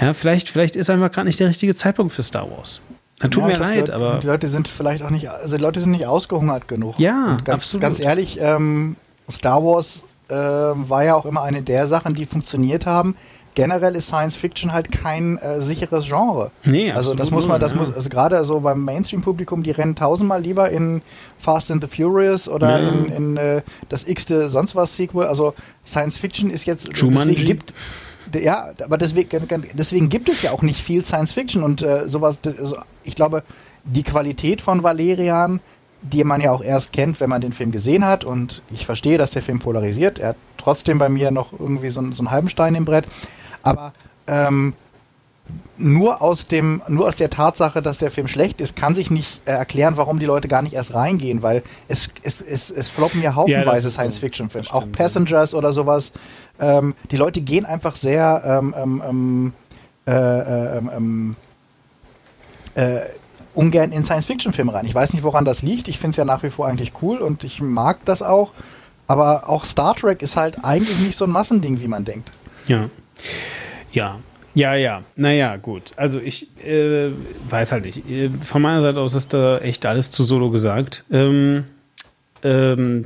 Ja, 0.00 0.14
vielleicht, 0.14 0.48
vielleicht 0.48 0.74
ist 0.74 0.90
einfach 0.90 1.12
gerade 1.12 1.28
nicht 1.28 1.38
der 1.38 1.48
richtige 1.48 1.76
Zeitpunkt 1.76 2.12
für 2.12 2.24
Star 2.24 2.50
Wars. 2.50 2.80
Dann 3.22 3.30
tut 3.30 3.42
ja, 3.44 3.48
mir 3.48 3.56
leid, 3.56 3.80
Leute, 3.80 3.94
aber. 3.94 4.18
Die 4.20 4.26
Leute 4.26 4.48
sind 4.48 4.68
vielleicht 4.68 5.02
auch 5.02 5.10
nicht, 5.10 5.30
also 5.30 5.56
die 5.56 5.62
Leute 5.62 5.80
sind 5.80 5.92
nicht 5.92 6.06
ausgehungert 6.06 6.68
genug. 6.68 6.98
Ja, 6.98 7.32
Und 7.32 7.44
ganz, 7.44 7.64
absolut. 7.64 7.82
ganz 7.82 8.00
ehrlich, 8.00 8.38
ähm, 8.40 8.96
Star 9.30 9.64
Wars 9.64 10.02
äh, 10.28 10.34
war 10.34 11.04
ja 11.04 11.14
auch 11.14 11.24
immer 11.24 11.42
eine 11.42 11.62
der 11.62 11.86
Sachen, 11.86 12.14
die 12.14 12.26
funktioniert 12.26 12.84
haben 12.84 13.16
generell 13.54 13.94
ist 13.96 14.06
Science 14.06 14.36
Fiction 14.36 14.72
halt 14.72 14.90
kein 14.90 15.38
äh, 15.38 15.60
sicheres 15.60 16.06
Genre. 16.06 16.50
Nee, 16.64 16.92
also 16.92 17.14
das 17.14 17.30
muss 17.30 17.46
man, 17.46 17.60
das 17.60 17.72
ja. 17.72 17.78
muss, 17.78 17.92
also 17.92 18.08
gerade 18.08 18.44
so 18.44 18.60
beim 18.60 18.84
Mainstream-Publikum, 18.84 19.62
die 19.62 19.70
rennen 19.70 19.94
tausendmal 19.94 20.40
lieber 20.40 20.70
in 20.70 21.02
Fast 21.38 21.70
and 21.70 21.82
the 21.82 21.88
Furious 21.88 22.48
oder 22.48 22.80
ja. 22.80 22.88
in, 22.88 23.12
in 23.12 23.36
äh, 23.36 23.62
das 23.88 24.06
x-te 24.06 24.48
sonst 24.48 24.74
was 24.74 24.96
Sequel. 24.96 25.26
Also 25.26 25.54
Science 25.86 26.16
Fiction 26.16 26.50
ist 26.50 26.64
jetzt 26.64 26.96
Jumanji. 26.96 27.34
deswegen 27.34 27.46
gibt 27.46 27.74
ja, 28.34 28.72
aber 28.84 28.98
deswegen, 28.98 29.28
deswegen 29.74 30.08
gibt 30.08 30.28
es 30.28 30.42
ja 30.42 30.52
auch 30.52 30.62
nicht 30.62 30.82
viel 30.82 31.04
Science 31.04 31.32
Fiction 31.32 31.62
und 31.62 31.82
äh, 31.82 32.08
sowas. 32.08 32.38
Also 32.44 32.76
ich 33.04 33.14
glaube, 33.14 33.42
die 33.84 34.02
Qualität 34.02 34.60
von 34.60 34.82
Valerian 34.82 35.60
die 36.02 36.24
man 36.24 36.40
ja 36.40 36.50
auch 36.50 36.62
erst 36.62 36.92
kennt, 36.92 37.20
wenn 37.20 37.30
man 37.30 37.40
den 37.40 37.52
Film 37.52 37.70
gesehen 37.70 38.04
hat. 38.04 38.24
Und 38.24 38.62
ich 38.70 38.84
verstehe, 38.84 39.18
dass 39.18 39.30
der 39.30 39.42
Film 39.42 39.60
polarisiert. 39.60 40.18
Er 40.18 40.30
hat 40.30 40.36
trotzdem 40.58 40.98
bei 40.98 41.08
mir 41.08 41.30
noch 41.30 41.52
irgendwie 41.52 41.90
so, 41.90 42.02
so 42.10 42.22
einen 42.22 42.30
halben 42.30 42.48
Stein 42.48 42.74
im 42.74 42.84
Brett. 42.84 43.06
Aber 43.62 43.92
ähm, 44.26 44.74
nur 45.78 46.22
aus 46.22 46.46
dem, 46.46 46.82
nur 46.88 47.08
aus 47.08 47.16
der 47.16 47.30
Tatsache, 47.30 47.82
dass 47.82 47.98
der 47.98 48.10
Film 48.10 48.28
schlecht 48.28 48.60
ist, 48.60 48.76
kann 48.76 48.94
sich 48.94 49.10
nicht 49.10 49.40
äh, 49.46 49.52
erklären, 49.52 49.96
warum 49.96 50.18
die 50.18 50.26
Leute 50.26 50.48
gar 50.48 50.62
nicht 50.62 50.74
erst 50.74 50.94
reingehen, 50.94 51.42
weil 51.42 51.62
es, 51.88 52.10
es, 52.22 52.40
es, 52.40 52.70
es 52.70 52.88
floppen 52.88 53.22
ja 53.22 53.34
haufenweise 53.34 53.88
ja, 53.88 53.92
Science-Fiction-Filme, 53.92 54.72
auch 54.72 54.90
Passengers 54.92 55.54
oder 55.54 55.72
sowas. 55.72 56.12
Ähm, 56.60 56.94
die 57.10 57.16
Leute 57.16 57.40
gehen 57.40 57.64
einfach 57.64 57.96
sehr 57.96 58.42
ähm, 58.44 58.74
ähm, 58.76 59.02
ähm 59.08 59.52
äh, 60.06 60.10
äh, 60.10 60.78
ähm, 60.78 60.90
ähm, 60.96 61.36
äh, 62.74 63.00
ungern 63.54 63.92
in 63.92 64.04
Science-Fiction-Filme 64.04 64.74
rein. 64.74 64.84
Ich 64.84 64.94
weiß 64.94 65.12
nicht, 65.12 65.22
woran 65.22 65.44
das 65.44 65.62
liegt. 65.62 65.86
Ich 65.86 65.98
finde 65.98 66.10
es 66.10 66.16
ja 66.16 66.24
nach 66.24 66.42
wie 66.42 66.50
vor 66.50 66.66
eigentlich 66.66 66.92
cool 67.02 67.18
und 67.18 67.44
ich 67.44 67.60
mag 67.62 68.04
das 68.04 68.20
auch. 68.20 68.52
Aber 69.06 69.48
auch 69.48 69.64
Star 69.64 69.94
Trek 69.94 70.22
ist 70.22 70.36
halt 70.36 70.64
eigentlich 70.64 70.98
nicht 70.98 71.16
so 71.16 71.24
ein 71.24 71.30
Massending, 71.30 71.80
wie 71.80 71.88
man 71.88 72.04
denkt. 72.04 72.30
Ja. 72.66 72.88
Ja, 73.92 74.18
ja, 74.54 74.74
ja. 74.74 75.02
Naja, 75.16 75.56
gut. 75.56 75.92
Also 75.96 76.20
ich 76.20 76.48
äh, 76.64 77.10
weiß 77.48 77.72
halt 77.72 77.84
nicht. 77.84 78.08
Äh, 78.08 78.28
von 78.28 78.62
meiner 78.62 78.82
Seite 78.82 79.00
aus 79.00 79.14
ist 79.14 79.32
da 79.32 79.58
echt 79.58 79.86
alles 79.86 80.10
zu 80.10 80.22
Solo 80.22 80.50
gesagt. 80.50 81.04
Ähm, 81.10 81.64
ähm, 82.42 83.04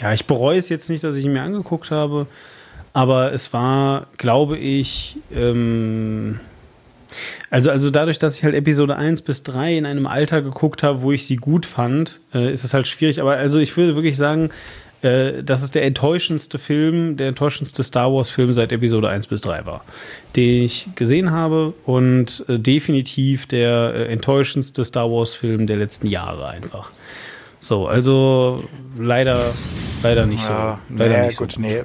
ja, 0.00 0.12
ich 0.12 0.26
bereue 0.26 0.58
es 0.58 0.68
jetzt 0.68 0.88
nicht, 0.88 1.04
dass 1.04 1.16
ich 1.16 1.24
ihn 1.24 1.32
mir 1.32 1.42
angeguckt 1.42 1.90
habe. 1.90 2.26
Aber 2.92 3.32
es 3.32 3.52
war, 3.52 4.06
glaube 4.18 4.58
ich, 4.58 5.16
ähm, 5.34 6.40
also, 7.50 7.70
also 7.70 7.90
dadurch, 7.90 8.18
dass 8.18 8.38
ich 8.38 8.44
halt 8.44 8.54
Episode 8.54 8.96
1 8.96 9.22
bis 9.22 9.42
3 9.42 9.76
in 9.76 9.86
einem 9.86 10.06
Alter 10.06 10.42
geguckt 10.42 10.82
habe, 10.82 11.02
wo 11.02 11.12
ich 11.12 11.26
sie 11.26 11.36
gut 11.36 11.66
fand, 11.66 12.20
äh, 12.34 12.52
ist 12.52 12.64
es 12.64 12.74
halt 12.74 12.86
schwierig. 12.86 13.20
Aber 13.20 13.36
also 13.36 13.58
ich 13.58 13.76
würde 13.76 13.94
wirklich 13.94 14.16
sagen, 14.16 14.50
äh, 15.02 15.42
dass 15.42 15.62
es 15.62 15.70
der 15.70 15.84
enttäuschendste 15.84 16.58
Film, 16.58 17.16
der 17.16 17.28
enttäuschendste 17.28 17.82
Star 17.82 18.12
Wars-Film 18.12 18.52
seit 18.52 18.72
Episode 18.72 19.08
1 19.08 19.26
bis 19.26 19.40
3 19.40 19.66
war, 19.66 19.84
den 20.36 20.64
ich 20.64 20.88
gesehen 20.94 21.30
habe 21.30 21.74
und 21.84 22.44
äh, 22.48 22.58
definitiv 22.58 23.46
der 23.46 23.94
äh, 23.94 24.12
enttäuschendste 24.12 24.84
Star 24.84 25.10
Wars-Film 25.10 25.66
der 25.66 25.76
letzten 25.76 26.06
Jahre 26.06 26.48
einfach. 26.48 26.90
So, 27.58 27.86
also 27.86 28.62
leider, 28.98 29.38
leider 30.02 30.26
nicht 30.26 30.42
ja, 30.42 30.80
so. 30.88 30.96
Leider 30.96 31.20
nee, 31.20 31.26
nicht 31.28 31.38
gut, 31.38 31.52
so. 31.52 31.60
nee. 31.60 31.82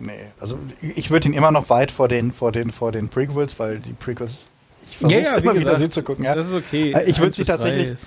Nee, 0.00 0.12
also 0.38 0.58
ich 0.94 1.10
würde 1.10 1.28
ihn 1.28 1.34
immer 1.34 1.50
noch 1.50 1.70
weit 1.70 1.90
vor 1.90 2.06
den, 2.08 2.30
vor 2.32 2.52
den, 2.52 2.70
vor 2.70 2.92
den 2.92 3.08
Prequels, 3.08 3.58
weil 3.58 3.78
die 3.78 3.92
Prequels, 3.92 4.46
ich 4.90 4.98
versuche 4.98 5.20
ja, 5.20 5.32
ja, 5.32 5.36
immer 5.38 5.58
wieder 5.58 5.76
sie 5.76 5.88
zu 5.88 6.02
gucken. 6.02 6.24
Ja. 6.24 6.36
Das 6.36 6.46
ist 6.46 6.54
okay. 6.54 6.92
Äh, 6.92 7.10
ich 7.10 7.18
würde 7.18 7.32
sie 7.32 7.44
tatsächlich. 7.44 7.98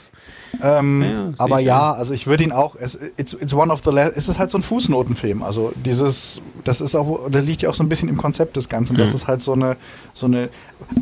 Ähm, 0.62 1.02
ja, 1.02 1.34
aber 1.38 1.60
ja, 1.60 1.94
also 1.94 2.14
ich 2.14 2.28
würde 2.28 2.44
ihn 2.44 2.52
auch, 2.52 2.76
es, 2.76 2.98
it's, 3.18 3.34
it's 3.34 3.54
one 3.54 3.72
of 3.72 3.82
the 3.84 3.92
last, 3.92 4.16
es 4.16 4.28
ist 4.28 4.40
halt 4.40 4.52
so 4.52 4.58
ein 4.58 4.64
Fußnotenfilm. 4.64 5.44
Also 5.44 5.72
dieses, 5.86 6.42
das 6.64 6.82
ist 6.82 6.96
auch, 6.96 7.30
das 7.30 7.46
liegt 7.46 7.62
ja 7.62 7.70
auch 7.70 7.74
so 7.74 7.84
ein 7.84 7.90
bisschen 7.90 8.10
im 8.10 8.18
Konzept 8.18 8.58
des 8.58 8.70
Ganzen. 8.70 8.98
Das 8.98 9.10
mhm. 9.10 9.16
ist 9.16 9.28
halt 9.28 9.42
so 9.42 9.54
eine, 9.54 9.78
so 10.14 10.26
eine, 10.26 10.50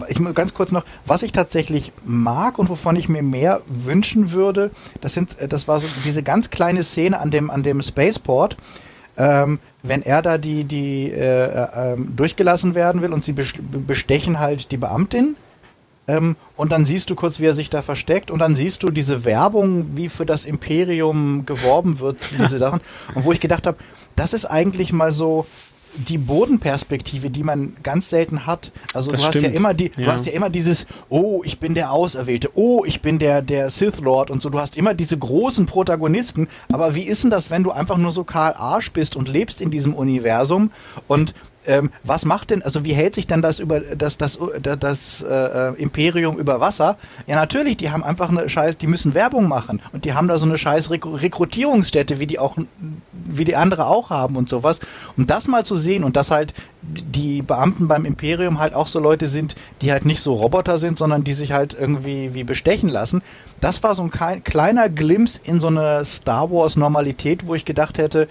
ich 0.07 0.19
muss 0.19 0.34
ganz 0.35 0.53
kurz 0.53 0.71
noch, 0.71 0.84
was 1.05 1.23
ich 1.23 1.31
tatsächlich 1.31 1.91
mag 2.05 2.59
und 2.59 2.69
wovon 2.69 2.95
ich 2.95 3.09
mir 3.09 3.23
mehr 3.23 3.61
wünschen 3.67 4.31
würde, 4.31 4.71
das 5.01 5.13
sind, 5.13 5.35
das 5.49 5.67
war 5.67 5.80
so 5.80 5.88
diese 6.05 6.23
ganz 6.23 6.49
kleine 6.49 6.84
Szene 6.84 7.19
an 7.19 7.31
dem, 7.31 7.49
an 7.49 7.63
dem 7.63 7.81
Spaceport, 7.81 8.57
ähm, 9.17 9.59
wenn 9.84 10.01
er 10.01 10.21
da 10.21 10.38
die, 10.38 10.63
die 10.63 11.11
äh, 11.11 11.45
äh, 11.45 11.93
ähm, 11.93 12.15
durchgelassen 12.15 12.76
werden 12.76 13.01
will 13.01 13.13
und 13.13 13.23
sie 13.23 13.34
bestechen 13.34 14.39
halt 14.39 14.71
die 14.71 14.77
Beamtin 14.77 15.35
ähm, 16.10 16.36
und 16.56 16.72
dann 16.72 16.86
siehst 16.86 17.11
du 17.11 17.15
kurz, 17.15 17.40
wie 17.40 17.45
er 17.45 17.53
sich 17.53 17.69
da 17.69 17.84
versteckt. 17.84 18.31
Und 18.31 18.40
dann 18.40 18.56
siehst 18.56 18.81
du 18.81 18.90
diese 18.90 19.26
Werbung, 19.26 19.95
wie 19.95 20.10
für 20.10 20.26
das 20.26 20.44
Imperium 20.44 21.45
geworben 21.45 21.99
wird, 21.99 22.18
diese 22.40 22.57
Sachen. 22.57 22.81
Und 23.14 23.26
wo 23.26 23.31
ich 23.31 23.40
gedacht 23.40 23.68
habe, 23.68 23.77
das 24.15 24.34
ist 24.34 24.45
eigentlich 24.45 24.91
mal 24.91 25.14
so 25.14 25.45
die 25.95 26.18
Bodenperspektive, 26.18 27.30
die 27.30 27.44
man 27.44 27.76
ganz 27.84 28.10
selten 28.10 28.45
hat. 28.45 28.72
Also 28.94 29.11
das 29.11 29.19
du 29.19 29.26
hast 29.26 29.36
stimmt. 29.36 29.45
ja 29.48 29.52
immer 29.52 29.73
die, 29.73 29.91
ja. 29.98 30.06
du 30.06 30.11
hast 30.11 30.26
ja 30.26 30.34
immer 30.34 30.49
dieses, 30.49 30.88
oh, 31.10 31.41
ich 31.44 31.60
bin 31.60 31.73
der 31.73 31.91
Auserwählte, 31.91 32.52
oh, 32.53 32.84
ich 32.86 33.02
bin 33.02 33.19
der 33.19 33.41
der 33.41 33.69
Sith 33.69 33.99
Lord 33.99 34.31
und 34.31 34.41
so. 34.41 34.49
Du 34.49 34.60
hast 34.60 34.77
immer 34.77 34.94
diese 34.94 35.18
großen 35.18 35.65
Protagonisten. 35.68 36.48
Aber 36.72 36.95
wie 36.95 37.03
ist 37.03 37.23
denn 37.23 37.30
das, 37.30 37.52
wenn 37.52 37.64
du 37.64 37.72
einfach 37.72 37.98
nur 37.98 38.11
so 38.11 38.23
Karl 38.23 38.53
Arsch 38.53 38.91
bist 38.91 39.15
und 39.15 39.30
lebst 39.30 39.61
in 39.61 39.69
diesem 39.72 39.94
Universum 39.94 40.72
und 41.07 41.34
ähm, 41.65 41.91
was 42.03 42.26
macht 42.26 42.52
denn, 42.52 42.61
also 42.61 42.86
wie 42.86 42.94
hält 42.94 43.15
sich 43.15 43.27
denn 43.27 43.41
das 43.41 43.60
über 43.60 43.80
das, 43.80 44.18
das, 44.18 44.40
das, 44.61 44.80
das 44.80 45.22
äh, 45.22 45.73
Imperium 45.76 46.38
über 46.38 46.60
Wasser? 46.60 46.98
Ja, 47.27 47.36
natürlich, 47.36 47.77
die 47.77 47.91
haben 47.91 48.03
einfach 48.03 48.30
eine 48.30 48.49
Scheiß, 48.49 48.77
die 48.77 48.88
müssen 48.88 49.14
Werbung 49.14 49.48
machen 49.48 49.81
und 49.91 50.06
die 50.06 50.14
haben 50.14 50.27
da 50.27 50.38
so 50.38 50.45
eine 50.45 50.57
scheiß 50.57 50.90
Rekrutierungsstätte, 50.90 52.19
wie 52.19 52.27
die 52.27 52.40
auch, 52.40 52.57
wie 53.11 53.44
die 53.44 53.56
andere 53.56 53.88
auch 53.88 54.10
haben 54.10 54.36
und 54.38 54.48
sowas. 54.48 54.80
Und 55.18 55.30
das 55.30 55.48
mal 55.48 55.65
zu 55.65 55.76
sehen 55.76 56.03
und 56.03 56.15
dass 56.15 56.31
halt 56.31 56.53
die 56.81 57.41
Beamten 57.41 57.88
beim 57.88 58.06
Imperium 58.06 58.60
halt 58.60 58.73
auch 58.73 58.88
so 58.88 58.99
Leute 58.99 59.27
sind, 59.27 59.56
die 59.81 59.91
halt 59.91 60.06
nicht 60.06 60.22
so 60.22 60.34
Roboter 60.34 60.77
sind, 60.77 60.98
sondern 60.98 61.23
die 61.23 61.34
sich 61.34 61.52
halt 61.52 61.76
irgendwie 61.77 62.34
wie 62.34 62.44
bestechen 62.44 62.90
lassen. 62.90 63.22
Das 63.60 63.84
war 63.84 63.95
so 63.95 64.03
ein 64.03 64.44
kleiner 64.44 64.90
Glimpse 64.90 65.41
in 65.44 65.60
so 65.60 65.68
eine 65.68 66.06
Star 66.06 66.49
Wars 66.52 66.77
Normalität, 66.77 67.45
wo 67.48 67.56
ich 67.56 67.65
gedacht 67.65 67.98
hätte, 67.98 68.27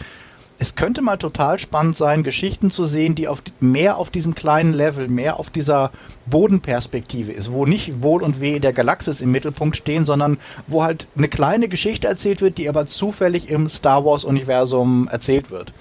es 0.59 0.75
könnte 0.75 1.03
mal 1.03 1.17
total 1.17 1.59
spannend 1.59 1.97
sein, 1.97 2.23
Geschichten 2.23 2.71
zu 2.71 2.85
sehen, 2.85 3.15
die 3.15 3.29
auf, 3.29 3.43
mehr 3.61 3.97
auf 3.97 4.11
diesem 4.11 4.35
kleinen 4.35 4.73
Level, 4.73 5.09
mehr 5.09 5.39
auf 5.39 5.51
dieser 5.51 5.93
Bodenperspektive 6.27 7.33
ist, 7.33 7.53
wo 7.53 7.65
nicht 7.65 8.03
Wohl 8.03 8.23
und 8.23 8.41
Weh 8.41 8.59
der 8.59 8.73
Galaxis 8.73 9.21
im 9.21 9.31
Mittelpunkt 9.31 9.77
stehen, 9.77 10.05
sondern 10.05 10.39
wo 10.67 10.83
halt 10.83 11.07
eine 11.17 11.29
kleine 11.29 11.69
Geschichte 11.69 12.09
erzählt 12.09 12.43
wird, 12.43 12.59
die 12.59 12.69
aber 12.69 12.87
zufällig 12.87 13.49
im 13.51 13.69
Star 13.69 14.05
Wars-Universum 14.05 15.09
erzählt 15.11 15.51
wird. 15.51 15.73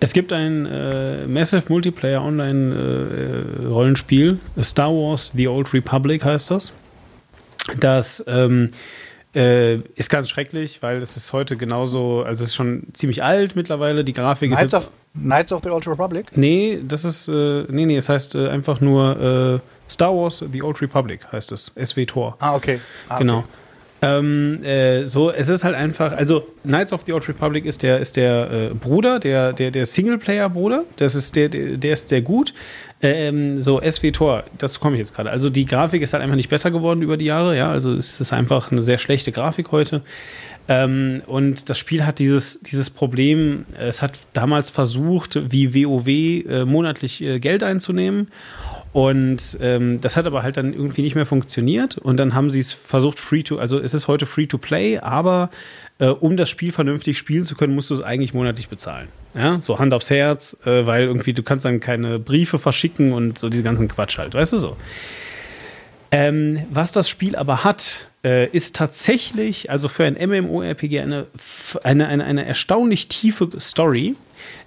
Es 0.00 0.12
gibt 0.12 0.32
ein 0.32 0.66
äh, 0.66 1.26
Massive 1.26 1.64
Multiplayer 1.68 2.22
Online 2.22 2.74
äh, 3.62 3.66
Rollenspiel, 3.66 4.38
Star 4.62 4.90
Wars 4.90 5.32
The 5.34 5.48
Old 5.48 5.72
Republic 5.74 6.24
heißt 6.24 6.50
das. 6.50 6.72
Das 7.78 8.24
ähm, 8.26 8.70
äh, 9.34 9.76
ist 9.94 10.10
ganz 10.10 10.28
schrecklich, 10.28 10.82
weil 10.82 10.98
es 10.98 11.16
ist 11.16 11.32
heute 11.32 11.56
genauso, 11.56 12.22
also 12.22 12.42
es 12.42 12.50
ist 12.50 12.54
schon 12.56 12.84
ziemlich 12.92 13.22
alt 13.22 13.56
mittlerweile, 13.56 14.04
die 14.04 14.12
Grafik 14.12 14.50
Knights 14.50 14.72
ist. 14.72 14.74
Of, 14.74 14.90
Knights 15.14 15.52
of 15.52 15.62
the 15.62 15.70
Old 15.70 15.86
Republic? 15.86 16.36
Nee, 16.36 16.80
das 16.86 17.04
ist, 17.04 17.28
äh, 17.28 17.64
nee, 17.68 17.86
nee, 17.86 17.96
es 17.96 18.08
heißt 18.08 18.34
äh, 18.34 18.48
einfach 18.48 18.80
nur 18.80 19.60
äh, 19.60 19.90
Star 19.90 20.14
Wars 20.14 20.44
The 20.50 20.62
Old 20.62 20.80
Republic 20.82 21.20
heißt 21.32 21.52
es. 21.52 21.72
SW 21.82 22.06
Tor. 22.06 22.36
Ah, 22.40 22.54
okay. 22.54 22.80
Ah, 23.08 23.18
genau. 23.18 23.38
Okay. 23.38 23.48
Ähm, 24.02 24.64
äh, 24.64 25.06
so, 25.06 25.30
es 25.30 25.48
ist 25.48 25.62
halt 25.62 25.74
einfach, 25.74 26.12
also 26.12 26.46
Knights 26.62 26.92
of 26.92 27.02
the 27.06 27.12
Old 27.12 27.28
Republic 27.28 27.66
ist 27.66 27.82
der, 27.82 27.98
ist 27.98 28.16
der 28.16 28.50
äh, 28.50 28.68
Bruder, 28.74 29.18
der, 29.18 29.52
der, 29.52 29.70
der 29.70 29.84
Singleplayer-Bruder, 29.84 30.84
das 30.96 31.14
ist 31.14 31.36
der, 31.36 31.50
der, 31.50 31.76
der 31.76 31.92
ist 31.92 32.08
sehr 32.08 32.22
gut. 32.22 32.54
Ähm, 33.02 33.62
so, 33.62 33.80
Tor, 33.80 34.44
das 34.58 34.78
komme 34.78 34.96
ich 34.96 35.00
jetzt 35.00 35.14
gerade. 35.14 35.30
Also 35.30 35.48
die 35.48 35.64
Grafik 35.64 36.02
ist 36.02 36.12
halt 36.12 36.22
einfach 36.22 36.36
nicht 36.36 36.50
besser 36.50 36.70
geworden 36.70 37.02
über 37.02 37.16
die 37.16 37.24
Jahre, 37.24 37.56
ja. 37.56 37.70
Also 37.70 37.94
es 37.94 38.20
ist 38.20 38.32
einfach 38.32 38.70
eine 38.70 38.82
sehr 38.82 38.98
schlechte 38.98 39.32
Grafik 39.32 39.72
heute. 39.72 40.02
Ähm, 40.68 41.22
und 41.26 41.68
das 41.70 41.78
Spiel 41.78 42.04
hat 42.04 42.18
dieses, 42.18 42.60
dieses 42.60 42.90
Problem, 42.90 43.64
es 43.78 44.02
hat 44.02 44.20
damals 44.34 44.70
versucht, 44.70 45.50
wie 45.50 45.74
WoW 45.74 46.06
äh, 46.08 46.64
monatlich 46.64 47.22
äh, 47.22 47.40
Geld 47.40 47.62
einzunehmen. 47.62 48.28
Und 48.92 49.56
ähm, 49.60 50.00
das 50.00 50.16
hat 50.16 50.26
aber 50.26 50.42
halt 50.42 50.56
dann 50.56 50.72
irgendwie 50.74 51.02
nicht 51.02 51.14
mehr 51.14 51.26
funktioniert. 51.26 51.96
Und 51.96 52.18
dann 52.18 52.34
haben 52.34 52.50
sie 52.50 52.60
es 52.60 52.72
versucht, 52.72 53.18
free 53.18 53.42
to, 53.42 53.58
also 53.58 53.78
es 53.78 53.94
ist 53.94 54.08
heute 54.08 54.26
free 54.26 54.46
to 54.46 54.58
play, 54.58 54.98
aber 54.98 55.50
äh, 56.00 56.06
um 56.06 56.36
das 56.36 56.48
Spiel 56.48 56.72
vernünftig 56.72 57.18
spielen 57.18 57.44
zu 57.44 57.54
können, 57.54 57.74
musst 57.74 57.90
du 57.90 57.94
es 57.94 58.00
eigentlich 58.00 58.34
monatlich 58.34 58.68
bezahlen. 58.68 59.08
Ja, 59.34 59.60
so 59.60 59.78
Hand 59.78 59.94
aufs 59.94 60.10
Herz, 60.10 60.56
äh, 60.64 60.86
weil 60.86 61.04
irgendwie 61.04 61.32
du 61.32 61.42
kannst 61.42 61.64
dann 61.64 61.78
keine 61.78 62.18
Briefe 62.18 62.58
verschicken 62.58 63.12
und 63.12 63.38
so 63.38 63.48
diese 63.48 63.62
ganzen 63.62 63.86
Quatsch 63.86 64.18
halt, 64.18 64.34
weißt 64.34 64.54
du 64.54 64.58
so. 64.58 64.76
Ähm, 66.10 66.62
was 66.70 66.90
das 66.90 67.08
Spiel 67.08 67.36
aber 67.36 67.62
hat, 67.62 68.06
äh, 68.24 68.48
ist 68.48 68.74
tatsächlich, 68.74 69.70
also 69.70 69.86
für 69.86 70.04
ein 70.04 70.14
MMORPG 70.14 71.00
eine, 71.00 71.26
eine, 71.84 72.08
eine, 72.08 72.24
eine 72.24 72.44
erstaunlich 72.44 73.06
tiefe 73.06 73.48
Story 73.60 74.16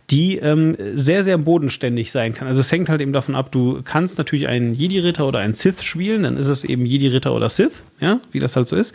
die 0.10 0.38
ähm, 0.38 0.76
sehr, 0.96 1.24
sehr 1.24 1.38
bodenständig 1.38 2.12
sein 2.12 2.34
kann. 2.34 2.48
Also 2.48 2.60
es 2.60 2.72
hängt 2.72 2.90
halt 2.90 3.02
eben 3.02 3.14
davon 3.14 3.36
ab, 3.36 3.52
du 3.52 3.82
kannst 3.84 4.18
natürlich 4.18 4.48
einen 4.48 4.74
Jedi-Ritter 4.74 5.26
oder 5.26 5.40
einen 5.40 5.54
Sith 5.54 5.82
spielen, 5.82 6.24
dann 6.24 6.36
ist 6.36 6.48
es 6.48 6.66
eben 6.66 6.86
Jedi-Ritter 6.86 7.34
oder 7.34 7.50
Sith, 7.50 7.84
ja, 8.02 8.20
wie 8.32 8.40
das 8.40 8.56
halt 8.56 8.68
so 8.68 8.76
ist. 8.76 8.94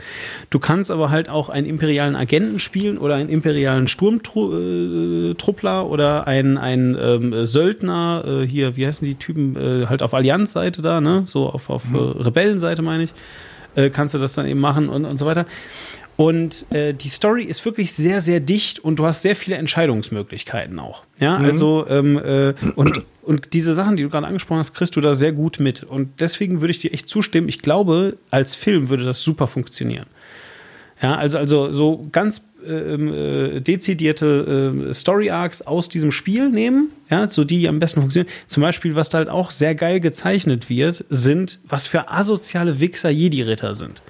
Du 0.51 0.59
kannst 0.59 0.91
aber 0.91 1.11
halt 1.11 1.31
auch 1.31 1.49
einen 1.49 1.67
imperialen 1.67 2.15
Agenten 2.15 2.61
spielen 2.61 2.99
oder 2.99 3.15
einen 3.15 3.31
imperialen 3.31 3.89
Sturmtruppler 3.89 5.89
oder 5.89 6.27
einen, 6.27 6.59
einen 6.59 6.97
ähm, 7.01 7.47
Söldner, 7.47 8.25
äh, 8.27 8.47
hier, 8.47 8.77
wie 8.77 8.87
heißen 8.87 9.07
die 9.07 9.15
Typen, 9.15 9.57
äh, 9.57 9.87
halt 9.87 10.03
auf 10.03 10.13
Allianz-Seite 10.13 10.83
da, 10.83 11.01
ne, 11.01 11.23
so 11.25 11.49
auf, 11.49 11.71
auf 11.71 11.87
mhm. 11.87 11.97
äh, 11.97 12.23
Rebellenseite 12.23 12.83
meine 12.83 13.05
ich, 13.05 13.11
äh, 13.77 13.91
kannst 13.91 14.15
du 14.15 14.19
das 14.19 14.35
dann 14.35 14.47
eben 14.47 14.61
machen 14.61 14.89
und, 14.89 15.05
und 15.05 15.19
so 15.19 15.25
weiter. 15.25 15.47
Und 16.19 16.67
äh, 16.75 16.95
die 16.95 17.11
Story 17.11 17.45
ist 17.45 17.65
wirklich 17.65 17.93
sehr, 17.93 18.21
sehr 18.21 18.41
dicht 18.41 18.81
und 18.81 18.97
du 18.97 19.07
hast 19.07 19.23
sehr 19.23 19.37
viele 19.37 19.55
Entscheidungsmöglichkeiten 19.55 20.77
auch. 20.81 21.05
Ja, 21.21 21.39
mhm. 21.39 21.45
also 21.45 21.87
ähm, 21.89 22.19
äh, 22.19 22.55
und, 22.75 23.05
und 23.23 23.53
diese 23.53 23.73
Sachen, 23.73 23.95
die 23.95 24.03
du 24.03 24.09
gerade 24.11 24.27
angesprochen 24.27 24.59
hast, 24.59 24.75
kriegst 24.75 24.97
du 24.97 25.01
da 25.01 25.15
sehr 25.15 25.31
gut 25.31 25.61
mit. 25.61 25.85
Und 25.85 26.19
deswegen 26.19 26.61
würde 26.61 26.73
ich 26.73 26.81
dir 26.81 26.93
echt 26.93 27.09
zustimmen. 27.09 27.49
Ich 27.49 27.63
glaube, 27.63 28.17
als 28.33 28.57
Film 28.57 28.89
würde 28.89 29.05
das 29.05 29.23
super 29.23 29.47
funktionieren. 29.47 30.07
Ja, 31.01 31.15
also, 31.15 31.39
also 31.39 31.73
so 31.73 32.09
ganz 32.11 32.43
ähm, 32.67 33.15
äh, 33.15 33.61
dezidierte 33.61 34.89
äh, 34.89 34.95
Story 34.95 35.31
Arcs 35.31 35.63
aus 35.63 35.89
diesem 35.89 36.11
Spiel 36.11 36.51
nehmen, 36.51 36.89
ja, 37.11 37.31
so 37.31 37.45
die 37.45 37.69
am 37.69 37.79
besten 37.79 38.01
funktionieren. 38.01 38.33
Zum 38.49 38.63
Beispiel, 38.63 38.97
was 38.97 39.09
da 39.09 39.19
halt 39.19 39.29
auch 39.29 39.53
sehr 39.53 39.77
geil 39.77 40.01
gezeichnet 40.01 40.69
wird, 40.69 41.05
sind, 41.11 41.61
was 41.63 41.87
für 41.87 42.11
asoziale 42.11 42.81
Wichser 42.81 43.11
Jedi-Ritter 43.11 43.77
sind. 43.77 44.03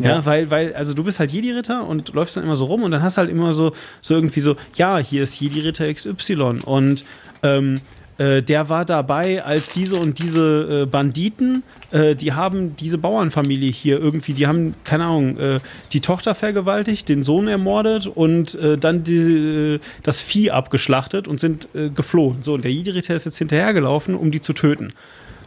Ja, 0.00 0.16
ja, 0.16 0.26
weil, 0.26 0.50
weil, 0.50 0.74
also 0.74 0.94
du 0.94 1.04
bist 1.04 1.20
halt 1.20 1.30
Jedi-Ritter 1.30 1.86
und 1.86 2.12
läufst 2.14 2.36
dann 2.36 2.44
immer 2.44 2.56
so 2.56 2.64
rum 2.64 2.82
und 2.82 2.90
dann 2.90 3.02
hast 3.02 3.18
halt 3.18 3.30
immer 3.30 3.52
so, 3.52 3.72
so 4.00 4.14
irgendwie 4.14 4.40
so, 4.40 4.56
ja, 4.76 4.98
hier 4.98 5.22
ist 5.22 5.40
Jedi-Ritter 5.40 5.92
XY 5.92 6.58
und 6.64 7.04
ähm, 7.42 7.80
äh, 8.20 8.42
der 8.42 8.68
war 8.68 8.84
dabei, 8.84 9.42
als 9.42 9.68
diese 9.68 9.96
und 9.96 10.22
diese 10.22 10.82
äh, 10.82 10.86
Banditen, 10.86 11.62
äh, 11.90 12.14
die 12.14 12.34
haben 12.34 12.76
diese 12.76 12.98
Bauernfamilie 12.98 13.72
hier 13.72 13.98
irgendwie, 13.98 14.34
die 14.34 14.46
haben, 14.46 14.74
keine 14.84 15.04
Ahnung, 15.04 15.38
äh, 15.38 15.58
die 15.94 16.00
Tochter 16.00 16.34
vergewaltigt, 16.34 17.08
den 17.08 17.24
Sohn 17.24 17.48
ermordet 17.48 18.06
und 18.06 18.54
äh, 18.56 18.76
dann 18.76 19.04
die, 19.04 19.76
äh, 19.76 19.80
das 20.02 20.20
Vieh 20.20 20.50
abgeschlachtet 20.50 21.28
und 21.28 21.40
sind 21.40 21.68
geflohen. 21.94 22.42
So, 22.42 22.54
und 22.54 22.64
der 22.64 22.72
Jedi-Ritter 22.72 23.14
ist 23.14 23.24
jetzt 23.24 23.38
hinterhergelaufen, 23.38 24.14
um 24.14 24.30
die 24.30 24.42
zu 24.42 24.52
töten. 24.52 24.92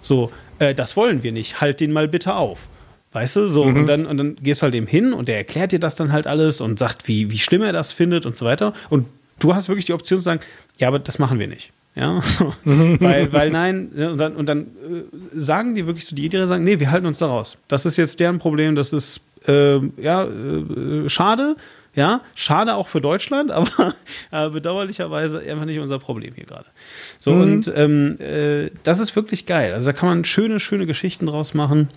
So, 0.02 0.32
das 0.76 0.96
wollen 0.98 1.24
wir 1.24 1.32
nicht, 1.32 1.62
halt 1.62 1.80
den 1.80 1.92
mal 1.92 2.08
bitte 2.08 2.36
auf. 2.36 2.68
Weißt 3.14 3.36
du, 3.36 3.48
so, 3.48 3.64
mhm. 3.64 3.78
und, 3.78 3.88
dann, 3.88 4.06
und 4.08 4.18
dann 4.18 4.36
gehst 4.36 4.62
du 4.62 4.64
halt 4.64 4.76
eben 4.76 4.88
hin 4.88 5.14
und 5.14 5.28
der 5.28 5.38
erklärt 5.38 5.72
dir 5.72 5.80
das 5.80 5.96
dann 5.96 6.12
halt 6.12 6.28
alles 6.28 6.62
und 6.62 6.80
sagt, 6.80 7.08
wie, 7.08 7.30
wie 7.30 7.38
schlimm 7.38 7.62
er 7.62 7.72
das 7.72 7.92
findet 7.92 8.26
und 8.26 8.36
so 8.36 8.46
weiter. 8.46 8.74
Und 8.90 9.06
du 9.40 9.54
hast 9.54 9.70
wirklich 9.70 9.86
die 9.86 9.94
Option 9.94 10.18
zu 10.18 10.24
sagen, 10.24 10.42
ja, 10.80 10.88
aber 10.88 11.00
das 11.00 11.20
machen 11.20 11.40
wir 11.40 11.48
nicht. 11.48 11.72
Ja, 11.96 12.22
mhm. 12.64 13.00
weil, 13.00 13.32
weil 13.32 13.52
nein, 13.52 13.90
und 13.90 14.18
dann, 14.18 14.36
und 14.36 14.48
dann 14.48 14.62
äh, 14.62 15.40
sagen 15.40 15.76
die 15.76 15.86
wirklich 15.86 16.06
so, 16.06 16.16
die 16.16 16.24
Jedi 16.24 16.46
sagen, 16.48 16.64
nee, 16.64 16.80
wir 16.80 16.90
halten 16.90 17.06
uns 17.06 17.20
da 17.20 17.28
raus. 17.28 17.58
Das 17.68 17.86
ist 17.86 17.98
jetzt 17.98 18.20
deren 18.20 18.40
Problem, 18.40 18.76
das 18.76 18.94
ist, 18.94 19.22
äh, 19.48 19.80
ja, 20.02 20.24
äh, 20.24 21.08
schade, 21.08 21.56
ja, 21.94 22.22
schade 22.34 22.74
auch 22.74 22.88
für 22.88 23.00
Deutschland, 23.00 23.52
aber 23.52 23.94
äh, 24.32 24.50
bedauerlicherweise 24.50 25.40
einfach 25.42 25.66
nicht 25.66 25.78
unser 25.78 26.00
Problem 26.00 26.34
hier 26.34 26.46
gerade. 26.46 26.66
So, 27.20 27.32
mhm. 27.32 27.42
und 27.42 27.74
ähm, 27.76 28.20
äh, 28.20 28.72
das 28.82 28.98
ist 28.98 29.16
wirklich 29.16 29.46
geil. 29.46 29.76
Also 29.76 29.86
da 29.86 29.94
kann 29.94 30.10
man 30.10 30.26
schöne, 30.26 30.60
schöne 30.60 30.88
Geschichten 30.88 31.28
draus 31.28 31.54
machen. 31.54 31.90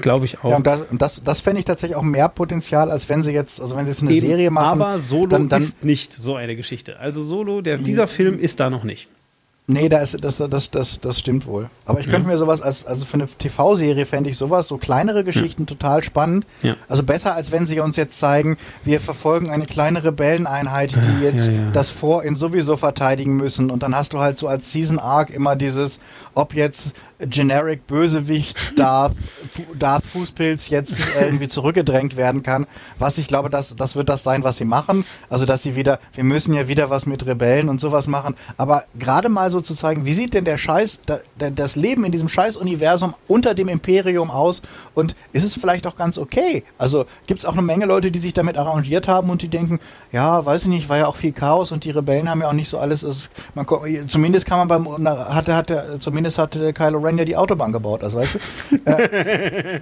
Glaube 0.00 0.24
ich 0.24 0.42
auch. 0.42 0.50
Ja, 0.50 0.56
und 0.56 0.66
das, 0.66 0.80
das, 0.90 1.22
das 1.22 1.40
fände 1.40 1.58
ich 1.58 1.64
tatsächlich 1.64 1.96
auch 1.96 2.02
mehr 2.02 2.28
Potenzial, 2.28 2.90
als 2.90 3.08
wenn 3.08 3.22
sie 3.22 3.32
jetzt, 3.32 3.60
also 3.60 3.76
wenn 3.76 3.84
sie 3.84 3.90
jetzt 3.90 4.02
eine 4.02 4.12
Eben, 4.12 4.26
Serie 4.26 4.50
machen. 4.50 4.80
Aber 4.80 4.98
Solo 4.98 5.26
dann, 5.26 5.48
dann 5.48 5.62
ist 5.62 5.84
nicht 5.84 6.14
so 6.14 6.34
eine 6.34 6.56
Geschichte. 6.56 6.98
Also 6.98 7.22
Solo, 7.22 7.60
der, 7.60 7.76
dieser 7.76 8.08
Film 8.08 8.38
ist 8.38 8.58
da 8.60 8.70
noch 8.70 8.84
nicht. 8.84 9.08
Nee, 9.68 9.88
da 9.88 9.98
ist, 9.98 10.16
das, 10.24 10.38
das, 10.38 10.70
das, 10.70 11.00
das 11.00 11.18
stimmt 11.20 11.46
wohl. 11.46 11.70
Aber 11.86 12.00
ich 12.00 12.06
könnte 12.06 12.28
ja. 12.28 12.32
mir 12.32 12.38
sowas 12.38 12.60
als, 12.60 12.84
also 12.84 13.04
für 13.04 13.14
eine 13.14 13.28
TV-Serie 13.28 14.06
fände 14.06 14.28
ich 14.28 14.36
sowas, 14.36 14.66
so 14.66 14.76
kleinere 14.76 15.22
Geschichten 15.22 15.62
ja. 15.62 15.66
total 15.66 16.02
spannend. 16.02 16.46
Ja. 16.62 16.74
Also 16.88 17.04
besser, 17.04 17.34
als 17.34 17.52
wenn 17.52 17.64
sie 17.64 17.78
uns 17.78 17.96
jetzt 17.96 18.18
zeigen, 18.18 18.58
wir 18.82 19.00
verfolgen 19.00 19.50
eine 19.50 19.66
kleine 19.66 20.02
Rebelleneinheit, 20.02 20.96
die 20.96 21.24
jetzt 21.24 21.48
das 21.72 21.90
Vor 21.90 22.24
in 22.24 22.34
sowieso 22.34 22.76
verteidigen 22.76 23.36
müssen. 23.36 23.70
Und 23.70 23.84
dann 23.84 23.94
hast 23.94 24.14
du 24.14 24.18
halt 24.18 24.36
so 24.36 24.48
als 24.48 24.72
Season 24.72 24.98
Arc 24.98 25.30
immer 25.30 25.54
dieses, 25.54 26.00
ob 26.34 26.54
jetzt 26.54 26.94
Generic 27.26 27.86
Bösewicht 27.86 28.56
Darth, 28.76 29.14
Darth 29.78 30.04
Fußpilz 30.04 30.68
jetzt 30.70 31.00
irgendwie 31.20 31.48
zurückgedrängt 31.48 32.16
werden 32.16 32.42
kann. 32.42 32.66
Was 32.98 33.18
ich 33.18 33.28
glaube, 33.28 33.48
das, 33.48 33.76
das 33.76 33.96
wird 33.96 34.08
das 34.08 34.22
sein, 34.22 34.44
was 34.44 34.56
sie 34.56 34.64
machen. 34.64 35.04
Also, 35.28 35.46
dass 35.46 35.62
sie 35.62 35.76
wieder, 35.76 36.00
wir 36.14 36.24
müssen 36.24 36.54
ja 36.54 36.68
wieder 36.68 36.90
was 36.90 37.06
mit 37.06 37.26
Rebellen 37.26 37.68
und 37.68 37.80
sowas 37.80 38.06
machen. 38.06 38.34
Aber 38.56 38.84
gerade 38.98 39.28
mal 39.28 39.50
so 39.50 39.60
zu 39.60 39.74
zeigen, 39.74 40.04
wie 40.04 40.14
sieht 40.14 40.34
denn 40.34 40.44
der 40.44 40.58
Scheiß, 40.58 41.00
das 41.36 41.76
Leben 41.76 42.04
in 42.04 42.12
diesem 42.12 42.28
Scheiß-Universum 42.28 43.14
unter 43.28 43.54
dem 43.54 43.68
Imperium 43.68 44.30
aus 44.30 44.62
und 44.94 45.14
ist 45.32 45.44
es 45.44 45.54
vielleicht 45.54 45.86
auch 45.86 45.96
ganz 45.96 46.18
okay? 46.18 46.64
Also, 46.78 47.06
gibt 47.26 47.40
es 47.40 47.46
auch 47.46 47.52
eine 47.52 47.62
Menge 47.62 47.86
Leute, 47.86 48.10
die 48.10 48.18
sich 48.18 48.32
damit 48.32 48.58
arrangiert 48.58 49.08
haben 49.08 49.30
und 49.30 49.42
die 49.42 49.48
denken, 49.48 49.78
ja, 50.10 50.44
weiß 50.44 50.62
ich 50.62 50.68
nicht, 50.68 50.88
war 50.88 50.98
ja 50.98 51.06
auch 51.06 51.16
viel 51.16 51.32
Chaos 51.32 51.72
und 51.72 51.84
die 51.84 51.90
Rebellen 51.90 52.28
haben 52.28 52.40
ja 52.40 52.48
auch 52.48 52.52
nicht 52.52 52.68
so 52.68 52.78
alles, 52.78 53.02
ist, 53.02 53.30
man, 53.54 53.66
zumindest 54.08 54.46
kann 54.46 54.66
man 54.66 54.68
beim, 54.68 55.06
hatte, 55.06 55.54
hatte, 55.54 55.96
zumindest 55.98 56.21
hatte 56.38 56.72
Kylo 56.72 56.98
Ren 56.98 57.18
ja 57.18 57.24
die 57.24 57.36
Autobahn 57.36 57.72
gebaut, 57.72 58.02
also 58.04 58.18
weißt 58.18 58.34
du. 58.34 58.78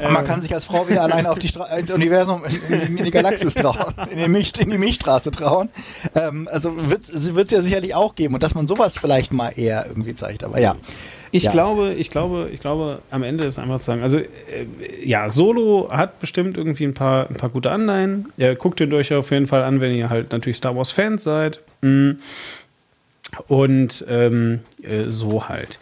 Äh, 0.00 0.06
und 0.06 0.12
man 0.14 0.24
kann 0.24 0.40
sich 0.40 0.54
als 0.54 0.64
Frau 0.64 0.88
wieder 0.88 1.02
alleine 1.02 1.30
auf 1.30 1.38
die 1.38 1.48
Stra 1.48 1.64
ins 1.76 1.90
Universum, 1.90 2.42
in, 2.68 2.96
in, 2.96 3.04
die 3.04 3.10
Galaxis 3.10 3.54
trauen, 3.54 3.94
in 4.10 4.18
die, 4.18 4.28
Milch, 4.28 4.52
in 4.58 4.70
die 4.70 4.78
Milchstraße 4.78 5.30
trauen. 5.30 5.68
Ähm, 6.14 6.48
also 6.50 6.72
wird 6.88 7.04
es 7.08 7.50
ja 7.50 7.60
sicherlich 7.60 7.94
auch 7.94 8.14
geben 8.14 8.34
und 8.34 8.42
dass 8.42 8.54
man 8.54 8.66
sowas 8.66 8.96
vielleicht 8.96 9.32
mal 9.32 9.50
eher 9.50 9.86
irgendwie 9.86 10.14
zeigt. 10.14 10.44
Aber 10.44 10.60
ja. 10.60 10.76
Ich 11.32 11.44
ja. 11.44 11.52
glaube, 11.52 11.92
ich 11.92 12.10
glaube, 12.10 12.48
ich 12.52 12.60
glaube, 12.60 13.00
am 13.10 13.22
Ende 13.22 13.44
ist 13.44 13.58
einfach 13.58 13.78
zu 13.78 13.86
sagen, 13.86 14.02
also 14.02 14.18
äh, 14.18 14.26
ja, 15.04 15.30
Solo 15.30 15.88
hat 15.90 16.18
bestimmt 16.18 16.56
irgendwie 16.56 16.84
ein 16.84 16.94
paar, 16.94 17.28
ein 17.28 17.36
paar 17.36 17.50
gute 17.50 17.70
Anleihen. 17.70 18.32
Ja, 18.36 18.54
guckt 18.54 18.80
ihn 18.80 18.92
euch 18.92 19.12
auf 19.14 19.30
jeden 19.30 19.46
Fall 19.46 19.62
an, 19.62 19.80
wenn 19.80 19.94
ihr 19.94 20.10
halt 20.10 20.32
natürlich 20.32 20.56
Star 20.56 20.76
Wars 20.76 20.90
Fans 20.90 21.22
seid. 21.22 21.60
Mhm. 21.82 22.18
Und 23.48 24.04
ähm, 24.08 24.60
äh, 24.82 25.04
so 25.04 25.48
halt. 25.48 25.78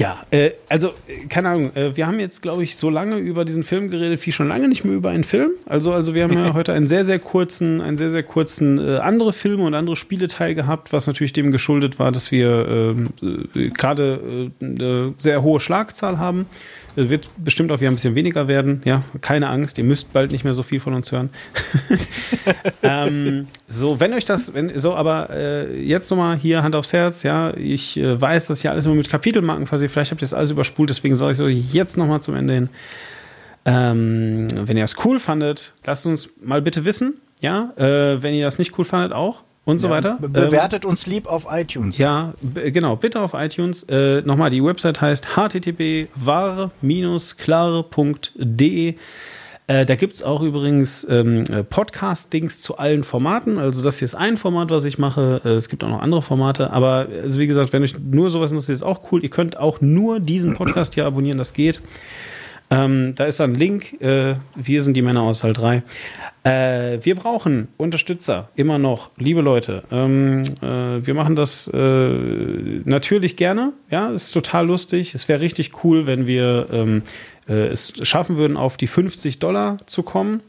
Ja, 0.00 0.24
äh, 0.30 0.52
also, 0.70 0.94
keine 1.28 1.50
Ahnung, 1.50 1.76
äh, 1.76 1.94
wir 1.94 2.06
haben 2.06 2.18
jetzt, 2.20 2.40
glaube 2.40 2.64
ich, 2.64 2.76
so 2.76 2.88
lange 2.88 3.16
über 3.18 3.44
diesen 3.44 3.62
Film 3.62 3.90
geredet, 3.90 4.24
wie 4.24 4.32
schon 4.32 4.48
lange 4.48 4.66
nicht 4.66 4.82
mehr 4.82 4.94
über 4.94 5.10
einen 5.10 5.24
Film. 5.24 5.50
Also, 5.66 5.92
also 5.92 6.14
wir 6.14 6.22
haben 6.22 6.32
ja 6.32 6.54
heute 6.54 6.72
einen 6.72 6.86
sehr, 6.86 7.04
sehr 7.04 7.18
kurzen, 7.18 7.82
einen 7.82 7.98
sehr, 7.98 8.10
sehr 8.10 8.22
kurzen 8.22 8.78
äh, 8.78 8.96
andere 8.96 9.34
Filme 9.34 9.64
und 9.64 9.74
andere 9.74 9.96
Spieleteil 9.96 10.54
gehabt, 10.54 10.94
was 10.94 11.06
natürlich 11.06 11.34
dem 11.34 11.50
geschuldet 11.52 11.98
war, 11.98 12.12
dass 12.12 12.32
wir 12.32 12.66
ähm, 12.66 13.08
äh, 13.54 13.68
gerade 13.68 14.50
äh, 14.60 14.64
eine 14.64 15.14
sehr 15.18 15.42
hohe 15.42 15.60
Schlagzahl 15.60 16.18
haben. 16.18 16.46
Es 17.00 17.08
wird 17.08 17.28
bestimmt 17.42 17.72
auch 17.72 17.80
wieder 17.80 17.90
ein 17.90 17.94
bisschen 17.94 18.14
weniger 18.14 18.46
werden. 18.46 18.82
Ja, 18.84 19.00
keine 19.20 19.48
Angst, 19.48 19.78
ihr 19.78 19.84
müsst 19.84 20.12
bald 20.12 20.32
nicht 20.32 20.44
mehr 20.44 20.54
so 20.54 20.62
viel 20.62 20.80
von 20.80 20.94
uns 20.94 21.10
hören. 21.10 21.30
ähm, 22.82 23.46
so, 23.68 24.00
wenn 24.00 24.12
euch 24.12 24.24
das, 24.24 24.52
wenn, 24.52 24.78
so, 24.78 24.94
aber 24.94 25.30
äh, 25.30 25.80
jetzt 25.82 26.10
nochmal 26.10 26.36
hier 26.36 26.62
Hand 26.62 26.74
aufs 26.74 26.92
Herz, 26.92 27.22
ja, 27.22 27.56
ich 27.56 27.96
äh, 27.96 28.20
weiß, 28.20 28.48
dass 28.48 28.60
hier 28.60 28.70
alles 28.70 28.84
immer 28.84 28.94
mit 28.94 29.08
Kapitelmarken 29.08 29.66
versehen. 29.66 29.88
Vielleicht 29.88 30.10
habt 30.10 30.20
ihr 30.20 30.26
das 30.26 30.34
alles 30.34 30.50
überspult, 30.50 30.90
deswegen 30.90 31.16
sage 31.16 31.32
ich 31.32 31.38
so 31.38 31.48
jetzt 31.48 31.96
nochmal 31.96 32.20
zum 32.20 32.34
Ende 32.34 32.54
hin. 32.54 32.68
Ähm, 33.64 34.48
wenn 34.54 34.76
ihr 34.76 34.84
es 34.84 34.96
cool 35.04 35.18
fandet, 35.18 35.72
lasst 35.86 36.06
uns 36.06 36.28
mal 36.42 36.62
bitte 36.62 36.84
wissen. 36.84 37.14
Ja, 37.40 37.72
äh, 37.76 38.22
wenn 38.22 38.34
ihr 38.34 38.44
das 38.44 38.58
nicht 38.58 38.78
cool 38.78 38.84
fandet, 38.84 39.12
auch 39.12 39.42
und 39.64 39.78
so 39.78 39.88
ja, 39.88 39.94
weiter. 39.94 40.18
bewertet 40.20 40.84
ähm, 40.84 40.90
uns 40.90 41.06
lieb 41.06 41.26
auf 41.26 41.46
iTunes. 41.50 41.96
Ja, 41.98 42.34
genau, 42.54 42.94
bitte 42.96 43.20
auf 43.20 43.34
iTunes. 43.34 43.82
Äh, 43.84 44.22
Nochmal, 44.22 44.50
die 44.50 44.64
Website 44.64 45.00
heißt 45.00 45.36
http 45.36 46.08
wahre-klare.de. 46.14 48.94
Äh, 49.70 49.86
da 49.86 49.94
gibt 49.94 50.14
es 50.14 50.24
auch 50.24 50.42
übrigens 50.42 51.06
ähm, 51.08 51.44
Podcast-Dings 51.68 52.60
zu 52.60 52.78
allen 52.78 53.04
Formaten. 53.04 53.58
Also, 53.58 53.82
das 53.82 54.00
hier 54.00 54.06
ist 54.06 54.16
ein 54.16 54.36
Format, 54.36 54.68
was 54.70 54.84
ich 54.84 54.98
mache. 54.98 55.40
Äh, 55.44 55.50
es 55.50 55.68
gibt 55.68 55.84
auch 55.84 55.88
noch 55.88 56.00
andere 56.00 56.22
Formate. 56.22 56.72
Aber, 56.72 57.06
also 57.22 57.38
wie 57.38 57.46
gesagt, 57.46 57.72
wenn 57.72 57.84
euch 57.84 57.94
nur 58.00 58.30
sowas 58.30 58.50
interessiert, 58.50 58.74
ist 58.74 58.82
auch 58.82 59.12
cool. 59.12 59.22
Ihr 59.22 59.30
könnt 59.30 59.56
auch 59.56 59.80
nur 59.80 60.18
diesen 60.18 60.56
Podcast 60.56 60.94
hier 60.94 61.06
abonnieren, 61.06 61.38
das 61.38 61.52
geht. 61.52 61.80
Ähm, 62.70 63.14
da 63.16 63.24
ist 63.24 63.40
ein 63.40 63.54
Link. 63.54 64.00
Äh, 64.00 64.36
wir 64.54 64.82
sind 64.82 64.94
die 64.94 65.02
Männer 65.02 65.22
aus 65.22 65.40
Saal 65.40 65.52
3. 65.52 65.82
Äh, 66.44 66.98
wir 67.02 67.16
brauchen 67.16 67.68
Unterstützer, 67.76 68.48
immer 68.54 68.78
noch, 68.78 69.10
liebe 69.18 69.40
Leute. 69.40 69.82
Ähm, 69.90 70.42
äh, 70.62 71.04
wir 71.04 71.14
machen 71.14 71.36
das 71.36 71.68
äh, 71.72 72.80
natürlich 72.84 73.36
gerne. 73.36 73.72
Ja, 73.90 74.10
ist 74.10 74.30
total 74.30 74.66
lustig. 74.66 75.14
Es 75.14 75.28
wäre 75.28 75.40
richtig 75.40 75.84
cool, 75.84 76.06
wenn 76.06 76.26
wir 76.26 76.68
ähm, 76.72 77.02
äh, 77.48 77.66
es 77.66 77.92
schaffen 78.02 78.36
würden, 78.36 78.56
auf 78.56 78.76
die 78.76 78.86
50 78.86 79.38
Dollar 79.40 79.78
zu 79.86 80.02
kommen 80.02 80.40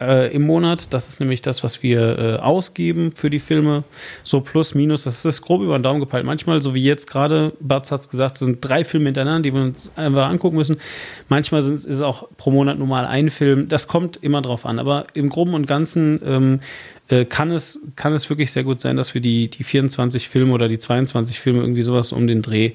äh, 0.00 0.32
im 0.34 0.42
Monat. 0.42 0.92
Das 0.92 1.08
ist 1.08 1.20
nämlich 1.20 1.42
das, 1.42 1.64
was 1.64 1.82
wir 1.82 2.18
äh, 2.18 2.36
ausgeben 2.36 3.12
für 3.12 3.30
die 3.30 3.40
Filme. 3.40 3.84
So 4.22 4.40
plus, 4.40 4.74
minus. 4.74 5.04
Das 5.04 5.24
ist 5.24 5.42
grob 5.42 5.62
über 5.62 5.78
den 5.78 5.82
Daumen 5.82 6.00
gepeilt. 6.00 6.24
Manchmal, 6.24 6.62
so 6.62 6.74
wie 6.74 6.82
jetzt 6.82 7.10
gerade, 7.10 7.52
Batz 7.60 7.90
hat 7.90 8.00
es 8.00 8.08
gesagt, 8.08 8.38
sind 8.38 8.58
drei 8.60 8.84
Filme 8.84 9.06
hintereinander, 9.06 9.42
die 9.42 9.54
wir 9.54 9.62
uns 9.62 9.90
einfach 9.96 10.28
angucken 10.28 10.56
müssen. 10.56 10.76
Manchmal 11.28 11.60
ist 11.60 11.84
es 11.84 12.00
auch 12.00 12.28
pro 12.36 12.50
Monat 12.50 12.78
nur 12.78 12.88
mal 12.88 13.06
ein 13.06 13.30
Film. 13.30 13.68
Das 13.68 13.88
kommt 13.88 14.16
immer 14.22 14.42
drauf 14.42 14.66
an. 14.66 14.78
Aber 14.78 15.06
im 15.14 15.28
Groben 15.28 15.54
und 15.54 15.66
Ganzen 15.66 16.20
ähm, 16.24 16.60
äh, 17.08 17.24
kann, 17.24 17.50
es, 17.50 17.80
kann 17.96 18.12
es 18.12 18.28
wirklich 18.28 18.52
sehr 18.52 18.64
gut 18.64 18.80
sein, 18.80 18.96
dass 18.96 19.14
wir 19.14 19.20
die, 19.20 19.48
die 19.48 19.64
24 19.64 20.28
Filme 20.28 20.52
oder 20.52 20.68
die 20.68 20.78
22 20.78 21.40
Filme 21.40 21.60
irgendwie 21.60 21.82
sowas 21.82 22.12
um 22.12 22.26
den 22.26 22.42
Dreh 22.42 22.72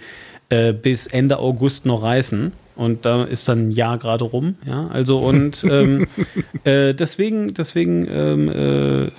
äh, 0.50 0.74
bis 0.74 1.08
Ende 1.08 1.40
August 1.40 1.86
noch 1.86 2.04
reißen. 2.04 2.52
Und 2.76 3.06
da 3.06 3.24
ist 3.24 3.48
dann 3.48 3.68
ein 3.68 3.72
Jahr 3.72 3.98
gerade 3.98 4.24
rum, 4.24 4.56
ja. 4.66 4.88
Also 4.88 5.20
und 5.20 5.64
ähm, 5.64 6.08
äh, 6.64 6.94
deswegen, 6.94 7.54
deswegen 7.54 8.08
ähm, 8.10 8.50
äh, 8.50 9.12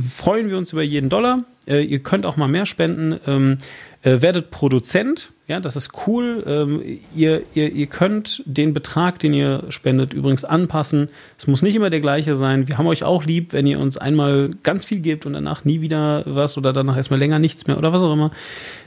freuen 0.00 0.50
wir 0.50 0.58
uns 0.58 0.72
über 0.72 0.82
jeden 0.82 1.08
Dollar. 1.08 1.44
Äh, 1.66 1.82
ihr 1.82 2.00
könnt 2.00 2.26
auch 2.26 2.36
mal 2.36 2.48
mehr 2.48 2.66
spenden. 2.66 3.20
Ähm, 3.26 3.58
äh, 4.02 4.22
werdet 4.22 4.50
Produzent, 4.50 5.30
ja, 5.48 5.60
das 5.60 5.74
ist 5.74 5.90
cool. 6.06 6.44
Ähm, 6.46 7.00
ihr, 7.16 7.42
ihr, 7.54 7.72
ihr 7.72 7.86
könnt 7.86 8.42
den 8.46 8.74
Betrag, 8.74 9.18
den 9.18 9.32
ihr 9.32 9.64
spendet, 9.70 10.12
übrigens 10.12 10.44
anpassen. 10.44 11.08
Es 11.38 11.46
muss 11.46 11.62
nicht 11.62 11.74
immer 11.74 11.90
der 11.90 12.00
gleiche 12.00 12.36
sein. 12.36 12.68
Wir 12.68 12.78
haben 12.78 12.86
euch 12.86 13.02
auch 13.02 13.24
lieb, 13.24 13.52
wenn 13.52 13.66
ihr 13.66 13.80
uns 13.80 13.96
einmal 13.96 14.50
ganz 14.62 14.84
viel 14.84 15.00
gebt 15.00 15.26
und 15.26 15.32
danach 15.32 15.64
nie 15.64 15.80
wieder 15.80 16.22
was 16.26 16.56
oder 16.58 16.72
danach 16.72 16.96
erstmal 16.96 17.18
länger 17.18 17.38
nichts 17.38 17.66
mehr 17.66 17.78
oder 17.78 17.92
was 17.92 18.02
auch 18.02 18.12
immer. 18.12 18.30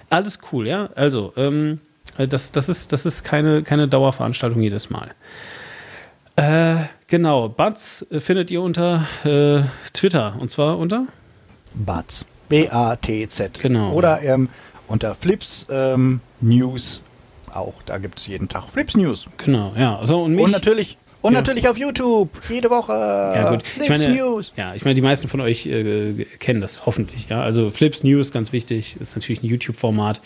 Alles 0.10 0.40
cool, 0.52 0.68
ja. 0.68 0.90
Also, 0.96 1.34
ähm, 1.36 1.80
äh, 1.80 1.91
das, 2.18 2.52
das 2.52 2.70
ist, 2.70 2.92
das 2.92 3.06
ist 3.06 3.24
keine, 3.24 3.64
keine 3.64 3.88
Dauerveranstaltung 3.88 4.62
jedes 4.62 4.90
Mal. 4.90 5.12
Äh, 6.36 6.86
genau, 7.08 7.50
Batz 7.50 8.06
findet 8.20 8.52
ihr 8.52 8.62
unter 8.62 9.08
äh, 9.24 9.64
Twitter 9.94 10.36
und 10.40 10.50
zwar 10.50 10.78
unter 10.78 11.08
Batz. 11.74 12.26
B-A-T-Z. 12.50 13.62
Genau. 13.62 13.94
Oder 13.94 14.22
ähm, 14.24 14.50
unter 14.88 15.16
Flips 15.16 15.68
ähm, 15.70 16.20
News 16.42 17.04
auch. 17.54 17.82
Da 17.86 17.98
gibt 17.98 18.20
es 18.20 18.28
jeden 18.28 18.50
Tag 18.50 18.70
Flips 18.70 18.96
News. 18.96 19.26
Genau, 19.38 19.74
ja. 19.78 20.00
So, 20.06 20.22
und, 20.22 20.34
mich, 20.34 20.44
und 20.44 20.52
natürlich 20.52 20.98
und 21.22 21.34
ja. 21.34 21.40
natürlich 21.40 21.68
auf 21.68 21.78
YouTube, 21.78 22.30
jede 22.50 22.70
Woche. 22.72 22.94
Ja, 22.94 23.52
gut. 23.52 23.64
Flips 23.64 23.90
ich 23.90 23.90
meine, 23.90 24.16
News. 24.16 24.54
Ja, 24.58 24.74
ich 24.74 24.84
meine, 24.84 24.96
die 24.96 25.02
meisten 25.02 25.28
von 25.28 25.40
euch 25.40 25.68
äh, 25.68 26.26
kennen 26.40 26.62
das 26.62 26.86
hoffentlich. 26.88 27.30
Ja, 27.30 27.44
also 27.44 27.70
Flips 27.70 28.04
News, 28.04 28.32
ganz 28.32 28.52
wichtig, 28.52 28.98
ist 29.00 29.16
natürlich 29.16 29.44
ein 29.44 29.46
YouTube-Format, 29.46 30.20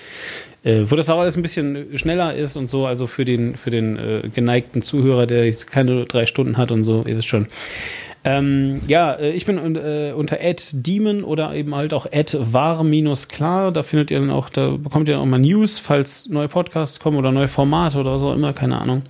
äh, 0.65 0.81
wo 0.89 0.95
das 0.95 1.09
auch 1.09 1.19
alles 1.19 1.37
ein 1.37 1.43
bisschen 1.43 1.97
schneller 1.97 2.33
ist 2.33 2.57
und 2.57 2.67
so. 2.67 2.85
Also 2.85 3.07
für 3.07 3.23
den, 3.23 3.55
für 3.55 3.69
den 3.69 3.97
äh, 3.97 4.29
geneigten 4.33 4.81
Zuhörer, 4.81 5.27
der 5.27 5.45
jetzt 5.45 5.71
keine 5.71 6.05
drei 6.05 6.25
Stunden 6.25 6.57
hat 6.57 6.71
und 6.71 6.83
so, 6.83 7.05
ihr 7.07 7.15
wisst 7.15 7.27
schon. 7.27 7.47
Ähm, 8.23 8.81
ja, 8.87 9.13
äh, 9.13 9.31
ich 9.31 9.45
bin 9.45 9.57
äh, 9.75 10.11
unter 10.15 10.37
Demon 10.73 11.23
oder 11.23 11.53
eben 11.53 11.75
halt 11.75 11.93
auch 11.93 12.07
war-klar. 12.11 13.71
Da 13.71 13.83
findet 13.83 14.09
ihr 14.09 14.19
dann 14.19 14.31
auch, 14.31 14.49
da 14.49 14.71
bekommt 14.71 15.07
ihr 15.07 15.13
dann 15.13 15.21
auch 15.21 15.27
mal 15.27 15.39
News, 15.39 15.77
falls 15.77 16.27
neue 16.27 16.47
Podcasts 16.47 16.99
kommen 16.99 17.17
oder 17.17 17.31
neue 17.31 17.47
Formate 17.47 17.99
oder 17.99 18.17
so, 18.17 18.33
immer, 18.33 18.51
keine 18.53 18.81
Ahnung. 18.81 19.03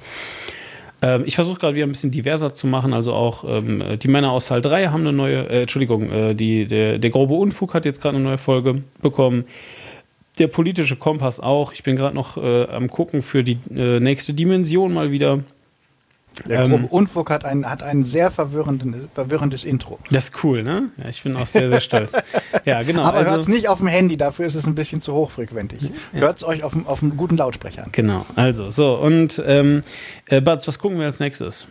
Ähm, 1.01 1.23
ich 1.25 1.35
versuche 1.35 1.59
gerade 1.59 1.75
wieder 1.75 1.87
ein 1.87 1.91
bisschen 1.91 2.11
diverser 2.11 2.53
zu 2.53 2.67
machen. 2.67 2.93
Also 2.93 3.13
auch 3.13 3.45
ähm, 3.47 3.81
die 4.01 4.09
Männer 4.09 4.31
aus 4.31 4.47
Saal 4.47 4.61
3 4.61 4.87
haben 4.87 5.01
eine 5.01 5.13
neue, 5.13 5.47
äh, 5.47 5.61
Entschuldigung, 5.61 6.11
äh, 6.11 6.35
die, 6.35 6.65
der, 6.65 6.99
der 6.99 7.09
grobe 7.09 7.35
Unfug 7.35 7.73
hat 7.73 7.85
jetzt 7.85 8.01
gerade 8.01 8.17
eine 8.17 8.25
neue 8.25 8.37
Folge 8.37 8.83
bekommen. 9.01 9.45
Der 10.37 10.47
politische 10.47 10.95
Kompass 10.95 11.39
auch. 11.39 11.71
Ich 11.73 11.83
bin 11.83 11.95
gerade 11.95 12.15
noch 12.15 12.37
äh, 12.37 12.65
am 12.65 12.89
gucken 12.89 13.21
für 13.21 13.43
die 13.43 13.57
äh, 13.73 13.99
nächste 13.99 14.33
Dimension 14.33 14.93
mal 14.93 15.11
wieder. 15.11 15.39
Der 16.47 16.61
ähm, 16.61 16.71
grobe 16.71 16.87
Unfug 16.87 17.29
hat 17.29 17.45
ein, 17.45 17.69
hat 17.69 17.81
ein 17.81 18.03
sehr 18.03 18.29
verwirrendes 18.29 19.63
Intro. 19.63 19.99
Das 20.11 20.25
ist 20.25 20.43
cool, 20.43 20.63
ne? 20.63 20.89
Ja, 21.01 21.09
ich 21.09 21.23
bin 21.23 21.35
auch 21.37 21.47
sehr, 21.47 21.69
sehr 21.69 21.79
stolz. 21.79 22.13
ja, 22.65 22.83
genau. 22.83 23.03
Aber 23.03 23.19
also, 23.19 23.31
hört 23.31 23.41
es 23.41 23.47
nicht 23.47 23.69
auf 23.69 23.77
dem 23.79 23.87
Handy, 23.87 24.17
dafür 24.17 24.45
ist 24.45 24.55
es 24.55 24.67
ein 24.67 24.75
bisschen 24.75 25.01
zu 25.01 25.13
hochfrequentig. 25.13 25.81
Ja. 25.81 26.19
Hört 26.19 26.37
es 26.37 26.43
euch 26.43 26.63
auf, 26.63 26.75
auf 26.87 27.01
einem 27.01 27.15
guten 27.15 27.37
Lautsprecher 27.37 27.85
an. 27.85 27.89
Genau, 27.93 28.25
also 28.35 28.69
so. 28.71 28.95
Und 28.95 29.41
ähm, 29.45 29.83
äh, 30.27 30.41
Batz, 30.41 30.67
was 30.67 30.77
gucken 30.77 30.99
wir 30.99 31.05
als 31.05 31.19
nächstes? 31.19 31.67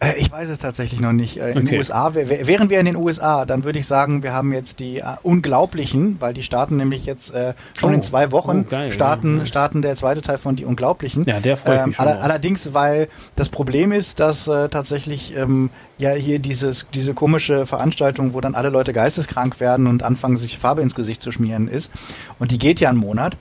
Äh, 0.00 0.18
ich 0.18 0.32
weiß 0.32 0.48
es 0.48 0.58
tatsächlich 0.58 1.00
noch 1.00 1.12
nicht. 1.12 1.36
Äh, 1.36 1.52
in 1.52 1.58
okay. 1.58 1.66
den 1.66 1.78
USA, 1.78 2.14
wären 2.14 2.70
wir 2.70 2.80
in 2.80 2.86
den 2.86 2.96
USA, 2.96 3.44
dann 3.44 3.64
würde 3.64 3.78
ich 3.78 3.86
sagen, 3.86 4.22
wir 4.22 4.32
haben 4.32 4.52
jetzt 4.52 4.80
die 4.80 4.98
äh, 4.98 5.04
Unglaublichen, 5.22 6.16
weil 6.20 6.32
die 6.32 6.42
starten 6.42 6.76
nämlich 6.76 7.04
jetzt 7.04 7.34
äh, 7.34 7.54
schon 7.78 7.90
oh. 7.90 7.94
in 7.94 8.02
zwei 8.02 8.32
Wochen, 8.32 8.64
oh, 8.66 8.70
geil, 8.70 8.90
starten, 8.90 9.40
ja, 9.40 9.46
starten 9.46 9.82
der 9.82 9.94
zweite 9.96 10.22
Teil 10.22 10.38
von 10.38 10.56
Die 10.56 10.64
Unglaublichen. 10.64 11.24
Ja, 11.26 11.38
der 11.40 11.56
freut 11.58 11.80
ähm, 11.86 11.94
aller, 11.98 12.22
Allerdings, 12.22 12.72
weil 12.72 13.08
das 13.36 13.50
Problem 13.50 13.92
ist, 13.92 14.20
dass 14.20 14.48
äh, 14.48 14.68
tatsächlich 14.68 15.36
ähm, 15.36 15.70
ja 15.98 16.12
hier 16.12 16.38
dieses, 16.38 16.86
diese 16.94 17.12
komische 17.12 17.66
Veranstaltung, 17.66 18.32
wo 18.32 18.40
dann 18.40 18.54
alle 18.54 18.70
Leute 18.70 18.92
geisteskrank 18.92 19.60
werden 19.60 19.86
und 19.86 20.02
anfangen, 20.02 20.38
sich 20.38 20.58
Farbe 20.58 20.80
ins 20.80 20.94
Gesicht 20.94 21.22
zu 21.22 21.30
schmieren 21.30 21.68
ist. 21.68 21.92
Und 22.38 22.50
die 22.50 22.58
geht 22.58 22.80
ja 22.80 22.88
einen 22.88 22.98
Monat. 22.98 23.36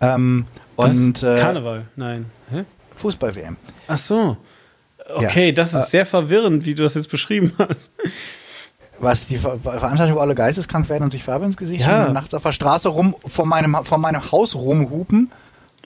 Ähm, 0.00 0.44
und, 0.76 1.22
äh, 1.22 1.38
Karneval, 1.38 1.86
nein. 1.96 2.26
Fußball-WM. 2.96 3.56
Ach 3.88 3.98
so. 3.98 4.36
Okay, 5.16 5.46
ja. 5.46 5.52
das 5.52 5.74
ist 5.74 5.86
äh, 5.86 5.90
sehr 5.90 6.06
verwirrend, 6.06 6.64
wie 6.64 6.74
du 6.74 6.82
das 6.82 6.94
jetzt 6.94 7.10
beschrieben 7.10 7.52
hast. 7.58 7.92
Was, 8.98 9.26
die 9.26 9.36
Ver 9.36 9.58
Veranstaltung, 9.58 10.16
wo 10.16 10.20
alle 10.20 10.34
geisteskrank 10.34 10.88
werden 10.88 11.04
und 11.04 11.10
sich 11.10 11.24
Farbe 11.24 11.44
ins 11.44 11.56
Gesicht 11.56 11.86
ja. 11.86 12.06
und 12.06 12.12
nachts 12.12 12.34
auf 12.34 12.42
der 12.42 12.52
Straße 12.52 12.88
rum, 12.88 13.16
vor 13.26 13.46
meinem, 13.46 13.76
vor 13.84 13.98
meinem 13.98 14.30
Haus 14.30 14.54
rumhupen. 14.54 15.30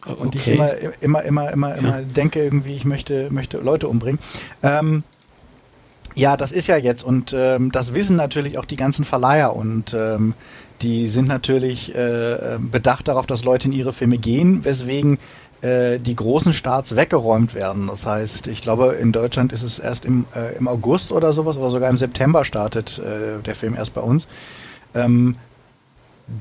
Okay. 0.02 0.14
Und 0.20 0.34
ich 0.34 0.48
immer, 0.48 0.70
immer, 1.00 1.22
immer, 1.22 1.50
immer, 1.50 1.68
ja. 1.70 1.76
immer 1.76 2.02
denke 2.02 2.42
irgendwie, 2.42 2.76
ich 2.76 2.84
möchte, 2.84 3.28
möchte 3.30 3.58
Leute 3.58 3.88
umbringen. 3.88 4.20
Ähm, 4.62 5.02
ja, 6.14 6.36
das 6.36 6.52
ist 6.52 6.66
ja 6.66 6.76
jetzt 6.76 7.02
und 7.02 7.34
ähm, 7.36 7.72
das 7.72 7.94
wissen 7.94 8.16
natürlich 8.16 8.58
auch 8.58 8.64
die 8.64 8.76
ganzen 8.76 9.04
Verleiher 9.04 9.54
und 9.54 9.94
ähm, 9.94 10.34
die 10.82 11.08
sind 11.08 11.28
natürlich 11.28 11.94
äh, 11.94 12.58
bedacht 12.58 13.08
darauf, 13.08 13.26
dass 13.26 13.44
Leute 13.44 13.68
in 13.68 13.72
ihre 13.72 13.92
Filme 13.92 14.18
gehen, 14.18 14.64
weswegen 14.64 15.14
äh, 15.14 15.18
die 15.62 16.14
großen 16.14 16.52
Starts 16.52 16.96
weggeräumt 16.96 17.54
werden. 17.54 17.88
Das 17.88 18.06
heißt, 18.06 18.46
ich 18.46 18.60
glaube, 18.60 18.96
in 19.00 19.12
Deutschland 19.12 19.52
ist 19.52 19.62
es 19.62 19.78
erst 19.78 20.04
im, 20.04 20.26
äh, 20.34 20.56
im 20.56 20.68
August 20.68 21.12
oder 21.12 21.32
sowas 21.32 21.56
oder 21.56 21.70
sogar 21.70 21.90
im 21.90 21.98
September 21.98 22.44
startet 22.44 22.98
äh, 22.98 23.42
der 23.42 23.54
Film 23.54 23.74
erst 23.74 23.94
bei 23.94 24.02
uns. 24.02 24.28
Ähm, 24.94 25.34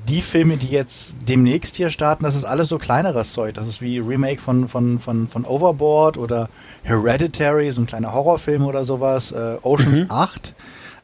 die 0.08 0.22
Filme, 0.22 0.58
die 0.58 0.70
jetzt 0.70 1.16
demnächst 1.28 1.76
hier 1.76 1.92
starten, 1.92 2.24
das 2.24 2.36
ist 2.36 2.44
alles 2.44 2.70
so 2.70 2.80
kleineres 2.80 3.34
Zeug. 3.34 3.54
Das 3.54 3.68
ist 3.68 3.82
wie 3.82 4.00
Remake 4.00 4.42
von, 4.42 4.68
von, 4.68 5.00
von, 5.00 5.28
von 5.28 5.46
Overboard 5.46 6.18
oder 6.18 6.50
Hereditary, 6.84 7.72
so 7.72 7.82
ein 7.82 7.86
kleiner 7.86 8.12
Horrorfilm 8.14 8.66
oder 8.66 8.84
sowas. 8.84 9.32
Äh, 9.32 9.58
Oceans 9.62 10.00
mhm. 10.00 10.08
8 10.10 10.56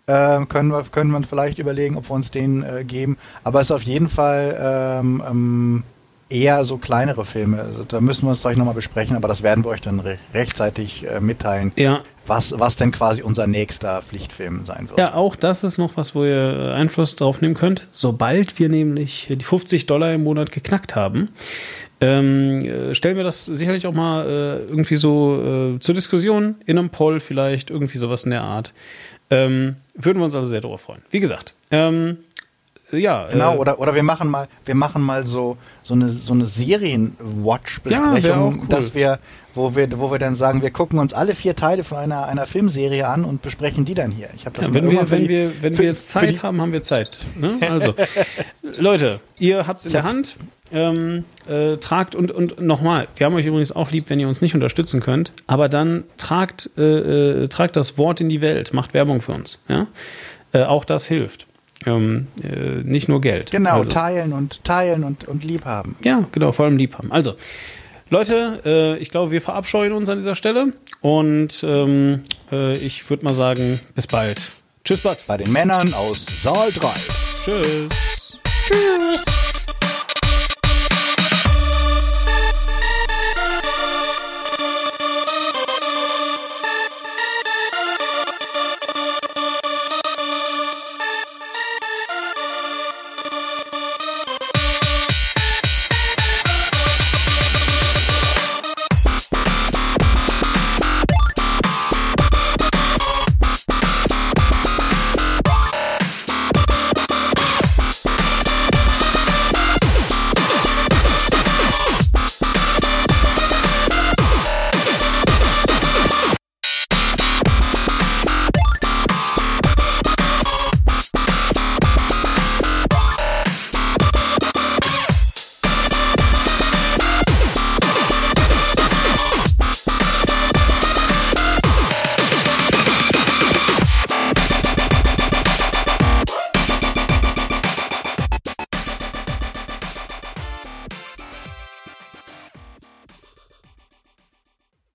äh, 0.08 0.46
können, 0.48 0.72
wir, 0.72 0.84
können 0.92 1.12
wir 1.12 1.22
vielleicht 1.24 1.60
überlegen, 1.60 1.96
ob 1.96 2.10
wir 2.10 2.16
uns 2.16 2.32
den 2.32 2.64
äh, 2.64 2.84
geben. 2.84 3.18
Aber 3.44 3.62
es 3.62 3.68
ist 3.68 3.72
auf 3.72 3.84
jeden 3.84 4.10
Fall 4.10 4.58
ähm, 4.60 5.24
ähm, 5.30 5.84
eher 6.32 6.64
so 6.66 6.78
kleinere 6.78 7.26
Filme. 7.26 7.62
Also 7.62 7.84
da 7.84 8.02
müssen 8.02 8.26
wir 8.26 8.32
uns 8.32 8.42
gleich 8.42 8.58
nochmal 8.58 8.74
besprechen, 8.74 9.16
aber 9.16 9.28
das 9.28 9.44
werden 9.44 9.64
wir 9.64 9.70
euch 9.70 9.82
dann 9.82 10.00
re 10.00 10.18
rechtzeitig 10.34 11.08
äh, 11.08 11.20
mitteilen, 11.20 11.72
ja. 11.76 12.02
was, 12.26 12.60
was 12.60 12.76
denn 12.76 12.92
quasi 12.92 13.22
unser 13.22 13.48
nächster 13.48 14.02
Pflichtfilm 14.02 14.66
sein 14.66 14.90
wird. 14.90 15.00
Ja, 15.00 15.14
auch 15.14 15.36
das 15.36 15.64
ist 15.64 15.78
noch 15.78 15.98
was, 15.98 16.16
wo 16.16 16.24
ihr 16.24 16.74
Einfluss 16.76 17.16
drauf 17.16 17.42
nehmen 17.42 17.56
könnt. 17.56 17.88
Sobald 17.92 18.60
wir 18.60 18.70
nämlich 18.70 19.28
die 19.30 19.44
50 19.44 19.86
Dollar 19.86 20.14
im 20.14 20.24
Monat 20.24 20.52
geknackt 20.52 20.96
haben, 20.96 21.30
ähm, 22.02 22.66
äh, 22.66 22.96
stellen 22.96 23.16
wir 23.16 23.24
das 23.24 23.46
sicherlich 23.46 23.86
auch 23.86 23.94
mal 23.94 24.26
äh, 24.26 24.70
irgendwie 24.70 24.96
so 24.96 25.76
äh, 25.76 25.80
zur 25.80 25.94
Diskussion 25.94 26.56
in 26.66 26.80
einem 26.80 26.90
Poll 26.90 27.20
vielleicht, 27.20 27.70
irgendwie 27.70 28.00
sowas 28.00 28.24
in 28.24 28.32
der 28.32 28.42
Art. 28.42 28.74
Ähm, 29.30 29.76
würden 29.96 30.20
wir 30.20 30.26
uns 30.26 30.36
also 30.36 30.48
sehr 30.48 30.62
darüber 30.62 30.80
freuen. 30.80 31.04
Wie 31.10 31.20
gesagt, 31.20 31.54
ähm, 31.70 32.18
ja. 32.98 33.28
Genau, 33.28 33.56
äh, 33.56 33.58
oder, 33.58 33.80
oder 33.80 33.96
wir 33.96 34.04
machen 34.04 34.30
mal, 34.30 34.48
wir 34.66 34.76
machen 34.76 35.02
mal 35.02 35.24
so, 35.24 35.58
so 35.84 35.94
eine, 35.94 36.10
so 36.10 36.34
eine 36.34 36.46
Serien-Watch-Besprechung, 36.46 38.22
ja, 38.24 38.62
cool. 38.62 38.68
dass 38.68 38.94
wir, 38.96 39.20
wo 39.56 39.76
wir, 39.76 40.00
wo 40.00 40.12
wir 40.12 40.20
dann 40.20 40.36
sagen, 40.36 40.62
wir 40.62 40.72
gucken 40.72 41.00
uns 41.00 41.14
alle 41.14 41.36
vier 41.36 41.56
Teile 41.56 41.84
von 41.84 41.98
einer, 41.98 42.28
einer 42.28 42.46
Filmserie 42.46 43.08
an 43.08 43.26
und 43.26 43.42
besprechen 43.42 43.86
die 43.86 43.94
dann 43.94 44.12
hier. 44.12 44.30
Ich 44.36 44.46
habe 44.46 44.56
das 44.58 44.68
ja, 44.68 44.74
wenn 44.74 44.90
wir, 44.90 45.10
wenn 45.10 45.22
die, 45.22 45.30
wir, 45.30 45.52
wenn 45.62 45.74
für, 45.74 45.84
wir 45.84 45.96
Zeit 45.96 46.44
haben, 46.44 46.62
haben 46.62 46.74
wir 46.74 46.84
Zeit. 46.84 47.18
Ne? 47.40 47.58
Also, 47.70 47.94
Leute, 48.80 49.20
ihr 49.40 49.68
habt 49.68 49.82
es 49.82 49.88
in 49.88 49.94
der 49.94 50.04
Hand. 50.04 50.36
Ähm, 50.74 51.26
äh, 51.50 51.76
tragt 51.76 52.16
und, 52.16 52.32
und 52.32 52.62
nochmal, 52.62 53.10
wir 53.18 53.26
haben 53.26 53.34
euch 53.34 53.46
übrigens 53.46 53.74
auch 53.74 53.92
lieb, 53.92 54.06
wenn 54.08 54.22
ihr 54.22 54.30
uns 54.30 54.40
nicht 54.40 54.56
unterstützen 54.56 55.02
könnt, 55.02 55.34
aber 55.46 55.68
dann 55.68 56.06
tragt, 56.18 56.70
äh, 56.78 57.44
äh, 57.44 57.48
tragt 57.50 57.76
das 57.76 57.98
Wort 57.98 58.22
in 58.22 58.30
die 58.30 58.40
Welt, 58.40 58.72
macht 58.74 58.94
Werbung 58.94 59.20
für 59.20 59.34
uns. 59.34 59.60
Ja? 59.68 59.88
Äh, 60.54 60.64
auch 60.64 60.86
das 60.86 61.06
hilft. 61.06 61.46
Ähm, 61.86 62.28
äh, 62.44 62.84
nicht 62.84 63.08
nur 63.08 63.22
Geld. 63.22 63.52
Genau, 63.52 63.80
also. 63.80 63.90
teilen 63.90 64.34
und 64.34 64.64
teilen 64.64 65.04
und, 65.04 65.28
und 65.28 65.44
lieb 65.44 65.66
haben. 65.66 65.96
Ja, 66.04 66.26
genau, 66.32 66.52
vor 66.52 66.66
allem 66.66 66.78
lieb 66.78 66.98
haben. 66.98 67.12
Also, 67.12 67.36
Leute, 68.10 68.62
äh, 68.66 68.98
ich 68.98 69.10
glaube, 69.10 69.32
wir 69.32 69.42
verabscheuen 69.42 69.94
uns 69.94 70.10
an 70.10 70.18
dieser 70.18 70.36
Stelle 70.36 70.74
und 71.00 71.64
ähm, 71.64 72.24
äh, 72.52 72.74
ich 72.78 73.10
würde 73.10 73.26
mal 73.26 73.34
sagen, 73.34 73.80
bis 73.96 74.06
bald. 74.06 74.42
Tschüss, 74.84 75.02
Batz. 75.02 75.28
Bei 75.28 75.38
den 75.38 75.52
Männern 75.52 75.94
aus 75.94 76.26
Saal 76.42 76.72
3. 76.72 76.88
Tschüss. 77.44 77.90
Tschüss. 78.68 79.41